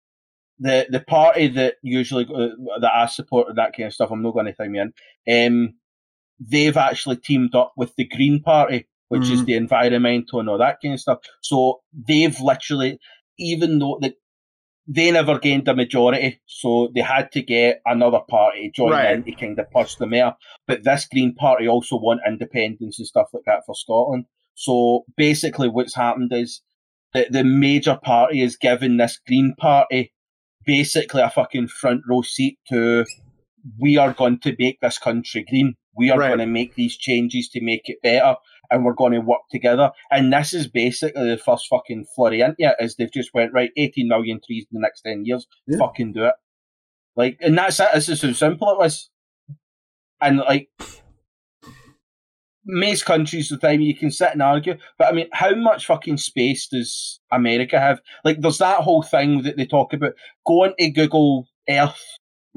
the 0.58 0.86
the 0.88 1.00
party 1.00 1.48
that 1.48 1.74
usually 1.82 2.24
uh, 2.24 2.78
that 2.80 2.92
I 2.94 3.06
support 3.06 3.48
and 3.48 3.58
that 3.58 3.72
kind 3.76 3.86
of 3.86 3.94
stuff. 3.94 4.10
I'm 4.10 4.22
not 4.22 4.32
going 4.34 4.46
to 4.46 4.52
time 4.52 4.72
me 4.72 4.80
in. 4.80 4.92
Um, 5.46 5.74
they've 6.40 6.76
actually 6.76 7.16
teamed 7.16 7.54
up 7.54 7.72
with 7.76 7.94
the 7.96 8.04
Green 8.04 8.42
Party, 8.42 8.86
which 9.08 9.28
is 9.30 9.42
Mhm. 9.42 9.46
the 9.46 9.54
environmental 9.54 10.40
and 10.40 10.48
all 10.48 10.58
that 10.58 10.78
kind 10.82 10.94
of 10.94 11.00
stuff. 11.00 11.18
So 11.42 11.80
they've 11.92 12.38
literally, 12.40 12.98
even 13.38 13.78
though 13.78 13.98
that 14.02 14.14
they 14.88 15.10
never 15.10 15.38
gained 15.38 15.66
a 15.66 15.74
majority, 15.74 16.40
so 16.46 16.90
they 16.94 17.00
had 17.00 17.32
to 17.32 17.42
get 17.42 17.80
another 17.86 18.20
party 18.20 18.70
to 18.70 18.76
join 18.76 18.92
Right. 18.92 19.14
in 19.14 19.24
to 19.24 19.32
kind 19.32 19.58
of 19.58 19.68
push 19.72 19.96
them 19.96 20.10
there. 20.10 20.36
But 20.68 20.84
this 20.84 21.06
Green 21.06 21.34
Party 21.34 21.66
also 21.66 21.96
want 21.98 22.20
independence 22.26 22.98
and 22.98 23.06
stuff 23.08 23.28
like 23.32 23.42
that 23.46 23.64
for 23.66 23.74
Scotland. 23.74 24.26
So 24.54 25.04
basically, 25.16 25.68
what's 25.68 25.96
happened 25.96 26.32
is 26.32 26.62
that 27.14 27.32
the 27.32 27.42
major 27.44 27.96
party 28.00 28.42
is 28.42 28.56
giving 28.56 28.96
this 28.96 29.18
Green 29.26 29.54
Party 29.58 30.12
basically 30.66 31.22
a 31.22 31.30
fucking 31.30 31.68
front 31.68 32.02
row 32.08 32.22
seat 32.22 32.58
to 32.68 33.04
we 33.78 33.96
are 33.96 34.12
going 34.12 34.38
to 34.40 34.54
make 34.58 34.80
this 34.80 34.98
country 34.98 35.44
green. 35.48 35.74
We 35.96 36.10
are 36.10 36.18
Right. 36.18 36.28
going 36.28 36.38
to 36.40 36.46
make 36.46 36.74
these 36.76 36.96
changes 36.96 37.48
to 37.50 37.60
make 37.60 37.82
it 37.88 37.98
better. 38.02 38.36
and 38.68 38.84
we're 38.84 38.94
going 38.94 39.12
to 39.12 39.20
work 39.20 39.42
together. 39.48 39.92
And 40.10 40.32
this 40.32 40.52
is 40.52 40.66
basically 40.66 41.24
the 41.30 41.38
first 41.38 41.68
fucking 41.68 42.04
flurry 42.16 42.40
into 42.40 42.56
it, 42.58 42.74
is 42.80 42.96
they've 42.96 43.12
just 43.12 43.32
went, 43.32 43.52
right, 43.52 43.70
18 43.76 44.08
million 44.08 44.40
trees 44.44 44.66
in 44.72 44.74
the 44.74 44.80
next 44.80 45.02
10 45.02 45.24
years, 45.24 45.46
Yeah. 45.68 45.78
fucking 45.78 46.12
do 46.14 46.24
it. 46.24 46.34
Like, 47.14 47.38
and 47.40 47.56
that's 47.56 47.78
it, 47.78 47.86
this 47.94 48.08
is 48.08 48.22
how 48.22 48.32
simple 48.32 48.68
it 48.72 48.78
was. 48.78 49.08
And 50.20 50.38
like, 50.38 50.68
most 52.66 53.04
countries 53.04 53.48
the 53.48 53.56
time 53.56 53.80
you 53.80 53.96
can 53.96 54.10
sit 54.10 54.32
and 54.32 54.42
argue, 54.42 54.76
but 54.98 55.08
I 55.08 55.12
mean, 55.12 55.28
how 55.32 55.54
much 55.54 55.86
fucking 55.86 56.18
space 56.18 56.66
does 56.66 57.20
America 57.32 57.78
have? 57.78 58.00
Like, 58.24 58.40
there's 58.40 58.58
that 58.58 58.80
whole 58.80 59.02
thing 59.02 59.42
that 59.42 59.56
they 59.56 59.66
talk 59.66 59.92
about. 59.92 60.12
Go 60.46 60.64
into 60.64 60.90
Google 60.90 61.46
Earth 61.68 62.02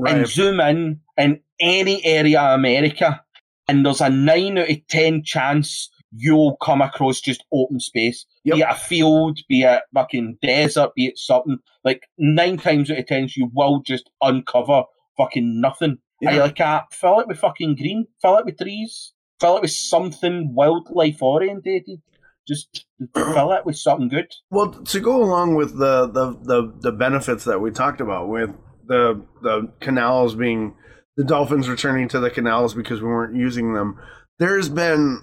and 0.06 0.28
zoom 0.28 0.60
in 0.60 1.02
in 1.18 1.42
any 1.60 2.04
area 2.06 2.42
of 2.42 2.60
America, 2.60 3.22
and 3.68 3.86
there's 3.86 4.02
a 4.02 4.10
nine 4.10 4.58
out 4.58 4.70
of 4.70 4.88
ten 4.88 5.24
chance 5.24 5.90
you'll 6.12 6.58
come 6.58 6.82
across 6.82 7.22
just 7.22 7.44
open 7.54 7.80
space. 7.80 8.26
Yep. 8.44 8.56
Be 8.56 8.62
it 8.62 8.68
a 8.70 8.76
field, 8.76 9.40
be 9.48 9.62
it 9.62 9.82
fucking 9.94 10.38
desert, 10.42 10.96
be 10.96 11.08
it 11.08 11.18
something. 11.18 11.60
Like 11.84 12.08
nine 12.18 12.58
times 12.58 12.90
out 12.90 12.98
of 12.98 13.06
ten, 13.06 13.30
you 13.36 13.50
will 13.54 13.82
just 13.86 14.10
uncover 14.22 14.84
fucking 15.18 15.62
nothing. 15.62 16.00
Yeah. 16.22 16.32
You're 16.32 16.44
like, 16.44 16.58
ah, 16.60 16.86
fill 16.92 17.20
it 17.20 17.28
with 17.28 17.40
fucking 17.40 17.76
green, 17.76 18.08
fill 18.22 18.38
it 18.38 18.46
with 18.46 18.58
trees, 18.58 19.14
fill 19.40 19.58
it 19.58 19.62
with 19.62 19.72
something 19.72 20.54
wildlife 20.54 21.22
orientated. 21.22 22.02
Just 22.48 22.86
fill 23.14 23.52
it 23.52 23.66
with 23.66 23.78
something 23.78 24.10
good. 24.10 24.34
Well, 24.50 24.72
to 24.72 25.00
go 25.00 25.24
along 25.24 25.56
with 25.56 25.78
the, 25.78 26.08
the, 26.08 26.32
the, 26.42 26.74
the 26.80 26.92
benefits 26.92 27.44
that 27.46 27.62
we 27.62 27.72
talked 27.72 28.02
about 28.02 28.28
with 28.28 28.52
the 28.90 29.24
the 29.42 29.72
canals 29.80 30.36
being 30.36 30.74
the 31.16 31.24
dolphins 31.24 31.70
returning 31.70 32.10
to 32.10 32.20
the 32.20 32.30
canals 32.30 32.74
because 32.74 33.02
we 33.02 33.08
weren't 33.08 33.36
using 33.36 33.74
them, 33.74 34.00
there's 34.40 34.68
been 34.68 35.22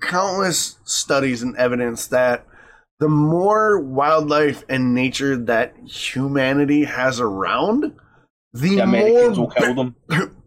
countless 0.00 0.78
studies 0.84 1.42
and 1.42 1.56
evidence 1.56 2.06
that 2.06 2.46
the 3.00 3.08
more 3.08 3.80
wildlife 3.80 4.62
and 4.68 4.94
nature 4.94 5.36
that 5.36 5.74
humanity 5.86 6.84
has 6.84 7.18
around, 7.18 7.94
the, 8.52 8.76
The 8.76 8.78
Americans 8.80 9.38
more 9.38 9.46
will 9.46 9.54
kill 9.54 9.74
them. 9.74 9.96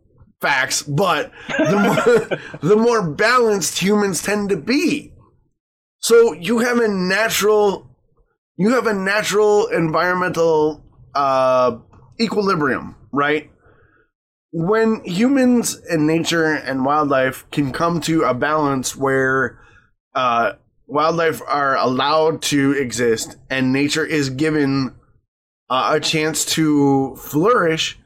facts, 0.44 0.84
but 0.84 1.32
the 1.48 1.80
more, 1.80 2.60
the 2.62 2.76
more 2.76 3.02
balanced 3.02 3.80
humans 3.80 4.22
tend 4.22 4.50
to 4.50 4.58
be. 4.58 5.14
So 6.00 6.34
you 6.34 6.60
have 6.60 6.80
a 6.80 6.88
natural, 6.90 7.90
you 8.58 8.72
have 8.72 8.86
a 8.86 8.94
natural 8.94 9.68
environmental 9.68 10.84
uh, 11.16 11.78
equilibrium, 12.20 12.96
right? 13.14 13.50
When 14.52 15.02
humans 15.06 15.82
and 15.90 16.06
nature 16.06 16.54
and 16.54 16.86
wildlife 16.86 17.50
can 17.50 17.72
come 17.72 18.02
to 18.02 18.24
a 18.24 18.34
balance 18.34 18.98
where 18.98 19.60
uh, 20.14 20.54
wildlife 20.88 21.42
are 21.48 21.78
allowed 21.78 22.42
to 22.44 22.74
exist 22.74 23.38
and 23.50 23.72
nature 23.72 24.06
is 24.06 24.30
given 24.30 24.94
uh, 25.70 25.94
a 25.96 26.00
chance 26.02 26.44
to 26.46 27.16
flourish, 27.16 27.98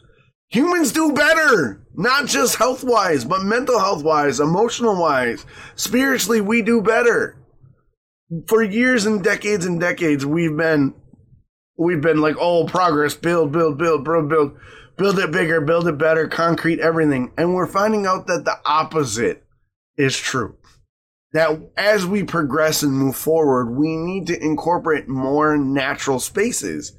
humans 0.49 0.91
do 0.91 1.11
better 1.13 1.81
not 1.97 2.27
just 2.27 2.55
health 2.55 2.83
wise 2.83 3.25
but 3.25 3.41
mental 3.41 3.79
health 3.79 4.03
wise 4.03 4.39
emotional 4.39 4.95
wise 4.95 5.45
spiritually 5.75 6.39
we 6.39 6.61
do 6.61 6.81
better. 6.81 7.35
For 8.47 8.61
years 8.61 9.05
and 9.05 9.23
decades 9.23 9.65
and 9.65 9.79
decades 9.79 10.25
we've 10.25 10.55
been 10.55 10.93
we've 11.75 12.01
been 12.01 12.21
like 12.21 12.35
oh 12.39 12.65
progress 12.65 13.15
build 13.15 13.51
build 13.51 13.77
build 13.77 14.05
build 14.05 14.29
build. 14.29 14.57
Build 14.97 15.19
it 15.19 15.31
bigger 15.31 15.59
build 15.61 15.87
it 15.87 15.97
better 15.97 16.27
concrete 16.27 16.79
everything. 16.79 17.31
And 17.37 17.53
we're 17.53 17.67
finding 17.67 18.05
out 18.05 18.27
that 18.27 18.45
the 18.45 18.57
opposite 18.65 19.43
is 19.95 20.17
true. 20.17 20.55
That 21.33 21.59
as 21.75 22.05
we 22.05 22.23
progress 22.23 22.83
and 22.83 22.93
move 22.93 23.15
forward 23.15 23.71
we 23.71 23.95
need 23.95 24.27
to 24.27 24.39
incorporate 24.39 25.07
more 25.07 25.57
natural 25.57 26.19
spaces 26.19 26.93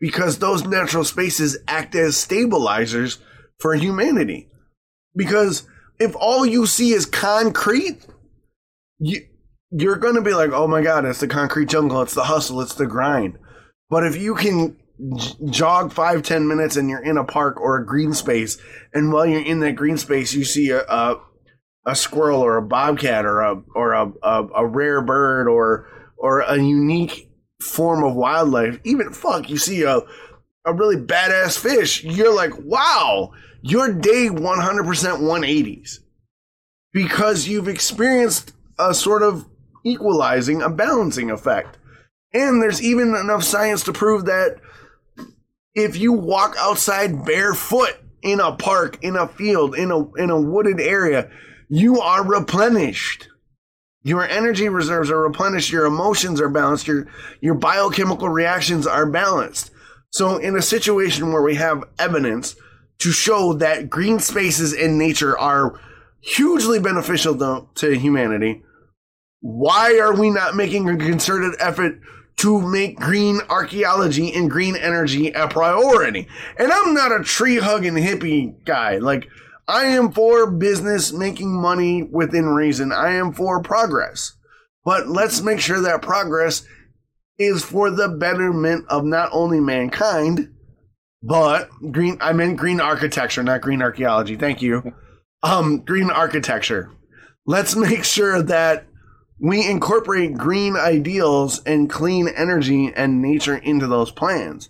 because 0.00 0.38
those 0.38 0.64
natural 0.64 1.04
spaces 1.04 1.58
act 1.66 1.94
as 1.94 2.16
stabilizers 2.16 3.18
for 3.58 3.74
humanity. 3.74 4.48
Because 5.16 5.66
if 5.98 6.14
all 6.16 6.46
you 6.46 6.66
see 6.66 6.92
is 6.92 7.06
concrete, 7.06 8.06
you, 8.98 9.20
you're 9.70 9.96
going 9.96 10.14
to 10.14 10.22
be 10.22 10.34
like, 10.34 10.50
oh 10.52 10.66
my 10.66 10.82
God, 10.82 11.04
it's 11.04 11.20
the 11.20 11.28
concrete 11.28 11.68
jungle, 11.68 12.02
it's 12.02 12.14
the 12.14 12.24
hustle, 12.24 12.60
it's 12.60 12.74
the 12.74 12.86
grind. 12.86 13.38
But 13.90 14.06
if 14.06 14.16
you 14.16 14.34
can 14.34 14.76
jog 15.50 15.92
five, 15.92 16.22
ten 16.22 16.46
minutes 16.46 16.76
and 16.76 16.88
you're 16.88 17.02
in 17.02 17.16
a 17.16 17.24
park 17.24 17.60
or 17.60 17.76
a 17.78 17.86
green 17.86 18.12
space, 18.12 18.58
and 18.92 19.12
while 19.12 19.26
you're 19.26 19.44
in 19.44 19.60
that 19.60 19.76
green 19.76 19.96
space, 19.96 20.34
you 20.34 20.44
see 20.44 20.70
a, 20.70 20.82
a, 20.82 21.20
a 21.86 21.96
squirrel 21.96 22.40
or 22.40 22.56
a 22.56 22.62
bobcat 22.62 23.24
or 23.24 23.40
a, 23.40 23.62
or 23.74 23.92
a, 23.92 24.12
a, 24.22 24.46
a 24.56 24.66
rare 24.66 25.02
bird 25.02 25.48
or, 25.48 25.88
or 26.16 26.40
a 26.40 26.56
unique 26.56 27.30
form 27.60 28.04
of 28.04 28.14
wildlife, 28.14 28.78
even 28.84 29.12
fuck, 29.12 29.50
you 29.50 29.58
see 29.58 29.82
a 29.82 30.00
a 30.64 30.74
really 30.74 30.96
badass 30.96 31.58
fish, 31.58 32.04
you're 32.04 32.34
like, 32.34 32.52
wow, 32.58 33.32
your 33.60 33.92
day 33.92 34.28
100% 34.28 34.38
180s 34.38 35.98
because 36.92 37.48
you've 37.48 37.68
experienced 37.68 38.52
a 38.78 38.94
sort 38.94 39.22
of 39.22 39.46
equalizing, 39.84 40.62
a 40.62 40.70
balancing 40.70 41.30
effect. 41.30 41.78
And 42.32 42.62
there's 42.62 42.82
even 42.82 43.14
enough 43.14 43.42
science 43.42 43.82
to 43.84 43.92
prove 43.92 44.26
that 44.26 44.60
if 45.74 45.96
you 45.96 46.12
walk 46.12 46.56
outside 46.58 47.24
barefoot 47.24 47.96
in 48.22 48.40
a 48.40 48.52
park, 48.52 48.98
in 49.02 49.16
a 49.16 49.28
field, 49.28 49.76
in 49.76 49.90
a 49.90 50.12
in 50.14 50.30
a 50.30 50.40
wooded 50.40 50.80
area, 50.80 51.30
you 51.68 52.00
are 52.00 52.24
replenished. 52.24 53.28
Your 54.02 54.26
energy 54.26 54.68
reserves 54.68 55.10
are 55.10 55.22
replenished 55.22 55.70
your 55.70 55.86
emotions 55.86 56.40
are 56.40 56.48
balanced 56.48 56.86
your 56.86 57.08
your 57.40 57.54
biochemical 57.54 58.28
reactions 58.28 58.86
are 58.86 59.10
balanced. 59.10 59.70
So 60.10 60.36
in 60.36 60.56
a 60.56 60.62
situation 60.62 61.32
where 61.32 61.42
we 61.42 61.56
have 61.56 61.84
evidence 61.98 62.56
to 62.98 63.12
show 63.12 63.52
that 63.54 63.88
green 63.88 64.18
spaces 64.18 64.72
in 64.72 64.98
nature 64.98 65.38
are 65.38 65.80
hugely 66.20 66.80
beneficial 66.80 67.36
to, 67.36 67.66
to 67.74 67.98
humanity 67.98 68.62
why 69.40 69.98
are 69.98 70.18
we 70.18 70.30
not 70.30 70.56
making 70.56 70.88
a 70.88 70.96
concerted 70.96 71.54
effort 71.60 72.00
to 72.36 72.60
make 72.60 72.98
green 72.98 73.40
archaeology 73.48 74.32
and 74.32 74.50
green 74.50 74.74
energy 74.74 75.28
a 75.28 75.46
priority 75.46 76.26
and 76.58 76.72
i'm 76.72 76.92
not 76.92 77.12
a 77.12 77.22
tree 77.22 77.58
hugging 77.58 77.94
hippie 77.94 78.52
guy 78.64 78.98
like 78.98 79.28
I 79.68 79.84
am 79.84 80.12
for 80.12 80.50
business 80.50 81.12
making 81.12 81.54
money 81.54 82.02
within 82.02 82.46
reason. 82.46 82.90
I 82.90 83.12
am 83.12 83.34
for 83.34 83.62
progress. 83.62 84.32
But 84.82 85.08
let's 85.08 85.42
make 85.42 85.60
sure 85.60 85.82
that 85.82 86.00
progress 86.00 86.64
is 87.36 87.62
for 87.62 87.90
the 87.90 88.08
betterment 88.08 88.86
of 88.88 89.04
not 89.04 89.28
only 89.30 89.60
mankind, 89.60 90.54
but 91.22 91.68
green 91.90 92.18
I 92.20 92.32
meant 92.32 92.58
green 92.58 92.80
architecture, 92.80 93.42
not 93.42 93.60
green 93.60 93.82
archaeology. 93.82 94.36
Thank 94.36 94.62
you. 94.62 94.92
Um 95.42 95.80
green 95.80 96.10
architecture. 96.10 96.90
Let's 97.46 97.74
make 97.76 98.04
sure 98.04 98.42
that 98.42 98.86
we 99.40 99.68
incorporate 99.68 100.36
green 100.36 100.76
ideals 100.76 101.62
and 101.64 101.88
clean 101.88 102.28
energy 102.28 102.92
and 102.94 103.22
nature 103.22 103.56
into 103.56 103.86
those 103.86 104.10
plans. 104.10 104.68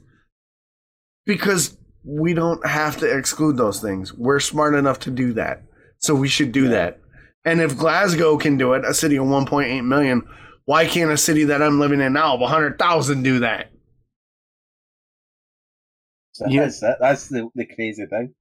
Because 1.24 1.76
we 2.04 2.34
don't 2.34 2.66
have 2.66 2.98
to 2.98 3.06
exclude 3.06 3.56
those 3.56 3.80
things. 3.80 4.14
We're 4.14 4.40
smart 4.40 4.74
enough 4.74 5.00
to 5.00 5.10
do 5.10 5.32
that. 5.34 5.62
So 5.98 6.14
we 6.14 6.28
should 6.28 6.52
do 6.52 6.68
that. 6.68 7.00
And 7.44 7.60
if 7.60 7.76
Glasgow 7.76 8.36
can 8.36 8.56
do 8.56 8.74
it, 8.74 8.84
a 8.84 8.94
city 8.94 9.16
of 9.16 9.24
1.8 9.24 9.84
million, 9.84 10.22
why 10.64 10.86
can't 10.86 11.10
a 11.10 11.16
city 11.16 11.44
that 11.44 11.62
I'm 11.62 11.80
living 11.80 12.00
in 12.00 12.12
now 12.12 12.34
of 12.34 12.40
100,000 12.40 13.22
do 13.22 13.40
that? 13.40 13.70
So 16.38 16.46
Yeah. 16.48 16.62
That's 16.62 16.82
it. 16.82 16.96
That's 17.00 17.28
the, 17.28 17.48
the 17.54 17.66
crazy 17.66 18.06
thing. 18.06 18.34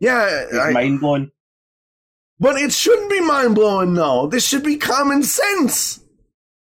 Yeah, 0.00 0.44
It's 0.50 0.58
I- 0.58 0.70
mind 0.72 1.00
blowing. 1.00 1.30
but 2.38 2.56
it 2.56 2.72
shouldn't 2.72 3.10
be 3.10 3.20
mind 3.20 3.54
blowing 3.54 3.94
though. 3.94 4.26
This 4.26 4.46
should 4.46 4.62
be 4.64 4.76
common 4.76 5.22
sense. 5.22 6.00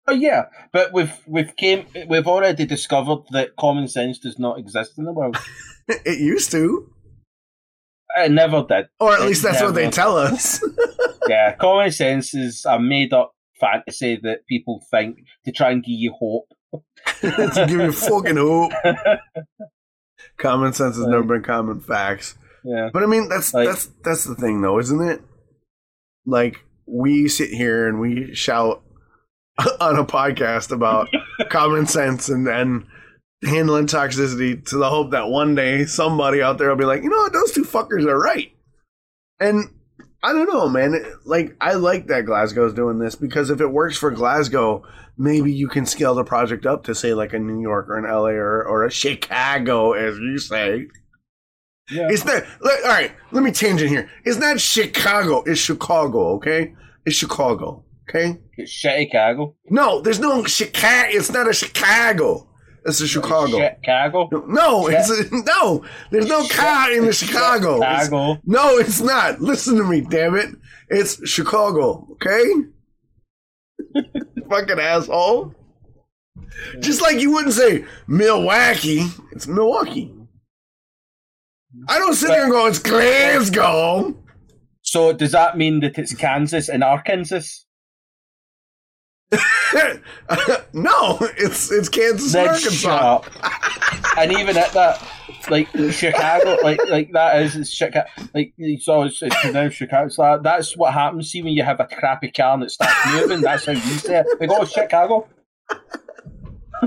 Oh 0.07 0.13
yeah, 0.13 0.45
but 0.71 0.93
we've 0.93 1.11
we've 1.27 1.53
came 1.57 1.85
we've 2.07 2.25
already 2.27 2.65
discovered 2.65 3.19
that 3.31 3.55
common 3.57 3.87
sense 3.89 4.17
does 4.17 4.39
not 4.39 4.57
exist 4.57 4.97
in 4.97 5.03
the 5.05 5.13
world. 5.13 5.37
It 6.05 6.19
used 6.19 6.51
to, 6.51 6.87
It 8.17 8.31
never 8.31 8.63
did. 8.63 8.87
or 8.99 9.13
at 9.15 9.21
It 9.21 9.25
least 9.25 9.41
that's 9.43 9.59
what 9.61 9.73
they 9.75 9.89
tell 9.89 10.17
us. 10.17 10.63
Yeah, 11.27 11.53
common 11.55 11.91
sense 11.91 12.33
is 12.33 12.65
a 12.65 12.79
made 12.79 13.11
up 13.13 13.33
fantasy 13.59 14.19
that 14.23 14.47
people 14.47 14.83
think 14.89 15.17
to 15.45 15.51
try 15.51 15.69
and 15.71 15.83
give 15.83 15.99
you 15.99 16.11
hope. 16.13 16.47
to 17.21 17.65
give 17.67 17.71
you 17.71 17.91
fucking 17.91 18.37
hope. 18.37 18.71
Common 20.39 20.73
sense 20.73 20.95
has 20.97 21.05
never 21.05 21.23
been 21.23 21.43
common 21.43 21.79
facts. 21.81 22.35
Yeah. 22.63 22.89
But 22.91 23.03
I 23.03 23.05
mean, 23.05 23.29
that's 23.29 23.53
Like- 23.53 23.67
that's 23.67 23.85
that's 24.03 24.23
the 24.25 24.35
thing, 24.35 24.61
though, 24.61 24.79
isn't 24.79 25.01
it? 25.01 25.21
Like 26.25 26.57
we 26.85 27.27
sit 27.27 27.49
here 27.49 27.87
and 27.87 27.99
we 27.99 28.33
shout 28.33 28.81
on 29.79 29.97
a 29.97 30.05
podcast 30.05 30.71
about 30.71 31.09
common 31.49 31.85
sense 31.85 32.29
and 32.29 32.47
and 32.47 32.85
handling 33.43 33.87
toxicity 33.87 34.65
to 34.67 34.77
the 34.77 34.89
hope 34.89 35.11
that 35.11 35.29
one 35.29 35.55
day 35.55 35.85
somebody 35.85 36.41
out 36.41 36.57
there 36.57 36.69
will 36.69 36.75
be 36.75 36.83
like, 36.85 37.03
you 37.03 37.09
know 37.09 37.17
what, 37.17 37.31
those 37.33 37.51
two 37.53 37.63
fuckers 37.63 38.05
are 38.05 38.19
right. 38.19 38.51
And 39.39 39.69
I 40.21 40.33
don't 40.33 40.51
know, 40.51 40.67
man. 40.67 40.95
Like, 41.23 41.55
I 41.61 41.75
like 41.75 42.07
that 42.07 42.25
Glasgow's 42.25 42.73
doing 42.73 42.99
this 42.99 43.15
because 43.15 43.49
if 43.49 43.61
it 43.61 43.71
works 43.71 43.97
for 43.97 44.11
Glasgow, 44.11 44.83
maybe 45.19 45.51
you 45.53 45.67
can 45.67 45.85
scale 45.85 46.15
the 46.15 46.23
project 46.23 46.65
up 46.65 46.85
to 46.85 46.95
say 46.95 47.13
like 47.13 47.33
a 47.33 47.39
New 47.39 47.61
York 47.61 47.87
or 47.89 47.97
an 47.97 48.05
LA 48.05 48.29
or, 48.29 48.63
or 48.65 48.85
a 48.85 48.89
Chicago, 48.91 49.91
as 49.93 50.17
you 50.17 50.39
say. 50.39 50.87
Yeah. 51.91 52.07
It's 52.09 52.23
not. 52.25 52.43
Like, 52.61 52.79
all 52.85 52.89
right, 52.91 53.11
let 53.31 53.43
me 53.43 53.51
change 53.51 53.81
it 53.81 53.89
here. 53.89 54.09
It's 54.23 54.37
not 54.37 54.59
Chicago. 54.59 55.43
It's 55.45 55.59
Chicago. 55.59 56.35
Okay, 56.35 56.73
it's 57.05 57.17
Chicago. 57.17 57.83
Okay. 58.09 58.39
It's 58.57 58.71
Chicago. 58.71 59.55
No, 59.69 60.01
there's 60.01 60.19
no 60.19 60.43
Chicago. 60.45 61.09
It's 61.11 61.31
not 61.31 61.47
a 61.47 61.53
Chicago. 61.53 62.47
It's 62.85 63.01
a 63.01 63.07
Chicago. 63.07 63.57
Chicago. 63.59 64.29
No, 64.47 64.87
it's 64.87 65.09
a, 65.11 65.25
no. 65.45 65.83
There's 66.11 66.27
no 66.27 66.47
car 66.47 66.91
in 66.91 67.05
the 67.05 67.13
Chicago. 67.13 67.75
It's- 67.77 68.05
Chicago. 68.05 68.39
no, 68.45 68.77
it's 68.77 69.01
not. 69.01 69.41
Listen 69.41 69.77
to 69.77 69.83
me, 69.83 70.01
damn 70.01 70.35
it. 70.35 70.49
It's 70.89 71.27
Chicago, 71.29 72.07
okay? 72.13 72.43
Fucking 74.49 74.79
asshole. 74.79 75.53
Just 76.79 77.01
like 77.01 77.19
you 77.19 77.31
wouldn't 77.31 77.53
say 77.53 77.85
Milwaukee, 78.07 79.05
it's 79.31 79.47
Milwaukee. 79.47 80.13
I 81.87 81.99
don't 81.99 82.15
sit 82.15 82.29
there 82.29 82.43
and 82.43 82.51
go, 82.51 82.65
it's 82.65 82.79
Glasgow. 82.79 84.15
So 84.81 85.13
does 85.13 85.31
that 85.33 85.57
mean 85.57 85.81
that 85.81 85.97
it's 85.97 86.15
Kansas 86.15 86.67
and 86.67 86.83
Arkansas? 86.83 87.41
no, 90.73 91.17
it's 91.37 91.71
it's 91.71 91.89
Kansas 91.89 92.33
and 92.33 92.49
Arkansas. 92.49 93.21
and 94.17 94.31
even 94.31 94.57
at 94.57 94.71
that, 94.71 94.99
like 95.49 95.67
Chicago, 95.91 96.57
like 96.63 96.79
like 96.87 97.11
that 97.13 97.41
is 97.41 97.55
it's 97.55 97.69
Chicago. 97.69 98.07
Like 98.33 98.53
it's, 98.57 98.87
it's 99.21 99.35
pronounced 99.41 99.77
Chicago. 99.77 100.07
It's 100.07 100.17
like, 100.17 100.43
that's 100.43 100.75
what 100.77 100.93
happens. 100.93 101.31
See 101.31 101.41
when 101.41 101.53
you 101.53 101.63
have 101.63 101.79
a 101.79 101.85
crappy 101.85 102.31
car 102.31 102.53
and 102.55 102.63
it 102.63 102.71
starts 102.71 102.95
moving. 103.13 103.41
That's 103.41 103.65
how 103.65 103.73
you 103.73 103.79
say 103.79 104.19
it. 104.19 104.25
They 104.39 104.47
go 104.47 104.59
oh, 104.59 104.65
Chicago, 104.65 105.27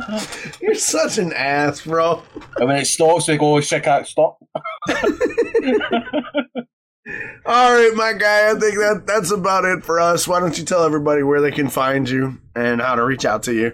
You're 0.60 0.74
such 0.74 1.18
an 1.18 1.32
ass, 1.32 1.82
bro. 1.82 2.22
and 2.56 2.68
when 2.68 2.78
it 2.78 2.86
stops, 2.86 3.26
they 3.26 3.36
go 3.36 3.60
Chicago. 3.60 4.04
Stop. 4.04 4.38
All 7.44 7.72
right, 7.72 7.92
my 7.94 8.12
guy. 8.12 8.50
I 8.50 8.54
think 8.54 8.76
that 8.76 9.04
that's 9.06 9.30
about 9.30 9.64
it 9.64 9.84
for 9.84 10.00
us. 10.00 10.26
Why 10.26 10.40
don't 10.40 10.56
you 10.56 10.64
tell 10.64 10.84
everybody 10.84 11.22
where 11.22 11.40
they 11.40 11.50
can 11.50 11.68
find 11.68 12.08
you 12.08 12.40
and 12.54 12.80
how 12.80 12.94
to 12.94 13.04
reach 13.04 13.24
out 13.24 13.42
to 13.44 13.52
you? 13.52 13.72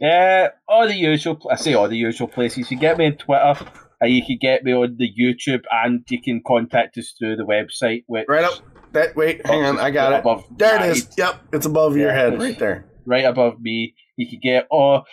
Yeah, 0.00 0.48
all 0.66 0.86
the 0.88 0.94
usual. 0.96 1.38
I 1.50 1.56
say 1.56 1.74
all 1.74 1.88
the 1.88 1.96
usual 1.96 2.26
places. 2.28 2.70
You 2.70 2.78
get 2.78 2.96
me 2.96 3.06
on 3.06 3.16
Twitter, 3.16 3.54
and 4.00 4.12
you 4.12 4.24
can 4.24 4.38
get 4.40 4.64
me 4.64 4.72
on 4.72 4.96
the 4.98 5.10
YouTube, 5.18 5.62
and 5.70 6.04
you 6.08 6.20
can 6.22 6.42
contact 6.46 6.96
us 6.96 7.14
through 7.18 7.36
the 7.36 7.44
website. 7.44 8.04
Which 8.06 8.24
Right 8.28 8.44
up. 8.44 8.54
That 8.92 9.14
wait, 9.14 9.46
hang 9.46 9.64
on, 9.64 9.78
I 9.78 9.90
got 9.90 10.12
it. 10.14 10.18
Above 10.20 10.44
There 10.56 10.82
it 10.82 10.90
is. 10.96 11.08
Yep, 11.16 11.42
it's 11.52 11.66
above 11.66 11.96
your 11.96 12.10
head, 12.12 12.40
right 12.40 12.58
there. 12.58 12.86
right 13.06 13.24
above 13.24 13.60
me. 13.60 13.94
You 14.16 14.28
can 14.28 14.40
get 14.42 14.66
all 14.70 15.04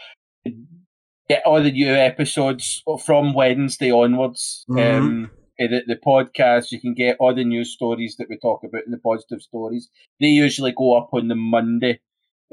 get 1.29 1.43
all 1.45 1.61
the 1.61 1.71
new 1.71 1.93
episodes 1.93 2.81
from 3.05 3.33
Wednesday 3.33 3.91
onwards. 3.91 4.65
Mhm. 4.69 4.97
Um, 4.97 5.31
eh, 5.59 5.67
the, 5.67 5.83
the 5.85 5.95
podcast, 5.95 6.71
you 6.71 6.79
can 6.79 6.93
get 6.93 7.17
all 7.19 7.35
the 7.35 7.43
news 7.43 7.71
stories 7.73 8.15
that 8.17 8.29
we 8.29 8.37
talk 8.37 8.63
about 8.63 8.85
in 8.85 8.91
the 8.91 8.97
positive 8.97 9.41
stories. 9.41 9.89
They 10.19 10.27
usually 10.27 10.71
go 10.71 10.97
up 10.97 11.09
on 11.13 11.27
the 11.27 11.35
Monday, 11.35 11.99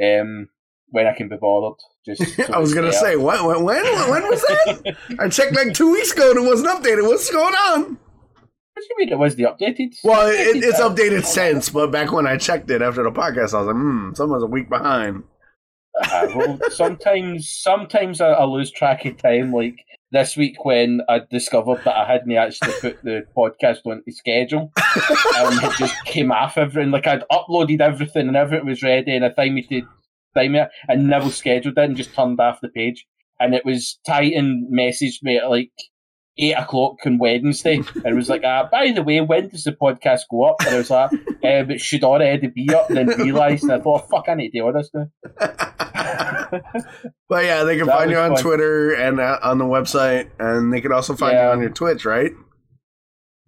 um, 0.02 0.48
when 0.94 1.08
I 1.08 1.12
can 1.12 1.28
be 1.28 1.36
bothered. 1.36 1.78
Just 2.06 2.38
I 2.50 2.58
was 2.58 2.72
gonna 2.72 2.92
say, 2.92 3.16
when, 3.16 3.44
when, 3.44 3.64
when, 3.64 3.84
when 3.84 4.22
was 4.28 4.40
that? 4.42 4.96
I 5.18 5.28
checked 5.28 5.56
like 5.56 5.74
two 5.74 5.90
weeks 5.90 6.12
ago 6.12 6.30
and 6.30 6.38
it 6.38 6.48
wasn't 6.48 6.68
updated. 6.68 7.02
What's 7.02 7.30
going 7.30 7.54
on? 7.54 7.82
What 7.82 8.82
do 8.82 8.86
you 8.90 8.96
mean 8.98 9.08
it 9.12 9.18
was 9.18 9.34
the 9.34 9.44
updated? 9.44 9.96
Well, 10.04 10.28
it, 10.28 10.62
it's 10.62 10.80
updated 10.80 11.24
since, 11.24 11.68
but 11.68 11.90
back 11.90 12.12
when 12.12 12.28
I 12.28 12.36
checked 12.36 12.70
it 12.70 12.80
after 12.80 13.02
the 13.02 13.10
podcast, 13.10 13.54
I 13.54 13.62
was 13.62 13.66
like, 13.66 13.76
hmm, 13.76 14.12
someone's 14.14 14.44
a 14.44 14.46
week 14.46 14.68
behind. 14.68 15.24
Uh, 16.00 16.28
well, 16.34 16.58
sometimes, 16.70 17.48
sometimes 17.48 18.20
I, 18.20 18.28
I 18.30 18.44
lose 18.44 18.70
track 18.70 19.04
of 19.04 19.16
time. 19.16 19.52
Like 19.52 19.76
this 20.12 20.36
week 20.36 20.64
when 20.64 21.00
I 21.08 21.22
discovered 21.28 21.82
that 21.84 21.96
I 21.96 22.06
hadn't 22.06 22.32
actually 22.32 22.74
put 22.80 23.02
the 23.02 23.26
podcast 23.36 23.78
on 23.84 24.02
the 24.06 24.12
schedule, 24.12 24.72
and 24.76 25.64
it 25.64 25.72
just 25.76 26.04
came 26.04 26.30
off 26.30 26.56
everything. 26.56 26.92
Like 26.92 27.08
I'd 27.08 27.24
uploaded 27.32 27.80
everything 27.80 28.28
and 28.28 28.36
everything 28.36 28.66
was 28.66 28.82
ready, 28.82 29.16
and 29.16 29.24
I 29.24 29.30
time 29.30 29.58
it 29.58 29.68
to 29.70 29.82
time 30.34 30.54
it, 30.54 30.68
and 30.88 31.08
never 31.08 31.30
scheduled 31.30 31.78
it, 31.78 31.84
and 31.84 31.96
just 31.96 32.14
turned 32.14 32.40
off 32.40 32.60
the 32.62 32.68
page. 32.68 33.06
And 33.40 33.54
it 33.54 33.64
was 33.64 33.98
Titan 34.06 34.68
messaged 34.72 35.22
me 35.22 35.38
at 35.38 35.50
like 35.50 35.72
eight 36.38 36.52
o'clock 36.54 36.96
on 37.06 37.18
Wednesday, 37.18 37.76
and 37.76 38.06
it 38.06 38.14
was 38.14 38.28
like, 38.28 38.42
ah, 38.44 38.68
by 38.70 38.90
the 38.92 39.02
way, 39.02 39.20
when 39.20 39.48
does 39.48 39.64
the 39.64 39.72
podcast 39.72 40.22
go 40.30 40.44
up? 40.44 40.56
And 40.60 40.74
I 40.74 40.78
was 40.78 40.90
like, 40.90 41.12
um, 41.44 41.70
it 41.70 41.80
should 41.80 42.04
already 42.04 42.46
be 42.48 42.68
up. 42.74 42.88
And 42.90 43.08
Then 43.08 43.18
realised, 43.20 43.62
and 43.64 43.72
I 43.72 43.80
thought, 43.80 44.08
fuck, 44.10 44.28
I 44.28 44.34
need 44.34 44.50
to 44.50 44.60
do 44.60 44.72
this 44.72 44.90
now. 44.94 45.10
But 47.28 47.44
yeah, 47.44 47.64
they 47.64 47.76
can 47.76 47.86
That 47.86 47.98
find 47.98 48.10
you 48.10 48.18
on 48.18 48.34
fun. 48.34 48.42
Twitter 48.42 48.92
and 48.94 49.18
uh, 49.18 49.38
on 49.42 49.58
the 49.58 49.64
website, 49.64 50.30
and 50.38 50.72
they 50.72 50.80
can 50.80 50.92
also 50.92 51.14
find 51.16 51.32
Yeah. 51.34 51.46
you 51.46 51.52
on 51.52 51.60
your 51.60 51.70
Twitch, 51.70 52.04
right? 52.04 52.30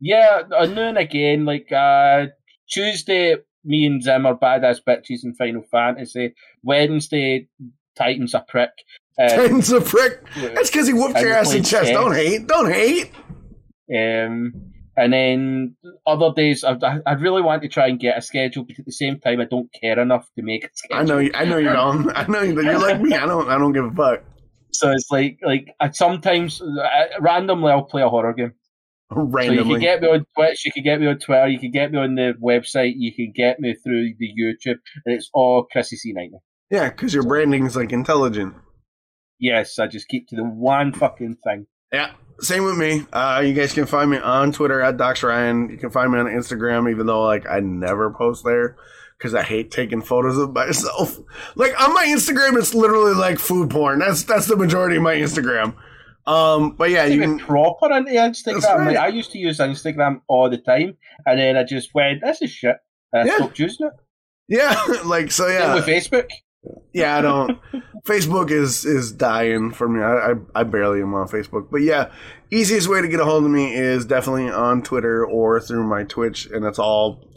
Yeah, 0.00 0.42
uh, 0.56 0.66
now 0.66 0.88
and 0.88 0.98
again, 0.98 1.44
like 1.44 1.70
uh, 1.72 2.26
Tuesday, 2.68 3.36
me 3.64 3.86
and 3.86 4.02
Zim 4.02 4.26
are 4.26 4.36
badass 4.36 4.78
bitches 4.86 5.24
in 5.24 5.34
Final 5.34 5.62
Fantasy. 5.70 6.34
Wednesday, 6.66 7.48
Titan's 7.96 8.34
a 8.34 8.40
prick. 8.46 8.70
Uh, 9.18 9.28
Titan's 9.28 9.72
a 9.72 9.80
prick. 9.80 10.22
That's 10.36 10.70
because 10.70 10.86
he 10.86 10.92
whooped 10.92 11.18
your 11.20 11.32
ass 11.32 11.54
in 11.54 11.62
chess. 11.62 11.88
Don't 11.88 12.14
hate. 12.14 12.46
Don't 12.46 12.70
hate. 12.70 13.12
um, 13.96 14.52
and 14.98 15.12
then 15.12 15.76
other 16.06 16.32
days, 16.34 16.64
I, 16.64 16.72
I 16.82 17.00
I 17.06 17.12
really 17.12 17.42
want 17.42 17.62
to 17.62 17.68
try 17.68 17.86
and 17.88 18.00
get 18.00 18.16
a 18.16 18.22
schedule, 18.22 18.64
but 18.64 18.78
at 18.78 18.86
the 18.86 18.92
same 18.92 19.20
time, 19.20 19.40
I 19.40 19.44
don't 19.44 19.70
care 19.80 19.98
enough 19.98 20.26
to 20.36 20.42
make 20.42 20.64
a 20.64 20.68
schedule. 20.74 21.00
I 21.00 21.04
know. 21.04 21.18
You, 21.18 21.30
I 21.34 21.44
know 21.44 21.58
you 21.58 21.68
don't. 21.68 22.10
I 22.16 22.26
know 22.26 22.40
you. 22.42 22.60
You're 22.60 22.78
like 22.78 23.00
me. 23.00 23.14
I 23.14 23.26
don't. 23.26 23.48
I 23.48 23.58
don't 23.58 23.72
give 23.72 23.84
a 23.84 23.90
fuck. 23.90 24.22
So 24.72 24.90
it's 24.90 25.10
like, 25.10 25.38
like 25.42 25.68
I 25.80 25.90
sometimes 25.90 26.60
uh, 26.62 27.06
randomly 27.20 27.72
I'll 27.72 27.84
play 27.84 28.02
a 28.02 28.08
horror 28.08 28.34
game. 28.34 28.52
So 29.12 29.52
you 29.52 29.62
can 29.64 29.80
get 29.80 30.02
me 30.02 30.08
on 30.08 30.26
Twitch, 30.34 30.64
you 30.66 30.72
can 30.72 30.82
get 30.82 31.00
me 31.00 31.06
on 31.06 31.18
Twitter, 31.18 31.46
you 31.48 31.58
can 31.60 31.70
get 31.70 31.92
me 31.92 31.98
on 31.98 32.14
the 32.16 32.34
website, 32.42 32.94
you 32.96 33.14
can 33.14 33.32
get 33.34 33.60
me 33.60 33.74
through 33.74 34.14
the 34.18 34.30
YouTube, 34.38 34.78
and 35.04 35.14
it's 35.14 35.30
all 35.32 35.64
Chrissy 35.70 35.96
C 35.96 36.12
ninety. 36.12 36.36
Yeah, 36.70 36.88
because 36.90 37.14
your 37.14 37.22
branding 37.22 37.66
is 37.66 37.76
like 37.76 37.92
intelligent. 37.92 38.54
Yes, 39.38 39.78
I 39.78 39.86
just 39.86 40.08
keep 40.08 40.28
to 40.28 40.36
the 40.36 40.44
one 40.44 40.92
fucking 40.92 41.36
thing. 41.44 41.66
Yeah, 41.92 42.12
same 42.40 42.64
with 42.64 42.76
me. 42.76 43.06
Uh, 43.12 43.42
you 43.44 43.52
guys 43.54 43.72
can 43.72 43.86
find 43.86 44.10
me 44.10 44.16
on 44.18 44.52
Twitter 44.52 44.80
at 44.80 44.96
Dox 44.96 45.22
Ryan. 45.22 45.68
You 45.70 45.76
can 45.76 45.90
find 45.90 46.10
me 46.12 46.18
on 46.18 46.26
Instagram, 46.26 46.90
even 46.90 47.06
though 47.06 47.22
like 47.22 47.46
I 47.48 47.60
never 47.60 48.10
post 48.10 48.44
there 48.44 48.76
because 49.18 49.34
I 49.34 49.42
hate 49.42 49.70
taking 49.70 50.02
photos 50.02 50.36
of 50.38 50.52
myself. 50.52 51.18
Like 51.54 51.80
on 51.80 51.94
my 51.94 52.06
Instagram, 52.06 52.58
it's 52.58 52.74
literally 52.74 53.14
like 53.14 53.38
food 53.38 53.70
porn. 53.70 54.00
That's 54.00 54.24
that's 54.24 54.46
the 54.46 54.56
majority 54.56 54.96
of 54.96 55.02
my 55.02 55.14
Instagram. 55.14 55.74
Um, 56.26 56.72
but 56.72 56.90
yeah, 56.90 57.04
you 57.04 57.20
can. 57.20 57.38
proper 57.38 57.92
into 57.92 58.10
Instagram. 58.10 58.64
Right. 58.78 58.86
Like 58.88 58.96
I 58.96 59.08
used 59.08 59.30
to 59.32 59.38
use 59.38 59.58
Instagram 59.58 60.22
all 60.28 60.50
the 60.50 60.58
time, 60.58 60.96
and 61.24 61.38
then 61.38 61.56
I 61.56 61.62
just 61.62 61.94
went, 61.94 62.20
"This 62.24 62.42
is 62.42 62.50
shit," 62.50 62.76
and 63.12 63.22
I 63.22 63.26
Yeah. 63.32 63.36
stopped 63.36 63.58
using 63.60 63.86
it. 63.86 63.92
Yeah, 64.48 64.82
like 65.04 65.30
so. 65.30 65.46
Same 65.46 65.60
Yeah, 65.60 65.74
with 65.74 65.86
Facebook. 65.86 66.28
Yeah. 66.92 67.16
I 67.16 67.20
don't. 67.20 67.58
Facebook 68.04 68.50
is 68.50 68.84
is 68.84 69.12
dying 69.12 69.72
for 69.72 69.88
me. 69.88 70.00
I, 70.00 70.32
I 70.32 70.34
I 70.54 70.62
barely 70.62 71.02
am 71.02 71.14
on 71.14 71.28
Facebook, 71.28 71.68
but 71.70 71.82
yeah, 71.82 72.10
easiest 72.50 72.88
way 72.88 73.02
to 73.02 73.08
get 73.08 73.20
a 73.20 73.24
hold 73.24 73.44
of 73.44 73.50
me 73.50 73.74
is 73.74 74.04
definitely 74.04 74.50
on 74.50 74.82
Twitter 74.82 75.24
or 75.24 75.60
through 75.60 75.84
my 75.86 76.04
Twitch, 76.04 76.46
and 76.46 76.64
it's 76.64 76.78
all 76.78 77.28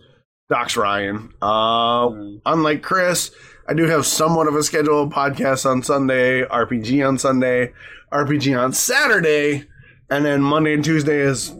Dox 0.50 0.78
Ryan. 0.78 1.34
Uh, 1.42 2.10
unlike 2.46 2.84
Chris, 2.84 3.32
I 3.68 3.74
do 3.74 3.86
have 3.86 4.06
somewhat 4.06 4.48
of 4.48 4.56
a 4.56 4.64
schedule 4.64 5.04
of 5.04 5.10
podcasts 5.10 5.70
on 5.70 5.84
Sunday, 5.84 6.44
RPG 6.44 7.08
on 7.08 7.18
Sunday, 7.18 7.74
RPG 8.12 8.60
on 8.60 8.74
Saturday, 8.74 9.66
and 10.10 10.26
then 10.26 10.42
Monday 10.42 10.74
and 10.74 10.84
Tuesday 10.84 11.20
is 11.20 11.54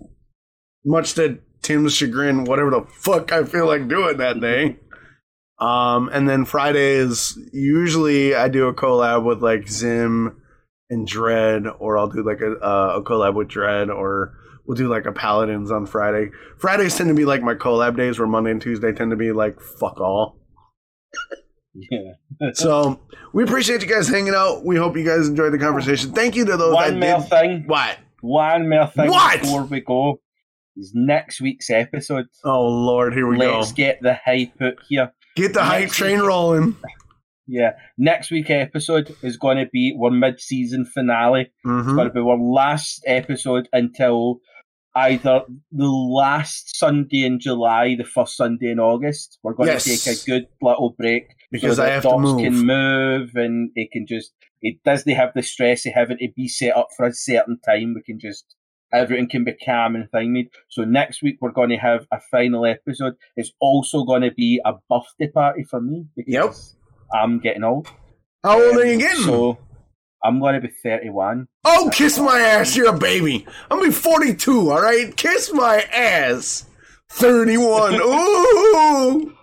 much 0.86 1.14
to 1.16 1.40
Tim's 1.62 1.94
chagrin, 1.94 2.46
whatever 2.46 2.72
the 2.72 2.86
fuck 2.98 3.32
I 3.32 3.44
feel 3.44 3.68
like 3.68 3.88
doing 3.88 4.18
that 4.18 4.40
day. 4.40 4.78
Um, 5.60 6.10
and 6.14 6.28
then 6.30 6.46
Fridays, 6.46 7.38
usually 7.52 8.34
I 8.36 8.48
do 8.48 8.68
a 8.68 8.74
collab 8.74 9.24
with 9.26 9.42
like 9.44 9.68
Zim 9.68 10.42
and 10.90 11.06
Dread, 11.06 11.64
or 11.80 11.98
I'll 11.98 12.08
do 12.08 12.24
like 12.26 12.40
a, 12.42 12.54
uh, 12.64 12.96
a 13.00 13.04
collab 13.04 13.36
with 13.36 13.50
Dread, 13.50 13.90
or 13.90 14.34
we'll 14.66 14.78
do 14.78 14.88
like 14.88 15.06
a 15.06 15.12
Paladins 15.12 15.70
on 15.72 15.86
Friday. 15.86 16.32
Fridays 16.58 16.98
tend 16.98 17.10
to 17.10 17.14
be 17.16 17.26
like 17.26 17.42
my 17.42 17.56
collab 17.56 17.98
days, 17.98 18.18
where 18.20 18.28
Monday 18.28 18.52
and 18.52 18.62
Tuesday 18.62 18.92
tend 18.94 19.12
to 19.12 19.18
be 19.18 19.32
like 19.32 19.60
fuck 19.60 20.00
all. 20.00 20.38
Yeah. 21.92 22.14
So 22.56 23.00
we 23.32 23.44
appreciate 23.44 23.82
you 23.82 23.88
guys 23.88 24.08
hanging 24.08 24.34
out. 24.34 24.66
We 24.66 24.76
hope 24.76 24.98
you 24.98 25.06
guys 25.06 25.28
enjoyed 25.28 25.54
the 25.54 25.60
conversation. 25.60 26.12
Thank 26.14 26.36
you 26.36 26.44
to 26.46 26.58
those 26.58 26.74
One 26.74 27.00
more 27.00 27.20
did. 27.20 27.30
thing. 27.30 27.64
What? 27.68 27.98
One 28.22 28.68
more 28.70 28.88
thing 28.88 29.10
What? 29.10 29.42
before 29.42 29.64
we 29.66 29.82
go 29.82 30.20
is 30.76 30.92
next 30.96 31.40
week's 31.42 31.70
episode. 31.70 32.26
Oh 32.44 32.66
Lord, 32.66 33.14
here 33.14 33.28
we 33.28 33.38
go. 33.38 33.60
Let's 33.60 33.72
get 33.72 34.02
the 34.02 34.16
hype 34.16 34.60
out 34.62 34.74
here. 34.90 35.12
Get 35.40 35.54
the 35.54 35.64
hype 35.64 35.90
train 35.90 36.18
week. 36.20 36.28
rolling. 36.28 36.76
Yeah, 37.48 37.72
next 37.98 38.30
week 38.30 38.50
episode 38.50 39.16
is 39.24 39.38
going 39.38 39.58
to 39.58 39.66
be 39.72 39.98
our 40.02 40.12
mid-season 40.12 40.86
finale. 40.86 41.52
hmm 41.64 41.80
It's 41.80 41.88
going 41.94 42.08
to 42.08 42.14
be 42.14 42.20
our 42.20 42.38
last 42.38 43.02
episode 43.08 43.68
until 43.74 44.40
either 44.96 45.42
the 45.72 45.88
last 45.88 46.76
Sunday 46.78 47.24
in 47.24 47.40
July, 47.40 47.96
the 47.98 48.04
first 48.04 48.36
Sunday 48.36 48.70
in 48.72 48.80
August. 48.80 49.40
We're 49.44 49.54
going 49.54 49.70
Yes. 49.70 49.86
to 49.86 49.98
take 49.98 50.18
a 50.18 50.26
good 50.26 50.48
little 50.62 50.96
break 50.98 51.24
Because 51.52 51.78
so 51.78 51.84
I 51.86 51.90
have 51.90 52.04
to 52.04 52.18
move. 52.20 52.42
can 52.42 52.60
move 52.66 53.30
and 53.36 53.72
it 53.76 53.92
can 53.92 54.06
just 54.08 54.34
it 54.62 54.76
does. 54.84 55.06
They 55.06 55.14
have 55.14 55.32
the 55.34 55.42
stress 55.42 55.86
of 55.86 55.94
having 55.94 56.18
to 56.18 56.28
be 56.36 56.48
set 56.50 56.76
up 56.76 56.90
for 56.98 57.06
a 57.06 57.14
certain 57.14 57.58
time. 57.66 57.94
We 57.96 58.02
can 58.04 58.20
just 58.20 58.44
everything 58.94 59.30
can 59.30 59.44
be 59.44 59.54
calm 59.54 59.96
and 59.96 60.10
thingy. 60.12 60.50
So 60.70 60.84
next 60.84 61.22
week 61.22 61.38
we're 61.42 61.52
going 61.52 61.70
to 61.70 61.78
have 61.78 62.06
a 62.12 62.20
final 62.32 62.66
episode. 62.66 63.16
It's 63.36 63.52
also 63.60 64.04
going 64.04 64.22
to 64.22 64.32
be 64.32 64.62
a 64.66 64.74
birthday 64.90 65.28
party 65.28 65.64
for 65.64 65.82
me 65.82 66.06
because 66.16 66.76
I'm 67.14 67.40
getting 67.40 67.64
old. 67.64 67.88
How 68.44 68.62
old 68.62 68.78
are 68.78 68.86
you 68.86 68.98
getting? 68.98 69.24
So 69.24 69.58
I'm 70.24 70.40
going 70.40 70.60
to 70.60 70.68
be 70.68 70.74
31. 70.84 71.48
oh, 71.66 71.90
kiss 71.94 72.20
my 72.20 72.40
ass. 72.40 72.76
You're 72.76 72.96
a 72.96 72.98
baby. 72.98 73.46
I'm 73.70 73.80
gonna 73.80 73.90
be 73.90 73.94
42. 73.94 74.72
All 74.72 74.82
right, 74.82 75.16
kiss 75.16 75.52
my 75.54 75.82
ass. 75.94 76.66
31. 77.12 77.96
Ooh. 78.02 79.36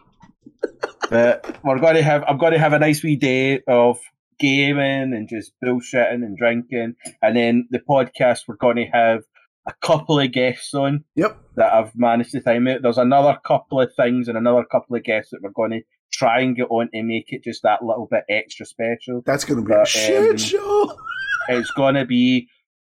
But 1.10 1.58
we're 1.62 1.78
going 1.78 1.97
to 1.97 2.02
have 2.02 2.25
I'm 2.26 2.39
going 2.39 2.52
to 2.52 2.58
have 2.58 2.73
a 2.73 2.78
nice 2.78 3.02
wee 3.02 3.16
day 3.16 3.60
of 3.66 3.99
gaming 4.39 5.15
and 5.15 5.28
just 5.28 5.52
bullshitting 5.65 6.25
and 6.25 6.36
drinking, 6.36 6.97
and 7.23 7.36
then 7.36 7.68
the 7.70 7.78
podcast 7.78 8.41
we're 8.47 8.57
going 8.57 8.76
to 8.76 8.86
have 8.86 9.23
a 9.67 9.73
couple 9.83 10.20
of 10.20 10.31
guests 10.33 10.73
on 10.75 11.05
Yep. 11.17 11.36
that 11.57 11.73
I've 11.73 11.93
managed 11.97 12.33
to 12.33 12.41
time 12.41 12.69
out. 12.69 12.83
There's 12.83 12.99
another 12.99 13.39
couple 13.45 13.81
of 13.81 13.93
things 13.95 14.28
and 14.28 14.39
another 14.39 14.65
couple 14.65 14.97
of 14.97 15.03
guests 15.05 15.31
that 15.33 15.41
we're 15.43 15.51
going 15.51 15.73
to 15.73 15.81
try 16.12 16.41
and 16.41 16.55
get 16.57 16.69
on 16.70 16.89
to 16.93 17.03
make 17.03 17.33
it 17.33 17.43
just 17.43 17.62
that 17.65 17.83
little 17.83 18.07
bit 18.11 18.25
extra 18.28 18.65
special. 18.65 19.23
That's 19.27 19.45
gonna 19.45 19.62
be 19.62 19.73
a 19.75 19.85
shit 19.85 20.31
um, 20.31 20.36
show. 20.36 20.97
It's 21.49 21.70
going 21.73 21.95
to 21.97 22.05
be 22.05 22.49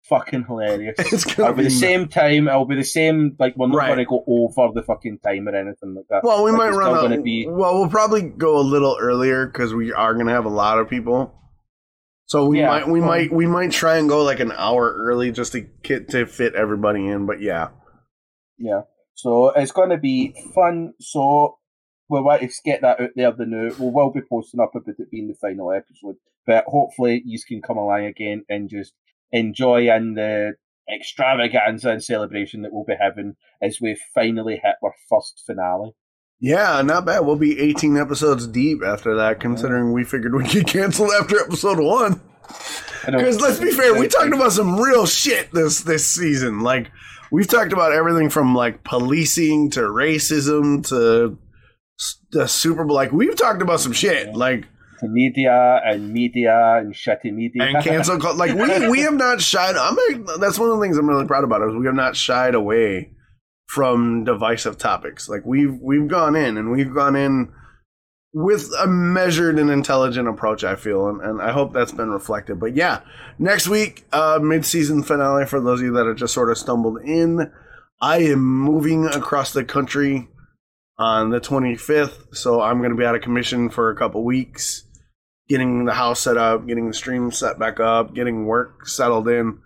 fucking 0.09 0.43
hilarious. 0.47 0.95
It's 0.99 1.23
gonna 1.23 1.49
It'll 1.49 1.57
be 1.57 1.63
be 1.63 1.69
the 1.69 1.75
same 1.75 2.07
time. 2.07 2.47
It'll 2.47 2.65
be 2.65 2.75
the 2.75 2.83
same. 2.83 3.35
Like 3.39 3.55
we're 3.57 3.67
not 3.67 3.77
Right. 3.77 3.87
going 3.87 3.99
to 3.99 4.05
go 4.05 4.23
over 4.27 4.71
the 4.73 4.83
fucking 4.83 5.19
time 5.19 5.47
or 5.47 5.55
anything 5.55 5.95
like 5.95 6.05
that. 6.09 6.23
Well, 6.23 6.43
we 6.43 6.51
Like, 6.51 6.57
might 6.57 6.69
run. 6.77 7.09
still 7.09 7.23
be- 7.23 7.47
Well, 7.49 7.79
we'll 7.79 7.89
probably 7.89 8.21
go 8.23 8.57
a 8.57 8.61
little 8.61 8.97
earlier 8.99 9.45
because 9.47 9.73
we 9.73 9.93
are 9.93 10.13
going 10.13 10.27
to 10.27 10.33
have 10.33 10.45
a 10.45 10.49
lot 10.49 10.77
of 10.79 10.89
people. 10.89 11.33
So 12.27 12.47
we 12.47 12.59
Yeah, 12.59 12.67
might, 12.67 12.87
we 12.87 12.99
well- 12.99 13.09
might, 13.09 13.31
we 13.31 13.45
might 13.45 13.71
try 13.71 13.97
and 13.97 14.09
go 14.09 14.23
like 14.23 14.39
an 14.39 14.51
hour 14.51 14.93
early 14.97 15.31
just 15.31 15.51
to 15.53 15.61
get 15.61 16.09
to 16.09 16.25
fit 16.25 16.55
everybody 16.55 17.07
in. 17.07 17.25
But 17.25 17.41
yeah, 17.41 17.69
Yeah. 18.57 18.81
So 19.13 19.49
it's 19.51 19.71
going 19.71 19.91
to 19.91 19.97
be 19.97 20.33
fun. 20.53 20.93
So 20.99 21.57
we 22.09 22.19
want 22.21 22.41
to 22.41 22.49
get 22.65 22.81
that 22.81 22.99
out 22.99 23.09
there. 23.15 23.31
The 23.31 23.45
new 23.45 23.73
we 23.79 23.89
will 23.91 24.11
be 24.11 24.21
posting 24.29 24.59
up 24.59 24.75
about 24.75 24.95
it 24.99 25.09
being 25.11 25.27
the 25.27 25.35
final 25.35 25.71
episode, 25.71 26.15
but 26.45 26.65
hopefully 26.67 27.21
you 27.25 27.39
can 27.47 27.61
come 27.61 27.77
along 27.77 28.05
again 28.05 28.43
and 28.49 28.69
just 28.69 28.93
enjoy 29.31 29.89
in 29.89 30.15
the 30.15 30.53
extravaganza 30.93 31.91
and 31.91 32.03
celebration 32.03 32.61
that 32.61 32.71
we'll 32.73 32.83
be 32.85 32.93
having 32.99 33.35
as 33.61 33.79
we 33.81 33.97
finally 34.13 34.55
hit 34.63 34.75
our 34.83 34.93
first 35.09 35.41
finale. 35.47 35.91
Yeah, 36.45 36.79
not 36.83 37.05
bad. 37.05 37.21
We'll 37.21 37.37
be 37.37 37.59
18 37.59 37.97
episodes 37.97 38.45
deep 38.45 38.83
after 38.85 39.15
that, 39.15 39.39
considering 39.39 39.93
we 39.93 40.03
figured 40.03 40.35
we'd 40.35 40.47
get 40.47 40.67
canceled 40.67 41.09
after 41.19 41.39
episode 41.39 41.79
one. 41.79 42.21
Because 43.03 43.41
let's 43.41 43.59
be 43.59 43.71
fair, 43.71 43.99
we 43.99 44.07
talked 44.07 44.31
about 44.31 44.51
some 44.51 44.79
real 44.79 45.07
shit 45.07 45.51
this 45.53 45.81
this 45.81 46.05
season. 46.05 46.59
Like 46.59 46.91
we've 47.31 47.47
talked 47.47 47.73
about 47.73 47.93
everything 47.93 48.29
from 48.29 48.53
like 48.53 48.83
policing 48.83 49.71
to 49.71 49.79
racism 49.79 50.87
to 50.89 51.35
the 52.31 52.47
Super 52.47 52.85
Bowl. 52.85 52.95
Like 52.95 53.11
we've 53.11 53.35
talked 53.35 53.63
about 53.63 53.79
some 53.79 53.93
shit. 53.93 54.35
Like 54.35 54.65
to 54.99 55.07
media 55.07 55.81
and 55.83 56.13
media 56.13 56.75
and 56.77 56.93
shitty 56.93 57.33
media 57.33 57.63
and 57.63 57.83
cancel 57.83 58.19
like 58.35 58.53
we 58.53 58.87
we 58.87 58.99
have 58.99 59.15
not 59.15 59.41
shied. 59.41 59.75
I'm 59.75 59.97
that's 60.39 60.59
one 60.59 60.69
of 60.69 60.77
the 60.77 60.83
things 60.83 60.95
I'm 60.99 61.09
really 61.09 61.25
proud 61.25 61.43
about 61.43 61.67
is 61.67 61.75
we 61.75 61.87
have 61.87 61.95
not 61.95 62.15
shied 62.15 62.53
away 62.53 63.14
from 63.75 64.23
divisive 64.23 64.77
topics. 64.77 65.27
Like 65.27 65.45
we've 65.45 65.77
we've 65.81 66.07
gone 66.07 66.33
in 66.33 66.57
and 66.57 66.71
we've 66.71 66.93
gone 66.93 67.17
in 67.17 67.51
with 68.31 68.71
a 68.79 68.87
measured 68.87 69.59
and 69.59 69.69
intelligent 69.69 70.29
approach. 70.29 70.63
I 70.63 70.77
feel 70.77 71.09
and, 71.09 71.19
and 71.19 71.41
I 71.41 71.51
hope 71.51 71.73
that's 71.73 71.91
been 71.91 72.09
reflected. 72.09 72.57
But 72.57 72.73
yeah, 72.73 73.01
next 73.37 73.67
week 73.67 74.05
uh, 74.13 74.39
mid 74.41 74.65
season 74.65 75.03
finale 75.03 75.45
for 75.45 75.59
those 75.59 75.81
of 75.81 75.87
you 75.87 75.91
that 75.95 76.05
have 76.05 76.15
just 76.15 76.33
sort 76.33 76.49
of 76.49 76.57
stumbled 76.57 77.01
in. 77.03 77.51
I 77.99 78.19
am 78.19 78.39
moving 78.39 79.07
across 79.07 79.51
the 79.51 79.65
country 79.65 80.29
on 80.97 81.31
the 81.31 81.41
25th, 81.41 82.33
so 82.33 82.61
I'm 82.61 82.77
going 82.77 82.91
to 82.91 82.95
be 82.95 83.03
out 83.03 83.15
of 83.15 83.21
commission 83.21 83.69
for 83.69 83.89
a 83.89 83.97
couple 83.97 84.23
weeks 84.23 84.85
getting 85.49 85.83
the 85.83 85.93
house 85.93 86.21
set 86.21 86.37
up, 86.37 86.65
getting 86.65 86.87
the 86.87 86.93
stream 86.93 87.29
set 87.29 87.59
back 87.59 87.81
up, 87.81 88.15
getting 88.15 88.45
work 88.45 88.87
settled 88.87 89.27
in. 89.27 89.59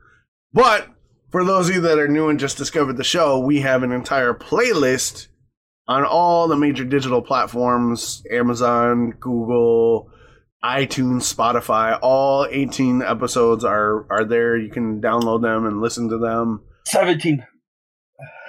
But 0.52 0.88
for 1.32 1.44
those 1.46 1.70
of 1.70 1.76
you 1.76 1.82
that 1.82 2.00
are 2.00 2.08
new 2.08 2.30
and 2.30 2.40
just 2.40 2.58
discovered 2.58 2.98
the 2.98 3.04
show, 3.04 3.40
we 3.40 3.62
have 3.62 3.84
an 3.84 3.92
entire 3.92 4.34
playlist 4.34 5.28
on 5.88 6.04
all 6.06 6.48
the 6.48 6.56
major 6.56 6.86
digital 6.86 7.22
platforms 7.22 8.24
Amazon, 8.32 9.12
Google, 9.20 10.12
iTunes, 10.64 11.34
Spotify. 11.34 11.98
All 12.02 12.48
18 12.50 13.02
episodes 13.02 13.64
are, 13.64 14.06
are 14.12 14.26
there. 14.26 14.58
You 14.58 14.70
can 14.70 15.02
download 15.02 15.42
them 15.42 15.66
and 15.66 15.82
listen 15.82 16.10
to 16.10 16.18
them. 16.18 16.64
17. 16.86 17.46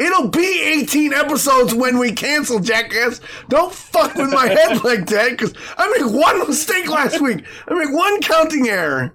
It'll 0.00 0.28
be 0.28 0.62
18 0.82 1.12
episodes 1.12 1.74
when 1.74 1.98
we 1.98 2.12
cancel, 2.12 2.58
jackass. 2.58 3.20
Don't 3.48 3.72
fuck 3.72 4.14
with 4.14 4.30
my 4.30 4.48
head 4.48 4.82
like 4.84 5.06
that, 5.06 5.30
because 5.30 5.54
I 5.76 5.98
made 5.98 6.12
one 6.12 6.48
mistake 6.48 6.88
last 6.88 7.20
week. 7.20 7.44
I 7.68 7.74
made 7.74 7.94
one 7.94 8.20
counting 8.20 8.68
error. 8.68 9.14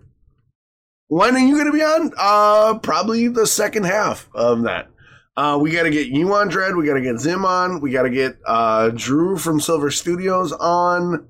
When 1.08 1.35
are 1.35 1.40
you 1.40 1.56
going 1.56 1.67
to 1.67 1.72
be 1.72 1.84
on? 1.84 2.11
Uh, 2.17 2.80
probably 2.80 3.27
the 3.27 3.45
second 3.45 3.85
half 3.85 4.27
of 4.34 4.64
that. 4.64 4.90
Uh, 5.38 5.59
we 5.61 5.72
got 5.72 5.84
to 5.84 5.90
get 5.90 6.08
you 6.08 6.34
on, 6.34 6.48
Dread. 6.48 6.75
We 6.75 6.85
got 6.85 6.93
to 6.93 7.01
get 7.01 7.19
Zim 7.19 7.45
on. 7.45 7.82
We 7.82 7.92
got 7.92 8.03
to 8.03 8.09
get 8.09 8.38
uh, 8.45 8.90
Drew 8.90 9.38
from 9.38 9.59
Silver 9.59 9.92
Studios 9.92 10.51
on. 10.53 11.27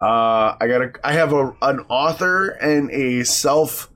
Uh, 0.00 0.56
I 0.60 0.66
got 0.66 0.78
to. 0.78 0.92
I 1.04 1.12
have 1.12 1.32
a 1.32 1.54
an 1.60 1.80
author 1.88 2.48
and 2.48 2.90
a 2.90 3.24
self. 3.24 3.90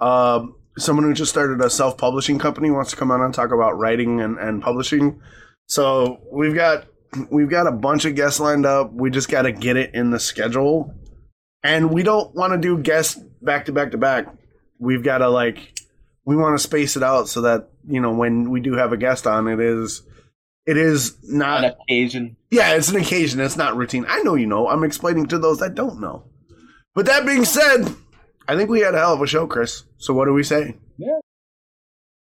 Uh, 0.00 0.46
someone 0.78 1.04
who 1.04 1.12
just 1.12 1.30
started 1.30 1.60
a 1.60 1.68
self 1.68 1.98
publishing 1.98 2.38
company 2.38 2.70
wants 2.70 2.90
to 2.90 2.96
come 2.96 3.10
on 3.10 3.20
and 3.20 3.34
talk 3.34 3.52
about 3.52 3.78
writing 3.78 4.20
and, 4.20 4.38
and 4.38 4.62
publishing. 4.62 5.20
So 5.66 6.20
we've 6.32 6.54
got 6.54 6.86
we've 7.30 7.50
got 7.50 7.66
a 7.66 7.72
bunch 7.72 8.06
of 8.06 8.14
guests 8.14 8.40
lined 8.40 8.64
up. 8.64 8.92
We 8.92 9.10
just 9.10 9.28
got 9.28 9.42
to 9.42 9.52
get 9.52 9.76
it 9.76 9.94
in 9.94 10.10
the 10.10 10.20
schedule, 10.20 10.94
and 11.62 11.92
we 11.92 12.02
don't 12.02 12.34
want 12.34 12.54
to 12.54 12.58
do 12.58 12.78
guests 12.78 13.20
back 13.42 13.66
to 13.66 13.72
back 13.72 13.90
to 13.92 13.98
back. 13.98 14.26
We've 14.78 15.02
got 15.02 15.18
to 15.18 15.28
like 15.28 15.78
we 16.24 16.36
want 16.36 16.56
to 16.56 16.62
space 16.62 16.96
it 16.96 17.02
out 17.02 17.28
so 17.28 17.42
that 17.42 17.68
you 17.86 18.00
know 18.00 18.12
when 18.12 18.50
we 18.50 18.60
do 18.60 18.74
have 18.74 18.92
a 18.92 18.96
guest 18.96 19.26
on, 19.26 19.48
it 19.48 19.60
is 19.60 20.02
it 20.66 20.76
is 20.76 21.16
not 21.24 21.64
On 21.64 21.72
occasion. 21.88 22.36
yeah, 22.50 22.74
it's 22.74 22.88
an 22.90 22.96
occasion. 22.96 23.40
It's 23.40 23.56
not 23.56 23.76
routine. 23.76 24.04
I 24.08 24.22
know 24.22 24.34
you 24.34 24.46
know. 24.46 24.68
I'm 24.68 24.84
explaining 24.84 25.26
to 25.26 25.38
those 25.38 25.58
that 25.58 25.74
don't 25.74 26.00
know. 26.00 26.24
But 26.94 27.06
that 27.06 27.26
being 27.26 27.44
said, 27.44 27.92
I 28.46 28.56
think 28.56 28.70
we 28.70 28.80
had 28.80 28.94
a 28.94 28.98
hell 28.98 29.14
of 29.14 29.22
a 29.22 29.26
show, 29.26 29.46
Chris. 29.46 29.84
So 29.98 30.14
what 30.14 30.26
do 30.26 30.32
we 30.32 30.42
say? 30.42 30.76
Yeah. 30.98 31.18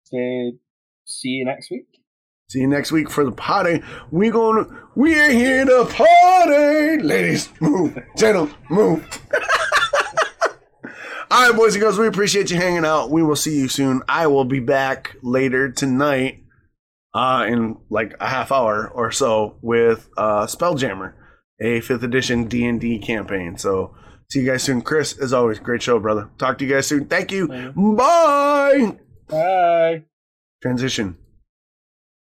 Say, 0.03 0.53
see 1.05 1.29
you 1.29 1.45
next 1.45 1.71
week. 1.71 1.85
See 2.49 2.59
you 2.59 2.67
next 2.67 2.91
week 2.91 3.09
for 3.11 3.23
the 3.23 3.31
party. 3.31 3.81
We 4.11 4.31
gonna 4.31 4.65
we 4.95 5.19
are 5.19 5.29
here 5.29 5.65
to 5.65 5.85
party. 5.85 7.01
Ladies, 7.03 7.49
move. 7.59 7.97
Gentlemen, 8.17 8.55
move. 8.69 9.21
All 11.31 11.47
right, 11.47 11.55
boys 11.55 11.75
and 11.75 11.81
girls, 11.81 11.99
we 11.99 12.07
appreciate 12.07 12.49
you 12.49 12.57
hanging 12.57 12.85
out. 12.85 13.11
We 13.11 13.21
will 13.21 13.35
see 13.35 13.55
you 13.55 13.67
soon. 13.67 14.01
I 14.09 14.25
will 14.25 14.45
be 14.45 14.59
back 14.59 15.15
later 15.21 15.71
tonight, 15.71 16.43
uh, 17.13 17.45
in 17.47 17.77
like 17.91 18.15
a 18.19 18.27
half 18.27 18.51
hour 18.51 18.87
or 18.87 19.11
so 19.11 19.57
with 19.61 20.09
uh, 20.17 20.47
Spelljammer, 20.47 21.13
a 21.61 21.81
fifth 21.81 22.01
edition 22.01 22.45
D 22.45 22.65
and 22.65 22.81
D 22.81 22.97
campaign. 22.97 23.57
So 23.59 23.95
see 24.31 24.39
you 24.39 24.47
guys 24.47 24.63
soon. 24.63 24.81
Chris, 24.81 25.19
as 25.19 25.31
always, 25.31 25.59
great 25.59 25.83
show, 25.83 25.99
brother. 25.99 26.31
Talk 26.39 26.57
to 26.57 26.65
you 26.65 26.73
guys 26.73 26.87
soon. 26.87 27.05
Thank 27.05 27.31
you. 27.31 27.47
Bye. 27.47 28.97
Bye. 29.27 30.03
Transition. 30.63 31.15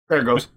There 0.08 0.20
it 0.20 0.24
goes. 0.24 0.48